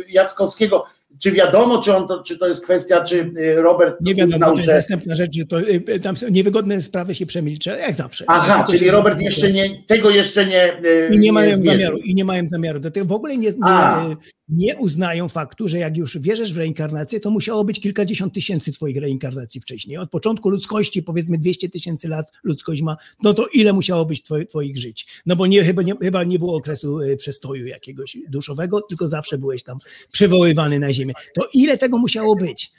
Jackowskiego. 0.08 0.84
Czy 1.22 1.32
wiadomo, 1.32 1.82
czy, 1.82 1.96
on 1.96 2.08
to, 2.08 2.22
czy 2.22 2.38
to 2.38 2.48
jest 2.48 2.64
kwestia, 2.64 3.04
czy 3.04 3.32
e, 3.38 3.54
Robert 3.54 3.96
Nie 4.00 4.14
wiadomo, 4.14 4.36
uznał, 4.36 4.50
to 4.50 4.56
jest 4.56 4.68
że... 4.68 4.74
następna 4.74 5.14
rzecz, 5.14 5.36
że 5.38 5.46
to, 5.46 5.60
y, 5.60 6.00
tam 6.02 6.16
są 6.16 6.28
niewygodne 6.28 6.80
sprawy 6.80 7.14
się 7.14 7.26
przemilcza, 7.26 7.76
jak 7.76 7.94
zawsze. 7.94 8.24
Aha, 8.28 8.66
czyli 8.70 8.90
Robert 8.90 9.20
jeszcze 9.20 9.52
nie, 9.52 9.84
tego 9.86 10.10
jeszcze 10.10 10.46
nie... 10.46 10.82
I 11.12 11.18
nie 11.18 11.32
mają 11.32 11.56
zmierzył. 11.56 11.72
zamiaru, 11.72 11.98
i 11.98 12.14
nie 12.14 12.24
mają 12.24 12.46
zamiaru. 12.46 12.80
Do 12.80 12.90
tego 12.90 13.06
w 13.06 13.12
ogóle 13.12 13.36
nie, 13.36 13.48
nie, 13.48 14.16
nie 14.52 14.76
uznają 14.76 15.28
faktu, 15.28 15.68
że 15.68 15.78
jak 15.78 15.96
już 15.96 16.18
wierzysz 16.18 16.52
w 16.54 16.56
reinkarnację, 16.56 17.20
to 17.20 17.30
musiało 17.30 17.64
być 17.64 17.80
kilkadziesiąt 17.80 18.34
tysięcy 18.34 18.72
twoich 18.72 18.96
reinkarnacji 18.96 19.60
wcześniej. 19.60 19.98
Od 19.98 20.10
początku 20.10 20.50
ludzkości, 20.50 21.02
powiedzmy 21.02 21.38
200 21.38 21.68
tysięcy 21.68 22.08
lat 22.08 22.32
ludzkość 22.44 22.82
ma, 22.82 22.96
no 23.22 23.34
to 23.34 23.46
ile 23.46 23.72
musiało 23.72 24.04
być 24.04 24.22
twoich, 24.22 24.48
twoich 24.48 24.78
żyć? 24.78 25.06
No 25.26 25.36
bo 25.36 25.46
nie, 25.46 25.64
chyba, 25.64 25.82
nie, 25.82 25.94
chyba 26.02 26.24
nie 26.24 26.38
było 26.38 26.56
okresu 26.56 27.00
e, 27.00 27.16
przestoju 27.16 27.66
jakiegoś 27.66 28.16
duszowego, 28.28 28.80
tylko 28.80 29.08
zawsze 29.08 29.38
byłeś 29.38 29.62
tam 29.62 29.78
przywoływany 30.12 30.78
na 30.78 30.92
ziemię. 30.92 31.14
To 31.34 31.48
ile 31.54 31.78
tego 31.78 31.98
musiało 31.98 32.36
być? 32.36 32.72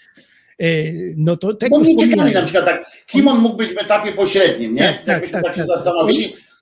e, 0.60 0.66
no 1.18 1.38
to 1.38 1.54
tego 1.54 1.70
Bo 1.70 1.80
już 1.80 1.88
mnie 1.88 2.10
ciekawi 2.10 2.34
na 2.34 2.42
przykład 2.42 2.66
tak, 2.66 2.86
kim 3.08 3.28
on 3.28 3.40
mógł 3.40 3.58
być 3.58 3.74
w 3.74 3.78
etapie 3.78 4.12
pośrednim, 4.12 4.76
nie? 4.76 4.82
Tak, 4.82 4.98
tak, 4.98 5.08
Jakbyśmy 5.08 5.34
tak, 5.34 5.44
tak, 5.44 5.56
się 5.56 5.60
tak. 5.60 5.68
zastanowili, 5.68 6.26
e, 6.26 6.28
e, 6.28 6.32
O. 6.32 6.53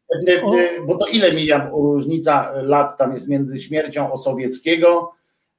bo 0.88 0.98
to 0.98 1.06
ile 1.06 1.34
mija 1.34 1.70
różnica 1.74 2.52
lat 2.62 2.98
tam 2.98 3.14
jest 3.14 3.28
między 3.28 3.60
śmiercią 3.60 4.12
Osowieckiego 4.12 5.12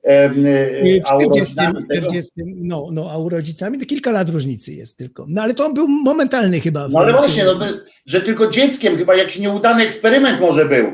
W 0.04 0.98
a 1.04 1.16
40, 1.16 1.26
urodzinami 1.26 1.86
tego? 1.88 2.06
40, 2.06 2.30
no, 2.44 2.88
no, 2.92 3.10
a 3.10 3.18
urodzicami 3.18 3.78
to 3.78 3.86
kilka 3.86 4.10
lat 4.12 4.30
różnicy 4.30 4.72
jest 4.72 4.98
tylko. 4.98 5.26
No 5.28 5.42
ale 5.42 5.54
to 5.54 5.66
on 5.66 5.74
był 5.74 5.88
momentalny 5.88 6.60
chyba. 6.60 6.88
No 6.88 7.00
ale 7.00 7.12
właśnie, 7.12 7.44
no 7.44 7.54
to 7.54 7.66
jest, 7.66 7.86
że 8.06 8.20
tylko 8.20 8.50
dzieckiem 8.50 8.96
chyba 8.96 9.14
jakiś 9.14 9.38
nieudany 9.38 9.82
eksperyment 9.82 10.40
może 10.40 10.66
był, 10.66 10.86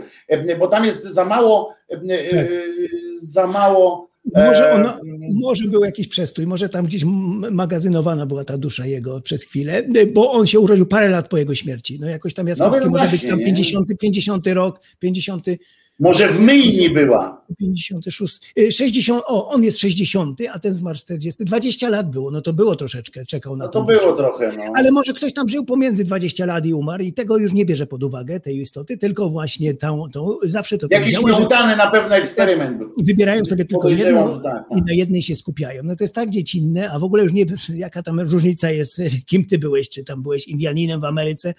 bo 0.59 0.69
tam 0.69 0.85
jest 0.85 1.05
za 1.05 1.25
mało, 1.25 1.75
Tak. 1.91 2.47
za 3.23 3.47
mało. 3.47 4.08
Może, 4.35 4.71
e, 4.71 4.73
ona, 4.73 4.99
może 5.31 5.69
był 5.69 5.85
jakiś 5.85 6.09
przestój, 6.09 6.47
może 6.47 6.69
tam 6.69 6.87
gdzieś 6.87 7.05
magazynowana 7.51 8.27
była 8.27 8.45
ta 8.45 8.59
dusza 8.59 8.87
jego 8.87 9.21
przez 9.21 9.45
chwilę, 9.45 9.83
bo 10.15 10.33
on 10.33 10.47
się 10.47 10.61
urodził 10.61 10.87
parę 10.87 11.09
lat 11.09 11.29
po 11.29 11.39
jego 11.39 11.55
śmierci. 11.55 11.99
No 12.01 12.07
jakoś 12.09 12.35
tam 12.35 12.49
Jackowski 12.49 12.85
no 12.85 12.91
może 12.91 13.09
być 13.09 13.27
tam 13.27 13.39
nie? 13.39 13.45
50, 13.45 13.89
50 14.01 14.47
rok, 14.47 14.81
50, 14.99 15.47
Może 15.99 16.29
w 16.29 16.41
myjni 16.41 16.91
była. 16.91 17.39
56, 17.59 18.53
y, 18.59 18.73
60, 18.73 19.23
o, 19.27 19.49
on 19.49 19.63
jest 19.65 19.79
60, 19.79 20.39
a 20.53 20.59
ten 20.59 20.75
zmarł 20.75 20.99
40, 20.99 21.45
20 21.45 21.89
lat 21.89 22.11
było, 22.11 22.31
no 22.31 22.41
to 22.43 22.53
było 22.53 22.77
troszeczkę, 22.77 23.25
czekał 23.27 23.57
na 23.57 23.65
No 23.65 23.71
to 23.71 23.83
duszę. 23.83 23.99
było 23.99 24.13
trochę, 24.13 24.53
no. 24.59 24.65
Ale 24.77 24.91
może 24.91 25.13
ktoś 25.13 25.33
tam 25.33 25.49
żył 25.49 25.65
pomiędzy 25.65 26.05
20 26.05 26.47
lat 26.47 26.67
i 26.67 26.75
umarł 26.75 27.03
i 27.05 27.13
tego 27.13 27.37
już 27.39 27.53
nie 27.53 27.65
bierze 27.65 27.87
pod 27.87 28.05
uwagę, 28.05 28.41
tej 28.41 28.59
istoty, 28.61 28.99
tylko 28.99 29.31
właśnie 29.31 29.75
tą, 29.75 30.05
tą 30.13 30.37
zawsze 30.43 30.79
to 30.79 30.89
tak 30.89 31.01
Jakiś 31.01 31.15
działa, 31.15 31.33
że 31.33 31.41
nieudany 31.41 31.77
na 31.77 31.91
pewno 31.91 32.17
eksperyment 32.17 32.79
był. 32.79 32.93
wybierają 32.99 33.45
sobie 33.45 33.65
tylko 33.65 33.89
jedną 33.89 34.43
tak, 34.43 34.65
i 34.79 34.83
na 34.83 34.93
jednej 34.93 35.23
się 35.23 35.35
skupiają. 35.35 35.83
No 35.85 35.97
to 35.97 36.05
jest 36.05 36.15
tak 36.15 36.31
dziecinne, 36.31 36.91
a 36.91 36.99
w 36.99 37.05
ogóle 37.05 37.23
już 37.23 37.33
nie, 37.33 37.47
jaka 37.75 38.03
tam 38.03 38.21
różnica 38.21 38.71
jest, 38.71 39.01
kim 39.27 39.45
ty 39.47 39.59
byłeś, 39.59 39.89
czy 39.89 40.05
tam 40.05 40.23
byłeś 40.23 40.49
Indianinem 40.49 41.01
w 41.01 41.05
Ameryce, 41.05 41.55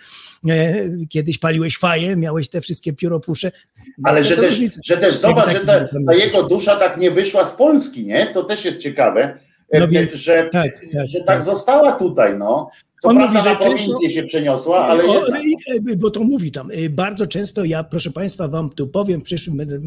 e, 0.50 0.90
kiedyś 1.10 1.38
paliłeś 1.38 1.78
faję, 1.78 2.16
miałeś 2.16 2.50
te 2.50 2.62
wszystkie 2.62 2.94
pióropusze. 2.94 3.52
No 3.98 4.10
Ale 4.10 4.24
to 4.24 4.29
że 4.36 4.42
też, 4.42 4.62
że 4.86 4.98
też 4.98 5.16
zobacz, 5.16 5.46
tak 5.46 5.54
że 5.54 5.60
ta, 5.66 5.88
ta 6.08 6.14
jego 6.14 6.44
dusza 6.44 6.76
tak 6.76 6.98
nie 6.98 7.12
wyszła 7.12 7.46
z 7.46 7.54
Polski, 7.54 8.06
nie? 8.06 8.28
To 8.34 8.44
też 8.44 8.66
jest 8.66 8.78
ciekawe, 8.80 9.38
e, 9.70 9.80
No 9.80 9.88
więc, 9.88 10.16
że, 10.16 10.50
tak, 10.52 10.72
tak, 10.94 11.10
że 11.10 11.20
tak, 11.24 11.44
została 11.44 11.92
tutaj, 11.92 12.38
no. 12.38 12.70
Co 13.02 13.10
On 13.10 13.16
mówi, 13.20 13.38
że 13.44 13.56
często- 13.56 14.10
się 14.10 14.24
przeniosła, 14.24 14.86
ale 14.86 15.04
O, 15.04 15.14
jednak. 15.24 15.44
i- 15.44 15.56
e, 15.92 15.96
Bo 15.98 16.10
to 16.12 16.20
mówi 16.20 16.52
tam. 16.52 16.72
e, 16.72 16.90
Bardzo 16.90 17.28
często 17.28 17.66
ja, 17.66 17.84
proszę 17.84 18.12
Państwa, 18.12 18.48
Wam 18.48 18.70
tu 18.70 18.88
powiem 18.88 19.20
w 19.20 19.24
przyszłym. 19.24 19.58
będę- 19.58 19.80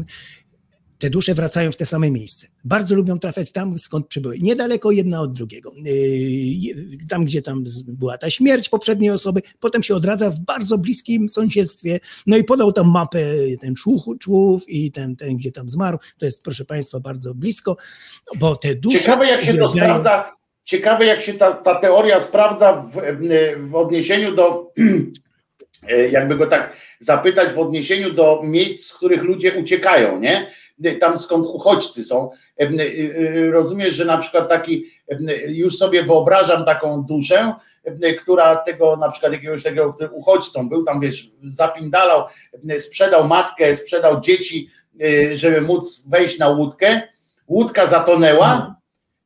Te 1.03 1.09
dusze 1.09 1.33
wracają 1.33 1.71
w 1.71 1.75
te 1.75 1.85
same 1.85 2.11
miejsce. 2.11 2.47
Bardzo 2.65 2.95
lubią 2.95 3.19
trafiać 3.19 3.51
tam, 3.51 3.79
skąd 3.79 4.07
przybyły. 4.07 4.37
Niedaleko 4.39 4.91
jedna 4.91 5.21
od 5.21 5.33
drugiego. 5.33 5.71
E, 5.71 7.07
Tam, 7.09 7.25
gdzie 7.25 7.41
tam 7.41 7.63
była 7.87 8.17
ta 8.17 8.29
śmierć 8.29 8.69
poprzedniej 8.69 9.11
osoby, 9.11 9.41
potem 9.59 9.83
się 9.83 9.95
odradza 9.95 10.29
w 10.29 10.39
bardzo 10.39 10.77
bliskim 10.77 11.29
sąsiedztwie. 11.29 11.99
No 12.27 12.37
i 12.37 12.43
podał 12.43 12.71
tam 12.71 12.91
mapę, 12.91 13.19
ten 13.61 13.75
człuch, 13.75 14.05
człów 14.19 14.69
i 14.69 14.91
ten, 14.91 15.15
ten, 15.15 15.37
gdzie 15.37 15.51
tam 15.51 15.69
zmarł. 15.69 15.97
To 16.17 16.25
jest, 16.25 16.43
proszę 16.43 16.65
Państwa, 16.65 16.99
bardzo 16.99 17.35
blisko, 17.35 17.77
bo 18.39 18.55
te 18.55 18.75
dusze. 18.75 18.99
Ciekawe, 18.99 19.27
jak 19.27 19.41
się 19.41 19.53
to 19.53 19.67
sprawdza. 19.67 20.35
Ciekawe, 20.63 21.05
jak 21.05 21.21
się 21.21 21.33
ta, 21.33 21.53
ta 21.53 21.75
teoria 21.75 22.19
sprawdza 22.19 22.73
w, 22.73 23.01
w 23.69 23.75
odniesieniu 23.75 24.35
do, 24.35 24.73
jakby 26.11 26.37
go 26.37 26.47
tak 26.47 26.77
zapytać, 26.99 27.53
w 27.53 27.59
odniesieniu 27.59 28.13
do 28.13 28.41
miejsc, 28.43 28.85
z 28.85 28.93
których 28.93 29.23
ludzie 29.23 29.53
uciekają, 29.53 30.19
nie? 30.19 30.62
Tam 30.99 31.17
skąd 31.17 31.45
uchodźcy 31.47 32.03
są. 32.03 32.29
Rozumiesz, 33.51 33.95
że 33.95 34.05
na 34.05 34.17
przykład 34.17 34.49
taki, 34.49 34.85
już 35.47 35.77
sobie 35.77 36.03
wyobrażam 36.03 36.65
taką 36.65 37.03
duszę, 37.03 37.53
która 38.19 38.55
tego 38.55 38.97
na 38.97 39.11
przykład 39.11 39.33
jakiegoś 39.33 39.63
takiego, 39.63 39.93
który 39.93 40.09
uchodźcą 40.09 40.69
był, 40.69 40.83
tam 40.83 40.99
wiesz, 40.99 41.31
zapindalał, 41.43 42.25
sprzedał 42.79 43.27
matkę, 43.27 43.75
sprzedał 43.75 44.21
dzieci, 44.21 44.69
żeby 45.33 45.61
móc 45.61 46.07
wejść 46.07 46.39
na 46.39 46.49
łódkę. 46.49 47.01
Łódka 47.47 47.87
zatonęła, 47.87 48.75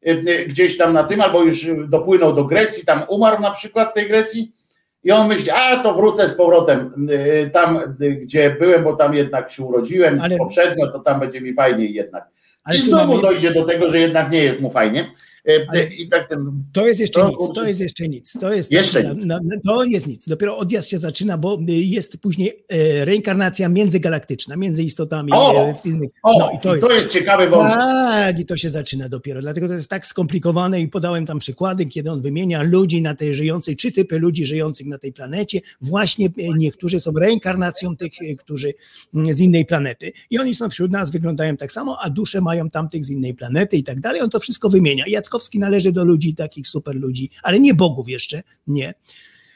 y, 0.08 0.46
gdzieś 0.48 0.78
tam 0.78 0.94
na 0.94 1.04
tym, 1.04 1.22
albo 1.22 1.44
już 1.44 1.68
dopłynął 1.88 2.34
do 2.34 2.44
Grecji, 2.44 2.86
tam 2.86 3.02
umarł 3.10 3.42
na 3.42 3.52
przykład 3.52 3.92
w 3.92 3.94
tej 3.94 4.08
Grecji 4.08 4.52
i 5.04 5.12
on 5.12 5.28
myśli, 5.28 5.50
a 5.50 5.78
to 5.78 5.94
wrócę 5.94 6.28
z 6.28 6.34
powrotem 6.34 7.08
y, 7.10 7.50
tam, 7.54 7.96
y, 8.02 8.12
gdzie 8.16 8.56
byłem, 8.60 8.84
bo 8.84 8.94
tam 8.96 9.14
jednak 9.14 9.52
się 9.52 9.64
urodziłem 9.64 10.20
Ale- 10.22 10.38
poprzednio, 10.38 10.88
to 10.88 11.00
tam 11.00 11.20
będzie 11.20 11.42
mi 11.42 11.54
fajniej 11.54 11.94
jednak. 11.94 12.28
Ale 12.64 12.78
I 12.78 12.82
znowu 12.82 13.22
dojdzie 13.22 13.54
do 13.54 13.66
tego, 13.66 13.90
że 13.90 14.00
jednak 14.00 14.32
nie 14.32 14.44
jest 14.44 14.62
mu 14.62 14.70
fajnie. 14.70 15.12
Ale- 15.68 15.86
I 15.86 16.08
tak 16.10 16.30
ten, 16.30 16.64
To 16.74 16.88
jest 16.88 17.00
jeszcze 17.00 17.20
To, 17.22 17.30
nic, 17.30 17.54
to 17.56 17.64
jest 17.68 17.80
jeszcze 17.82 18.08
nic. 18.08 18.34
To 18.40 18.54
jest 18.54 18.72
Jeszcze 18.72 19.04
na, 19.04 19.14
na, 19.26 19.40
to 19.66 19.84
jest 19.84 20.08
nic. 20.08 20.28
Dopiero 20.28 20.58
odjazd 20.58 20.90
się 20.90 21.00
zaczyna, 21.00 21.38
bo 21.38 21.60
y, 21.70 21.72
jest 21.72 22.18
później 22.22 22.64
e, 22.70 23.06
reinkarnacja 23.06 23.70
międzygalaktyczna, 23.70 24.56
między 24.56 24.84
istotami 24.84 25.32
O! 25.34 25.54
e, 25.70 25.76
No 26.24 26.52
i 26.58 26.60
to 26.62 26.76
jest. 26.76 27.10
ciekawy 27.10 27.50
wątek. 27.50 27.74
Tak, 27.78 28.40
i 28.40 28.46
to 28.46 28.58
się 28.58 28.70
zaczyna 28.70 29.10
dopiero. 29.10 29.42
Dlatego 29.42 29.68
to 29.68 29.74
jest 29.74 29.90
tak 29.90 30.08
skomplikowane 30.08 30.82
i 30.82 30.88
podałem 30.88 31.26
tam 31.26 31.40
przykłady, 31.40 31.86
kiedy 31.86 32.12
on 32.12 32.22
wymienia 32.22 32.64
ludzi 32.64 33.02
na 33.02 33.16
tej 33.16 33.34
żyjącej, 33.36 33.76
trzy 33.76 33.92
typy 33.92 34.20
ludzi 34.20 34.46
żyjących 34.46 34.88
na 34.88 34.98
tej 34.98 35.14
planecie. 35.14 35.62
Właśnie 35.82 36.26
e, 36.28 36.32
niektórzy 36.58 37.00
są 37.00 37.12
reinkarnacją 37.12 37.98
tych, 37.98 38.12
e, 38.22 38.36
którzy 38.36 38.74
z 39.32 39.40
innej 39.40 39.66
planety. 39.66 40.12
I 40.30 40.40
oni 40.40 40.56
są 40.56 40.70
wśród 40.70 40.92
nas, 40.92 41.12
wyglądają 41.12 41.58
tak 41.58 41.72
samo, 41.72 41.98
a 42.02 42.10
dusze 42.10 42.42
mają 42.42 42.70
tamtych 42.70 43.06
z 43.06 43.10
innej 43.10 43.34
planety 43.34 43.78
i 43.78 43.84
tak 43.84 44.00
dalej. 44.00 44.22
On 44.22 44.30
to 44.30 44.40
wszystko 44.40 44.70
wymienia. 44.70 45.04
Należy 45.60 45.92
do 45.92 46.04
ludzi, 46.06 46.36
takich 46.36 46.68
super 46.68 46.96
ludzi, 46.96 47.30
ale 47.44 47.60
nie 47.60 47.74
bogów 47.74 48.10
jeszcze, 48.10 48.44
nie. 48.68 48.94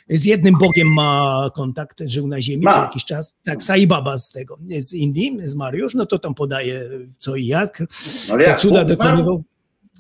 Z 0.10 0.26
jednym 0.26 0.56
Bogiem 0.60 0.94
ma 0.94 1.50
kontakt, 1.56 2.02
żył 2.06 2.28
na 2.28 2.42
Ziemi 2.42 2.64
Ma. 2.64 2.74
co 2.74 2.80
jakiś 2.82 3.06
czas. 3.06 3.36
Tak, 3.44 3.64
Sai 3.64 3.88
Baba 3.88 4.18
z 4.18 4.32
tego, 4.32 4.58
z 4.80 4.94
Indii, 4.94 5.38
z 5.44 5.56
Mariusz, 5.56 5.96
no 5.96 6.06
to 6.06 6.20
tam 6.20 6.34
podaje 6.36 6.90
co 7.20 7.36
i 7.36 7.46
jak. 7.48 7.80
No 8.28 8.34
ale 8.34 8.44
Te 8.44 8.50
jak 8.50 8.60
cuda 8.60 8.86
Bóg 8.86 8.94
zmarł? 8.94 9.10
dokonywał. 9.12 9.44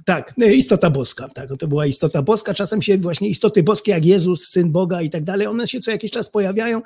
Tak, 0.05 0.33
no, 0.37 0.45
istota 0.45 0.89
boska, 0.89 1.27
tak, 1.27 1.49
to 1.59 1.67
była 1.67 1.85
istota 1.85 2.21
boska. 2.21 2.53
Czasem 2.53 2.81
się 2.81 2.97
właśnie 2.97 3.29
istoty 3.29 3.63
boskie, 3.63 3.91
jak 3.91 4.05
Jezus, 4.05 4.47
syn 4.47 4.71
Boga 4.71 5.01
i 5.01 5.09
tak 5.09 5.23
dalej, 5.23 5.47
one 5.47 5.67
się 5.67 5.79
co 5.79 5.91
jakiś 5.91 6.11
czas 6.11 6.29
pojawiają. 6.29 6.81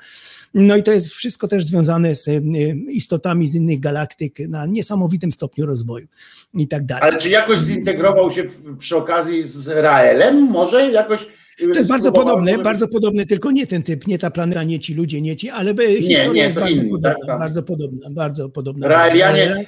No 0.54 0.76
i 0.76 0.82
to 0.82 0.92
jest 0.92 1.08
wszystko 1.08 1.48
też 1.48 1.64
związane 1.64 2.14
z 2.14 2.28
y, 2.28 2.40
istotami 2.88 3.48
z 3.48 3.54
innych 3.54 3.80
galaktyk 3.80 4.38
na 4.38 4.66
niesamowitym 4.66 5.32
stopniu 5.32 5.66
rozwoju 5.66 6.06
i 6.54 6.68
tak 6.68 6.86
dalej. 6.86 7.02
Ale 7.02 7.18
czy 7.18 7.28
jakoś 7.28 7.58
zintegrował 7.58 8.30
się 8.30 8.44
przy 8.78 8.96
okazji 8.96 9.44
z 9.44 9.68
Raelem? 9.68 10.42
Może 10.44 10.90
jakoś. 10.92 11.26
Y, 11.62 11.66
To 11.68 11.74
jest 11.74 11.88
bardzo 11.88 12.12
podobne, 12.12 12.58
bardzo 12.58 12.88
podobne, 12.88 13.26
tylko 13.26 13.50
nie 13.50 13.66
ten 13.66 13.82
typ, 13.82 14.06
nie 14.06 14.18
ta 14.18 14.30
planeta, 14.30 14.62
nie 14.64 14.80
ci 14.80 14.94
ludzie, 14.94 15.20
nie 15.20 15.36
ci, 15.36 15.50
ale 15.50 15.74
by- 15.74 15.86
historia 15.86 16.32
nie, 16.32 16.40
jest 16.42 16.60
bardzo 16.60 16.82
podobna, 16.82 17.08
tak, 17.08 17.18
tak. 17.26 17.38
bardzo 17.38 17.62
podobna, 17.62 18.10
bardzo 18.10 18.48
podobna. 18.48 18.88
Raelianie, 18.88 19.66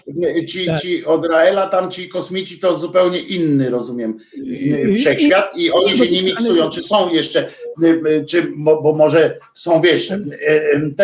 ci, 0.48 0.66
Tak. 0.66 0.80
ci 0.82 1.04
od 1.04 1.26
Raela, 1.26 1.66
tam 1.66 1.90
ci 1.90 2.08
kosmici 2.08 2.58
to 2.58 2.78
zupełnie 2.78 3.18
inny, 3.20 3.70
rozumiem, 3.70 4.18
I- 4.36 4.94
wszechświat 4.94 5.50
i 5.56 5.70
oni 5.70 5.98
się 5.98 6.08
nie 6.08 6.22
miksują. 6.22 6.70
Czy 6.70 6.82
są 6.82 7.12
jeszcze, 7.12 7.48
y, 7.82 7.86
y, 7.86 8.24
czy, 8.26 8.52
bo, 8.56 8.92
może 8.92 9.38
są, 9.54 9.80
wiesz, 9.80 10.10
y, 10.10 10.14
y, 10.14 10.94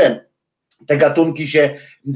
te, 0.87 0.95
te 0.95 0.97
gatunki 0.97 1.49
się, 1.49 1.71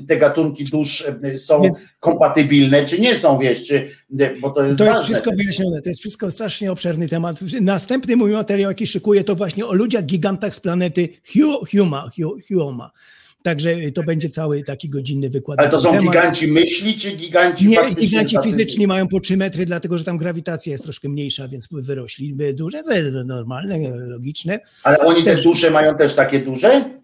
te 0.08 0.16
gatunki 0.16 0.64
dusz 0.64 1.04
y, 1.34 1.38
są 1.38 1.62
Więc- 1.62 1.84
kompatybilne, 2.00 2.84
czy 2.84 2.98
nie 3.00 3.16
są, 3.16 3.38
wiesz, 3.38 3.64
czy, 3.64 3.74
y, 4.20 4.34
bo 4.40 4.50
to 4.50 4.64
jest 4.64 4.78
To 4.78 4.84
jest 4.84 4.96
ważne. 4.98 5.14
wszystko 5.14 5.30
wyjaśnione, 5.36 5.82
to 5.82 5.88
jest 5.88 6.00
wszystko 6.00 6.30
strasznie 6.30 6.72
obszerny 6.72 7.08
temat. 7.08 7.36
Następny 7.60 8.16
mój 8.16 8.32
materiał, 8.32 8.70
jaki 8.70 8.86
szykuję, 8.86 9.24
to 9.24 9.34
właśnie 9.34 9.66
o 9.66 9.74
ludziach 9.74 10.04
gigantach 10.04 10.54
z 10.54 10.60
planety 10.60 11.08
Hu- 11.32 11.64
Huma, 11.70 12.10
Hu- 12.16 12.38
Huoma. 12.48 12.90
Także 13.42 13.76
to 13.94 14.02
będzie 14.02 14.28
cały 14.28 14.62
taki 14.62 14.88
godzinny 14.88 15.30
wykład. 15.30 15.58
Ale 15.58 15.68
to 15.68 15.80
są 15.80 15.92
temat. 15.92 16.04
giganci 16.14 16.48
myśli, 16.48 16.94
czy 16.98 17.12
giganci 17.16 17.66
Nie, 17.66 17.76
giganci 17.94 18.36
fizyczni 18.44 18.86
mają 18.86 19.08
po 19.08 19.20
3 19.20 19.36
metry, 19.36 19.66
dlatego 19.66 19.98
że 19.98 20.04
tam 20.04 20.18
grawitacja 20.18 20.72
jest 20.72 20.84
troszkę 20.84 21.08
mniejsza, 21.08 21.48
więc 21.48 21.68
wyrośli 21.72 22.34
duże, 22.54 22.82
co 22.82 22.92
jest 22.92 23.10
normalne, 23.24 23.78
logiczne. 23.96 24.60
Ale 24.82 24.98
oni 24.98 25.22
te 25.24 25.34
Też- 25.34 25.44
dusze 25.44 25.70
mają 25.70 25.96
też 25.96 26.14
takie 26.14 26.38
duże? 26.38 26.97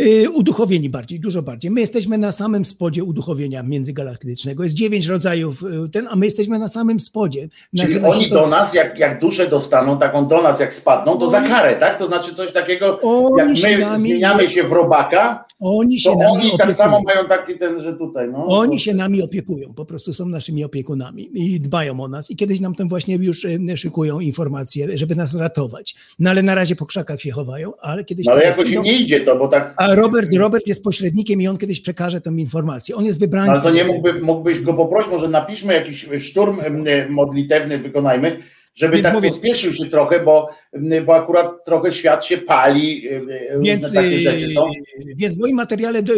Y, 0.00 0.30
Uduchowieni 0.30 0.90
bardziej, 0.90 1.20
dużo 1.20 1.42
bardziej. 1.42 1.70
My 1.70 1.80
jesteśmy 1.80 2.18
na 2.18 2.32
samym 2.32 2.64
spodzie 2.64 3.04
uduchowienia 3.04 3.62
międzygalaktycznego. 3.62 4.62
Jest 4.62 4.74
dziewięć 4.74 5.06
rodzajów 5.06 5.62
y, 5.62 5.88
ten, 5.88 6.08
a 6.10 6.16
my 6.16 6.24
jesteśmy 6.26 6.58
na 6.58 6.68
samym 6.68 7.00
spodzie. 7.00 7.48
Czyli 7.76 7.82
Nazywa 7.82 8.08
oni 8.08 8.28
to- 8.28 8.34
do 8.34 8.46
nas, 8.46 8.74
jak, 8.74 8.98
jak 8.98 9.20
dusze 9.20 9.46
dostaną, 9.48 9.98
taką 9.98 10.28
do 10.28 10.42
nas 10.42 10.60
jak 10.60 10.72
spadną, 10.72 11.18
to 11.18 11.30
za 11.30 11.40
karę, 11.42 11.76
tak? 11.76 11.98
To 11.98 12.06
znaczy 12.06 12.34
coś 12.34 12.52
takiego, 12.52 13.00
Oni 13.02 13.60
jak 13.60 13.78
my 13.80 13.86
nami- 13.86 13.98
zmieniamy 14.00 14.48
się 14.48 14.62
w 14.64 14.72
robaka, 14.72 15.44
Oni 15.60 16.00
się 16.00 16.10
to 16.10 16.16
nami 16.18 16.30
oni 16.30 16.42
tak 16.42 16.52
opiekują. 16.54 16.74
samo 16.76 17.00
mają 17.02 17.28
taki 17.28 17.58
ten, 17.58 17.80
że 17.80 17.92
tutaj, 17.96 18.28
no. 18.32 18.46
Oni 18.46 18.80
się 18.80 18.94
nami 18.94 19.22
opiekują, 19.22 19.74
po 19.74 19.84
prostu 19.84 20.12
są 20.12 20.26
naszymi 20.28 20.64
opiekunami 20.64 21.30
i 21.34 21.60
dbają 21.60 22.00
o 22.00 22.08
nas. 22.08 22.30
I 22.30 22.36
kiedyś 22.36 22.60
nam 22.60 22.74
tam 22.74 22.88
właśnie 22.88 23.14
już 23.16 23.44
e, 23.44 23.76
szykują 23.76 24.20
informacje, 24.20 24.98
żeby 24.98 25.16
nas 25.16 25.34
ratować. 25.34 25.94
No 26.18 26.30
ale 26.30 26.42
na 26.42 26.54
razie 26.54 26.76
po 26.76 26.86
krzakach 26.86 27.20
się 27.20 27.30
chowają, 27.30 27.72
ale 27.80 28.04
kiedyś. 28.04 28.26
No 28.26 28.32
ale 28.32 28.44
jakoś 28.44 28.64
przyjdą. 28.64 28.82
nie 28.82 28.92
idzie 28.96 29.20
to, 29.20 29.36
bo 29.36 29.48
tak, 29.48 29.74
A 29.76 29.89
Robert, 29.94 30.36
Robert 30.36 30.66
jest 30.66 30.84
pośrednikiem 30.84 31.42
i 31.42 31.48
on 31.48 31.58
kiedyś 31.58 31.80
przekaże 31.80 32.20
tą 32.20 32.36
informację. 32.36 32.96
On 32.96 33.04
jest 33.04 33.20
wybrańcem. 33.20 33.52
ale 33.52 33.62
to 33.62 33.70
nie 33.70 33.84
mógłby, 33.84 34.20
mógłbyś 34.20 34.60
go 34.60 34.74
poprosić, 34.74 35.10
może 35.12 35.28
napiszmy 35.28 35.74
jakiś 35.74 36.08
szturm 36.18 36.60
modlitewny, 37.08 37.78
wykonajmy, 37.78 38.42
żeby 38.74 38.92
Więc 38.92 39.04
tak 39.04 39.14
mówię- 39.14 39.28
pospieszył 39.28 39.72
się 39.72 39.86
trochę, 39.86 40.20
bo, 40.20 40.48
bo 41.06 41.14
akurat 41.14 41.64
trochę 41.64 41.92
świat 41.92 42.24
się 42.24 42.38
pali, 42.38 43.08
y, 43.08 43.14
y, 43.14 43.58
Więc, 43.62 43.92
takie 43.94 44.18
rzeczy 44.18 44.50
są. 44.50 44.66
yy, 44.68 45.14
więc 45.16 45.36
w 45.36 45.40
moim 45.40 45.56
materiale 45.56 46.02
to 46.02 46.12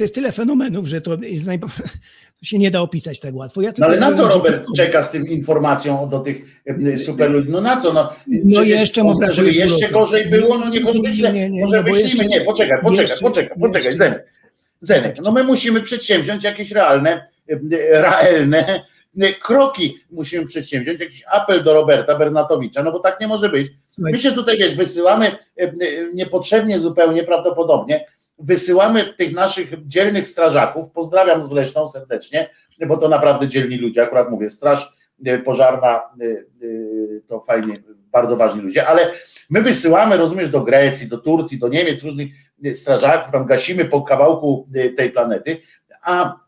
jest 0.00 0.14
tyle 0.14 0.32
fenomenów, 0.32 0.86
że 0.86 1.00
to 1.00 1.16
jest 1.22 1.46
najpo... 1.46 1.66
to 2.40 2.46
się 2.46 2.58
nie 2.58 2.70
da 2.70 2.80
opisać 2.80 3.20
tak 3.20 3.34
łatwo. 3.34 3.62
Ja 3.62 3.72
No 3.78 3.86
ale 3.86 4.00
na 4.00 4.12
co 4.12 4.28
Robert 4.28 4.66
czeka 4.76 5.02
z 5.02 5.10
tym 5.10 5.26
informacją 5.28 6.08
do 6.08 6.18
tych 6.18 6.36
y, 6.86 6.98
super 6.98 7.30
ludzi? 7.30 7.48
No 7.50 7.60
na 7.60 7.76
co? 7.76 7.92
No, 7.92 8.12
No 8.26 8.62
jeszcze 8.62 9.02
mu 9.02 9.14
brakuje 9.18 9.34
żeby 9.36 9.50
jeszcze 9.52 9.88
gorzej 9.88 10.26
było, 10.30 10.58
no 10.58 10.68
niech 10.68 10.88
on 10.88 11.02
wyśle, 11.02 11.32
nie, 11.32 11.50
nie, 11.50 11.64
może 11.64 11.82
wyślimy, 11.82 12.02
jeszcze- 12.02 12.26
nie, 12.26 12.40
poczekaj, 12.40 12.78
poczekaj, 12.82 13.02
jeszcze- 13.04 13.20
poczekaj, 13.20 13.58
poczekaj, 13.60 13.84
jeszcze- 13.84 13.98
Zenek, 13.98 14.26
Zenek, 14.80 15.16
no 15.24 15.32
my 15.32 15.44
musimy 15.44 15.80
przedsięwziąć 15.80 16.44
jakieś 16.44 16.72
realne, 16.72 17.28
y, 17.50 17.54
y, 17.54 17.78
realne 17.92 18.82
kroki, 19.42 19.98
musimy 20.10 20.46
przedsięwziąć 20.46 21.00
jakiś 21.00 21.22
apel 21.30 21.62
do 21.62 21.74
Roberta 21.74 22.18
Bernatowicza, 22.18 22.82
no 22.82 22.92
bo 22.92 22.98
tak 22.98 23.20
nie 23.20 23.28
może 23.28 23.48
być. 23.48 23.68
My 23.98 24.18
się 24.18 24.32
tutaj, 24.32 24.58
wiesz, 24.58 24.74
wysyłamy 24.74 25.30
niepotrzebnie 26.14 26.80
zupełnie 26.80 27.24
prawdopodobnie, 27.24 28.04
wysyłamy 28.38 29.14
tych 29.14 29.32
naszych 29.32 29.86
dzielnych 29.86 30.26
strażaków, 30.26 30.90
pozdrawiam 30.90 31.44
zresztą 31.44 31.88
serdecznie, 31.88 32.50
bo 32.86 32.96
to 32.96 33.08
naprawdę 33.08 33.48
dzielni 33.48 33.76
ludzie, 33.76 34.02
akurat 34.02 34.30
mówię, 34.30 34.50
straż 34.50 34.94
y, 35.28 35.38
pożarna 35.38 36.02
y, 36.20 36.46
y, 36.62 37.22
to 37.26 37.40
fajnie, 37.40 37.74
bardzo 38.12 38.36
ważni 38.36 38.62
ludzie, 38.62 38.86
ale 38.86 39.12
my 39.50 39.62
wysyłamy, 39.62 40.16
rozumiesz, 40.16 40.50
do 40.50 40.60
Grecji, 40.60 41.08
do 41.08 41.18
Turcji, 41.18 41.58
do 41.58 41.68
Niemiec, 41.68 42.02
różnych 42.02 42.28
strażaków, 42.74 43.32
tam 43.32 43.46
gasimy 43.46 43.84
po 43.84 44.02
kawałku 44.02 44.68
tej 44.96 45.10
planety, 45.10 45.60
a 46.02 46.40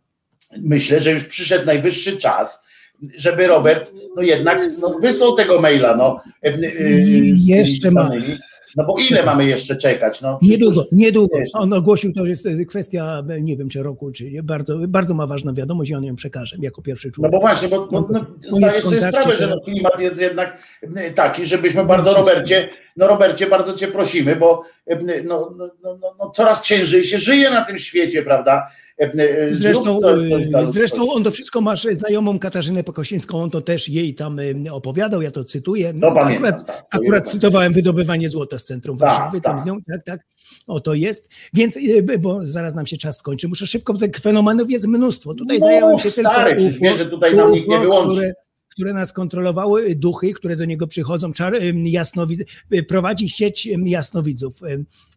myślę, 0.63 1.01
że 1.01 1.11
już 1.11 1.25
przyszedł 1.25 1.67
najwyższy 1.67 2.17
czas, 2.17 2.69
żeby 3.17 3.47
Robert 3.47 3.93
no 4.17 4.23
jednak 4.23 4.59
no, 4.83 4.99
wysłał 4.99 5.35
tego 5.35 5.61
maila, 5.61 5.97
no. 5.97 6.21
Jeszcze 7.47 7.91
ma. 7.91 8.11
No 8.77 8.85
bo 8.85 8.95
ile 9.11 9.25
mamy 9.25 9.47
jeszcze 9.47 9.77
czekać? 9.77 10.21
No, 10.21 10.39
Niedługo, 10.43 10.87
niedługo. 10.93 11.39
Wiesz. 11.39 11.51
On 11.53 11.73
ogłosił, 11.73 12.13
to 12.13 12.27
jest 12.27 12.47
e, 12.47 12.65
kwestia, 12.65 13.23
e, 13.31 13.41
nie 13.41 13.57
wiem, 13.57 13.69
czy 13.69 13.83
roku, 13.83 14.11
czy 14.13 14.31
nie. 14.31 14.43
Bardzo, 14.43 14.79
bardzo 14.89 15.15
ma 15.15 15.27
ważną 15.27 15.55
wiadomość 15.55 15.91
i 15.91 15.95
on 15.95 16.05
ją 16.05 16.17
przekaże 16.17 16.57
jako 16.61 16.83
pierwszy 16.83 17.09
No 17.09 17.13
człowiek. 17.15 17.33
bo 17.33 17.41
właśnie, 17.41 17.69
bo, 17.69 17.89
no, 17.93 18.09
zdajesz 18.51 18.85
w 18.85 18.89
sobie 18.89 19.03
sprawę, 19.03 19.37
że 19.37 19.45
no, 19.45 19.49
teraz. 19.49 19.65
klimat 19.65 20.01
jest 20.01 20.19
jednak 20.21 20.59
y, 20.83 21.13
taki, 21.15 21.47
żebyśmy 21.47 21.85
bardzo 21.85 22.15
Robercie, 22.15 22.69
no 22.97 23.07
Robercie, 23.07 23.47
bardzo 23.47 23.73
cię 23.75 23.89
prosimy, 23.89 24.37
bo 24.37 24.63
y, 24.91 25.23
no, 25.25 25.55
no, 25.57 25.71
no, 25.83 25.99
no, 26.03 26.15
no, 26.19 26.31
coraz 26.31 26.63
ciężej 26.63 27.05
się 27.05 27.19
żyje 27.19 27.51
na 27.51 27.65
tym 27.65 27.79
świecie, 27.79 28.23
prawda? 28.23 28.69
Zrób 28.99 29.51
Zresztą, 29.51 30.01
e, 30.61 30.67
zresztą 30.67 31.13
on 31.13 31.25
to 31.25 31.31
wszystko 31.31 31.61
masz 31.61 31.87
znajomą 31.93 32.39
Katarzynę 32.39 32.85
Pokosińską, 32.85 33.43
on 33.43 33.51
to 33.51 33.61
też 33.61 33.89
jej 33.89 34.15
tam 34.15 34.39
e, 34.39 34.73
opowiadał, 34.73 35.23
ja 35.23 35.31
to 35.31 35.45
cytuję. 35.45 35.93
No, 35.95 36.15
pamiętam, 36.15 36.35
akurat 36.35 36.67
tak, 36.67 36.77
to 36.77 36.87
akurat 36.91 37.31
cytowałem 37.31 37.73
wydobywanie 37.73 38.29
złota 38.29 38.59
z 38.59 38.65
centrum 38.65 38.99
Tak, 38.99 39.09
Warszawy, 39.09 39.41
tam 39.41 39.57
tak. 39.57 39.63
z 39.63 39.67
nią, 39.67 39.77
tak, 39.93 40.03
tak. 40.05 40.21
O 40.67 40.81
to 40.81 40.95
jest. 40.95 41.29
Więc, 41.55 41.77
e, 41.77 42.19
bo 42.19 42.39
zaraz 42.43 42.75
nam 42.75 42.87
się 42.87 42.97
czas 42.97 43.19
skończy, 43.19 43.49
muszę 43.49 43.67
szybko, 43.67 43.93
bo 43.93 43.99
tych 43.99 44.17
fenomenów 44.19 44.71
jest 44.71 44.87
mnóstwo. 44.87 45.35
Tutaj 45.35 45.59
No, 45.59 45.67
zająłem 45.67 45.99
się 45.99 46.11
stary, 46.11 46.57
tylko 46.57 46.79
wiesz, 46.81 46.99
że 46.99 47.07
tutaj 47.07 47.35
nam 47.35 47.53
nikt 47.53 47.69
nie 47.69 47.79
wyłączy. 47.79 48.15
które, 48.15 48.33
które 48.79 48.93
nas 48.93 49.13
kontrolowały, 49.13 49.85
y, 49.85 49.95
duchy, 49.95 50.33
które 50.33 50.57
do 50.57 50.65
niego 50.65 50.87
przychodzą, 50.87 51.33
czar, 51.33 51.55
ym, 51.55 51.87
jasnowidz, 51.87 52.41
y, 52.75 52.83
prowadzi 52.83 53.29
sieć 53.29 53.67
jasnowidzów 53.85 54.63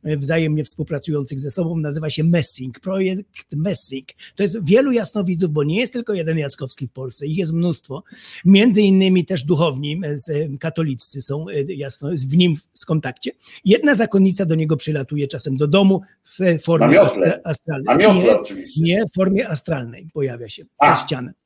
y, 0.06 0.18
wzajemnie 0.18 0.64
współpracujących 0.64 1.40
ze 1.40 1.52
sobą, 1.52 1.78
nazywa 1.78 2.10
się 2.10 2.24
Messing, 2.24 2.80
projekt 2.80 3.56
Messing. 3.56 4.08
To 4.36 4.44
jest 4.44 4.66
wielu 4.66 4.92
jasnowidzów, 4.92 5.52
bo 5.52 5.64
nie 5.64 5.80
jest 5.80 5.94
tylko 5.94 6.14
jeden 6.14 6.38
Jackowski 6.38 6.88
w 6.88 6.92
Polsce, 6.92 7.28
ich 7.28 7.38
jest 7.38 7.54
mnóstwo. 7.54 8.04
Między 8.46 8.82
innymi 8.82 9.26
też 9.26 9.44
duchowni 9.44 10.02
y, 10.30 10.34
y, 10.34 10.58
katoliccy 10.60 11.22
są 11.22 11.50
y, 11.50 11.66
jasno, 11.74 12.10
w 12.28 12.38
nim 12.38 12.56
w 12.82 12.86
kontakcie. 12.86 13.32
Jedna 13.66 13.96
zakonnica 13.96 14.46
do 14.46 14.56
niego 14.56 14.78
przylatuje 14.78 15.28
czasem 15.28 15.58
do 15.58 15.68
domu 15.68 16.02
w 16.24 16.64
formie 16.64 17.02
astra, 17.02 17.40
astralnej. 17.44 17.98
Nie, 17.98 18.38
nie 18.78 19.06
w 19.06 19.16
formie 19.16 19.50
astralnej 19.50 20.08
pojawia 20.14 20.50
się 20.50 20.64
A. 20.78 20.94
przez 20.94 21.06
ścianę. 21.06 21.41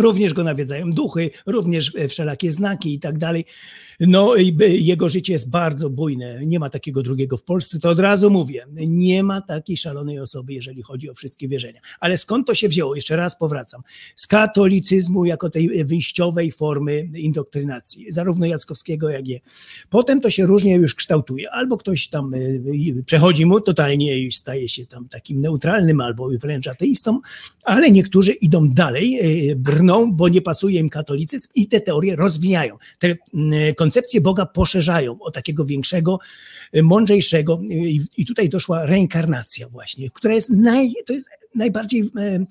Również 0.00 0.34
go 0.34 0.44
nawiedzają 0.44 0.92
duchy, 0.92 1.30
również 1.46 1.92
e, 1.94 2.08
wszelakie 2.08 2.50
znaki 2.50 2.94
i 2.94 3.00
tak 3.00 3.18
dalej. 3.18 3.44
No 4.00 4.36
jego 4.60 5.08
życie 5.08 5.32
jest 5.32 5.50
bardzo 5.50 5.90
bujne. 5.90 6.46
Nie 6.46 6.58
ma 6.58 6.70
takiego 6.70 7.02
drugiego 7.02 7.36
w 7.36 7.42
Polsce, 7.42 7.80
to 7.80 7.88
od 7.88 7.98
razu 7.98 8.30
mówię. 8.30 8.66
Nie 8.72 9.22
ma 9.22 9.40
takiej 9.40 9.76
szalonej 9.76 10.18
osoby, 10.20 10.52
jeżeli 10.52 10.82
chodzi 10.82 11.10
o 11.10 11.14
wszystkie 11.14 11.48
wierzenia. 11.48 11.80
Ale 12.00 12.16
skąd 12.16 12.46
to 12.46 12.54
się 12.54 12.68
wzięło? 12.68 12.94
Jeszcze 12.94 13.16
raz 13.16 13.38
powracam. 13.38 13.82
Z 14.16 14.26
katolicyzmu 14.26 15.24
jako 15.24 15.50
tej 15.50 15.84
wyjściowej 15.84 16.52
formy 16.52 17.08
indoktrynacji, 17.14 18.12
zarówno 18.12 18.46
Jackowskiego, 18.46 19.10
jak 19.10 19.28
i. 19.28 19.40
Potem 19.90 20.20
to 20.20 20.30
się 20.30 20.46
różnie 20.46 20.74
już 20.74 20.94
kształtuje. 20.94 21.50
Albo 21.50 21.76
ktoś 21.76 22.08
tam 22.08 22.34
e, 22.34 22.38
przechodzi 23.06 23.46
mu 23.46 23.60
totalnie 23.60 24.18
i 24.18 24.32
staje 24.32 24.68
się 24.68 24.86
tam 24.86 25.08
takim 25.08 25.40
neutralnym, 25.40 26.00
albo 26.00 26.28
wręcz 26.28 26.66
ateistą, 26.66 27.20
ale 27.62 27.90
niektórzy 27.90 28.32
idą 28.32 28.68
dalej, 28.68 29.18
e, 29.50 29.56
brną, 29.56 30.12
bo 30.12 30.28
nie 30.28 30.42
pasuje 30.42 30.80
im 30.80 30.88
katolicyzm 30.88 31.48
i 31.54 31.66
te 31.66 31.80
teorie 31.80 32.16
rozwijają. 32.16 32.76
Te 32.98 33.14
koncepcje 33.88 34.20
Boga 34.20 34.46
poszerzają 34.46 35.18
o 35.20 35.30
takiego 35.30 35.64
większego, 35.64 36.18
e, 36.72 36.82
mądrzejszego 36.82 37.60
e, 37.70 37.74
i, 38.16 38.26
tutaj 38.26 38.48
doszła 38.48 38.86
reinkarnacja 38.86 39.68
właśnie, 39.68 40.10
która 40.10 40.34
jest, 40.34 40.50
naj, 40.50 40.92
to 41.06 41.12
jest 41.12 41.28
najbardziej 41.54 42.10
e, 42.18 42.44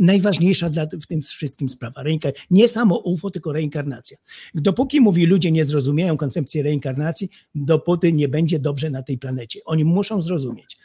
najważniejsza 0.00 0.70
dla, 0.70 0.86
w 0.86 1.06
tym 1.06 1.22
wszystkim 1.22 1.68
sprawa. 1.68 2.02
Reinka, 2.02 2.28
nie 2.50 2.68
samo 2.68 2.98
UFO, 2.98 3.30
tylko 3.30 3.52
reinkarnacja. 3.52 4.16
Dopóki, 4.54 5.00
mówi, 5.00 5.26
ludzie 5.26 5.52
nie 5.52 5.64
zrozumieją 5.64 6.16
koncepcji 6.16 6.62
reinkarnacji, 6.62 7.28
dopóty 7.54 8.12
nie 8.12 8.28
będzie 8.28 8.58
dobrze 8.58 8.90
na 8.90 9.02
tej 9.02 9.18
planecie. 9.18 9.60
Oni 9.64 9.84
muszą 9.84 10.22
zrozumieć, 10.22 10.78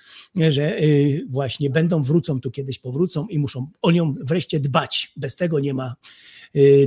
że 0.49 0.77
właśnie 1.29 1.69
będą, 1.69 2.03
wrócą 2.03 2.39
tu 2.39 2.51
kiedyś, 2.51 2.79
powrócą 2.79 3.27
i 3.27 3.39
muszą 3.39 3.67
o 3.81 3.91
nią 3.91 4.15
wreszcie 4.21 4.59
dbać. 4.59 5.11
Bez 5.17 5.35
tego 5.35 5.59
nie 5.59 5.73
ma 5.73 5.95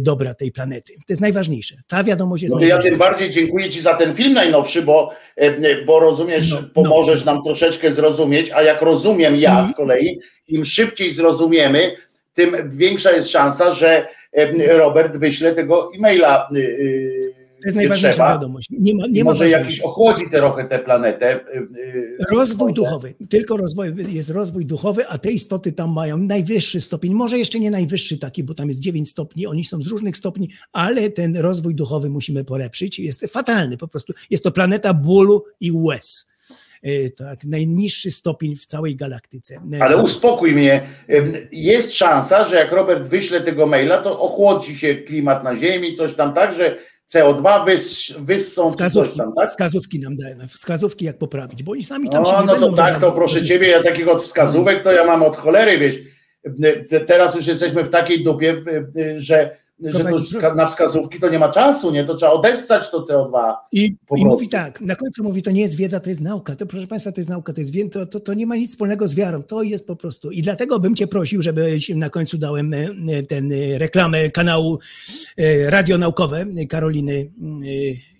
dobra 0.00 0.34
tej 0.34 0.52
planety. 0.52 0.92
To 0.92 1.12
jest 1.12 1.22
najważniejsze. 1.22 1.76
Ta 1.86 2.04
wiadomość 2.04 2.42
jest 2.42 2.54
No 2.54 2.60
to 2.60 2.66
ja 2.66 2.78
tym 2.78 2.98
bardziej 2.98 3.30
dziękuję 3.30 3.70
Ci 3.70 3.80
za 3.80 3.94
ten 3.94 4.14
film 4.14 4.32
najnowszy, 4.32 4.82
bo, 4.82 5.10
e, 5.36 5.84
bo 5.84 6.00
rozumiesz, 6.00 6.50
No, 6.50 6.60
no. 6.60 6.68
pomożesz 6.74 7.24
nam 7.24 7.42
troszeczkę 7.42 7.92
zrozumieć, 7.92 8.50
a 8.50 8.62
jak 8.62 8.82
rozumiem 8.82 9.36
ja 9.36 9.68
z 9.68 9.76
kolei, 9.76 10.20
im 10.48 10.64
szybciej 10.64 11.14
zrozumiemy, 11.14 11.96
tym 12.34 12.56
większa 12.70 13.12
jest 13.12 13.30
szansa, 13.30 13.72
że 13.72 14.08
e, 14.32 14.76
Robert 14.78 15.16
wyśle 15.16 15.54
tego 15.54 15.90
e-maila. 15.96 16.48
Y, 17.66 17.68
y, 17.68 17.72
To 17.72 17.74
jest 17.74 17.76
najważniejsza 17.76 18.12
trzeba. 18.16 18.28
wiadomość. 18.32 18.68
Nie 18.70 18.94
ma, 18.94 19.06
nie 19.10 19.24
może 19.24 19.48
jakiś 19.48 19.80
ochłodzi 19.80 20.30
trochę 20.30 20.64
tę 20.64 20.78
planetę. 20.78 21.40
y, 21.54 21.58
y, 21.78 22.16
Rozwój 22.30 22.72
duchowy, 22.74 23.14
tylko 23.30 23.56
rozwój, 23.56 23.86
jest 24.08 24.30
rozwój 24.30 24.66
duchowy, 24.66 25.06
a 25.06 25.18
te 25.18 25.30
istoty 25.30 25.72
tam 25.72 25.92
mają 25.92 26.18
najwyższy 26.18 26.80
stopień, 26.80 27.14
może 27.14 27.38
jeszcze 27.38 27.60
nie 27.60 27.70
najwyższy 27.70 28.18
taki, 28.18 28.44
bo 28.44 28.54
tam 28.54 28.68
jest 28.68 28.80
9 28.80 29.08
stopni, 29.10 29.46
oni 29.46 29.64
są 29.64 29.82
z 29.82 29.86
różnych 29.86 30.16
stopni, 30.16 30.48
ale 30.72 31.10
ten 31.10 31.36
rozwój 31.36 31.74
duchowy 31.74 32.10
musimy 32.10 32.44
polepszyć. 32.44 32.98
Jest 32.98 33.20
fatalny 33.20 33.76
po 33.76 33.88
prostu. 33.88 34.12
Jest 34.30 34.44
to 34.44 34.50
planeta 34.50 34.94
bólu 34.94 35.44
i 35.60 35.72
łez. 35.72 36.30
E, 36.82 37.10
Tak, 37.10 37.44
najniższy 37.44 38.10
stopień 38.10 38.56
w 38.56 38.66
całej 38.66 38.96
galaktyce. 38.96 39.60
Ale 39.80 39.96
uspokój 39.96 40.52
mnie, 40.54 40.88
jest 41.52 41.92
szansa, 41.92 42.44
że 42.48 42.56
jak 42.56 42.72
Robert 42.72 43.08
wyśle 43.08 43.40
tego 43.40 43.66
maila, 43.66 43.98
to 43.98 44.20
ochłodzi 44.20 44.76
się 44.76 44.94
klimat 44.94 45.44
na 45.44 45.56
Ziemi, 45.56 45.94
coś 45.94 46.14
tam 46.14 46.34
tak, 46.34 46.56
że 46.56 46.78
CO2 47.14 47.64
wys, 47.66 48.12
wyssą 48.18 48.64
czy 48.64 48.70
Wskazówki, 48.70 49.18
tam, 49.18 49.32
tak? 49.34 49.50
wskazówki 49.50 50.00
nam 50.00 50.16
dają, 50.16 50.36
wskazówki 50.48 51.04
jak 51.04 51.18
poprawić, 51.18 51.62
bo 51.62 51.72
oni 51.72 51.84
sami 51.84 52.08
tam 52.08 52.24
się 52.24 52.32
No, 52.32 52.40
nie 52.40 52.46
no 52.46 52.52
będą 52.52 52.70
to 52.70 52.76
tak, 52.76 53.00
to 53.00 53.12
proszę 53.12 53.42
ciebie, 53.44 53.68
ja 53.68 53.82
takich 53.82 54.08
od 54.08 54.22
wskazówek 54.22 54.82
to 54.82 54.92
ja 54.92 55.04
mam 55.04 55.22
od 55.22 55.36
cholery, 55.36 55.78
wiesz. 55.78 55.96
Te- 56.90 57.00
Teraz 57.00 57.34
już 57.34 57.46
jesteśmy 57.46 57.84
w 57.84 57.90
takiej 57.90 58.24
dupie, 58.24 58.62
że, 59.16 59.56
że 59.80 60.04
to 60.40 60.54
na 60.54 60.66
wskazówki 60.66 61.20
to 61.20 61.28
nie 61.28 61.38
ma 61.38 61.48
czasu, 61.48 61.90
nie? 61.90 62.04
To 62.04 62.14
trzeba 62.14 62.32
odessać 62.32 62.90
to 62.90 63.02
CO2. 63.02 63.54
I, 63.72 63.96
I 64.16 64.24
mówi 64.24 64.48
tak, 64.48 64.80
na 64.80 64.96
końcu 64.96 65.24
mówi, 65.24 65.42
to 65.42 65.50
nie 65.50 65.60
jest 65.60 65.76
wiedza, 65.76 66.00
to 66.00 66.08
jest 66.08 66.20
nauka. 66.20 66.56
To 66.56 66.66
proszę 66.66 66.86
Państwa, 66.86 67.12
to 67.12 67.20
jest 67.20 67.30
nauka, 67.30 67.52
to 67.52 67.60
jest 67.60 67.72
to, 67.92 68.06
to, 68.06 68.20
to 68.20 68.34
nie 68.34 68.46
ma 68.46 68.56
nic 68.56 68.70
wspólnego 68.70 69.08
z 69.08 69.14
wiarą, 69.14 69.42
to 69.42 69.62
jest 69.62 69.86
po 69.86 69.96
prostu. 69.96 70.30
I 70.30 70.42
dlatego 70.42 70.80
bym 70.80 70.96
Cię 70.96 71.06
prosił, 71.06 71.42
żebyś 71.42 71.88
na 71.88 72.10
końcu 72.10 72.38
dałem 72.38 72.74
e, 72.74 72.78
e, 72.78 73.22
ten 73.22 73.52
e, 73.52 73.78
reklamę 73.78 74.30
kanału 74.30 74.78
e, 75.38 75.70
radionaukowe 75.70 76.44
e, 76.56 76.66
Karoliny. 76.66 77.30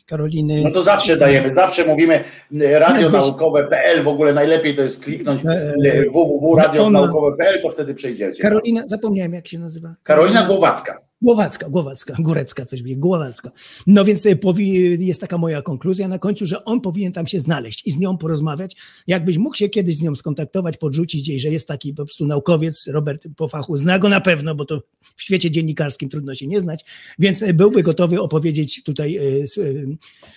Karoliny. 0.07 0.62
No 0.65 0.70
to 0.70 0.83
zawsze 0.83 1.17
dajemy, 1.17 1.55
zawsze 1.55 1.85
mówimy 1.85 2.25
y, 2.57 2.78
radionaukowe.pl, 2.78 4.02
w 4.02 4.09
ogóle 4.09 4.33
najlepiej 4.33 4.76
to 4.76 4.83
jest 4.83 5.05
kliknąć 5.05 5.43
www.radionaukowe.pl, 5.43 7.62
to 7.62 7.70
wtedy 7.70 7.94
przejdziecie. 7.94 8.43
Karolina, 8.43 8.83
zapomniałem 8.86 9.33
jak 9.33 9.49
się 9.49 9.59
nazywa. 9.59 9.94
Karolina 10.02 10.47
Głowacka. 10.47 11.06
Głowacka, 11.23 11.69
Głowacka, 11.70 12.17
Górecka, 12.19 12.65
coś 12.65 12.83
będzie, 12.83 12.97
Głowacka. 12.97 13.51
No 13.86 14.05
więc 14.05 14.27
e, 14.27 14.36
jest 14.99 15.20
taka 15.20 15.39
moja 15.39 15.62
konkluzja 15.62 16.09
na 16.09 16.19
końcu, 16.19 16.47
że 16.47 16.65
on 16.65 16.81
powinien 16.81 17.12
tam 17.12 17.27
się 17.27 17.41
znaleźć 17.41 17.86
i 17.86 17.91
z 17.91 17.99
nią 17.99 18.19
porozmawiać. 18.19 18.77
Jakbyś 19.07 19.39
mógł 19.39 19.57
się 19.57 19.69
kiedyś 19.69 19.97
z 19.97 20.03
nią 20.03 20.15
skontaktować, 20.15 20.77
podrzucić 20.77 21.28
jej, 21.28 21.41
że 21.41 21.49
jest 21.49 21.69
taki 21.69 21.95
po 21.95 22.05
prostu 22.05 22.27
naukowiec, 22.27 22.86
Robert 22.86 23.28
po 23.36 23.49
fachu 23.49 23.77
zna 23.77 23.99
go 23.99 24.09
na 24.09 24.20
pewno, 24.20 24.55
bo 24.55 24.65
to 24.65 24.83
w 25.17 25.23
świecie 25.23 25.51
dziennikarskim 25.51 26.09
trudno 26.09 26.35
się 26.35 26.47
nie 26.47 26.61
znać, 26.61 26.85
więc 27.19 27.43
e, 27.43 27.55
byłby 27.55 27.83
gotowy 27.83 28.20
opowiedzieć 28.20 28.83
tutaj 28.83 29.17
e, 29.17 29.20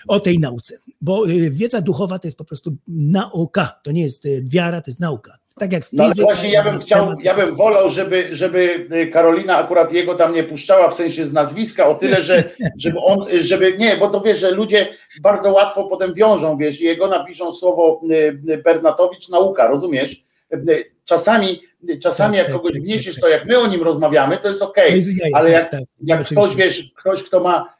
o 0.07 0.19
tej 0.19 0.39
nauce. 0.39 0.77
Bo 1.01 1.25
wiedza 1.51 1.81
duchowa 1.81 2.19
to 2.19 2.27
jest 2.27 2.37
po 2.37 2.45
prostu 2.45 2.75
nauka, 2.87 3.79
to 3.83 3.91
nie 3.91 4.01
jest 4.01 4.27
wiara, 4.43 4.81
to 4.81 4.91
jest 4.91 4.99
nauka. 4.99 5.37
Tak 5.59 5.71
jak 5.71 5.83
No 5.93 6.03
ale 6.03 6.13
właśnie 6.19 6.49
ja 6.49 6.63
bym 6.63 6.79
chciał, 6.79 7.07
ja 7.23 7.33
bym 7.33 7.55
wolał, 7.55 7.89
żeby, 7.89 8.27
żeby 8.31 8.87
y, 8.93 9.07
Karolina 9.07 9.57
akurat 9.57 9.93
jego 9.93 10.15
tam 10.15 10.33
nie 10.33 10.43
puszczała 10.43 10.89
w 10.89 10.95
sensie 10.95 11.25
z 11.25 11.33
nazwiska 11.33 11.87
o 11.87 11.95
tyle, 11.95 12.23
że 12.23 12.43
żeby 12.83 12.99
on, 12.99 13.25
żeby 13.39 13.75
nie, 13.77 13.97
bo 13.97 14.07
to 14.07 14.21
wiesz, 14.21 14.39
że 14.39 14.51
ludzie 14.51 14.87
bardzo 15.21 15.51
łatwo 15.51 15.83
potem 15.83 16.13
wiążą, 16.13 16.57
wiesz, 16.57 16.81
jego 16.81 17.07
napiszą 17.07 17.53
słowo 17.53 18.01
y, 18.11 18.15
y, 18.49 18.57
Bernatowicz 18.57 19.29
nauka, 19.29 19.67
rozumiesz? 19.67 20.23
Czasami, 21.05 21.61
czasami 22.01 22.37
jak 22.37 22.51
kogoś 22.51 22.73
wniesiesz, 22.73 23.19
to 23.19 23.27
jak 23.27 23.45
my 23.45 23.59
o 23.59 23.67
nim 23.67 23.83
rozmawiamy, 23.83 24.37
to 24.37 24.47
jest 24.47 24.61
okej, 24.61 25.01
jaj, 25.21 25.31
ale 25.33 25.51
tak, 25.51 25.61
jak, 25.61 25.71
tak, 25.71 25.81
jak 26.03 26.25
ktoś, 26.25 26.55
wiesz, 26.55 26.91
ktoś, 26.97 27.23
kto 27.23 27.39
ma 27.39 27.73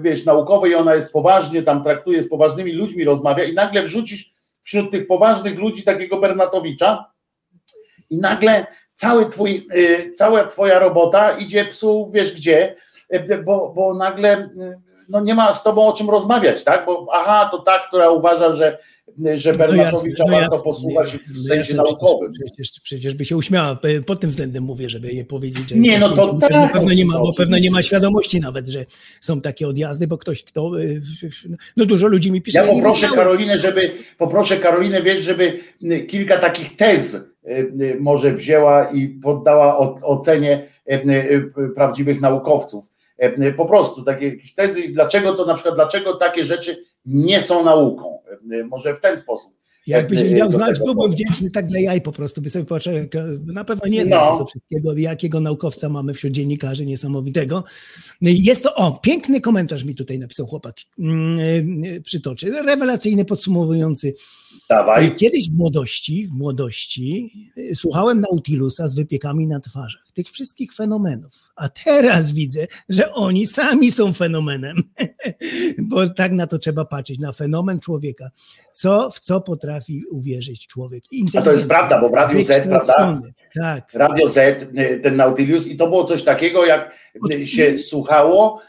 wiesz, 0.00 0.24
naukowy 0.24 0.68
i 0.68 0.74
ona 0.74 0.94
jest 0.94 1.12
poważnie, 1.12 1.62
tam 1.62 1.84
traktuje 1.84 2.22
z 2.22 2.28
poważnymi 2.28 2.72
ludźmi, 2.72 3.04
rozmawia 3.04 3.44
i 3.44 3.54
nagle 3.54 3.82
wrzucisz 3.82 4.35
wśród 4.66 4.90
tych 4.90 5.06
poważnych 5.06 5.58
ludzi 5.58 5.82
takiego 5.82 6.16
Bernatowicza 6.16 7.10
i 8.10 8.18
nagle 8.18 8.66
cały 8.94 9.26
twój, 9.26 9.68
y, 9.74 10.12
cała 10.16 10.44
twoja 10.44 10.78
robota 10.78 11.38
idzie 11.38 11.64
psu, 11.64 12.10
wiesz 12.14 12.34
gdzie, 12.34 12.76
y, 13.14 13.42
bo, 13.44 13.72
bo 13.76 13.94
nagle 13.94 14.38
y, 14.38 14.80
no 15.08 15.20
nie 15.20 15.34
ma 15.34 15.52
z 15.52 15.62
tobą 15.62 15.86
o 15.86 15.92
czym 15.92 16.10
rozmawiać, 16.10 16.64
tak? 16.64 16.86
Bo 16.86 17.06
aha, 17.12 17.48
to 17.50 17.58
ta, 17.58 17.78
która 17.78 18.10
uważa, 18.10 18.52
że, 18.52 18.78
że 19.34 19.52
Bernatowicza 19.52 20.24
no 20.26 20.32
warto 20.32 20.54
jasne, 20.54 20.62
posłuchać 20.64 21.12
nie, 21.12 21.18
w 21.18 21.36
no 21.36 21.42
sensie 21.42 21.56
jasne, 21.56 21.76
naukowym. 21.76 22.32
Przecież, 22.32 22.80
przecież, 22.82 23.14
by 23.14 23.24
się 23.24 23.36
uśmiała. 23.36 23.78
Pod 24.06 24.20
tym 24.20 24.30
względem 24.30 24.64
mówię, 24.64 24.90
żeby 24.90 25.12
je 25.12 25.24
powiedzieć, 25.24 25.70
że. 25.70 25.76
Nie, 25.76 25.98
no 25.98 26.08
to 26.08 26.34
bo 26.34 26.40
tak, 26.40 26.72
pewno 26.72 26.92
nie 26.94 27.04
ma, 27.04 27.14
no, 27.14 27.20
bo 27.20 27.32
pewno 27.34 27.58
nie 27.58 27.70
ma 27.70 27.82
świadomości 27.82 28.40
nawet, 28.40 28.68
że 28.68 28.86
są 29.20 29.40
takie 29.40 29.68
odjazdy, 29.68 30.06
bo 30.06 30.18
ktoś, 30.18 30.42
kto. 30.44 30.80
e, 30.80 30.84
No 31.76 31.86
dużo 31.86 32.06
ludzi 32.06 32.32
mi 32.32 32.42
pisze. 32.42 32.58
Ja 32.58 32.72
poproszę. 32.72 33.08
Karolinę, 33.14 33.58
żeby 33.58 33.90
poproszę 34.18 34.56
Karolinę, 34.56 35.02
wiesz, 35.02 35.24
żeby 35.24 35.60
y, 35.82 36.00
kilka 36.06 36.38
takich 36.38 36.76
tez 36.76 37.14
y, 37.14 37.24
y, 37.48 37.96
może 38.00 38.32
wzięła 38.32 38.90
i 38.90 39.08
poddała 39.08 39.78
ocenie 40.02 40.68
y, 40.92 40.94
y, 41.58 41.68
prawdziwych 41.74 42.20
naukowców. 42.20 42.84
Y, 43.24 43.42
y, 43.44 43.52
Po 43.52 43.66
prostu 43.66 44.02
takie 44.02 44.28
jakieś 44.28 44.54
tezy, 44.54 44.80
i 44.80 44.92
dlaczego 44.92 45.32
to 45.34 45.44
na 45.44 45.54
przykład, 45.54 45.74
dlaczego 45.74 46.14
takie 46.14 46.44
rzeczy 46.44 46.84
nie 47.06 47.40
są 47.42 47.64
nauką. 47.64 48.15
Y, 48.52 48.64
Może 48.64 48.94
w 48.94 49.00
ten 49.00 49.18
sposób. 49.18 49.56
Jakbyś 49.86 50.22
miał 50.30 50.48
do 50.48 50.56
znać, 50.56 50.78
byłbym 50.78 51.10
wdzięczny 51.10 51.50
tak 51.50 51.66
dla 51.66 51.80
jaj 51.80 52.00
po 52.00 52.12
prostu, 52.12 52.42
by 52.42 52.50
sobie 52.50 52.64
patrzył, 52.64 52.92
jak- 52.92 53.14
na 53.46 53.64
pewno 53.64 53.88
nie 53.88 54.04
znam 54.04 54.24
No. 54.24 54.32
tego 54.32 54.46
wszystkiego, 54.46 54.96
jakiego 54.96 55.40
naukowca 55.40 55.88
mamy 55.88 56.14
wśród 56.14 56.32
dziennikarzy 56.32 56.86
niesamowitego. 56.86 57.64
Jest 58.20 58.62
to, 58.62 58.74
o, 58.74 58.92
piękny 59.02 59.40
komentarz 59.40 59.84
mi 59.84 59.94
tutaj 59.94 60.18
napisał 60.18 60.46
chłopak, 60.46 60.76
mm, 60.98 61.38
przytoczy, 62.02 62.50
rewelacyjny, 62.50 63.24
podsumowujący. 63.24 64.14
Dawaj. 64.68 65.14
Kiedyś 65.14 65.50
w 65.50 65.56
młodości, 65.56 66.26
w 66.26 66.30
młodości 66.30 67.32
y, 67.58 67.74
słuchałem 67.74 68.20
Nautilusa 68.20 68.88
z 68.88 68.94
wypiekami 68.94 69.46
na 69.46 69.60
twarzach, 69.60 70.04
tych 70.14 70.30
wszystkich 70.30 70.74
fenomenów, 70.74 71.32
a 71.56 71.68
teraz 71.68 72.32
widzę, 72.32 72.66
że 72.88 73.12
oni 73.12 73.46
sami 73.46 73.90
są 73.90 74.12
fenomenem, 74.12 74.76
bo 75.90 76.08
tak 76.08 76.32
na 76.32 76.46
to 76.46 76.58
trzeba 76.58 76.84
patrzeć, 76.84 77.18
na 77.18 77.32
fenomen 77.32 77.80
człowieka, 77.80 78.30
co, 78.72 79.10
w 79.10 79.20
co 79.20 79.40
potrafi 79.40 80.02
uwierzyć 80.10 80.66
człowiek. 80.66 81.04
A 81.38 81.42
to 81.42 81.52
jest 81.52 81.66
prawda, 81.66 82.00
bo 82.00 82.08
w 82.08 82.14
Radiu 82.14 82.44
Z, 82.44 82.66
prawda? 82.66 83.18
Tak. 83.60 83.92
Radio 83.94 84.28
Z, 84.28 84.36
y, 84.62 85.00
ten 85.02 85.16
Nautilus 85.16 85.66
i 85.66 85.76
to 85.76 85.86
było 85.88 86.04
coś 86.04 86.24
takiego, 86.24 86.66
jak 86.66 86.92
się 87.44 87.78
słuchało, 87.78 88.60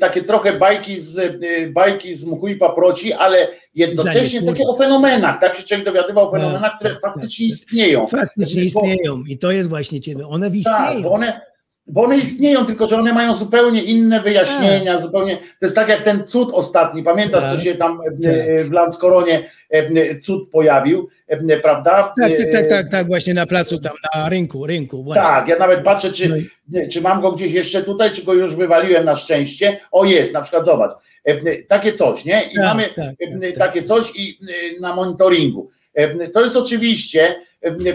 takie 0.00 0.22
trochę 0.22 0.58
bajki 0.58 1.00
z, 1.00 1.36
bajki 1.72 2.14
z 2.14 2.24
mchu 2.24 2.48
i 2.48 2.56
paproci, 2.56 3.12
ale 3.12 3.48
jednocześnie 3.74 4.42
takie 4.42 4.64
o 4.64 4.76
fenomenach, 4.76 5.40
tak 5.40 5.56
się 5.56 5.62
człowiek 5.62 5.86
dowiadywał 5.86 6.28
o 6.28 6.30
fenomenach, 6.30 6.78
które 6.78 6.90
tak, 6.90 7.00
faktycznie 7.00 7.46
istnieją. 7.46 8.06
Faktycznie 8.06 8.62
istnieją 8.62 9.22
i 9.28 9.38
to 9.38 9.50
jest 9.50 9.68
właśnie 9.68 10.00
ciebie, 10.00 10.26
one 10.26 10.46
Tak, 10.46 10.56
istnieją. 10.56 11.02
bo 11.02 11.12
one, 11.12 11.40
bo 11.88 12.02
one 12.02 12.16
istnieją, 12.16 12.64
tylko 12.66 12.88
że 12.88 12.96
one 12.96 13.12
mają 13.12 13.34
zupełnie 13.34 13.82
inne 13.82 14.20
wyjaśnienia, 14.20 14.98
zupełnie, 14.98 15.36
to 15.36 15.66
jest 15.66 15.76
tak 15.76 15.88
jak 15.88 16.02
ten 16.02 16.24
cud 16.26 16.48
ostatni, 16.52 17.02
pamiętasz, 17.02 17.42
Tak, 17.42 17.52
co 17.54 17.60
się 17.60 17.74
tam 17.76 18.00
e, 18.26 18.64
w 18.64 18.72
Landskoronie 18.72 19.50
e, 19.70 20.20
cud 20.20 20.50
pojawił, 20.50 21.08
e, 21.28 21.56
prawda? 21.60 22.12
Tak, 22.20 22.30
tak, 22.38 22.50
tak, 22.52 22.64
E, 22.64 22.68
tak, 22.68 22.88
tak, 22.90 23.06
właśnie 23.06 23.34
na 23.34 23.46
placu 23.46 23.80
tam, 23.80 23.92
na 24.14 24.28
rynku, 24.28 24.66
rynku, 24.66 25.02
właśnie. 25.02 25.22
Tak, 25.22 25.48
ja 25.48 25.58
nawet 25.58 25.84
patrzę, 25.84 26.12
czy, 26.12 26.28
No 26.28 26.36
i- 26.36 26.88
czy 26.88 27.00
mam 27.00 27.20
go 27.20 27.32
gdzieś 27.32 27.52
jeszcze 27.52 27.82
tutaj, 27.82 28.10
czy 28.10 28.24
go 28.24 28.34
już 28.34 28.54
wywaliłem 28.54 29.04
na 29.04 29.16
szczęście. 29.16 29.80
O, 29.92 30.04
jest, 30.04 30.32
na 30.34 30.40
przykład, 30.40 30.66
zobacz, 30.66 30.90
e, 31.28 31.30
e, 31.30 31.62
takie 31.62 31.92
coś, 31.92 32.24
nie? 32.24 32.42
I 32.52 32.54
Tak, 32.54 32.64
mamy 32.64 32.82
tak, 32.96 33.14
e, 33.42 33.52
takie 33.52 33.82
coś 33.82 34.12
i 34.16 34.38
e, 34.76 34.80
na 34.80 34.94
monitoringu. 34.94 35.70
E, 35.94 36.28
To 36.28 36.44
jest 36.44 36.56
oczywiście 36.56 37.22
e, 37.28 37.36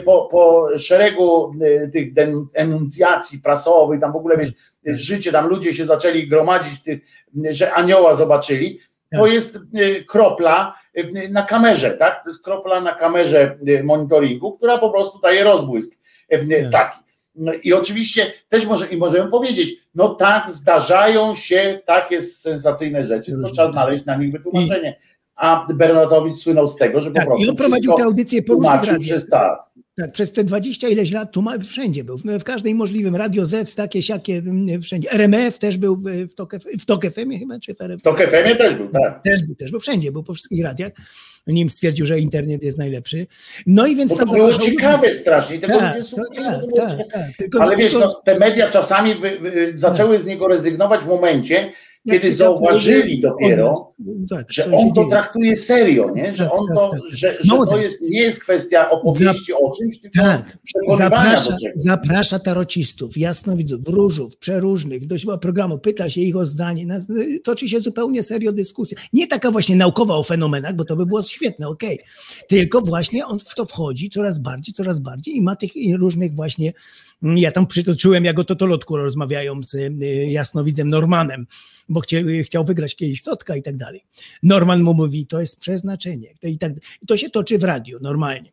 po, 0.06 0.27
po 0.32 0.69
szeregu 0.77 1.53
e, 1.61 1.88
tych 1.88 2.08
enuncjacji 2.53 3.40
prasowych, 3.40 4.01
tam 4.01 4.11
w 4.11 4.16
ogóle 4.16 4.38
wiesz, 4.38 4.51
życie, 4.85 5.32
tam 5.32 5.48
ludzie 5.48 5.74
się 5.74 5.85
zaczęli 5.85 6.27
gromadzić, 6.27 6.83
tych, 6.83 7.01
że 7.50 7.74
anioła 7.74 8.16
zobaczyli. 8.16 8.80
To 9.16 9.24
Tak. 9.24 9.32
jest 9.33 9.56
e, 9.56 10.03
kropla 10.03 10.75
e, 10.93 11.30
na 11.30 11.43
kamerze, 11.43 11.91
tak? 11.91 12.24
To 12.24 12.30
jest 12.30 12.43
kropla 12.43 12.82
na 12.82 12.95
kamerze 12.95 13.58
e, 13.67 13.83
monitoringu, 13.83 14.58
która 14.58 14.77
po 14.77 14.90
prostu 14.90 15.19
daje 15.19 15.43
rozbłysk 15.43 16.00
e, 16.30 16.69
taki. 16.69 17.00
No 17.35 17.51
I 17.64 17.74
oczywiście 17.74 18.33
też 18.50 18.66
może, 18.66 18.88
i 18.88 18.98
możemy 18.98 19.32
powiedzieć, 19.32 19.75
no 19.95 20.16
tak, 20.16 20.51
zdarzają 20.51 21.35
się 21.35 21.80
takie 21.85 22.22
sensacyjne 22.22 23.08
rzeczy, 23.08 23.32
tylko 23.32 23.50
trzeba 23.50 23.72
znaleźć 23.72 24.06
na 24.06 24.16
nich 24.16 24.32
wytłumaczenie. 24.32 24.95
A 25.42 25.68
Bernatowicz 25.74 26.38
słynął 26.38 26.68
z 26.68 26.76
tego, 26.76 27.02
że 27.02 27.10
po 27.10 27.16
Tak, 27.16 27.26
prostu 27.26 27.44
i 27.44 27.50
on 27.50 27.56
prowadził 27.56 27.94
tę 27.94 28.03
audycję 28.03 28.42
po 28.42 28.53
różnych 28.53 29.00
przez 29.00 29.30
tak. 29.30 29.60
Tak, 29.98 30.11
przez 30.11 30.34
te 30.34 30.44
20 30.44 30.90
ileś 30.90 31.11
lat 31.11 31.32
tu 31.32 31.42
ma, 31.42 31.60
wszędzie 31.60 32.03
był, 32.03 32.18
w, 32.18 32.44
każdej 32.44 32.76
możliwym, 32.76 33.16
Radio 33.16 33.45
Z, 33.45 33.76
takie, 33.76 34.02
siakie, 34.02 34.42
wszędzie. 34.82 35.11
RMF 35.11 35.60
też 35.60 35.78
był 35.78 35.95
w, 35.95 36.36
Tok, 36.36 36.56
w 36.80 36.86
Tok 36.86 37.06
FM 37.06 37.40
chyba, 37.40 37.60
czy 37.60 37.76
w 37.76 37.82
RMF? 37.82 38.02
W 38.02 38.03
Tok 38.03 38.22
FM 38.28 38.58
też 38.58 38.76
był, 38.76 38.88
tak. 38.90 39.24
Też 39.24 39.44
był, 39.44 39.56
też 39.56 39.72
był, 39.72 39.80
wszędzie, 39.80 40.11
był 40.11 40.24
po 40.24 40.34
wszystkich 40.34 40.64
radiach. 40.64 40.92
Nim 41.48 41.70
stwierdził, 41.70 42.06
że 42.06 42.20
internet 42.20 42.64
jest 42.64 42.78
najlepszy. 42.78 43.28
No 43.68 43.88
i 43.88 43.95
więc 43.95 44.18
tam 44.18 44.28
to 44.28 44.36
było 44.36 44.53
ciekawe 44.53 45.14
strasznie. 45.14 45.60
Tego 45.60 45.80
Tak, 45.80 46.03
słuchali, 46.03 46.68
tak, 46.76 46.98
tak, 46.98 47.30
tak. 47.38 47.61
Ale 47.61 47.78
wiesz, 47.78 47.94
no, 47.94 48.14
te 48.26 48.40
media 48.40 48.70
czasami 48.70 49.16
wy, 49.16 49.40
wy, 49.40 49.74
zaczęły 49.76 50.20
z 50.20 50.26
niego 50.26 50.48
rezygnować 50.48 51.02
w 51.02 51.08
momencie, 51.08 51.72
kiedy 52.10 52.34
zauważyli 52.34 53.22
dopiero, 53.22 53.94
tak, 54.30 54.52
że 54.52 54.72
on 54.72 54.90
to 54.90 54.96
dzieje. 54.96 55.10
traktuje 55.10 55.56
serio, 55.56 56.12
nie? 56.16 56.36
że 56.36 56.44
Tak, 56.44 56.54
on 56.54 56.68
tak, 56.68 56.76
to, 56.76 56.92
że, 57.10 57.34
że 57.34 57.40
Mało 57.46 57.66
to 57.66 57.78
jest, 57.82 58.02
nie 58.02 58.22
jest 58.22 58.40
kwestia 58.40 58.90
opowieści 58.90 59.54
o 59.54 59.76
czymś, 59.78 60.00
tylko 60.00 60.22
Tak. 60.22 60.58
Zaprasza, 60.98 61.58
zaprasza 61.76 62.40
tarocistów, 62.40 63.18
jasnowidzów, 63.18 63.86
wróżów, 63.86 64.38
przeróżnych 64.38 65.08
do 65.08 65.18
siebie 65.18 65.38
programu, 65.38 65.80
pyta 65.80 66.10
się 66.10 66.22
ich 66.22 66.36
o 66.36 66.46
zdanie, 66.46 66.86
toczy 67.44 67.70
się 67.70 67.80
zupełnie 67.80 68.24
serio 68.24 68.52
dyskusja. 68.52 68.98
Nie 69.14 69.28
taka 69.28 69.52
właśnie 69.52 69.76
naukowa 69.76 70.16
o 70.16 70.24
fenomenach, 70.24 70.76
bo 70.76 70.86
to 70.86 70.96
by 70.96 71.06
było 71.06 71.22
świetne, 71.24 71.68
okej. 71.68 72.00
Tylko 72.50 72.82
właśnie 72.82 73.26
on 73.26 73.40
w 73.40 73.56
to 73.56 73.66
wchodzi 73.66 74.10
coraz 74.10 74.40
bardziej, 74.40 74.74
coraz 74.74 75.00
bardziej 75.00 75.36
i 75.36 75.42
ma 75.42 75.56
tych 75.56 75.72
różnych 75.98 76.36
właśnie, 76.36 76.74
ja 77.24 77.51
tam 77.51 77.67
przytoczyłem, 77.67 78.25
jak 78.25 78.40
o 78.40 78.43
Totolotku 78.43 78.98
rozmawiają 78.98 79.64
z 79.64 79.74
y, 79.74 79.91
jasnowidzem 80.30 80.90
Normanem, 80.90 81.45
bo 81.90 82.00
chciał, 82.00 82.22
chciał 82.45 82.64
wygrać 82.66 82.95
kiedyś 82.95 83.19
w 83.19 83.24
Totka 83.24 83.56
i 83.56 83.61
tak 83.61 83.77
dalej. 83.77 84.01
Norman 84.43 84.83
mu 84.83 84.93
mówi, 84.93 85.25
to 85.25 85.41
jest 85.41 85.59
przeznaczenie. 85.59 86.27
To, 86.41 86.48
i 86.48 86.58
tak, 86.58 86.72
i 87.01 87.06
to 87.08 87.17
się 87.17 87.30
toczy 87.30 87.58
w 87.58 87.64
radiu 87.64 87.98
normalnie. 88.01 88.51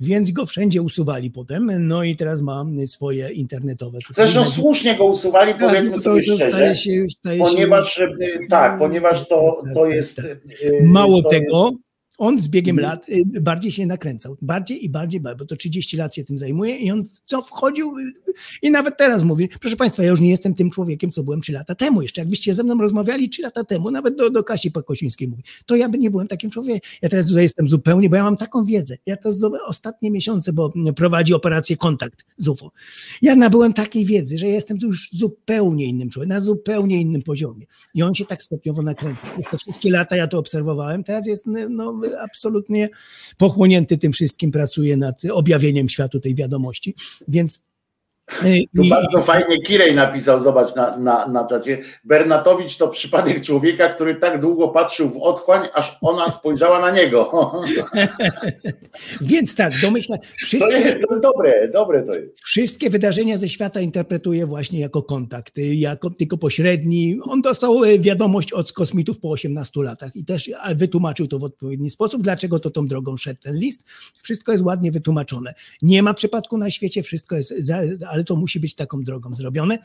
Więc 0.00 0.30
go 0.30 0.46
wszędzie 0.46 0.82
usuwali 0.82 1.30
potem, 1.30 1.88
no 1.88 2.02
i 2.04 2.16
teraz 2.16 2.42
ma 2.42 2.64
swoje 2.86 3.28
internetowe. 3.30 3.98
Zresztą 4.14 4.44
słusznie 4.44 4.96
go 4.98 5.04
usuwali, 5.04 5.54
Tak, 5.54 5.60
powiedzmy 5.68 6.00
sobie 6.00 6.22
szczerze, 6.22 6.48
staje 6.48 6.74
się- 6.74 6.92
już 6.92 7.12
staje 7.12 7.38
się- 7.38 7.44
ponieważ, 7.44 7.98
e, 7.98 8.08
tak, 8.50 8.78
ponieważ 8.78 9.28
to, 9.28 9.62
to 9.74 9.86
jest... 9.86 10.18
e, 10.18 10.36
Mało 10.82 11.22
to 11.22 11.28
tego, 11.28 11.64
jest- 11.72 11.85
On 12.18 12.40
z 12.40 12.48
biegiem 12.48 12.78
Mhm. 12.78 12.92
lat 12.92 13.08
y, 13.08 13.40
bardziej 13.40 13.72
się 13.72 13.86
nakręcał, 13.86 14.36
bardziej 14.42 14.84
i 14.84 14.90
bardziej, 14.90 15.20
bo 15.20 15.44
to 15.46 15.56
30 15.56 15.96
lat 15.96 16.14
się 16.14 16.24
tym 16.24 16.38
zajmuje 16.38 16.76
i 16.76 16.90
on 16.90 17.04
w 17.04 17.20
co 17.24 17.42
wchodził 17.42 17.98
y, 17.98 18.12
i 18.62 18.70
nawet 18.70 18.96
teraz 18.96 19.24
mówi, 19.24 19.48
proszę 19.60 19.76
Państwa, 19.76 20.02
ja 20.02 20.10
już 20.10 20.20
nie 20.20 20.30
jestem 20.30 20.54
tym 20.54 20.70
człowiekiem, 20.70 21.10
co 21.10 21.22
byłem 21.22 21.40
3 21.40 21.52
lata 21.52 21.74
temu 21.74 22.02
jeszcze. 22.02 22.20
Jakbyście 22.20 22.54
ze 22.54 22.62
mną 22.62 22.78
rozmawiali 22.78 23.28
3 23.28 23.42
lata 23.42 23.64
temu, 23.64 23.90
nawet 23.90 24.16
do, 24.16 24.30
do 24.30 24.44
Kasi 24.44 24.70
Pakosińskiej 24.70 25.28
mówi, 25.28 25.42
to 25.66 25.76
ja 25.76 25.88
by 25.88 25.98
nie 25.98 26.10
byłem 26.10 26.28
takim 26.28 26.50
człowiekiem. 26.50 26.80
Ja 27.02 27.08
teraz 27.08 27.28
tutaj 27.28 27.42
jestem 27.42 27.68
zupełnie, 27.68 28.10
bo 28.10 28.16
ja 28.16 28.22
mam 28.22 28.36
taką 28.36 28.64
wiedzę. 28.64 28.96
Ja 29.06 29.16
to 29.16 29.30
ostatnie 29.66 30.10
miesiące, 30.10 30.52
bo 30.52 30.72
prowadzi 30.96 31.34
operację 31.34 31.76
Kontakt 31.76 32.24
z 32.38 32.48
UFO. 32.48 32.72
Ja 33.22 33.34
nabyłem 33.34 33.72
takiej 33.72 34.04
wiedzy, 34.04 34.38
że 34.38 34.46
ja 34.46 34.52
jestem 34.54 34.76
już 34.82 35.08
zupełnie 35.12 35.86
innym 35.86 36.10
człowiekiem, 36.10 36.28
na 36.28 36.40
zupełnie 36.40 37.00
innym 37.00 37.22
poziomie. 37.22 37.66
I 37.94 38.02
on 38.02 38.14
się 38.14 38.24
tak 38.24 38.42
stopniowo 38.42 38.82
nakręca. 38.82 39.28
Przez 39.30 39.50
te 39.50 39.58
wszystkie 39.58 39.90
lata 39.90 40.16
ja 40.16 40.26
to 40.26 40.38
obserwowałem. 40.38 41.04
Teraz 41.04 41.26
jest 41.26 41.46
no, 41.70 42.00
absolutnie 42.20 42.88
pochłonięty 43.36 43.98
tym 43.98 44.12
wszystkim, 44.12 44.52
pracuje 44.52 44.96
nad 44.96 45.22
objawieniem 45.24 45.88
światu 45.88 46.20
tej 46.20 46.34
wiadomości. 46.34 46.94
Więc 47.28 47.65
Tu 48.76 48.82
i- 48.82 48.88
bardzo 48.90 49.22
fajnie 49.22 49.62
Kirej 49.62 49.94
napisał, 49.94 50.40
zobacz 50.40 50.74
na, 50.74 50.96
na, 50.96 51.28
na 51.28 51.44
czacie. 51.46 51.82
Bernatowicz 52.04 52.76
to 52.76 52.88
przypadek 52.88 53.40
człowieka, 53.40 53.88
który 53.88 54.14
tak 54.14 54.40
długo 54.40 54.68
patrzył 54.68 55.10
w 55.10 55.16
otchłań, 55.16 55.68
aż 55.74 55.98
ona 56.00 56.30
spojrzała 56.30 56.80
na 56.80 56.90
niego. 56.90 57.52
Więc 59.20 59.54
tak, 59.54 59.72
domyśla, 59.82 60.18
To 60.18 60.24
wszystkie, 60.36 60.72
jest 60.72 61.00
to 61.08 61.20
dobre, 61.20 61.68
dobre 61.72 62.02
to 62.02 62.18
jest. 62.20 62.44
wszystkie 62.44 62.90
wydarzenia 62.90 63.36
ze 63.36 63.48
świata 63.48 63.80
interpretuje 63.80 64.46
właśnie 64.46 64.80
jako 64.80 65.02
kontakt, 65.02 65.54
jako 65.58 66.10
tylko 66.10 66.38
pośredni. 66.38 67.18
On 67.22 67.42
dostał 67.42 67.84
y, 67.84 67.98
wiadomość 67.98 68.52
od 68.52 68.72
kosmitów 68.72 69.18
po 69.18 69.30
18 69.30 69.82
latach 69.82 70.16
i 70.16 70.24
też 70.24 70.50
wytłumaczył 70.74 71.26
to 71.28 71.38
w 71.38 71.44
odpowiedni 71.44 71.90
sposób, 71.90 72.22
dlaczego 72.22 72.58
to 72.60 72.70
tą 72.70 72.86
drogą 72.88 73.16
szedł 73.16 73.40
ten 73.42 73.56
list. 73.58 73.82
Wszystko 74.22 74.52
jest 74.52 74.64
ładnie 74.64 74.92
wytłumaczone. 74.92 75.54
Nie 75.82 76.02
ma 76.02 76.14
przypadku 76.14 76.58
na 76.58 76.70
świecie, 76.70 77.02
wszystko 77.02 77.36
jest, 77.36 77.54
za, 77.58 77.78
ale 78.16 78.24
to 78.24 78.36
musi 78.36 78.60
być 78.60 78.74
taką 78.74 79.04
drogą 79.04 79.34
zrobione. 79.34 79.78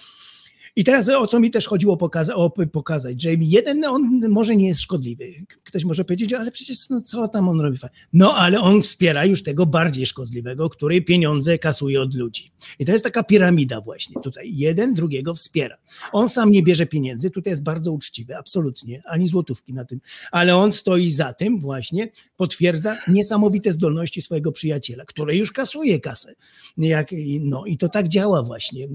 I 0.75 0.83
teraz 0.83 1.09
o 1.09 1.27
co 1.27 1.39
mi 1.39 1.51
też 1.51 1.67
chodziło 1.67 1.97
pokaza- 1.97 2.35
o, 2.35 2.49
pokazać, 2.49 3.21
że 3.21 3.29
jeden 3.33 3.85
on 3.85 4.21
może 4.29 4.55
nie 4.55 4.67
jest 4.67 4.81
szkodliwy. 4.81 5.33
Ktoś 5.63 5.85
może 5.85 6.05
powiedzieć, 6.05 6.33
ale 6.33 6.51
przecież 6.51 6.89
no 6.89 7.01
co 7.01 7.27
tam 7.27 7.49
on 7.49 7.59
robi? 7.61 7.77
No 8.13 8.33
ale 8.35 8.61
on 8.61 8.81
wspiera 8.81 9.25
już 9.25 9.43
tego 9.43 9.65
bardziej 9.65 10.05
szkodliwego, 10.05 10.69
który 10.69 11.01
pieniądze 11.01 11.59
kasuje 11.59 12.01
od 12.01 12.15
ludzi. 12.15 12.51
I 12.79 12.85
to 12.85 12.91
jest 12.91 13.03
taka 13.03 13.23
piramida 13.23 13.81
właśnie 13.81 14.21
tutaj. 14.21 14.51
Jeden 14.55 14.93
drugiego 14.93 15.33
wspiera. 15.33 15.77
On 16.11 16.29
sam 16.29 16.51
nie 16.51 16.63
bierze 16.63 16.85
pieniędzy, 16.85 17.31
tutaj 17.31 17.51
jest 17.51 17.63
bardzo 17.63 17.91
uczciwy, 17.91 18.37
absolutnie, 18.37 19.01
ani 19.05 19.27
złotówki 19.27 19.73
na 19.73 19.85
tym, 19.85 20.01
ale 20.31 20.55
on 20.55 20.71
stoi 20.71 21.11
za 21.11 21.33
tym 21.33 21.59
właśnie, 21.59 22.11
potwierdza 22.37 22.97
niesamowite 23.07 23.71
zdolności 23.71 24.21
swojego 24.21 24.51
przyjaciela, 24.51 25.05
który 25.05 25.37
już 25.37 25.51
kasuje 25.51 25.99
kasę. 25.99 26.35
Jak, 26.77 27.09
no 27.41 27.65
i 27.65 27.77
to 27.77 27.89
tak 27.89 28.07
działa 28.07 28.43
właśnie, 28.43 28.87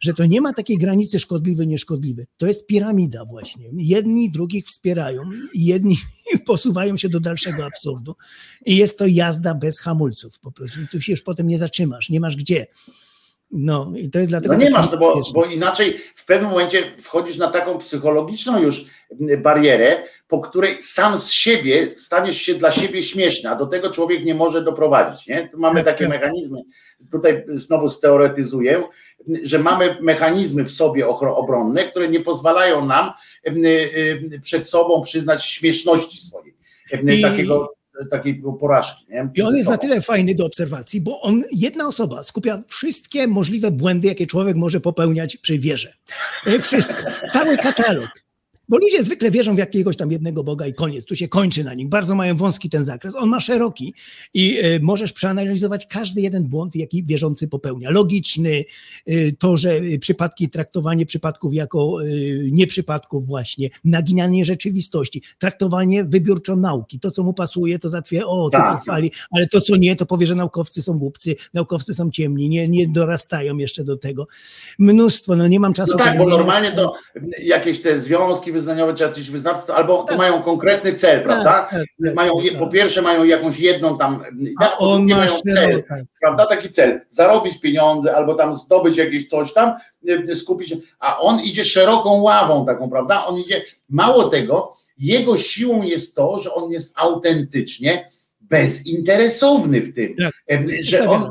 że 0.00 0.14
to 0.14 0.26
nie 0.26 0.40
ma 0.40 0.52
takiej 0.52 0.78
granicy 0.78 1.01
szkodliwy, 1.18 1.66
nieszkodliwy. 1.66 2.26
To 2.36 2.46
jest 2.46 2.66
piramida 2.66 3.24
właśnie. 3.24 3.66
Jedni 3.72 4.30
drugich 4.30 4.66
wspierają, 4.66 5.22
jedni 5.54 5.96
posuwają 6.46 6.96
się 6.96 7.08
do 7.08 7.20
dalszego 7.20 7.64
absurdu 7.64 8.16
i 8.66 8.76
jest 8.76 8.98
to 8.98 9.06
jazda 9.06 9.54
bez 9.54 9.80
hamulców 9.80 10.38
po 10.38 10.52
prostu. 10.52 10.80
Tu 10.90 11.00
się 11.00 11.12
już 11.12 11.22
potem 11.22 11.46
nie 11.46 11.58
zatrzymasz, 11.58 12.10
nie 12.10 12.20
masz 12.20 12.36
gdzie. 12.36 12.66
No 13.52 13.92
i 13.96 14.10
to 14.10 14.18
jest 14.18 14.30
dlatego... 14.30 14.54
No 14.54 14.60
nie 14.60 14.70
masz, 14.70 14.90
no 14.90 14.98
bo, 14.98 15.22
bo 15.34 15.44
inaczej 15.44 15.98
w 16.14 16.24
pewnym 16.24 16.50
momencie 16.50 16.96
wchodzisz 17.00 17.38
na 17.38 17.48
taką 17.48 17.78
psychologiczną 17.78 18.62
już 18.62 18.84
barierę, 19.38 20.02
po 20.28 20.40
której 20.40 20.82
sam 20.82 21.18
z 21.18 21.30
siebie 21.30 21.96
staniesz 21.96 22.36
się 22.36 22.54
dla 22.54 22.70
siebie 22.70 23.02
śmieszny, 23.02 23.50
a 23.50 23.56
do 23.56 23.66
tego 23.66 23.90
człowiek 23.90 24.24
nie 24.24 24.34
może 24.34 24.62
doprowadzić. 24.62 25.26
Nie? 25.26 25.48
Tu 25.48 25.58
mamy 25.58 25.84
Tak, 25.84 25.92
takie 25.92 26.04
tak. 26.04 26.20
mechanizmy, 26.20 26.62
tutaj 27.10 27.44
znowu 27.54 27.88
steoretyzuję, 27.88 28.82
że 29.42 29.58
mamy 29.58 29.96
mechanizmy 30.00 30.64
w 30.64 30.72
sobie 30.72 31.08
obronne, 31.08 31.84
które 31.84 32.08
nie 32.08 32.20
pozwalają 32.20 32.86
nam 32.86 33.10
em, 33.44 33.56
em, 33.64 34.40
przed 34.42 34.68
sobą 34.68 35.02
przyznać 35.02 35.44
śmieszności 35.46 36.18
swojej, 36.26 36.54
I- 37.18 37.22
takiego, 37.22 37.74
takiej 38.10 38.42
porażki. 38.60 39.06
Nie? 39.08 39.30
I 39.34 39.42
on 39.42 39.56
jest 39.56 39.68
na 39.68 39.78
tyle 39.78 40.02
fajny 40.02 40.34
do 40.34 40.46
obserwacji, 40.46 41.00
bo 41.00 41.20
on, 41.20 41.42
jedna 41.52 41.86
osoba 41.86 42.22
skupia 42.22 42.62
wszystkie 42.68 43.26
możliwe 43.26 43.70
błędy, 43.70 44.08
jakie 44.08 44.26
człowiek 44.26 44.56
może 44.56 44.80
popełniać 44.80 45.36
przy 45.36 45.58
wierze. 45.58 45.94
E, 46.46 46.60
Wszystko, 46.60 47.02
cały 47.32 47.56
katalog. 47.56 48.08
Bo 48.68 48.78
ludzie 48.78 49.02
zwykle 49.02 49.30
wierzą 49.30 49.54
w 49.54 49.58
jakiegoś 49.58 49.96
tam 49.96 50.12
jednego 50.12 50.44
Boga 50.44 50.66
i 50.66 50.74
koniec, 50.74 51.04
tu 51.04 51.16
się 51.16 51.28
kończy 51.28 51.64
na 51.64 51.74
nim. 51.74 51.88
Bardzo 51.88 52.14
mają 52.14 52.36
wąski 52.36 52.70
ten 52.70 52.84
zakres. 52.84 53.16
On 53.16 53.28
ma 53.28 53.40
szeroki 53.40 53.94
i 54.34 54.58
e, 54.58 54.78
możesz 54.80 55.12
przeanalizować 55.12 55.86
każdy 55.86 56.20
jeden 56.20 56.44
błąd, 56.44 56.76
jaki 56.76 57.04
wierzący 57.04 57.48
popełnia. 57.48 57.90
Logiczny, 57.90 58.64
e, 59.06 59.32
to, 59.32 59.56
że 59.56 59.72
e, 59.72 59.98
przypadki, 59.98 60.48
traktowanie 60.48 61.06
przypadków 61.06 61.54
jako 61.54 61.96
nieprzypadków 62.50 63.26
właśnie, 63.26 63.68
naginanie 63.84 64.44
rzeczywistości, 64.44 65.22
traktowanie 65.38 66.04
wybiórczo 66.04 66.56
nauki. 66.56 67.00
To, 67.00 67.10
co 67.10 67.22
mu 67.22 67.32
pasuje, 67.34 67.78
to 67.78 67.88
zatwierdza, 67.88 68.26
o, 68.26 68.50
to 68.50 68.58
Tak. 68.58 68.78
pochwali, 68.78 69.10
ale 69.30 69.46
to, 69.46 69.60
co 69.60 69.76
nie, 69.76 69.96
to 69.96 70.06
powie, 70.06 70.26
że 70.26 70.34
naukowcy 70.34 70.82
są 70.82 70.98
głupcy, 70.98 71.36
naukowcy 71.54 71.94
są 71.94 72.10
ciemni, 72.10 72.48
nie, 72.48 72.68
nie 72.68 72.88
dorastają 72.88 73.56
jeszcze 73.56 73.84
do 73.84 73.96
tego. 73.96 74.26
Mnóstwo, 74.78 75.36
no 75.36 75.48
nie 75.48 75.60
mam 75.60 75.74
czasu. 75.74 75.92
No 75.92 75.98
tak, 75.98 76.18
bo 76.18 76.28
normalnie 76.28 76.72
to 76.72 76.94
jakieś 77.38 77.82
te 77.82 78.00
związki 78.00 78.51
wyznaniowe 78.52 78.94
czy 78.94 79.04
jacyś 79.04 79.30
wyznawcy, 79.30 79.74
albo 79.74 80.02
to 80.04 80.16
mają 80.16 80.42
konkretny 80.42 80.94
cel, 80.94 81.22
prawda? 81.22 81.44
tak, 81.44 81.70
tak, 81.70 82.14
mają, 82.14 82.32
po 82.58 82.66
pierwsze 82.66 83.02
mają 83.02 83.24
jakąś 83.24 83.58
jedną 83.58 83.98
tam, 83.98 84.24
A 84.60 84.78
on 84.78 85.06
ma 85.06 85.16
mają 85.16 85.32
cel, 85.54 85.82
tak. 85.88 86.02
prawda? 86.20 86.46
Taki 86.46 86.70
cel, 86.70 87.00
zarobić 87.08 87.60
pieniądze 87.60 88.16
albo 88.16 88.34
tam 88.34 88.54
zdobyć 88.54 88.96
jakieś 88.96 89.28
coś 89.28 89.52
tam, 89.52 89.74
y, 90.08 90.36
skupić, 90.36 90.74
a 90.98 91.18
on 91.18 91.40
idzie 91.40 91.64
szeroką 91.64 92.20
ławą 92.20 92.66
taką, 92.66 92.90
prawda? 92.90 93.26
On 93.26 93.38
idzie, 93.38 93.62
mało 93.88 94.24
tego, 94.24 94.72
jego 94.98 95.36
siłą 95.36 95.82
jest 95.82 96.16
to, 96.16 96.38
że 96.38 96.54
on 96.54 96.72
jest 96.72 96.94
autentycznie 96.98 98.08
bezinteresowny 98.52 99.80
w 99.80 99.94
tym, 99.94 100.14
Tak, 100.16 100.32
że 100.82 101.08
on 101.08 101.30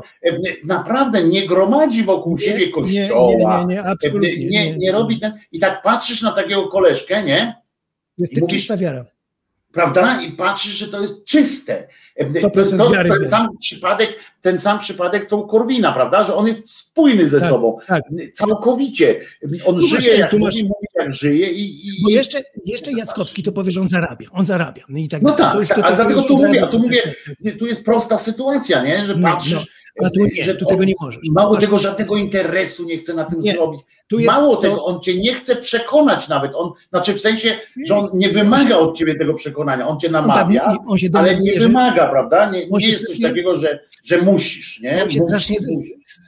naprawdę 0.64 1.24
nie 1.24 1.46
gromadzi 1.46 2.04
wokół 2.04 2.36
Nie, 2.36 2.44
siebie 2.44 2.68
kościoła, 2.68 3.64
nie, 3.68 3.76
nie, 3.76 4.20
nie, 4.20 4.20
nie, 4.20 4.48
nie, 4.48 4.70
nie, 4.70 4.78
nie. 4.78 4.92
robi 4.92 5.18
ten, 5.18 5.38
i 5.52 5.60
tak 5.60 5.82
patrzysz 5.82 6.22
na 6.22 6.32
takiego 6.32 6.68
koleżkę, 6.68 7.22
nie? 7.22 7.54
Jest 8.18 8.36
I 8.36 8.40
mówisz, 8.40 8.56
czysta 8.56 8.76
wiara. 8.76 9.04
prawda? 9.72 10.22
I 10.22 10.32
patrzysz, 10.32 10.72
że 10.72 10.88
to 10.88 11.00
jest 11.00 11.24
czyste. 11.24 11.88
To, 12.18 12.24
100% 12.48 12.78
to, 12.78 12.90
wiary 12.90 13.10
ten 13.10 13.28
sam 13.30 13.48
przypadek, 13.60 14.14
ten 14.42 14.58
sam 14.58 14.78
przypadek 14.78 15.28
to 15.28 15.36
u 15.36 15.46
Korwina, 15.46 15.92
prawda? 15.92 16.24
Że 16.24 16.34
on 16.34 16.46
jest 16.46 16.70
spójny 16.76 17.28
ze 17.28 17.40
Tak, 17.40 17.48
sobą. 17.48 17.78
tak. 17.88 18.02
Całkowicie. 18.32 19.20
On 19.66 19.74
Tu 19.74 19.86
żyje 19.86 20.10
masz- 20.10 20.18
jak 20.18 20.30
tu 20.30 20.38
masz- 20.38 20.62
mówi 20.62 20.86
jak 20.98 21.14
żyje 21.14 21.50
i, 21.50 21.88
i 21.88 22.02
Bo 22.02 22.08
jeszcze, 22.10 22.42
jeszcze 22.64 22.92
Jackowski 22.92 23.42
to 23.42 23.52
powie, 23.52 23.70
że 23.70 23.80
on 23.80 23.88
zarabia. 23.88 24.26
On 24.32 24.46
zarabia. 24.46 24.82
No, 24.88 24.98
i 24.98 25.08
tak 25.08 25.22
no 25.22 25.32
tak, 25.32 25.52
To 25.52 25.58
już- 25.58 25.68
tak, 25.68 25.76
to- 25.78 25.84
ale 25.84 25.96
to 25.96 26.02
dlatego 26.02 26.22
tu 26.22 26.36
mówię, 26.36 26.66
tu 26.66 26.78
mówię, 26.78 27.02
tak, 27.02 27.14
tak, 27.26 27.36
tak. 27.44 27.58
tu 27.58 27.66
jest 27.66 27.84
prosta 27.84 28.18
sytuacja, 28.18 28.84
nie? 28.84 29.06
Że 29.06 29.14
No, 29.16 29.28
patrzysz, 29.28 29.52
no. 29.54 30.06
A 30.06 30.10
tu 30.10 30.20
nie, 30.36 30.44
że 30.44 30.54
tu 30.54 30.64
tego 30.66 30.84
nie 30.84 30.94
możesz. 31.00 31.20
Mało 31.30 31.56
tego, 31.56 31.78
żadnego 31.78 32.16
interesu 32.16 32.84
nie 32.84 32.98
chce 32.98 33.14
na 33.14 33.24
tym 33.24 33.40
Nie, 33.40 33.52
zrobić. 33.52 33.80
Mało 34.26 34.56
to- 34.56 34.62
tego, 34.62 34.84
on 34.84 35.00
cię 35.00 35.14
nie 35.14 35.34
chce 35.34 35.56
przekonać 35.56 36.28
nawet. 36.28 36.52
On, 36.54 36.72
znaczy 36.90 37.14
w 37.14 37.20
sensie, 37.20 37.54
że 37.86 37.96
on 37.96 38.08
nie 38.14 38.28
wymaga 38.28 38.76
od 38.76 38.96
ciebie 38.96 39.14
tego 39.14 39.34
przekonania. 39.34 39.88
On 39.88 40.00
cię 40.00 40.08
namawia, 40.08 40.66
mówi, 40.66 40.78
on 40.86 40.98
się 40.98 41.08
ale 41.14 41.36
nie 41.36 41.52
że- 41.52 41.60
wymaga, 41.60 42.06
prawda? 42.06 42.50
Nie, 42.50 42.62
on 42.70 42.80
nie 42.80 42.86
jest 42.86 43.06
coś 43.06 43.20
takiego, 43.20 43.58
że, 43.58 43.78
że 44.04 44.18
musisz, 44.22 44.80
nie? 44.80 45.02
On 45.02 45.08
się 45.08 45.20
strasznie, 45.20 45.56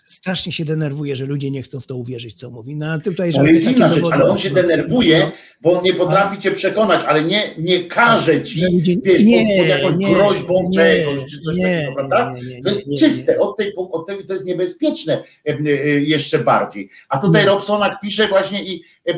strasznie 0.07 0.53
się 0.53 0.65
denerwuje, 0.65 1.17
że 1.17 1.27
ludzie 1.27 1.51
nie 1.51 1.63
chcą 1.63 1.81
w 1.81 1.87
to 1.87 1.97
uwierzyć, 1.97 2.35
co 2.35 2.51
mówi. 2.51 2.77
No, 2.77 2.99
tutaj 3.01 3.33
żadne 3.33 3.51
jest 3.51 3.77
inna 3.77 3.89
rzecz, 3.89 4.05
ale 4.13 4.25
on 4.25 4.39
się 4.39 4.51
denerwuje, 4.51 5.19
no. 5.19 5.31
bo 5.61 5.79
on 5.79 5.85
nie 5.85 5.95
potrafi 5.95 6.39
cię 6.39 6.51
przekonać, 6.51 7.05
ale 7.07 7.25
nie, 7.25 7.43
nie 7.59 7.85
każe 7.89 8.43
ci, 8.43 8.59
Że 8.59 8.67
ludzie- 8.69 8.97
wiesz, 9.05 9.25
nie, 9.25 9.57
pod, 9.59 9.69
jakąś 9.69 9.97
nie, 9.97 10.15
groźbą 10.15 10.63
nie, 10.63 10.79
czegoś, 10.79 11.31
czy 11.31 11.41
coś 11.41 11.57
nie, 11.57 11.65
takiego, 11.79 11.95
prawda? 11.95 12.33
nie, 12.37 12.43
nie, 12.55 12.63
To 12.63 12.69
jest 12.69 12.83
czyste, 12.99 13.33
nie. 13.33 13.39
Od, 13.39 13.57
tej, 13.57 13.75
od 13.77 14.07
tej, 14.07 14.27
to 14.27 14.33
jest 14.33 14.45
niebezpieczne 14.45 15.23
e, 15.47 15.63
jeszcze 16.01 16.39
bardziej. 16.39 16.91
A 17.09 17.19
tutaj 17.19 17.43
Nie. 17.43 17.47
Robsonak 17.75 18.01
pisze 18.01 18.29
właśnie 18.29 18.65
i, 18.65 18.83
e, 19.09 19.11
e, 19.11 19.15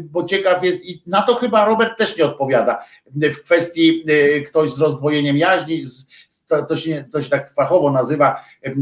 bo 0.00 0.24
ciekaw 0.24 0.64
jest, 0.64 0.84
i 0.84 1.02
na 1.06 1.22
to 1.22 1.34
chyba 1.34 1.64
Robert 1.64 1.98
też 1.98 2.16
nie 2.18 2.24
odpowiada, 2.24 2.84
e, 3.22 3.30
w 3.30 3.42
kwestii 3.42 4.04
e, 4.08 4.40
ktoś 4.40 4.70
z 4.72 4.80
rozdwojeniem 4.80 5.36
jaźni, 5.36 5.84
z, 5.84 6.06
to, 6.48 6.62
to, 6.62 6.76
się, 6.76 7.04
to 7.12 7.22
się 7.22 7.30
tak 7.30 7.50
fachowo 7.52 7.90
nazywa 7.90 8.40
e, 8.62 8.72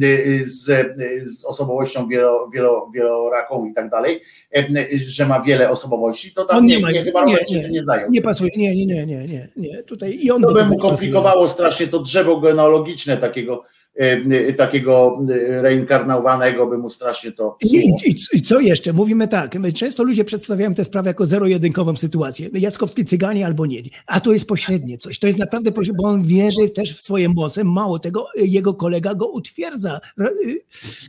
z, 0.45 0.69
e, 0.71 0.95
z 1.27 1.45
osobowością 1.45 2.07
wielo, 2.07 2.49
wielo, 2.55 2.91
wieloraką 2.95 3.67
i 3.67 3.75
tak 3.75 3.91
dalej, 3.91 4.21
e, 4.57 4.67
że 4.97 5.27
ma 5.27 5.41
wiele 5.41 5.71
osobowości, 5.71 6.33
to 6.35 6.45
tam 6.45 6.57
On 6.59 6.67
nie, 6.67 6.77
nie 6.77 6.83
ma- 6.83 6.91
nie, 6.93 7.05
chyba 7.05 7.25
nie, 7.25 7.37
nie, 7.51 7.69
nie 7.69 7.85
zajął. 7.85 8.11
Nie 8.11 8.23
pasuje, 8.23 8.51
nie, 8.57 8.77
nie, 8.77 8.87
nie, 8.87 9.07
nie, 9.07 9.27
nie, 9.27 9.49
nie. 9.57 9.83
Tutaj 9.83 10.19
i 10.21 10.31
on 10.31 10.43
To 10.43 10.49
by 10.53 10.65
mu 10.65 10.71
nie 10.71 10.77
pasuje. 10.77 10.91
komplikowało 10.91 11.49
strasznie 11.49 11.87
to 11.89 11.99
drzewo 11.99 12.41
genealogiczne 12.41 13.17
takiego 13.17 13.65
e, 13.65 13.69
takiego 14.57 15.19
e, 15.31 15.63
reinkarnowanego, 15.63 16.67
by 16.67 16.79
mu 16.79 16.91
strasznie 16.91 17.33
to 17.33 17.57
I, 17.65 17.77
i, 17.77 18.15
I 18.33 18.43
co 18.43 18.61
jeszcze? 18.61 18.93
Mówimy 18.93 19.29
tak, 19.29 19.59
my 19.59 19.73
często 19.73 20.05
ludzie 20.05 20.25
przedstawiają 20.25 20.75
tę 20.75 20.85
sprawę 20.85 21.11
jako 21.11 21.27
zero-jedynkową 21.27 21.97
sytuację. 21.97 22.49
Jackowskie 22.53 23.05
cyganie 23.05 23.47
albo 23.47 23.67
nie. 23.67 23.83
A 24.07 24.21
to 24.21 24.33
jest 24.33 24.49
pośrednie 24.49 24.99
coś. 24.99 25.19
To 25.19 25.27
jest 25.27 25.39
naprawdę 25.39 25.73
pośrednie, 25.73 25.99
bo 26.03 26.09
on 26.09 26.23
wierzy 26.23 26.71
też 26.71 26.95
w 26.97 27.01
swoje 27.01 27.29
moce. 27.29 27.65
Mało 27.65 27.99
tego, 27.99 28.27
jego 28.37 28.75
kolega 28.75 29.15
go 29.15 29.29
utwierdza. 29.29 30.01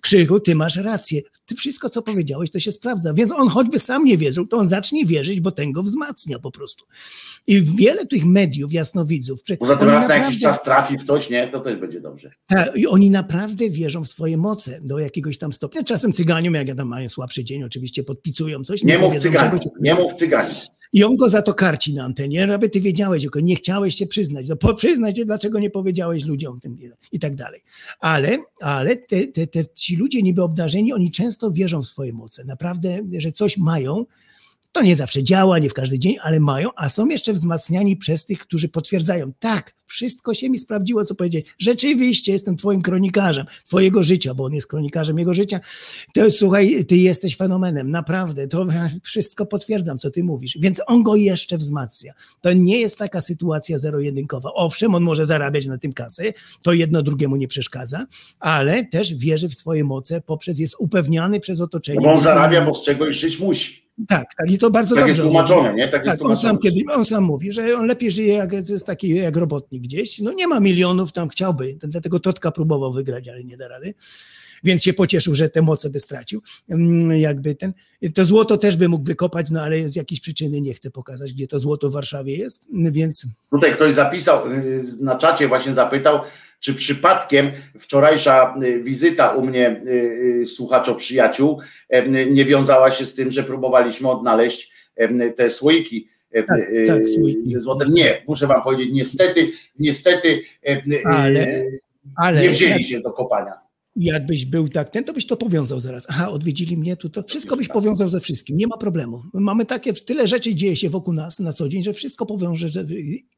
Krzychu, 0.02 0.40
ty 0.40 0.56
masz 0.56 0.76
rację. 0.76 1.22
Ty 1.46 1.56
wszystko, 1.56 1.90
co 1.90 2.02
powiedziałeś, 2.02 2.52
to 2.52 2.60
się 2.60 2.72
sprawdza. 2.72 3.14
Więc 3.14 3.32
on 3.32 3.48
choćby 3.48 3.80
sam 3.80 4.06
nie 4.06 4.18
wierzył, 4.18 4.48
to 4.48 4.58
on 4.58 4.70
zacznie 4.70 5.06
wierzyć, 5.06 5.42
bo 5.42 5.52
ten 5.52 5.72
go 5.72 5.84
wzmacnia 5.84 6.40
po 6.40 6.52
prostu. 6.52 6.86
I 7.48 7.62
wiele 7.62 8.06
tych 8.06 8.26
mediów, 8.26 8.74
jasnowidzów, 8.74 9.40
Poza 9.60 9.76
tym 9.76 9.88
raz 9.90 10.08
na 10.08 10.16
jakiś 10.16 10.36
naprawdę- 10.36 10.58
czas 10.58 10.64
trafi 10.64 10.98
w 10.98 11.04
coś, 11.04 11.30
nie? 11.30 11.48
To 11.48 11.60
też 11.60 11.76
będzie 11.80 12.02
dobrze. 12.02 12.32
tak, 12.48 12.79
i 12.80 12.88
oni 12.88 13.10
naprawdę 13.10 13.70
wierzą 13.70 14.04
w 14.04 14.08
swoje 14.08 14.38
moce 14.38 14.80
do 14.82 15.00
jakiegoś 15.00 15.38
tam 15.38 15.54
stopnia. 15.54 15.84
Czasem 15.84 16.14
cyganiom, 16.14 16.54
jak 16.54 16.68
ja 16.68 16.76
tam 16.76 16.88
mają 16.88 17.10
słabszy 17.10 17.44
dzień, 17.44 17.64
oczywiście 17.64 18.04
podpicują 18.04 18.64
coś. 18.64 18.84
Nie 18.84 18.98
mów 18.98 19.08
powiedzą 19.08 19.30
cyganie, 19.30 19.60
czegoś. 19.60 19.74
nie 19.82 19.96
mów 19.96 20.16
cyganie. 20.16 20.50
I 20.94 21.04
on 21.04 21.16
go 21.16 21.30
za 21.30 21.42
to 21.42 21.54
karci 21.54 21.94
na 21.94 22.04
antenie, 22.04 22.54
aby 22.54 22.70
ty 22.70 22.82
wiedziałeś, 22.82 23.22
tylko 23.22 23.40
nie 23.40 23.56
chciałeś 23.56 23.96
się 23.96 24.08
przyznać. 24.08 24.48
No, 24.50 24.74
przyznaj 24.74 25.16
się, 25.16 25.26
dlaczego 25.26 25.60
nie 25.60 25.70
powiedziałeś 25.70 26.26
ludziom 26.26 26.60
tym 26.60 26.78
i 27.12 27.20
tak 27.20 27.36
dalej. 27.36 27.62
Ale, 28.00 28.38
ale 28.62 28.96
te, 28.96 29.28
te, 29.28 29.48
te, 29.48 29.66
ci 29.66 29.96
ludzie 29.96 30.22
niby 30.22 30.44
obdarzeni, 30.44 30.94
oni 30.94 31.12
często 31.12 31.52
wierzą 31.52 31.82
w 31.82 31.88
swoje 31.88 32.14
moce. 32.14 32.46
Naprawdę, 32.46 33.00
że 33.18 33.32
coś 33.32 33.58
mają, 33.58 34.06
to 34.72 34.82
nie 34.82 34.96
zawsze 34.96 35.24
działa, 35.24 35.60
nie 35.60 35.70
w 35.70 35.74
każdy 35.74 36.00
dzień, 36.00 36.16
ale 36.22 36.40
mają, 36.40 36.70
a 36.76 36.90
są 36.90 37.08
jeszcze 37.08 37.34
wzmacniani 37.34 37.98
przez 37.98 38.26
tych, 38.26 38.40
którzy 38.40 38.70
potwierdzają, 38.70 39.32
tak, 39.40 39.74
wszystko 39.90 40.34
się 40.34 40.50
mi 40.50 40.58
sprawdziło, 40.58 41.06
co 41.06 41.16
powiedziałeś. 41.16 41.48
Rzeczywiście 41.60 42.32
jestem 42.32 42.56
twoim 42.58 42.82
kronikarzem, 42.82 43.46
twojego 43.66 44.04
życia, 44.04 44.34
bo 44.34 44.44
on 44.44 44.54
jest 44.54 44.68
kronikarzem 44.68 45.20
jego 45.20 45.34
życia. 45.34 45.60
To 46.14 46.32
słuchaj, 46.32 46.86
ty 46.86 46.98
jesteś 46.98 47.38
fenomenem, 47.38 47.92
naprawdę, 47.92 48.48
to 48.48 48.66
wszystko 49.04 49.46
potwierdzam, 49.46 49.98
co 49.98 50.12
ty 50.12 50.24
mówisz. 50.24 50.58
Więc 50.60 50.82
on 50.88 51.04
go 51.04 51.16
jeszcze 51.16 51.58
wzmacnia. 51.58 52.14
To 52.42 52.54
nie 52.54 52.80
jest 52.80 52.98
taka 52.98 53.22
sytuacja 53.22 53.78
zero-jedynkowa. 53.78 54.50
Owszem, 54.54 54.96
on 54.96 55.04
może 55.04 55.26
zarabiać 55.26 55.68
na 55.68 55.78
tym 55.78 55.94
kasę, 55.94 56.24
to 56.62 56.74
jedno 56.74 57.04
drugiemu 57.04 57.36
nie 57.36 57.48
przeszkadza, 57.48 58.06
ale 58.40 58.86
też 58.86 59.16
wierzy 59.16 59.50
w 59.50 59.56
swoje 59.56 59.84
moce 59.84 60.22
poprzez, 60.22 60.60
jest 60.60 60.76
upewniany 60.80 61.40
przez 61.40 61.62
otoczenie. 61.62 62.00
No 62.04 62.12
on 62.14 62.20
zarabia, 62.20 62.66
bo 62.66 62.74
z 62.74 62.84
czegoś 62.84 63.16
żyć 63.16 63.40
musi. 63.40 63.89
Tak, 64.08 64.26
tak, 64.38 64.52
i 64.52 64.58
to 64.58 64.70
bardzo 64.72 64.96
Tak 64.96 65.04
dobrze. 65.04 65.10
jest 65.10 65.22
tłumaczone, 65.22 65.74
nie? 65.74 65.88
Tak 65.88 66.06
jest 66.06 66.20
Tak, 66.20 66.30
on 66.30 66.38
sam, 66.38 66.58
kiedy, 66.58 66.82
on 66.94 67.06
sam 67.06 67.24
mówi, 67.24 67.52
że 67.52 67.76
on 67.78 67.86
lepiej 67.86 68.12
żyje 68.12 68.34
jak, 68.34 68.54
jest 68.70 68.86
taki 68.86 69.16
jak 69.16 69.38
robotnik 69.38 69.84
gdzieś. 69.84 70.20
No 70.20 70.32
nie 70.34 70.48
ma 70.48 70.60
milionów, 70.60 71.12
tam 71.12 71.30
chciałby, 71.30 71.76
dlatego 71.82 72.20
Totka 72.20 72.52
próbował 72.52 72.94
wygrać, 72.94 73.28
ale 73.28 73.44
nie 73.44 73.58
da 73.58 73.68
rady. 73.68 73.94
Więc 74.64 74.84
się 74.84 74.94
pocieszył, 74.94 75.36
że 75.36 75.50
te 75.50 75.62
moce 75.62 75.90
by 75.90 76.00
stracił. 76.00 76.42
Mm, 76.70 77.12
Jakby 77.12 77.56
ten, 77.56 77.74
to 78.14 78.26
złoto 78.26 78.58
też 78.58 78.78
by 78.78 78.90
mógł 78.90 79.06
wykopać, 79.06 79.50
no 79.52 79.62
ale 79.62 79.90
z 79.90 79.96
jakiejś 79.96 80.20
przyczyny 80.22 80.62
nie 80.62 80.74
chce 80.74 80.92
pokazać, 80.92 81.34
gdzie 81.34 81.48
to 81.48 81.60
złoto 81.60 81.90
w 81.90 81.94
Warszawie 81.94 82.36
jest, 82.38 82.68
więc 82.74 83.26
Tutaj 83.52 83.76
ktoś 83.76 83.94
zapisał, 83.94 84.52
y, 84.52 84.84
na 85.00 85.16
czacie 85.18 85.48
właśnie 85.48 85.74
zapytał, 85.74 86.20
czy 86.60 86.74
przypadkiem 86.74 87.52
wczorajsza 87.80 88.56
y, 88.64 88.84
wizyta 88.84 89.30
u 89.30 89.46
mnie 89.46 89.82
y, 89.88 89.92
y, 90.42 90.46
słuchaczo 90.46 90.96
przyjaciół 90.96 91.60
nie 92.32 92.46
wiązała 92.46 92.92
się 92.92 93.06
z 93.06 93.16
tym, 93.16 93.32
że 93.32 93.44
próbowaliśmy 93.44 94.10
odnaleźć 94.10 94.72
te 95.36 95.50
słoiki. 95.50 96.08
Tak, 96.48 96.62
tak, 96.88 97.10
słoiki. 97.10 97.56
Nie, 97.90 98.24
muszę 98.28 98.48
wam 98.48 98.62
powiedzieć, 98.64 98.90
niestety, 98.92 99.52
niestety 99.80 100.42
Ale- 101.06 101.64
ale 102.16 102.42
nie 102.42 102.50
wzięli 102.50 102.84
się 102.84 103.00
do 103.00 103.12
kopania. 103.12 103.69
Jakbyś 104.00 104.46
był 104.46 104.70
tak 104.70 104.90
ten, 104.90 105.04
to 105.04 105.14
byś 105.14 105.28
to 105.28 105.38
powiązał 105.38 105.80
zaraz. 105.80 106.08
Aha, 106.10 106.30
odwiedzili 106.30 106.78
mnie 106.78 106.96
tu, 106.98 107.10
to 107.10 107.24
wszystko 107.24 107.56
byś 107.58 107.68
powiązał 107.68 108.10
ze 108.10 108.20
wszystkim, 108.20 108.58
nie 108.58 108.68
ma 108.68 108.78
problemu. 108.78 109.24
Mamy 109.34 109.66
takie, 109.66 109.94
tyle 109.94 110.28
rzeczy 110.28 110.56
dzieje 110.56 110.76
się 110.76 110.90
wokół 110.90 111.14
nas 111.14 111.40
na 111.40 111.54
co 111.54 111.70
dzień, 111.70 111.84
że 111.84 111.94
wszystko 111.94 112.26
powiążesz 112.26 112.72
że- 112.72 112.86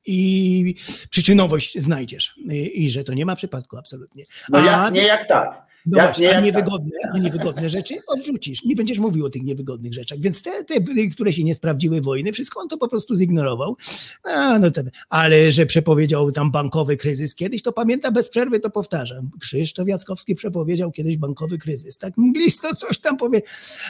i 0.06 0.75
przyczynowość 1.09 1.80
znajdziesz 1.80 2.35
i, 2.51 2.83
i 2.85 2.90
że 2.90 3.03
to 3.03 3.14
nie 3.14 3.25
ma 3.25 3.35
przypadku 3.35 3.77
absolutnie. 3.77 4.23
No 4.49 4.65
jak, 4.65 4.93
nie 4.93 5.03
jak 5.03 5.27
tak. 5.27 5.70
No 5.85 5.98
Jak 5.98 6.08
właśnie, 6.08 6.27
nie 6.27 6.38
a 6.38 6.42
niewygodne, 6.42 6.92
a 7.14 7.18
niewygodne 7.18 7.69
rzeczy 7.69 7.95
odrzucisz. 8.08 8.64
Nie 8.64 8.76
będziesz 8.76 9.00
mówił 9.00 9.26
o 9.26 9.30
tych 9.30 9.43
niewygodnych 9.43 9.93
rzeczach. 9.93 10.19
Więc 10.19 10.42
te, 10.42 10.64
te, 10.64 10.76
które 11.11 11.34
się 11.34 11.43
nie 11.43 11.53
sprawdziły 11.53 12.01
wojny, 12.01 12.32
wszystko 12.32 12.60
on 12.61 12.68
to 12.68 12.77
po 12.77 12.88
prostu 12.88 13.16
zignorował. 13.16 13.76
A, 14.24 14.60
no 14.60 14.72
to, 14.72 14.82
ale 15.10 15.51
że 15.51 15.66
przepowiedział 15.66 16.32
tam 16.32 16.51
bankowy 16.51 16.98
kryzys 16.98 17.35
kiedyś, 17.35 17.61
to 17.61 17.72
pamięta 17.72 18.11
bez 18.11 18.30
przerwy, 18.30 18.60
to 18.60 18.69
powtarzam. 18.69 19.30
Krzysztof 19.40 19.88
Jackowski 19.88 20.35
przepowiedział 20.35 20.92
kiedyś 20.92 21.18
bankowy 21.18 21.58
kryzys. 21.58 21.98
Tak 21.98 22.18
mglisto 22.18 22.76
coś 22.76 23.00
tam 23.00 23.18
powie. 23.18 23.42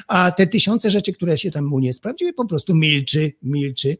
A 0.08 0.32
te 0.32 0.48
tysiące 0.48 0.92
rzeczy, 0.92 1.14
które 1.14 1.38
się 1.38 1.52
tam 1.52 1.66
mu 1.66 1.80
nie 1.80 1.94
sprawdziły, 1.94 2.34
po 2.34 2.45
prostu 2.45 2.76
milczy, 2.76 3.32
milczy. 3.44 3.98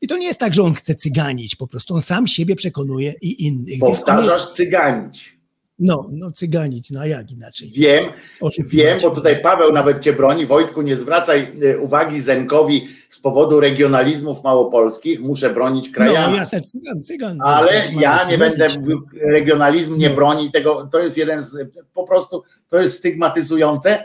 I 0.00 0.06
to 0.06 0.16
nie 0.16 0.26
jest 0.26 0.38
tak, 0.38 0.54
że 0.54 0.62
on 0.62 0.74
chce 0.74 0.94
cyganić, 0.94 1.56
po 1.56 1.66
prostu 1.66 1.94
on 1.94 2.02
sam 2.02 2.26
siebie 2.26 2.56
przekonuje 2.56 3.14
i 3.20 3.46
innych. 3.46 3.82
On 3.82 3.90
jest, 3.90 4.06
Powtarzasz 4.06 4.54
cyganić. 4.56 5.39
No, 5.80 6.08
no, 6.12 6.30
cyganić, 6.32 6.90
no 6.90 7.00
a 7.00 7.06
jak 7.06 7.30
inaczej? 7.30 7.70
Wiem, 7.74 8.04
Oszukiwać. 8.40 8.74
wiem, 8.84 8.98
bo 9.02 9.10
tutaj 9.10 9.42
Paweł 9.42 9.72
nawet 9.72 10.00
cię 10.00 10.12
broni. 10.12 10.46
Wojtku, 10.46 10.82
nie 10.82 10.96
zwracaj 10.96 11.52
e, 11.62 11.78
uwagi 11.78 12.20
Zenkowi 12.20 12.88
z 13.08 13.20
powodu 13.20 13.60
regionalizmów 13.60 14.44
małopolskich. 14.44 15.20
Muszę 15.20 15.50
bronić 15.50 15.90
krajami. 15.90 16.32
No 16.32 16.38
jasne, 16.38 16.60
cygan, 16.60 17.02
cygan. 17.02 17.38
Ale 17.44 17.72
ja 18.00 18.24
nie 18.30 18.38
będę 18.38 18.66
mówił, 18.80 19.02
regionalizm 19.22 19.98
nie 19.98 20.08
No. 20.08 20.14
broni 20.14 20.52
tego. 20.52 20.88
To 20.92 20.98
jest 21.00 21.18
jeden 21.18 21.42
z, 21.42 21.56
po 21.94 22.04
prostu, 22.06 22.42
to 22.68 22.78
jest 22.80 22.96
stygmatyzujące, 22.98 24.04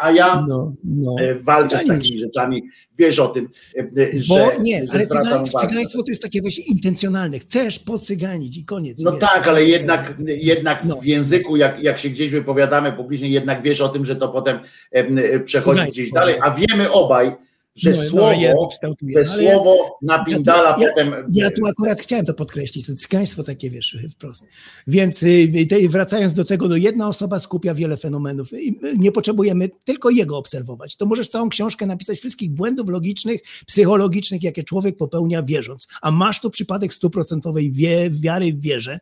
a 0.00 0.10
ja 0.10 0.44
No, 0.48 0.72
no. 0.84 1.14
e, 1.20 1.34
walczę 1.34 1.78
z 1.78 1.86
takimi 1.86 2.20
rzeczami. 2.20 2.62
Wiesz 2.98 3.18
o 3.18 3.28
tym, 3.28 3.48
e, 3.76 3.82
Bo 4.28 4.36
że, 4.36 4.58
nie, 4.60 4.80
że 4.80 4.88
ale 4.92 5.06
zwracam 5.06 5.44
cygaństwo, 5.44 6.02
to 6.02 6.10
jest 6.10 6.22
takie 6.22 6.40
właśnie 6.40 6.64
intencjonalne. 6.64 7.38
Chcesz 7.38 7.78
pocyganić 7.78 8.58
i 8.58 8.64
koniec. 8.64 9.02
No 9.02 9.10
wiesz. 9.12 9.20
tak, 9.20 9.48
ale 9.48 9.64
jednak, 9.64 10.14
jednak 10.26 10.84
No. 10.84 10.96
w 10.96 11.04
języku, 11.04 11.56
jak, 11.56 11.82
jak 11.82 11.98
się 11.98 12.10
gdzieś 12.10 12.30
wypowiadamy 12.30 12.92
publicznie, 12.92 13.28
jednak 13.28 13.62
wiesz 13.62 13.80
o 13.80 13.88
tym, 13.88 14.06
że 14.06 14.16
to 14.16 14.28
potem 14.28 14.58
em, 14.92 15.16
przechodzi 15.44 15.76
Cygaństwo. 15.78 16.02
gdzieś 16.02 16.12
dalej, 16.12 16.34
a 16.42 16.54
wiemy 16.54 16.90
obaj, 16.92 17.32
że 17.80 17.90
No, 17.90 17.96
no, 17.96 18.02
słowo, 18.02 18.20
no, 18.20 18.26
ale 18.26 19.44
ja- 19.44 19.54
słowo 19.54 19.98
napindala 20.02 20.76
ja, 20.80 20.88
potem. 20.88 21.14
Ja 21.32 21.50
tu 21.50 21.66
akurat 21.66 22.00
chciałem 22.00 22.26
to 22.26 22.34
podkreślić, 22.34 22.86
to 22.86 22.94
cygaństwo 22.94 23.42
takie, 23.42 23.70
wiesz, 23.70 23.98
wprost. 24.10 24.46
Więc 24.86 25.22
y, 25.22 25.66
te, 25.68 25.88
wracając 25.88 26.34
do 26.34 26.44
tego, 26.44 26.68
no 26.68 26.76
jedna 26.76 27.08
osoba 27.08 27.38
skupia 27.38 27.74
wiele 27.74 27.96
fenomenów 27.96 28.50
nie 28.96 29.12
potrzebujemy 29.12 29.70
tylko 29.84 30.10
jego 30.10 30.36
obserwować. 30.36 30.96
To 30.96 31.06
możesz 31.06 31.28
całą 31.28 31.48
książkę 31.48 31.86
napisać 31.86 32.18
wszystkich 32.18 32.50
błędów 32.50 32.88
logicznych, 32.88 33.40
psychologicznych, 33.66 34.42
jakie 34.42 34.64
człowiek 34.64 34.96
popełnia 34.96 35.42
wierząc. 35.42 35.88
A 36.02 36.10
masz 36.10 36.40
tu 36.40 36.50
przypadek 36.50 36.94
stuprocentowej 36.94 37.72
wiary 38.10 38.52
w 38.52 38.60
wierze, 38.60 38.98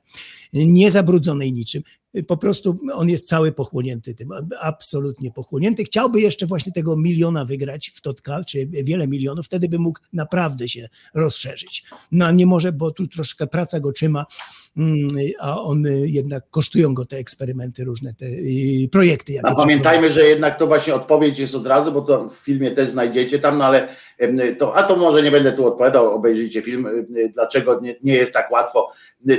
niezabrudzonej 0.53 1.53
niczym. 1.53 1.83
Po 2.29 2.37
prostu 2.37 2.77
on 2.95 3.09
jest 3.09 3.29
cały 3.29 3.53
pochłonięty 3.53 4.15
tym, 4.15 4.29
absolutnie 4.61 5.31
pochłonięty. 5.31 5.85
Chciałby 5.85 6.21
jeszcze 6.21 6.47
właśnie 6.47 6.73
tego 6.73 6.97
miliona 6.97 7.45
wygrać 7.45 7.93
w 7.95 8.01
Totka, 8.01 8.45
czy 8.45 8.67
wiele 8.67 9.09
milionów, 9.09 9.47
wtedy 9.47 9.69
by 9.69 9.79
mógł 9.79 9.99
naprawdę 10.13 10.69
się 10.69 10.89
rozszerzyć. 11.15 11.85
No 12.13 12.31
nie 12.31 12.47
może, 12.47 12.73
bo 12.73 12.91
tu 12.91 13.07
troszkę 13.07 13.47
praca 13.47 13.81
go 13.81 13.93
trzyma, 13.93 14.27
mm, 14.77 15.09
a 15.41 15.63
on 15.63 15.87
y, 15.87 16.09
jednak 16.09 16.51
kosztują 16.51 16.95
go 16.95 17.05
te 17.05 17.17
eksperymenty 17.17 17.85
różne, 17.85 18.15
te 18.15 18.27
y, 18.27 18.89
projekty. 18.93 19.33
jakie 19.33 19.49
A 19.49 19.55
pamiętajmy, 19.55 20.11
że 20.11 20.27
jednak 20.27 20.59
to 20.59 20.67
właśnie 20.67 20.95
odpowiedź 20.95 21.39
jest 21.39 21.55
od 21.55 21.67
razu, 21.67 21.93
bo 21.93 22.01
to 22.01 22.29
w 22.29 22.37
filmie 22.37 22.71
też 22.71 22.91
znajdziecie 22.91 23.39
tam, 23.39 23.59
no 23.59 23.65
ale 23.65 23.89
to, 24.59 24.77
a 24.77 24.83
to 24.83 24.97
może 24.97 25.23
nie 25.23 25.31
będę 25.31 25.53
tu 25.53 25.67
odpowiadał, 25.67 26.15
obejrzyjcie 26.15 26.63
film, 26.63 26.89
dlaczego 27.35 27.81
nie, 27.81 27.95
nie 28.03 28.15
jest 28.15 28.33
tak 28.33 28.51
łatwo. 28.51 28.91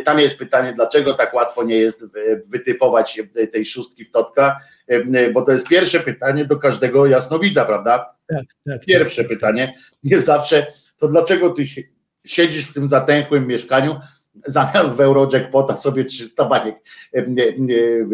Tam 0.05 0.19
jest 0.19 0.37
pytanie, 0.39 0.73
dlaczego 0.73 1.13
tak 1.13 1.33
łatwo 1.33 1.63
nie 1.63 1.77
jest 1.77 2.03
e, 2.03 2.07
wytypować 2.49 3.21
e, 3.35 3.47
tej 3.47 3.65
szóstki 3.65 4.05
w 4.05 4.11
Totka, 4.11 4.59
em, 4.87 5.13
bo 5.33 5.41
to 5.41 5.51
jest 5.51 5.67
pierwsze 5.67 5.99
pytanie 5.99 6.45
do 6.45 6.57
każdego 6.57 7.05
jasnowidza, 7.05 7.65
prawda? 7.65 8.15
Tak, 8.27 8.45
tak, 8.69 8.85
Pierwsze 8.85 9.23
pytanie 9.23 9.73
jest 10.03 10.25
zawsze, 10.25 10.67
to 10.97 11.07
dlaczego 11.07 11.49
ty 11.49 11.65
si- 11.65 11.89
siedzisz 12.25 12.67
w 12.67 12.73
tym 12.73 12.87
zatęchłym 12.87 13.47
mieszkaniu, 13.47 13.99
zamiast 14.45 14.95
w 14.95 15.01
Eurojackpota 15.01 15.75
sobie 15.75 16.05
300 16.05 16.45
baniek 16.45 16.75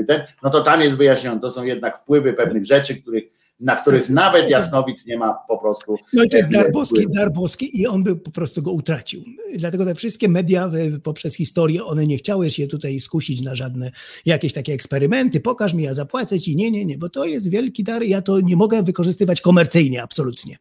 ten, 0.08 0.24
no 0.44 0.50
to 0.50 0.61
tam 0.64 0.82
jest 0.82 0.98
wyjaśnione, 0.98 1.42
to 1.42 1.52
są 1.52 1.64
jednak 1.64 2.00
wpływy 2.00 2.34
pewnych 2.34 2.66
rzeczy, 2.66 2.95
których, 3.02 3.24
na 3.59 3.75
których 3.75 4.09
nawet 4.09 4.50
jasnowic 4.50 5.06
nie 5.06 5.17
ma 5.17 5.34
po 5.48 5.58
prostu. 5.58 5.95
No 6.14 6.24
i 6.24 6.30
to 6.30 6.38
jest 6.38 6.53
em, 6.53 6.61
dar 6.61 6.72
boski, 6.72 7.08
dar 7.09 7.32
boski 7.32 7.82
i 7.82 7.88
on 7.88 8.03
by 8.03 8.16
po 8.16 8.32
prostu 8.32 8.61
go 8.61 8.72
utracił. 8.72 9.24
Dlatego 9.56 9.85
te 9.85 9.95
wszystkie 9.95 10.30
media 10.30 10.66
e, 10.66 11.00
poprzez 11.00 11.35
historię, 11.35 11.84
one 11.85 12.08
nie 12.08 12.17
chciały 12.17 12.50
się 12.50 12.67
tutaj 12.67 13.00
skusić 13.00 13.42
na 13.42 13.56
żadne 13.56 13.92
jakieś 14.25 14.53
takie 14.53 14.74
eksperymenty, 14.74 15.40
pokaż 15.40 15.74
mi, 15.74 15.84
ja 15.84 15.93
zapłacę 15.93 16.40
ci, 16.40 16.56
nie, 16.56 16.72
nie, 16.72 16.85
nie, 16.85 16.98
bo 16.98 17.09
to 17.09 17.25
jest 17.25 17.50
wielki 17.50 17.84
dar 17.84 18.03
ja 18.03 18.22
to 18.22 18.40
nie 18.40 18.56
mogę 18.56 18.84
wykorzystywać 18.84 19.42
komercyjnie, 19.42 20.03
absolutnie. 20.03 20.58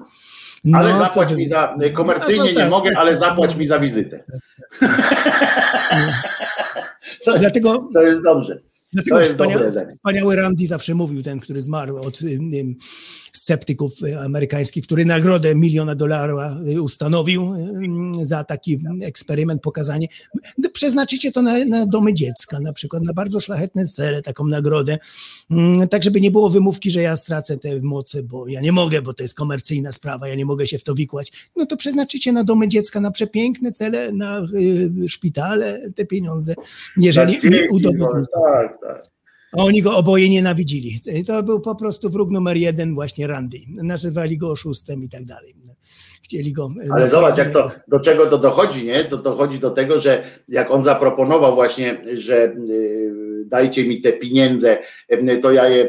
No, 0.65 0.79
Ale 0.79 0.93
to 0.93 0.99
zapłać 0.99 1.29
by- 1.29 1.37
mi 1.37 1.49
za, 1.49 1.77
komercyjnie 1.95 2.39
No 2.41 2.45
to 2.47 2.51
nie 2.53 2.57
tak, 2.57 2.71
mogę, 2.71 2.91
tak, 2.91 3.01
ale 3.01 3.11
tak. 3.11 3.21
zapłać 3.21 3.57
mi 3.57 3.67
za 3.67 3.79
wizytę. 3.79 4.25
To, 7.25 7.39
Dlatego 7.39 7.89
to 7.95 8.03
jest 8.03 8.23
dobrze. 8.23 8.61
Dlatego 8.95 9.17
To 9.17 9.21
jest 9.21 9.33
wspania, 9.33 9.55
dobre 9.55 9.73
zdanie. 9.73 9.91
wspaniały 9.91 10.37
Randy 10.37 10.67
zawsze 10.67 10.95
mówił, 10.95 11.23
ten, 11.23 11.41
który 11.41 11.61
zmarł 11.61 11.97
od 11.97 12.23
ym, 12.23 12.55
ym, 12.55 12.77
sceptyków 13.33 14.03
y, 14.03 14.19
amerykańskich, 14.21 14.85
który 14.85 15.05
nagrodę 15.05 15.55
miliona 15.55 15.95
dolarów 15.95 16.41
y, 16.69 16.83
ustanowił 16.83 17.53
za 18.23 18.45
taki 18.45 18.79
eksperyment, 19.03 19.63
pokazanie. 19.63 20.09
Przeznaczycie 20.73 21.33
to 21.33 21.43
na, 21.43 21.65
na 21.65 21.87
domy 21.87 22.15
dziecka, 22.15 22.61
na 22.61 22.73
przykład 22.73 23.03
na 23.03 23.13
bardzo 23.13 23.41
szlachetne 23.41 23.87
cele, 23.87 24.23
taką 24.23 24.47
nagrodę, 24.47 24.99
Ym, 25.51 25.89
tak 25.89 26.05
żeby 26.05 26.21
nie 26.21 26.31
było 26.31 26.51
wymówki, 26.51 26.91
że 26.91 27.03
ja 27.03 27.17
stracę 27.17 27.59
te 27.59 27.81
moce, 27.81 28.23
bo 28.23 28.49
ja 28.49 28.61
nie 28.61 28.73
mogę, 28.73 29.03
bo 29.03 29.15
to 29.15 29.23
jest 29.23 29.35
komercyjna 29.35 29.93
sprawa, 29.93 30.29
ja 30.29 30.35
nie 30.35 30.45
mogę 30.45 30.67
się 30.67 30.79
w 30.79 30.85
to 30.85 30.95
wikłać. 30.95 31.33
No 31.57 31.67
to 31.67 31.77
przeznaczycie 31.77 32.33
na 32.33 32.45
domy 32.45 32.69
dziecka, 32.69 33.01
na 33.01 33.11
przepiękne 33.11 33.73
cele, 33.73 34.13
na 34.13 34.47
y, 34.55 35.09
szpitale 35.09 35.91
te 35.95 36.05
pieniądze, 36.07 36.55
jeżeli 36.97 37.51
mi 37.51 37.69
udowodnią. 37.71 38.25
Tak, 38.53 38.79
tak. 38.89 39.15
A 39.59 39.63
oni 39.63 39.83
go 39.83 39.97
oboje 39.97 40.29
nienawidzili. 40.29 41.01
To 41.27 41.43
był 41.43 41.61
po 41.61 41.75
prostu 41.75 42.11
wróg 42.11 42.31
numer 42.31 42.57
jeden, 42.57 42.95
właśnie 42.95 43.27
Randy. 43.27 43.59
Nazywali 43.69 44.39
go 44.39 44.51
oszustem 44.51 45.05
i 45.05 45.09
tak 45.09 45.25
dalej. 45.25 45.55
Chcieli 46.23 46.53
go. 46.53 46.71
Ale 46.91 47.09
zobacz, 47.09 47.39
jak 47.39 47.53
to, 47.53 47.69
do 47.89 48.01
czego 48.01 48.27
to 48.27 48.39
dochodzi, 48.39 48.87
nie? 48.87 49.05
To 49.05 49.19
dochodzi 49.19 49.59
do 49.59 49.71
tego, 49.71 50.01
że 50.01 50.25
jak 50.49 50.71
on 50.71 50.85
zaproponował 50.85 51.55
właśnie, 51.55 51.97
że 52.15 52.45
y, 52.45 53.45
dajcie 53.47 53.85
mi 53.85 54.01
te 54.01 54.13
pieniądze, 54.13 54.79
y, 55.13 55.39
to 55.43 55.53
ja 55.53 55.69
je, 55.69 55.89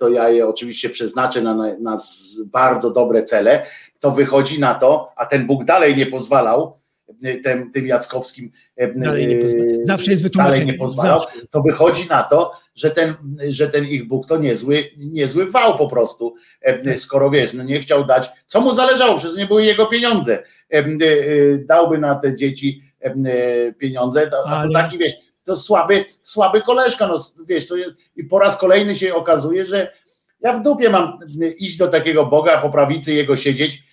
to 0.00 0.08
ja 0.08 0.28
je 0.28 0.46
oczywiście 0.46 0.90
przeznaczę 0.90 1.42
na, 1.42 1.54
na, 1.80 1.98
bardzo 2.46 2.90
dobre 2.90 3.22
cele, 3.22 3.66
to 4.00 4.10
wychodzi 4.10 4.60
na 4.60 4.74
to, 4.74 5.08
a 5.16 5.26
ten 5.26 5.46
Bóg 5.46 5.64
dalej 5.64 5.96
nie 5.96 6.06
pozwalał 6.06 6.81
tym, 7.44 7.70
tym 7.70 7.86
Jackowskim 7.86 8.50
y, 8.82 8.94
Dalej 8.96 9.26
nie 9.26 9.36
pozwala. 9.36 9.64
Zawsze 9.80 10.10
jest 10.10 10.22
dalej 10.22 10.30
wytłumaczenie. 10.30 10.72
nie 10.72 10.78
pozwalał, 10.78 11.20
to 11.52 11.62
wychodzi 11.62 12.08
na 12.08 12.22
to, 12.22 12.52
że 12.74 12.90
ten, 12.90 13.14
że 13.48 13.68
ten 13.68 13.88
ich 13.88 14.08
Bóg 14.08 14.26
to 14.26 14.38
niezły, 14.38 14.84
niezły 14.96 15.46
wał 15.50 15.78
po 15.78 15.88
prostu, 15.88 16.34
e, 16.62 16.98
skoro 16.98 17.30
wiesz, 17.30 17.52
no 17.52 17.62
nie 17.62 17.80
chciał 17.80 18.04
dać, 18.04 18.30
co 18.46 18.60
mu 18.60 18.72
zależało, 18.72 19.18
przecież 19.18 19.36
nie 19.36 19.46
były 19.46 19.64
jego 19.64 19.86
pieniądze, 19.86 20.42
E, 20.72 20.78
e, 20.78 20.84
dałby 21.58 21.98
na 21.98 22.14
te 22.14 22.36
dzieci 22.36 22.82
e, 23.04 23.06
e, 23.06 23.72
pieniądze, 23.72 24.30
to, 24.30 24.36
a 24.46 24.50
to 24.50 24.56
Ale- 24.56 24.72
taki 24.72 24.98
wiesz, 24.98 25.12
to 25.44 25.56
słaby, 25.56 26.04
słaby 26.22 26.62
koleżka, 26.62 27.08
no 27.08 27.24
wiesz, 27.46 27.66
to 27.66 27.76
jest, 27.76 27.90
i 28.16 28.24
po 28.24 28.38
raz 28.38 28.56
kolejny 28.56 28.96
się 28.96 29.14
okazuje, 29.14 29.66
że 29.66 29.92
ja 30.40 30.52
w 30.52 30.62
dupie 30.62 30.90
mam 30.90 31.18
e, 31.42 31.48
iść 31.48 31.76
do 31.76 31.88
takiego 31.88 32.26
Boga, 32.26 32.58
po 32.58 32.70
prawicy 32.70 33.14
jego 33.14 33.36
siedzieć, 33.36 33.74
e, 33.74 33.78
e, 33.78 33.91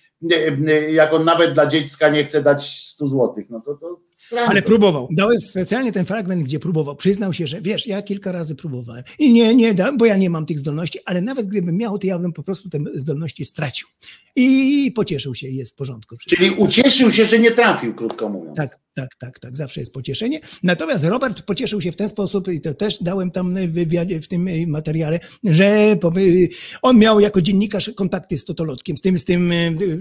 jak 0.90 1.12
on 1.12 1.24
nawet 1.24 1.54
dla 1.54 1.66
dziecka 1.66 2.08
nie 2.08 2.24
chce 2.24 2.42
dać 2.42 2.84
100 2.86 3.06
złotych, 3.06 3.50
no 3.50 3.60
to, 3.60 3.74
to 3.74 4.00
Ale 4.46 4.62
próbował. 4.62 5.08
Dałem 5.10 5.40
specjalnie 5.40 5.92
ten 5.92 6.04
fragment, 6.04 6.42
gdzie 6.42 6.58
próbował. 6.58 6.96
Przyznał 6.96 7.32
się, 7.32 7.46
że 7.46 7.60
wiesz, 7.60 7.86
ja 7.86 8.02
kilka 8.02 8.32
razy 8.32 8.54
próbowałem. 8.54 9.04
I 9.18 9.32
nie, 9.32 9.54
nie 9.54 9.74
dam, 9.74 9.98
bo 9.98 10.06
ja 10.06 10.16
nie 10.16 10.30
mam 10.30 10.46
tych 10.46 10.58
zdolności, 10.58 10.98
ale 11.04 11.20
nawet 11.20 11.46
gdybym 11.46 11.76
miał, 11.76 11.98
to 11.98 12.06
ja 12.06 12.18
bym 12.18 12.32
po 12.32 12.42
prostu 12.42 12.70
te 12.70 12.78
zdolności 12.94 13.44
stracił. 13.44 13.88
I 14.36 14.92
pocieszył 14.94 15.34
się 15.34 15.48
i 15.48 15.56
jest 15.56 15.72
w 15.72 15.76
porządku. 15.76 16.16
Wszystko. 16.16 16.36
Czyli 16.36 16.50
ucieszył 16.50 17.10
się, 17.12 17.26
że 17.26 17.38
nie 17.38 17.50
trafił, 17.50 17.94
krótko 17.94 18.28
mówiąc. 18.28 18.56
Tak, 18.56 18.78
tak, 18.94 19.14
tak, 19.18 19.38
tak, 19.38 19.56
zawsze 19.56 19.80
jest 19.80 19.94
pocieszenie. 19.94 20.40
Natomiast 20.62 21.04
Robert 21.04 21.42
pocieszył 21.42 21.80
się 21.80 21.92
w 21.92 21.96
ten 21.96 22.08
sposób, 22.08 22.48
i 22.48 22.60
to 22.60 22.74
też 22.74 23.02
dałem 23.02 23.30
tam 23.30 23.54
w 23.54 23.72
wywiadzie, 23.72 24.20
w 24.20 24.28
tym 24.28 24.48
materiale, 24.66 25.20
że 25.44 25.96
on 26.82 26.98
miał 26.98 27.20
jako 27.20 27.42
dziennikarz 27.42 27.90
kontakty 27.96 28.38
z 28.38 28.44
Totolotkiem, 28.44 28.96
z 28.96 29.02
tym, 29.02 29.18
z 29.18 29.24
tym, 29.24 29.52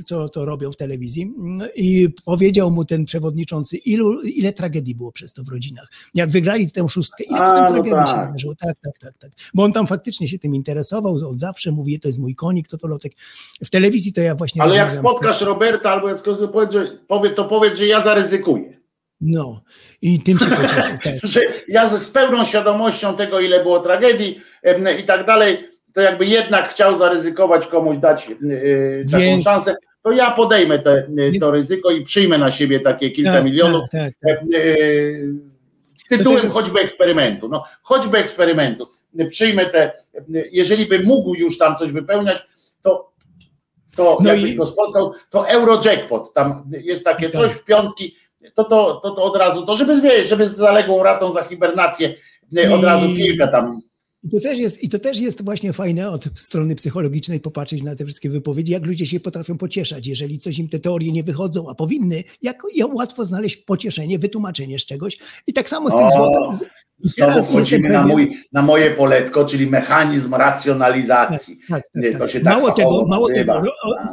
co 0.05 0.29
to 0.29 0.45
robią 0.45 0.71
w 0.71 0.77
telewizji 0.77 1.33
i 1.75 2.07
powiedział 2.25 2.71
mu 2.71 2.85
ten 2.85 3.05
przewodniczący, 3.05 3.77
ilu, 3.77 4.08
ile 4.23 4.53
tragedii 4.53 4.95
było 4.95 5.11
przez 5.11 5.33
to 5.33 5.43
w 5.43 5.49
rodzinach. 5.49 5.91
Jak 6.13 6.29
wygrali 6.29 6.71
tę 6.71 6.89
szóstkę, 6.89 7.23
ile 7.23 7.39
potem 7.39 7.63
no 7.63 7.69
tragedii 7.69 8.07
się 8.07 8.13
tak. 8.13 8.25
wydarzyło. 8.25 8.55
Tak, 8.55 8.75
tak, 8.83 8.99
tak, 8.99 9.17
tak. 9.17 9.31
Bo 9.53 9.63
on 9.63 9.73
tam 9.73 9.87
faktycznie 9.87 10.27
się 10.27 10.39
tym 10.39 10.55
interesował, 10.55 11.13
od 11.13 11.39
zawsze 11.39 11.71
mówi, 11.71 11.99
to 11.99 12.07
jest 12.07 12.19
mój 12.19 12.35
konik, 12.35 12.67
Totolotek. 12.67 13.13
W 13.63 13.69
telewizji 13.69 14.13
to 14.13 14.21
ja 14.21 14.35
właśnie 14.35 14.61
Ale 14.61 14.75
jak 14.75 14.91
spotkasz 14.91 15.41
Roberta 15.41 15.91
albo 15.91 16.09
Jackowi, 16.09 16.47
powiedz, 16.53 16.73
że, 16.73 16.97
powie, 17.07 17.29
to 17.29 17.45
powiedz, 17.45 17.77
że 17.77 17.85
ja 17.85 18.03
zaryzykuję. 18.03 18.79
No, 19.21 19.61
i 20.01 20.19
tym 20.19 20.39
się 20.39 20.45
pocieszył. 20.45 20.97
Tak. 21.03 21.13
Ja 21.67 21.89
z 21.89 22.09
pełną 22.09 22.45
świadomością 22.45 23.15
tego, 23.15 23.39
ile 23.39 23.63
było 23.63 23.79
tragedii 23.79 24.39
i 24.99 25.03
tak 25.03 25.25
dalej, 25.25 25.69
to 25.93 26.01
jakby 26.01 26.25
jednak 26.25 26.69
chciał 26.69 26.97
zaryzykować 26.97 27.67
komuś 27.67 27.97
dać 27.97 28.29
y, 28.29 29.03
taką 29.11 29.23
Więc- 29.23 29.43
szansę, 29.43 29.75
to 30.03 30.11
ja 30.11 30.31
podejmę 30.31 30.79
te, 30.79 31.07
Więc- 31.09 31.39
to 31.39 31.51
ryzyko 31.51 31.91
i 31.91 32.03
przyjmę 32.03 32.37
na 32.37 32.51
siebie 32.51 32.79
takie 32.79 33.11
kilka 33.11 33.33
Tak, 33.33 33.43
milionów 33.45 33.81
tak, 33.91 34.13
tak, 34.27 34.37
em, 34.41 34.47
y, 34.53 35.33
tytułem 36.09 36.35
też 36.35 36.43
jest- 36.43 36.55
choćby 36.55 36.79
eksperymentu. 36.79 37.49
No, 37.49 37.63
choćby 37.81 38.17
eksperymentu. 38.17 38.87
Przyjmę 39.29 39.65
te, 39.65 39.91
jeżeli 40.51 40.85
by 40.85 40.99
mógł 40.99 41.35
już 41.35 41.57
tam 41.57 41.75
coś 41.75 41.91
wypełniać, 41.91 42.37
to 42.81 43.09
to 43.95 44.17
No 44.21 44.29
jakbyś 44.33 44.49
i- 44.51 44.55
go 44.55 44.65
spotkał, 44.67 45.11
to 45.29 45.49
Eurojackpot, 45.49 46.33
tam 46.33 46.63
jest 46.83 47.05
takie 47.05 47.29
Tak. 47.29 47.41
coś 47.41 47.51
w 47.51 47.63
piątki, 47.65 48.15
to, 48.55 48.63
to, 48.63 48.99
to, 49.03 49.11
to 49.11 49.23
od 49.23 49.35
razu, 49.35 49.65
to 49.65 49.75
żeby 49.77 50.25
żeby 50.25 50.49
z 50.49 50.55
zaległą 50.55 51.03
ratą 51.03 51.31
za 51.31 51.43
hibernację 51.43 52.13
od 52.73 52.81
I- 52.81 52.85
razu 52.85 53.07
kilka 53.07 53.47
tam. 53.47 53.81
I 54.23 54.29
to, 54.29 54.39
też 54.39 54.59
jest, 54.59 54.83
I 54.83 54.89
to 54.89 54.99
też 54.99 55.19
jest 55.19 55.43
właśnie 55.43 55.73
fajne 55.73 56.09
od 56.09 56.25
strony 56.35 56.75
psychologicznej 56.75 57.39
popatrzeć 57.39 57.83
na 57.83 57.95
te 57.95 58.05
wszystkie 58.05 58.29
wypowiedzi, 58.29 58.71
jak 58.71 58.85
ludzie 58.85 59.05
się 59.05 59.19
potrafią 59.19 59.57
pocieszać, 59.57 60.07
jeżeli 60.07 60.37
coś 60.37 60.59
im 60.59 60.69
te 60.69 60.79
teorie 60.79 61.11
nie 61.11 61.23
wychodzą, 61.23 61.69
a 61.69 61.75
powinny, 61.75 62.23
jak, 62.41 62.61
jak 62.75 62.93
łatwo 62.93 63.25
znaleźć 63.25 63.57
pocieszenie, 63.57 64.19
wytłumaczenie 64.19 64.79
z 64.79 64.85
czegoś. 64.85 65.17
I 65.47 65.53
tak 65.53 65.69
samo 65.69 65.89
z 65.89 65.93
tym 65.95 66.11
złotem. 66.11 66.55
Z- 66.55 66.88
Znowu 67.03 67.43
wchodzimy 67.43 67.89
na, 67.89 68.05
mój, 68.05 68.43
na 68.51 68.61
moje 68.61 68.91
poletko, 68.91 69.45
czyli 69.45 69.67
mechanizm 69.67 70.33
racjonalizacji. 70.33 71.59
tak, 71.69 71.83
tak, 71.93 72.03
Nie, 72.03 72.11
tak. 72.11 72.19
To 72.19 72.27
się 72.27 72.39
tak 72.39 72.53
mało 72.53 72.71
tego, 72.71 72.89
fachowo 72.89 73.07
mało 73.07 73.27
tego, 73.29 73.61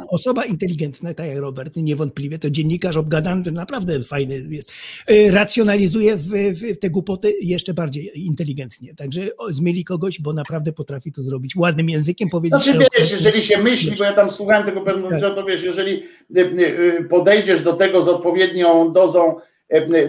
osoba 0.09 0.45
inteligentna, 0.45 1.13
tak 1.13 1.27
jak 1.27 1.37
Robert, 1.37 1.75
niewątpliwie, 1.75 2.39
to 2.39 2.49
dziennikarz 2.49 2.97
obgadany, 2.97 3.43
to 3.43 3.51
naprawdę 3.51 4.01
fajny 4.01 4.41
jest, 4.49 4.71
y, 5.11 5.31
racjonalizuje 5.31 6.15
w, 6.15 6.27
w, 6.29 6.79
te 6.79 6.89
głupoty 6.89 7.33
jeszcze 7.41 7.73
bardziej 7.73 8.11
inteligentnie. 8.25 8.95
Także 8.95 9.21
o, 9.37 9.51
zmyli 9.51 9.83
kogoś, 9.83 10.21
bo 10.21 10.33
naprawdę 10.33 10.73
potrafi 10.73 11.11
to 11.11 11.21
zrobić 11.21 11.55
ładnym 11.55 11.89
językiem, 11.89 12.29
powiedzieć. 12.29 12.63
Znaczy 12.63 12.79
wiesz, 12.99 13.11
jeżeli 13.11 13.43
się 13.43 13.57
myśli, 13.57 13.95
bo 13.97 14.03
ja 14.03 14.13
tam 14.13 14.31
słuchałem 14.31 14.65
tego 14.65 14.81
pewnego, 14.81 15.19
Tak. 15.19 15.35
to 15.35 15.45
wiesz, 15.45 15.63
jeżeli 15.63 16.03
y, 16.37 16.39
y, 16.39 17.07
podejdziesz 17.09 17.61
do 17.61 17.73
tego 17.73 18.01
z 18.01 18.07
odpowiednią 18.07 18.93
dozą 18.93 19.35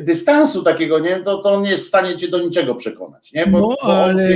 dystansu 0.00 0.62
takiego, 0.62 0.98
nie, 0.98 1.20
to, 1.20 1.38
to 1.42 1.50
on 1.50 1.62
nie 1.62 1.70
jest 1.70 1.82
w 1.82 1.86
stanie 1.86 2.16
cię 2.16 2.28
do 2.28 2.38
niczego 2.40 2.74
przekonać, 2.74 3.32
nie? 3.32 3.46
Bo, 3.46 3.58
No, 3.58 3.66
bo 3.68 3.78
on, 3.80 3.90
ale 3.90 4.28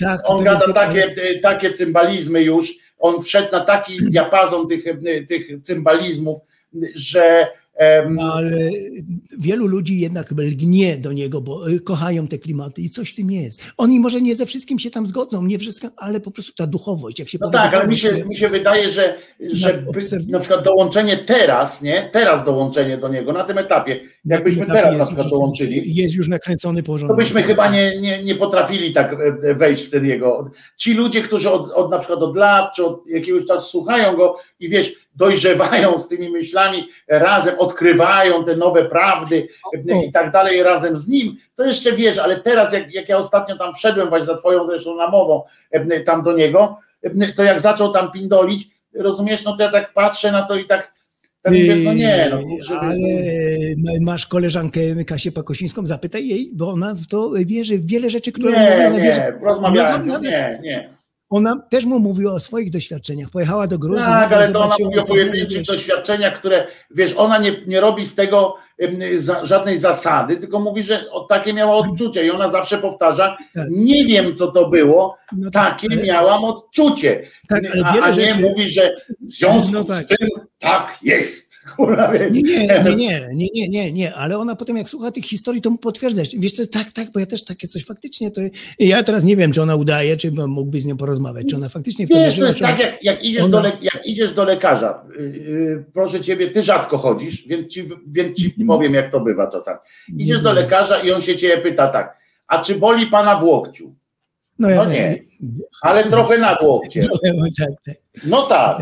tak. 0.00 0.20
on 0.24 0.38
to 0.38 0.44
gada 0.44 0.60
pewien- 0.72 0.74
takie, 1.14 1.40
takie 1.40 1.72
cymbalizmy 1.72 2.42
już, 2.42 2.72
on 2.98 3.22
wszedł 3.22 3.48
na 3.52 3.60
taki 3.60 3.96
diapazon 4.02 4.68
tych, 4.68 4.84
tych 5.28 5.62
cymbalizmów, 5.62 6.38
że 6.94 7.48
ale 8.20 8.70
wielu 9.38 9.66
ludzi 9.66 10.00
jednak 10.00 10.30
lgnie 10.30 10.96
do 10.96 11.12
niego, 11.12 11.40
bo 11.40 11.70
y, 11.70 11.80
kochają 11.80 12.26
te 12.26 12.38
klimaty 12.38 12.82
i 12.82 12.90
coś 12.90 13.10
w 13.10 13.16
tym 13.16 13.30
jest. 13.30 13.62
Oni 13.76 14.00
może 14.00 14.20
nie 14.20 14.34
ze 14.34 14.46
wszystkim 14.46 14.78
się 14.78 14.90
tam 14.90 15.06
zgodzą, 15.06 15.42
nie 15.42 15.58
wszystko, 15.58 15.88
ale 15.96 16.20
po 16.20 16.30
prostu 16.30 16.52
ta 16.56 16.66
duchowość, 16.66 17.18
jak 17.18 17.28
się 17.28 17.38
No 17.40 17.50
tak, 17.50 17.74
ale 17.74 17.88
mi 17.88 17.96
się, 17.96 18.24
mi 18.24 18.36
się 18.36 18.48
wydaje, 18.48 18.90
że, 18.90 19.18
że 19.52 19.82
na 20.28 20.38
przykład 20.40 20.64
dołączenie 20.64 21.16
teraz, 21.16 21.82
nie? 21.82 22.10
Teraz 22.12 22.44
dołączenie 22.44 22.98
do 22.98 23.08
niego 23.08 23.32
na 23.32 23.44
tym 23.44 23.58
etapie, 23.58 24.00
jakbyśmy 24.24 24.62
etapie 24.62 24.80
teraz 24.80 24.98
na 24.98 25.04
przykład 25.06 25.24
już- 25.24 25.32
dołączyli, 25.32 25.94
Jest 25.94 26.14
już 26.14 26.28
nakręcony 26.28 26.82
porządek. 26.82 27.16
to 27.16 27.22
byśmy 27.22 27.42
chyba 27.42 27.70
nie, 27.70 28.00
nie, 28.00 28.24
nie 28.24 28.34
potrafili 28.34 28.92
tak 28.92 29.16
e, 29.42 29.54
wejść 29.54 29.84
w 29.84 29.90
ten 29.90 30.06
jego. 30.06 30.50
Ci 30.76 30.94
ludzie, 30.94 31.22
którzy 31.22 31.50
od, 31.50 31.70
od 31.72 31.90
na 31.90 31.98
przykład 31.98 32.18
od 32.22 32.36
lat 32.36 32.74
czy 32.76 32.84
od 32.86 33.06
jakiegoś 33.06 33.44
czasu 33.44 33.70
słuchają 33.70 34.16
go 34.16 34.36
i 34.60 34.68
wiesz, 34.68 34.94
dojrzewają 35.14 35.98
z 35.98 36.08
tymi 36.08 36.30
myślami, 36.30 36.88
razem 37.08 37.58
odkrywają 37.58 38.44
te 38.44 38.56
nowe 38.56 38.84
prawdy 38.84 39.48
i 40.08 40.12
tak 40.12 40.32
dalej 40.32 40.62
razem 40.62 40.96
z 40.96 41.08
nim, 41.08 41.36
to 41.56 41.64
jeszcze 41.64 41.92
wiesz, 41.92 42.18
ale 42.18 42.40
teraz 42.40 42.72
jak, 42.72 42.94
jak 42.94 43.08
ja 43.08 43.18
ostatnio 43.18 43.56
tam 43.56 43.74
wszedłem 43.74 44.08
właśnie 44.08 44.26
za 44.26 44.36
twoją 44.36 44.66
zresztą 44.66 44.96
namową 44.96 45.42
e, 45.70 46.00
tam 46.00 46.22
do 46.22 46.32
niego, 46.32 46.78
e, 47.02 47.32
to 47.32 47.42
jak 47.42 47.60
zaczął 47.60 47.92
tam 47.92 48.12
pindolić, 48.12 48.68
rozumiesz, 48.94 49.44
no 49.44 49.56
to 49.56 49.62
ja 49.62 49.68
tak 49.70 49.92
patrzę 49.92 50.32
na 50.32 50.42
to 50.42 50.56
i 50.56 50.64
tak, 50.64 50.92
tak 51.42 51.52
mówię, 51.52 51.76
no 51.84 51.94
nie, 51.94 52.28
no 52.30 52.76
Ale 52.80 52.94
ma- 53.78 54.12
masz 54.12 54.26
koleżankę 54.26 54.80
Kasię 55.06 55.32
Pakosińską, 55.32 55.86
zapytaj 55.86 56.28
jej, 56.28 56.50
bo 56.54 56.70
ona 56.70 56.94
w 56.94 57.06
to 57.06 57.30
wierzy, 57.46 57.78
w 57.78 57.86
wiele 57.86 58.10
rzeczy, 58.10 58.32
które 58.32 58.52
nie, 58.52 59.00
wierzy. 59.02 59.20
nie, 59.20 59.38
rozmawiałem, 59.42 60.06
No, 60.06 60.12
no, 60.14 60.20
nie, 60.20 60.60
nie. 60.62 61.01
Ona 61.32 61.56
też 61.70 61.84
mu 61.84 61.98
mówiła 61.98 62.32
o 62.32 62.38
swoich 62.38 62.70
doświadczeniach. 62.70 63.30
Pojechała 63.30 63.66
do 63.66 63.78
Gruzji. 63.78 64.06
Tak, 64.06 64.32
ale 64.32 64.48
to 64.52 64.60
ona 64.60 64.74
mówi 64.80 64.98
o 64.98 65.02
pojedynczych 65.02 65.62
doświadczeniach, 65.62 66.34
które, 66.38 66.66
wiesz, 66.90 67.14
ona 67.16 67.38
nie, 67.38 67.52
nie 67.66 67.80
robi 67.80 68.06
z 68.06 68.14
tego 68.14 68.54
za, 69.16 69.44
żadnej 69.44 69.78
zasady, 69.78 70.36
tylko 70.36 70.60
mówi, 70.60 70.82
że 70.82 71.04
takie 71.28 71.52
miała 71.52 71.76
odczucie 71.76 72.26
i 72.26 72.30
ona 72.30 72.50
zawsze 72.50 72.78
powtarza, 72.78 73.36
Tak. 73.54 73.66
nie 73.70 74.06
wiem 74.06 74.36
co 74.36 74.52
to 74.52 74.68
było, 74.68 75.16
No 75.32 75.50
tak, 75.50 75.80
takie 75.80 75.96
miałam 75.96 76.44
odczucie, 76.44 77.22
Tak, 77.48 77.62
a, 77.84 77.88
a 78.02 78.10
nie 78.10 78.14
rzeczy- 78.14 78.40
mówi, 78.40 78.72
że 78.72 78.96
w 79.20 79.30
związku 79.32 79.72
No 79.72 79.84
tak. 79.84 80.04
z 80.04 80.06
tym 80.06 80.28
tak 80.58 80.98
jest. 81.02 81.51
Kurwa. 81.76 82.12
Nie, 82.14 82.30
nie, 82.30 82.94
nie, 82.96 83.20
nie, 83.34 83.48
nie, 83.54 83.68
nie, 83.68 83.92
nie, 83.92 84.14
ale 84.14 84.38
ona 84.38 84.56
potem 84.56 84.76
jak 84.76 84.88
słucha 84.88 85.10
tych 85.10 85.24
historii, 85.24 85.60
to 85.62 85.70
mu 85.70 85.78
potwierdza. 85.78 86.22
Wiesz 86.38 86.52
co, 86.52 86.66
tak, 86.66 86.92
tak, 86.92 87.10
bo 87.14 87.20
ja 87.20 87.26
też 87.26 87.44
takie 87.44 87.68
coś 87.68 87.84
faktycznie, 87.84 88.30
to 88.30 88.40
ja 88.78 89.02
teraz 89.04 89.24
nie 89.24 89.36
wiem, 89.36 89.52
czy 89.52 89.62
ona 89.62 89.76
udaje, 89.76 90.16
czy 90.16 90.32
mógłbyś 90.32 90.82
z 90.82 90.86
nią 90.86 90.96
porozmawiać, 90.96 91.46
czy 91.50 91.56
ona 91.56 91.68
faktycznie 91.68 92.08
to 92.08 92.14
Wiesz, 92.14 92.20
to 92.24 92.28
wierzyła, 92.30 92.48
jest 92.48 92.60
tak, 92.60 92.74
ona- 92.74 92.82
jak, 92.84 93.02
jak, 93.04 93.24
idziesz 93.24 93.42
ona- 93.42 93.50
do 93.50 93.60
le, 93.68 93.72
jak 93.82 94.06
idziesz 94.06 94.32
do 94.32 94.44
lekarza, 94.44 95.04
yy, 95.18 95.84
proszę 95.94 96.20
ciebie, 96.20 96.50
ty 96.50 96.62
rzadko 96.62 96.98
chodzisz, 96.98 97.46
więc 97.48 97.68
ci, 97.72 97.84
więc 98.06 98.36
ci 98.38 98.50
powiem, 98.66 98.94
jak 98.94 99.12
to 99.12 99.20
bywa 99.20 99.46
czasami. 99.50 99.78
Idziesz 100.18 100.40
do 100.40 100.52
lekarza 100.52 100.98
i 101.02 101.10
on 101.12 101.22
się 101.22 101.36
ciebie 101.36 101.58
pyta 101.58 101.88
tak, 101.88 102.16
a 102.46 102.62
czy 102.62 102.74
boli 102.74 103.06
pana 103.06 103.36
w 103.36 103.44
łokciu? 103.44 103.94
No, 104.58 104.70
ja 104.70 104.76
No 104.84 104.90
wiem. 104.90 105.12
nie, 105.12 105.24
ale 105.82 106.04
trochę 106.04 106.38
nad 106.38 106.62
łokciem. 106.62 107.04
tak, 107.58 107.68
tak. 107.86 107.94
No 108.26 108.42
tak. 108.42 108.78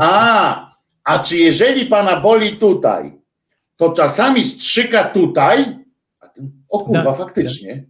A, 0.00 0.67
a 1.08 1.18
czy 1.18 1.36
jeżeli 1.36 1.86
pana 1.86 2.20
boli 2.20 2.56
tutaj, 2.56 3.12
to 3.76 3.92
czasami 3.92 4.44
strzyka 4.44 5.04
tutaj, 5.04 5.78
a 6.20 6.28
ten, 6.28 6.52
o 6.68 6.78
kurwa, 6.78 7.04
Tak, 7.04 7.16
faktycznie. 7.16 7.84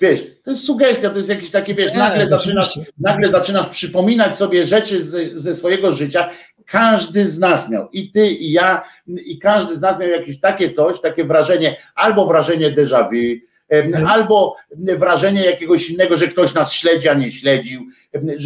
Wiesz, 0.00 0.26
to 0.44 0.50
jest 0.50 0.66
sugestia, 0.66 1.10
to 1.10 1.16
jest 1.16 1.28
jakieś 1.28 1.50
takie, 1.50 1.74
wiesz, 1.74 1.94
nagle 1.94 2.28
zaczynasz, 2.28 2.78
nagle 2.98 3.28
zaczynasz 3.28 3.68
przypominać 3.68 4.36
sobie 4.36 4.66
rzeczy 4.66 5.02
z, 5.04 5.34
ze 5.34 5.56
swojego 5.56 5.92
życia. 5.92 6.30
Każdy 6.66 7.28
z 7.28 7.38
nas 7.38 7.70
miał, 7.70 7.90
i 7.90 8.10
ty, 8.10 8.26
i 8.26 8.52
ja, 8.52 8.84
i 9.06 9.38
każdy 9.38 9.76
z 9.76 9.80
nas 9.80 9.98
miał 9.98 10.08
jakieś 10.08 10.40
takie 10.40 10.70
coś, 10.70 11.00
takie 11.00 11.24
wrażenie, 11.24 11.76
albo 11.94 12.26
wrażenie 12.26 12.70
déjà 12.70 13.08
vu, 13.10 13.46
albo 14.08 14.56
wrażenie 14.76 15.44
jakiegoś 15.44 15.90
innego, 15.90 16.16
że 16.16 16.28
ktoś 16.28 16.54
nas 16.54 16.72
śledzi, 16.72 17.08
a 17.08 17.14
nie 17.14 17.32
śledził, 17.32 17.80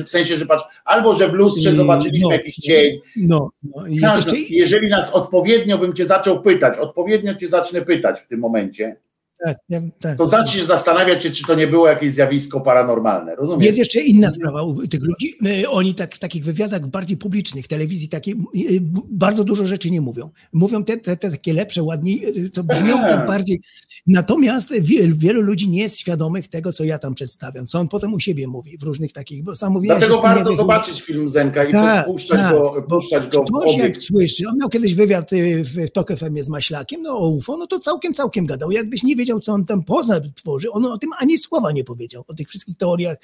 w 0.04 0.08
sensie, 0.08 0.36
że 0.36 0.46
patrz, 0.46 0.64
albo 0.84 1.14
że 1.14 1.28
w 1.28 1.32
lustrze 1.32 1.72
zobaczyliśmy 1.72 2.28
no, 2.28 2.32
jakiś 2.32 2.54
cień. 2.54 3.00
No, 3.16 3.50
no. 3.62 3.82
Każdy, 4.00 4.38
jeszcze, 4.38 4.54
jeżeli 4.54 4.88
nas 4.88 5.14
odpowiednio 5.14 5.78
bym 5.78 5.94
cię 5.94 6.06
zaczął 6.06 6.42
pytać, 6.42 6.78
odpowiednio 6.78 7.34
cię 7.34 7.48
zacznę 7.48 7.82
pytać 7.82 8.20
w 8.20 8.26
tym 8.26 8.40
momencie, 8.40 8.96
tak, 9.44 9.56
ja, 9.68 9.80
tak. 10.00 10.18
to 10.18 10.26
zaczniesz 10.26 10.64
zastanawiać 10.64 11.22
się, 11.22 11.30
czy 11.30 11.44
to 11.46 11.54
nie 11.54 11.66
było 11.66 11.88
jakieś 11.88 12.14
zjawisko 12.14 12.60
paranormalne. 12.60 13.36
Rozumiesz? 13.36 13.66
Jest 13.66 13.78
jeszcze 13.78 14.00
inna 14.00 14.30
sprawa 14.30 14.62
u 14.62 14.86
tych 14.86 15.00
ludzi. 15.02 15.34
Oni 15.68 15.94
tak 15.94 16.14
w 16.14 16.18
takich 16.18 16.44
wywiadach 16.44 16.86
bardziej 16.86 17.16
publicznych, 17.16 17.68
telewizji, 17.68 18.08
takie, 18.08 18.30
y, 18.32 18.34
y, 18.58 18.80
bardzo 19.10 19.44
dużo 19.44 19.66
rzeczy 19.66 19.90
nie 19.90 20.00
mówią. 20.00 20.30
Mówią 20.52 20.84
te, 20.84 20.96
te, 20.96 21.16
te 21.16 21.30
takie 21.30 21.52
lepsze, 21.52 21.82
ładniej, 21.82 22.38
y, 22.44 22.50
co 22.50 22.64
brzmią 22.64 22.98
tak 22.98 23.26
bardziej. 23.26 23.60
Natomiast 24.06 24.72
wie, 24.80 25.08
wielu 25.08 25.40
ludzi 25.40 25.68
nie 25.68 25.82
jest 25.82 25.98
świadomych 25.98 26.48
tego, 26.48 26.72
co 26.72 26.84
ja 26.84 26.98
tam 26.98 27.14
przedstawiam, 27.14 27.66
co 27.66 27.78
on 27.78 27.88
potem 27.88 28.14
u 28.14 28.20
siebie 28.20 28.48
mówi 28.48 28.78
w 28.78 28.82
różnych 28.82 29.12
takich, 29.12 29.44
bo 29.44 29.54
sam 29.54 29.72
mówiłeś, 29.72 29.98
Dlatego 29.98 30.20
warto 30.20 30.56
zobaczyć 30.56 31.02
film 31.02 31.30
Zenka 31.30 31.64
i 31.64 31.72
Tak, 31.72 32.06
puszczać, 32.06 32.40
tak, 32.40 32.52
go, 32.52 32.82
puszczać 32.88 33.28
go 33.28 33.42
w 33.42 33.46
Ktoś 33.46 33.76
jak 33.76 33.84
obieg. 33.84 34.02
słyszy, 34.02 34.44
on 34.48 34.58
miał 34.58 34.68
kiedyś 34.68 34.94
wywiad 34.94 35.30
w 35.64 35.90
Tok 35.90 36.12
FM 36.12 36.42
z 36.42 36.48
Maślakiem, 36.48 37.02
no 37.02 37.18
o 37.18 37.28
UFO, 37.30 37.56
no 37.56 37.66
to 37.66 37.78
całkiem, 37.78 38.14
całkiem 38.14 38.46
gadał. 38.46 38.70
Jakbyś 38.70 39.02
nie 39.02 39.16
wiedział, 39.16 39.25
co 39.40 39.52
on 39.52 39.64
tam 39.64 39.84
poza 39.84 40.20
tworzy, 40.20 40.70
on 40.70 40.84
o 40.84 40.98
tym 40.98 41.10
ani 41.18 41.38
słowa 41.38 41.72
nie 41.72 41.84
powiedział, 41.84 42.24
o 42.28 42.34
tych 42.34 42.48
wszystkich 42.48 42.76
teoriach, 42.76 43.16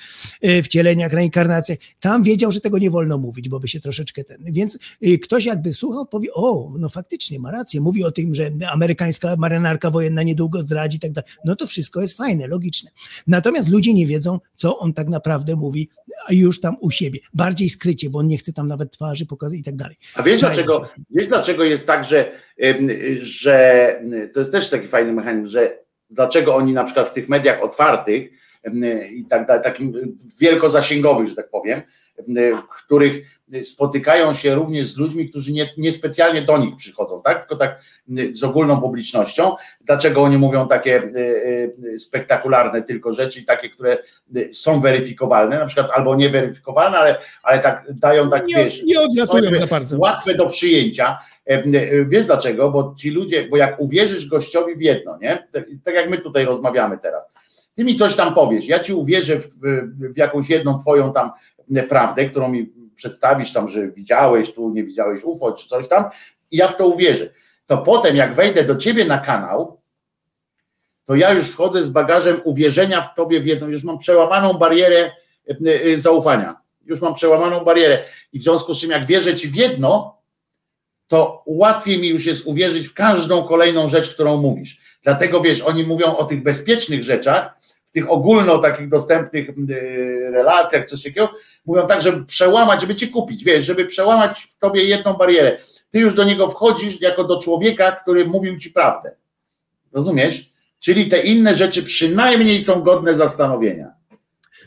y, 0.45 0.63
wcieleniach, 0.63 1.13
reinkarnacjach. 1.13 1.79
Tam 2.01 2.23
wiedział, 2.23 2.53
że 2.53 2.61
tego 2.61 2.79
nie 2.79 2.91
wolno 2.91 3.19
mówić, 3.19 3.49
bo 3.49 3.61
by 3.61 3.69
się 3.69 3.81
troszeczkę 3.81 4.25
ten... 4.25 4.39
Więc 4.45 4.79
y, 5.07 5.19
ktoś 5.19 5.45
jakby 5.45 5.73
słuchał, 5.73 6.07
powie, 6.07 6.29
o, 6.35 6.73
no 6.79 6.89
faktycznie, 6.89 7.41
ma 7.41 7.51
rację, 7.51 7.81
mówi 7.81 8.05
o 8.05 8.11
tym, 8.11 8.35
że 8.35 8.51
amerykańska 8.73 9.37
marynarka 9.39 9.91
wojenna 9.91 10.23
niedługo 10.23 10.63
zdradzi 10.63 10.99
tak 10.99 11.13
dalej. 11.13 11.31
No 11.45 11.57
to 11.57 11.67
wszystko 11.67 12.01
jest 12.01 12.17
fajne, 12.17 12.47
logiczne. 12.47 12.91
Natomiast 13.27 13.69
ludzie 13.69 13.95
nie 13.95 14.07
wiedzą, 14.07 14.39
co 14.55 14.79
on 14.79 14.93
tak 14.93 15.09
naprawdę 15.09 15.57
mówi, 15.57 15.89
a 16.27 16.33
już 16.33 16.61
tam 16.61 16.77
u 16.81 16.91
siebie. 16.91 17.21
Bardziej 17.35 17.69
skrycie, 17.69 18.11
bo 18.11 18.19
on 18.19 18.27
nie 18.27 18.39
chce 18.39 18.53
tam 18.53 18.67
nawet 18.67 18.91
twarzy 18.91 19.27
pokazać 19.27 19.59
i 19.59 19.63
tak 19.63 19.77
dalej. 19.77 19.97
A 20.15 20.23
wiesz 20.23 20.41
dlaczego, 20.41 20.85
wiesz 21.11 21.29
dlaczego 21.29 21.65
jest 21.65 21.87
tak, 21.87 22.05
że, 22.05 22.33
że 23.21 24.01
to 24.35 24.41
jest 24.41 24.53
też 24.53 24.71
taki 24.71 24.87
fajny 24.87 25.13
mechanizm, 25.13 25.49
że 25.49 25.79
dlaczego 26.13 26.55
oni 26.55 26.73
na 26.73 26.85
przykład 26.85 27.09
w 27.09 27.13
tych 27.13 27.29
mediach 27.29 27.63
otwartych 27.63 28.31
i 29.15 29.25
tak 29.25 29.47
dalej, 29.47 29.63
takim 29.63 30.17
wielkozasięgowych, 30.41 31.29
że 31.29 31.35
tak 31.35 31.51
powiem, 31.51 31.83
em, 32.19 32.59
w 32.59 32.85
których 32.85 33.43
spotykają 33.65 34.35
się 34.35 34.55
również 34.55 34.87
z 34.87 34.99
ludźmi, 34.99 35.29
którzy 35.29 35.53
nie, 35.53 35.69
niespecjalnie 35.79 36.43
do 36.43 36.59
nich 36.59 36.77
przychodzą, 36.77 37.23
tak? 37.23 37.39
tylko 37.39 37.57
tak 37.57 37.81
z 38.33 38.45
ogólną 38.45 38.81
publicznością. 38.81 39.57
Dlaczego 39.81 40.23
oni 40.23 40.39
mówią 40.39 40.69
takie 40.69 40.97
e, 40.97 41.09
e, 41.95 41.99
spektakularne 41.99 42.83
tylko 42.83 43.15
rzeczy 43.15 43.45
takie, 43.45 43.71
które 43.71 43.99
e, 44.37 44.53
są 44.53 44.81
weryfikowalne, 44.81 45.59
na 45.59 45.67
przykład 45.67 45.91
albo 45.95 46.17
nieweryfikowalne, 46.17 46.99
ale, 46.99 47.19
ale 47.43 47.59
tak 47.59 47.85
dają 48.01 48.31
tak, 48.31 48.47
Nie, 48.47 48.55
wiesz, 48.55 48.83
nie 48.83 49.01
odlatują 49.01 49.57
za 49.57 49.67
bardzo. 49.67 49.99
łatwe 49.99 50.35
do 50.35 50.47
przyjęcia. 50.47 51.19
E, 51.51 51.53
e, 51.53 52.05
Wiesz 52.05 52.25
dlaczego? 52.25 52.71
Bo 52.71 52.95
ci 52.99 53.11
ludzie, 53.11 53.49
bo 53.49 53.57
jak 53.57 53.81
uwierzysz 53.81 54.29
gościowi 54.29 54.77
w 54.77 54.81
jedno, 54.81 55.19
nie? 55.19 55.49
Tak, 55.53 55.65
tak 55.85 55.95
jak 55.95 56.11
my 56.11 56.19
tutaj 56.19 56.45
rozmawiamy 56.45 56.99
teraz. 56.99 57.29
Ty 57.75 57.85
mi 57.85 57.97
coś 57.97 58.15
tam 58.15 58.35
powiesz, 58.35 58.67
ja 58.67 58.79
ci 58.79 58.95
uwierzę 58.95 59.39
w, 59.39 59.49
w 60.15 60.17
jakąś 60.17 60.51
jedną 60.51 60.79
twoją 60.79 61.13
tam 61.13 61.31
prawdę, 61.89 62.25
którą 62.25 62.49
mi 62.49 62.73
przedstawisz 62.95 63.53
tam, 63.53 63.69
że 63.69 63.89
widziałeś 63.89 64.55
tu, 64.55 64.71
nie 64.71 64.85
widziałeś 64.85 65.25
UFO 65.25 65.53
czy 65.53 65.69
coś 65.69 65.89
tam 65.89 66.05
i 66.51 66.57
ja 66.57 66.69
w 66.69 66.77
to 66.77 66.87
uwierzę. 66.87 67.31
To 67.67 67.79
potem 67.79 68.17
jak 68.17 68.35
wejdę 68.35 68.65
do 68.65 68.77
ciebie 68.77 69.05
na 69.05 69.19
kanał, 69.19 69.81
to 71.05 71.15
ja 71.15 71.33
już 71.33 71.51
wchodzę 71.51 71.83
z 71.83 71.91
bagażem 71.91 72.41
uwierzenia 72.45 73.03
w 73.03 73.15
tobie 73.15 73.41
w 73.41 73.47
jedną, 73.47 73.69
już 73.69 73.85
mam 73.85 73.99
przełamaną 73.99 74.53
barierę 74.55 75.11
e, 75.49 75.97
zaufania. 75.97 76.57
Już 76.85 77.01
mam 77.01 77.15
przełamaną 77.15 77.65
barierę 77.65 78.05
i 78.33 78.39
w 78.39 78.43
związku 78.43 78.75
z 78.75 78.81
czym 78.81 78.91
jak 78.91 79.07
wierzę 79.07 79.37
ci 79.37 79.49
w 79.49 79.55
jedno, 79.55 80.22
to 81.13 81.43
łatwiej 81.47 81.99
mi 81.99 82.09
już 82.09 82.27
jest 82.27 82.47
uwierzyć 82.47 82.89
w 82.89 82.95
każdą 82.95 83.43
kolejną 83.43 83.89
rzecz, 83.89 84.15
którą 84.15 84.37
mówisz. 84.37 84.79
Dlatego 85.03 85.41
wiesz, 85.41 85.61
oni 85.61 85.85
mówią 85.85 86.17
o 86.17 86.25
tych 86.25 86.43
bezpiecznych 86.43 87.03
rzeczach, 87.03 87.55
w 87.87 87.93
tych 87.93 88.11
ogólno 88.11 88.59
takich 88.59 88.89
dostępnych 88.89 89.49
y, 89.49 90.31
relacjach, 90.31 90.87
coś 90.87 91.03
takiego, 91.03 91.31
mówią 91.67 91.87
tak, 91.87 92.03
żeby 92.03 92.25
przełamać, 92.25 92.81
żeby 92.81 92.95
cię 92.95 93.09
kupić, 93.09 93.45
wiesz, 93.45 93.65
żeby 93.65 93.85
przełamać 93.85 94.41
w 94.41 94.59
tobie 94.59 94.85
jedną 94.85 95.13
barierę. 95.13 95.59
Ty 95.91 95.99
już 95.99 96.15
do 96.15 96.25
niego 96.25 96.51
wchodzisz 96.51 97.01
jako 97.01 97.25
do 97.25 97.41
człowieka, 97.41 97.93
który 97.93 98.25
mówił 98.25 98.59
ci 98.59 98.71
prawdę. 98.71 99.17
Rozumiesz? 99.93 100.53
Czyli 100.81 101.07
te 101.07 101.19
inne 101.23 101.57
rzeczy 101.57 101.83
przynajmniej 101.83 102.65
są 102.65 102.81
godne 102.81 103.15
zastanowienia. 103.15 103.93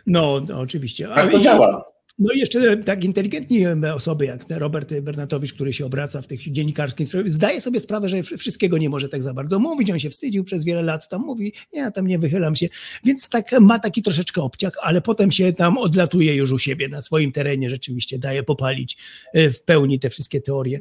No, 0.05 0.41
no 0.49 0.59
oczywiście. 0.59 1.07
Tak 1.07 1.31
to 1.31 1.39
działa. 1.39 1.94
No 2.19 2.33
i 2.33 2.39
jeszcze 2.39 2.77
tak 2.77 3.03
inteligentni 3.03 3.67
osoby 3.95 4.25
jak 4.25 4.45
Robert 4.49 4.93
Bernatowicz, 5.01 5.53
który 5.53 5.73
się 5.73 5.85
obraca 5.85 6.21
w 6.21 6.27
tych 6.27 6.51
dziennikarskich, 6.51 7.07
zdaje 7.25 7.61
sobie 7.61 7.79
sprawę, 7.79 8.09
że 8.09 8.17
wsz- 8.17 8.37
wszystkiego 8.37 8.77
nie 8.77 8.89
może 8.89 9.09
tak 9.09 9.23
za 9.23 9.33
bardzo 9.33 9.59
mówić. 9.59 9.91
On 9.91 9.99
się 9.99 10.09
wstydził 10.09 10.43
przez 10.43 10.63
wiele 10.63 10.81
lat, 10.83 11.09
tam 11.09 11.21
mówi, 11.21 11.53
ja 11.73 11.91
tam 11.91 12.07
nie 12.07 12.19
wychylam 12.19 12.55
się. 12.55 12.69
Więc 13.03 13.29
tak 13.29 13.51
ma 13.61 13.79
taki 13.79 14.01
troszeczkę 14.01 14.41
obciach, 14.41 14.73
ale 14.81 15.01
potem 15.01 15.31
się 15.31 15.53
tam 15.53 15.77
odlatuje 15.77 16.35
już 16.35 16.51
u 16.51 16.59
siebie 16.59 16.89
na 16.89 17.01
swoim 17.01 17.31
terenie, 17.31 17.69
rzeczywiście 17.69 18.19
daje 18.19 18.43
popalić 18.43 18.97
e, 19.33 19.49
w 19.51 19.61
pełni 19.61 19.99
te 19.99 20.09
wszystkie 20.09 20.41
teorie. 20.41 20.79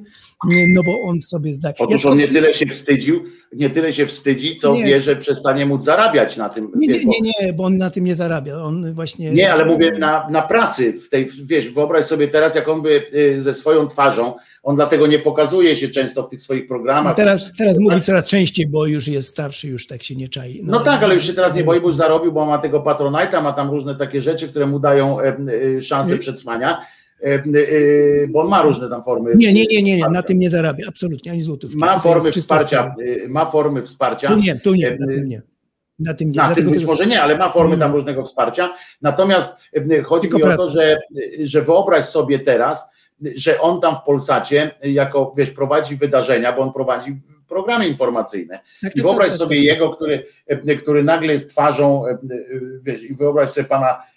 No 0.75 0.83
bo 0.83 1.01
on 1.03 1.23
sobie 1.23 1.53
zdaje. 1.53 1.75
Otóż 1.79 2.07
on 2.07 2.19
nie 2.19 2.29
tyle 2.29 2.55
się 2.55 2.67
wstydził, 2.67 3.21
nie 3.57 3.71
tyle 3.71 3.93
się 3.93 4.07
wstydzi, 4.07 4.57
co 4.57 4.75
Nie. 4.75 4.85
wie, 4.85 5.01
że 5.01 5.17
przestanie 5.17 5.67
móc 5.67 5.85
zarabiać 5.85 6.37
na 6.37 6.49
tym. 6.49 6.71
Nie, 6.77 6.89
nie, 6.89 7.21
nie, 7.21 7.33
nie, 7.43 7.53
bo 7.53 7.65
on 7.65 7.77
na 7.77 7.91
tym 7.91 8.05
nie 8.05 8.15
zarabia. 8.15 8.57
On 8.57 8.95
właśnie. 8.95 9.31
Nie, 9.31 9.53
ale 9.53 9.65
mówię 9.65 9.99
na, 9.99 10.27
na 10.31 10.43
pracy, 10.43 10.93
w 10.93 11.09
tej, 11.09 11.31
wiesz, 11.45 11.71
wyobraź 11.71 12.05
sobie 12.05 12.29
teraz, 12.29 12.55
jak 12.55 12.69
on 12.69 12.83
by 12.83 13.03
y, 13.15 13.43
ze 13.43 13.55
swoją 13.55 13.87
twarzą, 13.87 14.35
on 14.63 14.77
dlatego 14.77 15.07
nie 15.07 15.19
pokazuje 15.19 15.77
się 15.77 15.89
często 15.89 16.23
w 16.23 16.29
tych 16.29 16.41
swoich 16.41 16.69
programach. 16.69 17.17
Teraz, 17.17 17.53
teraz 17.59 17.79
mówi 17.81 18.01
coraz 18.01 18.29
częściej, 18.29 18.67
bo 18.67 18.87
już 18.87 19.09
jest 19.09 19.29
starszy, 19.29 19.69
już 19.69 19.87
tak 19.87 20.03
się 20.03 20.17
nie 20.17 20.29
czai. 20.29 20.61
No, 20.65 20.81
tak, 20.81 21.03
ale 21.03 21.15
już 21.15 21.27
się 21.27 21.35
teraz 21.35 21.55
nie 21.55 21.65
boi, 21.65 21.81
bo 21.81 21.87
już 21.87 21.97
zarobił, 21.97 22.33
bo 22.33 22.47
ma 22.47 22.59
tego 22.59 22.81
Patronite'a, 22.81 23.43
ma 23.43 23.53
tam 23.53 23.71
różne 23.71 23.95
takie 23.95 24.23
rzeczy, 24.23 24.49
które 24.49 24.67
mu 24.67 24.81
dają 24.81 25.21
e, 25.21 25.83
szansę 25.83 26.19
przetrwania, 26.19 26.87
bo 28.29 28.41
on 28.41 28.49
ma 28.49 28.63
różne 28.63 28.91
tam 28.91 29.03
formy. 29.03 29.33
Nie, 29.37 29.53
nie, 29.53 29.65
nie, 29.65 29.83
nie, 29.83 29.97
nie, 29.97 30.09
na 30.09 30.23
tym 30.23 30.39
nie 30.39 30.51
zarabia, 30.51 30.87
absolutnie, 30.89 31.33
ani 31.33 31.43
złotówki. 31.43 31.79
Ma 31.79 31.99
formy 31.99 32.33
wsparcia, 32.33 32.95
e, 33.25 33.29
ma 33.29 33.47
formy 33.47 33.83
wsparcia. 33.83 34.29
Tu 34.29 34.37
nie, 34.37 34.61
tu 34.61 34.75
nie, 34.75 34.89
E, 34.89 34.97
na 34.97 35.07
tym 35.07 35.29
nie. 35.29 35.43
Na 35.99 36.15
tym 36.15 36.31
nie. 36.33 36.37
Na 36.37 36.55
tym 36.55 36.65
być 36.65 36.75
też- 36.75 36.85
może 36.85 37.07
nie, 37.07 37.23
ale 37.23 37.39
ma 37.39 37.51
formy 37.51 37.79
tam 37.79 37.93
różnego 37.93 38.25
wsparcia. 38.25 38.75
Natomiast 39.03 39.57
e, 39.91 40.03
chodzi 40.03 40.29
Tylko 40.29 40.39
mi 40.39 40.45
o 40.45 40.57
to, 40.57 40.57
praca. 40.57 40.71
że, 40.71 40.99
że 41.43 41.63
wyobraź 41.63 42.05
sobie 42.05 42.39
teraz, 42.39 42.89
że 43.37 43.61
on 43.61 43.81
tam 43.81 43.97
w 43.97 44.03
Polsacie, 44.03 44.71
jako 44.83 45.35
wiesz, 45.37 45.51
prowadzi 45.51 45.97
wydarzenia, 45.97 46.53
bo 46.53 46.63
on 46.63 46.73
prowadzi 46.73 47.17
programy 47.49 47.89
informacyjne. 47.89 48.61
Tak, 48.83 48.93
I 48.93 48.95
tak, 48.95 49.03
wyobraź 49.03 49.29
tak, 49.29 49.37
sobie 49.39 49.57
tak. 49.57 49.65
jego, 49.65 49.91
który, 49.91 50.27
e, 50.47 50.77
który 50.77 51.05
nagle 51.05 51.33
jest 51.33 51.51
twarzą, 51.51 52.07
e, 52.07 52.11
e, 52.11 52.19
wiesz, 52.83 53.03
i 53.03 53.15
wyobraź 53.15 53.51
sobie 53.51 53.69
pana 53.69 53.93
y. 53.93 54.14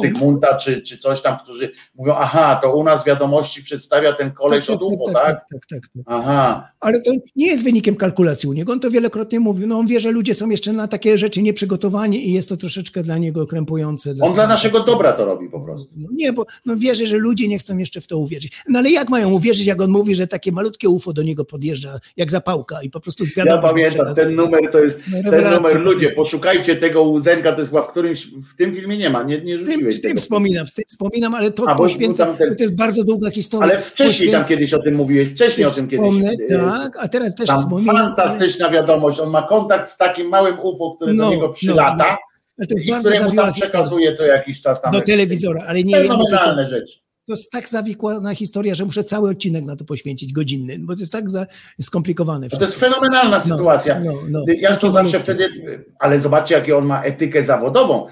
Zygmunta 0.00 0.56
czy, 0.56 0.82
czy 0.82 0.98
coś 0.98 1.22
tam, 1.22 1.38
którzy 1.38 1.72
mówią, 1.94 2.14
aha, 2.16 2.58
to 2.62 2.76
u 2.76 2.84
nas 2.84 3.04
wiadomości 3.04 3.62
przedstawia 3.62 4.12
ten 4.12 4.32
koleś 4.32 4.70
od 4.70 4.82
UFO, 4.82 5.12
tak? 5.12 5.22
tak, 5.22 5.66
tak, 5.66 5.66
tak. 5.70 6.02
Aha. 6.06 6.70
Ale 6.80 7.00
to 7.00 7.10
nie 7.36 7.46
jest 7.46 7.64
wynikiem 7.64 7.96
kalkulacji 7.96 8.48
u 8.48 8.52
niego. 8.52 8.72
On 8.72 8.80
to 8.80 8.90
wielokrotnie 8.90 9.40
mówił. 9.40 9.66
No 9.66 9.78
on 9.78 9.86
wie, 9.86 10.00
że 10.00 10.10
ludzie 10.10 10.34
są 10.34 10.50
jeszcze 10.50 10.72
na 10.72 10.88
takie 10.88 11.18
rzeczy 11.18 11.42
nieprzygotowani 11.42 12.28
i 12.28 12.32
jest 12.32 12.48
to 12.48 12.56
troszeczkę 12.56 13.02
dla 13.02 13.18
niego 13.18 13.46
krępujące. 13.46 14.14
On 14.20 14.34
dla 14.34 14.46
naszego 14.46 14.84
dobra 14.84 15.12
to 15.12 15.24
robi 15.24 15.48
po 15.48 15.60
prostu. 15.60 15.94
No 15.96 16.08
nie, 16.12 16.32
bo 16.32 16.46
no 16.66 16.76
wierzy, 16.76 17.06
że 17.06 17.16
ludzie 17.16 17.48
nie 17.48 17.58
chcą 17.58 17.78
jeszcze 17.78 18.00
w 18.00 18.06
to 18.06 18.18
uwierzyć. 18.18 18.62
No 18.68 18.78
ale 18.78 18.90
jak 18.90 19.08
mają 19.08 19.30
uwierzyć, 19.30 19.66
jak 19.66 19.82
on 19.82 19.90
mówi, 19.90 20.14
że 20.14 20.26
takie 20.26 20.52
malutkie 20.52 20.88
UFO 20.88 21.12
do 21.12 21.22
niego 21.22 21.44
podjeżdża 21.44 21.98
jak 22.16 22.30
zapałka 22.30 22.82
i 22.82 22.90
po 22.90 23.00
prostu 23.00 23.24
Ja 23.24 23.44
wiadomo, 23.44 23.68
że 23.68 23.74
pamiętam, 23.74 24.14
ten 24.14 24.34
numer 24.34 24.60
to 24.72 24.78
jest, 24.78 25.00
No, 25.24 25.30
ten 25.30 25.54
numer, 25.54 25.80
ludzie, 25.80 26.08
poszukajcie 26.08 26.76
tego 26.76 27.02
łzenka, 27.02 27.52
to 27.52 27.58
jest 27.60 27.70
chyba 27.70 27.82
w 27.82 27.90
którymś, 27.90 28.26
w 28.26 28.56
tym 28.56 28.74
filmie 28.74 28.98
nie 28.98 29.10
ma, 29.10 29.22
nie, 29.22 29.37
nie 29.44 29.58
W 29.58 29.64
tym, 29.64 29.72
rzuciłeś 29.74 29.96
w 29.96 30.00
tym 30.00 30.16
wspominam, 30.16 30.66
w 30.66 30.74
tym 30.74 30.84
wspominam, 30.88 31.34
ale 31.34 31.50
to 31.50 31.64
A, 31.68 31.74
bo- 31.74 31.82
poświęca, 31.82 32.24
bo 32.24 32.30
tam 32.30 32.38
ten- 32.38 32.56
to 32.56 32.62
jest 32.62 32.76
bardzo 32.76 33.04
długa 33.04 33.30
historia. 33.30 33.72
Ale 33.72 33.80
wcześniej 33.82 34.30
tam 34.30 34.44
kiedyś 34.44 34.74
o 34.74 34.78
tym 34.82 34.94
mówiłeś, 34.94 35.28
wcześniej 35.30 35.66
o 35.66 35.70
tym 35.70 35.88
kiedyś. 35.88 36.06
Wspomnę, 36.06 36.30
e, 36.50 36.58
tak, 36.58 36.96
a 37.00 37.08
teraz 37.08 37.34
też 37.34 37.46
Tam 37.46 37.60
wspominam. 37.62 37.96
fantastyczna 37.96 38.70
wiadomość, 38.70 39.20
on 39.20 39.30
ma 39.30 39.42
kontakt 39.48 39.88
z 39.90 39.96
takim 39.96 40.28
małym 40.28 40.60
UFO, 40.60 40.94
które 40.96 41.12
No, 41.12 41.24
do 41.24 41.30
niego 41.30 41.46
no, 41.46 41.52
przylata 41.52 41.96
no. 41.96 42.04
Ale 42.58 42.66
to 42.66 42.74
jest 42.74 42.84
i 42.86 42.90
bardzo 42.90 43.08
któremu 43.08 43.32
tam 43.32 43.52
historia. 43.52 43.52
przekazuje 43.62 44.12
co 44.12 44.26
jakiś 44.26 44.60
czas 44.60 44.82
tam. 44.82 44.92
Do 44.92 45.00
telewizora, 45.00 45.64
ale 45.68 45.84
nie. 45.84 45.96
Fenomenalne 45.96 46.68
rzeczy. 46.68 46.98
To 47.28 47.32
jest 47.32 47.50
tak 47.52 47.68
zawikłana 47.68 48.34
historia, 48.34 48.74
że 48.74 48.84
muszę 48.84 49.04
cały 49.04 49.30
odcinek 49.30 49.64
na 49.64 49.76
to 49.76 49.84
poświęcić, 49.84 50.32
godzinny, 50.32 50.76
bo 50.80 50.94
to 50.94 51.00
jest 51.00 51.12
tak 51.12 51.30
za, 51.30 51.46
skomplikowane. 51.80 52.48
To 52.48 52.56
jest 52.56 52.72
wszystko. 52.72 52.86
fenomenalna 52.94 53.36
No, 53.48 53.56
sytuacja. 53.56 54.00
no, 54.00 54.12
no. 54.28 54.44
Ja 54.60 54.76
to 54.76 54.90
zawsze 54.92 55.18
wtedy, 55.18 55.48
ale 55.98 56.20
zobaczcie, 56.20 56.54
jakie 56.54 56.76
on 56.76 56.86
ma 56.86 57.02
etykę 57.02 57.44
zawodową. 57.44 58.06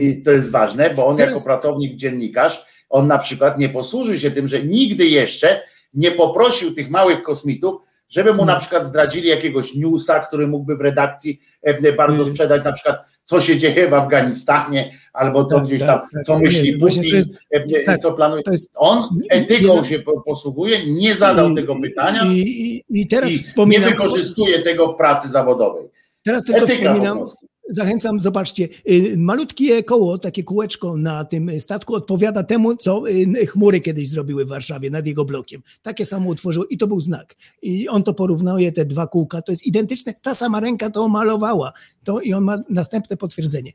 I 0.00 0.22
to 0.22 0.30
jest 0.30 0.50
ważne, 0.50 0.90
bo 0.94 1.06
on 1.06 1.16
Teraz- 1.16 1.34
jako 1.34 1.44
pracownik, 1.44 1.96
dziennikarz, 1.96 2.66
on 2.90 3.06
na 3.06 3.18
przykład 3.18 3.58
nie 3.58 3.68
posłużył 3.68 4.18
się 4.18 4.30
tym, 4.30 4.48
że 4.48 4.62
nigdy 4.64 5.06
jeszcze 5.06 5.60
nie 5.94 6.10
poprosił 6.10 6.74
tych 6.74 6.90
małych 6.90 7.22
kosmitów, 7.22 7.74
żeby 8.08 8.30
No. 8.30 8.36
mu 8.36 8.44
na 8.44 8.56
przykład 8.60 8.86
zdradzili 8.86 9.28
jakiegoś 9.28 9.74
newsa, 9.74 10.20
który 10.20 10.46
mógłby 10.46 10.76
w 10.76 10.80
redakcji 10.80 11.40
e, 11.62 11.92
bardzo 11.92 12.26
sprzedać, 12.26 12.64
na 12.64 12.72
przykład 12.72 12.96
co 13.24 13.40
się 13.40 13.56
dzieje 13.58 13.88
w 13.88 13.94
Afganistanie, 13.94 14.98
albo 15.12 15.44
co 15.44 15.56
Tak, 15.56 15.64
gdzieś 15.64 15.80
tak, 15.80 15.88
tam, 15.88 16.08
tak. 16.12 16.22
co 16.26 16.38
myśli 16.38 16.72
Nie, 16.72 16.78
właśnie 16.78 17.02
Putin, 17.02 17.16
jest- 17.16 17.34
e, 17.54 17.56
e, 17.80 17.84
tak, 17.84 18.00
co 18.00 18.12
planuje. 18.12 18.42
jest- 18.50 18.70
On 18.74 19.08
etyką 19.30 19.82
nie 19.82 19.88
się 19.88 19.98
po- 19.98 20.20
posługuje, 20.20 20.78
nie 20.92 21.14
zadał 21.14 21.50
I- 21.50 21.54
tego 21.54 21.76
pytania 21.82 22.22
I, 22.26 22.38
i, 22.38 22.82
i 23.00 23.06
teraz 23.06 23.30
i 23.30 23.66
nie 23.66 23.80
wykorzystuje 23.80 24.62
tego 24.62 24.92
w 24.92 24.96
pracy 24.96 25.28
zawodowej. 25.28 25.84
Teraz 26.24 26.44
tylko 26.44 26.64
Etyka 26.64 26.78
po 26.78 26.84
wspominam. 26.84 27.18
prostu. 27.18 27.46
Zachęcam, 27.68 28.20
zobaczcie, 28.20 28.68
y, 28.90 29.14
malutkie 29.18 29.84
koło, 29.84 30.18
takie 30.18 30.44
kółeczko 30.44 30.96
na 30.96 31.24
tym 31.24 31.60
statku 31.60 31.94
odpowiada 31.94 32.42
temu, 32.42 32.76
co 32.76 33.08
y, 33.08 33.46
chmury 33.46 33.80
kiedyś 33.80 34.08
zrobiły 34.08 34.44
w 34.44 34.48
Warszawie 34.48 34.90
nad 34.90 35.06
jego 35.06 35.24
blokiem. 35.24 35.62
Takie 35.82 36.06
samo 36.06 36.30
utworzył 36.30 36.64
i 36.64 36.78
to 36.78 36.86
był 36.86 37.00
znak. 37.00 37.36
I 37.62 37.88
on 37.88 38.02
to 38.02 38.14
porównuje, 38.14 38.72
te 38.72 38.84
dwa 38.84 39.06
kółka, 39.06 39.42
to 39.42 39.52
jest 39.52 39.66
identyczne, 39.66 40.14
ta 40.22 40.34
sama 40.34 40.60
ręka 40.60 40.90
to 40.90 41.08
malowała. 41.08 41.72
To, 42.04 42.20
I 42.20 42.32
on 42.32 42.44
ma 42.44 42.58
następne 42.70 43.16
potwierdzenie. 43.16 43.72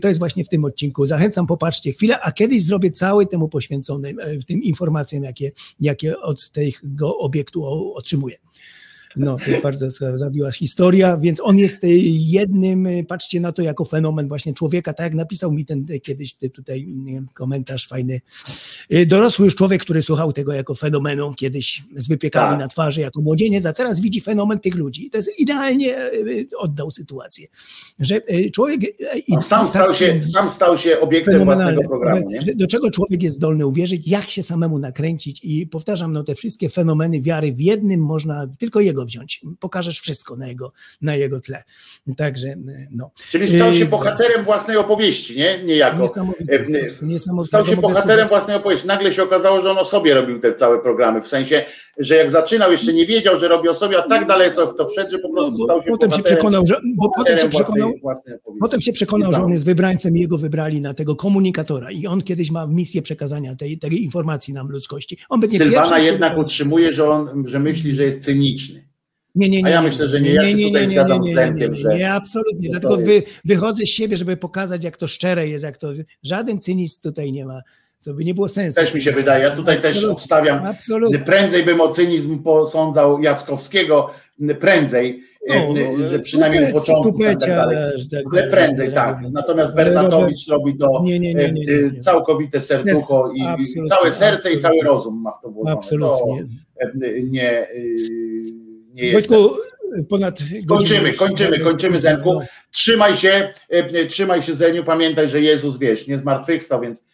To 0.00 0.08
jest 0.08 0.18
właśnie 0.18 0.44
w 0.44 0.48
tym 0.48 0.64
odcinku. 0.64 1.06
Zachęcam, 1.06 1.46
popatrzcie 1.46 1.92
chwilę, 1.92 2.20
a 2.20 2.32
kiedyś 2.32 2.62
zrobię 2.62 2.90
cały 2.90 3.26
temu 3.26 3.48
poświęcony, 3.48 4.14
e, 4.20 4.38
w 4.38 4.44
tym 4.44 4.62
informacjom, 4.62 5.24
jakie, 5.24 5.52
jakie 5.80 6.20
od 6.20 6.50
tego 6.50 7.18
obiektu 7.18 7.64
otrzymuję. 7.94 8.36
No, 9.16 9.36
to 9.44 9.50
jest 9.50 9.62
bardzo 9.62 9.90
za- 9.90 10.16
zawiła 10.16 10.50
historia, 10.52 11.16
więc 11.16 11.40
on 11.40 11.58
jest 11.58 11.84
y, 11.84 11.88
jednym, 12.08 12.86
y, 12.86 13.04
patrzcie 13.08 13.40
na 13.40 13.52
to 13.52 13.62
jako 13.62 13.84
fenomen 13.84 14.28
właśnie 14.28 14.54
człowieka, 14.54 14.92
tak 14.92 15.04
jak 15.04 15.14
napisał 15.14 15.52
mi 15.52 15.64
ten 15.64 15.86
y, 15.90 16.00
kiedyś 16.00 16.34
tutaj 16.54 16.88
komentarz 17.34 17.88
fajny. 17.88 18.20
Dorosły 19.06 19.44
już 19.44 19.54
człowiek, 19.54 19.82
który 19.82 20.02
słuchał 20.02 20.32
tego 20.32 20.52
jako 20.52 20.74
fenomenu 20.74 21.34
kiedyś 21.34 21.82
z 21.96 22.08
wypiekami 22.08 22.50
Tak. 22.50 22.60
na 22.60 22.68
twarzy 22.68 23.00
jako 23.00 23.20
młodzieniec, 23.20 23.66
a 23.66 23.72
teraz 23.72 24.00
widzi 24.00 24.20
fenomen 24.20 24.58
tych 24.58 24.74
ludzi. 24.74 25.10
To 25.10 25.18
jest 25.18 25.38
idealnie 25.38 25.96
oddał 26.58 26.90
sytuację, 26.90 27.46
że 27.98 28.20
człowiek... 28.52 28.80
On 29.30 29.42
sam 29.42 29.66
i 29.66 29.68
stał 29.68 29.86
tak- 29.86 29.96
się, 29.96 30.20
sam 30.32 30.50
stał 30.50 30.76
się 30.78 31.00
obiektem 31.00 31.44
własnego 31.44 31.82
programu. 31.88 32.28
Nie? 32.30 32.54
Do 32.54 32.66
czego 32.66 32.90
człowiek 32.90 33.22
jest 33.22 33.36
zdolny 33.36 33.66
uwierzyć, 33.66 34.08
jak 34.08 34.28
się 34.28 34.42
samemu 34.42 34.78
nakręcić 34.78 35.40
i 35.44 35.66
powtarzam, 35.66 36.12
no 36.12 36.24
te 36.24 36.34
wszystkie 36.34 36.68
fenomeny 36.68 37.20
wiary 37.20 37.52
w 37.52 37.60
jednym 37.60 38.00
można 38.00 38.46
tylko 38.58 38.80
jego 38.80 39.01
wziąć. 39.04 39.40
Pokażesz 39.60 40.00
wszystko 40.00 40.36
na 40.36 40.48
jego, 40.48 40.72
na 41.02 41.16
jego 41.16 41.40
tle. 41.40 41.62
Także 42.16 42.54
no. 42.90 43.10
Czyli 43.30 43.48
stał 43.48 43.72
się 43.72 43.78
Yy, 43.78 43.86
bohaterem 43.86 44.44
własnej 44.44 44.76
opowieści, 44.76 45.36
nie? 45.36 45.64
Niejako. 45.64 45.98
Niesamowite, 46.02 46.44
E, 46.52 46.60
e, 46.60 46.90
stał- 46.90 47.08
niesamowite. 47.08 47.48
Stał 47.48 47.66
się 47.66 47.76
bohaterem 47.76 48.18
sobie- 48.18 48.28
własnej 48.28 48.56
opowieści. 48.56 48.86
Nagle 48.86 49.12
się 49.12 49.22
okazało, 49.22 49.60
że 49.60 49.70
on 49.70 49.78
o 49.78 49.84
sobie 49.84 50.14
robił 50.14 50.40
te 50.40 50.54
całe 50.54 50.78
programy. 50.78 51.22
W 51.22 51.28
sensie, 51.28 51.64
że 51.98 52.16
jak 52.16 52.30
zaczynał, 52.30 52.72
jeszcze 52.72 52.92
nie 52.92 53.06
wiedział, 53.06 53.40
że 53.40 53.48
robi 53.48 53.68
o 53.68 53.74
sobie, 53.74 53.98
a 53.98 54.08
tak 54.08 54.26
daleko 54.26 54.66
w 54.66 54.76
to 54.76 54.86
wszedł, 54.86 55.10
że 55.10 55.18
po 55.18 55.32
prostu 55.32 55.54
No, 55.58 55.64
stał 55.64 55.82
się 55.82 55.90
potem 55.90 56.10
się 56.10 56.22
przekonał, 56.22 56.66
że, 56.66 56.80
bo 56.96 57.10
potem 57.16 57.38
się 57.38 57.48
własnej- 57.48 57.64
przekonał, 57.64 57.92
własnej 58.02 58.34
opowieści. 58.36 58.60
Potem 58.60 58.80
się 58.80 58.92
przekonał, 58.92 59.32
że 59.32 59.42
on 59.44 59.52
jest 59.52 59.64
wybrańcem 59.64 60.16
i 60.16 60.20
jego 60.20 60.38
wybrali 60.38 60.80
na 60.80 60.94
tego 60.94 61.16
komunikatora 61.16 61.90
i 61.90 62.06
on 62.06 62.22
kiedyś 62.22 62.50
ma 62.50 62.66
misję 62.66 63.02
przekazania 63.02 63.56
tej, 63.56 63.78
tej 63.78 64.02
informacji 64.02 64.54
nam 64.54 64.68
ludzkości. 64.70 65.18
On 65.28 65.40
będzie 65.40 65.58
Sylwana 65.58 65.76
pierwszym, 65.78 65.96
który- 65.96 66.12
jednak 66.12 66.38
utrzymuje, 66.38 66.92
że 66.92 67.10
on, 67.10 67.44
że 67.48 67.58
myśli, 67.58 67.94
że 67.94 68.04
jest 68.04 68.20
cyniczny. 68.24 68.91
Nie, 69.34 69.48
nie, 69.48 69.62
nie. 69.62 69.66
A 69.66 69.70
ja 69.70 69.82
myślę, 69.82 70.08
że 70.08 70.20
nie. 70.20 70.30
Ja 70.34 70.48
się 70.48 70.56
tutaj 70.58 70.86
zgadzam 70.86 71.24
z 71.24 71.32
Zenkiem, 71.32 71.72
nie, 71.72 71.78
że- 71.78 71.98
Nie, 71.98 72.12
absolutnie. 72.12 72.68
Dlatego 72.70 72.96
wy, 72.96 73.22
wychodzę 73.44 73.86
z 73.86 73.88
siebie, 73.88 74.16
żeby 74.16 74.36
pokazać, 74.36 74.84
jak 74.84 74.96
to 74.96 75.08
szczere 75.08 75.48
jest, 75.48 75.64
jak 75.64 75.76
to. 75.76 75.88
Żaden 76.22 76.60
cynizm 76.60 77.02
tutaj 77.02 77.32
nie 77.32 77.44
ma, 77.46 77.60
co 77.98 78.14
by 78.14 78.24
nie 78.24 78.34
było 78.34 78.48
sensu. 78.48 78.80
Też 78.80 78.94
mi 78.94 79.02
się 79.02 79.12
wydaje. 79.12 79.44
Ja 79.44 79.56
tutaj 79.56 79.76
też 79.76 79.86
Absolutnie. 79.86 80.12
obstawiam. 80.12 80.66
Absolutnie. 80.66 81.18
Prędzej 81.18 81.64
bym 81.64 81.80
o 81.80 81.88
cynizm 81.88 82.38
posądzał 82.42 83.22
Jackowskiego, 83.22 84.10
prędzej, 84.60 85.22
No, 85.48 85.54
e, 85.54 85.68
no, 85.98 86.10
że 86.10 86.18
przynajmniej 86.18 86.66
w 86.66 86.72
początku. 86.72 87.12
Tak, 87.12 87.26
tak 87.26 87.34
tupecia, 87.34 87.56
dalej. 87.56 87.76
tak 88.10 88.22
Ale 88.32 88.48
prędzej, 88.48 88.92
tak. 88.92 89.18
Natomiast 89.32 89.74
Bernatowicz 89.74 90.48
robi 90.48 90.76
to 90.76 91.02
Nie, 91.04 91.18
nie, 91.18 91.34
nie, 91.34 91.52
nie, 91.52 91.64
nie, 91.66 91.72
e, 91.72 91.90
nie. 91.92 92.00
całkowite 92.00 92.60
serducho 92.60 93.32
i, 93.36 93.42
absolutnie, 93.42 93.84
całe 93.96 94.12
serce 94.12 94.52
i 94.52 94.58
cały 94.58 94.80
rozum 94.84 95.20
ma 95.20 95.32
w 95.32 95.40
to 95.42 95.50
włożone. 95.50 95.72
Absolutnie. 95.76 96.46
To 96.80 97.06
e, 97.06 97.22
nie, 97.22 97.50
e, 97.60 97.74
nie. 98.92 99.12
Wojtku, 99.12 99.56
ponad 100.08 100.40
godzinę 100.64 100.66
Kończymy, 100.66 101.14
kończymy, 101.14 101.60
kończymy 101.60 102.00
Zenku. 102.00 102.40
Trzymaj 102.70 103.14
się, 103.14 103.52
e, 103.68 104.06
trzymaj 104.06 104.42
się 104.42 104.54
Zeniu, 104.54 104.84
pamiętaj, 104.84 105.30
że 105.30 105.40
Jezus, 105.40 105.78
wiesz, 105.78 106.06
nie 106.06 106.18
zmartwychwstał, 106.18 106.80
więc 106.80 107.00
e, 107.00 107.04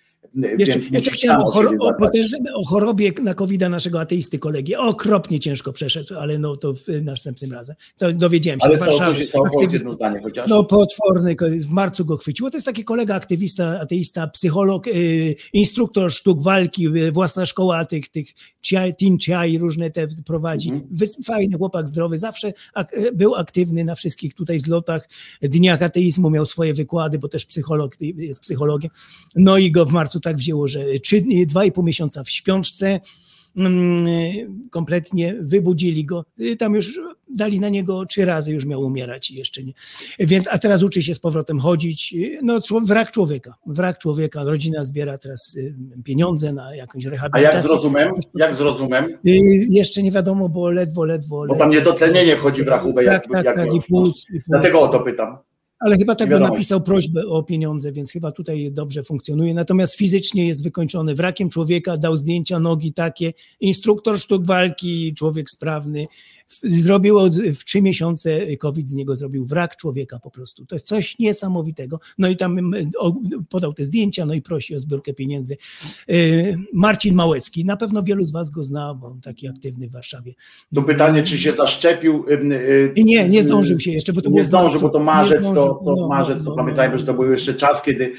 Jeszcze, 0.58 0.78
jeszcze 0.90 1.10
chciałem 1.10 1.40
o, 1.40 1.44
chor- 1.44 1.76
o, 1.80 1.92
o 2.54 2.64
chorobie 2.64 3.12
na 3.22 3.34
covid 3.34 3.60
naszego 3.60 4.00
ateisty 4.00 4.38
kolegi. 4.38 4.76
Okropnie 4.76 5.40
ciężko 5.40 5.72
przeszedł, 5.72 6.14
ale 6.18 6.38
no 6.38 6.56
to 6.56 6.74
w, 6.74 6.86
następnym 7.02 7.52
razem. 7.52 7.76
To 7.98 8.12
dowiedziałem 8.12 8.60
się 8.60 8.66
Ale 8.66 8.76
z 8.76 8.78
Warszawy. 8.78 9.26
jedno 9.72 9.92
zdanie 9.92 10.20
chociaż. 10.22 10.48
No 10.48 10.64
potworny, 10.64 11.36
w 11.60 11.70
marcu 11.70 12.04
go 12.04 12.16
chwyciło. 12.16 12.50
To 12.50 12.56
jest 12.56 12.66
taki 12.66 12.84
kolega 12.84 13.14
aktywista, 13.14 13.80
ateista, 13.80 14.26
psycholog, 14.26 14.86
y, 14.86 15.34
instruktor 15.52 16.12
sztuk 16.12 16.42
walki, 16.42 16.86
y, 16.98 17.12
własna 17.12 17.46
szkoła 17.46 17.84
tych, 17.84 18.08
tych 18.08 18.28
ciaj, 18.60 18.94
team 18.96 19.18
różne 19.60 19.90
te 19.90 20.08
prowadzi. 20.26 20.70
Mhm. 20.70 21.10
Fajny 21.24 21.58
chłopak, 21.58 21.88
zdrowy, 21.88 22.18
zawsze 22.18 22.52
ak- 22.74 22.94
y, 22.94 23.12
był 23.12 23.34
aktywny 23.34 23.84
na 23.84 23.94
wszystkich 23.94 24.34
tutaj 24.34 24.58
zlotach, 24.58 25.08
dniach 25.42 25.82
ateizmu, 25.82 26.30
miał 26.30 26.46
swoje 26.46 26.74
wykłady, 26.74 27.18
bo 27.18 27.28
też 27.28 27.46
psycholog, 27.46 27.94
jest 28.00 28.40
psychologiem. 28.40 28.90
No 29.36 29.58
i 29.58 29.70
go 29.72 29.86
w 29.86 29.92
marcu 29.92 30.07
tak 30.20 30.36
wzięło, 30.36 30.68
że 30.68 30.84
dwa 31.46 31.64
i 31.64 31.72
pół 31.72 31.84
miesiąca 31.84 32.24
w 32.24 32.30
śpiączce, 32.30 33.00
mm, 33.56 34.68
kompletnie 34.70 35.34
wybudzili 35.40 36.04
go. 36.04 36.24
Y, 36.40 36.56
Tam 36.56 36.74
już 36.74 37.00
dali 37.34 37.60
na 37.60 37.68
niego 37.68 38.06
trzy 38.06 38.24
razy, 38.24 38.52
już 38.52 38.64
miał 38.66 38.80
umierać 38.80 39.30
i 39.30 39.34
jeszcze 39.34 39.62
nie. 39.64 39.72
Więc, 40.18 40.48
a 40.50 40.58
teraz 40.58 40.82
uczy 40.82 41.02
się 41.02 41.14
z 41.14 41.18
powrotem 41.20 41.58
chodzić. 41.60 42.14
Y, 42.16 42.38
No, 42.42 42.60
wrak 42.84 43.10
człowieka. 43.10 43.54
Wrak 43.66 43.98
człowieka. 43.98 44.44
Rodzina 44.44 44.84
zbiera 44.84 45.18
teraz 45.18 45.56
y, 45.56 45.74
pieniądze 46.04 46.52
na 46.52 46.74
jakąś 46.76 47.06
A 47.06 47.10
rehabilitację. 47.10 47.60
jak 47.60 47.70
rozumem? 47.70 48.10
Jak 48.34 48.54
z 48.54 48.60
rozumem? 48.60 49.04
Y, 49.04 49.38
Jeszcze 49.70 50.02
nie 50.02 50.10
wiadomo, 50.12 50.48
bo 50.48 50.70
ledwo, 50.70 51.04
ledwo. 51.04 51.46
Bo 51.48 51.56
tam 51.56 51.70
niedotlenienie 51.70 52.36
wchodzi 52.36 52.64
w 52.64 52.68
rachubę. 52.68 53.04
Jak, 53.04 53.22
Tak, 53.22 53.32
tak, 53.32 53.44
jak 53.44 53.56
tak, 53.56 53.74
i 53.74 53.80
płuc, 53.88 54.24
i 54.28 54.32
płuc. 54.32 54.42
Dlatego 54.48 54.80
o 54.80 54.88
to 54.88 55.00
pytam. 55.00 55.38
Ale 55.78 55.96
chyba 55.96 56.14
tak 56.14 56.28
by 56.28 56.40
napisał 56.40 56.80
prośbę 56.80 57.26
o 57.26 57.42
pieniądze, 57.42 57.92
więc 57.92 58.12
chyba 58.12 58.32
tutaj 58.32 58.72
dobrze 58.72 59.02
funkcjonuje. 59.02 59.54
Natomiast 59.54 59.94
fizycznie 59.96 60.46
jest 60.46 60.64
wykończony 60.64 61.14
wrakiem 61.14 61.50
człowieka, 61.50 61.96
dał 61.96 62.16
zdjęcia 62.16 62.60
nogi 62.60 62.92
takie. 62.92 63.32
Instruktor 63.60 64.20
sztuk 64.20 64.46
walki, 64.46 65.14
człowiek 65.14 65.50
sprawny, 65.50 66.06
Zrobił 66.62 67.18
w 67.54 67.64
trzy 67.64 67.82
miesiące 67.82 68.56
COVID 68.56 68.88
z 68.88 68.94
niego 68.94 69.16
zrobił 69.16 69.46
wrak 69.46 69.76
człowieka 69.76 70.18
po 70.18 70.30
prostu. 70.30 70.66
To 70.66 70.74
jest 70.74 70.86
coś 70.86 71.18
niesamowitego. 71.18 72.00
No 72.18 72.28
i 72.28 72.36
tam 72.36 72.58
mm, 72.58 72.90
podał 73.48 73.72
te 73.72 73.84
zdjęcia, 73.84 74.26
no 74.26 74.34
i 74.34 74.42
prosi 74.42 74.76
o 74.76 74.80
zbiórkę 74.80 75.14
pieniędzy. 75.14 75.56
Y, 76.10 76.58
Marcin 76.72 77.14
Małecki, 77.14 77.64
na 77.64 77.76
pewno 77.76 78.02
wielu 78.02 78.24
z 78.24 78.32
was 78.32 78.50
go 78.50 78.62
zna, 78.62 78.94
bo 78.94 79.06
on 79.06 79.20
taki 79.20 79.48
aktywny 79.48 79.88
w 79.88 79.92
Warszawie. 79.92 80.34
Tu 80.74 80.82
pytanie, 80.82 81.22
czy 81.22 81.38
się 81.38 81.52
zaszczepił. 81.52 82.24
y, 82.28 82.92
I 82.96 83.04
nie, 83.04 83.28
nie 83.28 83.38
y, 83.38 83.42
zdążył 83.42 83.80
się 83.80 83.90
jeszcze, 83.90 84.12
bo 84.12 84.20
to 84.20 84.30
nie 84.30 84.44
zdążył, 84.44 84.80
bo 84.80 84.88
to 84.88 84.98
marzec, 84.98 85.40
zdążył, 85.40 85.54
to, 85.54 85.80
to 85.84 85.94
no, 86.00 86.08
marzec, 86.08 86.38
no, 86.38 86.44
to 86.44 86.50
no, 86.50 86.56
pamiętajmy, 86.56 86.92
no. 86.92 86.98
że 86.98 87.06
to 87.06 87.14
był 87.14 87.32
jeszcze 87.32 87.54
czas, 87.54 87.82
kiedy, 87.82 88.12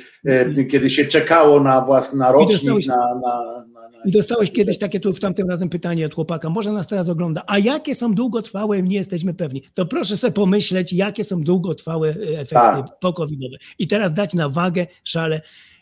kiedy 0.71 0.89
się 0.89 1.05
czekało 1.05 1.59
na 1.59 1.81
własny 1.81 2.19
na 2.19 2.31
rocznik, 2.31 2.87
na, 2.87 2.95
na, 2.95 3.65
na 3.73 3.78
I 4.05 4.11
dostałeś 4.11 4.51
kiedyś 4.51 4.77
takie 4.77 4.99
tu 4.99 5.13
w 5.13 5.19
tamtym 5.19 5.49
razem 5.49 5.69
pytanie 5.69 6.05
od 6.05 6.13
chłopaka, 6.13 6.49
może 6.49 6.71
nas 6.71 6.87
teraz 6.87 7.09
ogląda, 7.09 7.43
a 7.47 7.59
jakie 7.59 7.95
są 7.95 8.13
długotrwałe, 8.13 8.81
nie 8.83 8.95
jesteśmy 8.95 9.33
pewni. 9.33 9.61
To 9.73 9.85
proszę 9.85 10.17
sobie 10.17 10.33
pomyśleć, 10.33 10.93
jakie 10.93 11.23
są 11.23 11.41
długotrwałe 11.41 12.09
e, 12.09 12.39
efekty 12.39 12.53
Tak. 12.53 12.99
po-covidowe. 12.99 13.57
I 13.79 13.87
teraz 13.87 14.13
dać 14.13 14.33
na 14.33 14.49
wagę 14.49 14.87
szale. 15.03 15.41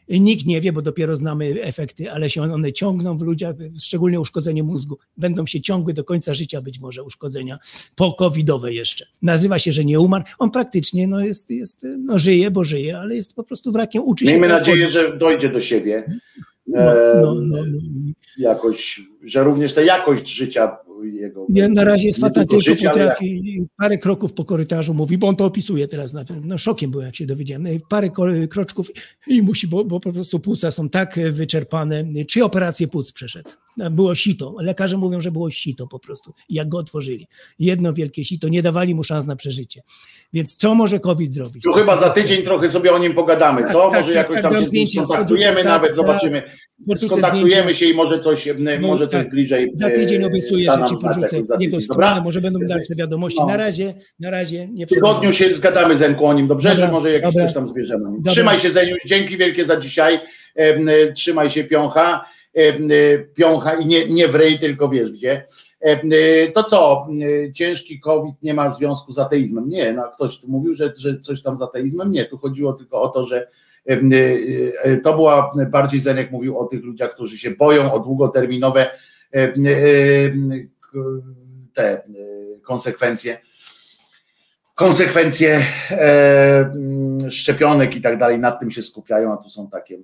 Nikt 0.09 0.45
nie 0.45 0.61
wie, 0.61 0.73
bo 0.73 0.81
dopiero 0.81 1.15
znamy 1.15 1.61
efekty, 1.61 2.11
ale 2.11 2.29
się 2.29 2.41
one 2.41 2.73
ciągną 2.73 3.17
w 3.17 3.21
ludziach, 3.21 3.55
szczególnie 3.83 4.19
uszkodzenie 4.19 4.63
mózgu. 4.63 4.97
Będą 5.17 5.45
się 5.45 5.61
ciągły 5.61 5.93
do 5.93 6.03
końca 6.03 6.33
życia 6.33 6.61
być 6.61 6.79
może 6.79 7.03
uszkodzenia 7.03 7.57
po-covidowe 7.95 8.73
jeszcze. 8.73 9.05
Nazywa 9.21 9.59
się, 9.59 9.71
że 9.71 9.85
nie 9.85 9.99
umarł. 9.99 10.23
On 10.39 10.51
praktycznie 10.51 11.07
no 11.07 11.19
jest, 11.19 11.51
jest, 11.51 11.85
no 11.99 12.19
żyje, 12.19 12.51
bo 12.51 12.63
żyje, 12.63 12.97
ale 12.97 13.15
jest 13.15 13.35
po 13.35 13.43
prostu 13.43 13.71
wrakiem, 13.71 14.03
uczy 14.05 14.25
się 14.25 14.31
Miejmy 14.31 14.47
nadzieję, 14.47 14.91
że 14.91 15.17
dojdzie 15.17 15.49
do 15.49 15.61
siebie. 15.61 16.19
No, 16.67 16.79
E, 16.79 17.21
no, 17.21 17.35
no, 17.35 17.57
no. 17.65 17.79
Jakoś, 18.37 19.01
że 19.23 19.43
również 19.43 19.73
ta 19.73 19.81
jakość 19.81 20.29
życia 20.29 20.77
jego. 21.03 21.45
Nie, 21.49 21.69
na 21.69 21.83
razie 21.83 22.05
jest 22.05 22.19
nie 22.19 22.21
fatalny, 22.21 22.47
tylko 22.47 22.61
życia, 22.61 22.89
potrafi 22.89 23.61
parę 23.77 23.97
kroków 23.97 24.33
po 24.33 24.45
korytarzu 24.45 24.93
mówi, 24.93 25.17
bo 25.17 25.27
on 25.27 25.35
to 25.35 25.45
opisuje 25.45 25.87
teraz, 25.87 26.13
na, 26.13 26.23
no 26.41 26.57
szokiem 26.57 26.91
byłem 26.91 27.05
jak 27.05 27.15
się 27.15 27.25
dowiedziałem, 27.25 27.67
parę 27.89 28.09
kroczków 28.49 28.91
i 29.27 29.41
musi, 29.41 29.67
bo, 29.67 29.85
bo 29.85 29.99
po 29.99 30.13
prostu 30.13 30.39
płuca 30.39 30.71
są 30.71 30.89
tak 30.89 31.19
wyczerpane, 31.31 32.03
trzy 32.27 32.43
operacje 32.43 32.87
płuc 32.87 33.11
przeszedł, 33.11 33.49
było 33.91 34.15
sito, 34.15 34.55
lekarze 34.59 34.97
mówią, 34.97 35.21
że 35.21 35.31
było 35.31 35.49
sito 35.49 35.87
po 35.87 35.99
prostu, 35.99 36.33
jak 36.49 36.69
go 36.69 36.77
otworzyli, 36.77 37.27
jedno 37.59 37.93
wielkie 37.93 38.23
sito, 38.23 38.49
nie 38.49 38.61
dawali 38.61 38.95
mu 38.95 39.03
szans 39.03 39.25
na 39.25 39.35
przeżycie, 39.35 39.81
więc 40.33 40.55
co 40.55 40.75
może 40.75 40.99
COVID 40.99 41.33
zrobić? 41.33 41.63
To 41.63 41.73
chyba 41.73 41.97
za 41.97 42.09
tydzień 42.09 42.41
trochę 42.43 42.69
sobie 42.69 42.93
o 42.93 42.97
nim 42.99 43.13
pogadamy, 43.13 43.61
Tak, 43.63 43.71
co? 43.71 43.89
tak, 43.89 43.99
może 43.99 44.13
tak, 44.13 44.15
jakoś 44.15 44.41
tak, 44.41 44.51
tam 44.51 44.59
się 44.61 44.65
zdjęcia, 44.65 45.03
skontaktujemy 45.03 45.63
nawet, 45.63 45.87
tak, 45.89 45.95
zobaczymy. 45.95 46.41
tak. 46.41 46.99
Skontaktujemy 46.99 47.75
się 47.75 47.85
i 47.85 47.93
może 47.93 48.19
coś, 48.19 48.49
No, 48.57 48.87
może 48.87 49.07
coś 49.07 49.23
tak. 49.23 49.29
bliżej. 49.29 49.71
Za 49.73 49.89
tydzień 49.89 50.23
e, 50.23 50.27
obiecuję, 50.27 50.65
da 50.67 50.79
że 50.87 50.95
ci 50.95 51.01
za 51.01 51.37
jego 51.37 51.57
tydzień. 51.57 51.81
stronę, 51.81 52.07
Dobra? 52.07 52.21
może 52.23 52.41
będą 52.41 52.59
dalsze 52.59 52.95
wiadomości. 52.95 53.39
No. 53.41 53.47
Na 53.47 53.57
razie, 53.57 53.93
na 54.19 54.29
razie 54.31 54.67
nie 54.73 54.85
W 54.85 54.89
tygodniu 54.89 55.33
się 55.33 55.53
zgadamy 55.53 55.97
Zenku 55.97 56.25
o 56.25 56.33
nim, 56.33 56.47
dobrze? 56.47 56.69
Dobra, 56.69 56.85
że 56.85 56.91
może 56.91 57.11
jakieś 57.11 57.33
dobra. 57.33 57.45
coś 57.45 57.53
tam 57.53 57.67
zbierzemy. 57.67 58.05
Trzymaj 58.27 58.59
się 58.59 58.69
Zeniusz, 58.71 58.99
dzięki 59.05 59.37
wielkie 59.37 59.65
za 59.65 59.77
dzisiaj. 59.77 60.19
E, 60.55 61.11
Trzymaj 61.13 61.49
się 61.49 61.63
piącha. 61.63 62.25
E, 62.57 63.19
Piącha 63.19 63.73
i 63.73 63.85
nie, 63.85 64.05
nie 64.07 64.27
w 64.27 64.35
rej, 64.35 64.59
tylko 64.59 64.89
wiesz 64.89 65.11
gdzie. 65.11 65.45
E, 65.81 66.51
To 66.51 66.63
co, 66.63 67.07
e, 67.47 67.53
ciężki 67.53 67.99
COVID 67.99 68.35
nie 68.41 68.53
ma 68.53 68.69
związku 68.69 69.11
z 69.11 69.19
ateizmem. 69.19 69.69
Nie, 69.69 69.93
no 69.93 70.11
ktoś 70.13 70.39
tu 70.39 70.47
mówił, 70.47 70.73
że, 70.73 70.93
że 70.97 71.19
coś 71.19 71.41
tam 71.41 71.57
z 71.57 71.61
ateizmem. 71.61 72.11
Nie, 72.11 72.25
tu 72.25 72.37
chodziło 72.37 72.73
tylko 72.73 73.01
o 73.01 73.07
to, 73.07 73.23
że 73.23 73.47
to 75.03 75.13
była 75.13 75.51
bardziej 75.69 75.99
Zenek 75.99 76.31
mówił 76.31 76.59
o 76.59 76.65
tych 76.65 76.83
ludziach, 76.83 77.11
którzy 77.11 77.37
się 77.37 77.51
boją 77.51 77.93
o 77.93 77.99
długoterminowe 77.99 78.89
te 81.73 82.03
konsekwencje 82.63 83.37
konsekwencje 84.75 85.61
szczepionek 87.29 87.95
i 87.95 88.01
tak 88.01 88.17
dalej, 88.17 88.39
nad 88.39 88.59
tym 88.59 88.71
się 88.71 88.81
skupiają, 88.81 89.33
a 89.33 89.37
tu 89.37 89.49
są 89.49 89.69
takie 89.69 89.97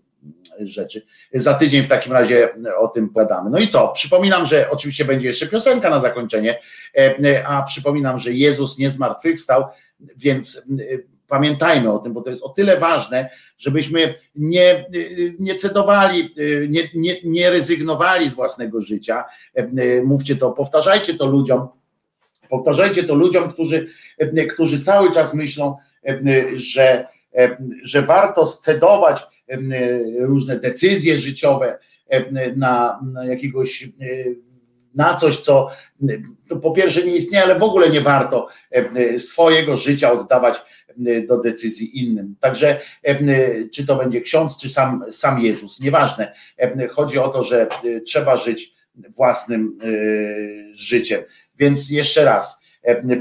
rzeczy. 0.59 1.05
Za 1.33 1.53
tydzień 1.53 1.83
w 1.83 1.87
takim 1.87 2.13
razie 2.13 2.49
o 2.77 2.87
tym 2.87 3.09
pogadamy. 3.09 3.49
No 3.49 3.59
i 3.59 3.67
co? 3.67 3.87
Przypominam, 3.87 4.45
że 4.45 4.69
oczywiście 4.69 5.05
będzie 5.05 5.27
jeszcze 5.27 5.47
piosenka 5.47 5.89
na 5.89 5.99
zakończenie, 5.99 6.59
e, 6.97 7.47
a 7.47 7.63
przypominam, 7.63 8.19
że 8.19 8.33
Jezus 8.33 8.77
nie 8.77 8.89
zmartwychwstał, 8.89 9.63
więc 10.17 10.61
mm, 10.69 10.87
pamiętajmy 11.27 11.91
o 11.91 11.99
tym, 11.99 12.13
bo 12.13 12.21
to 12.21 12.29
jest 12.29 12.43
o 12.43 12.49
tyle 12.49 12.77
ważne, 12.77 13.29
żebyśmy 13.57 14.13
nie, 14.35 14.85
nie 15.39 15.55
cedowali, 15.55 16.35
nie, 16.69 16.89
nie, 16.93 17.15
nie 17.23 17.49
rezygnowali 17.49 18.29
z 18.29 18.33
własnego 18.33 18.81
życia. 18.81 19.23
E, 19.55 19.67
Mówcie 20.03 20.35
to, 20.35 20.51
powtarzajcie 20.51 21.13
to 21.13 21.25
ludziom, 21.25 21.67
Powtarzajcie 22.53 23.03
to 23.03 23.15
ludziom, 23.15 23.51
którzy, 23.51 23.87
e, 24.17 24.45
którzy 24.45 24.81
cały 24.81 25.11
czas 25.11 25.33
myślą, 25.33 25.77
e, 26.05 26.19
że, 26.53 27.07
e, 27.35 27.57
że 27.83 28.01
warto 28.01 28.45
scedować 28.45 29.21
e, 29.21 29.25
różne 30.19 30.59
decyzje 30.59 31.17
życiowe 31.17 31.79
e, 32.07 32.51
na, 32.55 32.99
na 33.13 33.25
jakiegoś, 33.25 33.83
e, 33.83 33.87
na 34.95 35.15
coś, 35.15 35.37
co 35.37 35.69
po 36.61 36.71
pierwsze 36.71 37.03
nie 37.03 37.15
istnieje, 37.15 37.43
ale 37.43 37.59
w 37.59 37.63
ogóle 37.63 37.89
nie 37.89 38.01
warto 38.01 38.47
e, 38.71 39.19
swojego 39.19 39.77
życia 39.77 40.11
oddawać 40.11 40.61
e, 41.05 41.21
do 41.21 41.37
decyzji 41.37 42.03
innym. 42.03 42.35
Także 42.39 42.79
e, 43.03 43.69
czy 43.69 43.85
to 43.85 43.95
będzie 43.95 44.21
ksiądz, 44.21 44.57
czy 44.57 44.69
sam, 44.69 45.05
sam 45.11 45.41
Jezus, 45.41 45.79
nieważne. 45.79 46.33
E, 46.57 46.87
Chodzi 46.87 47.19
o 47.19 47.27
to, 47.27 47.43
że 47.43 47.67
e, 47.83 48.01
trzeba 48.01 48.37
żyć 48.37 48.73
własnym 48.95 49.77
e, 49.81 49.87
życiem. 50.73 51.21
Więc 51.59 51.89
jeszcze 51.89 52.25
raz, 52.25 52.59
e, 52.59 52.62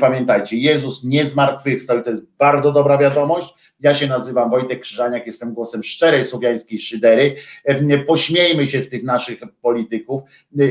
pamiętajcie, 0.00 0.56
Jezus 0.56 1.04
nie 1.04 1.26
zmartwychwstał 1.26 1.98
i 1.98 2.02
to 2.02 2.10
jest 2.10 2.30
bardzo 2.38 2.72
dobra 2.72 2.98
wiadomość. 2.98 3.54
Ja 3.80 3.94
się 3.94 4.06
nazywam 4.06 4.50
Wojtek 4.50 4.80
Krzyżaniak, 4.80 5.26
jestem 5.26 5.54
głosem 5.54 5.82
szczerej 5.82 6.24
słowiańskiej 6.24 6.78
szydery. 6.78 7.34
E, 7.64 7.98
Pośmiejmy 7.98 8.66
się 8.66 8.82
z 8.82 8.88
tych 8.88 9.02
naszych 9.02 9.40
polityków 9.62 10.22
e, 10.22 10.64
e, 10.64 10.68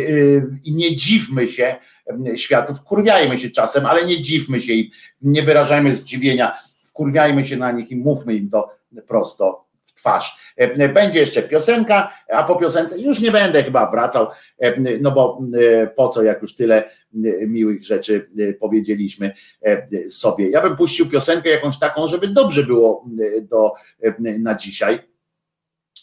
i 0.63 0.75
nie 0.75 0.95
dziwmy 0.95 1.47
się 1.47 1.75
e, 2.27 2.37
światu, 2.37 2.73
wkurwiajmy 2.73 3.37
się 3.37 3.49
czasem, 3.49 3.85
ale 3.85 4.05
nie 4.05 4.21
dziwmy 4.21 4.59
się 4.59 4.73
im, 4.73 4.91
nie 5.21 5.43
wyrażajmy 5.43 5.95
zdziwienia, 5.95 6.57
wkurwiajmy 6.85 7.45
się 7.45 7.57
na 7.57 7.71
nich 7.71 7.91
i 7.91 7.95
mówmy 7.95 8.35
im 8.35 8.49
to 8.49 8.69
prosto 9.07 9.65
w 9.85 9.93
twarz. 9.93 10.37
E, 10.57 10.89
Będzie 10.89 11.19
jeszcze 11.19 11.41
piosenka, 11.41 12.13
a 12.33 12.43
po 12.43 12.55
piosence 12.55 12.99
już 12.99 13.19
nie 13.19 13.31
będę 13.31 13.63
chyba 13.63 13.91
wracał, 13.91 14.27
e, 14.59 14.99
no 14.99 15.11
bo 15.11 15.41
e, 15.83 15.87
po 15.87 16.09
co, 16.09 16.23
jak 16.23 16.41
już 16.41 16.55
tyle 16.55 16.83
e, 16.83 16.91
miłych 17.47 17.83
rzeczy 17.83 18.29
e, 18.39 18.53
powiedzieliśmy 18.53 19.33
e, 19.61 20.09
sobie. 20.09 20.49
Ja 20.49 20.61
bym 20.61 20.75
puścił 20.75 21.09
piosenkę 21.09 21.49
jakąś 21.49 21.79
taką, 21.79 22.07
żeby 22.07 22.27
dobrze 22.27 22.63
było 22.63 23.05
e, 23.37 23.41
do, 23.41 23.73
e, 24.01 24.39
na 24.39 24.55
dzisiaj. 24.55 24.99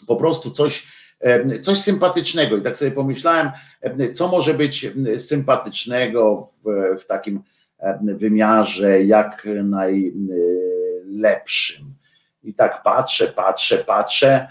Po 0.06 0.16
prostu 0.16 0.50
coś, 0.50 0.88
e, 1.20 1.60
coś 1.60 1.78
sympatycznego. 1.78 2.56
I 2.56 2.62
tak 2.62 2.76
sobie 2.76 2.90
pomyślałem, 2.90 3.50
e, 3.80 4.12
co 4.12 4.28
może 4.28 4.54
być 4.54 4.84
e, 4.84 5.18
sympatycznego 5.18 6.50
w, 6.64 6.96
w 7.00 7.06
takim 7.06 7.42
e, 7.78 8.14
wymiarze 8.14 9.04
jak 9.04 9.46
najlepszym. 9.64 11.84
I 12.42 12.54
tak 12.54 12.82
patrzę, 12.82 13.28
patrzę, 13.28 13.78
patrzę. 13.78 14.48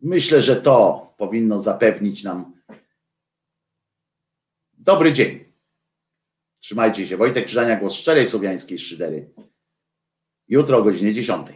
Myślę, 0.00 0.42
że 0.42 0.56
to 0.56 1.08
powinno 1.16 1.60
zapewnić 1.60 2.24
nam 2.24 2.57
dobry 4.88 5.12
dzień. 5.12 5.44
Trzymajcie 6.60 7.06
się. 7.06 7.16
Wojtek 7.16 7.44
Krzyżania, 7.44 7.76
głos 7.76 7.94
szczerej 7.94 8.26
słowiańskiej 8.26 8.78
szydery. 8.78 9.30
Jutro 10.48 10.78
o 10.78 10.82
godzinie 10.82 11.14
10. 11.14 11.46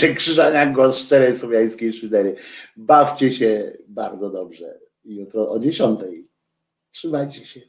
Wojtek 0.00 0.18
Krzyżania, 0.18 0.66
głos 0.66 0.98
szczerej 0.98 1.38
słowiańskiej 1.38 1.92
szydery. 1.92 2.34
Bawcie 2.76 3.32
się 3.32 3.76
bardzo 3.88 4.30
dobrze. 4.30 4.78
Jutro 5.04 5.50
o 5.50 5.58
10. 5.58 6.00
Trzymajcie 6.90 7.46
się. 7.46 7.60